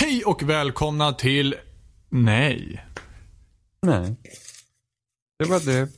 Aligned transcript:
Hej 0.00 0.24
och 0.24 0.42
välkomna 0.42 1.12
till... 1.12 1.54
Nej. 2.10 2.84
Nej. 3.82 4.16
Det 5.38 5.44
var 5.44 5.60
det. 5.60 5.88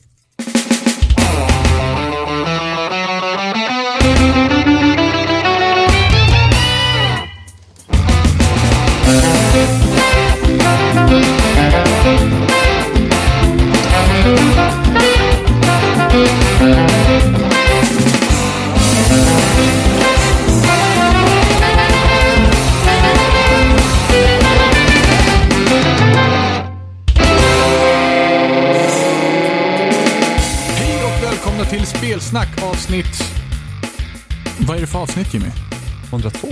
Hej 16.27 17.46
Spelsnack 31.87 32.63
avsnitt... 32.63 33.23
Vad 34.59 34.77
är 34.77 34.81
det 34.81 34.87
för 34.87 34.99
avsnitt 34.99 35.33
Jimmy? 35.33 35.49
102. 36.09 36.47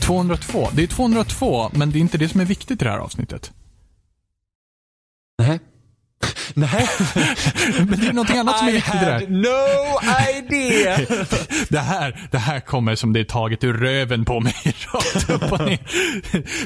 202. 0.00 0.68
Det 0.72 0.82
är 0.82 0.86
202, 0.86 1.70
men 1.72 1.90
det 1.90 1.98
är 1.98 2.00
inte 2.00 2.18
det 2.18 2.28
som 2.28 2.40
är 2.40 2.44
viktigt 2.44 2.82
i 2.82 2.84
det 2.84 2.90
här 2.90 2.98
avsnittet. 2.98 3.52
Nej. 5.38 5.60
Nej. 6.54 6.88
Men 7.78 8.00
det 8.00 8.06
är 8.06 8.12
någonting 8.12 8.38
annat 8.38 8.58
som 8.58 8.68
är 8.68 8.72
viktigt 8.72 8.94
i 8.94 8.98
det 8.98 9.12
had 9.12 9.20
här. 9.20 9.28
no 9.28 10.38
idea. 10.38 10.98
Det 11.68 11.78
här, 11.78 12.28
det 12.30 12.38
här 12.38 12.60
kommer 12.60 12.94
som 12.94 13.12
det 13.12 13.20
är 13.20 13.24
taget 13.24 13.64
ur 13.64 13.74
röven 13.74 14.24
på 14.24 14.40
mig 14.40 14.54
rakt 14.92 15.30
upp 15.30 15.52
och 15.52 15.60
ner. 15.60 15.78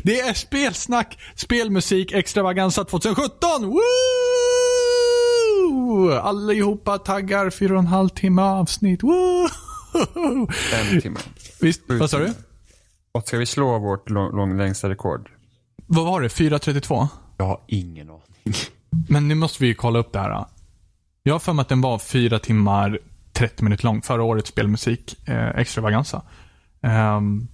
Det 0.03 0.21
är 0.21 0.35
spelsnack, 0.35 1.19
spelmusik, 1.35 2.13
extravaganza 2.13 2.85
2017! 2.85 3.31
Woo! 3.63 4.80
Allihopa 6.23 6.99
taggar, 6.99 7.51
fyra 7.51 7.73
och 7.73 7.79
en 7.79 7.87
halv 7.87 8.09
timme 8.09 8.43
avsnitt. 8.43 9.02
Woo! 9.02 9.49
En 10.74 11.01
timme. 11.01 11.18
Visst, 11.60 11.82
vad 11.87 12.10
sa 12.10 12.18
du? 12.18 12.35
Och 13.12 13.29
ska 13.29 13.38
vi 13.38 13.46
slå 13.46 13.79
vårt 13.79 14.10
lång, 14.10 14.37
lång, 14.37 14.57
längsta 14.59 14.88
rekord? 14.88 15.30
Vad 15.87 16.04
var 16.04 16.21
det? 16.21 16.29
4.32? 16.29 17.09
Jag 17.37 17.45
har 17.45 17.60
ingen 17.66 18.10
aning. 18.10 18.54
Men 19.09 19.29
nu 19.29 19.35
måste 19.35 19.62
vi 19.62 19.68
ju 19.68 19.74
kolla 19.74 19.99
upp 19.99 20.12
det 20.12 20.18
här. 20.18 20.45
Jag 21.23 21.35
har 21.35 21.38
för 21.38 21.52
mig 21.52 21.62
att 21.62 21.68
den 21.68 21.80
var 21.80 21.99
4 21.99 22.38
timmar 22.38 22.99
30 23.32 23.65
minuter 23.65 23.84
lång. 23.84 24.02
Förra 24.02 24.23
årets 24.23 24.49
spelmusik, 24.49 25.29
eh, 25.29 25.49
extravaganza. 25.49 26.23
Um, 26.82 27.49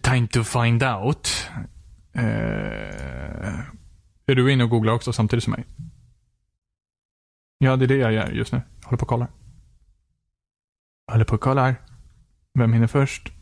time 0.00 0.28
to 0.28 0.44
find 0.44 0.82
out. 0.82 1.48
Eh, 2.12 2.22
är 4.26 4.34
du 4.34 4.52
inne 4.52 4.64
och 4.64 4.70
googlar 4.70 4.92
också 4.92 5.12
samtidigt 5.12 5.44
som 5.44 5.50
mig? 5.50 5.64
Ja, 7.58 7.76
det 7.76 7.84
är 7.84 7.88
det 7.88 7.96
jag 7.96 8.12
gör 8.12 8.30
just 8.30 8.52
nu. 8.52 8.62
Jag 8.80 8.86
håller 8.86 8.98
på 8.98 9.02
och 9.02 9.08
kollar. 9.08 9.28
Jag 11.06 11.14
håller 11.14 11.24
på 11.24 11.34
och 11.34 11.40
kollar. 11.40 11.74
Vem 12.58 12.72
hinner 12.72 12.86
först? 12.86 13.32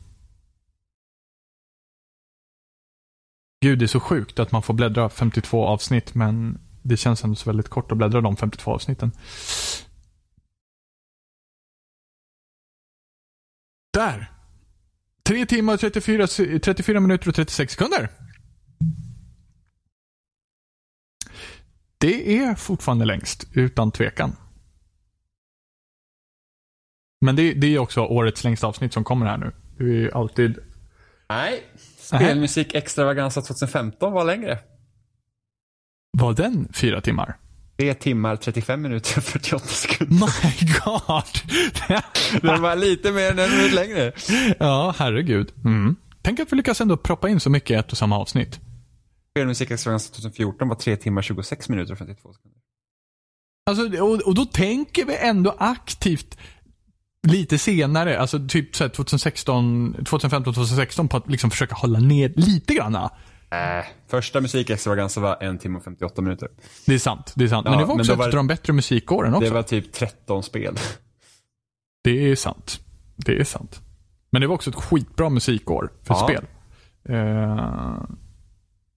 Gud, 3.60 3.78
det 3.78 3.84
är 3.84 3.86
så 3.86 4.00
sjukt 4.00 4.38
att 4.38 4.52
man 4.52 4.62
får 4.62 4.74
bläddra 4.74 5.08
52 5.08 5.66
avsnitt, 5.66 6.14
men 6.14 6.58
det 6.82 6.96
känns 6.96 7.24
ändå 7.24 7.36
så 7.36 7.50
väldigt 7.50 7.68
kort 7.68 7.92
att 7.92 7.98
bläddra 7.98 8.20
de 8.20 8.36
52 8.36 8.70
avsnitten. 8.70 9.12
Där! 13.92 14.30
3 15.22 15.46
timmar, 15.46 15.76
34, 15.76 16.26
34 16.58 17.00
minuter 17.00 17.28
och 17.28 17.34
36 17.34 17.72
sekunder. 17.72 18.10
Det 22.04 22.38
är 22.38 22.54
fortfarande 22.54 23.04
längst, 23.04 23.46
utan 23.52 23.90
tvekan. 23.90 24.36
Men 27.20 27.36
det, 27.36 27.52
det 27.52 27.74
är 27.74 27.78
också 27.78 28.00
årets 28.00 28.44
längsta 28.44 28.66
avsnitt 28.66 28.92
som 28.92 29.04
kommer 29.04 29.26
här 29.26 29.36
nu. 29.36 29.52
Det 29.78 29.84
är 29.84 29.88
ju 29.88 30.12
alltid... 30.12 30.58
Nej. 31.28 31.62
Spelmusik 31.98 32.74
extravaganza 32.74 33.40
2015 33.40 34.12
var 34.12 34.24
längre. 34.24 34.58
Var 36.18 36.32
den 36.32 36.68
fyra 36.72 37.00
timmar? 37.00 37.36
3 37.78 37.94
timmar, 37.94 38.36
35 38.36 38.82
minuter 38.82 39.16
och 39.18 39.24
48 39.24 39.66
sekunder. 39.66 40.14
My 40.14 40.72
God! 40.84 41.22
Den 42.42 42.62
var 42.62 42.76
lite 42.76 43.12
mer 43.12 43.30
än 43.30 43.38
en 43.38 43.50
minut 43.50 43.72
längre. 43.72 44.12
ja, 44.58 44.94
herregud. 44.98 45.52
Mm. 45.64 45.96
Tänk 46.22 46.40
att 46.40 46.52
vi 46.52 46.56
lyckas 46.56 46.80
ändå 46.80 46.96
proppa 46.96 47.28
in 47.28 47.40
så 47.40 47.50
mycket 47.50 47.70
i 47.70 47.74
ett 47.74 47.92
och 47.92 47.98
samma 47.98 48.18
avsnitt. 48.18 48.60
Spelmusik 49.34 49.70
extravaganza 49.70 50.12
2014 50.14 50.68
var 50.68 50.76
3 50.76 50.96
timmar, 50.96 51.22
26 51.22 51.68
minuter 51.68 51.92
och 51.92 51.98
52 51.98 52.32
sekunder. 52.32 52.58
Alltså, 53.70 54.02
och, 54.02 54.20
och 54.28 54.34
då 54.34 54.44
tänker 54.44 55.04
vi 55.04 55.16
ändå 55.16 55.54
aktivt 55.58 56.38
lite 57.26 57.58
senare, 57.58 58.18
alltså 58.20 58.46
typ 58.48 58.76
så 58.76 58.84
här 58.84 58.88
2016, 58.88 59.92
2015, 59.94 60.54
2016 60.54 61.08
på 61.08 61.16
att 61.16 61.30
liksom 61.30 61.50
försöka 61.50 61.74
hålla 61.74 61.98
ner 61.98 62.32
lite 62.36 62.74
granna. 62.74 63.10
Äh, 63.50 63.84
första 64.08 64.40
musik 64.40 64.70
extravaganza 64.70 65.20
var 65.20 65.42
1 65.54 65.60
timme 65.60 65.78
och 65.78 65.84
58 65.84 66.22
minuter. 66.22 66.48
Det 66.86 66.94
är 66.94 66.98
sant, 66.98 67.32
det 67.36 67.44
är 67.44 67.48
sant. 67.48 67.64
men 67.64 67.72
Ja, 67.72 67.78
det 67.78 67.84
var 67.84 67.94
men 67.94 68.00
också 68.00 68.12
ett 68.12 68.20
av 68.20 68.30
de 68.30 68.46
bättre 68.46 68.72
musikåren 68.72 69.34
också. 69.34 69.48
Det 69.48 69.54
var 69.54 69.62
typ 69.62 69.92
13 69.92 70.42
spel. 70.42 70.78
Det 72.04 72.30
är 72.30 72.36
sant. 72.36 72.80
Det 73.16 73.40
är 73.40 73.44
sant. 73.44 73.80
Men 74.30 74.40
det 74.40 74.46
var 74.46 74.54
också 74.54 74.70
ett 74.70 74.76
skitbra 74.76 75.28
musikår 75.30 75.92
för 76.02 76.14
Ja. 76.14 76.26
spel. 76.28 76.44
Eh, 77.08 78.02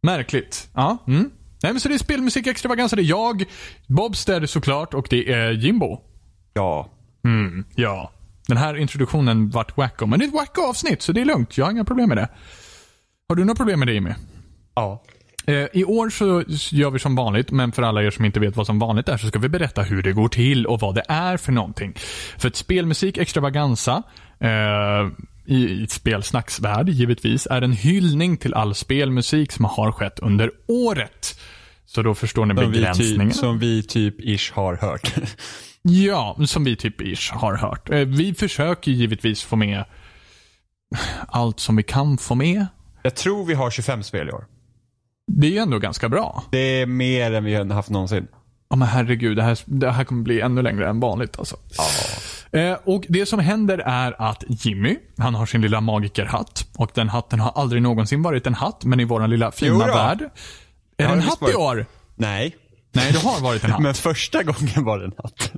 märkligt. 0.04 0.70
Ja. 0.74 0.98
Mm. 1.08 1.32
Nej, 1.64 1.74
men 1.74 1.80
så 1.80 1.90
det 1.90 1.96
är 1.96 2.00
spelmusik 2.00 2.48
extravaganza. 2.48 2.96
Det 2.96 3.02
är 3.02 3.04
jag, 3.04 3.46
Bobster 3.88 4.46
såklart 4.46 4.94
och 4.94 5.08
det 5.10 5.32
är 5.34 5.52
Jimbo. 5.52 6.02
Ja. 6.54 6.90
Mm, 7.26 7.66
ja. 7.76 8.12
Den 8.48 8.58
här 8.58 8.78
introduktionen 8.78 9.50
vart 9.50 9.78
wacko, 9.78 10.06
men 10.06 10.20
det 10.20 10.26
är 10.26 10.28
ett 10.28 10.34
wacko 10.34 10.62
avsnitt 10.62 11.02
så 11.02 11.12
det 11.12 11.22
är 11.22 11.26
lugnt. 11.26 11.58
Jag 11.58 11.66
har 11.66 11.72
inga 11.72 11.86
problem 11.86 12.10
med 12.10 12.18
det. 12.18 12.30
Har 13.30 13.36
du 13.36 13.46
några 13.46 13.56
problem 13.56 13.80
med 13.80 13.88
det 13.88 13.94
Jimmy? 13.94 14.14
Ja. 14.76 15.04
Eh, 15.48 15.66
I 15.74 15.84
år 15.84 16.10
så 16.10 16.44
gör 16.76 16.90
vi 16.90 17.00
som 17.00 17.16
vanligt, 17.16 17.52
men 17.52 17.72
för 17.72 17.84
alla 17.84 18.04
er 18.04 18.12
som 18.12 18.26
inte 18.26 18.40
vet 18.40 18.56
vad 18.56 18.66
som 18.66 18.80
vanligt 18.80 19.10
är 19.10 19.18
så 19.18 19.28
ska 19.28 19.40
vi 19.40 19.50
berätta 19.50 19.82
hur 19.82 20.04
det 20.04 20.14
går 20.14 20.28
till 20.28 20.66
och 20.66 20.80
vad 20.80 20.96
det 20.96 21.04
är 21.08 21.38
för 21.38 21.52
någonting. 21.52 21.94
För 22.38 22.48
ett 22.48 22.56
spelmusik 22.56 23.18
extravaganza 23.18 24.04
eh, 24.40 25.08
i, 25.48 25.88
spelsnacksvärld 25.90 26.90
givetvis 26.90 27.48
är 27.52 27.62
en 27.62 27.72
hyllning 27.74 28.38
till 28.38 28.54
all 28.54 28.76
spelmusik 28.76 29.52
som 29.52 29.66
har 29.66 29.92
skett 29.92 30.20
under 30.20 30.52
året. 30.68 31.40
Så 31.86 32.02
då 32.02 32.16
förstår 32.16 32.46
ni 32.46 32.56
Som 32.56 32.72
vi, 32.72 32.78
begränsningen. 32.80 33.30
typ, 33.30 33.38
som 33.40 33.60
vi 33.60 33.84
typ 33.84 34.16
ish 34.22 34.52
har 34.54 34.76
hört. 34.76 35.14
Ja, 35.90 36.38
som 36.46 36.64
vi 36.64 36.76
typ 36.76 37.02
ish 37.02 37.32
har 37.34 37.56
hört. 37.58 37.90
Eh, 37.90 38.00
Vi 38.00 38.34
försöker 38.34 38.92
givetvis 38.92 39.44
få 39.44 39.56
med 39.56 39.84
allt 41.28 41.60
som 41.60 41.76
vi 41.76 41.84
kan 41.84 42.18
få 42.18 42.36
med. 42.36 42.66
Jag 43.04 43.16
tror 43.16 43.46
vi 43.46 43.54
har 43.54 43.72
25 43.72 44.04
spel 44.04 44.30
i 44.30 44.32
år. 44.32 44.46
Det 45.32 45.48
är 45.48 45.52
ju 45.52 45.58
ändå 45.58 45.80
ganska 45.80 46.10
bra. 46.10 46.44
Det 46.52 46.58
är 46.82 46.86
mer 46.86 47.32
än 47.34 47.44
vi 47.44 47.56
har 47.56 47.66
haft 47.66 47.90
någonsin. 47.90 48.28
Ja 48.70 48.76
men 48.76 48.88
herregud, 48.88 49.38
det 49.38 49.44
här, 49.44 49.60
det 49.66 49.92
här 49.92 50.04
kommer 50.04 50.24
bli 50.24 50.42
ännu 50.42 50.62
längre 50.62 50.90
än 50.90 51.00
vanligt 51.00 51.40
alltså. 51.40 51.56
Eh, 51.56 52.37
och 52.84 53.06
det 53.10 53.26
som 53.26 53.40
händer 53.40 53.78
är 53.78 54.22
att 54.22 54.44
Jimmy, 54.48 54.98
han 55.18 55.36
har 55.36 55.46
sin 55.46 55.62
lilla 55.62 55.82
magikerhatt. 55.82 56.66
Och 56.78 56.92
den 56.94 57.10
hatten 57.10 57.40
har 57.40 57.52
aldrig 57.56 57.82
någonsin 57.82 58.22
varit 58.24 58.48
en 58.48 58.54
hatt, 58.54 58.86
men 58.86 59.00
i 59.00 59.04
våran 59.04 59.30
lilla 59.30 59.52
fina 59.52 59.86
värld. 59.86 60.22
Är 60.98 61.08
det 61.08 61.14
en 61.14 61.22
hatt 61.22 61.50
i 61.50 61.54
år? 61.56 61.86
Nej. 62.16 62.56
Nej, 62.92 63.12
det 63.12 63.20
har 63.20 63.42
varit 63.42 63.64
en 63.64 63.72
hatt. 63.72 63.82
Men 63.84 63.94
första 63.94 64.44
gången 64.44 64.84
var 64.86 65.00
det 65.00 65.06
en 65.06 65.14
hatt. 65.18 65.52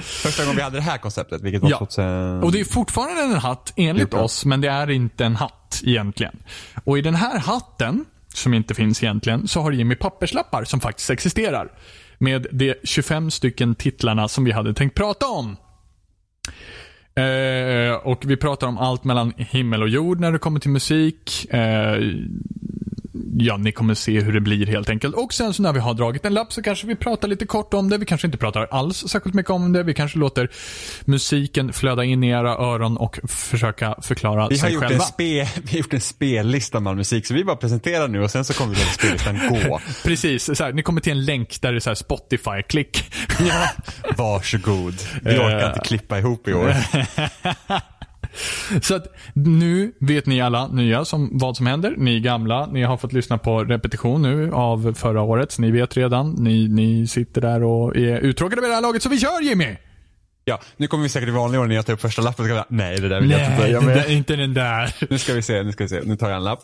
första 0.04 0.42
gången 0.42 0.56
vi 0.56 0.62
hade 0.62 0.76
det 0.76 0.82
här 0.82 0.98
konceptet, 0.98 1.42
vilket 1.42 1.62
var 1.62 1.70
Ja. 1.70 1.78
2000... 1.78 2.42
Och 2.42 2.52
det 2.52 2.60
är 2.60 2.64
fortfarande 2.64 3.22
en 3.22 3.34
hatt 3.34 3.72
enligt 3.76 4.14
oss, 4.14 4.44
men 4.44 4.60
det 4.60 4.68
är 4.68 4.90
inte 4.90 5.24
en 5.24 5.36
hatt 5.36 5.80
egentligen. 5.84 6.36
Och 6.84 6.98
i 6.98 7.02
den 7.02 7.14
här 7.14 7.38
hatten, 7.38 8.04
som 8.34 8.54
inte 8.54 8.74
finns 8.74 9.02
egentligen, 9.02 9.48
så 9.48 9.60
har 9.60 9.72
Jimmy 9.72 9.94
papperslappar 9.94 10.64
som 10.64 10.80
faktiskt 10.80 11.10
existerar. 11.10 11.72
Med 12.22 12.46
de 12.52 12.74
25 12.84 13.30
stycken 13.30 13.74
titlarna 13.74 14.28
som 14.28 14.44
vi 14.44 14.52
hade 14.52 14.74
tänkt 14.74 14.94
prata 14.94 15.26
om. 15.26 15.56
Eh, 17.14 17.94
och 17.94 18.22
vi 18.26 18.36
pratar 18.36 18.66
om 18.66 18.78
allt 18.78 19.04
mellan 19.04 19.32
himmel 19.36 19.82
och 19.82 19.88
jord 19.88 20.20
när 20.20 20.32
det 20.32 20.38
kommer 20.38 20.60
till 20.60 20.70
musik. 20.70 21.46
Eh, 21.54 21.96
ja, 23.38 23.56
ni 23.56 23.72
kommer 23.72 23.94
se 23.94 24.20
hur 24.20 24.32
det 24.32 24.40
blir 24.40 24.66
helt 24.66 24.90
enkelt. 24.90 25.14
Och 25.14 25.34
sen 25.34 25.54
så 25.54 25.62
när 25.62 25.72
vi 25.72 25.80
har 25.80 25.94
dragit 25.94 26.24
en 26.24 26.34
lapp 26.34 26.52
så 26.52 26.62
kanske 26.62 26.86
vi 26.86 26.96
pratar 26.96 27.28
lite 27.28 27.46
kort 27.46 27.74
om 27.74 27.90
det. 27.90 27.98
Vi 27.98 28.06
kanske 28.06 28.26
inte 28.26 28.38
pratar 28.38 28.68
alls 28.70 29.08
särskilt 29.08 29.34
mycket 29.34 29.50
om 29.50 29.72
det. 29.72 29.82
Vi 29.82 29.94
kanske 29.94 30.18
låter 30.18 30.50
musiken 31.04 31.72
flöda 31.72 32.04
in 32.04 32.24
i 32.24 32.28
era 32.28 32.50
öron 32.50 32.96
och 32.96 33.18
försöka 33.28 33.94
förklara 34.02 34.48
vi 34.48 34.54
har, 34.54 34.60
sig 34.60 34.72
gjort 34.72 34.84
själva. 34.84 35.04
vi 35.18 35.40
har 35.70 35.78
gjort 35.78 35.94
en 35.94 36.00
spellista 36.00 36.80
med 36.80 36.90
all 36.90 36.96
musik, 36.96 37.26
så 37.26 37.34
vi 37.34 37.44
bara 37.44 37.56
presenterar 37.56 38.08
nu 38.08 38.22
och 38.22 38.30
sen 38.30 38.44
så 38.44 38.52
kommer 38.52 38.74
vi 38.74 38.80
låta 38.80 38.92
spellistan 38.92 39.38
gå. 39.48 39.80
Precis, 40.04 40.58
så 40.58 40.64
här, 40.64 40.72
ni 40.72 40.82
kommer 40.82 41.00
till 41.00 41.12
en 41.12 41.24
länk 41.24 41.60
där 41.60 41.72
det 41.72 41.78
är 41.78 41.80
så 41.80 41.90
här 41.90 41.94
Spotify-klick. 41.94 43.12
Ja. 43.48 43.68
Varsågod. 44.16 44.94
Vi 45.22 45.38
orkar 45.38 45.66
inte 45.66 45.80
klippa 45.80 46.18
ihop 46.18 46.48
i 46.48 46.54
år. 46.54 46.74
Så 48.82 48.94
att 48.94 49.06
nu 49.34 49.92
vet 50.00 50.26
ni 50.26 50.40
alla 50.40 50.66
nya 50.66 51.04
som, 51.04 51.38
vad 51.38 51.56
som 51.56 51.66
händer. 51.66 51.94
Ni 51.96 52.20
gamla, 52.20 52.66
ni 52.66 52.82
har 52.82 52.96
fått 52.96 53.12
lyssna 53.12 53.38
på 53.38 53.64
repetition 53.64 54.22
nu 54.22 54.52
av 54.52 54.94
förra 54.94 55.22
året. 55.22 55.52
Så 55.52 55.62
ni 55.62 55.70
vet 55.70 55.96
redan. 55.96 56.30
Ni, 56.30 56.68
ni 56.68 57.06
sitter 57.06 57.40
där 57.40 57.62
och 57.62 57.96
är 57.96 58.18
uttråkade 58.18 58.60
med 58.60 58.70
det 58.70 58.74
här 58.74 58.82
laget, 58.82 59.02
så 59.02 59.08
vi 59.08 59.18
kör 59.18 59.42
Jimmy! 59.42 59.76
Ja, 60.44 60.60
nu 60.76 60.86
kommer 60.86 61.02
vi 61.02 61.08
säkert 61.08 61.28
i 61.28 61.32
vanlig 61.32 61.60
ordning 61.60 61.78
att 61.78 61.86
ta 61.86 61.92
upp 61.92 62.00
första 62.00 62.22
lappen 62.22 62.58
och 62.58 62.64
nej 62.68 63.00
det 63.00 63.08
där 63.08 63.20
vill 63.20 63.30
jag 63.30 63.40
inte 63.40 63.56
börja 63.56 63.80
det 63.80 63.86
med. 63.86 63.96
där, 63.96 64.10
inte 64.10 64.36
den 64.36 64.54
där. 64.54 64.94
Nu 65.10 65.18
ska 65.18 65.34
vi 65.34 65.42
se, 65.42 65.62
nu 65.62 65.72
ska 65.72 65.84
vi 65.84 65.88
se. 65.88 66.00
Nu 66.04 66.16
tar 66.16 66.28
jag 66.28 66.36
en 66.36 66.44
lapp. 66.44 66.62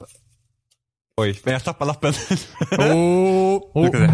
Oj, 1.21 1.41
men 1.45 1.53
jag 1.53 1.65
tappar 1.65 1.87
lappen. 1.87 2.13
Oh, 2.79 3.61
oh. 3.75 3.87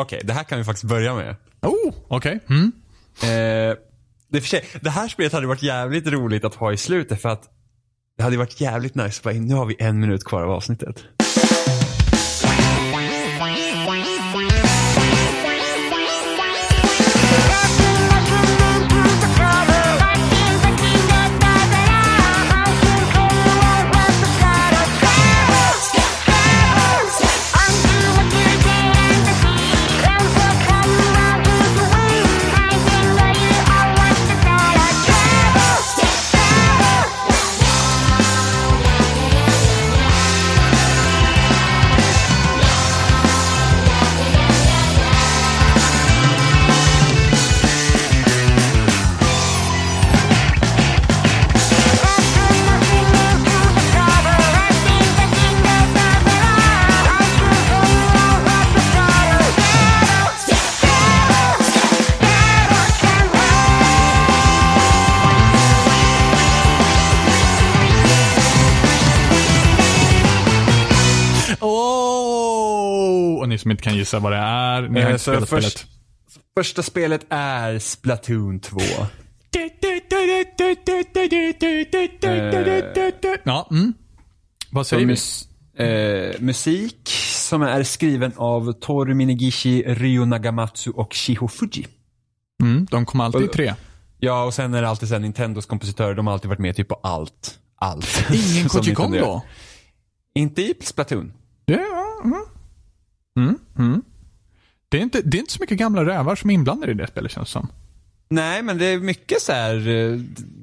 Okej, 0.00 0.20
det 0.24 0.32
här 0.32 0.44
kan 0.44 0.58
vi 0.58 0.64
faktiskt 0.64 0.84
börja 0.84 1.14
med. 1.14 1.36
oh 1.62 1.94
okej. 2.08 2.40
Mm. 2.48 2.72
Eh, 3.22 3.76
det, 4.28 4.40
för 4.40 4.48
sig, 4.48 4.64
det 4.80 4.90
här 4.90 5.08
spelet 5.08 5.32
hade 5.32 5.46
varit 5.46 5.62
jävligt 5.62 6.06
roligt 6.06 6.44
att 6.44 6.54
ha 6.54 6.72
i 6.72 6.76
slutet 6.76 7.22
för 7.22 7.28
att 7.28 7.50
det 8.16 8.22
hade 8.22 8.36
varit 8.36 8.60
jävligt 8.60 8.94
nice 8.94 9.18
att 9.18 9.22
bara, 9.22 9.34
nu 9.34 9.54
har 9.54 9.66
vi 9.66 9.76
en 9.78 10.00
minut 10.00 10.24
kvar 10.24 10.42
av 10.42 10.50
avsnittet. 10.50 11.04
Som 73.66 73.70
inte 73.70 73.82
kan 73.82 73.96
gissa 73.96 74.18
vad 74.18 74.32
det 74.32 74.36
är, 74.38 74.82
ni 74.82 75.00
har 75.00 75.06
Eh, 75.08 75.12
inte 75.12 75.18
så 75.24 75.30
spelat 75.32 75.48
först- 75.48 75.78
spelet. 75.78 75.92
Första 76.58 76.82
spelet 76.82 77.26
är 77.30 77.78
Splatoon 77.78 78.60
2. 78.60 78.78
Ja, 83.44 83.68
mm. 83.70 83.94
Vad 84.70 84.86
säger 84.86 85.06
vi? 85.06 85.12
mus- 85.12 85.48
eh, 85.76 86.40
musik 86.40 87.08
som 87.48 87.62
är 87.62 87.82
skriven 87.82 88.32
av 88.36 88.72
Toru 88.72 89.14
Minegishi, 89.14 89.82
Ryo 89.86 90.24
Nagamatsu 90.24 90.90
och 90.90 91.14
Shiho 91.14 91.48
Fuji. 91.48 91.86
Mm, 92.62 92.86
de 92.90 93.06
kom 93.06 93.20
alltid 93.20 93.42
i 93.42 93.48
tre. 93.48 93.74
Ja, 94.18 94.44
och 94.44 94.54
sen 94.54 94.74
är 94.74 94.82
det 94.82 94.88
alltid 94.88 95.08
så 95.08 95.14
här, 95.14 95.20
Nintendos 95.20 95.66
kompositörer, 95.66 96.14
de 96.14 96.26
har 96.26 96.34
alltid 96.34 96.48
varit 96.48 96.58
med 96.60 96.76
typ 96.76 96.88
på 96.88 96.94
allt. 97.02 97.58
Allt. 97.78 98.26
Ingen 98.32 98.68
Koji 98.68 98.94
Kondo? 98.94 99.40
Inte 100.34 100.62
i 100.62 100.74
Splatoon. 100.80 101.32
Ja, 101.64 101.78
mm. 102.24 102.44
Mm, 103.36 103.58
mm. 103.78 104.02
Det, 104.88 104.98
är 104.98 105.02
inte, 105.02 105.20
det 105.24 105.36
är 105.36 105.40
inte 105.40 105.52
så 105.52 105.58
mycket 105.60 105.78
gamla 105.78 106.04
rävar 106.04 106.36
som 106.36 106.50
är 106.50 106.54
inblandade 106.54 106.92
i 106.92 106.94
det 106.94 107.06
spelet 107.06 107.30
känns 107.32 107.48
det 107.48 107.52
som. 107.52 107.68
Nej, 108.28 108.62
men 108.62 108.78
det 108.78 108.84
är 108.86 108.98
mycket 108.98 109.40
så 109.42 109.52
här, 109.52 109.88
eh, 109.88 110.18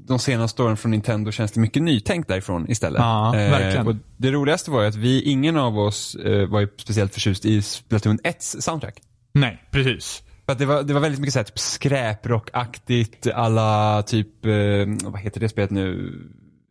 de 0.07 0.19
senaste 0.19 0.63
åren 0.63 0.77
från 0.77 0.91
Nintendo 0.91 1.31
känns 1.31 1.51
det 1.51 1.59
mycket 1.59 1.81
nytänkt 1.83 2.27
därifrån 2.27 2.69
istället. 2.71 2.99
Eh, 2.99 3.05
Ja, 3.05 3.31
verkligen. 3.31 3.87
och 3.87 3.95
det 4.17 4.31
roligaste 4.31 4.71
var 4.71 4.81
ju 4.81 4.87
att 4.87 4.95
vi, 4.95 5.21
ingen 5.21 5.57
av 5.57 5.79
oss 5.79 6.15
eh, 6.15 6.47
var 6.49 6.59
ju 6.59 6.67
speciellt 6.77 7.13
förtjust 7.13 7.45
i 7.45 7.61
Splatoon 7.61 8.19
1s 8.19 8.61
soundtrack. 8.61 9.01
Nej, 9.33 9.63
precis. 9.71 10.23
För 10.45 10.55
det, 10.55 10.65
var, 10.65 10.83
det 10.83 10.93
var 10.93 11.01
väldigt 11.01 11.19
mycket 11.19 11.33
så 11.33 11.39
här, 11.39 11.43
typ 11.43 11.59
skräprockaktigt, 11.59 13.27
alla 13.27 14.03
typ, 14.03 14.45
eh, 14.45 14.51
vad 15.11 15.19
heter 15.19 15.39
det 15.39 15.49
spelet 15.49 15.71
nu? 15.71 16.13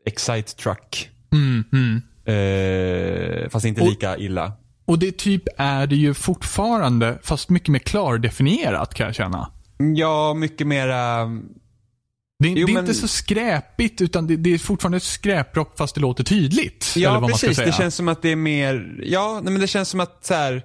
Excite 0.07 0.57
Truck. 0.57 1.11
Mm, 1.33 1.65
mm. 1.73 2.03
Eh, 2.25 3.49
fast 3.49 3.67
inte 3.67 3.81
Och- 3.81 3.89
lika 3.89 4.17
illa. 4.19 4.53
Och 4.85 4.99
det 4.99 5.19
typ 5.19 5.43
är 5.59 5.87
det 5.87 5.97
ju 5.97 6.15
fortfarande, 6.15 7.19
fast 7.23 7.49
mycket 7.49 7.69
mer 7.69 7.79
klardefinierat 7.79 8.95
kan 8.95 9.07
jag 9.07 9.15
känna. 9.15 9.51
Ja, 9.97 10.35
mycket 10.35 10.67
mera, 10.67 11.25
Det, 11.25 12.49
Jo, 12.49 12.55
det 12.55 12.73
är 12.73 12.75
men- 12.75 12.85
inte 12.85 12.95
så 12.95 13.09
skräpigt, 13.09 14.01
utan 14.01 14.27
det, 14.27 14.37
det 14.37 14.55
är 14.55 14.59
fortfarande 14.59 15.01
skräprock 15.01 15.79
fast 15.79 15.95
det 15.95 16.01
låter 16.01 16.25
tydligt. 16.25 16.93
ja 16.97 17.29
precis. 17.29 17.57
Det 17.57 17.75
känns 17.75 17.95
som 17.95 18.09
att 18.09 18.23
det 18.23 18.29
är 18.29 18.37
mer, 18.37 19.01
ja, 19.03 19.41
nej, 19.43 19.53
men 19.53 19.61
det 19.61 19.67
känns 19.67 19.89
som 19.89 20.01
att 20.01 20.25
så 20.25 20.35
här, 20.35 20.63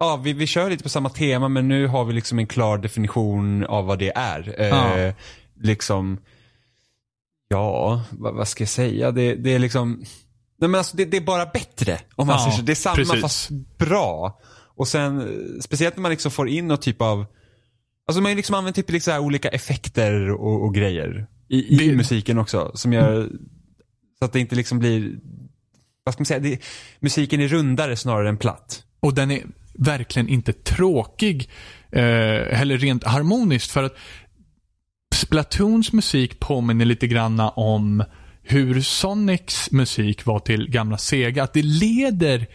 ja, 0.00 0.16
vi, 0.16 0.32
vi 0.32 0.46
kör 0.46 0.70
lite 0.70 0.82
på 0.82 0.88
samma 0.88 1.08
tema 1.10 1.48
men 1.48 1.68
nu 1.68 1.86
har 1.86 2.04
vi 2.04 2.12
liksom 2.12 2.38
en 2.38 2.46
klar 2.46 2.78
definition 2.78 3.64
av 3.64 3.84
vad 3.86 3.98
det 3.98 4.12
är. 4.16 4.54
Eh, 4.60 4.66
Ja. 4.68 5.12
Liksom, 5.62 6.18
ja, 7.48 8.02
vad, 8.10 8.34
vad 8.34 8.48
ska 8.48 8.62
jag 8.62 8.68
säga? 8.68 9.10
Det, 9.10 9.34
det 9.34 9.54
är 9.54 9.58
liksom, 9.58 10.04
nej 10.60 10.70
men 10.70 10.78
alltså 10.78 10.96
det, 10.96 11.04
det 11.04 11.16
är 11.16 11.20
bara 11.20 11.46
bättre. 11.46 11.98
Om 12.16 12.26
man 12.26 12.36
Ja, 12.36 12.44
säger 12.44 12.56
så. 12.56 12.62
Det 12.62 12.72
är 12.72 12.74
samma 12.74 12.96
precis. 12.96 13.20
fast 13.20 13.50
bra. 13.78 14.40
Och 14.76 14.88
sen, 14.88 15.28
speciellt 15.60 15.96
när 15.96 16.02
man 16.02 16.10
liksom 16.10 16.30
får 16.30 16.48
in 16.48 16.68
något 16.68 16.82
typ 16.82 17.02
av, 17.02 17.26
alltså 18.08 18.22
man 18.22 18.36
liksom 18.36 18.54
använt 18.54 18.76
typ 18.76 18.90
liksom 18.90 19.24
olika 19.24 19.48
effekter 19.48 20.30
och, 20.30 20.64
och 20.64 20.74
grejer. 20.74 21.26
I, 21.48 21.74
i 21.74 21.88
Det- 21.88 21.96
musiken 21.96 22.38
också. 22.38 22.70
Som 22.74 22.92
gör, 22.92 23.28
så 24.18 24.24
att 24.24 24.32
det 24.32 24.40
inte 24.40 24.54
liksom 24.56 24.78
blir, 24.78 25.18
vad 26.04 26.12
ska 26.14 26.20
man 26.20 26.26
säga, 26.26 26.40
det, 26.40 26.58
musiken 27.00 27.40
är 27.40 27.48
rundare 27.48 27.96
snarare 27.96 28.28
än 28.28 28.36
platt. 28.36 28.84
Och 29.00 29.14
den 29.14 29.30
är 29.30 29.42
verkligen 29.78 30.28
inte 30.28 30.52
tråkig, 30.52 31.50
eh, 31.92 32.60
eller 32.60 32.78
rent 32.78 33.04
harmoniskt. 33.04 33.70
För 33.70 33.82
att 33.82 33.94
Splatoons 35.14 35.92
musik 35.92 36.40
påminner 36.40 36.84
lite 36.84 37.06
granna 37.06 37.50
om 37.50 38.04
hur 38.44 38.80
Sonics 38.80 39.70
musik 39.70 40.26
var 40.26 40.38
till 40.38 40.70
gamla 40.70 40.98
Sega. 40.98 41.42
Att 41.42 41.52
det 41.52 41.62
leder 41.62 42.46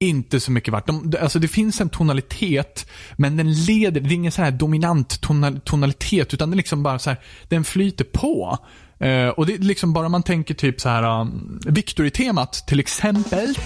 inte 0.00 0.40
så 0.40 0.52
mycket 0.52 0.72
vart. 0.72 0.86
De, 0.86 1.14
alltså 1.20 1.38
det 1.38 1.48
finns 1.48 1.80
en 1.80 1.88
tonalitet, 1.88 2.90
men 3.16 3.36
den 3.36 3.52
leder, 3.52 4.00
det 4.00 4.08
är 4.08 4.12
ingen 4.14 4.32
så 4.32 4.42
här 4.42 4.50
dominant 4.50 5.20
tonal, 5.20 5.60
tonalitet, 5.60 6.34
utan 6.34 6.50
den 6.50 6.56
liksom 6.56 6.82
bara 6.82 6.98
så 6.98 7.10
här, 7.10 7.20
den 7.48 7.64
flyter 7.64 8.04
på. 8.04 8.58
Eh, 9.04 9.28
och 9.28 9.46
det 9.46 9.54
är 9.54 9.58
liksom 9.58 9.92
bara 9.92 10.08
man 10.08 10.22
tänker 10.22 10.54
typ 10.54 10.80
så 10.80 10.88
här 10.88 11.20
um, 11.20 11.60
Victory-temat 11.66 12.66
till 12.66 12.80
exempel. 12.80 13.58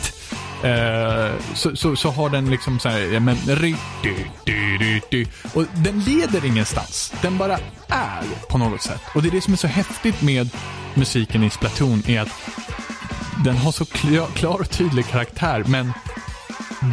Eh, 0.64 1.33
så, 1.54 1.76
så, 1.76 1.97
så 1.97 2.11
har 2.11 2.30
den 2.30 2.50
liksom 2.50 2.78
så 2.78 2.88
här, 2.88 3.00
ja, 3.00 3.21
men, 3.21 3.37
ry, 3.37 3.75
dy, 4.02 4.14
dy, 4.78 5.00
dy. 5.11 5.26
Och 5.54 5.64
den 5.75 6.00
leder 6.00 6.45
ingenstans. 6.45 7.12
Den 7.23 7.38
bara 7.38 7.59
är 7.88 8.23
på 8.49 8.59
något 8.59 8.83
sätt. 8.83 9.00
Och 9.14 9.23
det 9.23 9.28
är 9.28 9.30
det 9.30 9.40
som 9.40 9.52
är 9.52 9.57
så 9.57 9.66
häftigt 9.66 10.23
med 10.23 10.49
musiken 10.95 11.42
i 11.42 11.50
Splatoon 11.50 12.02
är 12.07 12.21
att 12.21 12.50
den 13.45 13.57
har 13.57 13.73
så 13.73 13.85
klar, 13.85 14.26
klar 14.26 14.61
och 14.61 14.71
tydlig 14.71 15.07
karaktär, 15.07 15.64
men 15.66 15.92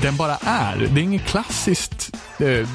den 0.01 0.17
bara 0.17 0.35
är. 0.41 0.77
Det 0.77 1.01
är 1.01 1.03
ingen 1.03 1.19
klassiskt 1.19 2.15
eh, 2.39 2.67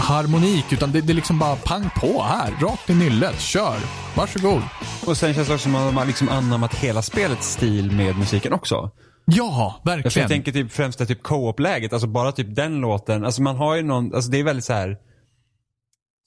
harmonik, 0.00 0.72
utan 0.72 0.92
det, 0.92 1.00
det 1.00 1.12
är 1.12 1.14
liksom 1.14 1.38
bara 1.38 1.56
pang 1.56 1.90
på 1.96 2.22
här. 2.22 2.52
Rakt 2.60 2.90
i 2.90 2.94
nyllet. 2.94 3.40
Kör. 3.40 3.76
Varsågod. 4.16 4.62
Och 5.06 5.16
sen 5.16 5.34
känns 5.34 5.48
det 5.48 5.54
också 5.54 5.62
som 5.62 5.74
att 5.74 5.88
de 5.88 5.96
har 5.96 6.04
liksom 6.06 6.28
anammat 6.28 6.74
hela 6.74 7.02
spelets 7.02 7.52
stil 7.52 7.92
med 7.92 8.16
musiken 8.18 8.52
också. 8.52 8.90
Ja, 9.24 9.80
Jag, 9.84 9.92
verkligen. 9.92 10.22
jag 10.22 10.30
tänker 10.30 10.52
typ 10.52 10.72
främst 10.72 10.98
det 10.98 11.06
typ 11.06 11.22
co-op-läget, 11.22 11.92
alltså 11.92 12.06
bara 12.08 12.32
typ 12.32 12.56
den 12.56 12.80
låten. 12.80 13.24
Alltså 13.24 13.42
man 13.42 13.56
har 13.56 13.74
ju 13.76 13.82
någon, 13.82 14.14
alltså 14.14 14.30
det 14.30 14.38
är 14.38 14.44
väldigt 14.44 14.64
så 14.64 14.72
här 14.72 14.96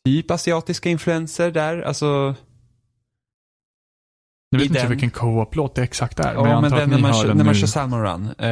typ 0.06 0.32
asiatiska 0.32 0.89
influenser 0.89 1.51
där. 1.51 1.82
Alltså, 1.82 2.36
Nu 4.51 4.60
vet 4.60 4.68
inte 4.68 4.79
den- 4.79 4.89
vilken 4.89 5.10
co-op-låt 5.10 5.75
det 5.75 5.84
exakt 5.84 6.20
är, 6.20 6.34
ja, 6.34 6.41
men 6.44 6.51
jag 6.51 6.62
men 6.62 6.72
den 6.72 6.89
när 6.89 6.98
man, 7.00 7.13
kör, 7.13 7.27
den 7.27 7.38
när 7.38 7.44
man 7.46 7.53
kör 7.56 7.68
Salmon 7.68 8.01
Run. 8.03 8.29
Eh, 8.39 8.50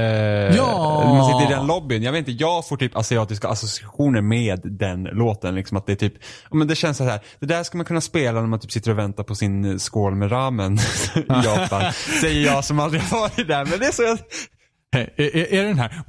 Ja! 0.55 1.03
Man 1.07 1.25
sitter 1.39 1.51
i 1.51 1.55
den 1.57 1.67
lobbyn. 1.67 2.03
Jag 2.03 2.11
vet 2.11 2.19
inte, 2.19 2.31
jag 2.43 2.67
får 2.67 2.77
typ 2.77 2.95
asiatiska 2.97 3.47
associationer 3.47 4.21
med 4.21 4.61
den 4.63 5.03
låten. 5.03 5.55
Liksom 5.55 5.77
att 5.77 5.85
det 5.85 5.91
är 5.91 5.95
typ, 5.95 6.13
ja, 6.49 6.55
men 6.57 6.67
det 6.67 6.75
känns 6.75 6.97
så 6.97 7.03
här. 7.03 7.19
Det 7.39 7.45
där 7.45 7.63
ska 7.63 7.77
man 7.77 7.85
kunna 7.85 8.01
spela 8.01 8.39
när 8.41 8.47
man 8.47 8.59
typ 8.59 8.71
sitter 8.71 8.91
och 8.91 8.97
väntar 8.97 9.23
på 9.23 9.35
sin 9.35 9.79
skål 9.79 10.15
med 10.15 10.31
ramen 10.31 10.73
i 11.15 11.23
Japan. 11.45 11.93
Säger 12.21 12.45
jag 12.45 12.65
som 12.65 12.79
aldrig 12.79 13.01
har 13.01 13.19
varit 13.19 13.47
där. 13.47 13.65
Men 13.65 13.79
det 13.79 13.85
är 13.85 13.91
så 13.91 14.03
jag, 14.03 14.19
Är, 15.01 15.09
är, 15.21 15.53
är 15.53 15.61
det 15.61 15.67
den 15.67 15.79
här? 15.79 16.01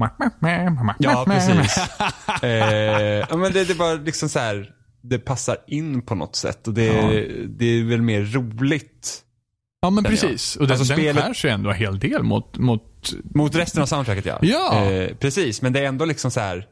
Ja, 0.99 1.25
precis. 1.27 1.79
eh, 2.43 2.51
ja, 3.31 3.37
men 3.37 3.53
det, 3.53 3.65
det 3.65 3.75
bara 3.75 3.95
liksom 3.95 4.29
så 4.29 4.39
här. 4.39 4.71
det 5.03 5.19
passar 5.19 5.57
in 5.67 6.03
på 6.03 6.15
något 6.15 6.37
sätt 6.37 6.69
och 6.69 6.75
det, 6.75 6.91
det 7.59 7.67
är 7.67 7.85
väl 7.85 8.03
mer 8.03 8.21
roligt. 8.23 9.21
Ja, 9.81 9.91
men 9.91 10.05
Känner 10.05 10.17
jag. 10.17 10.21
precis. 10.31 10.57
Och 10.57 10.67
den, 10.67 10.79
Alltså, 10.79 10.95
den 10.95 11.03
spelet- 11.03 11.25
skär 11.25 11.35
sig 11.35 11.51
ändå 11.51 11.71
en 11.71 11.77
hel 11.77 11.99
del 11.99 12.23
mot, 12.23 12.59
mot 12.59 13.13
Mot 13.35 13.55
resten 13.55 13.83
av 13.83 13.87
soundtracket 13.87 14.27
ja. 14.27 14.39
Ja. 14.43 14.85
Eh, 14.85 15.15
precis, 15.17 15.63
men 15.63 15.73
det 15.73 15.81
är 15.81 15.85
ändå 15.85 16.05
liksom 16.05 16.31
så 16.31 16.41
här. 16.41 16.67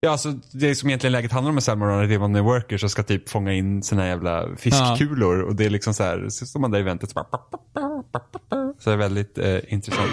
Ja, 0.00 0.10
alltså 0.10 0.32
det 0.52 0.74
som 0.74 0.88
egentligen 0.88 1.12
läget 1.12 1.32
handlar 1.32 1.48
om 1.48 1.54
med 1.54 1.64
Samurai 1.64 2.06
det 2.06 2.14
är 2.14 2.18
man 2.18 2.34
är 2.36 2.40
worker 2.40 2.78
som 2.78 2.88
ska 2.88 3.02
typ 3.02 3.28
fånga 3.28 3.52
in 3.52 3.82
sina 3.82 4.06
jävla 4.06 4.48
fiskkulor 4.56 5.42
och 5.42 5.54
det 5.56 5.64
är 5.64 5.70
liksom 5.70 5.94
så 5.94 6.02
här, 6.02 6.26
så 6.28 6.46
står 6.46 6.60
man 6.60 6.70
där 6.70 6.78
i 6.78 6.82
eventet 6.82 7.10
så 7.10 7.14
bara 7.14 7.26
Så 8.78 8.90
det 8.90 8.94
är 8.94 8.96
väldigt 8.96 9.38
eh, 9.38 9.58
intressant. 9.68 10.10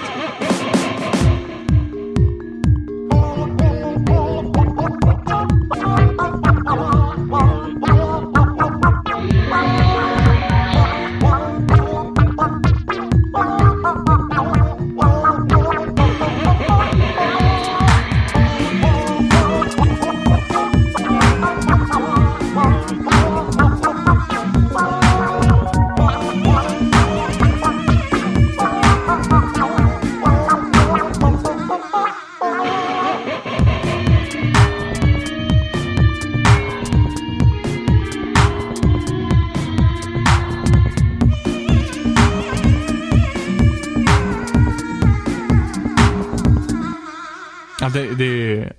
Ja, 47.94 48.02
det, 48.02 48.16
det, 48.16 48.74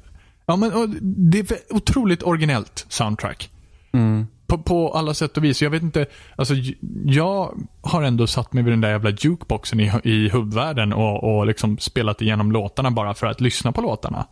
ja, 0.46 0.56
men, 0.56 0.98
det 1.30 1.50
är 1.50 1.58
otroligt 1.70 2.22
originellt 2.22 2.86
soundtrack. 2.88 3.50
Mm. 3.92 4.26
På, 4.46 4.58
på 4.58 4.92
alla 4.92 5.14
sätt 5.14 5.36
och 5.36 5.44
vis. 5.44 5.62
Jag 5.62 5.70
vet 5.70 5.82
inte, 5.82 6.06
alltså 6.36 6.54
jag 7.04 7.54
har 7.82 8.02
ändå 8.02 8.26
satt 8.26 8.52
mig 8.52 8.62
vid 8.62 8.72
den 8.72 8.80
där 8.80 8.90
jävla 8.90 9.10
jukeboxen 9.10 9.80
i, 9.80 9.92
i 10.04 10.28
huvudvärlden 10.28 10.92
och, 10.92 11.24
och 11.38 11.46
liksom 11.46 11.78
spelat 11.78 12.22
igenom 12.22 12.52
låtarna 12.52 12.90
bara 12.90 13.14
för 13.14 13.26
att 13.26 13.40
lyssna 13.40 13.72
på 13.72 13.80
låtarna. 13.80 14.26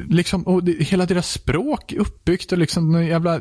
Liksom, 0.00 0.42
och 0.42 0.64
det, 0.64 0.72
hela 0.72 1.06
deras 1.06 1.30
språk 1.30 1.92
är 1.92 1.98
uppbyggt 1.98 2.52
och 2.52 2.58
liksom 2.58 2.94
en 2.94 3.06
jävla 3.06 3.40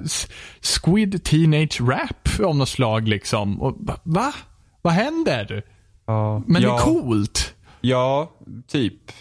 squid 0.62 1.24
teenage 1.24 1.82
rap 1.82 2.40
av 2.48 2.56
något 2.56 2.70
slag 2.70 3.08
liksom. 3.08 3.62
Och, 3.62 3.76
va? 4.04 4.34
Vad 4.82 4.94
händer? 4.94 5.66
Ja, 6.06 6.44
Men 6.48 6.62
ja, 6.62 6.70
det 6.70 6.76
är 6.76 6.80
coolt. 6.80 7.54
Ja, 7.82 8.32
typ. 8.68 9.12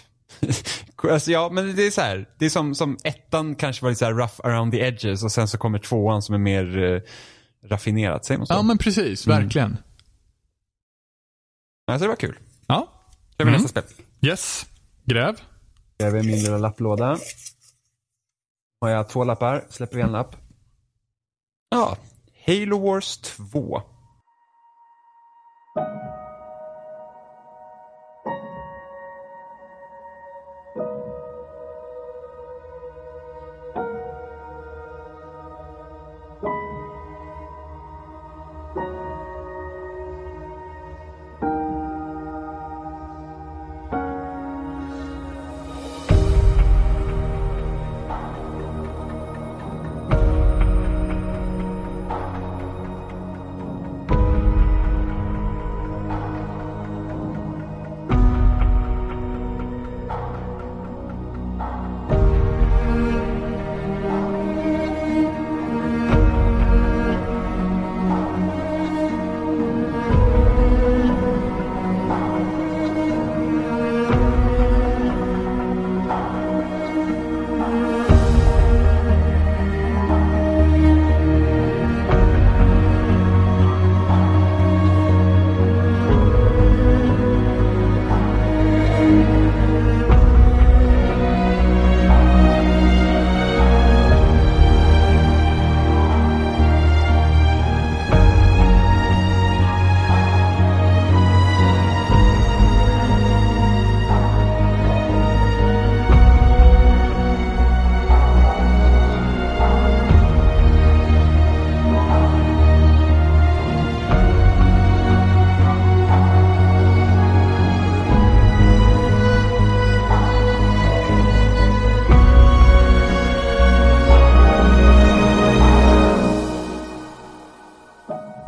alltså, 1.10 1.30
ja, 1.30 1.48
men 1.52 1.76
det 1.76 1.82
är 1.86 1.90
så 1.90 2.00
här. 2.00 2.28
Det 2.38 2.44
är 2.46 2.50
som, 2.50 2.74
som 2.74 2.96
ettan 3.04 3.54
kanske 3.54 3.82
var 3.84 3.90
lite 3.90 3.98
så 3.98 4.04
här 4.04 4.12
rough 4.12 4.34
around 4.44 4.72
the 4.72 4.78
edges 4.78 5.24
och 5.24 5.32
sen 5.32 5.48
så 5.48 5.58
kommer 5.58 5.78
tvåan 5.78 6.22
som 6.22 6.34
är 6.34 6.38
mer 6.38 6.78
eh, 6.82 7.00
raffinerat. 7.68 8.24
Säger 8.24 8.38
man 8.38 8.46
så? 8.46 8.54
Ja 8.54 8.62
men 8.62 8.78
precis, 8.78 9.26
Mm. 9.26 9.42
verkligen. 9.42 9.76
Alltså, 11.86 12.04
det 12.04 12.08
var 12.08 12.16
kul. 12.16 12.38
Ja. 12.66 12.88
Kör 13.38 13.44
vi 13.44 13.50
Mm. 13.50 13.62
nästa 13.62 13.82
spel. 13.82 14.04
Yes. 14.20 14.66
Gräv. 15.04 15.40
Jag 15.96 16.12
min 16.12 16.42
lilla 16.42 16.58
lapplåda. 16.58 17.18
Har 18.80 18.88
jag 18.88 19.08
två 19.08 19.24
lappar, 19.24 19.64
släpper 19.70 19.96
vi 19.96 20.02
en 20.02 20.12
lapp. 20.12 20.36
Ja, 21.68 21.96
Halo 22.46 22.78
Wars 22.78 23.16
2. 23.18 23.82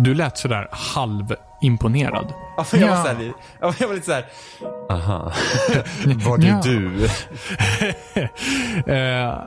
Du 0.05 0.15
lät 0.15 0.39
sådär 0.39 0.69
halvimponerad. 0.71 2.33
Ja, 2.57 2.65
men 2.73 2.81
jag, 2.81 2.89
var 2.89 2.97
Ja. 2.97 3.03
så 3.03 3.09
här, 3.09 3.33
ja, 3.61 3.75
jag 3.79 3.89
var 3.89 3.95
lite 3.95 4.07
så 4.07 4.13
här. 4.13 4.27
aha. 4.91 5.33
var 6.27 6.39
det 6.39 6.47
Ja. 6.47 6.61
du? 6.65 7.09
Eh, 8.95 9.39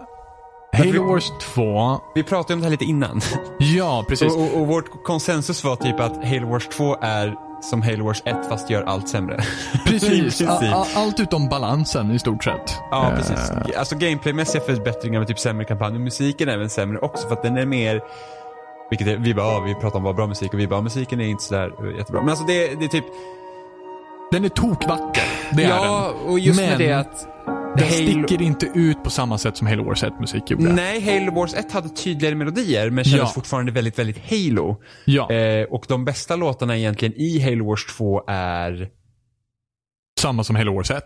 Halo 0.78 1.08
Wars 1.08 1.32
2. 1.42 2.00
Vi 2.16 2.24
pratade 2.24 2.54
om 2.54 2.60
det 2.60 2.66
här 2.66 2.72
lite 2.72 2.86
innan. 2.86 3.22
Ja, 3.60 4.06
precis. 4.10 4.34
Och, 4.34 4.42
och, 4.44 4.62
och 4.62 4.68
vårt 4.68 5.04
konsensus 5.04 5.64
var 5.64 5.76
typ 5.76 6.00
att 6.00 6.26
Halo 6.28 6.48
Wars 6.50 6.68
2 6.68 6.98
är 7.02 7.36
som 7.62 7.82
Halo 7.82 8.06
Wars 8.06 8.22
1 8.26 8.36
fast 8.50 8.70
gör 8.70 8.84
allt 8.84 9.10
sämre. 9.10 9.44
Precis. 9.86 10.10
princip. 10.10 10.50
A- 10.50 10.60
a- 10.74 10.86
allt 10.96 11.20
utom 11.20 11.50
balansen 11.50 12.12
i 12.12 12.20
stort 12.20 12.44
sett. 12.44 12.78
Ja, 12.92 13.08
Eh, 13.12 13.16
precis. 13.18 13.52
Alltså 13.78 13.96
gameplaymässiga 13.96 14.62
förbättringar 14.62 15.20
med 15.20 15.28
typ 15.28 15.40
sämre 15.40 15.66
kampanj. 15.66 15.96
Och 15.96 16.02
musiken 16.02 16.50
är 16.50 16.54
även 16.54 16.70
sämre 16.70 17.00
också 17.00 17.28
för 17.28 17.36
att 17.36 17.44
den 17.44 17.58
är 17.58 17.66
mer 17.66 18.02
vilket 18.90 19.08
är, 19.08 19.18
vi 19.18 19.34
bara, 19.34 19.46
ja, 19.54 19.60
vi 19.60 19.76
pratar 19.76 19.98
om 19.98 20.04
vad 20.04 20.16
bra 20.16 20.28
musik 20.28 20.54
och 20.54 20.60
vi 20.60 20.68
bara, 20.68 20.82
musiken 20.82 21.22
är 21.22 21.26
inte 21.28 21.44
sådär 21.44 21.72
eh, 21.92 21.98
jättebra. 21.98 22.22
Men 22.22 22.30
alltså 22.30 22.46
det, 22.46 22.80
det 22.80 22.86
är 22.86 22.90
typ, 22.90 23.06
Den 24.32 24.46
är 24.46 24.50
tokvacker. 24.50 25.24
Det 25.56 25.64
är 25.64 25.70
ja, 25.70 26.14
den. 26.20 26.32
och 26.32 26.40
just 26.40 26.60
Men 26.60 26.70
med 26.70 26.80
det 26.80 26.94
att 26.94 27.28
den 27.78 27.88
Halo- 27.88 28.24
sticker 28.28 28.42
inte 28.42 28.66
ut 28.66 29.04
på 29.04 29.10
samma 29.10 29.38
sätt 29.38 29.58
som 29.58 29.68
Halo 29.68 29.84
Wars 29.84 30.04
1-musik 30.04 30.50
gjorde. 30.50 30.74
Nej, 30.74 31.02
Halo 31.20 31.36
Wars 31.36 31.54
1 31.54 31.72
hade 31.72 31.90
tydligare 31.90 32.36
melodier 32.36 32.90
men 32.90 33.04
kändes 33.04 33.20
Ja. 33.30 33.34
fortfarande 33.34 33.72
väldigt, 33.72 34.00
väldigt 34.00 34.30
Halo. 34.30 34.82
Ja, 35.06 35.32
Eh, 35.32 35.64
och 35.64 35.86
de 35.88 36.06
bästa 36.06 36.36
låtarna 36.36 36.78
egentligen 36.78 37.14
i 37.18 37.40
Halo 37.40 37.66
Wars 37.66 37.86
2 37.86 38.24
är 38.28 38.90
samma 40.20 40.44
som 40.44 40.56
Halo 40.56 40.74
Wars 40.76 40.92
1. 40.92 41.04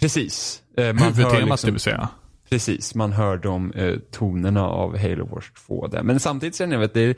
Precis. 0.00 0.62
Eh, 0.76 0.84
man 0.86 0.98
Huvudtemat 0.98 1.42
liksom- 1.50 1.66
det 1.68 1.72
vill 1.72 1.80
säga. 1.80 2.08
Precis, 2.50 2.94
man 2.94 3.12
hör 3.12 3.36
de 3.36 3.72
eh, 3.72 3.96
tonerna 4.10 4.62
av 4.68 4.98
Halo 4.98 5.26
Wars 5.26 5.52
2 5.66 5.86
där. 5.86 6.02
Men 6.02 6.20
samtidigt 6.20 6.56
känner 6.56 6.74
jag 6.76 6.84
att 6.84 6.94
det 6.94 7.00
är, 7.00 7.10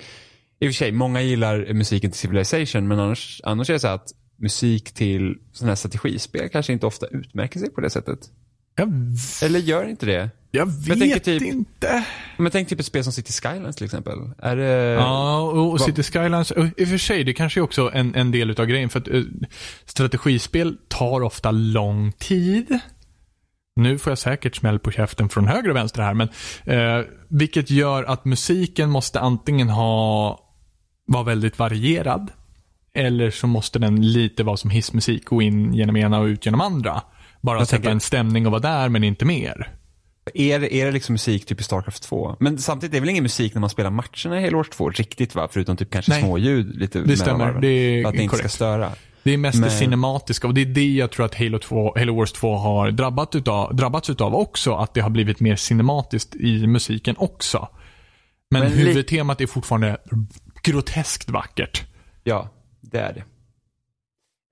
i 0.61 0.66
och 0.66 0.68
för 0.68 0.73
sig, 0.73 0.92
många 0.92 1.23
gillar 1.23 1.73
musiken 1.73 2.11
till 2.11 2.21
Civilization, 2.21 2.88
men 2.88 2.99
annars, 2.99 3.40
annars 3.45 3.71
är 3.71 3.75
det 3.75 3.80
så 3.80 3.88
att 3.88 4.09
musik 4.38 4.92
till 4.95 5.38
sådana 5.52 5.71
här 5.71 5.76
strategispel 5.76 6.49
kanske 6.49 6.73
inte 6.73 6.87
ofta 6.87 7.06
utmärker 7.06 7.61
sig 7.61 7.71
på 7.71 7.80
det 7.80 7.90
sättet. 7.90 8.18
Jag, 8.76 8.92
Eller 9.42 9.61
gör 9.61 9.88
inte 9.88 10.06
det? 10.06 10.30
Jag 10.50 10.66
vet 10.66 10.99
tänker 11.00 11.18
typ- 11.18 11.42
inte. 11.42 12.04
Men 12.37 12.52
tänk 12.52 12.68
typ 12.68 12.80
ett 12.80 12.87
spel 12.87 13.04
som 13.04 13.12
City 13.12 13.33
Skylines 13.33 13.76
till 13.76 13.85
exempel. 13.85 14.18
Är 14.38 14.56
det... 14.56 14.73
Ja, 14.92 15.40
och 15.40 15.56
vad- 15.56 15.80
City 15.80 16.02
Skylines, 16.02 16.50
och 16.50 16.66
i 16.76 16.85
och 16.85 16.88
för 16.88 16.99
sig, 16.99 17.25
det 17.25 17.35
kanske 17.35 17.61
är 17.61 17.62
också 17.62 17.90
en, 17.95 18.14
en 18.14 18.30
del 18.30 18.50
utav 18.50 18.66
grejen. 18.66 18.88
För 18.88 19.00
att 19.00 19.09
eh, 19.09 19.23
strategispel 19.85 20.76
tar 20.88 21.23
ofta 21.23 21.50
lång 21.50 22.12
tid. 22.12 22.78
Nu 23.76 23.99
får 23.99 24.11
jag 24.11 24.18
säkert 24.18 24.56
smäll 24.56 24.78
på 24.78 24.90
käften 24.90 25.28
från 25.28 25.47
höger 25.47 25.71
och 25.71 25.76
vänster 25.76 26.02
här, 26.02 26.14
men 26.14 26.28
eh, 26.64 27.04
vilket 27.28 27.71
gör 27.71 28.04
att 28.04 28.25
musiken 28.25 28.90
måste 28.90 29.21
antingen 29.21 29.68
ha 29.68 30.40
vara 31.06 31.23
väldigt 31.23 31.59
varierad. 31.59 32.30
Eller 32.95 33.30
så 33.30 33.47
måste 33.47 33.78
den 33.78 34.12
lite 34.12 34.42
vara 34.42 34.56
som 34.56 34.71
hissmusik, 34.71 35.25
gå 35.25 35.42
in 35.42 35.75
genom 35.75 35.97
ena 35.97 36.18
och 36.18 36.25
ut 36.25 36.47
genom 36.47 36.61
andra. 36.61 37.02
Bara 37.40 37.59
Jag 37.59 37.66
sätta 37.68 37.76
tänker- 37.76 37.90
en 37.90 38.00
stämning 38.00 38.47
och 38.47 38.52
vara 38.52 38.62
där, 38.62 38.88
men 38.88 39.04
inte 39.04 39.25
mer. 39.25 39.73
Är 40.35 40.59
det, 40.61 40.75
är 40.75 40.87
det 40.87 40.92
liksom 40.92 41.12
musik 41.12 41.47
typ 41.47 41.61
i 41.61 41.64
Starcraft 41.64 42.02
2? 42.02 42.37
Men 42.40 42.59
samtidigt 42.59 42.92
är 42.92 42.97
det 42.97 43.00
väl 43.00 43.09
ingen 43.11 43.23
musik 43.23 43.54
när 43.54 43.61
man 43.61 43.71
spelar 43.71 43.90
matcherna 43.90 44.40
i 44.40 44.45
Halo 44.45 44.56
Wars 44.56 44.68
2 44.68 44.90
riktigt 44.90 45.35
va? 45.35 45.49
Förutom 45.52 45.76
typ 45.76 45.90
kanske 45.90 46.12
Nej. 46.12 46.23
småljud 46.23 46.76
lite 46.80 46.99
mellan 46.99 47.16
stämmer. 47.16 47.61
Det 47.61 47.68
är 47.68 48.02
För 48.02 48.09
att 48.09 48.16
det 48.16 48.23
inte 48.23 48.35
ska 48.37 48.42
korrekt. 48.42 48.54
störa. 48.54 48.90
Det 49.26 49.33
är 49.33 49.38
mest 49.38 49.59
Men- 49.59 49.68
det 49.68 49.75
cinematiska 49.75 50.47
och 50.47 50.54
det 50.54 50.61
är 50.61 50.66
det 50.66 50.95
jag 50.95 51.11
tror 51.11 51.26
att 51.26 51.35
Halo, 51.35 51.59
2, 51.59 51.92
Halo 51.97 52.16
Wars 52.16 52.33
2 52.33 52.56
har 52.56 52.90
drabbat 52.90 53.35
utav, 53.35 53.76
drabbats 53.76 54.11
utav 54.11 54.35
också. 54.35 54.75
Att 54.75 54.95
det 54.95 55.00
har 55.00 55.11
blivit 55.11 55.40
mer 55.40 55.56
cinematiskt 55.56 56.37
i 56.37 56.66
musiken 56.66 57.14
också. 57.18 57.68
Men, 58.50 58.62
Men 58.62 58.73
huvudtemat 58.73 59.40
är 59.40 59.47
fortfarande 59.47 59.97
groteskt 60.62 61.30
vackert. 61.30 61.85
Ja, 62.25 62.49
det 62.80 62.99
är 62.99 63.12
det. 63.12 63.25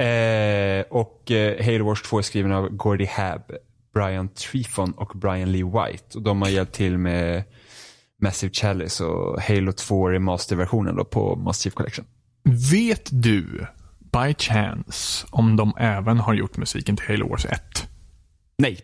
Eh, 0.04 0.84
och 0.90 1.30
eh, 1.30 1.64
Halo 1.64 1.84
Wars 1.84 2.02
2 2.02 2.18
är 2.18 2.22
skriven 2.22 2.52
av 2.52 2.68
Gordy 2.68 3.06
Hab, 3.06 3.42
Brian 3.94 4.28
Trefon 4.28 4.92
och 4.92 5.12
Brian 5.14 5.52
Lee 5.52 5.64
White. 5.64 6.18
Och 6.18 6.22
de 6.22 6.42
har 6.42 6.48
hjälpt 6.48 6.74
till 6.74 6.98
med 6.98 7.44
Massive 8.22 8.52
Chalice 8.52 9.04
och 9.04 9.40
Halo 9.42 9.72
2 9.72 10.08
remasterversionen 10.10 11.04
på 11.10 11.52
Chief 11.54 11.74
Collection. 11.74 12.04
Vet 12.72 13.08
du, 13.12 13.66
by 14.18 14.34
chance, 14.34 15.26
om 15.30 15.56
de 15.56 15.72
även 15.78 16.18
har 16.18 16.34
gjort 16.34 16.56
musiken 16.56 16.96
till 16.96 17.06
Halo 17.06 17.28
Wars 17.28 17.46
1? 17.46 17.88
Nej, 18.58 18.80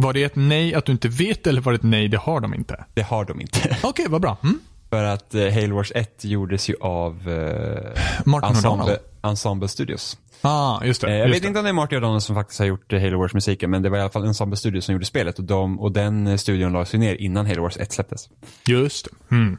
Var 0.00 0.12
det 0.12 0.22
ett 0.24 0.36
nej 0.36 0.74
att 0.74 0.84
du 0.84 0.92
inte 0.92 1.08
vet 1.08 1.46
eller 1.46 1.60
var 1.60 1.72
det 1.72 1.76
ett 1.76 1.82
nej, 1.82 2.08
det 2.08 2.16
har 2.18 2.40
de 2.40 2.54
inte? 2.54 2.84
det 2.94 3.02
har 3.02 3.24
de 3.24 3.40
inte. 3.40 3.76
Okej, 3.82 4.06
vad 4.08 4.20
bra. 4.20 4.36
Mm. 4.42 4.58
För 4.90 5.04
att 5.04 5.34
eh, 5.34 5.50
Halo 5.52 5.76
Wars 5.76 5.92
1 5.94 6.24
gjordes 6.24 6.68
ju 6.70 6.74
av 6.80 7.28
eh, 7.28 8.02
Martin 8.24 8.50
Ensemble. 8.50 8.98
Ensemble 9.22 9.68
Studios. 9.68 10.18
Ah, 10.42 10.84
just 10.84 11.00
det. 11.00 11.06
Eh, 11.06 11.16
jag 11.16 11.28
just 11.28 11.36
vet 11.36 11.42
det. 11.42 11.48
inte 11.48 11.58
om 11.58 11.64
det 11.64 11.68
är 11.68 11.72
Martin 11.72 11.98
O'Donnell 11.98 12.20
som 12.20 12.34
faktiskt 12.36 12.58
har 12.58 12.66
gjort 12.66 12.92
Halo 12.92 13.18
Wars 13.18 13.34
musiken 13.34 13.70
men 13.70 13.82
det 13.82 13.88
var 13.90 13.98
i 13.98 14.00
alla 14.00 14.10
fall 14.10 14.24
Ensemble 14.26 14.56
Studios 14.56 14.84
som 14.84 14.92
gjorde 14.92 15.04
spelet 15.04 15.38
och, 15.38 15.44
de, 15.44 15.80
och 15.80 15.92
den 15.92 16.38
studion 16.38 16.72
lades 16.72 16.94
ju 16.94 16.98
ner 16.98 17.14
innan 17.14 17.46
Halo 17.46 17.62
Wars 17.62 17.76
1 17.76 17.92
släpptes. 17.92 18.28
Just 18.66 19.04
det. 19.04 19.34
Mm. 19.36 19.58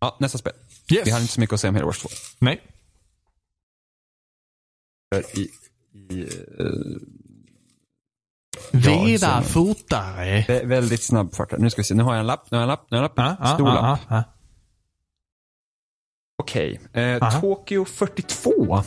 Ja, 0.00 0.16
nästa 0.20 0.38
spel. 0.38 0.52
Yes. 0.92 1.06
Vi 1.06 1.10
har 1.10 1.20
inte 1.20 1.32
så 1.32 1.40
mycket 1.40 1.54
att 1.54 1.60
säga 1.60 1.68
om 1.68 1.74
Halo 1.74 1.86
Wars 1.86 1.98
2. 1.98 2.08
Nej. 2.38 2.60
I, 5.16 5.40
i, 6.14 6.20
eh, 6.58 6.66
Vida 8.72 9.42
så- 9.42 9.48
fortare. 9.48 10.40
vä- 10.48 10.66
väldigt 10.66 11.02
snabb 11.02 11.34
fart. 11.34 11.58
Nu 11.58 11.70
ska 11.70 11.80
vi 11.80 11.84
se, 11.84 11.94
nu 11.94 12.02
har 12.02 12.12
jag 12.14 12.20
en 12.20 12.26
lapp, 12.26 12.50
nu 12.50 12.56
har 12.56 12.62
jag 12.62 12.62
en 12.62 12.68
lapp, 12.68 12.90
nu 12.90 12.96
har 12.96 13.02
jag 13.04 13.10
en 13.18 13.24
lapp. 13.24 13.40
Ah, 13.40 13.50
ah, 13.52 13.54
Stor 13.54 13.64
lapp. 13.66 14.00
ah, 14.08 14.16
ah. 14.16 14.22
Okej. 16.42 16.80
Eh, 16.92 17.16
Aha. 17.22 17.40
Tokyo 17.40 17.84
42. 17.84 18.82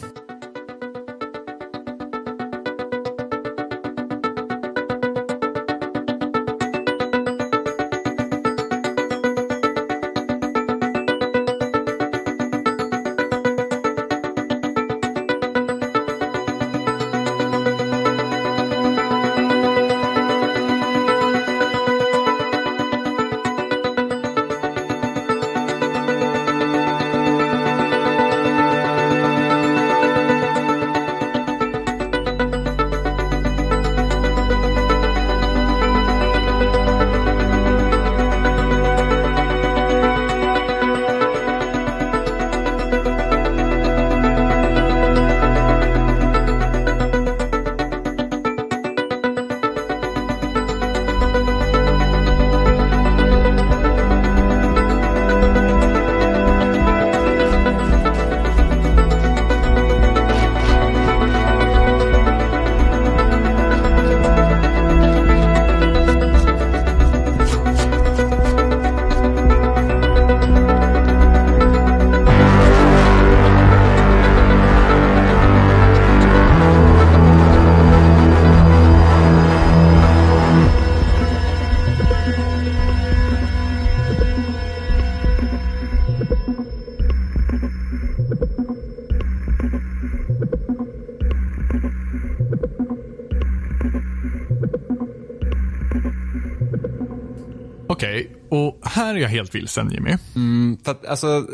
Här 99.13 99.19
är 99.19 99.23
jag 99.23 99.29
helt 99.29 99.55
vilsen 99.55 99.91
Jimmy. 99.91 100.17
Mm, 100.35 100.77
för 100.83 100.91
att, 100.91 101.05
alltså, 101.05 101.47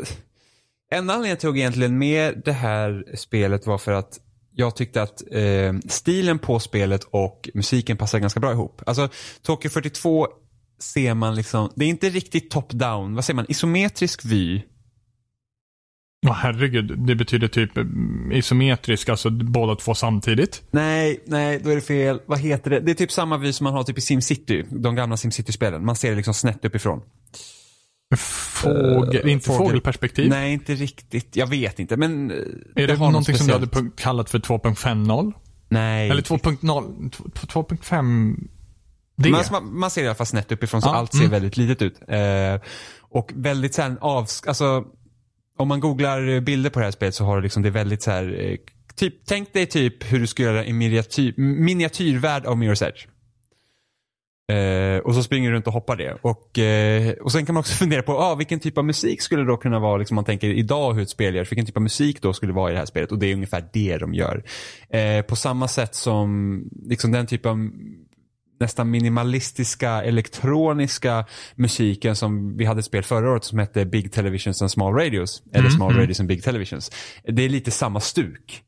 en 0.90 1.10
anledning 1.10 1.30
jag 1.30 1.40
tog 1.40 1.58
egentligen 1.58 1.98
med 1.98 2.42
det 2.44 2.52
här 2.52 3.04
spelet 3.14 3.66
var 3.66 3.78
för 3.78 3.92
att 3.92 4.20
jag 4.54 4.76
tyckte 4.76 5.02
att 5.02 5.22
eh, 5.32 5.74
stilen 5.88 6.38
på 6.38 6.60
spelet 6.60 7.04
och 7.04 7.50
musiken 7.54 7.96
passar 7.96 8.18
ganska 8.18 8.40
bra 8.40 8.52
ihop. 8.52 8.82
Alltså, 8.86 9.08
Tokyo 9.42 9.70
42 9.70 10.28
ser 10.78 11.14
man 11.14 11.34
liksom, 11.34 11.72
det 11.74 11.84
är 11.84 11.88
inte 11.88 12.08
riktigt 12.08 12.50
top-down, 12.50 13.14
vad 13.14 13.24
säger 13.24 13.36
man, 13.36 13.46
isometrisk 13.48 14.24
vy. 14.24 14.62
Åh 16.26 16.32
herregud, 16.32 16.98
det 16.98 17.14
betyder 17.14 17.48
typ 17.48 17.76
mm, 17.76 18.32
isometrisk, 18.32 19.08
alltså 19.08 19.30
båda 19.30 19.76
två 19.76 19.94
samtidigt. 19.94 20.62
Nej, 20.70 21.22
nej, 21.26 21.60
då 21.64 21.70
är 21.70 21.74
det 21.74 21.80
fel. 21.80 22.20
Vad 22.26 22.38
heter 22.38 22.70
det? 22.70 22.80
Det 22.80 22.90
är 22.90 22.94
typ 22.94 23.12
samma 23.12 23.36
vy 23.36 23.52
som 23.52 23.64
man 23.64 23.72
har 23.72 23.82
typ 23.82 23.98
i 23.98 24.00
SimCity, 24.00 24.64
de 24.70 24.94
gamla 24.94 25.16
SimCity-spelen. 25.16 25.84
Man 25.84 25.96
ser 25.96 26.10
det 26.10 26.16
liksom 26.16 26.34
snett 26.34 26.64
uppifrån. 26.64 27.02
Fågel, 28.16 29.26
Eh, 29.26 29.32
inte 29.32 29.46
fågel. 29.46 29.66
fågelperspektiv. 29.66 30.28
Nej, 30.28 30.52
inte 30.52 30.74
riktigt. 30.74 31.36
Jag 31.36 31.46
vet 31.46 31.78
inte, 31.78 31.96
men... 31.96 32.30
eh, 32.30 32.36
är 32.76 32.86
det, 32.86 32.96
någonting 32.96 33.36
som 33.36 33.46
du 33.46 33.52
hade 33.52 33.68
kallat 33.96 34.30
för 34.30 34.38
2.50? 34.38 35.32
Nej. 35.68 36.10
Eller 36.10 36.22
2.0? 36.22 37.10
2.5? 37.34 38.36
Det? 39.16 39.30
Man, 39.30 39.44
man, 39.50 39.78
man 39.78 39.90
ser 39.90 40.02
i 40.02 40.06
alla 40.06 40.14
fall 40.14 40.26
snett 40.26 40.52
uppifrån 40.52 40.82
så 40.82 40.88
Ja, 40.88 40.94
allt 40.94 41.12
ser 41.12 41.18
mm. 41.18 41.30
väldigt 41.30 41.56
litet 41.56 41.82
ut. 41.82 42.00
Eh, 42.08 42.60
och 43.00 43.32
väldigt 43.34 43.74
så 43.74 43.82
här 43.82 43.96
av, 44.00 44.26
alltså 44.46 44.84
om 45.58 45.68
man 45.68 45.80
googlar 45.80 46.40
bilder 46.40 46.70
på 46.70 46.78
det 46.78 46.84
här 46.84 46.92
spelet 46.92 47.14
så 47.14 47.24
har 47.24 47.36
det 47.36 47.42
liksom 47.42 47.62
det 47.62 47.70
väldigt 47.70 48.02
så 48.02 48.10
här, 48.10 48.56
typ, 48.94 49.14
tänk 49.26 49.52
dig 49.52 49.66
typ 49.66 50.12
hur 50.12 50.20
du 50.20 50.26
skulle 50.26 50.48
göra 50.48 50.64
en 50.64 50.78
miniatyr, 50.78 51.34
miniatyrvärld 51.36 52.46
av 52.46 52.56
Mirror's 52.56 52.86
Edge. 52.86 53.06
Eh, 54.50 54.98
och 54.98 55.14
så 55.14 55.22
springer 55.22 55.50
du 55.50 55.56
runt 55.56 55.66
och 55.66 55.72
hoppar 55.72 55.96
det. 55.96 56.18
Och, 56.22 56.58
eh, 56.58 57.12
och 57.12 57.32
sen 57.32 57.46
kan 57.46 57.54
man 57.54 57.60
också 57.60 57.74
fundera 57.84 58.02
på 58.02 58.12
ah, 58.12 58.34
vilken 58.34 58.60
typ 58.60 58.78
av 58.78 58.84
musik 58.84 59.22
skulle 59.22 59.42
det 59.42 59.48
då 59.48 59.56
kunna 59.56 59.78
vara, 59.78 59.96
liksom 59.96 60.14
man 60.14 60.24
tänker 60.24 60.48
idag 60.48 60.94
hur 60.94 61.02
ett 61.02 61.10
spel 61.10 61.34
görs, 61.34 61.52
vilken 61.52 61.66
typ 61.66 61.76
av 61.76 61.82
musik 61.82 62.22
då 62.22 62.32
skulle 62.32 62.52
vara 62.52 62.70
i 62.70 62.72
det 62.72 62.78
här 62.78 62.86
spelet. 62.86 63.12
Och 63.12 63.18
det 63.18 63.26
är 63.26 63.34
ungefär 63.34 63.64
det 63.72 63.98
de 63.98 64.14
gör. 64.14 64.42
Eh, 64.90 65.22
på 65.22 65.36
samma 65.36 65.68
sätt 65.68 65.94
som 65.94 66.62
liksom 66.86 67.12
den 67.12 67.26
typ 67.26 67.46
av 67.46 67.70
nästan 68.60 68.90
minimalistiska 68.90 70.02
elektroniska 70.02 71.24
musiken 71.54 72.16
som 72.16 72.56
vi 72.56 72.64
hade 72.64 72.78
ett 72.78 72.84
spel 72.84 73.02
förra 73.02 73.32
året 73.32 73.44
som 73.44 73.58
hette 73.58 73.84
Big 73.84 74.12
Televisions 74.12 74.62
and 74.62 74.70
Small 74.70 74.94
Radios. 74.94 75.42
Eller 75.52 75.60
Mm, 75.60 75.72
Small 75.72 75.90
mm. 75.90 76.00
Radios 76.00 76.20
and 76.20 76.28
Big 76.28 76.42
Televisions. 76.42 76.90
Det 77.24 77.42
är 77.42 77.48
lite 77.48 77.70
samma 77.70 78.00
stuk, 78.00 78.62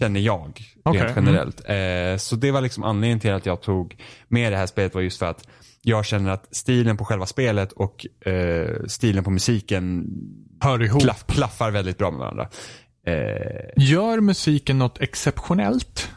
känner 0.00 0.20
jag, 0.20 0.62
Okej, 0.82 1.02
rent 1.02 1.16
generellt. 1.16 1.60
Eh, 1.68 2.18
så 2.18 2.36
det 2.36 2.50
var 2.50 2.60
liksom 2.60 2.84
anledningen 2.84 3.20
till 3.20 3.32
att 3.32 3.46
jag 3.46 3.60
tog 3.62 3.96
med 4.28 4.52
det 4.52 4.56
här 4.56 4.66
spelet 4.66 4.94
var 4.94 5.02
just 5.02 5.18
för 5.18 5.26
att 5.26 5.48
jag 5.82 6.04
känner 6.04 6.30
att 6.30 6.56
stilen 6.56 6.96
på 6.96 7.04
själva 7.04 7.26
spelet 7.26 7.72
och 7.72 8.26
eh, 8.26 8.84
stilen 8.86 9.24
på 9.24 9.30
musiken 9.30 10.06
Hör 10.60 10.82
ihop. 10.82 11.02
klaff, 11.02 11.24
klaffar 11.26 11.70
väldigt 11.70 11.98
bra 11.98 12.10
med 12.10 12.20
varandra. 12.20 12.48
Eh, 13.06 13.72
Gör 13.76 14.20
musiken 14.20 14.78
något 14.78 15.00
exceptionellt? 15.00 16.10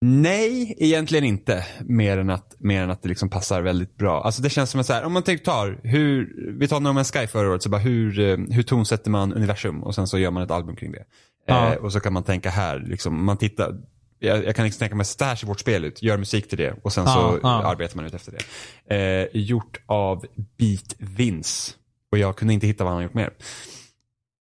nej, 0.00 0.74
egentligen 0.78 1.24
inte. 1.24 1.66
Mer 1.80 2.18
än 2.18 2.30
att, 2.30 2.56
mer 2.58 2.82
än 2.82 2.90
att 2.90 3.02
det 3.02 3.08
liksom 3.08 3.30
passar 3.30 3.62
väldigt 3.62 3.96
bra. 3.96 4.22
Alltså 4.22 4.42
det 4.42 4.50
känns 4.50 4.70
som 4.70 4.80
att 4.80 4.86
så 4.86 4.92
här, 4.92 5.04
om 5.04 5.12
man 5.12 5.22
tar, 5.22 5.80
hur, 5.82 6.34
vi 6.58 6.68
tar 6.68 6.80
No 6.80 6.88
Man's 6.88 7.20
Sky 7.20 7.26
förra 7.26 7.50
året, 7.50 7.62
så 7.62 7.68
bara 7.68 7.80
hur, 7.80 8.20
eh, 8.20 8.36
hur 8.50 8.62
tonsätter 8.62 9.10
man 9.10 9.32
universum 9.34 9.82
och 9.82 9.94
sen 9.94 10.06
så 10.06 10.18
gör 10.18 10.30
man 10.30 10.42
ett 10.42 10.50
album 10.50 10.76
kring 10.76 10.92
det. 10.92 11.04
Ja. 11.48 11.72
Eh, 11.72 11.78
och 11.78 11.92
så 11.92 12.00
kan 12.00 12.12
man 12.12 12.22
tänka 12.22 12.50
här, 12.50 12.78
liksom, 12.78 13.24
man 13.24 13.36
tittar, 13.36 13.76
jag, 14.18 14.44
jag 14.44 14.56
kan 14.56 14.64
liksom 14.64 14.78
tänka 14.78 14.94
mig, 14.94 15.06
så 15.06 15.24
här 15.24 15.36
ser 15.36 15.46
vårt 15.46 15.60
spel 15.60 15.84
ut, 15.84 16.02
gör 16.02 16.16
musik 16.16 16.48
till 16.48 16.58
det 16.58 16.74
och 16.82 16.92
sen 16.92 17.06
så 17.06 17.46
arbetar 17.46 17.96
man 17.96 18.04
ut 18.04 18.14
efter 18.14 18.32
det. 18.32 18.96
Eh, 18.96 19.40
gjort 19.42 19.80
av 19.86 20.26
Beat 20.58 20.94
Vince. 20.98 21.72
Och 22.12 22.18
jag 22.18 22.36
kunde 22.36 22.54
inte 22.54 22.66
hitta 22.66 22.84
vad 22.84 22.90
han 22.92 22.96
har 22.96 23.02
gjort 23.02 23.14
mer. 23.14 23.30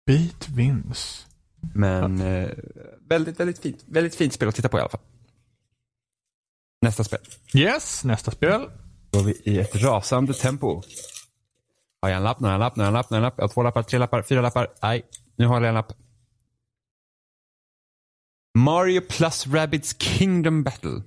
Beat 0.07 0.48
Vince. 0.48 1.26
Men 1.74 2.20
eh, 2.20 2.50
väldigt, 3.09 3.40
väldigt 3.40 3.59
fint. 3.59 3.85
Väldigt 3.87 4.14
fint 4.14 4.33
spel 4.33 4.48
att 4.48 4.55
titta 4.55 4.68
på 4.68 4.79
i 4.79 4.81
alla 4.81 4.90
fall. 4.90 5.00
Nästa 6.83 7.05
spel. 7.05 7.18
Yes, 7.55 8.05
nästa 8.05 8.31
spel. 8.31 8.68
Då 9.11 9.18
går 9.18 9.24
vi 9.24 9.40
i 9.44 9.59
ett 9.59 9.76
rasande 9.76 10.35
tempo. 10.35 10.83
Har 12.03 12.09
jag 12.09 12.16
en 12.16 12.22
lapp, 12.22 12.40
nu 12.40 12.46
har 12.46 12.53
jag 12.53 12.55
en 12.55 12.61
lapp, 12.61 12.76
nu 12.76 12.83
har 12.83 12.87
jag 12.87 12.90
en 12.90 12.94
lapp, 12.94 13.11
nu 13.11 13.16
har 13.16 13.20
jag 13.20 13.24
en 13.24 13.31
lapp. 13.31 13.35
Jag 13.37 13.44
har 13.44 13.48
två 13.48 13.62
lappar, 13.62 13.83
tre 13.83 13.98
lappar, 13.98 14.22
fyra 14.22 14.40
lappar. 14.40 14.68
Nej, 14.83 15.03
nu 15.37 15.46
har 15.46 15.61
jag 15.61 15.68
en 15.68 15.74
lapp. 15.74 15.92
Mario 18.54 19.00
plus 19.00 19.46
Rabbids 19.46 19.96
Kingdom 19.96 20.64
Battle. 20.64 21.04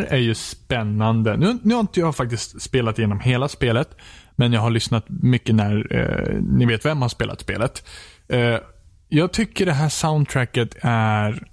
Här 0.00 0.14
är 0.14 0.18
ju 0.20 0.34
spännande. 0.34 1.36
Nu, 1.36 1.58
nu 1.62 1.74
har 1.74 1.80
inte 1.80 2.00
jag 2.00 2.16
faktiskt 2.16 2.62
spelat 2.62 2.98
igenom 2.98 3.20
hela 3.20 3.48
spelet. 3.48 3.96
Men 4.36 4.52
jag 4.52 4.60
har 4.60 4.70
lyssnat 4.70 5.04
mycket 5.08 5.54
när 5.54 5.96
eh, 5.96 6.40
ni 6.42 6.66
vet 6.66 6.84
vem 6.84 7.02
har 7.02 7.08
spelat 7.08 7.40
spelet. 7.40 7.88
Eh, 8.28 8.56
jag 9.08 9.32
tycker 9.32 9.66
det 9.66 9.72
här 9.72 9.88
soundtracket 9.88 10.76
är 10.82 11.48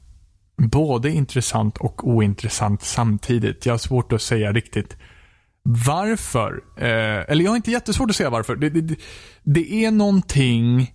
både 0.57 1.09
intressant 1.11 1.77
och 1.77 2.07
ointressant 2.07 2.81
samtidigt. 2.83 3.65
Jag 3.65 3.73
har 3.73 3.77
svårt 3.77 4.13
att 4.13 4.21
säga 4.21 4.51
riktigt 4.53 4.97
varför. 5.63 6.61
Eh, 6.77 7.31
eller 7.31 7.43
jag 7.43 7.51
har 7.51 7.55
inte 7.55 7.71
jättesvårt 7.71 8.09
att 8.09 8.15
säga 8.15 8.29
varför. 8.29 8.55
Det, 8.55 8.69
det, 8.69 8.81
det- 8.81 8.99
det 9.43 9.85
är 9.85 9.91
någonting 9.91 10.93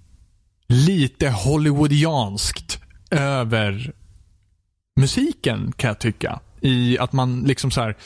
lite 0.69 1.29
hollywoodianskt 1.31 2.81
över 3.11 3.93
musiken 5.01 5.73
kan 5.77 5.89
jag 5.89 5.99
tycka. 5.99 6.41
I 6.63 6.99
att 6.99 7.13
man 7.13 7.41
liksom 7.41 7.71
så 7.71 7.81
här 7.81 7.97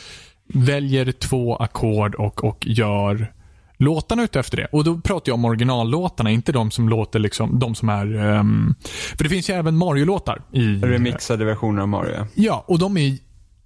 väljer 0.55 1.13
två 1.13 1.57
ackord 1.57 2.15
och, 2.15 2.45
och 2.45 2.67
gör 2.67 3.33
låtarna 3.77 4.23
ut 4.23 4.37
efter 4.37 4.57
det. 4.57 4.67
Och 4.73 4.85
då 4.85 5.01
pratar 5.01 5.31
jag 5.31 5.35
om 5.35 5.45
originallåtarna, 5.45 6.31
inte 6.31 6.53
de 6.53 6.71
som 6.71 6.89
låter 6.89 7.19
liksom, 7.19 7.59
de 7.59 7.75
som 7.75 7.89
är... 7.89 8.17
ehm, 8.17 8.75
för 9.17 9.25
det 9.25 9.31
finns 9.31 9.51
ju 9.51 9.55
även 9.55 9.77
Mario-låtar 9.77 10.43
i... 10.53 10.77
Remixade 10.77 11.45
versioner 11.45 11.83
av 11.83 11.89
Mario. 11.89 12.27
Ja, 12.35 12.65
och 12.67 12.79
de 12.79 12.97
är 12.97 13.19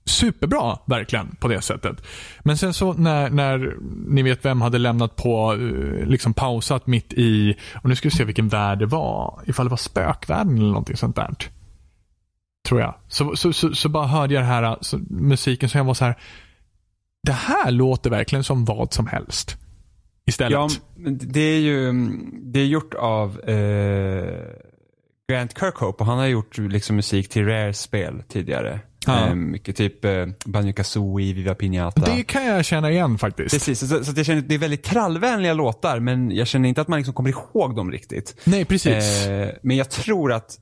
superbra 0.05 0.79
verkligen 0.85 1.37
på 1.41 1.49
det 1.49 1.61
sättet. 1.61 2.07
Men 2.41 2.59
sen 2.59 2.75
så 2.75 2.93
när, 2.93 3.31
när 3.31 3.77
ni 4.07 4.23
vet 4.23 4.45
vem 4.45 4.61
hade 4.61 4.79
lämnat 4.79 5.17
på, 5.17 5.53
eh, 5.53 6.07
liksom 6.07 6.35
pausat 6.35 6.87
mitt 6.87 7.13
i, 7.13 7.57
och 7.83 7.89
nu 7.89 7.97
ska 7.97 8.09
vi 8.09 8.15
se 8.15 8.25
vilken 8.25 8.49
värld 8.49 8.79
det 8.79 8.87
var. 8.87 9.41
Ifall 9.47 9.67
det 9.67 9.71
var 9.71 9.77
spökvärlden 9.77 10.59
eller 10.59 10.69
någonting 10.69 10.97
sånt 10.97 11.17
där. 11.17 11.35
Tror 12.71 12.81
jag. 12.81 12.95
Så, 13.09 13.37
så, 13.37 13.53
så, 13.53 13.75
så 13.75 13.89
bara 13.89 14.07
hörde 14.07 14.35
jag 14.35 14.43
det 14.43 14.47
här 14.47 14.79
så, 14.81 14.99
musiken 15.11 15.69
som 15.69 15.79
jag 15.79 15.85
var 15.85 15.95
så 15.95 16.05
här. 16.05 16.19
Det 17.23 17.33
här 17.33 17.71
låter 17.71 18.11
verkligen 18.11 18.45
som 18.45 18.65
vad 18.65 18.93
som 18.93 19.07
helst. 19.07 19.57
Istället. 20.27 20.53
Ja, 20.53 20.69
det 21.11 21.41
är 21.41 21.61
ju 21.61 21.93
det 22.43 22.61
är 22.61 22.67
gjort 22.67 22.95
av 22.95 23.41
eh, 23.41 24.35
Grant 25.31 25.59
Kirkhope 25.59 26.03
och 26.03 26.07
han 26.07 26.19
har 26.19 26.27
gjort 26.27 26.59
liksom 26.59 26.97
musik 26.97 27.29
till 27.29 27.47
Rare-spel 27.47 28.23
tidigare. 28.29 28.81
Ja. 29.07 29.27
Eh, 29.27 29.35
mycket 29.35 29.77
typ 29.77 30.05
eh, 30.05 30.27
Banjo 30.45 30.73
Kazooie, 30.73 31.35
Viva 31.35 31.55
Piñata. 31.55 32.17
Det 32.17 32.23
kan 32.23 32.47
jag 32.47 32.65
känna 32.65 32.91
igen 32.91 33.19
faktiskt. 33.19 33.51
Precis, 33.51 33.79
så, 33.79 34.05
så 34.05 34.13
jag 34.17 34.27
känner 34.27 34.43
det 34.43 34.55
är 34.55 34.59
väldigt 34.59 34.83
trallvänliga 34.83 35.55
låtar 35.55 36.01
men 36.01 36.31
jag 36.31 36.47
känner 36.47 36.69
inte 36.69 36.81
att 36.81 36.89
man 36.89 36.99
liksom 36.99 37.15
kommer 37.15 37.31
ihåg 37.31 37.77
dem 37.77 37.93
riktigt. 37.93 38.41
Nej, 38.45 38.65
precis. 38.65 39.27
Eh, 39.27 39.49
men 39.63 39.77
jag 39.77 39.91
tror 39.91 40.33
att, 40.33 40.59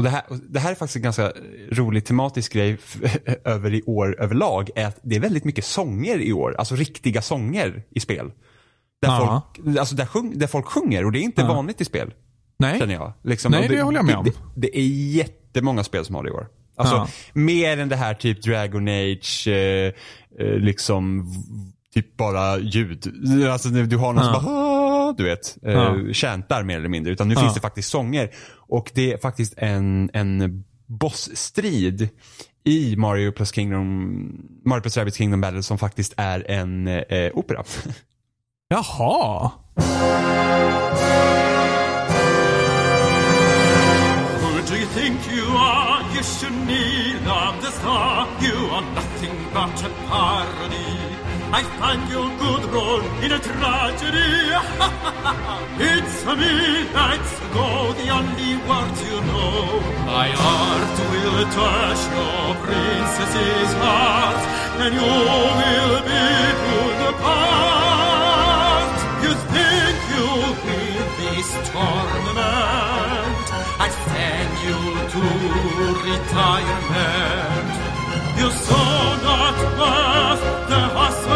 och 0.00 0.04
det 0.04 0.10
här, 0.10 0.22
det 0.48 0.60
här 0.60 0.70
är 0.70 0.74
faktiskt 0.74 0.96
en 0.96 1.02
ganska 1.02 1.32
rolig 1.72 2.04
tematisk 2.04 2.52
grej 2.52 2.78
över 3.44 3.74
i 3.74 3.82
år 3.82 4.16
överlag. 4.20 4.70
Är 4.76 4.86
att 4.86 4.98
det 5.02 5.16
är 5.16 5.20
väldigt 5.20 5.44
mycket 5.44 5.64
sånger 5.64 6.18
i 6.18 6.32
år. 6.32 6.54
Alltså 6.58 6.74
riktiga 6.74 7.22
sånger 7.22 7.82
i 7.90 8.00
spel. 8.00 8.32
Där, 9.02 9.18
folk, 9.18 9.78
alltså 9.78 9.94
där, 9.94 10.06
sjung, 10.06 10.38
där 10.38 10.46
folk 10.46 10.66
sjunger 10.66 11.04
och 11.04 11.12
det 11.12 11.18
är 11.18 11.22
inte 11.22 11.40
Ja. 11.42 11.48
vanligt 11.48 11.80
i 11.80 11.84
spel. 11.84 12.14
Nej. 12.58 12.78
Känner 12.78 12.94
jag. 12.94 13.12
Liksom, 13.24 13.52
Nej, 13.52 13.62
och 13.62 13.68
det 13.74 13.82
håller 13.82 13.98
jag 13.98 14.04
med 14.06 14.14
det, 14.14 14.18
om. 14.18 14.24
Det, 14.24 14.32
det 14.68 14.78
är 14.78 14.86
jättemånga 15.16 15.84
spel 15.84 16.04
som 16.04 16.14
har 16.14 16.22
det 16.22 16.28
i 16.28 16.32
år. 16.32 16.48
Alltså 16.76 17.08
mer 17.32 17.78
än 17.78 17.88
det 17.88 17.96
här 17.96 18.14
typ 18.14 18.42
Dragon 18.42 18.88
Age, 18.88 19.48
eh, 19.48 19.92
eh, 20.46 20.54
liksom 20.58 21.32
typ 21.94 22.16
bara 22.16 22.58
ljud. 22.58 23.12
Alltså 23.50 23.68
du 23.68 23.96
har 23.96 24.12
någon 24.12 24.24
som 24.24 24.32
bara 24.32 24.42
Du 25.16 25.24
vet, 25.24 25.58
eh, 25.62 25.72
Ja. 25.72 25.94
mer 26.64 26.76
eller 26.76 26.88
mindre. 26.88 27.12
Utan 27.12 27.28
nu 27.28 27.34
Ja. 27.34 27.40
finns 27.40 27.54
det 27.54 27.60
faktiskt 27.60 27.90
sånger. 27.90 28.30
Och 28.68 28.90
det 28.94 29.12
är 29.12 29.18
faktiskt 29.18 29.54
en, 29.56 30.10
en 30.12 30.64
bossstrid 30.86 32.08
i 32.64 32.96
Mario 32.96 33.32
plus 33.32 33.52
Kingdom, 33.54 34.22
Mario 34.64 34.82
plus 34.82 34.96
Rabbids 34.96 35.16
Kingdom 35.16 35.40
Battle 35.40 35.62
som 35.62 35.78
faktiskt 35.78 36.14
är 36.16 36.50
en 36.50 36.86
eh, 36.88 37.30
opera. 37.34 37.64
Jaha. 38.68 39.50
Who 44.42 44.62
do 44.68 44.74
you 44.76 44.86
think 44.86 45.18
you 45.32 45.44
are? 45.56 46.02
You 46.14 46.22
should 46.22 46.52
kneel 46.66 47.28
on 47.28 47.60
the 47.60 47.70
star. 47.72 48.26
You 48.40 48.56
are 48.76 48.84
nothing 48.94 49.36
but 49.54 49.82
a 49.84 49.90
parody. 50.08 50.99
I 51.52 51.62
find 51.80 52.08
your 52.08 52.30
good 52.38 52.64
role 52.72 53.02
in 53.24 53.32
a 53.32 53.40
tragedy. 53.40 54.54
it's 55.90 56.22
a 56.22 56.36
minutes 56.36 57.32
ago, 57.46 57.92
the 57.98 58.08
only 58.18 58.54
words 58.70 58.98
you 59.02 59.18
know. 59.26 59.82
My 60.06 60.30
art 60.30 60.96
will 61.10 61.42
touch 61.50 62.02
your 62.14 62.54
princess's 62.62 63.72
heart, 63.82 64.42
and 64.78 64.94
you 64.94 65.02
will 65.02 65.98
be 66.06 66.24
pulled 66.62 67.02
apart. 67.10 68.94
You 69.24 69.32
think 69.50 69.96
you'll 70.12 70.54
win 70.66 71.02
this 71.18 71.50
tournament? 71.74 73.42
I 73.84 73.88
send 74.06 74.52
you 74.66 74.78
to 75.14 75.22
retirement. 76.14 77.70
You 78.38 78.48
saw 78.52 79.18
not 79.28 79.56
worth 79.78 80.42
the 80.70 80.80
hustle. 80.96 81.29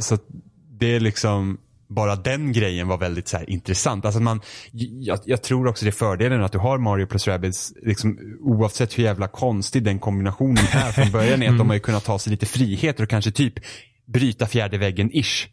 Så 0.00 0.18
det 0.78 0.96
är 0.96 1.00
liksom 1.00 1.58
bara 1.88 2.16
den 2.16 2.52
grejen 2.52 2.88
var 2.88 2.98
väldigt 2.98 3.28
så 3.28 3.36
här, 3.36 3.50
intressant. 3.50 4.04
Alltså 4.04 4.20
man, 4.20 4.40
jag, 4.72 5.18
jag 5.24 5.42
tror 5.42 5.66
också 5.66 5.84
det 5.84 5.88
är 5.88 5.92
fördelen 5.92 6.44
att 6.44 6.52
du 6.52 6.58
har 6.58 6.78
Mario 6.78 7.06
plus 7.06 7.28
Rabbids, 7.28 7.72
liksom, 7.82 8.18
oavsett 8.40 8.98
hur 8.98 9.04
jävla 9.04 9.28
konstig 9.28 9.82
den 9.82 9.98
kombinationen 9.98 10.64
är 10.72 10.92
från 10.92 11.10
början, 11.12 11.42
är 11.42 11.50
att 11.50 11.58
de 11.58 11.68
har 11.68 11.74
ju 11.74 11.80
kunnat 11.80 12.04
ta 12.04 12.18
sig 12.18 12.30
lite 12.30 12.46
friheter 12.46 13.02
och 13.02 13.10
kanske 13.10 13.30
typ 13.30 13.54
bryta 14.06 14.46
fjärde 14.46 14.78
väggen-ish. 14.78 15.48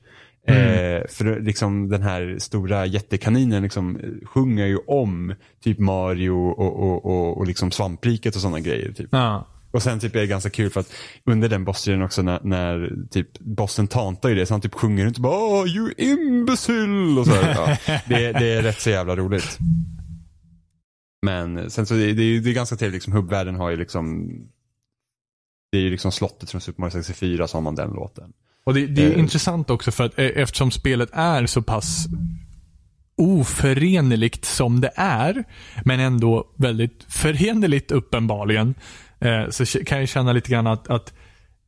Eh, 0.47 1.07
för 1.09 1.39
liksom 1.39 1.89
den 1.89 2.01
här 2.01 2.35
stora 2.39 2.85
jättekaninen 2.85 3.63
liksom, 3.63 3.95
eh, 3.95 4.27
sjunger 4.27 4.65
ju 4.65 4.77
om 4.77 5.35
typ 5.63 5.79
Mario 5.79 6.31
och, 6.31 6.79
och, 6.79 7.05
och, 7.05 7.37
och 7.37 7.47
liksom 7.47 7.71
svampriket 7.71 8.35
och 8.35 8.41
sådana 8.41 8.59
grejer. 8.59 8.91
Typ. 8.91 9.07
Ja. 9.11 9.47
Och 9.71 9.83
sen 9.83 9.99
typ 9.99 10.15
är 10.15 10.19
det 10.19 10.27
ganska 10.27 10.49
kul 10.49 10.69
för 10.69 10.79
att 10.79 10.93
under 11.25 11.49
den 11.49 11.65
bossstriden 11.65 12.01
också 12.01 12.21
när, 12.21 12.39
när 12.43 12.91
typ 13.11 13.39
bossen 13.39 13.87
tantar 13.87 14.29
ju 14.29 14.35
det 14.35 14.45
så 14.45 14.53
han 14.53 14.61
typ 14.61 14.73
sjunger 14.73 15.07
inte 15.07 15.21
bara 15.21 15.61
oh, 15.63 15.67
you 15.67 15.93
imbecile 15.97 17.19
och 17.19 17.25
så 17.25 17.33
här, 17.33 17.55
ja, 17.55 17.77
det, 18.07 18.31
det 18.31 18.53
är 18.53 18.61
rätt 18.61 18.79
så 18.81 18.89
jävla 18.89 19.15
roligt. 19.15 19.57
Men 21.21 21.69
sen 21.71 21.85
så 21.85 21.93
det, 21.93 22.13
det, 22.13 22.23
är, 22.23 22.39
det 22.39 22.49
är 22.49 22.53
ganska 22.53 22.75
trevligt 22.75 22.93
liksom 22.95 23.13
hubbvärlden 23.13 23.55
har 23.55 23.69
ju 23.69 23.77
liksom 23.77 24.29
det 25.71 25.77
är 25.77 25.81
ju 25.81 25.89
liksom 25.89 26.11
slottet 26.11 26.49
från 26.51 26.61
Super 26.61 26.81
Mario 26.81 26.91
64 26.91 27.47
så 27.47 27.57
har 27.57 27.61
man 27.61 27.75
den 27.75 27.89
låten. 27.89 28.33
Och 28.63 28.73
det, 28.73 28.87
det 28.87 29.05
är 29.05 29.11
Eh. 29.11 29.19
intressant 29.19 29.69
också 29.69 29.91
för 29.91 30.03
att 30.05 30.19
eh, 30.19 30.25
eftersom 30.25 30.71
spelet 30.71 31.09
är 31.13 31.45
så 31.45 31.61
pass 31.61 32.07
oförenligt 33.17 34.45
som 34.45 34.81
det 34.81 34.91
är, 34.95 35.43
men 35.85 35.99
ändå 35.99 36.53
väldigt 36.57 37.05
förenligt 37.09 37.91
uppenbarligen, 37.91 38.75
eh, 39.19 39.49
så 39.49 39.65
kan 39.65 39.99
jag 39.99 40.09
känna 40.09 40.33
lite 40.33 40.49
grann 40.51 40.67
att, 40.67 40.87
att 40.87 41.13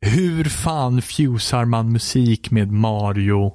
hur 0.00 0.44
fan 0.44 1.02
fusar 1.02 1.64
man 1.64 1.92
musik 1.92 2.50
med 2.50 2.72
Mario 2.72 3.52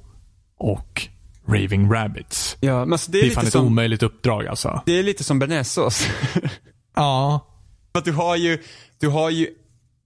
och 0.58 1.08
Raving 1.48 1.92
Rabbits? 1.92 2.58
Ja, 2.60 2.80
men 2.80 2.94
alltså 2.94 3.12
det 3.12 3.18
är, 3.20 3.22
Det 3.22 3.28
är 3.28 3.32
fan 3.32 3.44
lite 3.44 3.48
ett 3.48 3.54
som, 3.54 3.66
omöjligt 3.66 4.04
uppdrag 4.04 4.48
alltså. 4.48 4.82
det 4.86 5.00
är 5.00 5.04
lite 5.04 5.24
som 5.24 5.40
bearnaisesås. 5.40 6.08
Ja, 6.96 7.52
För 7.92 8.00
att 8.00 8.06
du 8.06 8.12
har 8.12 8.36
ju, 8.36 8.64
du 9.00 9.08
har 9.08 9.30
ju 9.30 9.48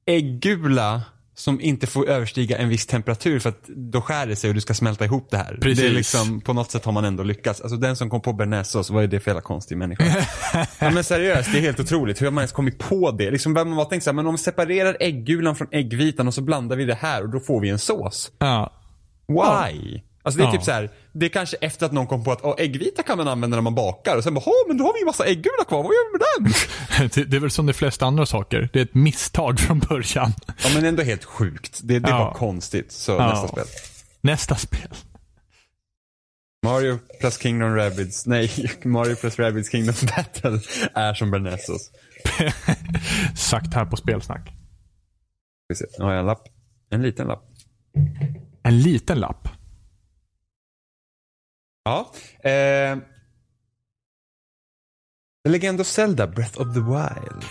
äggula 0.06 1.02
som 1.40 1.62
inte 1.62 1.88
får 1.88 2.10
överstiga 2.10 2.58
en 2.58 2.70
viss 2.70 2.86
temperatur 2.86 3.40
för 3.40 3.50
att 3.50 3.68
då 3.68 4.02
skär 4.02 4.28
det 4.28 4.36
sig 4.36 4.50
och 4.50 4.54
du 4.54 4.62
ska 4.62 4.74
smälta 4.74 5.06
ihop 5.06 5.28
det 5.32 5.38
här. 5.38 5.58
Precis. 5.62 5.80
Det 5.80 5.88
är 5.88 5.92
liksom, 5.92 6.42
på 6.42 6.54
något 6.54 6.72
sätt 6.72 6.86
har 6.86 6.92
man 6.92 7.06
ändå 7.06 7.24
lyckats. 7.24 7.62
Alltså 7.62 7.78
den 7.78 7.96
som 7.96 8.10
kom 8.10 8.22
på 8.22 8.34
bearnaisesås, 8.34 8.90
vad 8.90 9.04
är 9.04 9.08
det 9.08 9.20
för 9.20 9.32
jävla 9.32 9.42
konstig 9.42 9.78
människa? 9.78 10.04
ja, 10.80 10.92
men 10.92 11.04
seriöst, 11.04 11.50
det 11.52 11.58
är 11.58 11.62
helt 11.62 11.80
otroligt. 11.80 12.22
Hur 12.22 12.26
har 12.26 12.32
man 12.32 12.42
ens 12.42 12.52
kommit 12.52 12.78
på 12.78 13.12
det? 13.12 13.32
Liksom, 13.32 13.54
vem 13.54 13.76
var 13.76 13.86
tänkt 13.86 14.04
så 14.04 14.10
här, 14.10 14.16
men 14.16 14.28
om 14.28 14.34
vi 14.34 14.38
separerar 14.38 14.98
äggulan 15.00 15.56
från 15.56 15.68
äggvitan 15.72 16.28
och 16.28 16.34
så 16.34 16.42
blandar 16.42 16.76
vi 16.76 16.86
det 16.86 16.96
här 16.96 17.24
och 17.24 17.30
då 17.30 17.40
får 17.40 17.62
vi 17.62 17.70
en 17.70 17.80
sås. 17.80 18.32
ja. 18.40 18.74
Why? 19.28 20.02
Alltså 20.30 20.38
det 20.40 20.44
är 20.44 20.48
Ja. 20.48 20.52
typ 20.52 20.64
så 20.64 20.72
här, 20.72 20.90
det 21.12 21.26
är 21.26 21.30
kanske 21.30 21.58
efter 21.62 21.86
att 21.86 21.92
någon 21.92 22.08
kom 22.08 22.24
på 22.24 22.32
att 22.32 22.42
oh, 22.42 22.56
äggvita 22.58 23.04
kan 23.04 23.18
man 23.18 23.28
använda 23.28 23.58
när 23.58 23.62
man 23.62 23.76
bakar 23.76 24.18
och 24.18 24.24
sen 24.24 24.34
bara, 24.34 24.44
"Åh, 24.46 24.68
men 24.68 24.78
då 24.78 24.84
har 24.86 24.94
vi 24.94 25.00
ju 25.00 25.06
massa 25.06 25.26
äggula 25.26 25.64
kvar, 25.68 25.84
vad 25.84 25.92
gör 25.94 26.12
vi 26.12 26.18
med 26.18 26.22
den? 27.00 27.10
Det, 27.16 27.24
det 27.32 27.38
är 27.38 27.42
väl 27.42 27.52
som 27.52 27.66
de 27.66 27.74
flesta 27.74 28.06
andra 28.06 28.26
saker. 28.26 28.70
Det 28.74 28.80
är 28.80 28.84
ett 28.84 28.94
misstag 28.96 29.60
från 29.68 29.80
början. 29.80 30.34
Ja 30.48 30.70
men 30.76 30.86
ändå 30.86 31.04
helt 31.04 31.24
sjukt. 31.24 31.80
Det, 31.84 32.00
det 32.00 32.10
är 32.10 32.12
Ja. 32.12 32.20
bara 32.20 32.34
konstigt. 32.34 32.92
Så 32.92 33.12
Ja. 33.12 33.28
nästa 33.28 33.48
spel. 33.48 33.66
Nästa 34.22 34.56
spel. 34.56 34.90
Mario 36.66 37.00
plus 37.20 37.38
Kingdom 37.42 37.76
Rabbids, 37.76 38.26
nej, 38.26 38.52
Mario 38.84 39.16
plus 39.16 39.40
Rabbids 39.40 39.72
Kingdom 39.72 39.96
Battle 40.16 40.60
är 40.94 41.14
som 41.14 41.32
Bernessos. 41.32 41.92
Sagt 43.38 43.74
här 43.74 43.86
på 43.86 43.98
spelsnack. 43.98 44.50
Nu 46.00 46.06
har 46.06 46.12
jag 46.12 46.20
en 46.20 46.26
lapp. 46.26 46.48
En 46.92 47.02
liten 47.02 47.28
lapp. 47.28 47.44
En 48.64 48.82
liten 48.82 49.20
lapp. 49.20 49.48
Ja. 51.90 52.10
Eh, 52.42 52.98
The 55.42 55.50
Legend 55.50 55.80
of 55.80 55.88
Zelda, 55.88 56.28
Breath 56.28 56.58
of 56.58 56.74
the 56.74 56.82
Wild. 56.82 57.46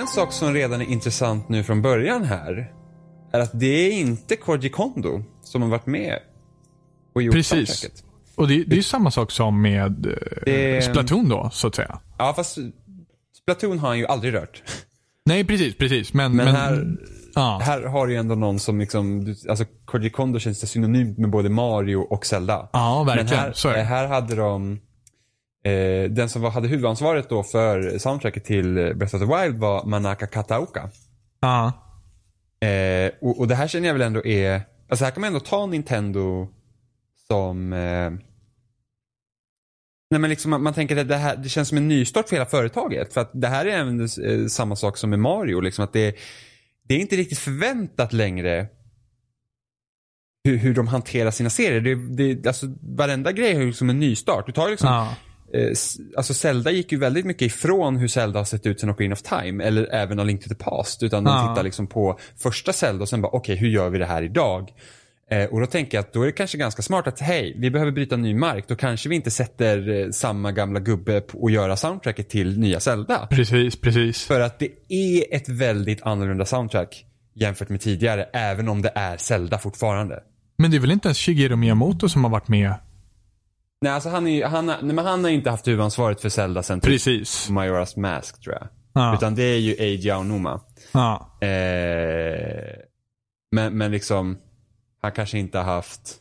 En 0.00 0.06
sak 0.06 0.32
som 0.32 0.54
redan 0.54 0.80
är 0.80 0.84
intressant 0.86 1.48
nu 1.48 1.64
från 1.64 1.82
början 1.82 2.24
här 2.24 2.72
är 3.32 3.40
att 3.40 3.50
det 3.60 3.66
är 3.66 3.92
inte 3.92 4.36
Koji 4.36 4.68
Kondo 4.70 5.22
som 5.42 5.62
har 5.62 5.68
varit 5.68 5.86
med 5.86 6.18
och 7.14 7.22
gjort 7.22 7.34
Precis. 7.34 7.68
soundtracket. 7.68 8.04
Och 8.36 8.48
det, 8.48 8.64
det 8.64 8.74
är 8.74 8.76
ju 8.76 8.82
samma 8.82 9.10
sak 9.10 9.30
som 9.30 9.62
med 9.62 10.06
eh, 10.06 10.12
Det- 10.44 10.84
Splatoon 10.84 11.28
då, 11.28 11.50
så 11.52 11.66
att 11.68 11.74
säga. 11.74 11.98
Ja, 12.18 12.32
fast 12.36 12.58
Splatoon 13.42 13.78
har 13.78 13.88
han 13.88 13.98
ju 13.98 14.06
aldrig 14.06 14.34
rört. 14.34 14.62
Nej, 15.26 15.44
precis, 15.44 15.76
precis. 15.78 16.12
Men, 16.12 16.36
Men 16.36 16.46
men, 16.46 16.54
här- 16.56 16.96
ja. 17.34 17.60
Här 17.62 17.82
har 17.82 18.06
du 18.06 18.12
ju 18.12 18.18
ändå 18.18 18.34
någon 18.34 18.60
som 18.60 18.78
liksom, 18.80 19.34
alltså 19.48 19.64
Koji 19.84 20.10
Kondo 20.10 20.38
känns 20.38 20.60
det 20.60 20.66
synonymt 20.66 21.18
med 21.18 21.30
både 21.30 21.48
Mario 21.48 21.96
och 21.96 22.26
Zelda. 22.26 22.68
ja, 22.72 23.02
verkligen. 23.06 23.26
Men 23.30 23.38
här, 23.38 23.52
så 23.52 23.68
är 23.68 23.76
det. 23.76 23.82
här 23.82 24.06
hade 24.08 24.34
de, 24.34 24.80
eh, 25.64 26.10
den 26.10 26.28
som 26.28 26.42
var, 26.42 26.50
hade 26.50 26.68
huvudansvaret 26.68 27.28
då 27.28 27.42
för 27.42 27.98
soundtracket 27.98 28.44
till 28.44 28.74
Breath 28.74 29.14
of 29.14 29.20
the 29.20 29.36
Wild 29.36 29.58
var 29.58 29.84
Manaka 29.84 30.26
Kataoka. 30.26 30.90
Ja. 31.40 31.72
Eh, 32.68 33.10
och, 33.20 33.38
och 33.38 33.48
det 33.48 33.54
här 33.54 33.68
känner 33.68 33.86
jag 33.86 33.94
väl 33.94 34.02
ändå 34.02 34.26
är, 34.26 34.62
alltså 34.88 35.04
här 35.04 35.12
kan 35.12 35.20
man 35.20 35.28
ändå 35.28 35.40
ta 35.40 35.66
Nintendo 35.66 36.48
som 37.28 37.72
eh, 37.72 38.10
Nej 40.10 40.20
men 40.20 40.30
liksom 40.30 40.50
man, 40.50 40.62
man 40.62 40.74
tänker 40.74 40.96
att 40.96 41.08
det 41.08 41.16
här, 41.16 41.36
det 41.36 41.48
känns 41.48 41.68
som 41.68 41.78
en 41.78 41.88
nystart 41.88 42.28
för 42.28 42.36
hela 42.36 42.46
företaget. 42.46 43.14
För 43.14 43.20
att 43.20 43.30
det 43.34 43.48
här 43.48 43.66
är 43.66 43.78
även 43.78 44.00
eh, 44.00 44.46
samma 44.46 44.76
sak 44.76 44.96
som 44.96 45.10
med 45.10 45.18
Mario. 45.18 45.60
Liksom 45.60 45.84
att 45.84 45.92
det, 45.92 46.16
det 46.88 46.94
är 46.94 46.98
inte 46.98 47.16
riktigt 47.16 47.38
förväntat 47.38 48.12
längre 48.12 48.66
hur, 50.44 50.56
hur 50.56 50.74
de 50.74 50.88
hanterar 50.88 51.30
sina 51.30 51.50
serier. 51.50 51.80
Det, 51.80 52.34
det, 52.34 52.46
alltså, 52.48 52.66
varenda 52.80 53.32
grej 53.32 53.54
har 53.54 53.60
ju 53.60 53.66
liksom 53.66 53.90
en 53.90 54.00
nystart. 54.00 54.46
Du 54.46 54.52
tar 54.52 54.70
liksom 54.70 54.88
ja. 54.88 55.14
Eh, 55.54 55.68
Alltså 56.16 56.34
Zelda 56.34 56.70
gick 56.70 56.92
ju 56.92 56.98
väldigt 56.98 57.26
mycket 57.26 57.42
ifrån 57.46 57.96
hur 57.96 58.08
Zelda 58.08 58.40
har 58.40 58.44
sett 58.44 58.66
ut 58.66 58.80
sen 58.80 58.90
Ocarina 58.90 59.12
of 59.12 59.22
Time. 59.22 59.64
Eller 59.64 59.84
även 59.94 60.20
A 60.20 60.24
Link 60.24 60.42
to 60.42 60.48
the 60.48 60.54
Past. 60.54 61.02
Utan 61.02 61.24
de 61.24 61.30
Ja. 61.30 61.48
tittar 61.48 61.62
liksom 61.64 61.86
på 61.86 62.18
första 62.38 62.72
Zelda 62.72 63.02
och 63.02 63.08
sen 63.08 63.22
bara 63.22 63.32
okej 63.32 63.56
hur 63.56 63.68
gör 63.68 63.90
vi 63.90 63.98
det 63.98 64.06
här 64.06 64.22
idag? 64.22 64.70
Eh, 65.30 65.44
och 65.44 65.60
då 65.60 65.66
tänker 65.66 65.98
jag 65.98 66.02
att 66.02 66.12
då 66.12 66.22
är 66.22 66.26
det 66.26 66.32
kanske 66.32 66.58
ganska 66.58 66.82
smart 66.82 67.06
att 67.06 67.20
hej, 67.20 67.54
vi 67.58 67.70
behöver 67.70 67.92
bryta 67.92 68.16
ny 68.16 68.34
mark. 68.34 68.64
Då 68.68 68.76
kanske 68.76 69.08
vi 69.08 69.14
inte 69.16 69.30
sätter 69.30 69.88
eh, 70.04 70.10
samma 70.10 70.52
gamla 70.52 70.80
gubbe 70.80 71.22
att 71.42 71.52
göra 71.52 71.76
soundtracket 71.76 72.28
till 72.28 72.58
nya 72.58 72.80
Zelda. 72.80 73.26
Precis, 73.30 73.80
precis. 73.80 74.24
För 74.24 74.40
att 74.40 74.58
det 74.58 74.68
är 74.88 75.34
ett 75.36 75.48
väldigt 75.48 76.02
annorlunda 76.02 76.44
soundtrack 76.44 77.04
jämfört 77.34 77.68
med 77.68 77.80
tidigare. 77.80 78.22
Även 78.32 78.68
om 78.68 78.82
det 78.82 78.92
är 78.94 79.16
Zelda 79.16 79.58
fortfarande. 79.58 80.22
Men 80.58 80.70
det 80.70 80.76
är 80.76 80.80
väl 80.80 80.90
inte 80.92 81.08
ens 81.08 81.18
Shigeru 81.18 81.56
Miyamoto 81.56 82.08
som 82.08 82.24
har 82.24 82.30
varit 82.30 82.48
med? 82.48 82.74
Nej, 83.80 83.92
alltså 83.92 84.08
han, 84.08 84.26
är, 84.26 84.46
han, 84.46 84.66
nej, 84.66 84.76
men 84.82 84.98
han 84.98 85.24
har 85.24 85.30
inte 85.30 85.50
haft 85.50 85.66
huvudansvaret 85.68 86.20
för 86.20 86.28
Zelda 86.28 86.62
sen 86.62 86.80
typ 86.80 86.90
Precis. 86.90 87.50
Majora's 87.50 87.98
Mask 87.98 88.40
tror 88.40 88.54
jag. 88.54 88.68
Ja. 88.92 89.14
Utan 89.14 89.34
det 89.34 89.42
är 89.42 89.58
ju 89.58 89.72
Eiji 89.74 90.10
Aonuma. 90.10 90.60
Ja. 90.92 91.38
Eh, 91.46 92.74
men, 93.52 93.78
men 93.78 93.90
liksom, 93.90 94.38
han 95.02 95.12
kanske 95.12 95.38
inte 95.38 95.58
har 95.58 95.64
haft, 95.64 96.16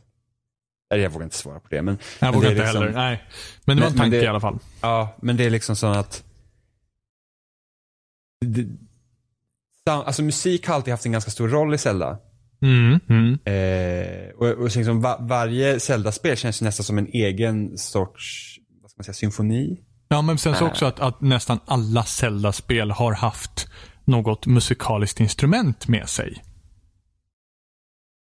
eller 0.93 1.04
jag 1.04 1.10
vågar 1.10 1.24
inte 1.24 1.38
svara 1.38 1.60
på 1.60 1.67
det. 1.70 1.82
Men, 1.82 1.98
Jag 2.20 2.34
vågar 2.34 2.50
inte 2.52 2.62
liksom, 2.63 2.82
heller. 2.82 2.93
Nej. 2.96 3.24
Men 3.65 3.78
det 3.78 3.82
var 3.84 3.88
en 3.89 3.93
Men- 3.96 4.02
tanke 4.02 4.17
det- 4.17 4.24
i 4.24 4.28
alla 4.28 4.39
fall. 4.39 4.60
Ja, 4.82 5.15
men 5.22 5.38
det 5.38 5.46
är 5.46 5.50
liksom 5.50 5.76
så 5.76 5.88
att 5.88 6.24
det, 8.46 8.65
Alltså 9.89 10.22
musik 10.24 10.67
har 10.67 10.76
alltid 10.76 10.93
haft 10.93 11.06
en 11.06 11.12
ganska 11.12 11.32
stor 11.32 11.48
roll 11.48 11.74
i 11.74 11.78
Zelda. 11.78 12.17
Mm, 12.62 13.00
mm. 13.10 13.34
Eh, 13.46 14.30
och 14.36 14.48
och 14.48 14.76
liksom 14.76 15.02
va, 15.02 15.17
varje 15.22 15.80
Zelda-spel 15.80 16.38
känns 16.38 16.62
ju 16.62 16.65
nästan 16.65 16.84
som 16.84 16.98
en 16.98 17.08
egen 17.08 17.78
sorts, 17.78 18.56
vad 18.82 18.91
ska 18.91 19.00
man 19.00 19.04
säga, 19.04 19.13
symfoni. 19.13 19.80
Ja, 20.10 20.22
men 20.22 20.38
sen 20.38 20.56
så 20.56 20.65
Äh. 20.65 20.72
också 20.72 20.86
att, 20.86 21.00
att 21.00 21.22
nästan 21.22 21.60
alla 21.65 22.04
Zelda-spel 22.04 22.91
har 22.91 23.13
haft 23.13 23.67
något 24.06 24.46
musikaliskt 24.48 25.20
instrument 25.20 25.88
med 25.88 26.10
sig. 26.10 26.43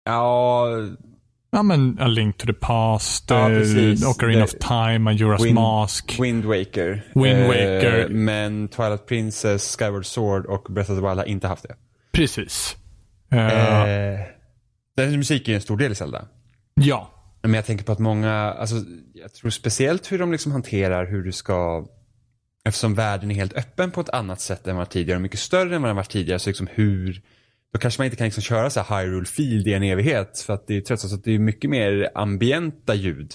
Ja, 0.06 0.68
Ja, 1.52 1.64
men 1.64 1.98
A 2.00 2.08
Link 2.08 2.38
to 2.38 2.46
the 2.48 2.54
Past, 2.54 3.30
Ja, 3.30 3.52
eh. 3.52 4.10
Ocarina 4.10 4.40
Det- 4.40 4.44
of 4.44 4.52
Time, 4.52 4.98
Majora's 5.12 5.44
Wind- 5.44 5.54
Mask. 5.56 6.20
Wind 6.20 6.46
Waker. 6.46 7.12
Wind 7.16 7.48
Waker. 7.48 8.00
Eh, 8.00 8.10
men 8.10 8.68
Twilight 8.68 9.06
Princess, 9.06 9.76
Skyward 9.80 10.06
Sword 10.06 10.46
och 10.46 10.74
Breath 10.74 10.92
of 10.92 10.98
the 10.98 11.02
Wild 11.08 11.18
har 11.20 11.26
inte 11.26 11.48
haft 11.48 11.64
det. 11.64 11.76
Precis. 12.12 12.78
Eh, 13.32 14.22
Eh, 14.98 15.06
den 15.06 15.18
musik 15.18 15.48
är 15.48 15.56
en 15.56 15.62
stor 15.62 15.78
del 15.78 15.92
i 15.92 15.96
Zelda. 15.96 16.28
ja. 16.82 17.14
Men 17.42 17.54
jag 17.54 17.66
tänker 17.66 17.86
på 17.86 17.92
att 17.92 18.00
många, 18.00 18.32
alltså, 18.34 18.76
jag 19.14 19.34
tror 19.34 19.50
speciellt 19.50 20.12
hur 20.12 20.20
de 20.20 20.32
liksom 20.32 20.52
hanterar 20.52 21.06
hur 21.06 21.24
du 21.24 21.32
ska, 21.32 21.88
eftersom 22.66 22.96
världen 22.96 23.32
är 23.32 23.36
helt 23.36 23.54
öppen 23.54 23.92
på 23.92 24.02
ett 24.02 24.10
annat 24.10 24.42
sätt 24.42 24.68
än 24.68 24.76
vad 24.76 24.90
tidigare 24.90 25.16
och 25.16 25.22
mycket 25.22 25.40
större 25.40 25.76
än 25.76 25.82
vad 25.82 25.90
den 25.90 25.96
varit 25.96 26.10
tidigare, 26.12 26.40
så 26.40 26.50
liksom 26.50 26.68
hur, 26.72 27.22
då 27.74 27.80
kanske 27.80 28.02
man 28.02 28.06
inte 28.06 28.18
kan 28.18 28.26
liksom 28.26 28.44
köra 28.44 28.70
så 28.70 28.82
här 28.82 29.04
Hyrule 29.04 29.26
Field 29.26 29.68
i 29.68 29.74
en 29.74 29.84
evighet, 29.84 30.40
för 30.40 30.54
att 30.54 30.68
det 30.68 30.78
är 30.78 30.82
tröttsamt, 30.82 31.12
så 31.12 31.18
att 31.18 31.24
det 31.24 31.36
är 31.36 31.40
mycket 31.40 31.70
mer 31.70 32.10
ambienta 32.16 32.96
ljud. 32.96 33.34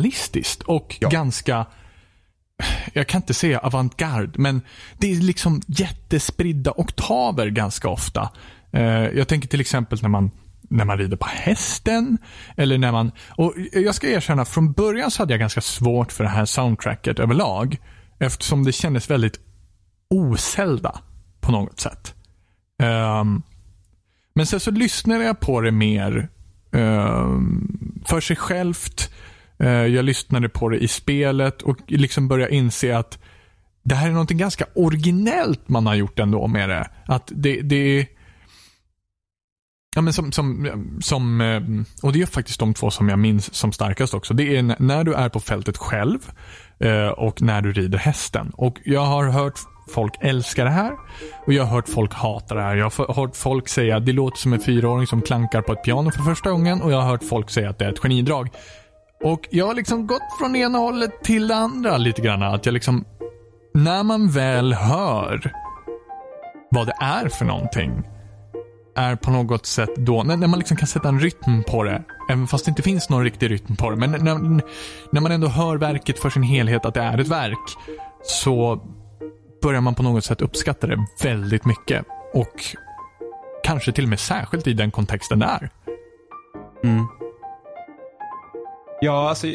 Minimalistiskt 0.00 0.62
och 0.62 0.96
Ja. 1.00 1.08
ganska, 1.08 1.66
jag 2.92 3.06
kan 3.06 3.20
inte 3.20 3.34
säga 3.34 3.58
avantgarde, 3.58 4.32
men 4.34 4.62
det 4.98 5.12
är 5.12 5.16
liksom 5.16 5.60
jättespridda 5.66 6.72
oktaver 6.76 7.46
ganska 7.50 7.88
ofta. 7.88 8.30
Eh, 8.72 8.82
jag 8.82 9.28
tänker 9.28 9.48
till 9.48 9.60
exempel 9.60 9.98
när 10.02 10.08
man 10.08 10.30
när 10.72 10.84
man 10.84 10.98
rider 10.98 11.16
på 11.16 11.26
hästen. 11.26 12.18
Eller 12.56 12.78
när 12.78 12.92
man, 12.92 13.12
och 13.36 13.54
jag 13.72 13.94
ska 13.94 14.08
erkänna, 14.08 14.44
från 14.44 14.72
början 14.72 15.10
så 15.10 15.22
hade 15.22 15.32
jag 15.32 15.40
ganska 15.40 15.60
svårt 15.60 16.12
för 16.12 16.24
det 16.24 16.30
här 16.30 16.44
soundtracket 16.44 17.18
överlag. 17.18 17.78
Eftersom 18.20 18.64
det 18.64 18.72
kändes 18.72 19.10
väldigt 19.10 19.40
osällda 20.10 21.00
på 21.40 21.52
något 21.52 21.80
sätt. 21.80 22.14
Ehm, 22.82 23.42
men 24.34 24.46
sen 24.46 24.60
så 24.60 24.70
lyssnade 24.70 25.24
jag 25.24 25.40
på 25.40 25.60
det 25.60 25.72
mer 25.72 26.28
ehm, 26.72 28.02
för 28.06 28.20
sig 28.20 28.36
självt. 28.36 29.10
Eh, 29.60 29.68
jag 29.68 30.04
lyssnade 30.04 30.48
på 30.48 30.68
det 30.68 30.78
i 30.78 30.88
spelet 30.88 31.62
och 31.62 31.76
liksom 31.86 32.28
började 32.28 32.54
inse 32.54 32.96
att 32.96 33.18
det 33.82 33.94
här 33.94 34.08
är 34.08 34.12
något 34.12 34.30
ganska 34.30 34.64
originellt 34.74 35.68
man 35.68 35.86
har 35.86 35.94
gjort 35.94 36.18
ändå 36.18 36.46
med 36.46 36.68
det. 36.68 36.90
Att 37.06 37.32
det, 37.34 37.60
det 37.60 37.76
är 37.76 38.06
Ja, 39.94 40.02
men 40.02 40.12
som, 40.12 40.32
som, 40.32 40.68
som, 41.02 41.40
eh, 41.40 41.60
och 42.02 42.12
det 42.12 42.22
är 42.22 42.26
faktiskt 42.26 42.60
de 42.60 42.74
två 42.74 42.90
som 42.90 43.08
jag 43.08 43.18
minns 43.18 43.54
som 43.54 43.72
starkast 43.72 44.14
också. 44.14 44.34
Det 44.34 44.56
är 44.56 44.82
när 44.82 45.04
du 45.04 45.14
är 45.14 45.28
på 45.28 45.40
fältet 45.40 45.76
själv 45.76 46.18
eh, 46.78 47.08
och 47.08 47.42
när 47.42 47.62
du 47.62 47.72
rider 47.72 47.98
hästen. 47.98 48.52
Och 48.56 48.78
jag 48.84 49.04
har 49.04 49.28
hört 49.28 49.58
folk 49.94 50.14
älska 50.20 50.64
det 50.64 50.70
här 50.70 50.92
och 51.46 51.52
jag 51.52 51.64
har 51.64 51.76
hört 51.76 51.88
folk 51.88 52.14
hata 52.14 52.54
det 52.54 52.62
här. 52.62 52.76
Jag 52.76 52.90
har 52.90 53.14
hört 53.14 53.36
folk 53.36 53.68
säga 53.68 53.96
att 53.96 54.06
det 54.06 54.12
låter 54.12 54.38
som 54.38 54.52
en 54.52 54.60
fyraåring 54.60 55.06
som 55.06 55.22
klankar 55.22 55.62
på 55.62 55.72
ett 55.72 55.84
piano 55.84 56.10
för 56.10 56.22
första 56.22 56.50
gången 56.50 56.82
och 56.82 56.92
jag 56.92 57.00
har 57.00 57.08
hört 57.08 57.24
folk 57.24 57.50
säga 57.50 57.70
att 57.70 57.78
det 57.78 57.84
är 57.84 57.92
ett 57.92 57.98
genidrag. 57.98 58.48
Och 59.24 59.48
jag 59.50 59.66
har 59.66 59.74
liksom 59.74 60.06
gått 60.06 60.38
från 60.38 60.56
ena 60.56 60.78
hållet 60.78 61.22
till 61.22 61.48
det 61.48 61.54
andra 61.56 61.96
lite 61.96 62.22
grann. 62.22 62.42
Att 62.42 62.66
jag 62.66 62.72
liksom, 62.72 63.04
när 63.74 64.02
man 64.02 64.30
väl 64.30 64.72
hör 64.72 65.52
vad 66.70 66.86
det 66.86 66.94
är 67.00 67.28
för 67.28 67.44
någonting 67.44 68.02
är 68.96 69.16
på 69.16 69.30
något 69.30 69.66
sätt 69.66 69.96
då, 69.96 70.22
när, 70.22 70.36
när 70.36 70.46
man 70.46 70.58
liksom 70.58 70.76
kan 70.76 70.86
sätta 70.86 71.08
en 71.08 71.20
rytm 71.20 71.62
på 71.68 71.82
det, 71.82 72.02
även 72.30 72.46
fast 72.46 72.64
det 72.64 72.68
inte 72.68 72.82
finns 72.82 73.10
någon 73.10 73.24
riktig 73.24 73.50
rytm 73.50 73.76
på 73.76 73.90
det, 73.90 73.96
men 73.96 74.10
när, 74.10 74.62
när 75.12 75.20
man 75.20 75.32
ändå 75.32 75.48
hör 75.48 75.76
verket 75.76 76.18
för 76.18 76.30
sin 76.30 76.42
helhet, 76.42 76.84
att 76.84 76.94
det 76.94 77.00
är 77.00 77.18
ett 77.18 77.28
verk, 77.28 77.76
så 78.22 78.82
börjar 79.62 79.80
man 79.80 79.94
på 79.94 80.02
något 80.02 80.24
sätt 80.24 80.40
uppskatta 80.40 80.86
det 80.86 81.06
väldigt 81.22 81.64
mycket. 81.64 82.06
Och 82.34 82.64
kanske 83.64 83.92
till 83.92 84.04
och 84.04 84.10
med 84.10 84.20
särskilt 84.20 84.66
i 84.66 84.72
den 84.72 84.90
kontexten 84.90 85.38
det 85.38 85.46
är. 85.46 85.70
Mm. 86.84 87.06
Ja, 89.00 89.28
alltså 89.28 89.46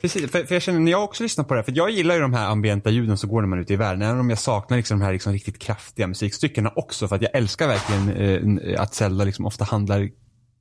precis. 0.00 0.30
För, 0.30 0.44
för 0.44 0.54
jag 0.54 0.62
känner 0.62 0.80
när 0.80 0.92
jag 0.92 1.04
också 1.04 1.22
lyssnar 1.22 1.44
på 1.44 1.54
det 1.54 1.60
här, 1.60 1.64
för 1.64 1.72
jag 1.76 1.90
gillar 1.90 2.14
ju 2.14 2.20
de 2.20 2.34
här 2.34 2.46
ambienta 2.46 2.90
ljuden 2.90 3.18
som 3.18 3.30
går 3.30 3.40
när 3.40 3.48
man 3.48 3.58
är 3.58 3.62
ute 3.62 3.72
i 3.72 3.76
världen. 3.76 4.02
Även 4.02 4.20
om 4.20 4.30
jag 4.30 4.38
saknar 4.38 4.76
liksom 4.76 4.98
de 4.98 5.04
här 5.04 5.12
liksom 5.12 5.32
riktigt 5.32 5.58
kraftiga 5.58 6.06
musikstyckena 6.06 6.72
också. 6.76 7.08
För 7.08 7.16
att 7.16 7.22
jag 7.22 7.34
älskar 7.34 7.68
verkligen 7.68 8.58
eh, 8.58 8.82
att 8.82 8.94
Zelda 8.94 9.24
liksom 9.24 9.46
ofta 9.46 9.64
handlar 9.64 10.08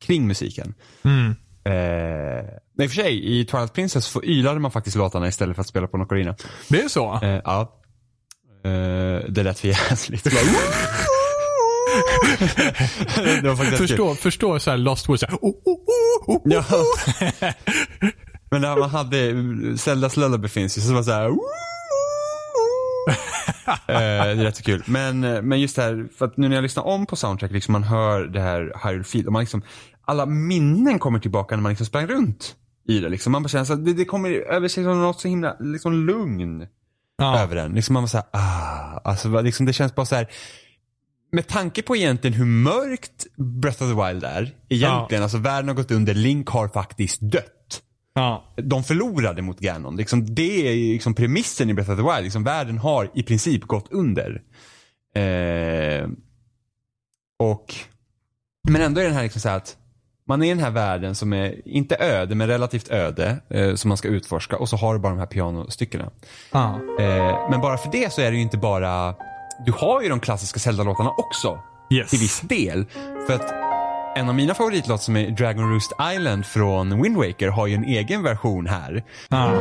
kring 0.01 0.27
musiken. 0.27 0.73
Mm. 1.03 1.35
Eh, 1.65 2.45
och 2.85 2.91
för 2.91 2.95
sig, 2.95 3.39
i 3.39 3.45
Twilight 3.45 3.73
Princess 3.73 4.05
så 4.05 4.23
ylade 4.23 4.59
man 4.59 4.71
faktiskt 4.71 4.97
låtarna 4.97 5.27
istället 5.27 5.55
för 5.55 5.61
att 5.61 5.67
spela 5.67 5.87
på 5.87 5.97
en 5.97 6.03
ocarina. 6.03 6.35
Det 6.67 6.81
är 6.81 6.87
så? 6.87 7.19
Eh, 7.23 7.41
ja. 7.43 7.79
Eh, 8.65 9.29
det 9.29 9.43
lät 9.43 9.59
för 9.59 9.67
jäsligt. 9.67 10.23
det 10.23 10.29
var 10.29 10.39
faktiskt 10.39 10.97
kul. 10.97 11.09
Förstå, 13.77 14.15
förstå 14.15 14.59
så 14.59 14.71
här 14.71 14.77
Lost 14.77 15.09
Woods. 15.09 15.23
Oh, 15.23 15.29
oh, 15.41 15.55
oh, 15.65 16.35
oh. 16.35 16.41
Ja. 16.45 16.63
Men 18.51 18.61
när 18.61 18.77
man 18.77 18.89
hade, 18.89 19.77
Zeldas 19.77 20.17
Lullaby 20.17 20.47
finns 20.47 20.77
ju, 20.77 20.81
så 20.81 20.89
det 20.89 20.95
var 20.95 21.03
så 21.03 21.11
här. 21.11 21.29
Eh, 23.67 23.75
det 23.87 23.93
är 23.93 24.35
rätt 24.35 24.55
så 24.57 24.63
kul. 24.63 24.83
Men, 24.85 25.19
men 25.19 25.61
just 25.61 25.75
det 25.75 25.81
här, 25.81 26.07
för 26.17 26.25
att 26.25 26.37
nu 26.37 26.47
när 26.47 26.55
jag 26.55 26.63
lyssnar 26.63 26.83
om 26.83 27.05
på 27.05 27.15
soundtrack, 27.15 27.51
liksom 27.51 27.71
man 27.71 27.83
hör 27.83 28.23
det 28.27 28.39
här 28.39 28.73
Hyrule 28.83 29.03
Field 29.03 29.27
och 29.27 29.33
man 29.33 29.39
liksom, 29.39 29.61
alla 30.05 30.25
minnen 30.25 30.99
kommer 30.99 31.19
tillbaka 31.19 31.55
när 31.55 31.61
man 31.63 31.69
liksom 31.69 31.85
sprang 31.85 32.07
runt 32.07 32.55
i 32.87 32.99
det. 32.99 33.09
Liksom. 33.09 33.31
Man 33.31 33.43
bara 33.43 33.49
känner 33.49 33.71
att 33.73 33.85
det, 33.85 33.93
det 33.93 34.05
kommer 34.05 34.31
över 34.31 34.67
sig 34.67 34.83
som 34.83 35.01
något 35.01 35.21
så 35.21 35.27
himla 35.27 35.55
liksom 35.59 36.05
lugn 36.07 36.67
Ja. 37.17 37.39
över 37.39 37.55
den. 37.55 37.71
Liksom 37.73 37.93
man 37.93 38.03
var 38.03 38.07
så 38.07 38.17
här, 38.17 38.25
ah, 38.31 38.99
alltså 39.03 39.41
liksom 39.41 39.65
det 39.65 39.73
känns 39.73 39.95
bara 39.95 40.05
så 40.05 40.15
här. 40.15 40.27
Med 41.33 41.47
tanke 41.47 41.81
på 41.81 41.95
egentligen 41.95 42.33
hur 42.33 42.45
mörkt 42.45 43.25
Breath 43.37 43.83
of 43.83 43.89
the 43.89 44.07
Wild 44.07 44.23
är, 44.23 44.55
egentligen, 44.69 45.23
alltså 45.23 45.37
världen 45.37 45.67
har 45.67 45.75
gått 45.75 45.91
under, 45.91 46.13
Link 46.13 46.49
har 46.49 46.67
faktiskt 46.67 47.21
dött. 47.21 47.81
Ja. 48.13 48.53
De 48.55 48.83
förlorade 48.83 49.41
mot 49.41 49.59
Ganon. 49.59 49.95
Liksom, 49.95 50.35
det 50.35 50.67
är 50.67 50.93
liksom 50.93 51.13
premissen 51.13 51.69
i 51.69 51.73
Breath 51.73 51.91
of 51.91 51.97
the 51.97 52.03
Wild. 52.03 52.23
Liksom, 52.23 52.43
världen 52.43 52.77
har 52.77 53.11
i 53.13 53.23
princip 53.23 53.63
gått 53.63 53.91
under. 53.91 54.41
Eh, 55.15 56.07
och, 57.39 57.75
men 58.69 58.81
ändå 58.81 59.01
är 59.01 59.05
den 59.05 59.13
här 59.13 59.23
liksom 59.23 59.41
så 59.41 59.49
här 59.49 59.57
att 59.57 59.77
man 60.27 60.43
är 60.43 60.45
i 60.45 60.49
den 60.49 60.59
här 60.59 60.71
världen 60.71 61.15
som 61.15 61.33
är, 61.33 61.67
inte 61.67 61.95
öde, 61.95 62.35
men 62.35 62.47
relativt 62.47 62.91
öde, 62.91 63.37
eh, 63.49 63.75
som 63.75 63.89
man 63.89 63.97
ska 63.97 64.07
utforska 64.07 64.57
och 64.57 64.69
så 64.69 64.77
har 64.77 64.93
du 64.93 64.99
bara 64.99 65.13
de 65.13 65.19
här 65.19 65.25
pianostyckena. 65.25 66.11
Ja. 66.51 66.79
Eh, 66.99 67.49
men 67.49 67.61
bara 67.61 67.77
för 67.77 67.91
det 67.91 68.13
så 68.13 68.21
är 68.21 68.31
det 68.31 68.37
ju 68.37 68.43
inte 68.43 68.57
bara, 68.57 69.15
du 69.65 69.71
har 69.71 70.01
ju 70.01 70.09
de 70.09 70.19
klassiska 70.19 70.59
Zelda-låtarna 70.59 71.09
också. 71.17 71.59
Yes. 71.89 72.09
Till 72.09 72.19
viss 72.19 72.41
del. 72.41 72.85
För 73.27 73.33
att 73.33 73.53
en 74.17 74.29
av 74.29 74.35
mina 74.35 74.53
favoritlåtar 74.53 74.97
som 74.97 75.15
är 75.15 75.29
Dragon 75.29 75.73
Roost 75.73 75.91
Island 76.13 76.45
från 76.45 77.01
Wind 77.01 77.17
Waker 77.17 77.47
har 77.47 77.67
ju 77.67 77.75
en 77.75 77.83
egen 77.83 78.23
version 78.23 78.67
här. 78.67 79.03
Ja. 79.29 79.51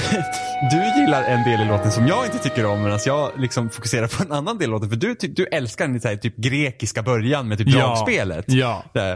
du, 0.70 1.00
gillar 1.00 1.22
en 1.24 1.44
del 1.44 1.60
i 1.60 1.64
låten 1.64 1.92
som 1.92 2.06
jag 2.06 2.24
inte 2.26 2.38
tycker 2.38 2.66
om 2.66 2.82
medan 2.82 2.98
jag 3.06 3.30
liksom 3.38 3.70
fokuserar 3.70 4.06
på 4.06 4.22
en 4.22 4.32
annan 4.32 4.58
del 4.58 4.68
i 4.68 4.70
låten. 4.70 4.88
För 4.90 4.96
du, 4.96 5.14
du 5.20 5.46
älskar 5.46 5.88
den 5.88 6.00
här, 6.04 6.16
typ 6.16 6.36
grekiska 6.36 7.02
början 7.02 7.48
med 7.48 7.58
typ 7.58 7.68
Ja. 7.68 7.78
dragspelet. 7.78 8.44
Ja. 8.48 8.84
Där, 8.94 9.12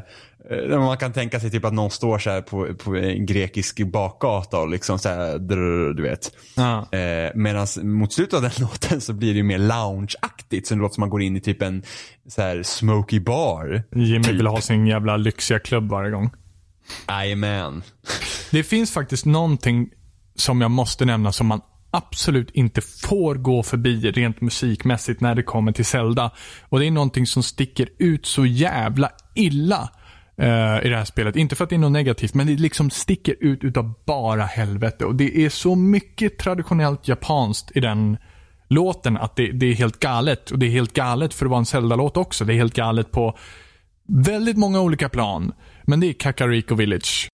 eh, 0.50 0.56
där 0.56 0.78
man 0.78 0.96
kan 0.96 1.12
tänka 1.12 1.40
sig 1.40 1.50
typ 1.50 1.64
att 1.64 1.72
någon 1.74 1.90
står 1.90 2.18
så 2.18 2.30
här 2.30 2.40
på, 2.40 2.74
på 2.74 2.96
en 2.96 3.26
grekisk 3.26 3.80
bakgata 3.86 4.58
och 4.58 4.68
liksom 4.68 4.98
så 4.98 5.08
här, 5.08 5.38
drr, 5.38 5.94
du 5.94 6.02
vet. 6.02 6.30
Ja. 6.56 6.98
Eh, 6.98 7.30
Medan 7.34 7.66
mot 7.82 8.12
slutet 8.12 8.34
av 8.34 8.42
den 8.42 8.50
låten 8.58 9.00
så 9.00 9.12
blir 9.12 9.28
det 9.32 9.36
ju 9.36 9.42
mer 9.42 9.58
loungeaktigt. 9.58 10.66
Så 10.66 10.74
det 10.74 10.80
låter 10.80 10.94
som 10.94 11.00
man 11.00 11.10
går 11.10 11.22
in 11.22 11.36
i 11.36 11.40
typ 11.40 11.62
en 11.62 11.82
så 12.28 12.42
här 12.42 12.62
smoky 12.62 13.20
bar. 13.20 13.82
Jimmy 13.94 14.24
Typ. 14.24 14.34
vill 14.34 14.46
ha 14.46 14.60
sin 14.60 14.86
jävla 14.86 15.16
lyxiga 15.16 15.58
klubb 15.58 15.90
varje 15.90 16.10
gång. 16.10 16.30
Jajamän. 17.08 17.82
Det 18.50 18.62
finns 18.62 18.92
faktiskt 18.92 19.26
någonting 19.26 19.88
som 20.36 20.60
jag 20.60 20.70
måste 20.70 21.04
nämna 21.04 21.32
som 21.32 21.46
man 21.46 21.60
absolut 21.90 22.50
inte 22.50 22.80
får 22.80 23.34
gå 23.34 23.62
förbi 23.62 24.10
rent 24.10 24.40
musikmässigt 24.40 25.20
när 25.20 25.34
det 25.34 25.42
kommer 25.42 25.72
till 25.72 25.84
Zelda. 25.84 26.30
Och 26.68 26.78
det 26.78 26.86
är 26.86 26.90
någonting 26.90 27.26
som 27.26 27.42
sticker 27.42 27.88
ut 27.98 28.26
så 28.26 28.46
jävla 28.46 29.10
illa 29.34 29.90
uh, 30.40 30.86
i 30.86 30.88
det 30.88 30.96
här 30.96 31.04
spelet. 31.04 31.36
Inte 31.36 31.56
för 31.56 31.64
att 31.64 31.70
det 31.70 31.76
är 31.76 31.78
något 31.78 31.92
negativt, 31.92 32.34
men 32.34 32.46
det 32.46 32.52
liksom 32.52 32.90
sticker 32.90 33.36
ut 33.40 33.64
utav 33.64 33.94
bara 34.06 34.44
helvete. 34.44 35.04
Och 35.04 35.14
det 35.14 35.44
är 35.44 35.48
så 35.48 35.74
mycket 35.74 36.38
traditionellt 36.38 37.08
japanskt 37.08 37.76
i 37.76 37.80
den 37.80 38.16
låten 38.68 39.16
att 39.16 39.36
det, 39.36 39.52
det 39.52 39.66
är 39.66 39.74
helt 39.74 40.00
galet. 40.00 40.50
Och 40.50 40.58
det 40.58 40.66
är 40.66 40.70
helt 40.70 40.92
galet 40.92 41.34
för 41.34 41.46
att 41.46 41.50
vara 41.50 41.58
en 41.58 41.66
Zelda-låt 41.66 42.16
också. 42.16 42.44
Det 42.44 42.52
är 42.52 42.56
helt 42.56 42.74
galet 42.74 43.10
på 43.10 43.38
väldigt 44.08 44.56
många 44.56 44.80
olika 44.80 45.08
plan. 45.08 45.52
Men 45.82 46.00
det 46.00 46.06
är 46.06 46.12
Kakariko 46.12 46.74
Village. 46.74 47.28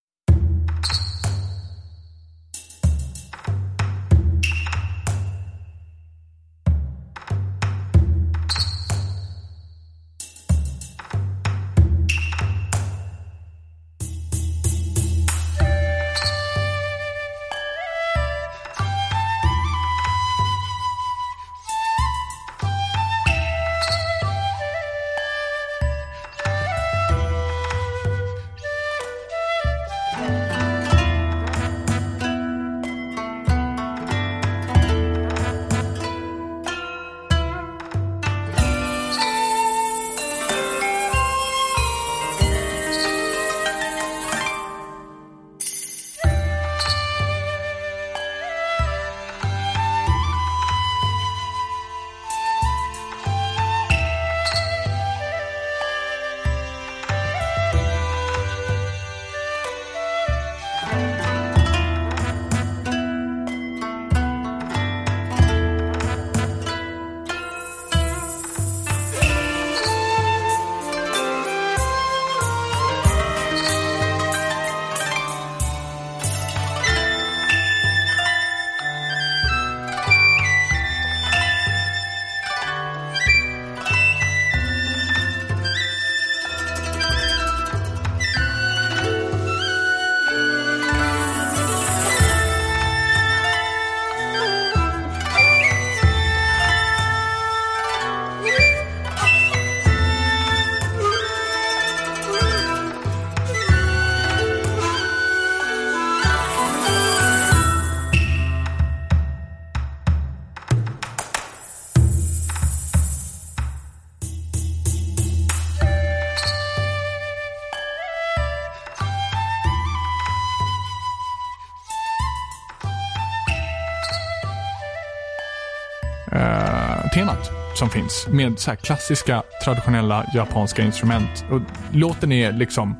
Finns 128.01 128.27
med 128.27 128.59
så 128.59 128.71
här 128.71 128.75
klassiska 128.75 129.43
traditionella 129.63 130.25
japanska 130.33 130.81
instrument. 130.81 131.45
Och 131.51 131.61
låten 131.91 132.31
är 132.31 132.51
liksom, 132.51 132.95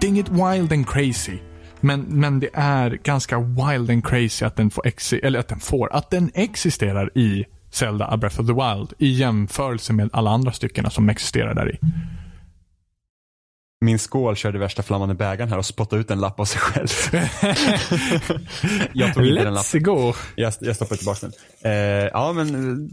det 0.00 0.06
är 0.06 0.08
inget 0.08 0.28
wild 0.28 0.72
and 0.72 0.88
crazy. 0.88 1.38
Men, 1.80 2.00
men 2.00 2.40
det 2.40 2.50
är 2.52 2.90
ganska 2.90 3.38
wild 3.38 3.90
and 3.90 4.06
crazy 4.06 4.44
att 4.46 4.56
den 4.56 4.70
får, 4.70 4.82
exi- 4.82 5.20
eller 5.24 5.38
att 5.38 5.48
den 5.48 5.60
får, 5.60 5.92
att 5.92 6.10
den 6.10 6.30
existerar 6.34 7.18
i 7.18 7.44
Zelda 7.70 8.06
A 8.06 8.16
Breath 8.16 8.40
of 8.40 8.46
the 8.46 8.52
Wild 8.52 8.92
i 8.98 9.08
jämförelse 9.12 9.92
med 9.92 10.10
alla 10.12 10.30
andra 10.30 10.52
stycken 10.52 10.90
som 10.90 11.08
existerar 11.08 11.54
där 11.54 11.74
i. 11.74 11.78
Min 13.80 13.98
skål 13.98 14.36
körde 14.36 14.58
värsta 14.58 14.82
flammande 14.82 15.14
bägaren 15.14 15.48
här 15.50 15.58
och 15.58 15.66
spottade 15.66 16.00
ut 16.00 16.10
en 16.10 16.20
lapp 16.20 16.40
av 16.40 16.44
sig 16.44 16.60
själv. 16.60 16.88
jag 18.92 19.14
tog 19.14 19.26
inte 19.26 19.44
den 19.44 19.54
Let's 19.54 19.74
lappen. 19.74 19.82
go! 19.82 20.12
Jag, 20.34 20.52
jag 20.60 20.76
stoppar 20.76 20.96
tillbaka 20.96 21.26
den. 21.26 21.32
Eh, 21.72 22.08
ja 22.12 22.32
men 22.32 22.54
eh, 22.54 22.88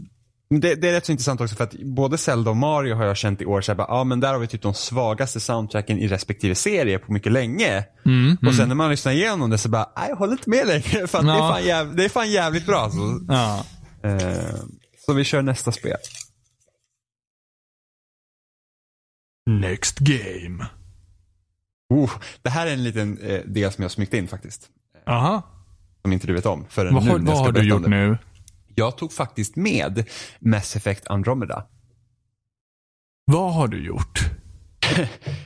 det, 0.50 0.74
det 0.74 0.88
är 0.88 0.92
rätt 0.92 1.06
så 1.06 1.12
intressant 1.12 1.40
också 1.40 1.56
för 1.56 1.64
att 1.64 1.74
både 1.74 2.18
Zelda 2.18 2.50
och 2.50 2.56
Mario 2.56 2.94
har 2.94 3.04
jag 3.04 3.16
känt 3.16 3.42
i 3.42 3.46
år 3.46 3.60
så 3.60 3.72
här, 3.72 3.76
bara, 3.76 3.86
ja 3.88 4.04
men 4.04 4.20
där 4.20 4.32
har 4.32 4.38
vi 4.40 4.46
typ 4.46 4.62
de 4.62 4.74
svagaste 4.74 5.40
soundtracken 5.40 5.98
i 5.98 6.08
respektive 6.08 6.54
serie 6.54 6.98
på 6.98 7.12
mycket 7.12 7.32
länge. 7.32 7.84
och 8.46 8.54
sen 8.54 8.68
när 8.68 8.74
man 8.74 8.90
lyssnar 8.90 9.12
igenom 9.12 9.50
det 9.50 9.58
så 9.58 9.68
bara, 9.68 9.92
nej 9.96 10.08
jag 10.08 10.16
håller 10.16 10.32
inte 10.32 10.50
med 10.50 10.66
längre 10.66 11.06
för 11.06 11.18
att 11.18 11.24
det, 11.24 11.32
är 11.32 11.36
Ja. 11.36 11.48
fan 11.52 11.64
jäv, 11.64 11.96
det 11.96 12.04
är 12.04 12.08
fan 12.08 12.30
jävligt 12.30 12.66
bra. 12.66 12.90
Så, 12.90 13.20
Ja. 13.28 13.64
eh, 14.02 14.54
så 15.06 15.12
vi 15.12 15.24
kör 15.24 15.42
nästa 15.42 15.72
spel. 15.72 15.96
Next 19.50 19.98
game. 19.98 20.66
Oh, 21.94 22.10
det 22.42 22.50
här 22.50 22.66
är 22.66 22.72
en 22.72 22.84
liten 22.84 23.18
eh, 23.18 23.40
del 23.46 23.72
som 23.72 23.82
jag 23.82 23.90
smygt 23.90 24.14
in 24.14 24.28
faktiskt. 24.28 24.68
Aha. 25.06 25.42
Som 26.02 26.12
inte 26.12 26.26
du 26.26 26.32
vet 26.32 26.46
om 26.46 26.66
förrän 26.68 26.94
Vad 26.94 27.04
nu 27.04 27.10
har, 27.10 27.18
vad 27.18 27.36
har 27.38 27.52
du 27.52 27.68
gjort 27.68 27.86
nu? 27.86 28.18
Jag 28.78 28.96
tog 28.96 29.12
faktiskt 29.12 29.56
med 29.56 30.08
Mass 30.38 30.76
Effect 30.76 31.06
Andromeda. 31.06 31.64
Vad 33.24 33.54
har 33.54 33.68
du 33.68 33.86
gjort? 33.86 34.20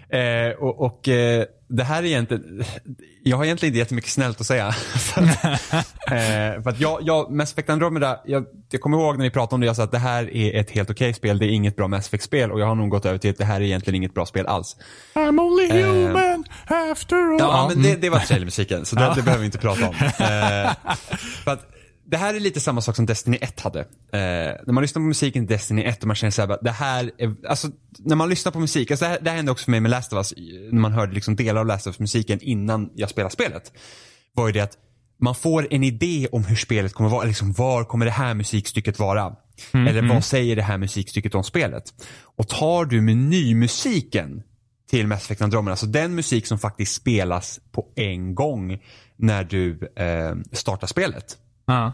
Eh, 0.08 0.50
och 0.58 0.80
och 0.80 1.08
eh, 1.08 1.44
det 1.68 1.84
här 1.84 2.02
är 2.02 2.06
egentligen, 2.06 2.64
jag 3.22 3.36
har 3.36 3.44
egentligen 3.44 3.70
inte 3.70 3.78
jättemycket 3.78 4.10
snällt 4.10 4.40
att 4.40 4.46
säga. 4.46 4.72
för 4.96 5.22
eh, 5.22 6.62
för 6.62 6.68
att 6.68 6.80
jag, 6.80 6.98
jag, 7.02 7.30
Mass 7.32 7.52
Effect 7.52 7.70
Andromeda, 7.70 8.20
jag, 8.24 8.46
jag 8.70 8.80
kommer 8.80 8.98
ihåg 8.98 9.18
när 9.18 9.24
vi 9.24 9.30
pratade 9.30 9.54
om 9.54 9.60
det, 9.60 9.66
jag 9.66 9.76
sa 9.76 9.82
att 9.82 9.92
det 9.92 9.98
här 9.98 10.36
är 10.36 10.60
ett 10.60 10.70
helt 10.70 10.90
okej 10.90 11.14
spel, 11.14 11.38
det 11.38 11.46
är 11.46 11.48
inget 11.48 11.76
bra 11.76 11.88
Mass 11.88 12.06
Effect-spel 12.06 12.52
och 12.52 12.60
jag 12.60 12.66
har 12.66 12.74
nog 12.74 12.90
gått 12.90 13.06
över 13.06 13.18
till 13.18 13.30
att 13.30 13.38
det 13.38 13.44
här 13.44 13.60
är 13.60 13.64
egentligen 13.64 13.96
inget 13.96 14.14
bra 14.14 14.26
spel 14.26 14.46
alls. 14.46 14.76
I'm 15.14 15.40
only 15.40 15.80
Eh. 15.80 15.86
human 15.86 16.44
after 16.66 17.16
all. 17.16 17.38
Ja, 17.38 17.66
men 17.68 17.82
det, 17.82 17.88
mm. 17.88 18.00
det 18.00 18.10
var 18.10 18.18
trailermusiken, 18.18 18.84
så 18.84 18.96
det, 18.96 19.12
det 19.16 19.22
behöver 19.22 19.40
vi 19.40 19.46
inte 19.46 19.58
prata 19.58 19.88
om. 19.88 19.94
Eh, 19.94 20.72
för 21.44 21.50
att 21.50 21.72
det 22.12 22.18
här 22.18 22.34
är 22.34 22.40
lite 22.40 22.60
samma 22.60 22.80
sak 22.80 22.96
som 22.96 23.06
Destiny 23.06 23.38
1 23.40 23.60
hade. 23.60 23.80
Eh, 23.80 23.86
när 24.12 24.72
man 24.72 24.82
lyssnar 24.82 25.00
på 25.00 25.06
musiken 25.06 25.44
i 25.44 25.46
Destiny 25.46 25.82
1 25.82 26.00
och 26.00 26.06
man 26.06 26.16
känner 26.16 26.30
såhär, 26.30 26.58
det 26.62 26.70
här 26.70 27.10
är, 27.18 27.34
alltså 27.48 27.68
när 27.98 28.16
man 28.16 28.28
lyssnar 28.28 28.52
på 28.52 28.60
musik, 28.60 28.90
alltså 28.90 29.04
det, 29.04 29.08
här, 29.08 29.18
det 29.20 29.30
här 29.30 29.36
hände 29.36 29.52
också 29.52 29.64
för 29.64 29.70
mig 29.70 29.80
med 29.80 29.90
Last 29.90 30.12
of 30.12 30.16
Us, 30.16 30.34
när 30.70 30.80
man 30.80 30.92
hörde 30.92 31.12
liksom 31.12 31.36
delar 31.36 31.60
av 31.60 31.66
Last 31.66 31.86
of 31.86 31.90
Us 31.90 31.98
musiken 31.98 32.40
innan 32.42 32.90
jag 32.94 33.10
spelade 33.10 33.32
spelet. 33.32 33.72
Var 34.34 34.46
ju 34.46 34.52
det 34.52 34.60
att 34.60 34.78
man 35.20 35.34
får 35.34 35.66
en 35.70 35.84
idé 35.84 36.28
om 36.32 36.44
hur 36.44 36.56
spelet 36.56 36.92
kommer 36.92 37.10
vara, 37.10 37.24
liksom 37.24 37.52
var 37.52 37.84
kommer 37.84 38.04
det 38.04 38.12
här 38.12 38.34
musikstycket 38.34 38.98
vara? 38.98 39.36
Eller 39.72 40.08
vad 40.08 40.24
säger 40.24 40.56
det 40.56 40.62
här 40.62 40.78
musikstycket 40.78 41.34
om 41.34 41.44
spelet? 41.44 41.84
Och 42.36 42.48
tar 42.48 42.84
du 42.84 43.00
menymusiken 43.00 44.42
till 44.90 45.06
Mass 45.06 45.24
Effect 45.24 45.42
Andromeda, 45.42 45.72
alltså 45.72 45.86
den 45.86 46.14
musik 46.14 46.46
som 46.46 46.58
faktiskt 46.58 46.94
spelas 46.94 47.60
på 47.72 47.86
en 47.96 48.34
gång 48.34 48.78
när 49.16 49.44
du 49.44 49.92
eh, 49.96 50.34
startar 50.52 50.86
spelet. 50.86 51.38
Ja. 51.66 51.92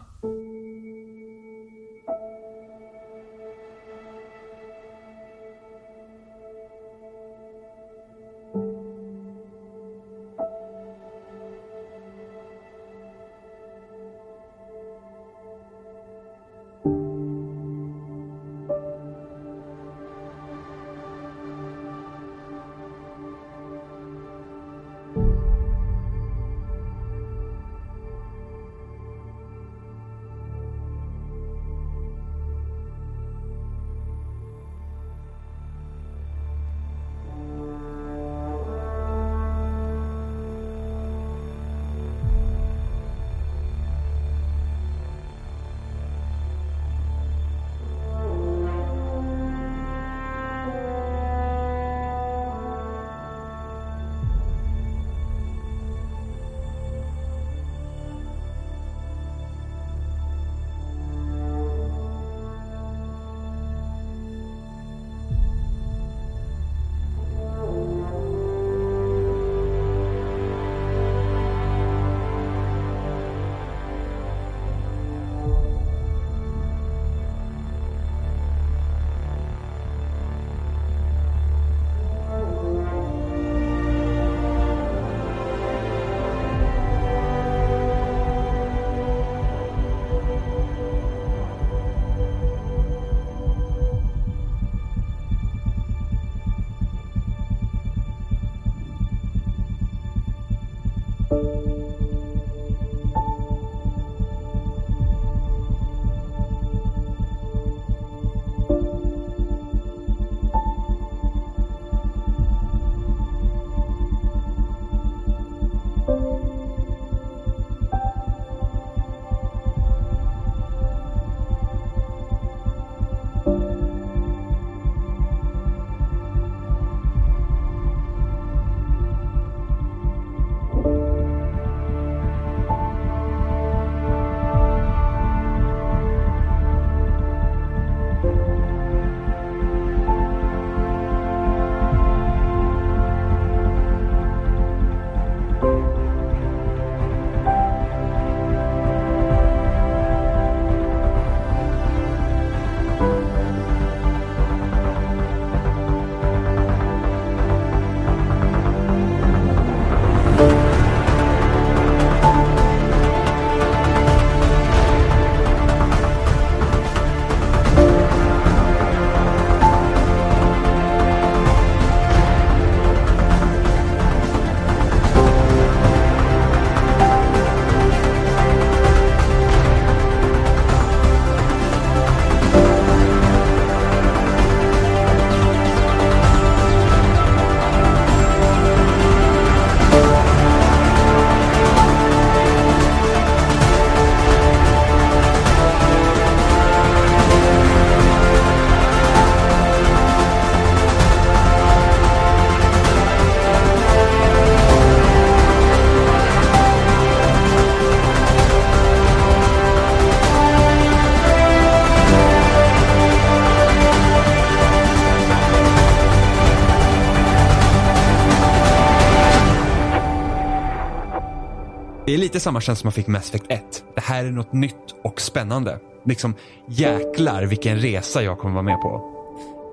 Det 222.09 222.13
är 222.13 222.17
lite 222.17 222.39
samma 222.39 222.61
känsla 222.61 222.81
som 222.81 222.87
man 222.87 222.93
fick 222.93 223.07
med 223.07 223.19
Mass 223.19 223.29
Effect 223.29 223.45
1. 223.49 223.83
Det 223.95 224.01
här 224.01 224.25
är 224.25 224.31
något 224.31 224.53
nytt 224.53 224.75
och 225.03 225.21
spännande. 225.21 225.79
Liksom 226.05 226.35
jäklar 226.69 227.43
vilken 227.43 227.77
resa 227.79 228.23
jag 228.23 228.39
kommer 228.39 228.53
vara 228.53 228.63
med 228.63 228.81
på. 228.81 229.01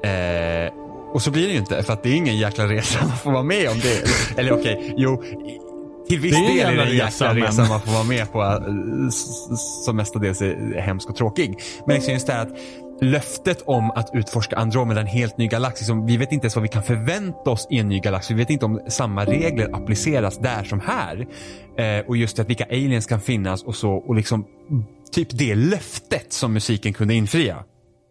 Eh, 0.09 0.73
och 1.15 1.23
så 1.23 1.31
blir 1.31 1.47
det 1.47 1.53
ju 1.53 1.59
inte 1.59 1.83
för 1.83 1.93
att 1.93 2.03
det 2.03 2.09
är 2.09 2.15
ingen 2.15 2.39
jäkla 2.39 2.65
resa 2.69 2.99
man 3.09 3.17
får 3.17 3.33
vara 3.33 3.43
med 3.43 3.69
om 3.71 3.79
det. 3.79 4.03
Eller 4.41 4.53
okej, 4.53 4.77
okay, 4.77 4.95
jo. 4.97 5.23
Till 6.09 6.21
viss 6.21 6.37
Det 6.37 6.47
del 6.47 6.73
är 6.73 6.77
det 6.77 6.83
en 6.83 6.97
jäkla 6.97 7.33
men- 7.35 7.43
resa 7.43 7.65
man 7.69 7.81
får 7.81 7.93
vara 7.93 8.05
med 8.05 8.33
på 8.33 8.43
eh, 8.43 9.09
som 9.85 9.97
mestadels 9.97 10.41
är 10.43 10.81
hemsk 10.81 11.11
och 11.11 11.17
tråkig. 11.17 11.59
Men 11.87 11.95
liksom 11.95 12.13
just 12.15 12.27
det 12.27 12.33
här 12.33 12.43
att 12.43 12.57
löftet 13.01 13.63
om 13.67 13.91
att 13.91 14.11
utforska 14.15 14.57
Andromeda, 14.57 15.01
en 15.01 15.07
helt 15.07 15.39
ny 15.39 15.49
galax. 15.49 15.81
Liksom, 15.81 16.07
vi 16.07 16.17
vet 16.17 16.33
inte 16.33 16.45
ens 16.45 16.57
vad 16.57 16.63
vi 16.63 16.69
kan 16.69 16.83
förvänta 16.83 17.51
oss 17.51 17.67
i 17.71 17.79
en 17.79 17.89
ny 17.89 18.01
galax. 18.01 18.31
Vi 18.31 18.35
vet 18.35 18.51
inte 18.51 18.65
om 18.65 18.81
samma 18.89 19.25
regler 19.25 19.75
appliceras 19.75 20.39
där 20.39 20.65
som 20.65 20.81
här. 20.81 21.27
Eh, 21.79 22.07
och 22.07 22.17
just 22.17 22.39
att 22.39 22.49
vilka 22.49 22.65
aliens 22.65 23.07
kan 23.07 23.21
finnas 23.21 23.63
och 23.63 23.77
så. 23.77 23.93
Och 23.93 24.15
liksom 24.15 24.47
typ 25.13 25.29
det 25.31 25.55
löftet 25.55 26.33
som 26.33 26.53
musiken 26.53 26.93
kunde 26.93 27.15
infria. 27.15 27.65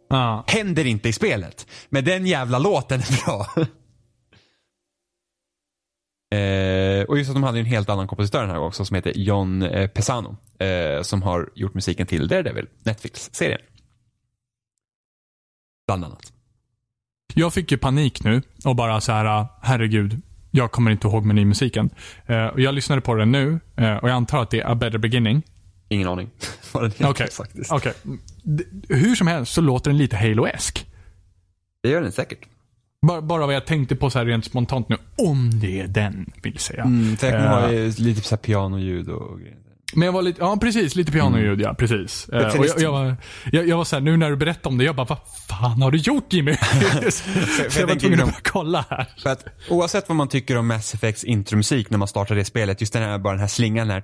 Ja. 0.09 0.43
Händer 0.47 0.85
inte 0.85 1.09
i 1.09 1.13
spelet. 1.13 1.67
Men 1.89 2.05
den 2.05 2.25
jävla 2.25 2.59
låten 2.59 2.99
är 2.99 3.25
bra. 3.25 3.47
Eh, 6.35 7.03
och 7.03 7.17
just 7.17 7.29
att 7.29 7.35
de 7.35 7.43
hade 7.43 7.59
en 7.59 7.65
helt 7.65 7.89
annan 7.89 8.07
kompositör 8.07 8.39
den 8.39 8.49
här 8.49 8.57
gången 8.57 8.67
också 8.67 8.85
som 8.85 8.95
heter 8.95 9.11
John 9.15 9.61
eh, 9.61 9.87
Pesano. 9.87 10.37
Eh, 10.59 11.01
som 11.01 11.21
har 11.21 11.49
gjort 11.55 11.73
musiken 11.73 12.07
till 12.07 12.27
Daredevil, 12.27 12.67
Netflix-serien. 12.83 13.61
Bland 15.87 16.05
annat. 16.05 16.31
Jag 17.33 17.53
fick 17.53 17.71
ju 17.71 17.77
panik 17.77 18.23
nu 18.23 18.41
och 18.65 18.75
bara 18.75 19.01
så 19.01 19.11
här, 19.11 19.45
herregud, 19.61 20.21
jag 20.51 20.71
kommer 20.71 20.91
inte 20.91 21.07
ihåg 21.07 21.25
menymmusiken. 21.25 21.89
Uh, 22.29 22.45
och 22.45 22.59
jag 22.59 22.75
lyssnade 22.75 23.01
på 23.01 23.13
den 23.15 23.31
nu 23.31 23.59
eh, 23.75 23.95
och 23.95 24.09
jag 24.09 24.15
antar 24.15 24.41
att 24.41 24.49
det 24.49 24.59
är 24.61 24.71
A 24.71 24.75
Better 24.75 24.97
Beginning. 24.97 25.43
Ingen 25.89 26.07
aning 26.07 26.29
vad 26.73 26.83
den 26.83 26.91
heter 26.91 27.09
Okej. 27.09 27.29
faktiskt. 27.31 27.71
Okej. 27.71 27.93
D- 28.43 28.63
Hur 28.89 29.15
som 29.15 29.27
helst 29.27 29.53
så 29.53 29.61
låter 29.61 29.91
den 29.91 29.97
lite 29.97 30.15
Halo-esk. 30.17 30.85
Det 31.83 31.89
gör 31.89 32.01
den 32.01 32.11
säkert. 32.11 32.39
Bara, 33.01 33.21
bara 33.21 33.45
vad 33.45 33.55
jag 33.55 33.65
tänkte 33.65 33.95
på 33.95 34.09
så 34.09 34.19
här 34.19 34.25
rent 34.25 34.45
spontant 34.45 34.89
nu, 34.89 34.97
om 35.17 35.59
det 35.59 35.81
är 35.81 35.87
den, 35.87 36.31
vill 36.43 36.57
säga. 36.59 36.83
Mm, 36.83 37.17
säkert 37.17 37.39
Eh, 37.41 37.47
har 37.47 37.69
ju 37.71 37.91
lite 37.97 38.21
så 38.21 38.35
här 38.35 38.41
pianoljud 38.41 39.09
och 39.09 39.39
grejer. 39.39 39.57
Men 39.93 40.05
jag 40.05 40.13
var 40.13 40.21
lite, 40.21 40.41
ja 40.41 40.57
precis, 40.61 40.95
lite 40.95 41.11
pianoljud 41.11 41.61
ja, 41.61 41.73
precis. 41.73 42.29
Eh, 42.29 42.59
och 42.59 42.65
jag, 42.65 42.79
jag, 42.79 42.91
var, 42.91 43.15
jag, 43.51 43.67
jag 43.67 43.77
var 43.77 43.83
såhär, 43.83 44.01
nu 44.01 44.17
när 44.17 44.29
du 44.29 44.35
berättade 44.35 44.67
om 44.67 44.77
det, 44.77 44.83
jag 44.83 44.95
bara, 44.95 45.05
vad 45.05 45.17
fan 45.49 45.81
har 45.81 45.91
du 45.91 45.97
gjort 45.97 46.33
Jimmy? 46.33 46.55
så 47.69 47.79
jag 47.79 47.87
var 47.87 47.95
tvungen 47.95 48.21
att 48.21 48.49
kolla 48.49 48.85
här. 48.89 49.05
För 49.23 49.29
att 49.29 49.45
oavsett 49.69 50.09
vad 50.09 50.15
man 50.15 50.27
tycker 50.27 50.57
om 50.57 50.67
Mass 50.67 50.93
Effects 50.93 51.23
intromusik 51.23 51.89
när 51.89 51.97
man 51.97 52.07
startar 52.07 52.35
det 52.35 52.45
spelet, 52.45 52.81
just 52.81 52.93
den 52.93 53.03
här, 53.03 53.17
bara 53.17 53.33
den 53.33 53.41
här 53.41 53.47
slingan 53.47 53.87
där. 53.87 54.03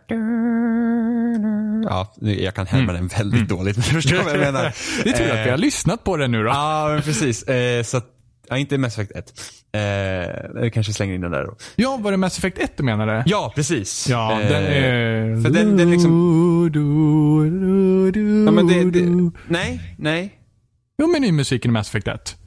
Ja, 1.84 2.14
jag 2.20 2.54
kan 2.54 2.68
härma 2.68 2.94
den 2.94 3.08
väldigt 3.08 3.50
dåligt, 3.50 3.78
men 3.78 3.84
förstår 4.02 4.24
vad 4.24 4.34
jag 4.34 4.40
menar. 4.40 4.60
Mm. 4.60 4.74
Det 5.04 5.10
är 5.10 5.18
tur 5.18 5.40
att 5.40 5.46
vi 5.46 5.50
har 5.50 5.58
lyssnat 5.58 6.04
på 6.04 6.18
den 6.18 6.32
nu 6.32 6.44
då. 6.44 6.50
Ja, 6.50 6.90
men 6.94 7.02
precis. 7.02 7.44
Eh, 7.44 7.84
så 7.84 7.98
att, 7.98 8.06
ja, 8.52 8.58
inte 8.58 8.78
Mass 8.78 8.98
Effect 9.00 9.12
1. 9.16 9.34
Eh, 9.74 9.82
jag 10.64 10.74
kanske 10.74 10.94
slänger 10.94 11.14
in 11.16 11.22
den 11.22 11.32
där 11.32 11.44
då. 11.44 11.56
Ja, 11.76 11.98
var 12.02 12.12
det 12.12 12.18
Mass 12.18 12.38
Effect 12.38 12.58
1 12.58 12.78
du 12.78 12.84
menade? 12.84 13.24
Ja, 13.26 13.52
precis. 13.56 14.10
Ja, 14.10 14.42
Eh, 14.42 14.50
den 14.50 14.64
är... 14.64 15.42
För 15.44 15.50
den, 15.50 15.78
den 15.78 15.92
liksom, 15.92 16.12
Du, 16.74 17.50
du, 17.50 18.12
du, 18.12 18.46
ja 18.46 18.52
men 18.52 18.68
det, 18.68 18.84
det, 18.92 19.32
nej, 19.48 19.96
nej. 19.98 20.38
Jo, 21.02 21.08
menymmusiken 21.08 21.72
i 21.72 21.74
Mass 21.74 21.88
Effect 21.90 22.08
1. 22.08 22.38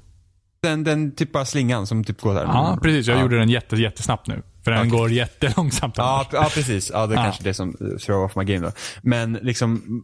Den, 0.62 0.84
den 0.84 1.14
typ 1.14 1.32
bara 1.32 1.44
slingan 1.44 1.86
som 1.86 2.05
typ 2.05 2.20
går 2.20 2.34
där. 2.34 2.42
Ja, 2.44 2.78
precis. 2.82 3.07
Jag 3.07 3.16
ja. 3.16 3.22
gjorde 3.22 3.38
den 3.38 3.48
jätte, 3.48 3.76
jättesnabbt 3.76 4.26
nu. 4.26 4.42
För 4.64 4.70
den 4.70 4.80
Okej. 4.80 4.90
går 4.90 5.11
jättelångsamt 5.11 5.94
Ja, 5.96 6.14
annars. 6.14 6.26
ja, 6.32 6.50
precis. 6.55 6.90
Ja, 6.94 7.07
det 7.07 7.14
är 7.14 7.18
Ja. 7.18 7.22
kanske 7.24 7.44
det 7.44 7.55
som 7.55 7.68
eh, 7.80 7.96
throw 7.98 8.24
off 8.24 8.36
my 8.36 8.44
game 8.44 8.66
då. 8.66 8.72
Men 9.02 9.32
liksom, 9.32 10.02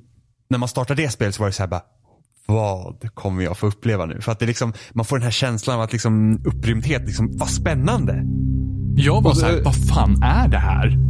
när 0.50 0.58
man 0.58 0.68
startar 0.68 0.94
det 0.94 1.10
spelet 1.10 1.34
så 1.34 1.42
var 1.42 1.46
det 1.48 1.52
så 1.52 1.62
här 1.62 1.68
bara, 1.68 1.82
vad 2.50 3.14
kommer 3.14 3.42
jag 3.42 3.58
få 3.58 3.66
uppleva 3.66 4.06
nu? 4.06 4.20
För 4.20 4.32
att 4.32 4.38
det 4.38 4.46
liksom, 4.46 4.72
man 4.92 5.04
får 5.04 5.16
den 5.16 5.24
här 5.24 5.30
känslan 5.30 5.76
av 5.76 5.82
att 5.82 5.92
liksom 5.92 6.40
upprymdhet, 6.44 7.02
liksom, 7.06 7.28
vad 7.32 7.48
spännande. 7.50 8.22
Jag 8.96 9.22
var 9.22 9.34
så- 9.34 9.40
såhär, 9.40 9.62
vad 9.64 9.88
fan 9.88 10.22
är 10.22 10.48
det 10.48 10.58
här? 10.58 11.09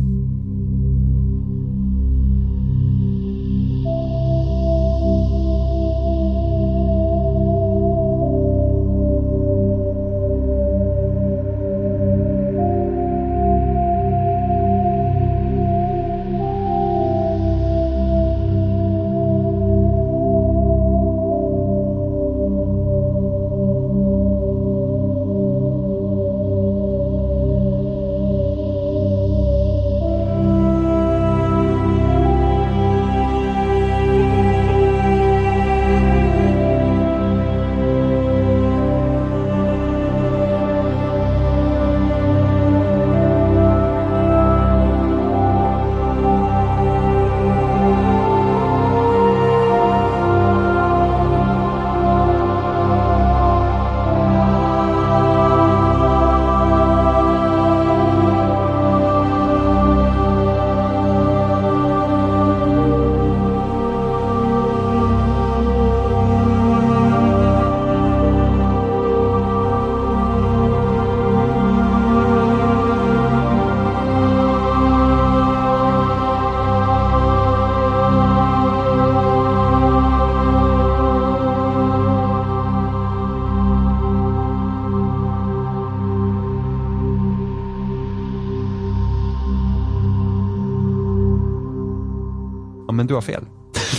Du 93.10 93.14
har 93.14 93.20
fel. 93.20 93.44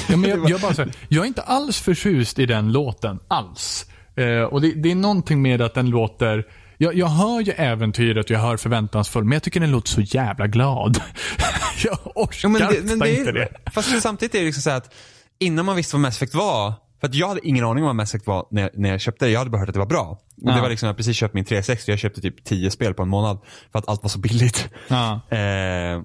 Ja, 0.09 0.17
men 0.17 0.29
jag, 0.29 0.49
jag, 0.49 0.61
bara 0.61 0.73
så 0.73 0.85
jag 1.09 1.23
är 1.23 1.27
inte 1.27 1.41
alls 1.41 1.79
förtjust 1.79 2.39
i 2.39 2.45
den 2.45 2.71
låten. 2.71 3.19
Alls. 3.27 3.85
Eh, 4.15 4.43
och 4.43 4.61
det, 4.61 4.73
det 4.73 4.91
är 4.91 4.95
någonting 4.95 5.41
med 5.41 5.61
att 5.61 5.73
den 5.73 5.89
låter... 5.89 6.47
Jag, 6.77 6.95
jag 6.95 7.07
hör 7.07 7.41
ju 7.41 7.51
äventyret 7.51 8.25
och 8.25 8.31
jag 8.31 8.39
hör 8.39 8.57
förväntansfull, 8.57 9.23
men 9.23 9.31
jag 9.31 9.43
tycker 9.43 9.59
den 9.59 9.71
låter 9.71 9.89
så 9.89 10.01
jävla 10.01 10.47
glad. 10.47 11.01
jag 11.83 11.97
orkar 12.15 12.39
Ja, 12.43 12.49
men 12.49 12.61
det, 12.61 12.83
men 12.83 12.99
det 12.99 13.15
inte 13.15 13.31
det. 13.31 13.49
Fast 13.71 14.01
samtidigt 14.01 14.35
är 14.35 14.39
det 14.39 14.45
liksom 14.45 14.61
så 14.61 14.69
att 14.69 14.93
innan 15.39 15.65
man 15.65 15.75
visste 15.75 15.95
vad 15.95 16.01
Mass 16.01 16.15
Effect 16.15 16.35
var, 16.35 16.73
för 16.99 17.07
att 17.07 17.15
jag 17.15 17.27
hade 17.27 17.47
ingen 17.47 17.65
aning 17.65 17.83
om 17.83 17.87
vad 17.87 17.95
Mass 17.95 18.09
Effect 18.09 18.27
var 18.27 18.45
när, 18.51 18.69
när 18.73 18.89
jag 18.89 19.01
köpte 19.01 19.25
det. 19.25 19.31
Jag 19.31 19.39
hade 19.39 19.51
bara 19.51 19.59
hört 19.59 19.69
att 19.69 19.73
det 19.73 19.79
var 19.79 19.85
bra. 19.85 20.19
Och 20.41 20.49
Ja. 20.49 20.55
Det 20.55 20.61
var 20.61 20.69
liksom, 20.69 20.87
jag 20.87 20.97
precis 20.97 21.17
köpt 21.17 21.33
min 21.33 21.45
360 21.45 21.91
jag 21.91 21.99
köpte 21.99 22.21
typ 22.21 22.43
10 22.43 22.71
spel 22.71 22.93
på 22.93 23.03
en 23.03 23.09
månad. 23.09 23.39
För 23.71 23.79
att 23.79 23.89
allt 23.89 24.03
var 24.03 24.09
så 24.09 24.19
billigt. 24.19 24.69
Ja. 24.87 25.21
Eh, 25.29 26.01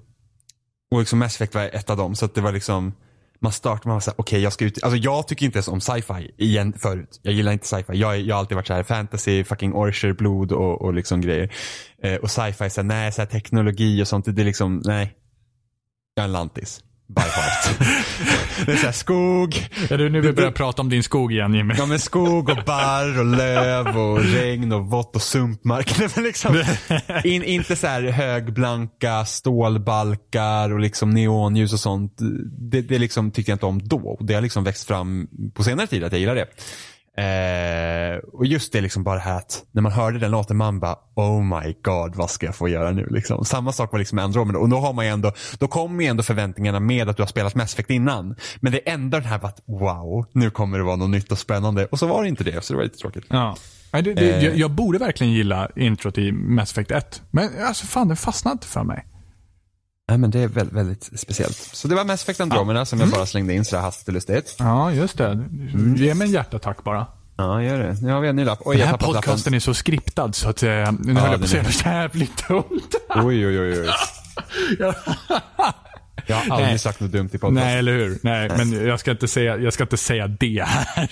och 0.91 0.99
liksom 0.99 1.19
Mass 1.19 1.35
Effect 1.35 1.55
var 1.55 1.63
ett 1.63 1.89
av 1.89 1.97
dem. 1.97 2.15
Så 2.15 2.25
att 2.25 2.35
det 2.35 2.41
var 2.41 2.51
liksom, 2.51 2.93
man 3.39 3.51
startade, 3.51 3.87
man 3.87 3.95
var 3.95 4.01
såhär, 4.01 4.19
okej 4.19 4.41
jag 4.41 4.53
ska 4.53 4.65
ut. 4.65 4.83
Alltså 4.83 4.97
jag 4.97 5.27
tycker 5.27 5.45
inte 5.45 5.57
ens 5.57 5.67
om 5.67 5.81
sci-fi 5.81 6.31
igen 6.37 6.73
förut. 6.73 7.19
Jag 7.21 7.33
gillar 7.33 7.51
inte 7.51 7.67
sci-fi. 7.67 7.93
Jag, 7.93 8.19
jag 8.19 8.35
har 8.35 8.39
alltid 8.39 8.55
varit 8.55 8.67
så 8.67 8.73
här 8.73 8.83
fantasy, 8.83 9.43
fucking 9.43 9.73
orcher, 9.73 10.13
blod 10.13 10.51
och, 10.51 10.81
och 10.81 10.93
liksom 10.93 11.21
grejer. 11.21 11.53
Eh, 12.03 12.15
och 12.15 12.31
sci-fi, 12.31 12.69
så 12.69 12.81
här, 12.81 12.83
nej, 12.83 13.11
så 13.11 13.21
här, 13.21 13.29
teknologi 13.29 14.03
och 14.03 14.07
sånt, 14.07 14.25
det 14.25 14.41
är 14.41 14.45
liksom, 14.45 14.81
nej. 14.85 15.13
Jag 16.15 16.23
är 16.23 16.27
en 16.27 16.31
lantis. 16.31 16.83
By 17.07 17.21
heart. 17.21 17.79
det 18.65 18.71
är 18.71 18.75
såhär 18.75 18.91
skog, 18.91 19.69
Är 19.89 19.97
det 19.97 20.09
nu 20.09 20.21
vi 20.21 20.33
börjar 20.33 20.51
prata 20.51 20.81
om 20.81 20.89
din 20.89 21.03
skog 21.03 21.33
igen 21.33 21.53
Jimmy? 21.53 21.73
ja 21.77 21.85
men 21.85 21.99
skog 21.99 22.49
och 22.49 22.57
barr 22.65 23.19
och 23.19 23.25
löv 23.25 23.97
och 23.97 24.23
regn 24.23 24.71
och 24.71 24.85
vått 24.85 25.15
och 25.15 25.21
sumpmark. 25.21 25.99
Men 26.15 26.23
liksom, 26.23 26.63
in, 27.23 27.43
inte 27.43 27.75
så 27.75 27.87
här 27.87 28.03
högblanka 28.03 29.25
stålbalkar 29.25 30.73
och 30.73 30.79
liksom 30.79 31.09
neonljus 31.09 31.73
och 31.73 31.79
sånt. 31.79 32.13
Det, 32.59 32.81
det 32.81 32.99
liksom 32.99 33.31
tycker 33.31 33.51
jag 33.51 33.55
inte 33.55 33.65
om 33.65 33.87
då. 33.87 34.17
Det 34.21 34.33
har 34.33 34.41
liksom 34.41 34.63
växt 34.63 34.87
fram 34.87 35.27
på 35.53 35.63
senare 35.63 35.87
tid 35.87 36.03
att 36.03 36.11
jag 36.11 36.19
gillar 36.19 36.35
det. 36.35 36.47
Eh, 37.17 38.17
och 38.33 38.45
just 38.45 38.73
det 38.73 38.81
liksom 38.81 39.03
bara 39.03 39.15
det 39.15 39.21
här 39.21 39.37
att 39.37 39.63
när 39.71 39.81
man 39.81 39.91
hörde 39.91 40.19
den 40.19 40.31
låten 40.31 40.57
man 40.57 40.79
bara 40.79 40.95
oh 41.15 41.43
my 41.43 41.75
god 41.83 42.15
vad 42.15 42.29
ska 42.29 42.45
jag 42.45 42.55
få 42.55 42.69
göra 42.69 42.91
nu 42.91 43.07
liksom. 43.11 43.45
Samma 43.45 43.71
sak 43.71 43.91
var 43.91 43.99
liksom 43.99 44.15
med 44.15 44.25
Andromeda 44.25 44.59
och 44.59 44.69
då 44.69 44.77
har 44.77 44.93
man 44.93 45.05
ju 45.05 45.11
ändå, 45.11 45.31
då 45.59 45.67
kommer 45.67 46.03
ju 46.03 46.09
ändå 46.09 46.23
förväntningarna 46.23 46.79
med 46.79 47.09
att 47.09 47.17
du 47.17 47.23
har 47.23 47.27
spelat 47.27 47.55
Mass 47.55 47.73
Effect 47.73 47.89
innan. 47.89 48.35
Men 48.59 48.71
det 48.71 48.77
ändå 48.77 49.19
den 49.19 49.27
här 49.27 49.39
bara 49.39 49.47
att 49.47 49.61
wow, 49.65 50.25
nu 50.31 50.49
kommer 50.49 50.77
det 50.77 50.83
vara 50.83 50.95
något 50.95 51.09
nytt 51.09 51.31
och 51.31 51.39
spännande 51.39 51.85
och 51.85 51.99
så 51.99 52.07
var 52.07 52.23
det 52.23 52.29
inte 52.29 52.43
det 52.43 52.63
så 52.63 52.73
det 52.73 52.77
var 52.77 52.83
lite 52.83 52.97
tråkigt. 52.97 53.25
Ja. 53.29 53.55
Nej, 53.93 54.01
det, 54.01 54.13
det, 54.13 54.41
jag, 54.41 54.57
jag 54.57 54.71
borde 54.71 54.97
verkligen 54.97 55.33
gilla 55.33 55.69
introt 55.75 56.17
i 56.17 56.31
Mass 56.31 56.71
Effect 56.71 56.91
1. 56.91 57.21
Men 57.31 57.49
alltså 57.67 57.85
fan, 57.85 58.07
den 58.07 58.17
fastnade 58.17 58.53
inte 58.53 58.67
för 58.67 58.83
mig. 58.83 59.05
Nej 60.09 60.17
men 60.17 60.31
det 60.31 60.39
är 60.39 60.47
väldigt, 60.47 60.75
väldigt 60.75 61.19
speciellt. 61.19 61.57
Så 61.57 61.87
det 61.87 61.95
var 61.95 62.05
Mass 62.05 62.23
Effect 62.23 62.41
Andromeda 62.41 62.85
som 62.85 62.99
jag 62.99 63.09
bara 63.09 63.25
slängde 63.25 63.53
in 63.53 63.65
sådär 63.65 63.81
hastigt 63.81 64.07
och 64.07 64.13
lustigt. 64.13 64.55
Ja, 64.59 64.91
just 64.91 65.17
det. 65.17 65.45
Ge 65.95 66.13
mig 66.13 66.27
en 66.27 66.33
hjärtattack 66.33 66.83
bara. 66.83 67.07
Ja, 67.37 67.63
gör 67.63 67.79
det. 67.79 68.01
Nu 68.01 68.11
har 68.11 68.21
vi 68.21 68.27
en 68.27 68.35
ny 68.35 68.45
lapp. 68.45 68.59
Oj, 68.65 68.77
Den 68.77 68.87
här 68.87 68.97
podcasten 68.97 69.53
är 69.53 69.59
så 69.59 69.73
skriptad 69.73 70.33
så 70.33 70.49
att 70.49 70.63
eh, 70.63 70.69
nu 70.69 71.13
höll 71.13 71.31
jag 71.31 71.39
på 71.39 71.43
att 71.43 71.49
säga 71.49 71.63
något 71.63 71.85
jävligt 71.85 72.47
dumt. 72.47 72.81
Oj, 73.09 73.47
oj, 73.47 73.59
oj, 73.59 73.79
oj. 73.81 73.89
Ja. 74.79 74.93
Jag 76.27 76.35
har 76.35 76.43
aldrig 76.43 76.69
Nej. 76.69 76.79
sagt 76.79 76.99
något 76.99 77.11
dumt 77.11 77.29
i 77.33 77.37
podcasten. 77.37 77.53
Nej, 77.53 77.77
eller 77.77 77.91
hur? 77.93 78.19
Nej, 78.23 78.49
men 78.57 78.87
jag 78.87 78.99
ska 78.99 79.11
inte 79.11 79.27
säga, 79.27 79.57
jag 79.57 79.73
ska 79.73 79.83
inte 79.83 79.97
säga 79.97 80.27
det 80.27 80.63
här. 80.63 81.09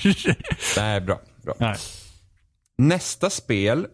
Nej, 0.78 1.02
bra. 1.02 1.20
bra. 1.44 1.54
Nej. 1.60 1.76
Nästa 2.78 3.30
spel 3.30 3.88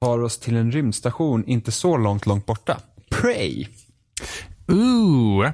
tar 0.00 0.18
oss 0.18 0.38
till 0.38 0.56
en 0.56 0.72
rymdstation 0.72 1.44
inte 1.46 1.72
så 1.72 1.96
långt, 1.96 2.26
långt 2.26 2.46
borta. 2.46 2.80
Prey. 3.12 3.68
Ooh. 4.70 5.52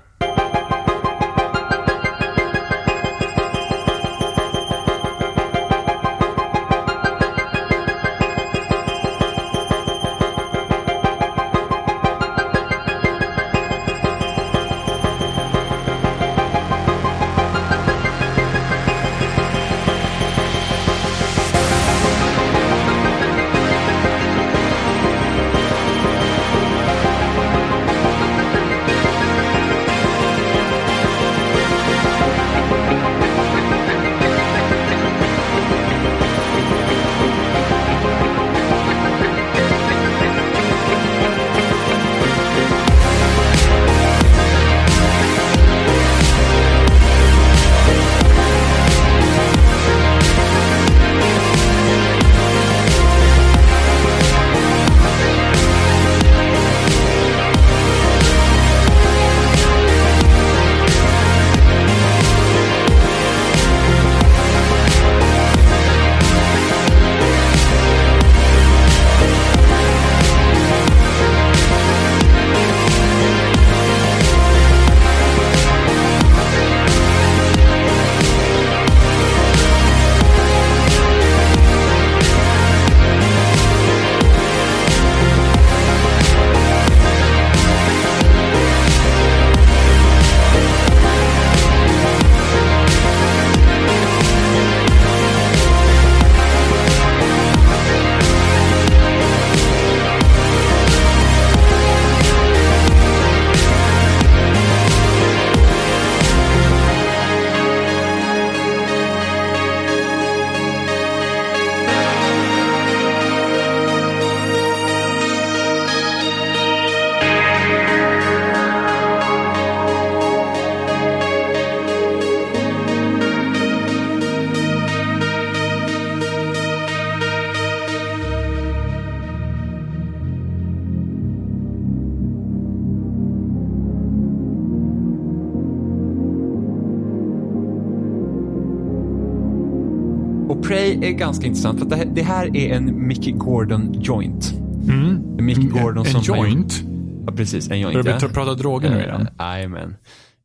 Är 141.09 141.13
ganska 141.13 141.47
intressant 141.47 141.79
för 141.79 141.85
att 141.87 141.91
det 141.91 141.97
här, 141.97 142.05
det 142.05 142.23
här 142.23 142.57
är 142.57 142.75
en 142.75 143.07
Mick 143.07 143.35
Gordon 143.35 144.03
joint. 144.03 144.53
En 144.89 145.45
Mick 145.45 145.59
Gordon 145.71 146.07
Mm. 146.07 146.17
en 146.17 146.23
som 146.23 146.35
har 146.35 146.47
joint. 146.47 146.83
Ja, 147.27 147.33
precis. 147.33 147.71
En 147.71 147.81
joint. 147.81 148.05
Börjar 148.05 148.21
vi 148.21 148.29
prata 148.29 148.55
droger 148.55 148.91
nu 148.91 149.01
igen? 149.01 149.21
Eh, 149.21 149.47
Jajamän. 149.47 149.97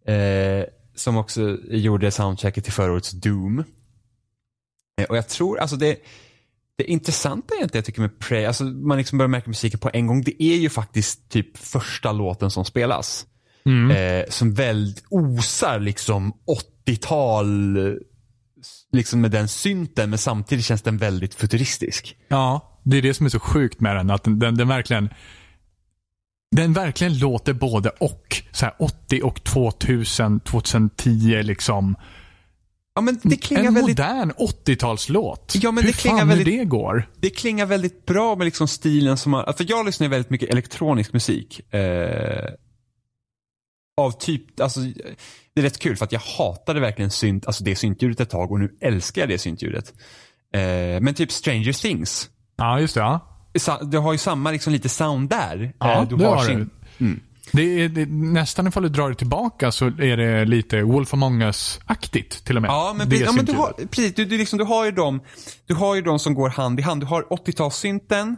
Eh, 0.07 0.65
som 0.95 1.17
också 1.17 1.57
gjorde 1.69 2.11
soundtracket 2.11 2.63
till 2.63 2.73
förra 2.73 2.91
årets 2.91 3.11
Doom. 3.11 3.63
Eh, 5.01 5.05
och 5.09 5.17
jag 5.17 5.27
tror, 5.27 5.59
alltså 5.59 5.75
det, 5.75 5.97
det 6.77 6.83
intressanta 6.83 7.55
egentligen 7.55 7.79
jag 7.79 7.85
tycker 7.85 8.01
med 8.01 8.19
Prey, 8.19 8.45
alltså 8.45 8.63
man 8.63 8.97
liksom 8.97 9.17
börjar 9.17 9.27
märka 9.29 9.49
musiken 9.49 9.79
på 9.79 9.89
en 9.93 10.07
gång, 10.07 10.21
det 10.21 10.43
är 10.43 10.57
ju 10.57 10.69
faktiskt 10.69 11.29
typ 11.29 11.57
första 11.57 12.11
låten 12.11 12.51
som 12.51 12.65
spelas. 12.65 13.25
Mm. 13.65 14.25
Som 14.29 14.53
väldigt 14.53 15.03
osar 15.09 15.79
liksom 15.79 16.33
80-tal, 16.87 17.77
liksom 18.93 19.21
med 19.21 19.31
den 19.31 19.47
synten, 19.47 20.09
men 20.09 20.19
samtidigt 20.19 20.65
känns 20.65 20.81
den 20.81 20.97
väldigt 20.97 21.35
futuristisk. 21.35 22.17
Ja, 22.27 22.79
det 22.83 22.97
är 22.97 23.01
det 23.01 23.13
som 23.13 23.25
är 23.25 23.29
så 23.29 23.39
sjukt 23.39 23.79
med 23.79 23.95
den. 23.95 24.09
Att 24.11 24.23
den, 24.23 24.39
den, 24.39 24.55
den 24.55 24.67
verkligen 24.67 25.09
den 26.55 26.73
verkligen 26.73 27.17
låter 27.17 27.53
både 27.53 27.89
och. 27.89 28.41
Så 28.51 28.65
här 28.65 28.75
80 28.79 29.21
och 29.23 29.43
2000, 29.43 30.39
2010 30.39 31.41
liksom. 31.43 31.95
Ja 32.95 33.01
men 33.01 33.19
det 33.23 33.37
klingar 33.37 33.63
En 33.63 33.73
väldigt 33.73 33.97
modern 33.99 34.31
80-talslåt. 34.31 35.55
Ja, 35.61 35.71
men 35.71 35.83
Hur 35.83 35.91
det 35.91 35.97
klingar 35.97 36.17
fan 36.17 36.27
väldigt- 36.27 36.59
det 36.59 36.65
går. 36.65 37.09
det 37.19 37.29
klingar 37.29 37.65
väldigt 37.65 38.05
bra 38.05 38.35
med 38.35 38.45
liksom 38.45 38.67
stilen 38.67 39.17
som 39.17 39.31
man, 39.31 39.53
för 39.57 39.65
jag 39.69 39.85
lyssnar 39.85 40.07
väldigt 40.07 40.29
mycket 40.29 40.49
elektronisk 40.49 41.13
musik. 41.13 41.73
Eh, 41.73 42.49
av 43.97 44.11
typ, 44.11 44.59
alltså 44.59 44.79
det 45.55 45.61
är 45.61 45.63
rätt 45.63 45.79
kul 45.79 45.97
för 45.97 46.05
att 46.05 46.11
jag 46.11 46.19
hatade 46.19 46.79
verkligen 46.79 47.11
synt, 47.11 47.47
alltså 47.47 47.63
det 47.63 47.75
syntljudet 47.75 48.19
ett 48.19 48.29
tag 48.29 48.51
och 48.51 48.59
nu 48.59 48.77
älskar 48.81 49.21
jag 49.21 49.29
det 49.29 49.37
syntljudet. 49.37 49.93
Eh, 50.53 50.61
men 51.01 51.13
typ 51.13 51.31
Stranger 51.31 51.73
Things, 51.73 52.29
Ja, 52.57 52.79
just 52.79 52.93
det. 52.93 52.99
Ja. 52.99 53.19
Du 53.81 53.97
har 53.97 54.11
ju 54.11 54.17
samma 54.17 54.51
liksom 54.51 54.73
lite 54.73 54.89
sound 54.89 55.29
där. 55.29 55.73
Ja, 55.79 56.01
Eh, 56.01 56.07
du 56.07 56.15
det 56.15 56.25
har 56.25 56.35
har 56.35 56.43
sin, 56.43 56.69
du. 56.97 57.19
Det 57.51 57.61
är, 57.81 57.89
det, 57.89 58.05
nästan 58.09 58.67
ifall 58.67 58.83
du 58.83 58.89
drar 58.89 59.09
det 59.09 59.15
tillbaka 59.15 59.71
så 59.71 59.85
är 59.85 60.17
det 60.17 60.45
lite 60.45 60.81
Wolf 60.81 61.13
Among 61.13 61.41
Us-aktigt 61.41 62.45
till 62.45 62.55
och 62.55 62.61
med. 62.61 62.69
Ja, 62.69 62.95
men, 62.97 63.09
ja, 63.19 63.31
men 63.31 63.45
du, 63.45 63.53
har, 63.53 63.73
precis, 63.91 64.13
du, 64.13 64.25
du, 64.25 64.37
liksom, 64.37 64.59
du 64.59 64.65
har 64.65 64.85
ju 64.85 64.91
de, 64.91 65.21
du 65.67 65.73
har 65.73 65.95
ju 65.95 66.01
de 66.01 66.19
som 66.19 66.33
går 66.33 66.49
hand 66.49 66.79
i 66.79 66.83
hand. 66.83 67.01
Du 67.01 67.05
har 67.05 67.21
80-talssynten 67.21 68.35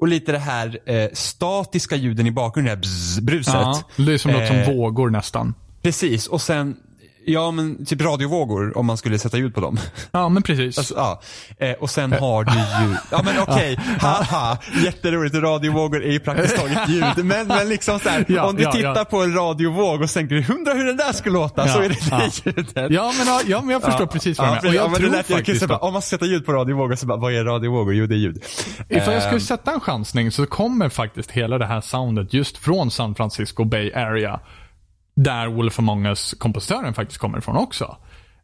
och 0.00 0.08
lite 0.08 0.32
det 0.32 0.38
här 0.38 0.78
eh, 0.86 1.08
statiska 1.12 1.96
ljuden 1.96 2.26
i 2.26 2.30
bakgrunden, 2.30 2.64
det 2.64 2.76
här 2.76 2.80
bzz, 2.82 3.20
bruset. 3.20 3.54
Ja, 3.54 3.82
det 3.96 4.12
är 4.12 4.18
som 4.18 4.32
något 4.32 4.46
som 4.46 4.56
Eh, 4.56 4.70
vågor 4.70 5.10
nästan. 5.10 5.54
Precis, 5.82 6.26
och 6.26 6.40
sen 6.40 6.76
Ja, 7.24 7.50
men 7.50 7.86
typ 7.86 8.00
radiovågor 8.00 8.78
om 8.78 8.86
man 8.86 8.96
skulle 8.96 9.18
sätta 9.18 9.38
ljud 9.38 9.54
på 9.54 9.60
dem. 9.60 9.78
Ja, 10.12 10.28
men 10.28 10.42
precis. 10.42 10.78
Alltså, 10.78 10.94
ja. 10.94 11.20
Eh, 11.58 11.72
och 11.72 11.90
sen 11.90 12.12
har 12.12 12.44
du 12.44 12.52
ju, 12.52 12.96
ja 13.10 13.22
men 13.24 13.38
okej, 13.48 13.78
haha, 14.00 14.58
jätteroligt, 14.84 15.34
radiovågor 15.34 16.04
är 16.04 16.12
ju 16.12 16.20
praktiskt 16.20 16.56
taget 16.56 16.88
ljud. 16.88 17.24
Men, 17.24 17.46
men 17.46 17.68
liksom 17.68 17.98
så 18.00 18.08
här, 18.08 18.24
Ja, 18.28 18.48
om 18.48 18.56
du 18.56 18.62
ja, 18.62 18.72
tittar 18.72 18.96
ja. 18.96 19.04
på 19.04 19.22
en 19.22 19.34
radiovåg 19.34 20.02
och 20.02 20.10
tänker 20.10 20.50
undrar 20.50 20.74
hur 20.74 20.84
den 20.84 20.96
där 20.96 21.12
skulle 21.12 21.34
låta, 21.34 21.68
så 21.68 21.80
är 21.80 21.88
det 21.88 21.96
ja. 22.10 22.16
det 22.16 22.46
ljudet. 22.46 22.90
Ja, 22.90 23.12
men, 23.18 23.50
ja, 23.50 23.60
men 23.60 23.70
jag 23.70 23.82
förstår 23.82 24.06
precis 24.06 24.38
vad 24.38 24.48
du 24.48 24.50
menar. 24.50 24.68
Och 24.68 24.74
jag 24.74 24.84
ja, 24.84 24.88
men 24.88 25.00
tror 25.00 25.10
det 25.10 25.16
lät 25.16 25.30
ju 25.30 25.34
kul, 25.34 25.36
faktiskt 25.36 25.60
så 25.60 25.66
bara, 25.66 25.74
att 25.74 25.82
Om 25.82 25.92
man 25.92 26.02
ska 26.02 26.16
sätta 26.16 26.26
ljud 26.26 26.46
på 26.46 26.52
radiovågor 26.52 26.96
så 26.96 27.06
bara, 27.06 27.18
vad 27.18 27.32
är 27.34 27.44
radiovågor? 27.44 27.94
Jo, 27.94 28.06
det 28.06 28.14
är 28.14 28.18
ljud. 28.18 28.44
ifall 28.88 29.14
jag 29.14 29.22
skulle 29.22 29.34
Ehm, 29.36 29.40
sätta 29.40 29.72
en 29.72 29.80
chansning 29.80 30.30
så 30.32 30.46
kommer 30.46 30.88
faktiskt 30.88 31.30
hela 31.30 31.58
det 31.58 31.66
här 31.66 31.80
soundet 31.80 32.34
just 32.34 32.58
från 32.58 32.90
San 32.90 33.14
Francisco 33.14 33.64
Bay 33.64 33.92
Area. 33.92 34.40
Där 35.14 35.46
Wolf 35.46 35.78
Among 35.78 36.06
Us-kompositören 36.06 36.94
faktiskt 36.94 37.20
kommer 37.20 37.38
ifrån 37.38 37.56
också. 37.56 37.96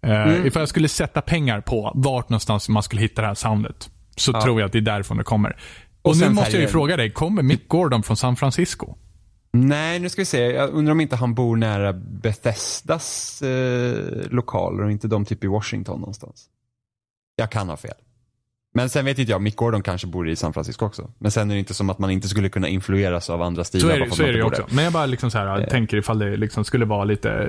Uh, 0.07 0.11
Mm. 0.11 0.47
Ifall 0.47 0.63
jag 0.63 0.69
skulle 0.69 0.89
sätta 0.89 1.21
pengar 1.21 1.61
på 1.61 1.93
vart 1.95 2.29
någonstans 2.29 2.69
man 2.69 2.83
skulle 2.83 3.03
hitta 3.03 3.23
det 3.23 3.29
här 3.29 3.35
soundet. 3.35 3.91
Så 4.17 4.41
tror 4.41 4.61
jag 4.61 4.67
att 4.67 4.73
det 4.73 4.79
är 4.79 4.83
därifrån 4.83 5.17
det 5.17 5.25
kommer. 5.25 5.57
Och, 6.03 6.11
Och 6.11 6.17
nu 6.17 6.29
måste 6.29 6.53
jag 6.53 6.61
ju 6.61 6.69
fråga 6.69 6.97
dig, 6.97 7.13
kommer 7.13 7.43
Mick 7.43 7.69
Gordon 7.69 8.03
från 8.03 8.17
San 8.17 8.37
Francisco? 8.37 8.95
Nej, 9.53 9.99
nu 9.99 10.09
ska 10.09 10.21
vi 10.21 10.27
se. 10.27 10.41
Jag 10.41 10.71
undrar 10.71 10.93
om 10.93 11.01
inte 11.01 11.17
han 11.17 11.35
bor 11.35 11.57
nära 11.57 11.93
Bethesdas 11.93 13.43
eh, 13.43 14.31
lokaler 14.31 14.85
och 14.85 14.91
inte 14.91 15.09
de 15.09 15.25
typ 15.25 15.45
i 15.45 15.47
Washington 15.47 16.01
någonstans. 16.01 16.47
Jag 17.37 17.51
kan 17.51 17.69
ha 17.69 17.77
fel. 17.77 17.95
Men 18.79 18.89
sen 18.89 19.05
vet 19.05 19.19
inte 19.19 19.33
jag, 19.33 19.43
Mick 19.43 19.57
Gordon 19.57 19.83
kanske 19.83 20.07
bor 20.07 20.29
i 20.29 20.37
San 20.37 20.53
Francisco 20.53 20.87
också. 20.87 21.11
Men 21.19 21.31
sen 21.31 21.51
är 21.51 21.55
det 21.55 21.59
inte 21.59 21.75
som 21.75 21.91
att 21.91 21.99
man 21.99 22.11
inte 22.11 22.29
skulle 22.29 22.49
kunna 22.49 22.69
influeras 22.69 23.31
av 23.31 23.43
andra 23.43 23.65
stilar. 23.65 23.89
Så 23.89 23.95
är 23.97 24.01
det, 24.01 24.11
så 24.11 24.23
är 24.23 24.33
det 24.33 24.43
också. 24.43 24.67
Men 24.71 24.85
jag 24.85 24.93
bara 24.93 25.07
liksom 25.07 25.31
så 25.31 25.39
här, 25.39 25.61
Eh. 25.61 25.67
tänker 25.67 25.97
ifall 25.97 26.19
det 26.19 26.37
liksom 26.37 26.65
skulle 26.65 26.85
vara 26.85 27.05
lite 27.05 27.31
eh, 27.31 27.49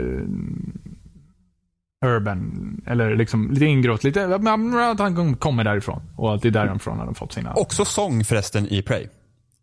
urban, 2.06 2.82
eller 2.88 3.16
liksom 3.16 3.52
lite 3.52 3.66
ingrott, 3.66 4.04
lite, 4.04 4.26
att 4.26 5.00
han 5.00 5.36
kommer 5.36 5.64
därifrån. 5.64 6.02
Och 6.16 6.36
att 6.36 6.42
det 6.42 6.48
är 6.48 6.52
därifrån 6.52 6.98
han 6.98 7.08
har 7.08 7.14
fått 7.14 7.34
sina... 7.34 7.54
Också 7.54 7.86
sång 7.86 8.24
förresten 8.24 8.68
i 8.68 8.82
Prey. 8.82 9.08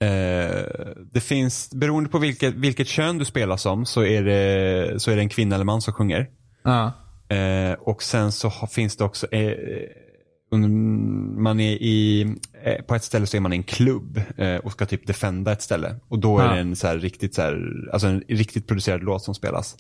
Eh, 0.00 0.66
det 1.12 1.20
finns, 1.20 1.70
beroende 1.74 2.10
på 2.10 2.18
vilket, 2.18 2.54
vilket 2.54 2.88
kön 2.88 3.18
du 3.18 3.24
spelar 3.24 3.56
som, 3.56 3.86
så 3.86 4.04
är, 4.04 4.22
det, 4.22 5.00
så 5.00 5.10
är 5.10 5.16
det 5.16 5.22
en 5.22 5.28
kvinna 5.28 5.54
eller 5.54 5.64
man 5.64 5.82
som 5.82 5.94
sjunger. 5.94 6.26
Ja. 6.62 6.92
Eh, 7.36 7.72
och 7.72 8.02
sen 8.02 8.32
så 8.32 8.50
finns 8.50 8.96
det 8.96 9.04
också, 9.04 9.26
eh, 9.32 9.52
man 11.42 11.60
är 11.60 11.72
i, 11.72 12.22
eh, 12.64 12.82
på 12.82 12.94
ett 12.94 13.04
ställe 13.04 13.26
så 13.26 13.36
är 13.36 13.40
man 13.40 13.52
i 13.52 13.56
en 13.56 13.62
klubb 13.62 14.20
eh, 14.36 14.56
och 14.56 14.72
ska 14.72 14.86
typ 14.86 15.06
defenda 15.06 15.52
ett 15.52 15.62
ställe. 15.62 15.94
Och 16.08 16.18
då 16.18 16.38
är 16.38 16.44
Ja. 16.44 16.52
det 16.52 16.60
en 16.60 16.76
så 16.76 16.92
riktigt, 16.92 17.34
så 17.34 17.42
här, 17.42 17.60
alltså 17.92 18.06
en 18.08 18.22
riktigt 18.28 18.66
producerad 18.66 19.02
låt 19.04 19.22
som 19.22 19.34
spelas. 19.34 19.76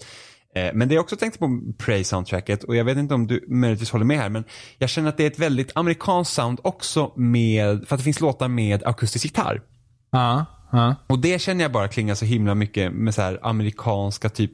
Eh, 0.54 0.70
men 0.74 0.88
det 0.88 0.94
jag 0.94 1.02
också 1.02 1.16
tänkte 1.16 1.38
på 1.38 1.60
Prey-soundtracket 1.78 2.64
och 2.64 2.76
jag 2.76 2.84
vet 2.84 2.98
inte 2.98 3.14
om 3.14 3.26
du 3.26 3.44
möjligtvis 3.48 3.90
håller 3.90 4.04
med 4.04 4.18
här 4.18 4.28
men 4.28 4.44
jag 4.78 4.90
känner 4.90 5.08
att 5.08 5.16
det 5.16 5.22
är 5.22 5.30
ett 5.30 5.38
väldigt 5.38 5.70
amerikanskt 5.74 6.34
sound 6.34 6.60
också 6.62 7.12
med, 7.16 7.88
för 7.88 7.94
att 7.94 8.00
det 8.00 8.04
finns 8.04 8.20
låtar 8.20 8.48
med 8.48 8.84
akustisk 8.84 9.24
gitarr. 9.24 9.62
Ja. 10.10 10.44
Ja. 10.72 10.94
Och 11.06 11.18
det 11.18 11.38
känner 11.40 11.64
jag 11.64 11.72
bara 11.72 11.88
klingar 11.88 12.14
så 12.14 12.24
himla 12.24 12.54
mycket 12.54 12.92
med 12.92 13.14
så 13.14 13.22
här 13.22 13.38
amerikanska 13.42 14.28
typ 14.28 14.52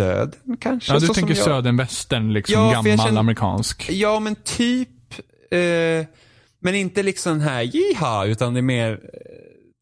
södern 0.00 0.56
kanske. 0.60 0.92
Ja, 0.92 0.98
du 0.98 1.06
så 1.06 1.14
tänker 1.14 1.34
som 1.34 1.38
jag- 1.52 1.56
södern, 1.56 1.76
västern, 1.76 2.32
liksom 2.32 2.54
Ja, 2.62 2.70
gammal 2.72 2.98
känner- 2.98 3.20
amerikansk. 3.20 3.90
Ja, 3.90 4.20
men 4.20 4.34
typ. 4.44 4.88
Eh, 5.50 6.06
men 6.60 6.74
inte 6.74 7.02
liksom 7.02 7.32
den 7.32 7.48
här 7.48 7.62
jiha, 7.62 8.24
utan 8.24 8.54
det 8.54 8.60
är 8.60 8.62
mer 8.62 8.92
eh, 8.92 8.98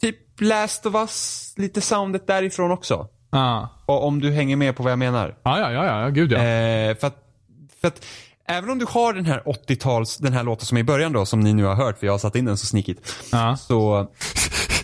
typ 0.01 0.17
Last 0.41 0.87
of 0.87 0.95
Us, 0.95 1.55
lite 1.57 1.81
soundet 1.81 2.27
därifrån 2.27 2.71
också. 2.71 3.09
Ja. 3.31 3.69
Och 3.87 4.07
om 4.07 4.21
du 4.21 4.31
hänger 4.31 4.57
med 4.57 4.77
på 4.77 4.83
vad 4.83 4.93
jag 4.93 4.99
menar. 4.99 5.37
Ja, 5.43 5.59
ja, 5.61 5.73
ja, 5.73 6.01
ja, 6.03 6.09
gud 6.09 6.33
ja. 6.33 6.39
Eh, 6.39 6.97
för, 6.97 7.07
att, 7.07 7.19
för 7.81 7.89
att 7.89 8.07
även 8.49 8.71
om 8.71 8.79
du 8.79 8.87
har 8.89 9.13
den 9.13 9.27
här 9.27 9.43
80-tals, 9.47 10.17
den 10.17 10.33
här 10.33 10.43
låten 10.43 10.67
som 10.67 10.77
är 10.77 10.81
i 10.81 10.85
början 10.85 11.13
då, 11.13 11.27
som 11.27 11.41
ni 11.41 11.53
nu 11.53 11.65
har 11.65 11.75
hört, 11.75 11.99
för 11.99 12.07
jag 12.07 12.13
har 12.13 12.19
satt 12.19 12.37
in 12.37 12.45
den 12.45 12.57
så 12.57 12.67
sneakigt. 12.67 13.15
ja. 13.33 13.57
Så, 13.57 14.11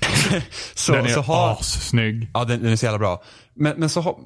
så, 0.74 0.92
Den 0.92 1.04
är 1.04 1.08
så 1.08 1.20
har, 1.20 1.52
assnygg. 1.52 2.30
Ja, 2.34 2.44
den, 2.44 2.62
den 2.62 2.72
är 2.72 2.76
så 2.76 2.84
jävla 2.84 2.98
bra. 2.98 3.22
Men, 3.54 3.80
men 3.80 3.88
så 3.88 4.00
har, 4.00 4.16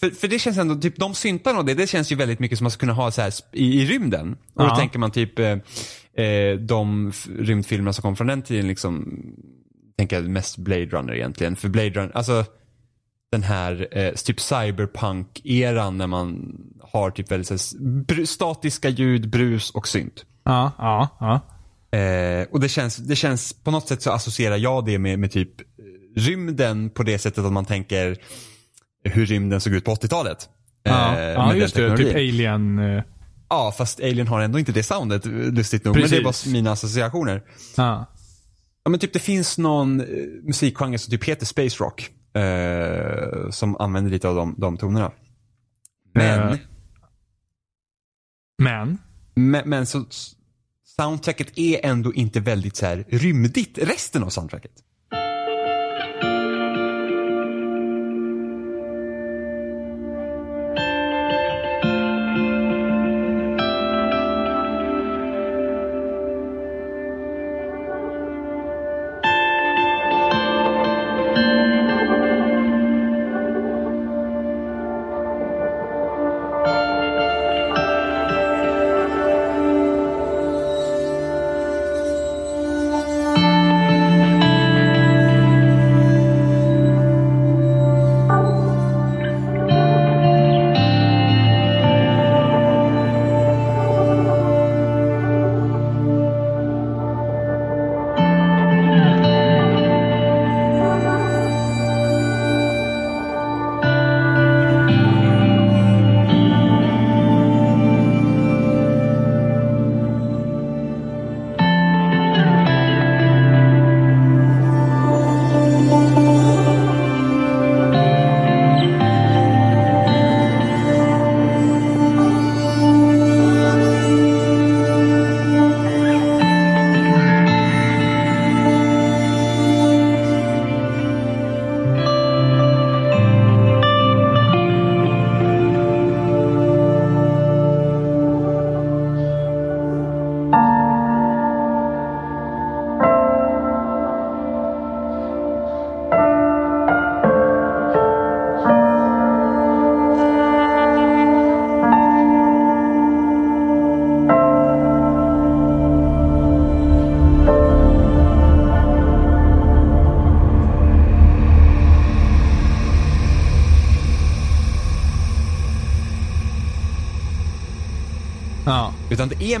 för, 0.00 0.10
för 0.10 0.28
det 0.28 0.38
känns 0.38 0.58
ändå, 0.58 0.74
typ 0.74 0.96
de 0.96 1.14
syntarna 1.14 1.58
och 1.58 1.64
det, 1.64 1.74
det 1.74 1.86
känns 1.86 2.12
ju 2.12 2.16
väldigt 2.16 2.38
mycket 2.38 2.58
som 2.58 2.64
man 2.64 2.70
skulle 2.70 2.92
kunna 2.92 3.02
ha 3.02 3.10
så 3.10 3.22
här 3.22 3.32
i, 3.52 3.82
i 3.82 3.86
rymden. 3.86 4.36
Och 4.54 4.68
då 4.68 4.76
tänker 4.76 4.98
man 4.98 5.10
typ 5.10 5.38
eh, 5.38 5.56
eh, 6.20 6.58
de 6.58 7.12
rymdfilmerna 7.38 7.92
som 7.92 8.02
kom 8.02 8.16
från 8.16 8.26
den 8.26 8.42
tiden 8.42 8.68
liksom, 8.68 9.22
tänker 9.98 10.16
jag 10.16 10.28
mest 10.28 10.56
Blade 10.56 10.86
Runner 10.86 11.14
egentligen. 11.14 11.56
För 11.56 11.68
Blade 11.68 11.90
Runner, 11.90 12.10
alltså 12.14 12.44
den 13.32 13.42
här 13.42 13.88
eh, 13.90 14.12
typ 14.12 14.40
cyberpunk-eran 14.40 15.98
när 15.98 16.06
man 16.06 16.56
har 16.80 17.10
typ 17.10 17.30
väldigt 17.30 17.50
här, 17.50 18.24
statiska 18.24 18.88
ljud, 18.88 19.30
brus 19.30 19.70
och 19.70 19.88
synt. 19.88 20.24
Ja, 20.44 20.72
ja, 20.78 21.08
ja. 21.20 21.40
Eh, 21.98 22.46
och 22.50 22.60
det 22.60 22.68
känns, 22.68 22.96
det 22.96 23.16
känns, 23.16 23.52
på 23.52 23.70
något 23.70 23.88
sätt 23.88 24.02
så 24.02 24.10
associerar 24.10 24.56
jag 24.56 24.86
det 24.86 24.98
med, 24.98 25.18
med 25.18 25.30
typ 25.30 25.60
eh, 25.60 25.64
rymden 26.20 26.90
på 26.90 27.02
det 27.02 27.18
sättet 27.18 27.44
att 27.44 27.52
man 27.52 27.64
tänker 27.64 28.16
hur 29.04 29.26
rymden 29.26 29.60
såg 29.60 29.72
ut 29.72 29.84
på 29.84 29.94
80-talet. 29.94 30.48
Ja, 30.82 31.16
Eh, 31.16 31.22
ja 31.22 31.54
just 31.54 31.74
det. 31.74 31.96
Typ. 31.96 32.14
Alien. 32.14 32.78
Ja, 33.50 33.74
fast 33.78 34.00
Alien 34.00 34.26
har 34.26 34.40
ändå 34.40 34.58
inte 34.58 34.72
det 34.72 34.82
soundet, 34.82 35.26
lustigt 35.26 35.84
nog. 35.84 35.94
Men 35.94 36.10
det 36.10 36.16
är 36.16 36.22
Precis. 36.24 36.44
bara 36.44 36.52
mina 36.52 36.72
associationer. 36.72 37.42
Ja. 37.76 38.06
Ja, 38.84 38.90
men 38.90 39.00
typ 39.00 39.12
det 39.12 39.18
finns 39.18 39.58
någon 39.58 40.00
eh, 40.00 40.06
musikgenre 40.42 40.98
som 40.98 41.10
typ 41.10 41.24
heter 41.24 41.46
Space 41.46 41.84
Rock. 41.84 42.10
Eh, 42.36 43.50
som 43.50 43.76
använder 43.76 44.10
lite 44.10 44.28
av 44.28 44.34
de, 44.34 44.54
de 44.58 44.76
tonerna. 44.76 45.12
Men, 46.14 46.48
Eh. 46.52 46.56
Men. 48.58 48.98
men, 49.34 49.68
men 49.68 49.86
så 49.86 50.04
soundtracket 50.84 51.58
är 51.58 51.86
ändå 51.86 52.14
inte 52.14 52.40
väldigt 52.40 52.76
så 52.76 52.86
här 52.86 53.04
rymdigt, 53.08 53.78
resten 53.78 54.22
av 54.24 54.28
soundtracket. 54.28 54.72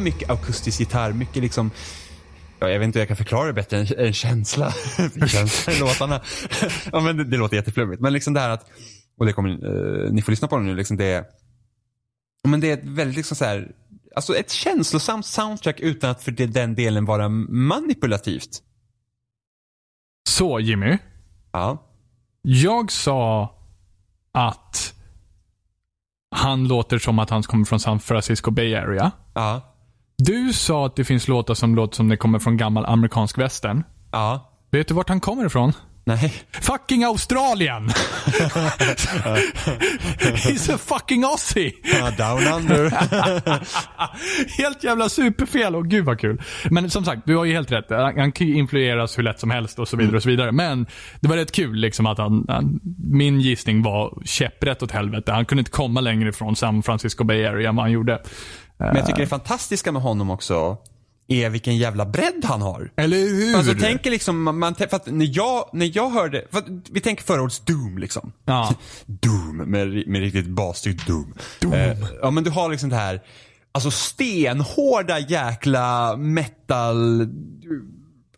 Mycket 0.00 0.30
akustisk 0.30 0.80
gitarr, 0.80 1.12
mycket 1.12 1.42
liksom 1.42 1.70
Ja, 2.62 2.68
jag 2.68 2.78
vet 2.78 2.86
inte 2.86 2.98
hur 2.98 3.00
jag 3.00 3.08
kan 3.08 3.16
förklara 3.16 3.46
det 3.46 3.52
bättre 3.52 3.78
än 3.78 3.86
en 3.98 4.12
känsla. 4.12 4.72
känsla 5.28 5.72
i 5.72 5.78
låtarna. 5.78 6.20
ja, 6.92 7.00
men 7.00 7.16
det, 7.16 7.24
det 7.24 7.36
låter 7.36 7.56
jätteflummigt. 7.56 8.00
Men 8.02 8.12
liksom 8.12 8.34
det 8.34 8.40
här 8.40 8.50
att, 8.50 8.66
och 9.18 9.26
det 9.26 9.32
kommer, 9.32 9.50
eh, 9.50 10.12
ni 10.12 10.22
får 10.22 10.32
lyssna 10.32 10.48
på 10.48 10.56
det 10.58 10.62
nu, 10.64 10.74
liksom 10.76 10.96
det 10.96 11.04
är, 11.04 11.24
men 12.48 12.60
det 12.60 12.70
är 12.70 12.74
ett 12.74 12.84
väldigt 12.84 13.16
liksom 13.16 13.36
så 13.36 13.44
här, 13.44 13.72
alltså 14.16 14.36
ett 14.36 14.50
känslosamt 14.50 15.26
soundtrack 15.26 15.80
utan 15.80 16.10
att 16.10 16.22
för 16.22 16.30
det, 16.30 16.46
den 16.46 16.74
delen 16.74 17.04
vara 17.04 17.28
manipulativt. 17.48 18.62
Så 20.28 20.60
Jimmy, 20.60 20.98
Ja. 21.52 21.86
jag 22.42 22.92
sa 22.92 23.54
att 24.32 24.94
han 26.30 26.68
låter 26.68 26.98
som 26.98 27.18
att 27.18 27.30
han 27.30 27.42
kommer 27.42 27.64
från 27.64 27.80
San 27.80 28.00
Francisco 28.00 28.50
Bay 28.50 28.74
Area. 28.74 29.10
Ja. 29.34 29.69
Du 30.22 30.52
sa 30.52 30.86
att 30.86 30.96
det 30.96 31.04
finns 31.04 31.28
låtar 31.28 31.54
som 31.54 31.74
låter 31.74 31.96
som 31.96 32.08
det 32.08 32.16
kommer 32.16 32.38
från 32.38 32.56
gammal 32.56 32.86
amerikansk 32.86 33.38
västern. 33.38 33.84
Ja. 34.12 34.52
Vet 34.70 34.88
du 34.88 34.94
vart 34.94 35.08
han 35.08 35.20
kommer 35.20 35.46
ifrån? 35.46 35.72
Nej. 36.04 36.32
Fucking 36.52 37.04
Australien! 37.04 37.88
He's 40.18 40.74
a 40.74 40.78
fucking 40.78 41.24
Aussie! 41.24 41.72
Ja, 41.82 42.10
down 42.10 42.52
under. 42.54 42.90
helt 44.62 44.84
jävla 44.84 45.08
superfel 45.08 45.76
och 45.76 45.86
gud 45.86 46.04
vad 46.04 46.20
kul. 46.20 46.42
Men 46.70 46.90
som 46.90 47.04
sagt, 47.04 47.22
du 47.26 47.36
har 47.36 47.44
ju 47.44 47.52
helt 47.52 47.72
rätt. 47.72 47.86
Han, 47.88 48.18
han 48.18 48.32
kan 48.32 48.46
ju 48.46 48.54
influeras 48.54 49.18
hur 49.18 49.22
lätt 49.22 49.40
som 49.40 49.50
helst 49.50 49.78
och 49.78 49.88
så 49.88 49.96
vidare 49.96 50.16
och 50.16 50.22
så 50.22 50.28
vidare. 50.28 50.52
Men 50.52 50.86
det 51.20 51.28
var 51.28 51.36
rätt 51.36 51.52
kul 51.52 51.76
liksom 51.76 52.06
att 52.06 52.18
han, 52.18 52.44
han 52.48 52.80
min 53.10 53.40
gissning 53.40 53.82
var 53.82 54.22
käpprätt 54.24 54.82
åt 54.82 54.90
helvete. 54.90 55.32
Han 55.32 55.44
kunde 55.44 55.60
inte 55.60 55.70
komma 55.70 56.00
längre 56.00 56.28
ifrån 56.28 56.56
San 56.56 56.82
Francisco 56.82 57.24
Bay 57.24 57.44
Area 57.44 57.68
än 57.68 57.76
vad 57.76 57.84
han 57.84 57.92
gjorde. 57.92 58.22
Men 58.80 58.96
jag 58.96 59.06
tycker 59.06 59.20
det 59.20 59.26
fantastiska 59.26 59.92
med 59.92 60.02
honom 60.02 60.30
också 60.30 60.78
är 61.28 61.50
vilken 61.50 61.76
jävla 61.76 62.06
bredd 62.06 62.44
han 62.44 62.62
har. 62.62 62.90
Eller 62.96 63.16
hur? 63.16 63.56
Alltså 63.56 63.74
tänker 63.74 64.10
liksom, 64.10 64.42
man, 64.42 64.58
man, 64.58 64.74
för 64.74 64.94
att 64.96 65.06
när 65.06 65.36
jag, 65.36 65.70
när 65.72 65.90
jag 65.94 66.10
hörde, 66.10 66.44
vi 66.90 67.00
tänker 67.00 67.24
förra 67.24 67.42
årets 67.42 67.60
Doom 67.60 67.98
liksom. 67.98 68.32
Ja. 68.44 68.74
Doom, 69.06 69.56
med, 69.56 70.08
med 70.08 70.20
riktigt 70.20 70.46
basstyrt 70.46 71.06
Doom. 71.06 71.34
Doom. 71.60 71.72
Eh, 71.72 71.96
ja 72.22 72.30
men 72.30 72.44
du 72.44 72.50
har 72.50 72.70
liksom 72.70 72.90
det 72.90 72.96
här, 72.96 73.20
alltså 73.72 73.90
stenhårda 73.90 75.18
jäkla 75.18 76.16
metal. 76.16 77.28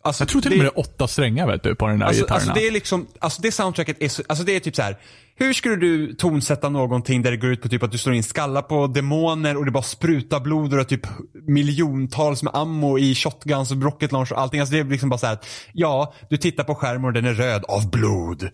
Alltså, 0.01 0.21
jag 0.21 0.29
tror 0.29 0.41
till 0.41 0.51
och 0.51 0.57
med 0.57 0.65
det 0.65 0.69
är 0.69 0.79
åtta 0.79 1.07
strängar 1.07 1.47
vet 1.47 1.63
du, 1.63 1.75
på 1.75 1.87
den 1.87 1.99
där 1.99 2.05
Alltså, 2.05 2.21
gitarrerna. 2.21 2.35
alltså 2.35 2.53
det 2.61 2.67
är 2.67 2.71
liksom, 2.71 3.07
alltså 3.19 3.41
det 3.41 3.51
soundtracket 3.51 3.97
är 3.99 4.09
så, 4.09 4.23
alltså 4.27 4.45
det 4.45 4.55
är 4.55 4.59
typ 4.59 4.75
så 4.75 4.81
här. 4.81 4.97
Hur 5.35 5.53
skulle 5.53 5.75
du 5.75 6.13
tonsätta 6.13 6.69
någonting 6.69 7.21
där 7.21 7.31
det 7.31 7.37
går 7.37 7.49
ut 7.49 7.61
på 7.61 7.69
typ 7.69 7.83
att 7.83 7.91
du 7.91 7.97
slår 7.97 8.15
in 8.15 8.23
skallar 8.23 8.61
på 8.61 8.87
demoner 8.87 9.57
och 9.57 9.65
det 9.65 9.71
bara 9.71 9.83
sprutar 9.83 10.39
blod 10.39 10.63
och 10.63 10.77
det 10.77 10.83
är 10.83 10.83
typ 10.83 11.07
miljontals 11.47 12.43
med 12.43 12.55
ammo 12.55 12.99
i 12.99 13.15
shotguns 13.15 13.71
och 13.71 13.83
rocket 13.83 14.11
launch 14.11 14.31
och 14.31 14.39
allting. 14.39 14.59
Alltså 14.59 14.73
det 14.75 14.79
är 14.79 14.83
liksom 14.83 15.09
bara 15.09 15.17
så 15.17 15.25
här 15.25 15.33
att, 15.33 15.47
ja, 15.73 16.13
du 16.29 16.37
tittar 16.37 16.63
på 16.63 16.75
skärmen 16.75 17.05
och 17.05 17.13
den 17.13 17.25
är 17.25 17.33
röd 17.33 17.65
av 17.67 17.89
blod. 17.91 18.43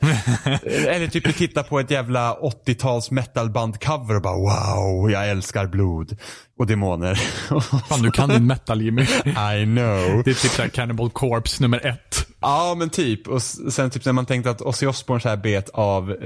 Eller 0.64 1.08
typ 1.08 1.24
du 1.24 1.34
tittar 1.34 1.64
på 1.64 1.80
ett 1.80 1.92
jävla 1.92 2.34
80-tals 2.34 3.12
metalband-cover 3.12 4.16
och 4.16 4.22
bara 4.22 4.36
wow, 4.36 5.12
jag 5.12 5.30
älskar 5.30 5.68
blod. 5.68 6.18
Och 6.60 6.68
demoner. 6.68 7.16
Fan, 7.90 8.02
du 8.02 8.12
kan 8.12 8.30
din 8.30 8.48
metal 8.48 8.82
Jimmy. 8.82 9.02
I 9.02 9.66
know. 9.66 10.24
Det 10.26 10.32
är 10.32 10.42
typ 10.42 10.52
såhär 10.52 10.70
Cannibal 10.70 11.10
Corpse 11.10 11.64
nummer 11.64 11.86
ett. 11.86 12.28
Ja 12.40 12.76
men 12.78 12.90
typ. 12.90 13.28
Och 13.28 13.42
sen 13.44 13.90
typ 13.90 14.06
när 14.06 14.14
man 14.14 14.26
tänkte 14.26 14.50
att 14.50 14.62
Ozzy 14.62 14.88
Osbourne 14.88 15.22
så 15.22 15.30
här 15.30 15.38
bet 15.38 15.70
av 15.70 16.12
eh, 16.12 16.18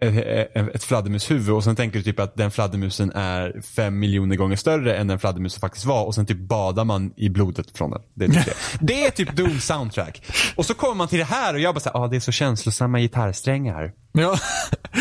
eh, 0.00 0.18
eh, 0.18 0.66
ett 0.74 0.84
fladdermushuvud 0.84 1.50
och 1.54 1.64
sen 1.64 1.76
tänker 1.76 1.98
du 1.98 2.02
typ 2.02 2.20
att 2.20 2.36
den 2.36 2.50
fladdermusen 2.50 3.10
är 3.12 3.60
fem 3.76 3.98
miljoner 3.98 4.36
gånger 4.36 4.56
större 4.56 4.96
än 4.96 5.06
den 5.06 5.18
fladdermusen 5.18 5.60
faktiskt 5.60 5.84
var 5.84 6.04
och 6.04 6.14
sen 6.14 6.26
typ 6.26 6.38
badar 6.38 6.84
man 6.84 7.12
i 7.16 7.28
blodet 7.28 7.76
från 7.78 7.90
den. 7.90 8.00
Det 8.14 8.24
är 8.24 8.28
typ 8.28 8.44
det. 8.44 8.54
Det 8.80 9.06
är 9.06 9.10
typ 9.10 9.36
Doom 9.36 9.60
soundtrack. 9.60 10.22
Och 10.56 10.66
så 10.66 10.74
kommer 10.74 10.94
man 10.94 11.08
till 11.08 11.18
det 11.18 11.24
här 11.24 11.54
och 11.54 11.60
jag 11.60 11.74
bara 11.74 11.80
såhär, 11.80 12.04
ah, 12.04 12.08
det 12.08 12.16
är 12.16 12.20
så 12.20 12.32
känslosamma 12.32 13.00
gitarrsträngar. 13.00 13.92
Ja. 14.12 14.38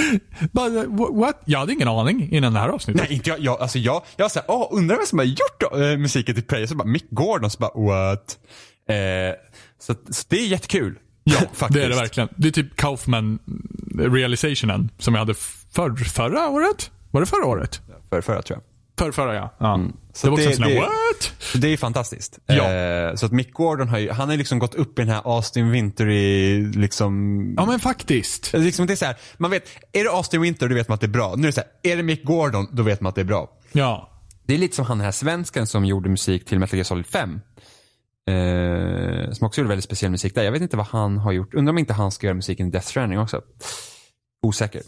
Wh- 0.53 1.19
what? 1.19 1.41
Jag 1.45 1.59
hade 1.59 1.73
ingen 1.73 1.88
aning 1.88 2.30
innan 2.31 2.53
det 2.53 2.59
här 2.59 2.69
avsnittet. 2.69 3.01
Nej 3.09 3.17
inte 3.17 3.30
jag, 3.30 3.39
jag 3.39 3.61
alltså 3.61 3.80
jag, 3.80 4.01
jag 4.15 4.31
såhär, 4.31 4.45
ah, 4.51 4.67
undrar 4.72 4.95
vem 4.97 5.05
som 5.05 5.19
har 5.19 5.26
gjort 5.26 5.63
äh, 5.73 5.97
musiken 5.97 6.35
till 6.35 6.43
Prey? 6.43 6.67
Så 6.67 6.76
bara 6.76 6.88
Mick 6.88 7.05
Gordon, 7.09 7.49
så 7.49 7.57
bara 7.59 7.72
what? 7.85 8.38
Eh, 8.89 8.95
så, 9.80 9.93
så 10.09 10.23
det 10.30 10.38
är 10.38 10.47
jättekul. 10.47 10.99
Ja, 11.27 11.38
faktiskt. 11.53 11.69
det 11.73 11.84
är 11.84 11.89
det 11.89 11.95
verkligen. 11.95 12.30
Det 12.35 12.47
är 12.47 12.52
typ 12.52 12.76
Kaufman 12.76 13.39
realizationen 13.99 14.89
som 14.99 15.14
jag 15.14 15.19
hade 15.22 15.34
för, 15.72 15.95
förra 15.95 16.47
året? 16.49 16.91
Var 17.11 17.22
det 17.22 17.27
förra 17.27 17.45
året? 17.45 17.81
För, 18.10 18.22
förra 18.22 18.41
tror 18.41 18.60
jag. 18.60 18.64
För, 19.06 19.11
förra 19.11 19.35
ja. 19.35 19.53
ja. 19.57 19.80
Så 20.14 20.27
det 20.27 20.31
var 20.31 20.38
också 20.38 20.45
det- 20.45 20.52
en 20.52 20.56
sån 20.56 20.64
här, 20.65 20.76
what? 20.81 21.34
Det 21.56 21.68
är 21.73 21.77
fantastiskt. 21.77 22.39
Ja. 22.45 22.72
Eh, 22.73 23.15
så 23.15 23.26
att 23.26 23.31
Mick 23.31 23.53
Gordon 23.53 23.88
har 23.89 23.97
ju, 23.97 24.11
han 24.11 24.30
har 24.30 24.38
liksom 24.38 24.60
gått 24.60 24.76
upp 24.76 24.99
i 24.99 25.02
den 25.02 25.10
här 25.11 25.22
Austin 25.26 25.72
Wintory 25.72 26.61
liksom. 26.72 27.53
Ja 27.57 27.65
men 27.65 27.80
faktiskt. 27.80 28.53
liksom 28.53 28.88
det 28.88 28.93
är 28.93 28.97
så 28.97 29.06
här, 29.06 29.15
man 29.38 29.52
vet, 29.52 29.64
är 29.91 30.03
det 30.03 30.10
Austin 30.10 30.41
Winter 30.41 30.68
då 30.69 30.76
vet 30.76 30.88
man 30.88 30.93
att 30.95 31.02
det 31.02 31.07
är 31.07 31.10
bra. 31.10 31.34
Nu 31.38 31.41
är 31.43 31.45
det 31.47 31.52
så 31.52 31.61
här, 31.61 31.91
är 31.93 31.97
det 31.97 32.03
Mick 32.03 32.23
Gordon 32.23 32.68
då 32.72 32.84
vet 32.84 33.02
man 33.02 33.10
att 33.10 33.15
det 33.15 33.22
är 33.22 33.26
bra. 33.26 33.49
Ja. 33.72 34.10
Det 34.47 34.53
är 34.53 34.57
lite 34.57 34.76
som 34.76 34.85
han 34.85 34.97
den 34.97 35.06
här 35.06 35.11
svensken 35.11 35.68
som 35.68 35.85
gjorde 35.85 36.10
musik 36.10 36.45
till 36.45 36.60
Metal 36.60 36.77
Gear 36.77 36.84
Solid 36.84 37.06
5. 37.06 37.39
Eh, 38.31 39.31
som 39.31 39.47
också 39.47 39.61
gjorde 39.61 39.69
väldigt 39.69 39.85
speciell 39.85 40.11
musik 40.11 40.35
där. 40.35 40.43
Jag 40.43 40.52
vet 40.52 40.61
inte 40.61 40.77
vad 40.77 40.85
han 40.85 41.18
har 41.18 41.31
gjort. 41.31 41.53
Undrar 41.53 41.72
om 41.72 41.77
inte 41.77 41.93
han 41.93 42.11
ska 42.11 42.27
göra 42.27 42.35
musiken 42.35 42.68
i 42.68 42.72
Death 42.72 42.88
Stranding 42.88 43.19
också. 43.19 43.41
Osäker. 44.41 44.81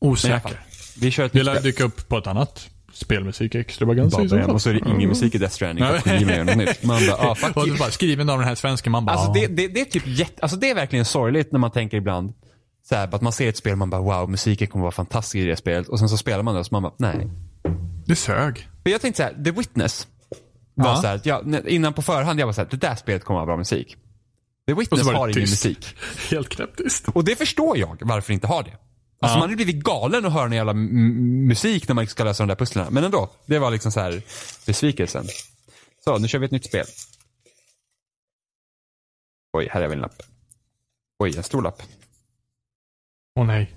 Osäker. 0.00 0.60
vi 1.00 1.10
kör 1.10 1.26
ett 1.26 1.32
Det 1.32 1.42
lär 1.42 1.60
dyka 1.60 1.84
upp 1.84 2.08
på 2.08 2.18
ett 2.18 2.26
annat 2.26 2.70
spelmusik 2.92 3.54
extravaganza 3.54 4.22
i 4.22 4.28
så 4.28 4.38
fall. 4.38 4.50
Och 4.50 4.62
så 4.62 4.70
är 4.70 4.74
det 4.74 4.90
ingen 4.90 5.08
musik 5.08 5.34
i 5.34 5.38
Death 5.38 5.54
Stranding. 5.54 5.84
Man 6.82 7.06
bara, 7.06 7.30
ah, 7.30 7.34
fuck 7.34 7.56
you. 7.66 7.78
bara 7.78 7.90
skriven 7.90 8.30
av 8.30 8.38
den 8.38 8.48
här 8.48 8.54
svensken. 8.54 8.92
Man 8.92 9.04
bara, 9.04 9.16
Alltså 9.16 9.32
det, 9.32 9.46
det, 9.46 9.68
det 9.68 9.80
är 9.80 9.84
typ 9.84 10.06
jätte, 10.06 10.42
alltså 10.42 10.56
det 10.56 10.70
är 10.70 10.74
verkligen 10.74 11.04
sorgligt 11.04 11.52
när 11.52 11.58
man 11.58 11.70
tänker 11.70 11.96
ibland 11.96 12.32
så 12.88 12.94
här, 12.94 13.14
att 13.14 13.22
man 13.22 13.32
ser 13.32 13.48
ett 13.48 13.56
spel 13.56 13.72
och 13.72 13.78
man 13.78 13.90
bara 13.90 14.00
wow, 14.00 14.30
musiken 14.30 14.66
kommer 14.66 14.82
vara 14.82 14.92
fantastisk 14.92 15.34
i 15.36 15.44
det 15.44 15.56
spelet 15.56 15.88
och 15.88 15.98
sen 15.98 16.08
så 16.08 16.16
spelar 16.16 16.42
man 16.42 16.54
det 16.54 16.60
och 16.60 16.66
så 16.66 16.74
man 16.74 16.82
bara 16.82 16.92
nej. 16.96 17.28
det 18.06 18.16
sög. 18.16 18.68
För 18.82 18.90
jag 18.90 19.00
tänkte 19.00 19.16
så 19.16 19.22
här, 19.22 19.44
The 19.44 19.50
Witness 19.50 20.06
var 20.84 20.96
så 20.96 21.06
här, 21.06 21.14
att 21.16 21.26
jag, 21.26 21.68
innan 21.68 21.92
på 21.92 22.02
förhand 22.02 22.40
jag 22.40 22.46
var 22.46 22.52
så 22.52 22.60
här, 22.60 22.68
det 22.70 22.76
där 22.76 22.94
spelet 22.94 23.24
kommer 23.24 23.38
vara 23.38 23.46
bra 23.46 23.56
musik. 23.56 23.96
The 24.66 24.74
Witness 24.74 25.06
har 25.06 25.28
ingen 25.28 25.34
tyst. 25.34 25.64
musik. 25.64 25.96
Helt 26.30 26.48
knäpptyst. 26.48 27.08
Och 27.08 27.24
det 27.24 27.36
förstår 27.36 27.78
jag 27.78 27.98
varför 28.02 28.32
inte 28.32 28.46
har 28.46 28.62
det. 28.62 28.70
Alltså 28.70 28.84
Ja. 29.20 29.40
man 29.40 29.40
hade 29.40 29.56
blivit 29.56 29.84
galen 29.84 30.26
att 30.26 30.32
höra 30.32 30.44
en 30.44 30.52
jävla 30.52 30.74
musik 30.74 31.88
när 31.88 31.94
man 31.94 32.06
ska 32.06 32.24
lösa 32.24 32.42
de 32.42 32.48
där 32.48 32.54
pusslen. 32.56 32.86
Men 32.90 33.04
ändå, 33.04 33.30
det 33.46 33.58
var 33.58 33.70
liksom 33.70 33.92
så 33.92 34.00
här 34.00 34.22
besvikelsen. 34.66 35.24
Så, 36.04 36.18
nu 36.18 36.28
kör 36.28 36.38
vi 36.38 36.44
ett 36.46 36.50
nytt 36.52 36.64
spel. 36.66 36.86
Oj, 39.52 39.68
här 39.70 39.82
är 39.82 39.88
vi 39.88 39.94
en 39.94 40.00
lapp. 40.00 40.22
Oj, 41.18 41.36
en 41.36 41.42
stor 41.42 41.62
lapp. 41.62 41.82
Åh 43.40 43.46
nej. 43.46 43.74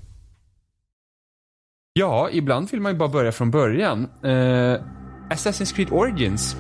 Ja, 1.94 2.30
ibland 2.32 2.72
vill 2.72 2.82
man 2.82 2.92
ju 2.92 2.98
bara 2.98 3.10
börja 3.10 3.32
från 3.32 3.52
början. 3.52 4.04
Eh, 4.24 4.82
Assassin's 5.30 5.76
Creed 5.76 5.92
Origins. 5.92 6.56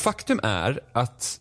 Och 0.00 0.04
faktum 0.04 0.40
är 0.42 0.80
att 0.92 1.40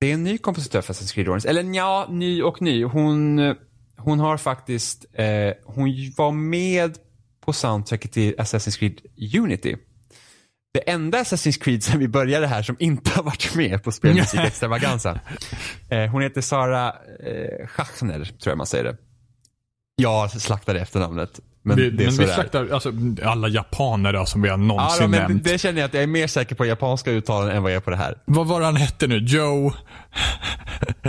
det 0.00 0.06
är 0.06 0.14
en 0.14 0.24
ny 0.24 0.38
kompositör 0.38 0.80
för 0.80 0.92
Assassin's 0.92 1.14
Creed 1.14 1.28
Origins. 1.28 1.44
Eller 1.44 1.74
ja, 1.74 2.06
ny 2.10 2.42
och 2.42 2.62
ny. 2.62 2.84
Hon, 2.84 3.54
hon 3.96 4.20
har 4.20 4.36
faktiskt, 4.36 5.04
eh, 5.12 5.52
hon 5.64 6.12
var 6.16 6.32
med 6.32 6.98
på 7.40 7.52
soundtracket 7.52 8.12
till 8.12 8.34
Assassin's 8.34 8.78
Creed 8.78 9.00
Unity. 9.38 9.76
Det 10.72 10.90
enda 10.90 11.18
Assassin's 11.18 11.62
Creed 11.62 11.82
sen 11.82 11.98
vi 11.98 12.08
började 12.08 12.46
här 12.46 12.62
som 12.62 12.76
inte 12.78 13.10
har 13.10 13.22
varit 13.22 13.54
med 13.54 13.82
på 13.82 13.92
spelmusik 13.92 14.40
extravaganza. 14.40 15.20
Eh, 15.90 16.10
hon 16.10 16.22
heter 16.22 16.40
Sara 16.40 16.88
eh, 17.26 17.66
Schachner, 17.66 18.24
tror 18.24 18.50
jag 18.50 18.58
man 18.58 18.66
säger 18.66 18.84
det. 18.84 18.96
Jag 19.96 20.30
slaktade 20.30 20.80
efternamnet. 20.80 21.40
Men, 21.68 21.76
Vi, 21.76 21.90
det 21.90 22.04
är 22.04 22.06
men 22.06 22.16
vi 22.16 22.24
det 22.24 22.34
slaktar 22.34 22.68
alltså, 22.68 22.92
alla 23.24 23.48
japaner 23.48 24.12
då, 24.12 24.26
som 24.26 24.42
vi 24.42 24.48
har 24.48 24.58
Ja, 24.58 24.64
någonsin 24.64 25.02
då, 25.02 25.08
men 25.08 25.20
nämnt. 25.20 25.44
det 25.44 25.58
känner 25.58 25.80
jag 25.80 25.88
att 25.88 25.94
jag 25.94 26.02
är 26.02 26.06
mer 26.06 26.26
säker 26.26 26.54
på 26.54 26.66
japanska 26.66 27.10
uttalanden 27.10 27.56
än 27.56 27.62
vad 27.62 27.72
jag 27.72 27.76
är 27.76 27.80
på 27.80 27.90
det 27.90 27.96
här. 27.96 28.18
Vad 28.24 28.46
var 28.46 28.60
han 28.60 28.76
hette 28.76 29.06
nu? 29.06 29.18
Joe? 29.18 29.72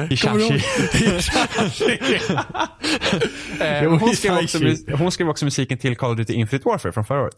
Hishashi. 0.10 0.64
Eh, 3.62 3.90
hon, 4.00 4.16
skrev 4.16 4.38
också, 4.38 4.58
hon 4.98 5.12
skrev 5.12 5.30
också 5.30 5.46
musiken 5.46 5.78
till 5.78 5.98
Call 5.98 6.12
of 6.12 6.18
Duty 6.18 6.34
Infinite 6.34 6.70
Warfare 6.70 6.92
från 6.92 7.06
förra 7.06 7.22
året. 7.22 7.36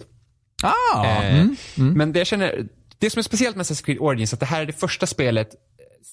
Ah, 0.63 1.05
Eh, 1.05 1.39
mm. 1.39 1.55
Men 1.75 2.11
det 2.13 2.19
jag 2.19 2.27
känner, 2.27 2.67
det 2.99 3.09
som 3.09 3.19
är 3.19 3.23
speciellt 3.23 3.55
med 3.55 3.65
Assassin's 3.65 3.85
Creed 3.85 3.97
Origins 3.99 4.33
är 4.33 4.35
att 4.35 4.39
det 4.39 4.45
här 4.45 4.61
är 4.61 4.65
det 4.65 4.73
första 4.73 5.07
spelet 5.07 5.49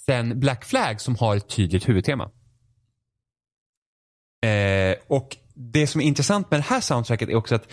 sen 0.06 0.40
Black 0.40 0.64
Flag 0.64 1.00
som 1.00 1.16
har 1.16 1.36
ett 1.36 1.48
tydligt 1.48 1.88
huvudtema. 1.88 2.24
Eh, 4.46 4.96
och 5.08 5.36
det 5.58 5.86
som 5.86 6.00
är 6.00 6.04
intressant 6.04 6.50
med 6.50 6.60
det 6.60 6.64
här 6.64 6.80
soundtracket 6.80 7.28
är 7.28 7.34
också 7.34 7.54
att, 7.54 7.72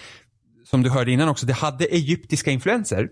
som 0.65 0.83
du 0.83 0.89
hörde 0.89 1.11
innan 1.11 1.29
också, 1.29 1.45
det 1.45 1.53
hade 1.53 1.85
egyptiska 1.85 2.51
influenser. 2.51 3.09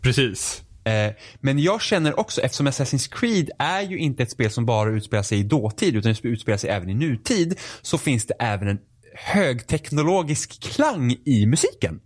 Precis. 0.00 0.62
Eh, 0.84 1.12
men 1.40 1.58
jag 1.58 1.82
känner 1.82 2.20
också, 2.20 2.40
eftersom 2.40 2.68
Assassin's 2.68 3.12
Creed 3.12 3.50
är 3.58 3.82
ju 3.82 3.98
inte 3.98 4.22
ett 4.22 4.30
spel 4.30 4.50
som 4.50 4.66
bara 4.66 4.90
utspelar 4.90 5.22
sig 5.22 5.38
i 5.38 5.42
dåtid 5.42 5.96
utan 5.96 6.14
det 6.22 6.28
utspelar 6.28 6.58
sig 6.58 6.70
även 6.70 6.90
i 6.90 6.94
nutid, 6.94 7.58
så 7.82 7.98
finns 7.98 8.26
det 8.26 8.34
även 8.38 8.68
en 8.68 8.78
högteknologisk 9.14 10.62
klang 10.62 11.16
i 11.24 11.46
musiken. 11.46 12.00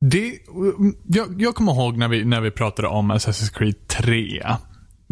Det, 0.00 0.38
jag, 1.06 1.42
jag 1.42 1.54
kommer 1.54 1.72
ihåg 1.72 1.96
när 1.96 2.08
vi, 2.08 2.24
när 2.24 2.40
vi 2.40 2.50
pratade 2.50 2.88
om 2.88 3.12
Assassin's 3.12 3.58
Creed 3.58 3.88
3. 3.88 4.42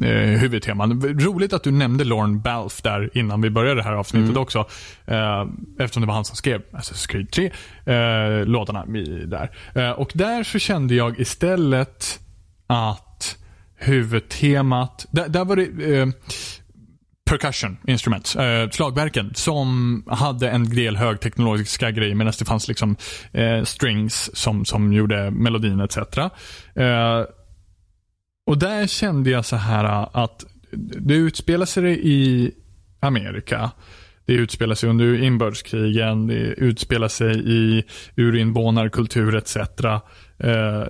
Eh, 0.04 0.38
huvudteman. 0.40 1.00
Roligt 1.20 1.52
att 1.52 1.62
du 1.62 1.70
nämnde 1.70 2.04
Lorne 2.04 2.38
Balfe 2.38 2.80
där 2.82 3.10
innan 3.14 3.40
vi 3.40 3.50
började 3.50 3.80
det 3.80 3.82
här 3.84 3.92
avsnittet 3.92 4.30
Mm. 4.30 4.42
också. 4.42 4.58
Eh, 5.06 5.46
eftersom 5.78 6.00
det 6.00 6.06
var 6.06 6.14
han 6.14 6.24
som 6.24 6.36
skrev 6.36 6.62
Assassin's 6.72 7.08
Creed 7.08 7.30
3, 7.30 7.50
eh, 7.94 8.46
låtarna 8.46 8.84
där. 9.26 9.50
Eh, 9.74 9.90
och 9.90 10.10
där 10.14 10.42
så 10.44 10.58
kände 10.58 10.94
jag 10.94 11.20
istället 11.20 12.20
att 12.66 13.36
huvudtemat, 13.76 15.06
där, 15.10 15.28
där 15.28 15.44
var 15.44 15.56
det 15.56 15.96
eh, 15.98 16.06
percussion 17.30 17.76
instruments, 17.86 18.36
eh, 18.36 18.70
slagverken, 18.70 19.30
som 19.34 20.02
hade 20.06 20.50
en 20.50 20.70
del 20.70 20.96
högteknologiska 20.96 21.90
grejer 21.90 22.14
medan 22.14 22.32
det 22.38 22.44
fanns 22.44 22.68
liksom 22.68 22.96
eh, 23.32 23.62
strings 23.64 24.30
som, 24.36 24.64
som 24.64 24.92
gjorde 24.92 25.30
melodin 25.30 25.80
etc. 25.80 25.96
Eh, 25.96 27.24
och 28.46 28.58
där 28.58 28.86
kände 28.86 29.30
jag 29.30 29.44
så 29.44 29.56
här 29.56 29.84
äh, 29.84 30.08
att 30.12 30.44
det 31.00 31.14
utspelar 31.14 31.66
sig 31.66 32.00
i 32.02 32.50
Amerika. 33.00 33.70
Det 34.24 34.32
utspelar 34.32 34.74
sig 34.74 34.88
under 34.90 35.22
inbördeskrigen, 35.22 36.26
det 36.26 36.34
utspelar 36.44 37.08
sig 37.08 37.52
i 37.52 37.84
urinvånarkultur 38.16 39.36
etc. 39.36 39.56
Eh, 39.56 40.86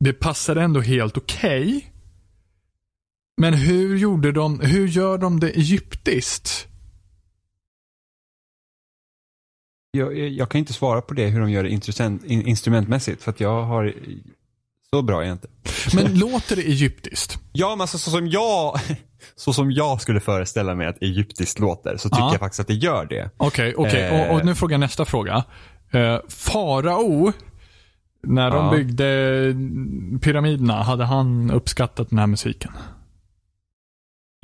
det 0.00 0.12
passade 0.12 0.62
ändå 0.62 0.80
helt 0.80 1.16
okej. 1.16 1.92
Men 3.40 3.54
hur 3.54 3.96
gjorde 3.96 4.32
de, 4.32 4.60
hur 4.60 4.88
gör 4.88 5.18
de 5.18 5.40
det 5.40 5.50
egyptiskt? 5.50 6.68
Jag, 9.90 10.18
jag 10.18 10.48
kan 10.48 10.58
inte 10.58 10.72
svara 10.72 11.00
på 11.00 11.14
det 11.14 11.26
hur 11.26 11.40
de 11.40 11.50
gör 11.50 11.62
det 11.62 11.70
instrumentmässigt 12.28 13.22
för 13.22 13.30
att 13.30 13.40
jag 13.40 13.62
har 13.64 13.94
så 14.94 15.02
bra 15.02 15.22
är 15.22 15.26
jag 15.26 15.34
inte. 15.34 15.48
Men 15.94 16.18
låter 16.18 16.56
det 16.56 16.62
egyptiskt? 16.62 17.38
Ja 17.52 17.70
men 17.70 17.80
alltså 17.80 17.98
så 17.98 18.10
som 18.10 18.28
jag, 18.28 18.80
så 19.36 19.52
som 19.52 19.72
jag 19.72 20.00
skulle 20.00 20.20
föreställa 20.20 20.74
mig 20.74 20.86
att 20.86 21.02
egyptiskt 21.02 21.58
låter 21.58 21.96
så 21.96 22.08
tycker 22.08 22.22
Ja. 22.22 22.32
jag 22.32 22.40
faktiskt 22.40 22.60
att 22.60 22.66
det 22.66 22.74
gör 22.74 23.06
det. 23.06 23.30
Okej, 23.36 23.74
okej. 23.76 24.02
Eh. 24.02 24.20
Och, 24.30 24.34
och 24.36 24.44
nu 24.44 24.54
frågar 24.54 24.74
jag 24.74 24.80
nästa 24.80 25.04
fråga. 25.04 25.44
Eh, 25.92 26.18
farao, 26.28 27.32
när 28.26 28.50
de 28.50 28.64
Ja. 28.64 28.70
byggde 28.70 29.54
pyramiderna, 30.22 30.82
hade 30.82 31.04
han 31.04 31.50
uppskattat 31.50 32.10
den 32.10 32.18
här 32.18 32.26
musiken? 32.26 32.72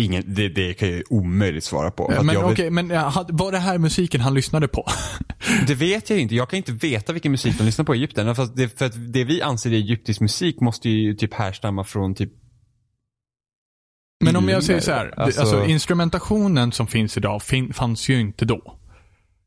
Ingen, 0.02 0.24
det, 0.26 0.48
det 0.48 0.74
kan 0.74 0.88
jag 0.88 0.96
ju 0.96 1.04
omöjligt 1.10 1.64
svara 1.64 1.90
på. 1.90 2.06
Att 2.06 2.26
men 2.26 2.34
jag 2.34 2.50
okej, 2.52 2.70
men 2.70 2.88
var 3.28 3.52
det 3.52 3.58
här 3.58 3.78
musiken 3.78 4.20
han 4.20 4.34
lyssnade 4.34 4.68
på? 4.68 4.82
vet, 5.38 5.66
det 5.66 5.74
vet 5.74 6.10
jag 6.10 6.18
inte. 6.18 6.34
Jag 6.34 6.50
kan 6.50 6.56
inte 6.56 6.72
veta 6.72 7.12
vilken 7.12 7.32
musik 7.32 7.58
de 7.58 7.64
lyssnar 7.64 7.84
på 7.84 7.94
i 7.94 7.98
Egypten. 7.98 8.34
För 8.34 8.48
det, 8.54 8.78
för 8.78 8.86
att 8.86 9.12
det 9.12 9.24
vi 9.24 9.42
anser 9.42 9.70
är 9.70 9.74
egyptisk 9.74 10.20
musik 10.20 10.60
måste 10.60 10.90
ju 10.90 11.14
typ 11.14 11.34
härstamma 11.34 11.84
från 11.84 12.14
typ 12.14 12.32
Men 14.24 14.36
om 14.36 14.48
jag 14.48 14.64
säger 14.64 14.80
så 14.80 14.92
här, 14.92 15.14
Alltså- 15.20 15.40
alltså, 15.40 15.64
instrumentationen 15.64 16.72
som 16.72 16.86
finns 16.86 17.16
idag 17.16 17.42
fin, 17.42 17.72
fanns 17.72 18.08
ju 18.08 18.20
inte 18.20 18.44
då. 18.44 18.78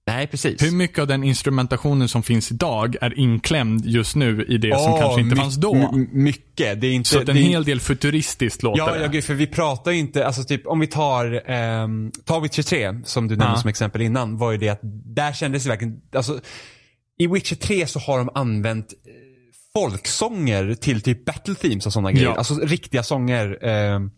Nej 0.07 0.27
precis. 0.27 0.63
Hur 0.63 0.71
mycket 0.71 0.99
av 0.99 1.07
den 1.07 1.23
instrumentationen 1.23 2.07
som 2.09 2.23
finns 2.23 2.51
idag 2.51 2.95
är 3.01 3.19
inklämd 3.19 3.85
just 3.85 4.15
nu 4.15 4.45
i 4.49 4.57
det 4.57 4.79
som 4.79 4.93
Åh, 4.93 4.99
kanske 4.99 5.21
inte 5.21 5.35
fanns 5.35 5.55
då? 5.55 5.91
mycket. 6.11 6.81
Det 6.81 6.88
är 6.88 6.91
inte... 6.91 7.09
Så 7.09 7.19
att 7.19 7.29
en 7.29 7.35
hel 7.38 7.63
del 7.63 7.79
futuristiskt 7.79 8.63
låter 8.63 8.77
Ja, 8.79 8.93
det. 8.93 9.01
ja 9.01 9.07
gud, 9.07 9.23
för 9.23 9.34
vi 9.34 9.47
pratar 9.47 9.91
ju 9.91 9.97
inte, 9.97 10.25
alltså 10.27 10.43
typ 10.43 10.67
om 10.67 10.79
vi 10.79 10.88
tar, 10.88 11.51
um, 11.51 12.11
tar 12.25 12.41
Witcher 12.41 12.63
3 12.63 12.99
som 13.05 13.27
du 13.27 13.35
nämnde 13.35 13.53
Ja. 13.55 13.61
som 13.61 13.69
exempel 13.69 14.01
innan, 14.01 14.38
var 14.38 14.51
ju 14.51 14.57
det 14.57 14.69
att 14.69 14.79
där 15.15 15.34
kändes 15.34 15.63
det 15.63 15.69
verkligen, 15.69 16.01
alltså 16.15 16.39
i 17.19 17.27
Witcher 17.27 17.55
3 17.55 17.88
så 17.88 17.99
har 17.99 18.17
de 18.17 18.29
använt 18.35 18.93
eh, 18.93 19.11
folksånger 19.73 20.73
till 20.75 21.01
typ 21.01 21.25
battle 21.25 21.55
themes 21.55 21.85
och 21.85 21.93
sådana 21.93 22.11
grejer. 22.11 22.25
Ja. 22.27 22.35
Alltså 22.35 22.53
riktiga 22.59 23.03
sånger. 23.03 23.65
ehm, 23.65 24.11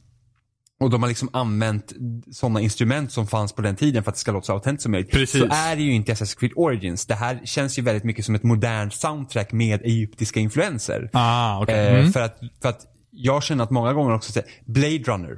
och 0.79 0.89
de 0.89 1.01
har 1.03 1.07
liksom 1.09 1.29
använt 1.33 1.93
sådana 2.31 2.61
instrument 2.61 3.11
som 3.11 3.27
fanns 3.27 3.53
på 3.53 3.61
den 3.61 3.75
tiden 3.75 4.03
för 4.03 4.09
att 4.11 4.15
det 4.15 4.19
ska 4.21 4.31
låta 4.31 4.45
så 4.45 4.53
autentiskt 4.53 4.83
som 4.83 4.91
möjligt. 4.91 5.11
Precis. 5.11 5.41
Så 5.41 5.47
är 5.51 5.75
det 5.75 5.81
ju 5.81 5.93
inte 5.93 6.13
Assassin's 6.13 6.39
Creed 6.39 6.51
Origins. 6.55 7.05
Det 7.05 7.15
här 7.15 7.39
känns 7.45 7.79
ju 7.79 7.81
väldigt 7.81 8.03
mycket 8.03 8.25
som 8.25 8.35
ett 8.35 8.43
modernt 8.43 8.93
soundtrack 8.93 9.51
med 9.51 9.81
egyptiska 9.81 10.39
influenser. 10.39 11.09
Ah, 11.13 11.61
okej. 11.63 11.75
Eh, 11.87 11.93
Mm. 11.99 12.11
för, 12.13 12.21
att, 12.21 12.39
för 12.61 12.69
att 12.69 12.81
jag 13.11 13.43
känner 13.43 13.63
att 13.63 13.69
många 13.71 13.93
gånger 13.93 14.13
också, 14.15 14.41
Blade 14.65 14.97
Runner. 14.97 15.37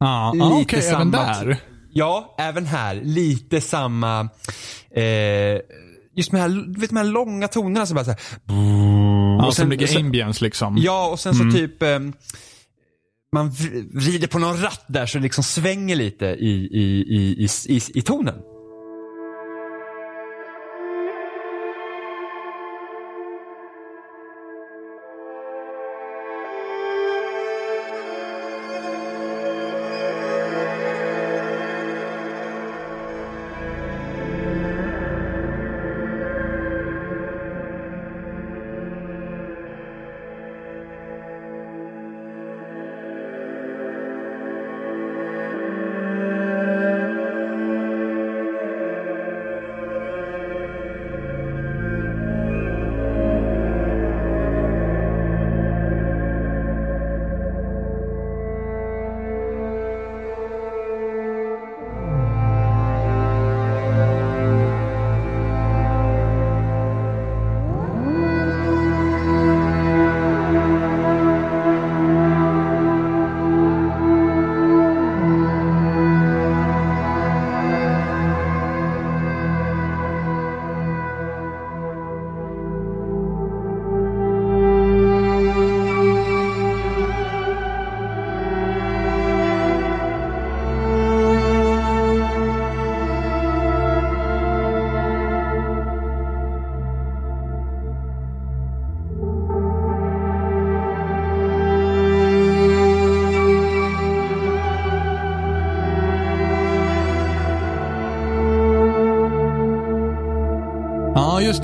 Ah, 0.00 0.28
ah, 0.28 0.32
lite 0.32 0.44
okej, 0.76 0.78
även 0.88 1.12
samma- 1.12 1.26
där. 1.44 1.56
Ja, 1.92 2.34
även 2.38 2.66
här. 2.66 2.94
Lite 3.04 3.60
samma, 3.60 4.20
eh, 4.90 5.02
just 6.16 6.30
de 6.30 6.36
här, 6.36 6.78
vet, 6.80 6.90
de 6.90 6.96
här 6.96 7.04
långa 7.04 7.48
tonerna 7.48 7.86
som 7.86 7.94
bara 7.94 8.04
så 8.04 8.10
här, 8.10 8.20
Ja, 9.38 9.46
och 9.46 9.54
som 9.54 9.70
ligger 9.70 9.98
ambience 9.98 10.44
liksom. 10.44 10.76
Ja, 10.78 11.08
och 11.08 11.20
sen 11.20 11.34
så 11.34 11.50
typ 11.58 11.82
ehm, 11.82 12.12
man 13.32 13.50
vrider 13.94 14.26
på 14.26 14.38
någon 14.38 14.62
ratt 14.62 14.84
där 14.88 15.06
så 15.06 15.18
det 15.18 15.22
liksom 15.22 15.44
svänger 15.44 15.96
lite 15.96 16.26
i, 16.26 16.50
i, 16.72 17.04
i, 17.16 17.44
i, 17.44 17.48
i, 17.76 17.80
i 17.94 18.02
tonen. 18.02 18.34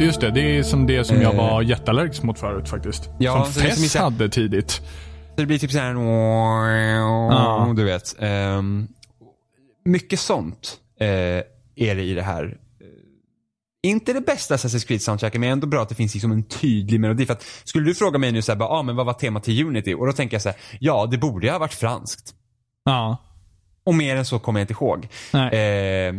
Just 0.04 0.20
det, 0.20 0.30
det. 0.30 0.58
Är 0.58 0.62
som 0.62 0.86
det 0.86 1.04
som 1.04 1.22
jag 1.22 1.34
Eh. 1.34 1.38
var 1.38 1.62
jätteallergisk 1.62 2.22
mot 2.22 2.38
förut 2.38 2.68
faktiskt. 2.68 3.10
Ja, 3.18 3.44
som 3.44 3.62
Fess 3.62 3.94
hade 3.94 4.28
tidigt. 4.28 4.70
Så 4.70 4.80
det 5.36 5.46
blir 5.46 5.58
typ 5.58 5.70
såhär, 5.72 5.94
Ja. 5.94 7.72
du 7.76 7.84
vet. 7.84 8.16
Ehm, 8.18 8.88
mycket 9.84 10.20
sånt 10.20 10.76
eh, 11.00 11.06
är 11.76 11.94
det 11.94 12.02
i 12.02 12.14
det 12.14 12.22
här. 12.22 12.58
Inte 13.84 14.12
det 14.12 14.20
bästa 14.20 14.56
Assassin's 14.56 14.86
Creed 14.86 15.02
soundtracket 15.02 15.40
men 15.40 15.50
ändå 15.50 15.66
bra 15.66 15.82
att 15.82 15.88
det 15.88 15.94
finns 15.94 16.14
liksom 16.14 16.32
en 16.32 16.42
tydlig 16.42 17.00
melodi. 17.00 17.26
För 17.26 17.32
att, 17.32 17.42
skulle 17.64 17.86
du 17.86 17.94
fråga 17.94 18.18
mig 18.18 18.32
nu 18.32 18.42
såhär, 18.42 18.62
ah, 18.62 18.82
men 18.82 18.96
vad 18.96 19.06
var 19.06 19.12
temat 19.12 19.44
till 19.44 19.66
Unity? 19.66 19.94
Och 19.94 20.06
då 20.06 20.12
tänker 20.12 20.34
jag 20.34 20.42
såhär, 20.42 20.58
ja 20.80 21.06
det 21.10 21.18
borde 21.18 21.46
ju 21.46 21.52
ha 21.52 21.58
varit 21.58 21.74
franskt. 21.74 22.34
Ja. 22.84 23.16
Och 23.84 23.94
mer 23.94 24.16
än 24.16 24.24
så 24.24 24.38
kommer 24.38 24.60
jag 24.60 24.64
inte 24.64 24.72
ihåg. 24.84 25.08
Eh, 25.32 26.14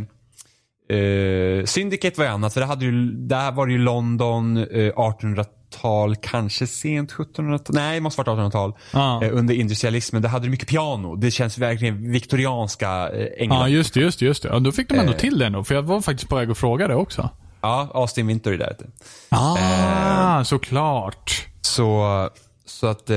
eh, 0.94 1.66
Syndicate 1.66 2.18
var 2.18 2.26
ju 2.26 2.32
annat, 2.32 2.54
för 2.54 2.62
det 2.62 2.68
hade 2.68 2.86
ju, 2.86 3.12
där 3.12 3.52
var 3.52 3.68
det 3.68 3.74
ju 3.74 3.80
London, 3.80 4.58
eh, 4.58 4.64
1800-tal, 4.66 6.16
kanske 6.16 6.68
sent 6.68 7.12
1700-tal, 7.12 7.76
nej 7.76 7.96
det 7.96 8.02
måste 8.02 8.22
varit 8.22 8.40
1800-tal. 8.40 8.74
Ja. 8.92 9.24
Eh, 9.24 9.30
under 9.34 9.54
industrialismen, 9.54 10.22
där 10.22 10.30
hade 10.30 10.46
du 10.46 10.50
mycket 10.50 10.68
piano. 10.68 11.16
Det 11.16 11.32
känns 11.32 11.58
verkligen 11.58 12.12
viktorianska 12.12 13.10
eh, 13.10 13.28
England. 13.38 13.62
Ja, 13.62 13.68
just 13.68 13.94
det, 13.94 14.00
just 14.00 14.20
det, 14.20 14.26
just 14.26 14.44
det. 14.44 14.50
Ja, 14.50 14.60
då 14.60 14.72
fick 14.72 14.90
de 14.90 15.00
ändå 15.00 15.14
till 15.14 15.40
det 15.40 15.46
ändå, 15.46 15.64
för 15.64 15.76
jag 15.76 15.82
var 15.84 16.02
faktiskt 16.02 16.30
på 16.30 16.36
väg 16.36 16.52
att 16.52 16.58
fråga 16.58 16.88
det 16.88 16.96
också. 16.96 17.30
Ja, 17.62 17.92
Austin 17.94 18.28
Wintory 18.28 18.58
där 18.58 18.72
ute. 18.72 18.86
Ah, 19.30 20.44
såklart. 20.44 21.48
Så, 21.62 22.30
så 22.66 22.88
att, 22.88 23.10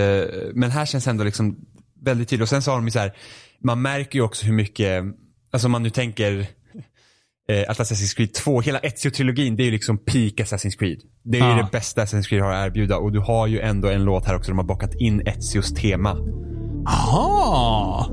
men 0.55 0.71
här 0.71 0.87
känns 0.87 1.07
ändå 1.07 1.25
liksom 1.25 1.57
väldigt 2.03 2.29
tydligt. 2.29 2.43
Och 2.43 2.49
sen 2.49 2.63
så 2.63 2.71
har 2.71 2.79
de 2.79 2.85
ju 2.85 2.91
så 2.91 2.99
här, 2.99 3.13
man 3.61 3.83
märker 3.83 4.19
ju 4.19 4.25
också 4.25 4.47
hur 4.47 4.53
mycket, 4.53 5.05
alltså 5.51 5.67
om 5.67 5.73
man 5.73 5.83
nu 5.83 5.91
tänker 5.91 6.47
eh, 7.53 7.65
att 7.69 7.79
Assassin's 7.79 8.17
Creed 8.17 8.35
2, 8.35 8.61
hela 8.61 8.79
Ezio-trilogin, 8.79 9.57
det 9.57 9.63
är 9.63 9.65
ju 9.65 9.71
liksom 9.71 9.99
peak 9.99 10.33
Assassin's 10.41 10.79
Creed. 10.79 10.99
Det 11.25 11.39
är 11.39 11.43
ju 11.43 11.51
Ja. 11.51 11.57
det 11.57 11.69
bästa 11.73 12.05
Assassin's 12.05 12.29
Creed 12.29 12.43
har 12.43 12.53
att 12.53 12.67
erbjuda 12.67 12.97
och 12.97 13.13
du 13.13 13.19
har 13.21 13.47
ju 13.47 13.61
ändå 13.61 13.89
en 13.89 14.05
låt 14.05 14.25
här 14.27 14.37
också 14.37 14.51
de 14.51 14.59
har 14.59 14.65
bockat 14.65 14.95
in 14.95 15.21
Ezios 15.27 15.75
tema. 15.75 16.17
Aha. 16.89 18.09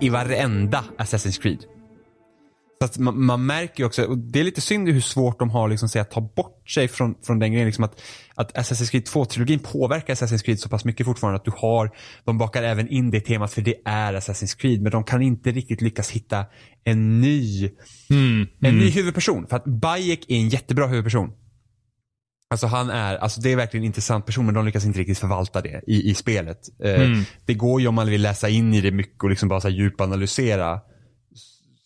I 0.00 0.08
varenda 0.08 0.84
Assassin's 0.98 1.42
Creed. 1.42 1.64
Så 2.82 2.84
att 2.84 2.98
man, 2.98 3.24
man 3.24 3.46
märker 3.46 3.80
ju 3.82 3.86
också, 3.86 4.04
och 4.04 4.18
det 4.18 4.40
är 4.40 4.44
lite 4.44 4.60
synd 4.60 4.88
hur 4.88 5.00
svårt 5.00 5.38
de 5.38 5.50
har 5.50 5.68
liksom 5.68 6.00
att 6.00 6.10
ta 6.10 6.20
bort 6.20 6.70
sig 6.70 6.88
från, 6.88 7.14
från 7.22 7.38
den 7.38 7.52
grejen. 7.52 7.66
Liksom 7.66 7.84
att, 7.84 8.02
att 8.34 8.56
Assassin's 8.56 8.90
Creed 8.90 9.04
2-trilogin 9.04 9.58
påverkar 9.72 10.14
Assassin's 10.14 10.44
Creed 10.44 10.60
så 10.60 10.68
pass 10.68 10.84
mycket 10.84 11.06
fortfarande 11.06 11.36
att 11.36 11.44
du 11.44 11.52
har, 11.56 11.90
de 12.24 12.38
bakar 12.38 12.62
även 12.62 12.88
in 12.88 13.10
det 13.10 13.20
temat 13.20 13.52
för 13.52 13.62
det 13.62 13.74
är 13.84 14.14
Assassin's 14.14 14.58
Creed. 14.58 14.82
Men 14.82 14.92
de 14.92 15.04
kan 15.04 15.22
inte 15.22 15.50
riktigt 15.50 15.80
lyckas 15.80 16.10
hitta 16.10 16.44
en 16.84 17.20
ny, 17.20 17.70
en 18.60 18.78
ny 18.78 18.90
huvudperson. 18.90 19.46
För 19.46 19.56
att 19.56 19.64
Bayek 19.64 20.24
är 20.28 20.36
en 20.36 20.48
jättebra 20.48 20.86
huvudperson. 20.86 21.32
Alltså 22.50 22.66
han 22.66 22.90
är, 22.90 23.16
alltså 23.16 23.40
det 23.40 23.52
är 23.52 23.56
verkligen 23.56 23.84
en 23.84 23.86
intressant 23.86 24.26
person 24.26 24.46
men 24.46 24.54
de 24.54 24.66
lyckas 24.66 24.84
inte 24.84 24.98
riktigt 24.98 25.18
förvalta 25.18 25.60
det 25.60 25.82
i, 25.86 26.10
i 26.10 26.14
spelet. 26.14 26.58
Eh, 26.84 27.00
Det 27.46 27.54
går 27.54 27.80
ju 27.80 27.86
om 27.86 27.94
man 27.94 28.06
vill 28.10 28.22
läsa 28.22 28.48
in 28.48 28.74
i 28.74 28.80
det 28.80 28.90
mycket 28.90 29.22
och 29.22 29.30
liksom 29.30 29.48
bara 29.48 29.60
så 29.60 29.68
här 29.68 29.74
djupanalysera. 29.74 30.80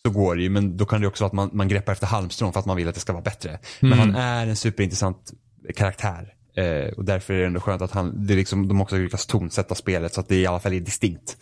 Så 0.05 0.11
går 0.11 0.35
det 0.35 0.41
ju 0.41 0.49
men 0.49 0.77
då 0.77 0.85
kan 0.85 1.01
det 1.01 1.07
också 1.07 1.23
vara 1.23 1.27
att 1.27 1.33
man, 1.33 1.49
man 1.53 1.67
greppar 1.67 1.93
efter 1.93 2.07
halmstrån 2.07 2.53
för 2.53 2.59
att 2.59 2.65
man 2.65 2.77
vill 2.77 2.87
att 2.87 2.93
det 2.93 3.01
ska 3.01 3.13
vara 3.13 3.23
bättre. 3.23 3.59
Men 3.79 3.99
han 3.99 4.15
är 4.15 4.47
en 4.47 4.55
superintressant 4.55 5.31
karaktär. 5.75 6.33
Eh, 6.57 6.93
och 6.93 7.05
därför 7.05 7.33
är 7.33 7.39
det 7.39 7.45
ändå 7.45 7.59
skönt 7.59 7.81
att 7.81 7.91
han, 7.91 8.27
det 8.27 8.35
liksom, 8.35 8.67
de 8.67 8.81
också 8.81 8.97
lyckas 8.97 9.25
tonsätta 9.25 9.75
spelet 9.75 10.13
så 10.13 10.19
att 10.21 10.27
det 10.27 10.35
i 10.35 10.47
alla 10.47 10.59
fall 10.59 10.73
är 10.73 10.79
distinkt. 10.79 11.37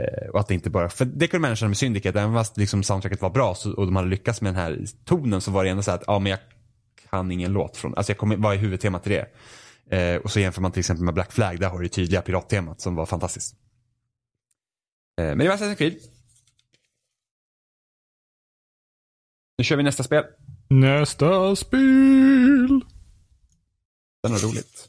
Eh, 0.00 0.28
och 0.28 0.40
att 0.40 0.48
det 0.48 0.54
inte 0.54 0.70
bara, 0.70 0.88
för 0.88 1.04
det 1.04 1.26
kunde 1.26 1.48
man 1.48 1.56
känna 1.56 1.68
med 1.68 1.76
Syndicate, 1.76 2.20
även 2.20 2.34
fast 2.34 2.56
liksom 2.56 2.82
soundtracket 2.82 3.22
var 3.22 3.30
bra 3.30 3.54
så, 3.54 3.72
och 3.72 3.86
de 3.86 3.96
hade 3.96 4.08
lyckats 4.08 4.40
med 4.40 4.54
den 4.54 4.60
här 4.62 4.84
tonen 5.04 5.40
så 5.40 5.50
var 5.50 5.64
det 5.64 5.70
ändå 5.70 5.82
så 5.82 5.90
att, 5.90 6.04
ja 6.06 6.18
men 6.18 6.30
jag 6.30 6.38
kan 7.10 7.30
ingen 7.30 7.52
låt 7.52 7.76
från, 7.76 7.94
alltså 7.94 8.10
jag 8.12 8.18
kommer, 8.18 8.36
vad 8.36 8.54
är 8.54 8.58
huvudtemat 8.58 9.02
till 9.02 9.12
det? 9.12 9.26
Eh, 9.90 10.16
och 10.16 10.30
så 10.30 10.40
jämför 10.40 10.60
man 10.60 10.72
till 10.72 10.80
exempel 10.80 11.04
med 11.04 11.14
Black 11.14 11.32
Flag, 11.32 11.60
där 11.60 11.68
har 11.68 11.80
du 11.80 11.88
tydliga 11.88 12.22
pirattemat 12.22 12.80
som 12.80 12.94
var 12.94 13.06
fantastiskt. 13.06 13.56
Eh, 15.20 15.26
men 15.26 15.38
det 15.38 15.48
var 15.48 15.56
Assassin's 15.56 15.74
Creed. 15.74 15.98
Nu 19.58 19.64
kör 19.64 19.76
vi 19.76 19.82
nästa 19.82 20.02
spel. 20.02 20.24
Nästa 20.68 21.56
spel. 21.56 22.84
Den 24.22 24.32
är 24.34 24.38
roligt. 24.38 24.88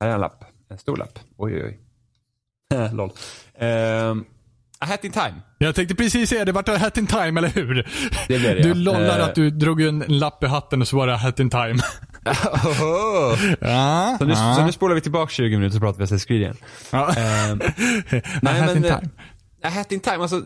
Här 0.00 0.08
är 0.08 0.14
en 0.14 0.20
lapp. 0.20 0.44
En 0.68 0.78
stor 0.78 0.96
lapp. 0.96 1.18
Oj, 1.36 1.54
oj, 1.54 1.64
oj. 1.64 1.80
Lol. 2.92 3.12
Um, 3.58 4.26
A 4.82 4.86
Hat 4.86 5.04
in 5.04 5.12
Time. 5.12 5.34
Jag 5.58 5.74
tänkte 5.74 5.94
precis 5.94 6.30
säga 6.30 6.44
det, 6.44 6.52
vart 6.52 6.66
det 6.66 6.78
hat 6.78 6.96
in 6.96 7.06
time, 7.06 7.38
eller 7.40 7.48
hur? 7.48 7.74
Det 8.28 8.38
blev 8.38 8.56
det, 8.56 8.62
Du 8.62 8.68
ja. 8.68 8.74
lollar 8.74 9.18
Eh. 9.18 9.24
att 9.24 9.34
du 9.34 9.50
drog 9.50 9.80
en 9.82 9.98
lapp 10.08 10.44
i 10.44 10.46
hatten 10.46 10.80
och 10.80 10.88
så 10.88 10.96
var 10.96 11.06
det 11.06 11.16
hat 11.16 11.40
in 11.40 11.50
time. 11.50 11.78
ja, 13.60 14.16
så, 14.18 14.24
nu, 14.24 14.32
ja. 14.32 14.54
så 14.56 14.64
nu 14.66 14.72
spolar 14.72 14.94
vi 14.94 15.00
tillbaka 15.00 15.30
20 15.30 15.56
minuter 15.56 15.74
så 15.74 15.80
pratar 15.80 15.98
vi 15.98 16.04
Assassin's 16.04 16.26
Creed 16.26 16.40
igen. 16.40 16.56
ja. 16.90 17.14
Ehm, 17.16 17.60
nej, 18.42 18.60
hat 18.60 18.76
in 18.76 18.84
eh, 18.84 18.98
time. 18.98 19.10
A 19.62 19.68
Hat 19.68 19.92
in 19.92 20.00
Time, 20.00 20.16
alltså. 20.16 20.42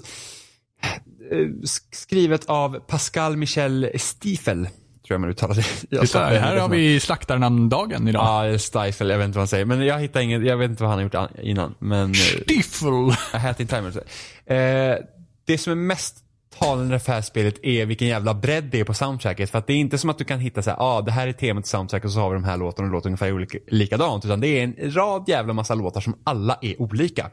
sk- 1.63 1.89
Skrivet 1.93 2.45
av 2.47 2.81
Pascal 2.81 3.37
Michel 3.37 3.91
Stiefel. 3.99 4.69
Jag 5.09 5.21
man 5.21 5.31
uttalar 5.31 5.55
det. 5.55 6.01
Titta, 6.01 6.25
här 6.25 6.57
har 6.57 6.69
vi 6.69 7.01
slaktarnamndagen 7.01 8.09
idag. 8.09 8.53
Ja, 8.53 8.59
Stifle, 8.59 9.13
jag 9.13 9.19
vet 9.19 9.25
inte 9.25 9.39
vad 9.39 9.41
han 9.43 9.49
säger. 9.49 9.65
Men 9.65 9.87
jag 9.87 9.99
hittar 9.99 10.21
inget, 10.21 10.47
jag 10.47 10.57
vet 10.57 10.71
inte 10.71 10.83
vad 10.83 10.91
han 10.91 10.99
har 10.99 11.05
gjort 11.05 11.15
an- 11.15 11.29
innan. 11.43 11.75
Men 11.79 12.11
eh, 12.11 12.15
Stiffel. 12.43 13.11
A 13.33 13.39
Hat 13.39 13.61
in 13.61 13.67
Time. 13.67 13.89
Eh, 14.47 14.99
det 15.47 15.59
som 15.59 15.71
är 15.71 15.77
mest 15.77 16.17
talande 16.59 16.99
för 16.99 17.07
det 17.07 17.15
här 17.15 17.23
spelet 17.23 17.55
är 17.63 17.87
vilken 17.87 18.09
jävla 18.09 18.35
bredd 18.35 18.65
det 18.65 18.81
är 18.81 18.85
på 18.85 18.95
soundtracket. 18.95 19.51
För 19.51 19.59
att 19.59 19.67
det 19.67 19.73
är 19.73 19.77
inte 19.77 19.99
som 19.99 20.11
att 20.11 20.19
du 20.19 20.25
kan 20.25 20.39
hitta 20.39 20.63
så 20.63 20.71
här, 20.71 20.77
ah, 20.81 21.01
det 21.01 21.13
här 21.13 21.29
är 21.29 21.33
temat 21.33 21.65
till 21.65 21.71
soundtracket 21.71 22.05
och 22.07 22.13
så 22.13 22.21
har 22.21 22.31
vi 22.31 22.35
de 22.35 22.45
här 22.45 22.57
låtarna 22.57 22.87
och 22.87 22.91
det 22.91 22.97
låter 22.97 23.09
ungefär 23.09 23.33
olika, 23.33 23.59
likadant. 23.69 24.25
Utan 24.25 24.41
det 24.41 24.49
är 24.49 24.63
en 24.65 24.95
rad 24.95 25.25
jävla 25.29 25.53
massa 25.53 25.75
låtar 25.75 26.01
som 26.01 26.15
alla 26.25 26.59
är 26.63 26.83
olika. 26.83 27.31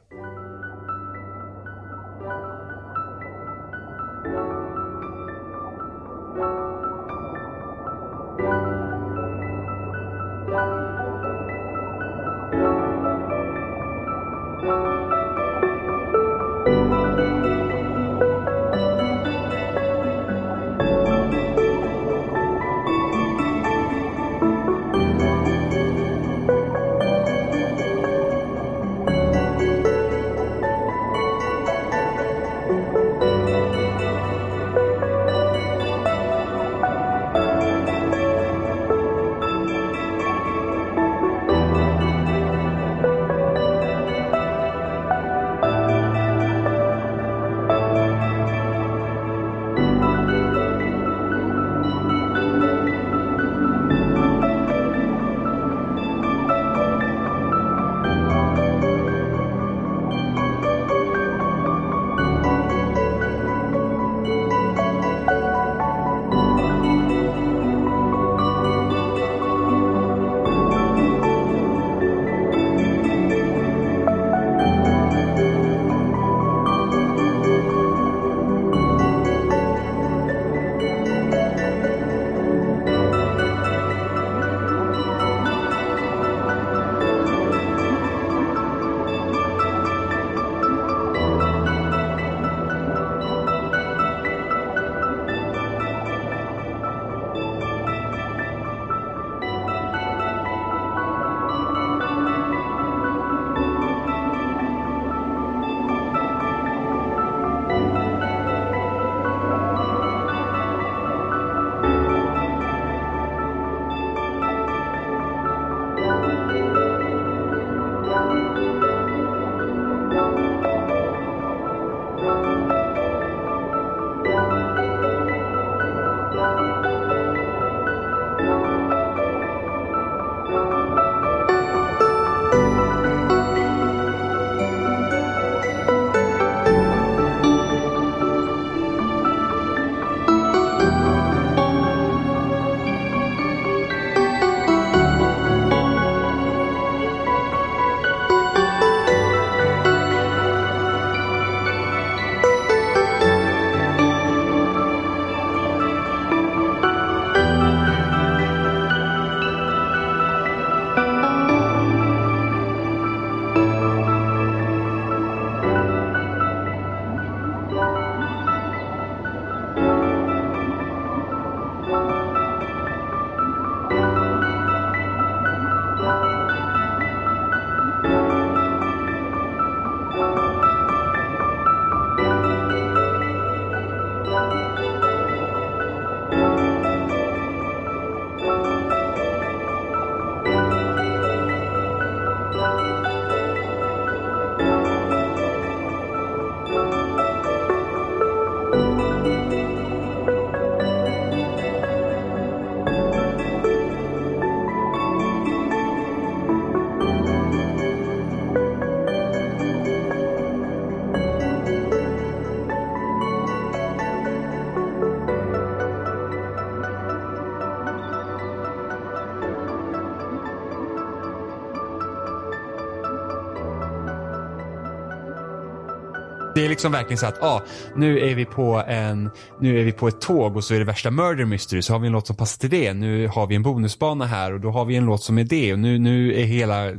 Liksom 226.72 226.92
verkligen 226.92 227.18
så 227.18 227.26
att, 227.26 227.42
ah, 227.42 227.62
nu 227.96 228.20
är 228.20 228.36
vi 228.36 228.46
på 228.46 228.84
en, 228.88 229.30
nu 229.60 229.80
är 229.80 229.84
vi 229.84 229.92
på 229.92 230.08
ett 230.08 230.22
tåg 230.22 230.56
och 230.56 230.64
så 230.64 230.74
är 230.74 230.80
det 230.80 230.86
värsta 230.86 231.12
murder 231.12 231.46
mystery 231.46 231.82
så 231.82 231.94
har 231.94 232.00
vi 232.00 232.08
en 232.08 232.14
låt 232.14 232.28
som 232.28 232.36
passar 232.36 232.60
till 232.60 232.70
det. 232.70 232.94
Nu 232.94 233.28
har 233.28 233.48
vi 233.48 233.56
en 233.56 233.64
bonusbana 233.64 234.26
här 234.26 234.54
och 234.54 234.60
då 234.60 234.72
har 234.72 234.86
vi 234.86 234.96
en 234.96 235.06
låt 235.06 235.24
som 235.24 235.38
är 235.38 235.44
det 235.44 235.74
och 235.74 235.80
nu, 235.80 236.00
nu 236.00 236.34
är 236.34 236.44
hela 236.44 236.92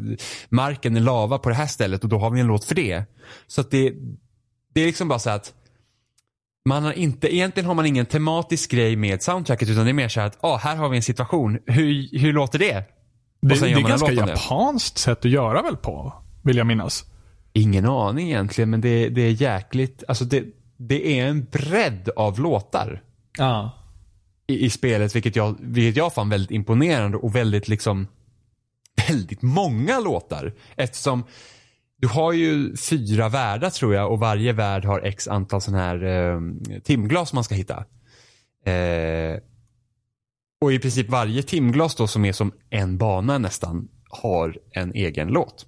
marken 0.49 1.05
lava 1.05 1.39
på 1.39 1.49
det 1.49 1.55
här 1.55 1.67
stället 1.67 2.03
och 2.03 2.09
då 2.09 2.19
har 2.19 2.31
vi 2.31 2.41
en 2.41 2.47
låt 2.47 2.65
för 2.65 2.75
det. 2.75 3.05
Så 3.47 3.61
att 3.61 3.71
det, 3.71 3.93
det 4.75 4.81
är 4.81 4.87
liksom 4.87 5.09
bara 5.09 5.19
så 5.19 5.31
att 5.31 5.53
man 6.65 6.85
har 6.85 6.93
inte, 6.93 7.35
egentligen 7.35 7.67
har 7.67 7.75
man 7.75 7.87
ingen 7.87 8.07
tematisk 8.07 8.71
grej 8.71 8.97
med 8.97 9.23
soundtracket 9.23 9.69
utan 9.69 9.85
det 9.85 9.91
är 9.91 9.95
mer 9.95 10.09
så 10.09 10.21
här 10.21 10.27
att, 10.27 10.39
ah, 10.41 10.57
här 10.57 10.77
har 10.77 10.89
vi 10.89 10.97
en 10.97 11.03
situation, 11.03 11.59
hur, 11.67 12.19
hur 12.19 12.33
låter 12.33 12.59
det? 12.59 12.85
Det, 13.43 13.61
det 13.61 13.71
är 13.71 13.81
ganska 13.81 14.13
japanskt 14.13 14.99
sätt 14.99 15.19
att 15.19 15.31
göra 15.31 15.63
väl 15.63 15.77
på, 15.77 16.15
vill 16.43 16.57
jag 16.57 16.67
minnas. 16.67 17.05
Ingen 17.53 17.87
aning 17.87 18.27
egentligen, 18.29 18.71
men 18.71 18.81
det, 18.81 19.09
det 19.09 19.21
är 19.23 19.31
jäkligt, 19.43 20.05
alltså 20.09 20.25
det, 20.25 20.45
det 20.77 21.19
är 21.21 21.27
en 21.27 21.45
bredd 21.45 22.09
av 22.17 22.41
låtar 22.41 23.03
Ja. 23.39 23.71
i, 24.47 24.65
i 24.65 24.71
spelet, 24.71 25.17
vilket 25.17 25.37
jag, 25.37 25.57
vilket 25.61 25.97
jag 25.97 26.15
fann 26.15 26.29
väldigt 26.29 26.51
imponerande 26.51 27.17
och 27.19 27.37
väldigt 27.37 27.69
liksom, 27.69 28.07
väldigt 29.09 29.43
många 29.43 30.01
låtar. 30.01 30.55
Eftersom 30.77 31.25
du 31.99 32.09
har 32.09 32.33
ju 32.33 32.77
fyra 32.77 33.29
världar 33.29 33.71
tror 33.71 33.95
jag 33.95 34.13
och 34.13 34.19
varje 34.19 34.53
värld 34.53 34.85
har 34.85 35.01
x 35.01 35.29
antal 35.29 35.61
sån 35.61 35.75
här 35.75 36.05
eh, 36.05 36.41
timglas 36.85 37.33
man 37.33 37.45
ska 37.45 37.55
hitta. 37.55 37.85
Eh, 38.67 39.39
Och 40.61 40.73
i 40.73 40.79
princip 40.79 41.09
varje 41.09 41.43
timglas 41.43 41.95
då 41.95 42.07
som 42.07 42.25
är 42.25 42.33
som 42.33 42.53
en 42.71 42.99
bana 42.99 43.39
nästan 43.39 43.89
har 44.09 44.59
en 44.71 44.93
egen 44.95 45.29
låt. 45.29 45.67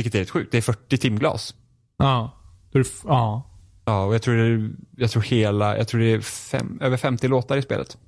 Vilket 0.00 0.14
är 0.14 0.18
rätt 0.18 0.30
sjukt. 0.30 0.52
Det 0.52 0.58
är 0.58 0.62
40 0.62 0.98
timglas. 0.98 1.54
Ja. 1.98 2.36
Det 2.72 2.86
Ja. 3.04 3.46
Ja, 3.84 4.04
och 4.04 4.14
jag 4.14 4.22
tror 4.22 4.34
det 4.34 4.42
är, 4.42 4.70
jag 4.96 5.10
tror 5.10 5.22
hela, 5.22 5.76
jag 5.76 5.88
tror 5.88 6.00
det 6.00 6.12
är 6.12 6.20
fem, 6.20 6.78
över 6.82 6.96
50 6.96 7.28
låtar 7.28 7.56
i 7.56 7.62
spelet. 7.62 7.98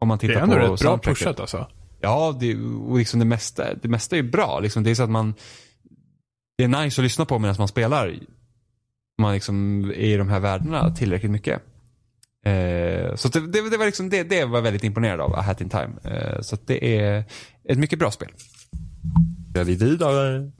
Om 0.00 0.08
man 0.08 0.18
Det 0.18 0.26
tittar 0.26 0.40
är 0.40 0.42
ändå 0.42 0.54
på 0.54 0.72
rätt 0.72 0.80
bra 0.80 0.98
pushat 0.98 1.40
alltså. 1.40 1.66
Ja, 2.00 2.36
det, 2.40 2.56
och 2.56 2.98
liksom 2.98 3.20
det, 3.20 3.26
mesta, 3.26 3.74
det 3.74 3.88
mesta 3.88 4.16
är 4.16 4.22
bra. 4.22 4.60
Liksom, 4.60 4.82
det 4.82 4.90
är 4.90 4.94
så 4.94 5.02
att 5.02 5.10
man, 5.10 5.34
det 6.58 6.64
är 6.64 6.68
nice 6.68 7.00
att 7.00 7.04
lyssna 7.04 7.24
på 7.24 7.38
medan 7.38 7.56
man 7.58 7.68
spelar. 7.68 8.14
Man 9.18 9.34
liksom 9.34 9.84
är 9.84 9.94
i 9.94 10.16
de 10.16 10.28
här 10.28 10.40
världarna 10.40 10.94
tillräckligt 10.94 11.32
mycket. 11.32 11.62
Eh, 12.44 13.14
så 13.14 13.28
det, 13.28 13.40
det, 13.40 13.70
det 13.70 13.76
var 13.76 13.86
liksom, 13.86 14.10
det, 14.10 14.22
det 14.22 14.44
var 14.44 14.60
väldigt 14.60 14.84
imponerad 14.84 15.20
av, 15.20 15.34
A 15.34 15.42
Hat 15.42 15.60
In 15.60 15.68
Time. 15.68 15.92
Eh, 16.04 16.40
så 16.40 16.54
att 16.54 16.66
det 16.66 16.98
är 16.98 17.24
ett 17.68 17.78
mycket 17.78 17.98
bra 17.98 18.10
spel. 18.10 18.32
Gör 19.54 19.64
vi 19.64 19.74
vidare. 19.74 20.50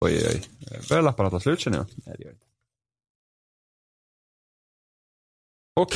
Oj, 0.00 0.12
oj, 0.12 0.42
oj. 0.70 0.80
Börjar 0.88 1.02
lapparna 1.02 1.30
ta 1.30 1.40
slut 1.40 1.60
känner 1.60 1.78
jag. 1.78 1.86
Nej, 2.06 2.14
det 2.18 2.24
gör 2.24 2.30
det 2.30 2.34
inte. 2.34 2.46
Och 5.74 5.90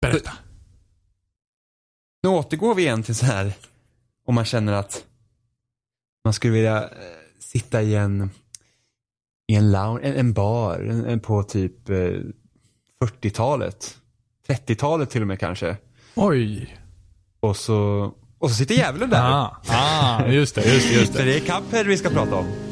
Berätta. 0.00 0.32
Nu 2.22 2.28
återgår 2.28 2.74
vi 2.74 2.82
igen 2.82 3.02
till 3.02 3.14
så 3.14 3.26
här 3.26 3.54
om 4.24 4.34
man 4.34 4.44
känner 4.44 4.72
att 4.72 5.06
man 6.24 6.34
skulle 6.34 6.52
vilja 6.52 6.82
eh, 6.84 6.90
sitta 7.38 7.82
i 7.82 7.94
en 7.94 8.30
i 9.46 9.54
en 9.54 9.72
lounge, 9.72 10.00
en, 10.02 10.14
en 10.14 10.32
bar 10.32 10.78
en, 10.78 11.04
en 11.04 11.20
på 11.20 11.42
typ 11.42 11.88
eh, 11.88 12.20
40-talet. 13.00 13.98
30-talet 14.48 15.10
till 15.10 15.20
och 15.20 15.28
med 15.28 15.40
kanske. 15.40 15.76
Oj. 16.14 16.76
Och 17.40 17.56
så, 17.56 18.12
och 18.42 18.50
så 18.50 18.56
sitter 18.56 18.74
djävulen 18.74 19.10
där. 19.10 19.18
Ah, 19.18 19.56
ah, 19.68 20.26
just 20.26 20.54
det, 20.54 20.74
just 20.74 20.88
det, 20.88 20.94
just 20.94 21.12
det. 21.12 21.24
det 21.24 21.36
är 21.36 21.40
Cuphead 21.40 21.84
vi 21.84 21.96
ska 21.96 22.10
prata 22.10 22.34
om. 22.36 22.71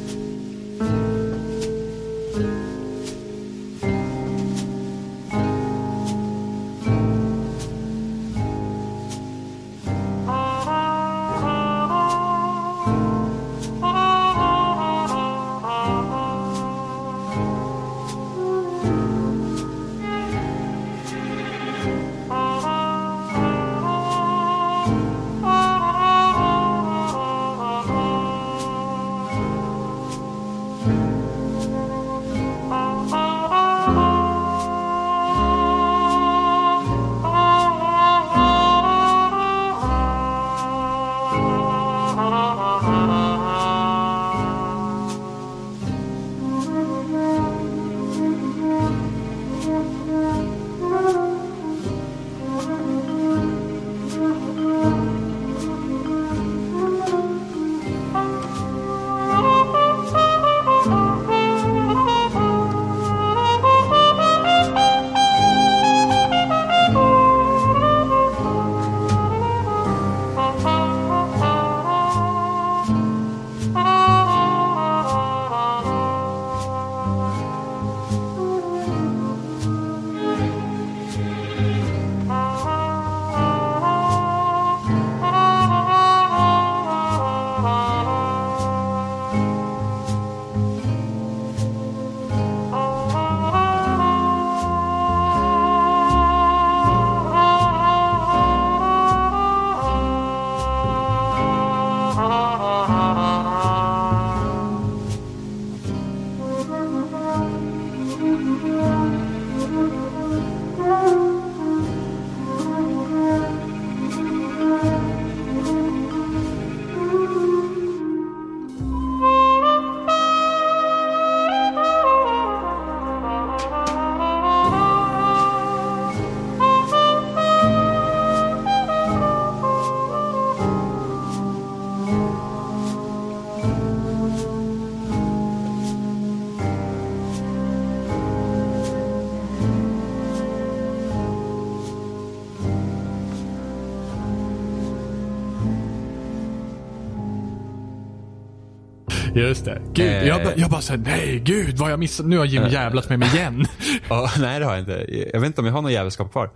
Just 149.41 149.65
det. 149.65 149.81
Gud, 149.93 150.05
Eh. 150.07 150.27
jag, 150.27 150.43
bara- 150.43 150.55
jag 150.55 150.69
bara 150.69 150.81
såhär, 150.81 150.99
nej 150.99 151.39
gud 151.45 151.69
vad 151.71 151.79
har 151.79 151.89
jag 151.89 151.99
missat. 151.99 152.25
Nu 152.25 152.37
har 152.37 152.45
Jim 152.45 152.67
jävlat 152.67 153.09
med 153.09 153.19
mig 153.19 153.29
igen. 153.35 153.65
Ja, 154.09 154.31
nej 154.39 154.59
det 154.59 154.65
har 154.65 154.71
jag 154.71 154.79
inte. 154.81 155.05
Jag 155.33 155.39
vet 155.39 155.47
inte 155.47 155.61
om 155.61 155.67
jag 155.67 155.73
har 155.73 155.81
någon 155.81 155.91
jävelskap 155.93 156.31
kvar. 156.31 156.49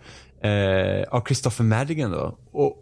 Eh, 0.44 1.04
av 1.12 1.24
Christopher 1.28 1.64
Madigan 1.64 2.12
då. 2.12 2.38
Och, 2.52 2.78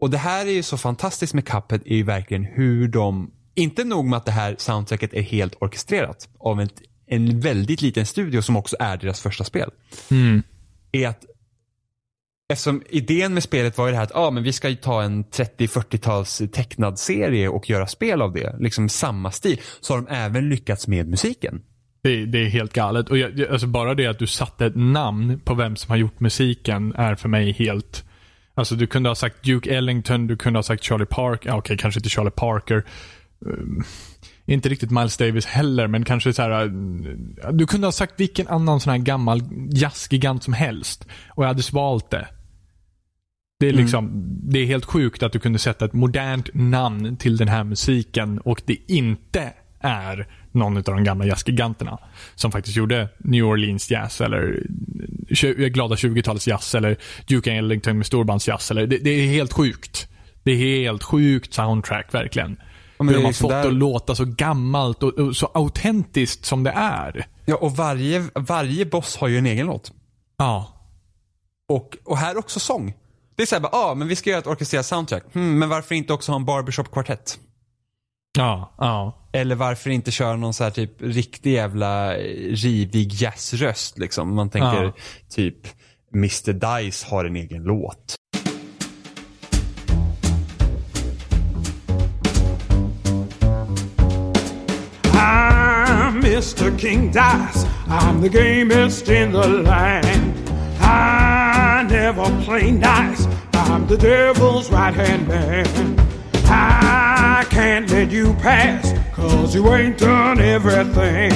och 0.00 0.10
det 0.10 0.18
här 0.18 0.46
är 0.46 0.50
ju 0.50 0.62
så 0.62 0.76
fantastiskt 0.76 1.34
med 1.34 1.44
Cuphead 1.46 1.80
är 1.84 1.96
ju 1.96 2.02
verkligen 2.02 2.44
hur 2.44 2.88
de, 2.88 3.30
inte 3.54 3.84
nog 3.84 4.04
med 4.06 4.16
att 4.16 4.26
det 4.26 4.32
här 4.32 4.54
soundtracket 4.58 5.14
är 5.14 5.22
helt 5.22 5.54
orkestrerat 5.60 6.28
av 6.38 6.60
en, 6.60 6.68
en 7.06 7.40
väldigt 7.40 7.82
liten 7.82 8.06
studio 8.06 8.42
som 8.42 8.56
också 8.56 8.76
är 8.80 8.96
deras 8.96 9.20
första 9.20 9.44
spel. 9.44 9.70
Är 10.92 11.08
att 11.08 11.24
Eftersom 12.50 12.82
idén 12.88 13.34
med 13.34 13.42
spelet 13.42 13.78
var 13.78 13.86
ju 13.86 13.90
det 13.90 13.96
här 13.96 14.04
att 14.04 14.16
ah, 14.16 14.30
men 14.30 14.42
vi 14.42 14.52
ska 14.52 14.68
ju 14.68 14.76
ta 14.76 15.02
en 15.02 15.24
30-40-tals 15.24 16.42
tecknad 16.52 16.98
serie 16.98 17.48
och 17.48 17.70
göra 17.70 17.86
spel 17.86 18.22
av 18.22 18.32
det. 18.32 18.56
Liksom 18.58 18.88
samma 18.88 19.30
stil. 19.30 19.60
Så 19.80 19.94
har 19.94 20.00
de 20.00 20.14
även 20.14 20.48
lyckats 20.48 20.88
med 20.88 21.08
musiken. 21.08 21.62
Det, 22.02 22.24
det 22.26 22.38
är 22.38 22.48
helt 22.48 22.72
galet. 22.72 23.10
Och 23.10 23.18
jag, 23.18 23.42
alltså 23.50 23.66
bara 23.66 23.94
det 23.94 24.06
att 24.06 24.18
du 24.18 24.26
satte 24.26 24.66
ett 24.66 24.76
namn 24.76 25.40
på 25.44 25.54
vem 25.54 25.76
som 25.76 25.90
har 25.90 25.96
gjort 25.96 26.20
musiken 26.20 26.94
är 26.96 27.14
för 27.14 27.28
mig 27.28 27.52
helt... 27.52 28.04
Alltså 28.54 28.74
du 28.74 28.86
kunde 28.86 29.08
ha 29.08 29.14
sagt 29.14 29.44
Duke 29.44 29.74
Ellington, 29.74 30.26
du 30.26 30.36
kunde 30.36 30.58
ha 30.58 30.62
sagt 30.62 30.84
Charlie 30.84 31.06
Parker. 31.06 31.48
Ja, 31.48 31.56
Okej, 31.56 31.78
kanske 31.78 31.98
inte 31.98 32.08
Charlie 32.08 32.30
Parker. 32.30 32.84
Um, 33.46 33.84
inte 34.46 34.68
riktigt 34.68 34.90
Miles 34.90 35.16
Davis 35.16 35.46
heller, 35.46 35.86
men 35.86 36.04
kanske 36.04 36.32
så 36.32 36.42
här. 36.42 36.62
Eh, 36.62 37.52
du 37.52 37.66
kunde 37.66 37.86
ha 37.86 37.92
sagt 37.92 38.20
vilken 38.20 38.48
annan 38.48 38.80
sån 38.80 38.90
här 38.90 38.98
gammal 38.98 39.42
jazzgigant 39.70 40.44
som 40.44 40.52
helst. 40.52 41.06
Och 41.28 41.44
jag 41.44 41.48
hade 41.48 41.62
svalt 41.62 42.10
det. 42.10 42.28
Det 43.60 43.68
är 43.68 43.72
liksom, 43.72 44.10
det 44.42 44.58
är 44.58 44.66
helt 44.66 44.84
sjukt 44.84 45.22
att 45.22 45.32
du 45.32 45.38
kunde 45.38 45.58
sätta 45.58 45.84
ett 45.84 45.92
modernt 45.92 46.48
namn 46.54 47.16
till 47.16 47.36
den 47.36 47.48
här 47.48 47.64
musiken 47.64 48.38
och 48.38 48.62
det 48.66 48.76
inte 48.86 49.52
är 49.80 50.26
någon 50.52 50.76
av 50.76 50.82
de 50.82 51.04
gamla 51.04 51.26
jazzgiganterna. 51.26 51.98
Som 52.34 52.52
faktiskt 52.52 52.76
gjorde 52.76 53.08
New 53.18 53.44
Orleans 53.44 53.90
jazz 53.90 54.20
eller 54.20 54.66
tju- 55.28 55.68
glada 55.68 55.94
20-talets 55.94 56.46
jazz 56.48 56.74
eller 56.74 56.96
Duke 57.26 57.52
Ellington 57.52 57.96
med 57.96 58.06
storbandsjazz. 58.06 58.70
Eller, 58.70 58.86
det, 58.86 58.98
det 58.98 59.10
är 59.10 59.26
helt 59.26 59.52
sjukt. 59.52 60.08
Det 60.42 60.52
är 60.52 60.56
helt 60.56 61.02
sjukt 61.02 61.54
soundtrack 61.54 62.14
verkligen. 62.14 62.56
men 62.98 63.08
hur 63.08 63.14
de 63.14 63.20
har 63.20 63.28
liksom 63.28 63.48
fått 63.48 63.62
det 63.62 63.68
att 63.68 63.74
låta 63.74 64.14
så 64.14 64.24
gammalt 64.24 65.02
och, 65.02 65.18
och 65.18 65.36
så 65.36 65.50
autentiskt 65.54 66.44
som 66.44 66.62
det 66.62 66.70
är. 66.70 67.26
Ja, 67.46 67.56
och 67.56 67.76
varje, 67.76 68.24
varje 68.34 68.86
boss 68.86 69.16
har 69.16 69.28
ju 69.28 69.38
en 69.38 69.46
egen 69.46 69.66
låt. 69.66 69.92
Ja. 70.38 70.76
Och, 71.68 71.96
och 72.04 72.18
här 72.18 72.38
också 72.38 72.60
sång. 72.60 72.94
Det 73.40 73.44
är 73.44 73.46
såhär, 73.46 73.62
ja 73.62 73.68
ah, 73.72 73.94
men 73.94 74.08
vi 74.08 74.16
ska 74.16 74.30
göra 74.30 74.38
ett 74.40 74.46
orkestrerat 74.46 74.86
soundtrack. 74.86 75.24
Hmm, 75.32 75.58
men 75.58 75.68
varför 75.68 75.94
inte 75.94 76.12
också 76.12 76.32
ha 76.32 76.36
en 76.36 76.44
barbershop-kvartett? 76.44 77.38
Ja, 78.38 78.74
ja. 78.78 79.28
Eller 79.32 79.54
varför 79.54 79.90
inte 79.90 80.10
köra 80.10 80.36
någon 80.36 80.54
så 80.54 80.64
här 80.64 80.70
typ 80.70 81.02
riktig 81.02 81.52
jävla 81.52 82.16
eh, 82.16 82.22
rivig 82.54 83.12
jazzröst 83.12 83.98
liksom. 83.98 84.34
Man 84.34 84.50
tänker 84.50 84.82
Ja. 84.82 84.92
typ 85.30 85.56
Mr 86.14 86.52
Dice 86.52 87.06
har 87.06 87.24
en 87.24 87.36
egen 87.36 87.62
låt. 87.62 88.14
I'm 95.12 96.16
Mr. 96.16 96.78
King 96.78 97.06
Dice. 97.06 97.66
I'm 97.88 98.22
the 98.22 98.28
gamest 98.28 99.08
in 99.08 99.32
the 99.32 99.48
land. 99.48 100.30
I 101.80 101.82
never 101.84 102.24
play 102.42 102.72
nice. 102.72 103.26
I'm 103.54 103.86
the 103.86 103.96
devil's 103.96 104.70
right 104.70 104.92
hand 104.92 105.26
man. 105.26 105.98
I 106.44 107.46
can't 107.48 107.90
let 107.90 108.10
you 108.10 108.34
pass, 108.34 108.92
cause 109.14 109.54
you 109.54 109.66
ain't 109.72 109.96
done 109.96 110.40
everything. 110.40 111.32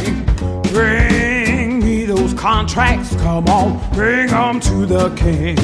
Bring 0.64 1.82
me 1.82 2.04
those 2.04 2.34
contracts, 2.34 3.16
come 3.16 3.46
on, 3.46 3.80
bring 3.94 4.28
'em 4.28 4.60
to 4.60 4.84
the 4.84 5.08
king. 5.16 5.56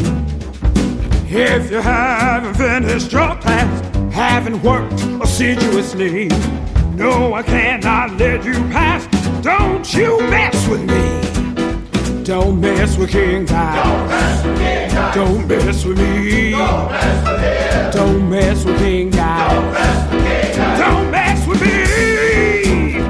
If 1.28 1.70
you 1.70 1.82
haven't 1.82 2.54
finished 2.54 3.12
your 3.12 3.34
task, 3.36 3.84
haven't 4.10 4.62
worked 4.62 5.02
assiduously, 5.20 6.28
no, 6.94 7.34
I 7.34 7.42
cannot 7.42 8.16
let 8.16 8.46
you 8.46 8.54
pass. 8.72 9.06
Don't 9.42 9.84
you 9.92 10.22
mess 10.30 10.66
with 10.68 10.84
me. 10.88 12.24
Don't 12.24 12.60
mess 12.60 12.96
with 12.96 13.10
King 13.10 13.44
Guy. 13.44 14.69
Don't 15.14 15.48
mess 15.48 15.84
with 15.84 15.98
me. 15.98 16.52
Don't 17.92 18.30
mess 18.30 18.64
with 18.64 18.78
King 18.78 19.10
Guy. 19.10 19.48
Don't 20.78 21.10
mess 21.10 21.46
with 21.48 21.60
me. 21.60 23.00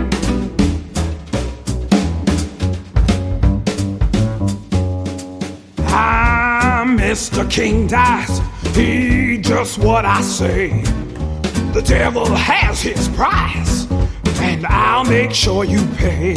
I'm 5.89 6.97
Mr. 6.97 7.51
King 7.51 7.87
Dice. 7.87 8.41
He 8.75 9.39
just 9.39 9.79
what 9.79 10.07
I 10.07 10.23
say. 10.23 10.83
The 11.73 11.83
devil 11.83 12.27
has 12.35 12.81
his 12.81 13.09
price, 13.11 13.87
and 14.41 14.67
I'll 14.67 15.05
make 15.05 15.33
sure 15.33 15.65
you 15.65 15.87
pay. 15.97 16.35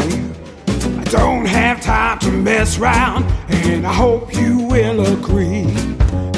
I 1.14 1.20
don't 1.20 1.46
have 1.46 1.80
time 1.80 2.18
to 2.20 2.32
mess 2.32 2.80
around, 2.80 3.26
and 3.48 3.86
I 3.86 3.94
hope 3.94 4.34
you 4.34 4.58
will 4.58 5.00
agree. 5.14 5.66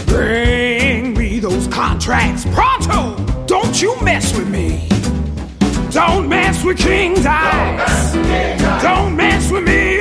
Bring 0.06 1.14
me 1.14 1.39
those 1.39 1.68
contracts 1.68 2.45
pronto. 2.53 3.15
Don't 3.45 3.81
you 3.81 3.95
mess 4.02 4.38
with 4.38 4.49
me. 4.49 4.89
Don't 5.91 6.27
mess 6.27 6.61
with 6.65 6.77
King 6.77 7.14
Dice. 7.14 8.14
Don't 8.84 9.15
mess 9.15 9.49
with 9.49 9.64
me. 9.64 9.97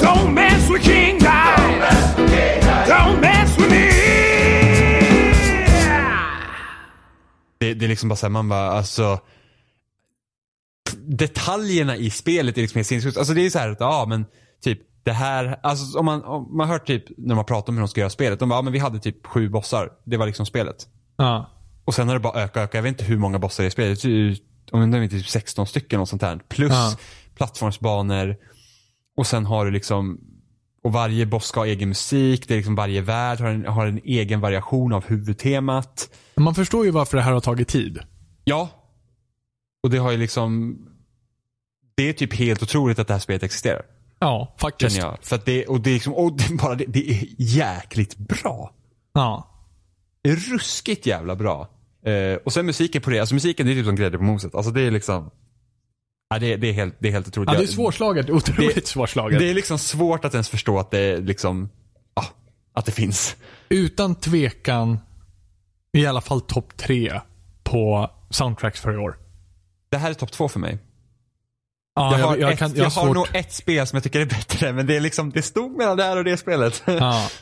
Don't 0.00 0.34
mess 0.34 0.68
with 0.68 0.82
King 0.82 1.18
Dice. 1.18 2.88
Don't 2.88 3.20
mess 3.20 3.56
with 3.56 3.70
me. 3.70 3.90
Det, 7.58 7.74
det 7.74 7.84
är 7.84 7.88
liksom 7.88 8.08
bara 8.08 8.16
såhär, 8.16 8.30
man 8.30 8.48
bara 8.48 8.70
alltså 8.70 9.20
Detaljerna 11.06 11.96
i 11.96 12.10
spelet 12.10 12.56
är 12.58 12.62
liksom 12.62 12.78
helt 12.78 12.88
sinnessjukt. 12.88 13.16
Alltså 13.18 13.34
det 13.34 13.46
är 13.46 13.50
så 13.50 13.58
här 13.58 13.68
att, 13.70 13.80
ja 13.80 14.06
men 14.08 14.24
typ 14.64 14.78
det 15.04 15.12
här, 15.12 15.60
alltså 15.62 15.98
om 15.98 16.04
man, 16.06 16.22
om 16.24 16.56
man 16.56 16.68
hör 16.68 16.78
typ 16.78 17.04
när 17.18 17.34
man 17.34 17.44
pratar 17.44 17.68
om 17.72 17.76
hur 17.76 17.82
de 17.82 17.88
ska 17.88 18.00
göra 18.00 18.10
spelet. 18.10 18.38
De 18.40 18.48
bara, 18.48 18.58
ja 18.58 18.62
men 18.62 18.72
vi 18.72 18.78
hade 18.78 18.98
typ 18.98 19.26
sju 19.26 19.48
bossar. 19.48 19.90
Det 20.04 20.16
var 20.16 20.26
liksom 20.26 20.46
spelet. 20.46 20.76
Ja. 21.16 21.50
Och 21.84 21.94
sen 21.94 22.08
har 22.08 22.14
det 22.14 22.20
bara 22.20 22.42
ökat, 22.42 22.56
ökat. 22.56 22.74
Jag 22.74 22.82
vet 22.82 22.88
inte 22.90 23.04
hur 23.04 23.18
många 23.18 23.38
bossar 23.38 23.62
det 23.64 23.66
är 23.66 23.90
i 23.90 23.96
spelet. 23.96 24.40
Om 24.72 24.90
det 24.90 24.98
är 24.98 25.08
typ 25.08 25.28
16 25.28 25.66
stycken 25.66 26.00
och 26.00 26.08
sånt 26.08 26.22
här. 26.22 26.40
Plus 26.48 26.72
Ja. 26.72 26.96
plattformsbanor. 27.36 28.36
Och 29.16 29.26
sen 29.26 29.46
har 29.46 29.64
du 29.64 29.70
liksom, 29.70 30.20
och 30.84 30.92
varje 30.92 31.26
boss 31.26 31.44
ska 31.46 31.60
ha 31.60 31.66
egen 31.66 31.88
musik. 31.88 32.48
Det 32.48 32.54
är 32.54 32.56
liksom 32.56 32.74
varje 32.74 33.00
värld 33.00 33.40
har 33.40 33.48
en, 33.48 33.66
har 33.66 33.86
en 33.86 34.00
egen 34.04 34.40
variation 34.40 34.92
av 34.92 35.04
huvudtemat. 35.04 36.08
Man 36.36 36.54
förstår 36.54 36.84
ju 36.84 36.90
varför 36.90 37.16
det 37.16 37.22
här 37.22 37.32
har 37.32 37.40
tagit 37.40 37.68
tid. 37.68 37.98
Ja. 38.44 38.68
Och 39.84 39.90
det 39.90 39.98
har 39.98 40.10
ju 40.10 40.16
liksom, 40.16 40.78
det 41.94 42.08
är 42.08 42.12
typ 42.12 42.34
helt 42.34 42.62
otroligt 42.62 42.98
att 42.98 43.06
det 43.06 43.14
här 43.14 43.20
spelet 43.20 43.42
existerar. 43.42 43.82
Ja, 44.18 44.54
faktiskt. 44.58 44.96
Jag. 44.96 45.18
För 45.22 45.40
det, 45.44 45.66
och 45.66 45.80
det 45.80 45.90
är 45.90 45.94
liksom, 45.94 46.14
och 46.14 46.32
det, 46.36 46.54
bara 46.54 46.74
det, 46.74 46.84
det 46.88 47.10
är 47.10 47.26
jäkligt 47.38 48.16
bra. 48.16 48.72
Ja. 49.12 49.50
Det 50.22 50.30
är 50.30 50.36
ruskigt 50.36 51.06
jävla 51.06 51.36
bra. 51.36 51.68
Eh, 52.06 52.36
och 52.44 52.52
sen 52.52 52.66
musiken 52.66 53.02
på 53.02 53.10
det, 53.10 53.20
alltså 53.20 53.34
musiken 53.34 53.66
det 53.66 53.72
är 53.72 53.74
typ 53.74 53.86
som 53.86 53.96
grädde 53.96 54.18
på 54.18 54.24
moset. 54.24 54.54
Alltså 54.54 54.72
det 54.72 54.80
är 54.80 54.90
liksom, 54.90 55.30
ja, 56.30 56.38
det, 56.38 56.56
det, 56.56 56.68
är 56.68 56.72
helt, 56.72 56.96
det 56.98 57.08
är 57.08 57.12
helt 57.12 57.28
otroligt. 57.28 57.50
ja, 57.52 57.58
det 57.58 57.64
är 57.64 57.66
svårslaget. 57.66 58.30
Otroligt 58.30 58.74
det- 58.74 58.86
svårslaget. 58.86 59.38
Det 59.38 59.50
är 59.50 59.54
liksom 59.54 59.78
svårt 59.78 60.24
att 60.24 60.34
ens 60.34 60.48
förstå 60.48 60.78
att 60.78 60.90
det 60.90 61.16
liksom, 61.16 61.70
ja, 62.14 62.24
att 62.72 62.86
det 62.86 62.92
finns. 62.92 63.36
Utan 63.68 64.14
tvekan 64.14 64.98
i 65.92 66.06
alla 66.06 66.20
fall 66.20 66.40
topp 66.40 66.76
tre 66.76 67.20
på 67.62 68.10
soundtracks 68.30 68.80
för 68.80 68.94
i 68.94 68.96
år. 68.96 69.23
Det 69.94 69.98
här 69.98 70.10
är 70.10 70.14
topp 70.14 70.32
två 70.32 70.48
för 70.48 70.60
mig. 70.60 70.78
Ja, 71.94 72.18
jag 72.18 72.26
har, 72.26 72.36
jag, 72.36 72.52
ett, 72.52 72.58
kan, 72.58 72.74
jag, 72.74 72.86
jag 72.86 72.90
har 72.90 73.14
nog 73.14 73.26
ett 73.32 73.52
spel 73.52 73.86
som 73.86 73.96
jag 73.96 74.02
tycker 74.02 74.20
är 74.20 74.26
bättre, 74.26 74.72
men 74.72 74.86
det 74.86 74.96
är 74.96 75.00
liksom, 75.00 75.30
det 75.30 75.42
stod 75.42 75.76
mellan 75.76 75.96
det 75.96 76.02
här 76.02 76.16
och 76.16 76.24
det 76.24 76.36
spelet. 76.36 76.82
Ja. 76.86 77.28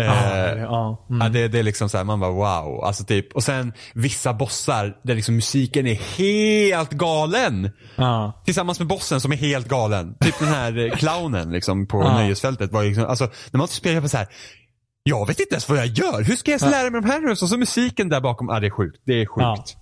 Eh, 0.00 0.04
Ja, 0.06 0.56
ja. 0.56 1.06
Mm. 1.10 1.20
Ja, 1.22 1.28
det, 1.28 1.48
det 1.48 1.58
är 1.58 1.62
liksom 1.62 1.88
så 1.88 1.96
här, 1.96 2.04
man 2.04 2.20
bara 2.20 2.30
wow. 2.30 2.84
Alltså 2.84 3.04
typ, 3.04 3.32
och 3.32 3.44
sen 3.44 3.72
vissa 3.94 4.34
bossar 4.34 4.96
där 5.02 5.14
liksom 5.14 5.34
musiken 5.34 5.86
är 5.86 5.94
helt 5.94 6.90
galen. 6.90 7.70
Ja. 7.96 8.42
Tillsammans 8.44 8.78
med 8.78 8.88
bossen 8.88 9.20
som 9.20 9.32
är 9.32 9.36
helt 9.36 9.68
galen. 9.68 10.16
Typ 10.20 10.38
den 10.38 10.48
här 10.48 10.78
eh, 10.78 10.96
clownen 10.96 11.52
liksom 11.52 11.86
på 11.86 12.02
nöjesfältet. 12.02 12.72
Var 12.72 12.84
liksom, 12.84 13.04
alltså, 13.04 13.30
när 13.50 13.58
man 13.58 13.68
spelar 13.68 14.00
på 14.00 14.08
så 14.08 14.16
här. 14.16 14.26
Jag 15.02 15.26
vet 15.26 15.40
inte 15.40 15.54
ens 15.54 15.68
vad 15.68 15.78
jag 15.78 15.86
gör. 15.86 16.22
Hur 16.22 16.36
ska 16.36 16.50
jag 16.50 16.60
ens 16.60 16.72
lära 16.72 16.90
mig 16.90 17.00
de 17.00 17.10
här 17.10 17.20
nu? 17.20 17.30
Och 17.30 17.38
så 17.38 17.58
musiken 17.58 18.08
där 18.08 18.20
bakom. 18.20 18.48
Ja, 18.48 18.60
det 18.60 18.66
är 18.66 18.70
sjukt. 18.70 19.02
Det 19.06 19.12
är 19.22 19.26
sjukt. 19.26 19.76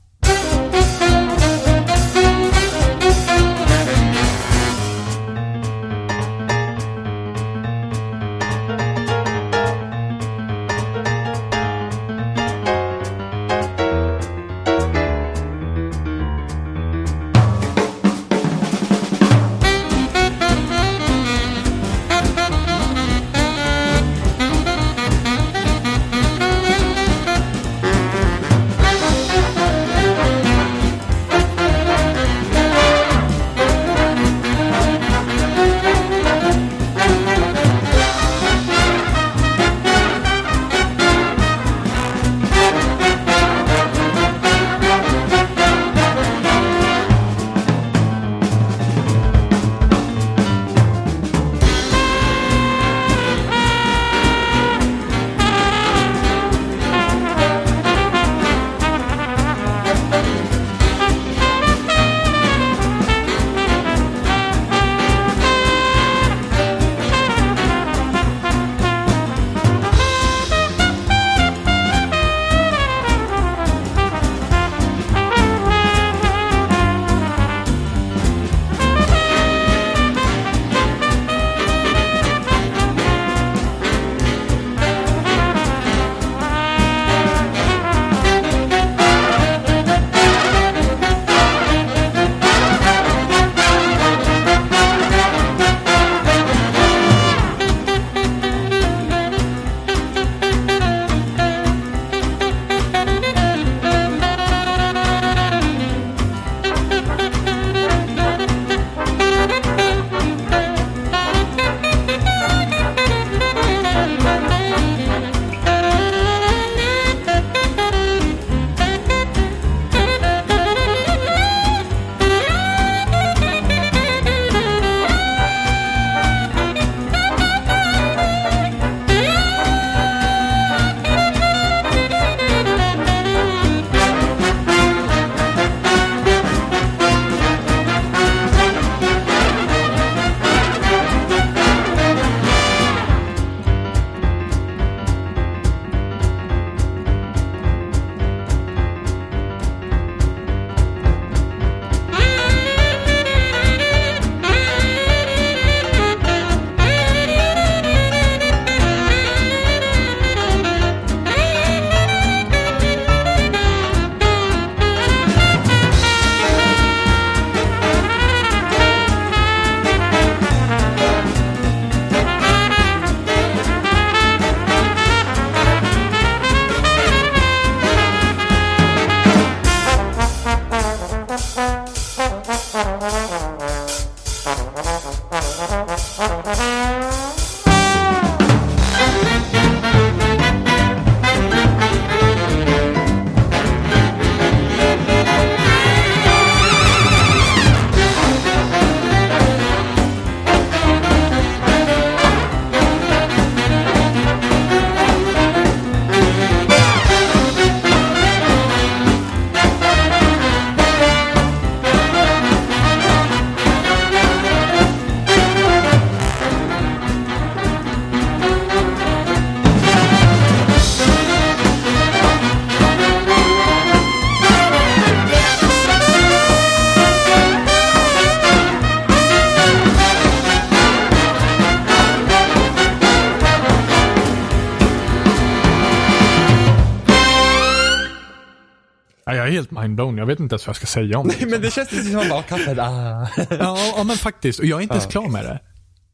Vet 240.34 240.40
inte 240.40 240.52
ens 240.52 240.66
vad 240.66 240.70
jag 240.70 240.76
ska 240.76 240.86
säga 240.86 241.18
om 241.18 241.28
det. 241.28 241.46
Men 241.46 241.62
det 241.62 241.70
känns 241.70 241.92
lite 241.92 242.04
som 242.04 242.28
bara, 242.28 242.42
kaffet, 242.42 242.78
ah. 242.78 243.28
Ja, 243.50 243.92
ja, 243.96 244.04
men 244.04 244.16
faktiskt. 244.16 244.58
Och 244.58 244.64
jag 244.64 244.78
är 244.78 244.82
inte 244.82 244.94
ens 244.94 245.06
klar 245.06 245.28
med 245.28 245.44
det. 245.44 245.60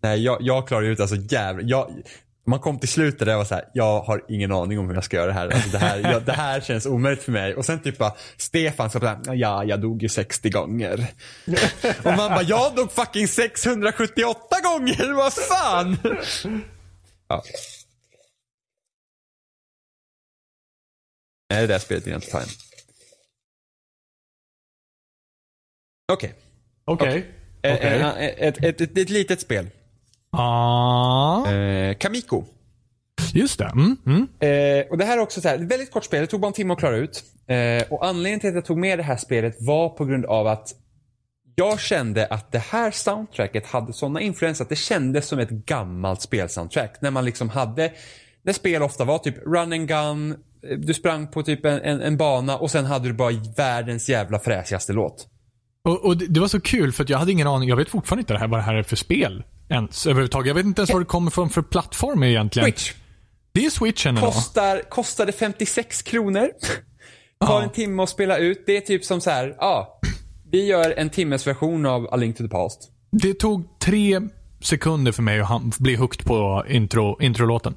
Nej, 0.02 0.22
jag, 0.22 0.38
jag 0.40 0.68
klarar 0.68 0.82
ut 0.82 1.00
alltså 1.00 1.16
jävlar. 1.16 1.64
Jag, 1.66 1.90
man 2.46 2.60
kom 2.60 2.78
till 2.78 2.88
slutet 2.88 3.18
där 3.18 3.30
jag 3.30 3.38
var 3.38 3.44
så 3.44 3.54
här, 3.54 3.64
jag 3.74 4.00
har 4.00 4.24
ingen 4.28 4.52
aning 4.52 4.78
om 4.78 4.88
hur 4.88 4.94
jag 4.94 5.04
ska 5.04 5.16
göra 5.16 5.26
det 5.26 5.32
här. 5.32 5.48
Alltså 5.48 5.70
det, 5.70 5.78
här 5.78 5.98
jag, 6.12 6.22
det 6.22 6.32
här 6.32 6.60
känns 6.60 6.86
omöjligt 6.86 7.22
för 7.22 7.32
mig. 7.32 7.54
Och 7.54 7.64
sen 7.64 7.82
typ 7.82 7.98
bara, 7.98 8.12
Stefan 8.36 8.90
sa 8.90 9.00
såhär, 9.00 9.34
ja, 9.34 9.64
jag 9.64 9.80
dog 9.80 10.02
ju 10.02 10.08
60 10.08 10.50
gånger. 10.50 11.06
Och 12.04 12.16
man 12.16 12.16
bara, 12.16 12.42
jag 12.42 12.74
dog 12.74 12.92
fucking 12.92 13.28
678 13.28 14.56
gånger, 14.62 15.12
vad 15.12 15.32
fan! 15.32 15.96
Ja. 17.28 17.42
Nej, 21.50 21.60
det 21.60 21.66
där 21.66 21.78
spelet 21.78 22.06
jag 22.06 22.16
inte 22.16 22.30
ta 22.30 22.40
Okej. 26.12 26.34
Okej. 26.84 27.26
Eh, 27.62 27.74
Okej. 27.74 28.00
eh, 28.00 28.48
Ett, 28.48 28.64
ett, 28.64 28.80
ett, 28.80 28.98
ett 28.98 29.10
litet 29.10 29.40
spel. 29.40 29.66
Ja, 30.32 31.50
Eh, 31.52 31.94
Kamiko. 31.94 32.44
just 33.34 33.58
det. 33.58 33.64
Mm, 33.64 33.96
mm. 34.06 34.28
Eh, 34.40 34.86
och 34.90 34.98
det 34.98 35.04
här 35.04 35.16
är 35.18 35.22
också 35.22 35.40
så 35.40 35.48
här, 35.48 35.58
väldigt 35.58 35.90
kort 35.90 36.04
spel. 36.04 36.20
Det 36.20 36.26
tog 36.26 36.40
bara 36.40 36.46
en 36.46 36.52
timme 36.52 36.72
att 36.72 36.78
klara 36.78 36.96
ut. 36.96 37.24
Eh, 37.46 37.82
och 37.92 38.06
anledningen 38.06 38.40
till 38.40 38.48
att 38.48 38.54
jag 38.54 38.64
tog 38.64 38.78
med 38.78 38.98
det 38.98 39.02
här 39.02 39.16
spelet 39.16 39.56
var 39.60 39.88
på 39.88 40.04
grund 40.04 40.24
av 40.26 40.46
att 40.46 40.68
jag 41.54 41.80
kände 41.80 42.26
att 42.26 42.52
det 42.52 42.58
här 42.58 42.90
soundtracket 42.90 43.66
hade 43.66 43.92
sådana 43.92 44.20
influenser 44.20 44.64
att 44.64 44.68
det 44.68 44.76
kändes 44.76 45.26
som 45.26 45.38
ett 45.38 45.50
gammalt 45.50 46.20
spelsoundtrack. 46.22 46.96
När 47.00 47.10
man 47.10 47.24
liksom 47.24 47.48
hade, 47.48 47.92
när 48.42 48.52
spel 48.52 48.82
ofta 48.82 49.04
var 49.04 49.18
typ 49.18 49.36
run 49.46 49.72
and 49.72 49.88
gun, 49.88 50.30
eh, 50.70 50.78
du 50.78 50.94
sprang 50.94 51.26
på 51.26 51.42
typ 51.42 51.64
en, 51.64 51.80
en, 51.80 52.00
en 52.00 52.16
bana 52.16 52.56
och 52.58 52.70
sen 52.70 52.84
hade 52.84 53.08
du 53.08 53.12
bara 53.14 53.32
världens 53.56 54.08
jävla 54.08 54.38
fräsigaste 54.38 54.92
låt. 54.92 55.26
Och, 55.84 56.04
och 56.04 56.16
det, 56.16 56.26
det 56.26 56.40
var 56.40 56.48
så 56.48 56.60
kul 56.60 56.92
för 56.92 57.04
att 57.04 57.10
jag 57.10 57.18
hade 57.18 57.32
ingen 57.32 57.46
aning. 57.46 57.68
Jag 57.68 57.76
vet 57.76 57.88
fortfarande 57.88 58.20
inte 58.20 58.32
det 58.32 58.38
här, 58.38 58.48
vad 58.48 58.58
det 58.58 58.64
här 58.64 58.74
är 58.74 58.82
för 58.82 58.96
spel. 58.96 59.44
Ens 59.68 60.06
överhuvudtaget. 60.06 60.48
Jag 60.48 60.54
vet 60.54 60.64
inte 60.64 60.80
ens 60.80 60.92
vad 60.92 61.00
det 61.00 61.06
kommer 61.06 61.30
från 61.30 61.50
för 61.50 61.62
plattform 61.62 62.22
egentligen. 62.22 62.66
Switch. 62.66 62.92
Det 63.52 63.66
är 63.66 63.70
switchen. 63.70 64.16
Kostar, 64.16 64.82
kostade 64.88 65.32
56 65.32 66.02
kronor. 66.02 66.48
Tar 67.46 67.62
en 67.62 67.70
timme 67.70 68.02
att 68.02 68.08
spela 68.08 68.38
ut. 68.38 68.62
Det 68.66 68.76
är 68.76 68.80
typ 68.80 69.04
som 69.04 69.20
så 69.20 69.30
här, 69.30 69.56
ja. 69.58 70.00
Vi 70.50 70.66
gör 70.66 70.94
en 70.96 71.10
timmes 71.10 71.46
version 71.46 71.86
av 71.86 72.08
A 72.14 72.16
Link 72.16 72.36
to 72.36 72.42
the 72.42 72.48
Past. 72.48 72.90
Det 73.12 73.34
tog 73.34 73.78
tre 73.78 74.20
sekunder 74.60 75.12
för 75.12 75.22
mig 75.22 75.40
att 75.40 75.78
bli 75.78 75.94
hooked 75.94 76.26
på 76.26 76.64
intro, 76.68 77.22
introlåten. 77.22 77.74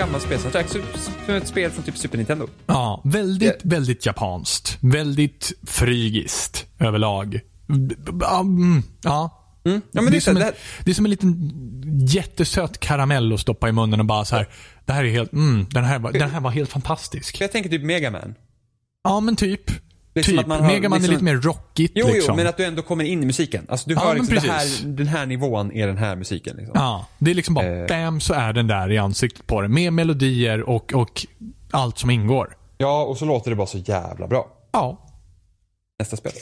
Gammalt 0.00 0.22
spelsoundtrack. 0.24 0.66
Som 0.68 1.34
ett 1.34 1.48
spel 1.48 1.70
från 1.70 1.84
typ 1.84 1.96
Super 1.96 2.16
Nintendo. 2.16 2.48
Ja, 2.66 3.00
väldigt, 3.04 3.60
väldigt 3.62 4.06
japanskt. 4.06 4.78
Väldigt 4.80 5.52
frygiskt 5.66 6.66
överlag. 6.78 7.40
Ja, 8.20 8.40
mm, 8.40 8.82
ja. 9.02 9.36
Men 9.62 9.82
det, 10.10 10.16
är 10.16 10.20
som 10.20 10.34
det 10.34 10.44
en, 10.44 10.52
det 10.84 10.90
är 10.90 10.94
som 10.94 11.04
en 11.04 11.10
liten 11.10 11.52
jättesöt 12.06 12.80
karamell 12.80 13.32
att 13.32 13.40
stoppa 13.40 13.68
i 13.68 13.72
munnen 13.72 14.00
och 14.00 14.06
bara 14.06 14.24
så 14.24 14.36
här. 14.36 14.48
Det 14.84 14.92
här 14.92 15.04
är 15.04 15.10
helt, 15.10 15.32
mm, 15.32 15.66
den 15.70 15.84
här, 15.84 15.98
var- 15.98 16.12
den 16.12 16.30
här 16.30 16.40
var 16.40 16.50
helt 16.50 16.70
fantastisk. 16.70 17.40
jag 17.40 17.52
tänker 17.52 17.70
typ 17.70 17.82
Mega 17.82 18.10
Man. 18.10 18.34
Ja, 19.04 19.20
men 19.20 19.36
typ. 19.36 19.70
Det 20.12 20.20
är 20.20 20.24
typ. 20.24 20.36
har 20.48 20.60
Megaman 20.66 20.98
liksom- 20.98 21.04
är 21.04 21.08
lite 21.08 21.24
mer 21.24 21.34
rockigt 21.36 21.92
Jo, 21.96 22.06
liksom. 22.06 22.24
jo, 22.28 22.36
men 22.36 22.46
att 22.46 22.56
du 22.56 22.64
ändå 22.64 22.82
kommer 22.82 23.04
in 23.04 23.22
i 23.22 23.26
musiken. 23.26 23.66
Alltså 23.68 23.88
du 23.88 23.94
Ja, 23.94 24.00
hör 24.00 24.14
liksom, 24.14 24.36
här, 24.38 24.86
den 24.86 25.06
här 25.06 25.26
nivån 25.26 25.72
är 25.72 25.86
den 25.86 25.96
här 25.96 26.16
musiken. 26.16 26.56
Liksom. 26.56 26.72
Ja, 26.74 27.06
det 27.18 27.30
är 27.30 27.34
liksom 27.34 27.54
bara 27.54 27.66
Eh. 27.66 27.86
bam 27.86 28.20
så 28.20 28.34
är 28.34 28.52
den 28.52 28.66
där 28.66 28.92
i 28.92 28.98
ansiktet 28.98 29.46
på 29.46 29.60
den. 29.60 29.74
Med 29.74 29.92
melodier 29.92 30.62
och, 30.62 30.92
och 30.94 31.26
allt 31.70 31.98
som 31.98 32.10
ingår. 32.10 32.56
Ja, 32.78 33.02
och 33.04 33.16
så 33.18 33.24
låter 33.24 33.50
det 33.50 33.56
bara 33.56 33.66
så 33.66 33.78
jävla 33.78 34.26
bra. 34.26 34.48
Ja. 34.72 35.06
Nästa 35.98 36.16
spel. 36.16 36.32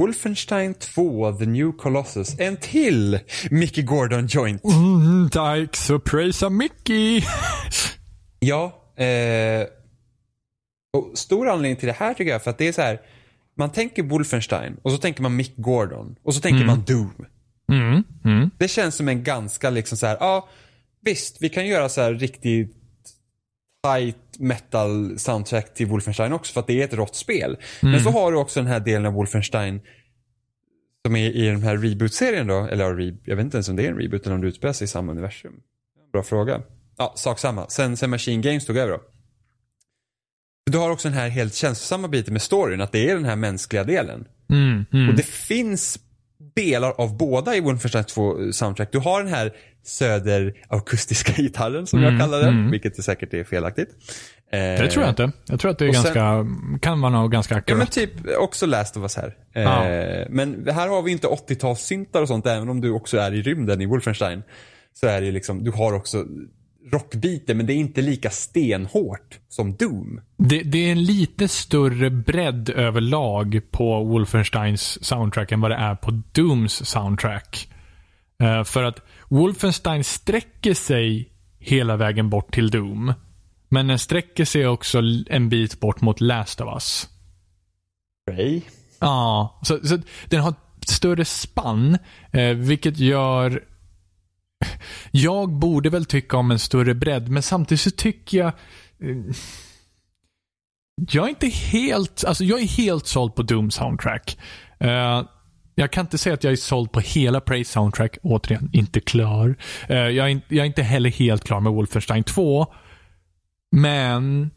Wolfenstein 0.00 0.74
2, 0.74 1.32
The 1.38 1.46
New 1.46 1.72
Colossus. 1.72 2.38
En 2.38 2.56
till 2.56 3.18
Mickey 3.50 3.82
Gordon 3.82 4.26
joint. 4.26 4.64
Mm, 4.64 5.28
dags 5.32 5.90
att 5.90 6.04
prisa 6.04 6.48
Mickey. 6.48 7.22
Ja. 8.38 8.82
Eh, 9.04 9.66
och 10.92 11.18
stor 11.18 11.48
anledning 11.48 11.76
till 11.76 11.86
det 11.86 11.92
här 11.92 12.14
tycker 12.14 12.32
jag 12.32 12.42
för 12.42 12.50
att 12.50 12.58
det 12.58 12.68
är 12.68 12.72
så 12.72 12.82
här. 12.82 13.00
Man 13.56 13.72
tänker 13.72 14.02
Wolfenstein 14.02 14.76
och 14.82 14.92
så 14.92 14.98
tänker 14.98 15.22
man 15.22 15.36
Mick 15.36 15.52
Gordon 15.56 16.16
och 16.22 16.34
så 16.34 16.40
tänker 16.40 16.64
man 16.64 16.84
Doom. 16.86 17.26
Mm, 17.72 18.04
mm. 18.24 18.50
Det 18.58 18.68
känns 18.68 18.94
som 18.94 19.08
en 19.08 19.24
ganska 19.24 19.70
liksom 19.70 19.98
så 19.98 20.06
här, 20.06 20.16
ja 20.20 20.48
visst 21.00 21.36
vi 21.40 21.48
kan 21.48 21.66
göra 21.66 21.88
så 21.88 22.00
här 22.00 22.14
riktigt 22.14 22.76
tight 23.82 24.29
metal 24.40 25.18
soundtrack 25.18 25.74
till 25.74 25.86
Wolfenstein 25.86 26.32
också 26.32 26.52
för 26.52 26.60
att 26.60 26.66
det 26.66 26.80
är 26.80 26.84
ett 26.84 26.94
rått 26.94 27.16
spel. 27.16 27.56
Men 27.80 28.00
så 28.00 28.10
har 28.10 28.32
du 28.32 28.38
också 28.38 28.60
den 28.60 28.66
här 28.66 28.80
delen 28.80 29.06
av 29.06 29.12
Wolfenstein 29.12 29.80
som 31.06 31.16
är 31.16 31.30
i 31.30 31.46
den 31.46 31.62
här 31.62 31.76
reboot-serien 31.76 32.46
då, 32.46 32.66
eller 32.66 33.14
jag 33.24 33.36
vet 33.36 33.44
inte 33.44 33.56
ens 33.56 33.68
om 33.68 33.76
det 33.76 33.86
är 33.86 33.90
en 33.90 33.98
reboot 33.98 34.26
eller 34.26 34.34
om 34.34 34.40
det 34.40 34.48
utspelar 34.48 34.72
sig 34.72 34.84
i 34.84 34.88
samma 34.88 35.12
universum. 35.12 35.52
Bra 36.12 36.22
fråga. 36.22 36.62
Ja, 36.98 37.12
sak 37.16 37.38
samma. 37.38 37.68
Sen, 37.68 37.96
sen 37.96 38.10
Machine 38.10 38.40
Games 38.40 38.66
tog 38.66 38.76
över 38.76 38.92
då. 38.92 39.00
Du 40.70 40.78
har 40.78 40.90
också 40.90 41.08
den 41.08 41.18
här 41.18 41.28
helt 41.28 41.54
känslosamma 41.54 42.08
biten 42.08 42.32
med 42.32 42.42
storyn, 42.42 42.80
att 42.80 42.92
det 42.92 43.10
är 43.10 43.14
den 43.14 43.24
här 43.24 43.36
mänskliga 43.36 43.84
delen. 43.84 44.28
Mm, 44.52 44.84
mm. 44.92 45.08
Och 45.08 45.14
det 45.14 45.26
finns 45.26 45.98
delar 46.54 46.90
av 46.90 47.16
båda 47.16 47.56
i 47.56 47.60
Wolfenstein 47.60 48.04
2 48.04 48.52
soundtrack. 48.52 48.92
Du 48.92 48.98
har 48.98 49.22
den 49.22 49.32
här 49.32 49.52
söderakustiska 49.82 51.32
gitarren 51.42 51.86
som 51.86 52.02
jag 52.02 52.20
kallar 52.20 52.40
den, 52.40 52.70
vilket 52.70 52.98
är 52.98 53.02
säkert 53.02 53.34
är 53.34 53.44
felaktigt. 53.44 53.88
Eh, 54.52 54.58
Det 54.58 54.90
tror 54.90 55.04
jag 55.04 55.12
inte. 55.12 55.32
Jag 55.46 55.60
tror 55.60 55.70
att 55.70 55.78
det 55.78 55.84
är 55.84 55.88
och 55.88 55.94
ganska, 55.94 56.46
kan 56.80 57.00
vara 57.00 57.12
nog 57.12 57.32
ganska 57.32 57.54
Ja 57.54 57.62
men 57.66 57.82
akkurat. 57.82 57.92
typ 57.92 58.10
också 58.38 58.66
Last 58.66 58.96
of 58.96 59.02
Us 59.02 59.16
här. 59.16 59.36
Eh, 59.54 59.62
Ja. 59.62 60.24
Men 60.30 60.66
här 60.74 60.88
har 60.88 61.02
vi 61.02 61.12
inte 61.12 61.26
80-talssyntar 61.26 62.22
och 62.22 62.28
sånt 62.28 62.46
även 62.46 62.68
om 62.68 62.80
du 62.80 62.90
också 62.90 63.18
är 63.18 63.34
i 63.34 63.42
rymden 63.42 63.80
i 63.80 63.86
Wolfenstein. 63.86 64.42
Så 65.00 65.06
är 65.06 65.20
det 65.20 65.30
liksom, 65.32 65.64
du 65.64 65.70
har 65.70 65.92
också 65.92 66.24
rockbiten 66.92 67.56
men 67.56 67.66
det 67.66 67.72
är 67.72 67.76
inte 67.76 68.02
lika 68.02 68.30
stenhårt 68.30 69.38
som 69.48 69.74
Doom. 69.76 70.20
Det, 70.38 70.62
det 70.62 70.78
är 70.88 70.92
en 70.92 71.02
lite 71.04 71.48
större 71.48 72.10
bredd 72.10 72.68
överlag 72.70 73.60
på 73.70 74.04
Wolfensteins 74.04 75.04
soundtrack 75.04 75.52
än 75.52 75.60
vad 75.60 75.70
det 75.70 75.74
är 75.76 75.94
på 75.94 76.22
Dooms 76.32 76.86
soundtrack. 76.86 77.68
Eh, 78.42 78.64
för 78.64 78.82
att 78.82 79.00
Wolfenstein 79.30 80.04
sträcker 80.04 80.74
sig 80.74 81.32
hela 81.58 81.96
vägen 81.96 82.30
bort 82.30 82.54
till 82.54 82.70
Doom. 82.70 83.12
Men 83.68 83.86
den 83.86 83.98
sträcker 83.98 84.44
sig 84.44 84.66
också 84.66 85.02
en 85.26 85.48
bit 85.48 85.80
bort 85.80 86.00
mot 86.00 86.20
Last 86.20 86.60
of 86.60 86.74
Us. 86.74 87.08
Ray. 88.30 88.62
Ja, 88.98 89.60
så, 89.62 89.86
så 89.86 89.98
den 90.28 90.40
har 90.40 90.50
ett 90.50 90.88
större 90.88 91.24
spann, 91.24 91.98
eh, 92.32 92.54
vilket 92.56 92.98
gör... 92.98 93.64
Jag 95.10 95.52
borde 95.52 95.90
väl 95.90 96.04
tycka 96.04 96.36
om 96.36 96.50
en 96.50 96.58
större 96.58 96.94
bredd, 96.94 97.28
men 97.28 97.42
samtidigt 97.42 97.80
så 97.80 97.90
tycker 97.90 98.38
jag... 98.38 98.52
Eh, 99.02 99.34
jag 100.96 101.24
är 101.24 101.28
inte 101.28 101.48
helt... 101.48 102.24
Alltså 102.24 102.44
jag 102.44 102.60
är 102.60 102.66
helt 102.66 103.06
såld 103.06 103.34
på 103.34 103.42
Doom 103.42 103.70
soundtrack. 103.70 104.38
Eh, 104.78 105.22
jag 105.74 105.90
kan 105.90 106.04
inte 106.06 106.18
säga 106.18 106.34
att 106.34 106.44
jag 106.44 106.52
är 106.52 106.56
såld 106.56 106.92
på 106.92 107.00
hela 107.00 107.40
Praise 107.40 107.72
soundtrack. 107.72 108.18
Återigen, 108.22 108.70
inte 108.72 109.00
klar. 109.00 109.56
Eh, 109.88 109.96
jag, 109.96 110.26
är, 110.26 110.30
in- 110.30 110.42
jag 110.48 110.58
är 110.58 110.64
inte 110.66 110.82
heller 110.82 111.10
helt 111.10 111.44
klar 111.44 111.60
med 111.60 111.72
Wolfenstein 111.72 112.24
2. 112.24 112.66
Men, 113.76 114.50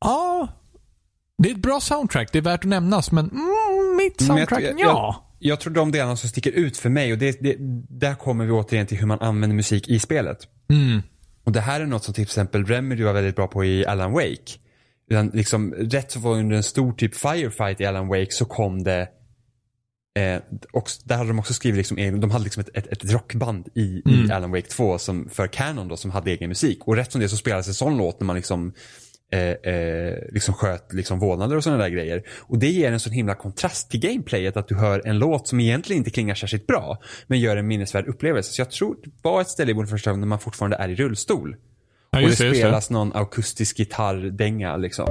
ja. 0.00 0.48
Det 1.38 1.50
är 1.50 1.54
ett 1.54 1.62
bra 1.62 1.80
soundtrack. 1.80 2.28
Det 2.32 2.38
är 2.38 2.42
värt 2.42 2.60
att 2.60 2.68
nämnas, 2.68 3.12
men 3.12 3.30
mm, 3.30 3.96
mitt 3.96 4.20
Men 4.20 4.26
soundtrack, 4.26 4.62
jag, 4.62 4.70
ja. 4.70 4.76
jag, 5.38 5.50
jag 5.50 5.60
tror 5.60 5.72
de 5.72 5.92
delarna 5.92 6.16
som 6.16 6.28
sticker 6.28 6.50
ut 6.50 6.76
för 6.76 6.88
mig 6.88 7.12
och 7.12 7.18
det, 7.18 7.42
det, 7.42 7.56
där 7.88 8.14
kommer 8.14 8.44
vi 8.46 8.52
återigen 8.52 8.86
till 8.86 8.98
hur 8.98 9.06
man 9.06 9.20
använder 9.20 9.56
musik 9.56 9.88
i 9.88 9.98
spelet. 9.98 10.38
Mm. 10.70 11.02
Och 11.44 11.52
det 11.52 11.60
här 11.60 11.80
är 11.80 11.86
något 11.86 12.04
som 12.04 12.14
till 12.14 12.22
exempel 12.22 12.66
Remedy 12.66 13.04
var 13.04 13.12
väldigt 13.12 13.36
bra 13.36 13.46
på 13.46 13.64
i 13.64 13.86
Alan 13.86 14.12
Wake. 14.12 14.52
Utan 15.10 15.28
liksom, 15.28 15.74
rätt 15.74 16.12
så 16.12 16.20
var 16.20 16.32
under 16.32 16.56
en 16.56 16.62
stor 16.62 16.92
typ 16.92 17.14
firefight 17.14 17.80
i 17.80 17.86
Alan 17.86 18.08
Wake 18.08 18.30
så 18.30 18.44
kom 18.44 18.82
det 18.82 19.08
Eh, 20.16 20.40
och 20.72 20.90
där 21.04 21.16
hade 21.16 21.30
de 21.30 21.38
också 21.38 21.54
skrivit, 21.54 21.76
liksom, 21.76 21.98
egen- 21.98 22.20
de 22.20 22.30
hade 22.30 22.44
liksom 22.44 22.60
ett, 22.60 22.76
ett, 22.76 22.92
ett 22.92 23.12
rockband 23.12 23.68
i, 23.74 24.02
i 24.06 24.32
Alan 24.32 24.50
Wake 24.50 24.68
2 24.68 24.98
som, 24.98 25.28
för 25.28 25.46
Canon 25.46 25.88
då, 25.88 25.96
som 25.96 26.10
hade 26.10 26.30
egen 26.30 26.48
musik. 26.48 26.78
Och 26.84 26.96
rätt 26.96 27.12
som 27.12 27.20
det 27.20 27.28
så 27.28 27.36
spelades 27.36 27.68
en 27.68 27.74
sån 27.74 27.96
låt 27.96 28.20
när 28.20 28.24
man 28.24 28.36
liksom, 28.36 28.72
eh, 29.32 29.72
eh, 29.72 30.14
liksom 30.32 30.54
sköt 30.54 30.92
liksom 30.92 31.18
vålnader 31.18 31.56
och 31.56 31.64
sådana 31.64 31.82
där 31.82 31.90
grejer. 31.90 32.22
Och 32.40 32.58
det 32.58 32.68
ger 32.68 32.92
en 32.92 33.00
sån 33.00 33.12
himla 33.12 33.34
kontrast 33.34 33.90
till 33.90 34.00
gameplayet 34.00 34.56
att 34.56 34.68
du 34.68 34.74
hör 34.74 35.02
en 35.06 35.18
låt 35.18 35.48
som 35.48 35.60
egentligen 35.60 36.00
inte 36.00 36.10
klingar 36.10 36.34
särskilt 36.34 36.66
bra, 36.66 36.98
men 37.26 37.40
gör 37.40 37.56
en 37.56 37.66
minnesvärd 37.66 38.06
upplevelse. 38.06 38.52
Så 38.52 38.60
jag 38.60 38.70
tror 38.70 38.96
det 39.04 39.10
var 39.22 39.40
ett 39.40 39.48
ställe 39.48 39.82
i 39.82 39.86
första 39.86 40.10
gång 40.10 40.20
när 40.20 40.26
man 40.26 40.38
fortfarande 40.38 40.76
är 40.76 40.88
i 40.88 40.94
rullstol. 40.94 41.56
Ja, 42.10 42.18
och 42.18 42.28
det 42.28 42.48
det. 42.48 42.54
spelas 42.54 42.90
någon 42.90 43.12
akustisk 43.12 43.76
gitarrdänga 43.76 44.76
liksom. 44.76 45.06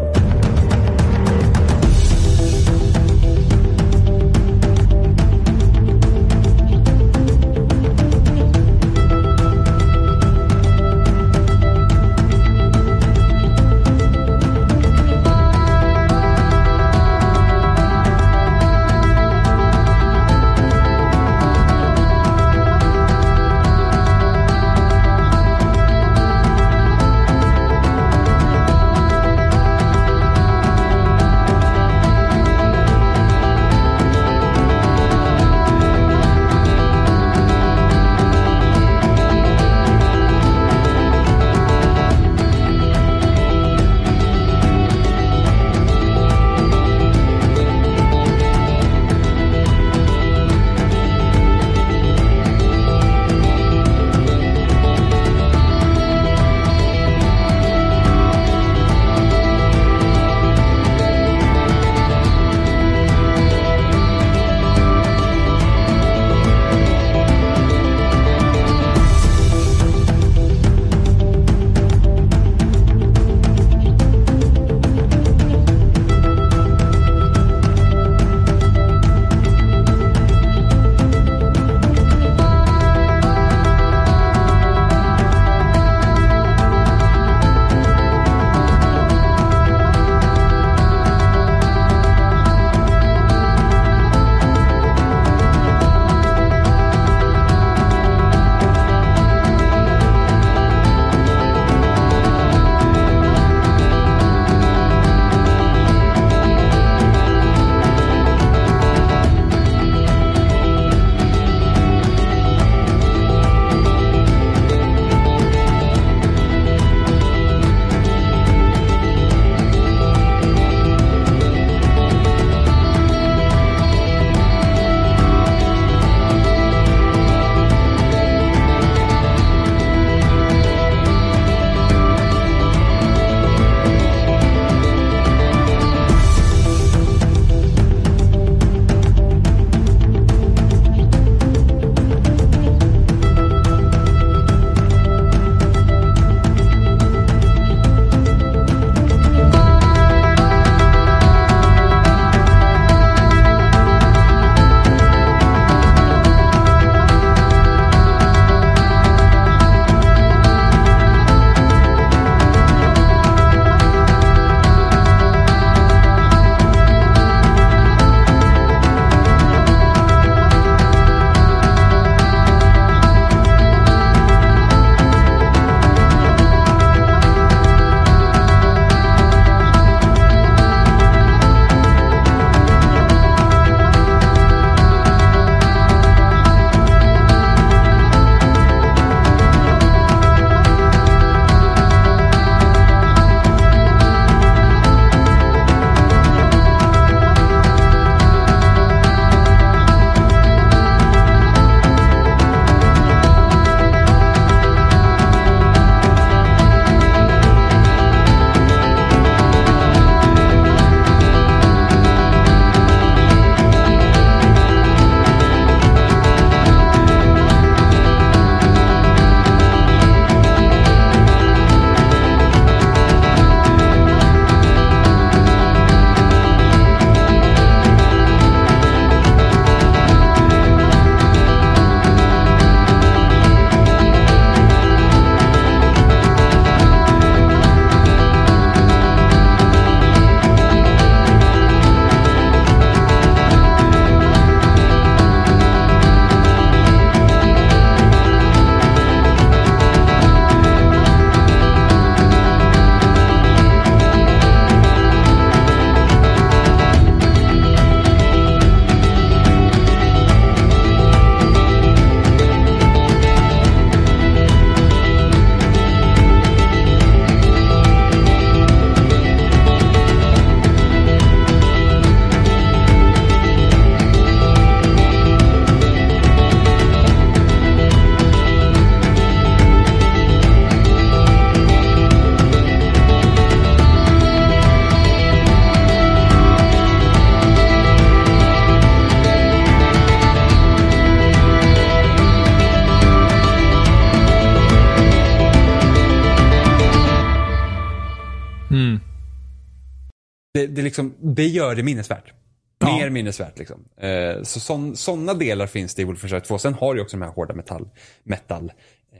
Det, 300.68 300.76
det, 300.76 300.82
liksom, 300.82 301.14
det 301.20 301.48
gör 301.48 301.76
det 301.76 301.84
minnesvärt. 301.84 302.34
Ja. 302.80 302.98
Mer 302.98 303.10
minnesvärt 303.10 303.60
liksom. 303.60 303.86
Eh, 303.98 304.44
så 304.44 304.60
sån, 304.60 304.96
sådana 304.96 305.34
delar 305.34 305.68
finns 305.68 305.96
det 305.96 306.02
i 306.02 306.06
Wolfenstein 306.06 306.42
2. 306.42 306.58
Sen 306.58 306.74
har 306.74 306.96
du 306.96 307.02
också 307.02 307.18
de 307.18 307.24
här 307.24 307.32
hårda 307.32 307.54
metall, 307.54 307.90
metal 308.24 308.72
eh, 309.14 309.20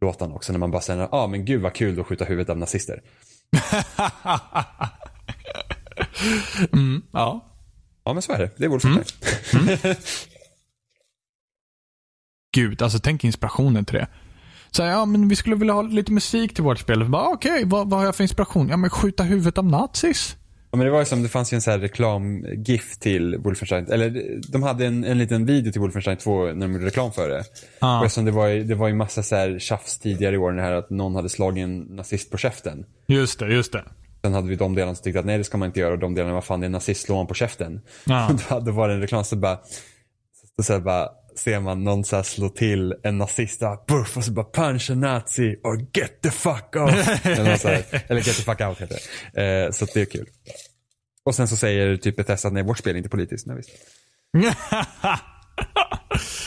låtarna 0.00 0.34
också. 0.34 0.52
När 0.52 0.58
man 0.58 0.70
bara 0.70 0.82
säger, 0.82 1.00
ja 1.00 1.08
ah, 1.12 1.26
men 1.26 1.44
gud 1.44 1.62
vad 1.62 1.74
kul 1.74 2.00
att 2.00 2.06
skjuta 2.06 2.24
huvudet 2.24 2.50
av 2.50 2.58
nazister. 2.58 3.02
Ja. 7.12 7.46
Ja 8.04 8.12
men 8.12 8.22
så 8.22 8.32
är 8.32 8.38
det. 8.38 8.50
Det 8.56 8.64
är 8.64 8.68
Wolfenstein. 8.68 9.96
Gud, 12.52 12.82
alltså 12.82 12.98
tänk 12.98 13.24
inspirationen 13.24 13.84
till 13.84 13.94
det. 13.94 14.06
Så 14.70 14.82
här, 14.82 14.90
ja 14.90 15.04
men 15.04 15.28
vi 15.28 15.36
skulle 15.36 15.56
vilja 15.56 15.74
ha 15.74 15.82
lite 15.82 16.12
musik 16.12 16.54
till 16.54 16.64
vårt 16.64 16.78
spel. 16.78 17.14
Okej, 17.14 17.62
vad, 17.66 17.90
vad 17.90 17.98
har 17.98 18.06
jag 18.06 18.16
för 18.16 18.24
inspiration? 18.24 18.68
Ja 18.68 18.76
men 18.76 18.90
skjuta 18.90 19.22
huvudet 19.22 19.58
av 19.58 19.64
nazis. 19.64 20.36
Ja, 20.72 20.76
men 20.76 20.86
det 20.86 20.92
var 20.92 20.98
ju 20.98 21.04
som, 21.04 21.22
det 21.22 21.28
fanns 21.28 21.52
ju 21.52 21.54
en 21.54 21.62
här 21.66 21.78
reklam-GIF 21.78 22.98
till 22.98 23.36
Wolfenstein. 23.36 23.86
Eller 23.92 24.40
de 24.52 24.62
hade 24.62 24.86
en, 24.86 25.04
en 25.04 25.18
liten 25.18 25.46
video 25.46 25.72
till 25.72 25.80
Wolfenstein 25.80 26.16
2 26.16 26.44
när 26.44 26.54
de 26.54 26.72
gjorde 26.72 26.86
reklam 26.86 27.12
för 27.12 27.28
det. 27.28 27.44
Ja. 27.80 27.98
Och 27.98 28.04
eftersom 28.04 28.24
det 28.24 28.30
var 28.30 28.46
ju, 28.46 28.64
det 28.64 28.74
var 28.74 28.88
ju 28.88 28.94
massa 28.94 29.22
så 29.22 29.36
här 29.36 29.58
tjafs 29.58 29.98
tidigare 29.98 30.34
i 30.34 30.38
år, 30.38 30.52
det 30.52 30.62
här 30.62 30.72
att 30.72 30.90
någon 30.90 31.14
hade 31.14 31.28
slagit 31.28 31.62
en 31.64 31.78
nazist 31.80 32.30
på 32.30 32.38
käften. 32.38 32.86
Just 33.06 33.38
det, 33.38 33.52
just 33.52 33.72
det. 33.72 33.84
Sen 34.22 34.34
hade 34.34 34.48
vi 34.48 34.56
de 34.56 34.74
delarna 34.74 34.94
som 34.94 35.02
tyckte 35.02 35.20
att 35.20 35.26
nej 35.26 35.38
det 35.38 35.44
ska 35.44 35.58
man 35.58 35.66
inte 35.66 35.80
göra 35.80 35.92
och 35.92 35.98
de 35.98 36.14
delarna, 36.14 36.34
vad 36.34 36.44
fan 36.44 36.60
det 36.60 36.64
är 36.64 36.66
en 36.66 36.72
nazist, 36.72 37.02
slå 37.06 37.14
honom 37.14 37.26
på 37.26 37.34
käften. 37.34 37.80
Och 38.04 38.40
då, 38.48 38.60
då 38.60 38.72
var 38.72 38.88
det 38.88 38.94
en 38.94 39.00
reklam 39.00 39.24
så 39.24 39.36
bara, 39.36 39.58
så, 40.56 40.62
så 40.62 40.72
här 40.72 40.80
bara 40.80 41.08
ser 41.40 41.60
man 41.60 41.84
någon 41.84 42.04
så 42.04 42.22
slå 42.22 42.48
till 42.48 42.94
en 43.02 43.18
nazist 43.18 43.60
där, 43.60 43.78
buff, 43.88 44.16
och 44.16 44.24
så 44.24 44.32
bara 44.32 44.46
punch 44.52 44.90
a 44.90 44.94
nazi 44.94 45.56
or 45.64 45.86
get 45.98 46.22
the 46.22 46.30
fuck 46.30 46.76
off. 46.76 47.26
eller, 47.26 47.44
här, 47.68 48.04
eller 48.08 48.20
get 48.20 48.36
the 48.36 48.42
fuck 48.42 48.60
out 48.60 48.80
heter 48.80 48.98
det. 49.32 49.64
Eh, 49.64 49.70
så 49.70 49.84
det 49.94 50.00
är 50.00 50.04
kul. 50.04 50.28
Och 51.24 51.34
sen 51.34 51.48
så 51.48 51.56
säger 51.56 51.96
typ 51.96 52.16
Bethesda 52.16 52.46
att 52.48 52.52
nej 52.54 52.62
vårt 52.62 52.78
spel 52.78 52.94
är 52.94 52.96
inte 52.98 53.08
politiskt. 53.08 53.46
Nej, 53.46 53.56
visst. 53.56 53.70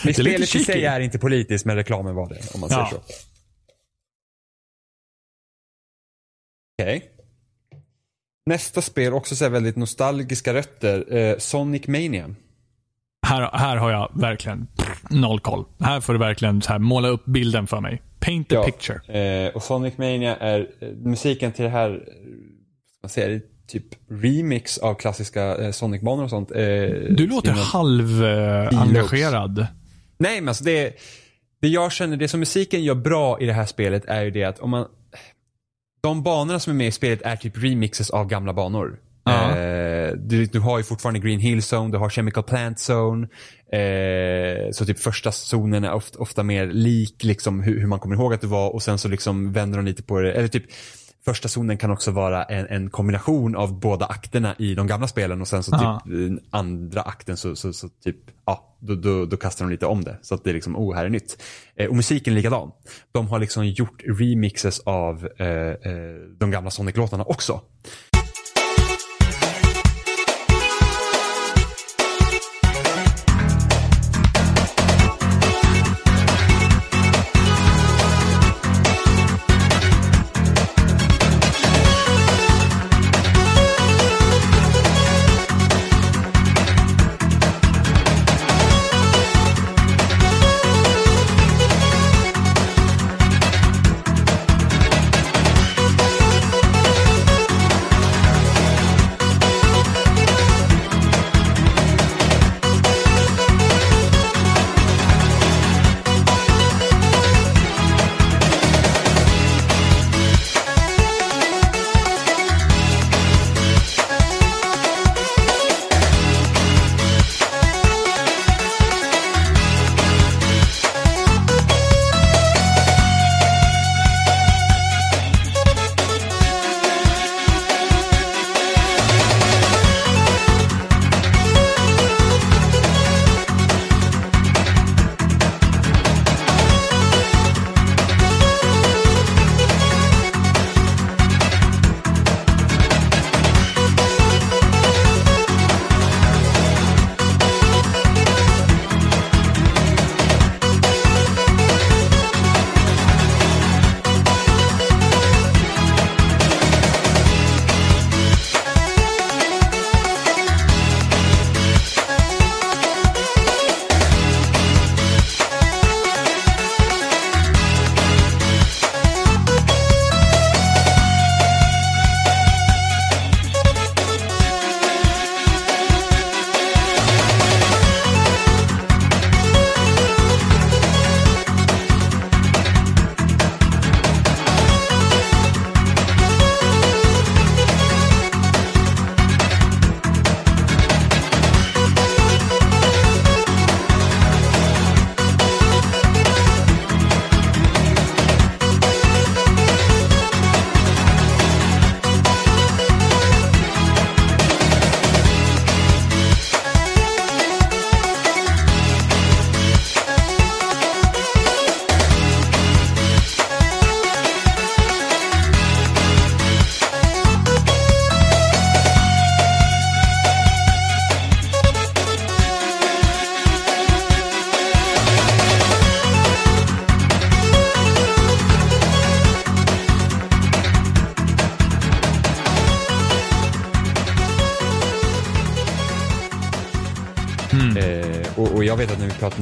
Men 0.04 0.14
spelet 0.14 0.56
i 0.56 0.64
sig 0.64 0.86
är 0.86 1.00
inte 1.00 1.20
politiskt 1.20 1.66
men 1.66 1.76
reklamen 1.76 2.16
var 2.16 2.30
det 2.30 2.54
om 2.54 2.60
man 2.60 2.70
Ja. 2.72 2.76
säger 2.90 3.02
så. 3.02 3.04
Okej. 6.82 7.10
Nästa 8.46 8.82
spel, 8.82 9.14
också 9.14 9.36
så 9.36 9.50
väldigt 9.50 9.76
nostalgiska 9.76 10.54
rötter. 10.54 11.16
Eh, 11.16 11.38
Sonic 11.38 11.88
Mania. 11.88 12.36
Här, 13.24 13.50
här 13.54 13.78
har 13.78 13.92
jag 13.92 14.12
verkligen 14.14 14.68
noll 15.10 15.40
koll. 15.40 15.66
Här 15.80 16.02
får 16.02 16.14
du 16.14 16.20
verkligen 16.20 16.62
så 16.62 16.72
här, 16.72 16.80
måla 16.80 17.08
upp 17.08 17.26
bilden 17.26 17.68
för 17.68 17.82
mig. 17.82 18.02
Paint 18.20 18.50
the 18.50 18.56
Ja. 18.56 18.64
picture. 18.64 19.00
Eh, 19.46 19.56
och 19.56 19.64
Sonic 19.64 19.98
Mania 19.98 20.36
är 20.36 20.60
eh, 20.82 20.88
musiken 20.90 21.52
till 21.52 21.64
det 21.64 21.70
här, 21.72 21.90
eh, 21.90 21.98
vad 23.02 23.12
säger 23.12 23.30
det, 23.30 23.42
typ 23.68 23.86
remix 24.10 24.78
av 24.78 24.94
klassiska 24.96 25.58
eh, 25.58 25.72
Sonic-banor 25.72 26.24
och 26.24 26.30
sånt. 26.30 26.52
Eh, 26.52 26.58
Du 27.10 27.28
låter 27.28 27.52
halv-engagerad. 27.52 29.68
Nej 30.18 30.42
men 30.42 30.48
alltså 30.48 30.64
det, 30.64 30.94
det 31.62 31.68
jag 31.68 31.92
känner, 31.92 32.18
det 32.18 32.28
som 32.28 32.40
musiken 32.40 32.84
gör 32.84 32.96
bra 32.96 33.40
i 33.42 33.46
det 33.46 33.54
här 33.54 33.66
spelet 33.66 34.06
är 34.06 34.22
ju 34.24 34.32
det 34.32 34.44
att 34.44 34.60
om 34.60 34.70
man, 34.70 34.86
de 36.04 36.24
banorna 36.24 36.60
som 36.60 36.74
är 36.74 36.78
med 36.78 36.88
i 36.88 36.92
spelet 36.92 37.22
är 37.22 37.36
typ 37.36 37.64
remixes 37.64 38.10
av 38.10 38.28
gamla 38.28 38.54
banor. 38.54 39.00
Ja. 39.24 39.58
Eh, 39.58 39.93
du, 40.18 40.46
du 40.46 40.60
har 40.60 40.78
ju 40.78 40.84
fortfarande 40.84 41.20
Green 41.20 41.40
Hill 41.40 41.62
Zone, 41.74 41.92
du 41.92 41.98
har 41.98 42.10
Chemical 42.10 42.44
Plant 42.44 42.78
Zone. 42.90 43.28
Eh, 43.72 44.72
så 44.72 44.86
typ 44.86 45.00
första 45.00 45.32
zonen 45.32 45.84
är 45.84 45.94
ofta, 45.94 46.20
ofta 46.20 46.44
mer 46.44 46.68
lik 46.68 47.24
liksom 47.24 47.62
hur, 47.62 47.80
hur 47.80 47.88
man 47.88 48.00
kommer 48.00 48.16
ihåg 48.16 48.34
att 48.34 48.42
det 48.42 48.48
var 48.48 48.70
och 48.70 48.84
sen 48.84 48.98
så 48.98 49.08
liksom 49.08 49.54
vänder 49.54 49.78
de 49.78 49.86
lite 49.86 50.04
på 50.04 50.20
det. 50.20 50.34
Eller 50.34 50.48
typ 50.48 50.64
första 51.26 51.48
zonen 51.48 51.78
kan 51.78 51.92
också 51.92 52.12
vara 52.12 52.44
en, 52.44 52.68
en 52.68 52.90
kombination 52.90 53.56
av 53.56 53.80
båda 53.80 54.06
akterna 54.06 54.56
i 54.60 54.76
de 54.76 54.88
gamla 54.88 55.08
spelen 55.08 55.42
och 55.42 55.48
sen 55.48 55.64
så 55.64 55.72
typ 55.72 55.82
Ja. 55.82 56.02
den 56.06 56.40
andra 56.50 57.02
akten 57.02 57.38
så, 57.38 57.56
så, 57.56 57.74
så 57.74 57.90
typ, 57.90 58.18
ja, 58.46 58.76
då, 58.80 58.96
då, 58.96 59.26
då 59.26 59.38
kastar 59.38 59.66
de 59.66 59.72
lite 59.72 59.86
om 59.86 60.04
det. 60.04 60.18
Så 60.22 60.36
att 60.36 60.44
det 60.44 60.50
är 60.50 60.54
liksom, 60.54 60.76
oh, 60.76 60.96
här 60.96 61.06
är 61.06 61.10
nytt. 61.10 61.42
Eh, 61.76 61.88
och 61.90 61.96
musiken 61.96 62.34
är 62.34 62.38
likadan. 62.38 62.72
De 63.12 63.28
har 63.28 63.40
liksom 63.40 63.68
gjort 63.68 64.02
remixes 64.20 64.80
av 64.80 65.30
eh, 65.38 65.48
eh, 65.48 66.16
de 66.38 66.52
gamla 66.52 66.70
Sonic-låtarna 66.70 67.24
också. 67.24 67.62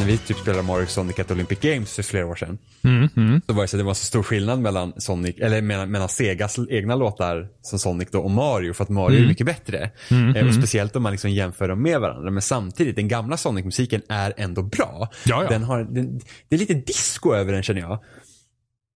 När 0.01 0.07
vi 0.11 0.17
typ 0.17 0.37
spelade 0.37 0.63
Mario 0.63 0.85
Sonic 0.85 1.19
at 1.19 1.31
Olympic 1.31 1.59
Games 1.59 1.95
för 1.95 2.03
flera 2.03 2.25
år 2.25 2.35
sedan. 2.35 2.57
Mm, 2.83 3.41
Så 3.47 3.53
var 3.53 3.61
det 3.61 3.67
så 3.67 3.75
att 3.77 3.79
det 3.79 3.83
var 3.83 3.93
så 3.93 4.05
stor 4.05 4.23
skillnad 4.23 4.59
mellan 4.59 4.93
Sonic, 4.97 5.35
eller 5.39 5.61
mellan, 5.61 5.91
mellan 5.91 6.09
Segas 6.09 6.59
egna 6.69 6.95
låtar 6.95 7.47
som 7.61 7.79
Sonic 7.79 8.07
då 8.11 8.19
och 8.21 8.31
Mario 8.31 8.73
för 8.73 8.83
att 8.83 8.89
Mario 8.89 9.15
Mm. 9.15 9.23
är 9.23 9.27
mycket 9.27 9.45
bättre. 9.45 9.91
eh, 10.35 10.47
och 10.47 10.53
speciellt 10.53 10.95
om 10.95 11.03
man 11.03 11.11
liksom 11.11 11.31
jämför 11.31 11.67
dem 11.67 11.81
med 11.81 11.99
varandra. 12.01 12.31
Men 12.31 12.41
samtidigt, 12.41 12.95
den 12.95 13.07
gamla 13.07 13.37
Sonic-musiken 13.37 14.01
är 14.09 14.33
ändå 14.37 14.61
bra. 14.63 15.09
Ja, 15.25 15.43
ja. 15.43 15.49
Den 15.49 15.63
har, 15.63 15.83
den, 15.83 16.19
det 16.49 16.55
är 16.55 16.59
lite 16.59 16.73
disco 16.73 17.33
över 17.33 17.53
den 17.53 17.63
känner 17.63 17.81
jag. 17.81 17.99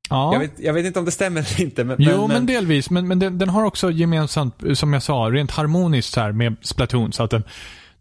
Ja. 0.09 0.33
Jag, 0.33 0.39
vet, 0.39 0.51
jag 0.59 0.73
vet 0.73 0.85
inte 0.85 0.99
om 0.99 1.05
det 1.05 1.11
stämmer 1.11 1.41
eller 1.41 1.61
inte. 1.61 1.83
Men, 1.83 1.95
Jo, 1.99 2.27
men, 2.27 2.45
delvis. 2.45 2.89
Men, 2.89 3.07
men 3.07 3.19
den, 3.19 3.37
den 3.37 3.49
har 3.49 3.63
också 3.63 3.91
gemensamt, 3.91 4.55
som 4.73 4.93
jag 4.93 5.03
sa, 5.03 5.13
rent 5.31 5.51
harmoniskt 5.51 6.13
så 6.13 6.19
här 6.21 6.31
med 6.31 6.55
Splatoon. 6.61 7.11
Så 7.13 7.23
att 7.23 7.31
den, 7.31 7.43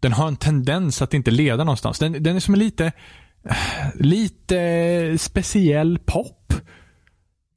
den 0.05 0.13
har 0.13 0.27
en 0.27 0.35
tendens 0.35 1.01
att 1.01 1.13
inte 1.13 1.31
leda 1.31 1.63
någonstans. 1.63 1.99
Den, 1.99 2.23
den 2.23 2.35
är 2.35 2.39
som 2.39 2.53
en 2.53 2.59
lite, 2.59 2.91
lite 3.95 5.17
speciell 5.17 5.99
pop. 6.05 6.53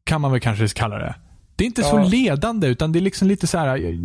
Kan 0.05 0.20
man 0.20 0.31
väl 0.33 0.41
kanske 0.41 0.69
kalla 0.69 0.99
det. 0.99 1.15
Det 1.57 1.65
är 1.65 1.66
inte 1.66 1.83
så 1.83 1.97
Ja. 1.97 2.09
ledande, 2.09 2.66
utan 2.66 2.93
det 2.93 2.99
är 2.99 3.01
liksom 3.01 3.29
lite 3.29 3.47
så 3.47 3.59
här. 3.59 3.99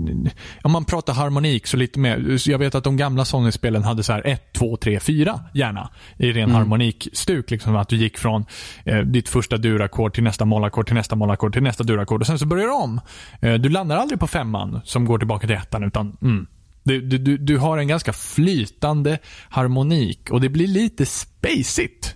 Om 0.64 0.72
man 0.72 0.86
pratar 0.86 1.14
harmonik 1.14 1.68
så 1.68 1.78
lite 1.78 2.00
mer. 2.00 2.38
så 2.38 2.52
Jag 2.52 2.60
vet 2.60 2.76
att 2.76 2.84
de 2.84 2.98
gamla 2.98 3.26
Sony-spelen 3.26 3.84
hade 3.84 4.04
så 4.04 4.14
här 4.14 4.28
1, 4.28 4.54
2, 4.54 4.78
3, 4.78 5.00
4 5.00 5.40
gärna. 5.54 5.90
I 6.18 6.32
ren 6.32 6.52
harmonikstuk. 6.52 7.52
Liksom 7.52 7.76
att 7.76 7.90
du 7.90 7.96
gick 7.98 8.18
från 8.18 8.46
eh, 8.86 8.98
ditt 9.00 9.30
första 9.30 9.58
durackord 9.58 10.14
till 10.14 10.24
nästa 10.24 10.46
mollackord, 10.46 10.86
till 10.86 10.96
nästa 10.96 11.16
mollackord, 11.16 11.54
till 11.54 11.64
nästa 11.64 11.84
durackord 11.84 12.22
och 12.22 12.28
sen 12.28 12.40
så 12.40 12.46
börjar 12.46 12.66
du 12.66 12.74
om. 12.74 13.02
Eh, 13.42 13.54
du 13.54 13.70
landar 13.70 13.98
aldrig 13.98 14.20
på 14.20 14.28
femman 14.28 14.82
som 14.86 15.06
går 15.06 15.18
tillbaka 15.18 15.48
till 15.48 15.56
ettan 15.56 15.84
utan 15.84 16.18
mm, 16.22 16.48
du, 16.84 17.02
du, 17.02 17.38
du, 17.38 17.58
har 17.58 17.78
en 17.78 17.88
ganska 17.88 18.14
flytande 18.14 19.20
harmonik 19.50 20.32
och 20.32 20.42
det 20.42 20.50
blir 20.50 20.68
lite 20.68 21.06
spacigt. 21.06 22.16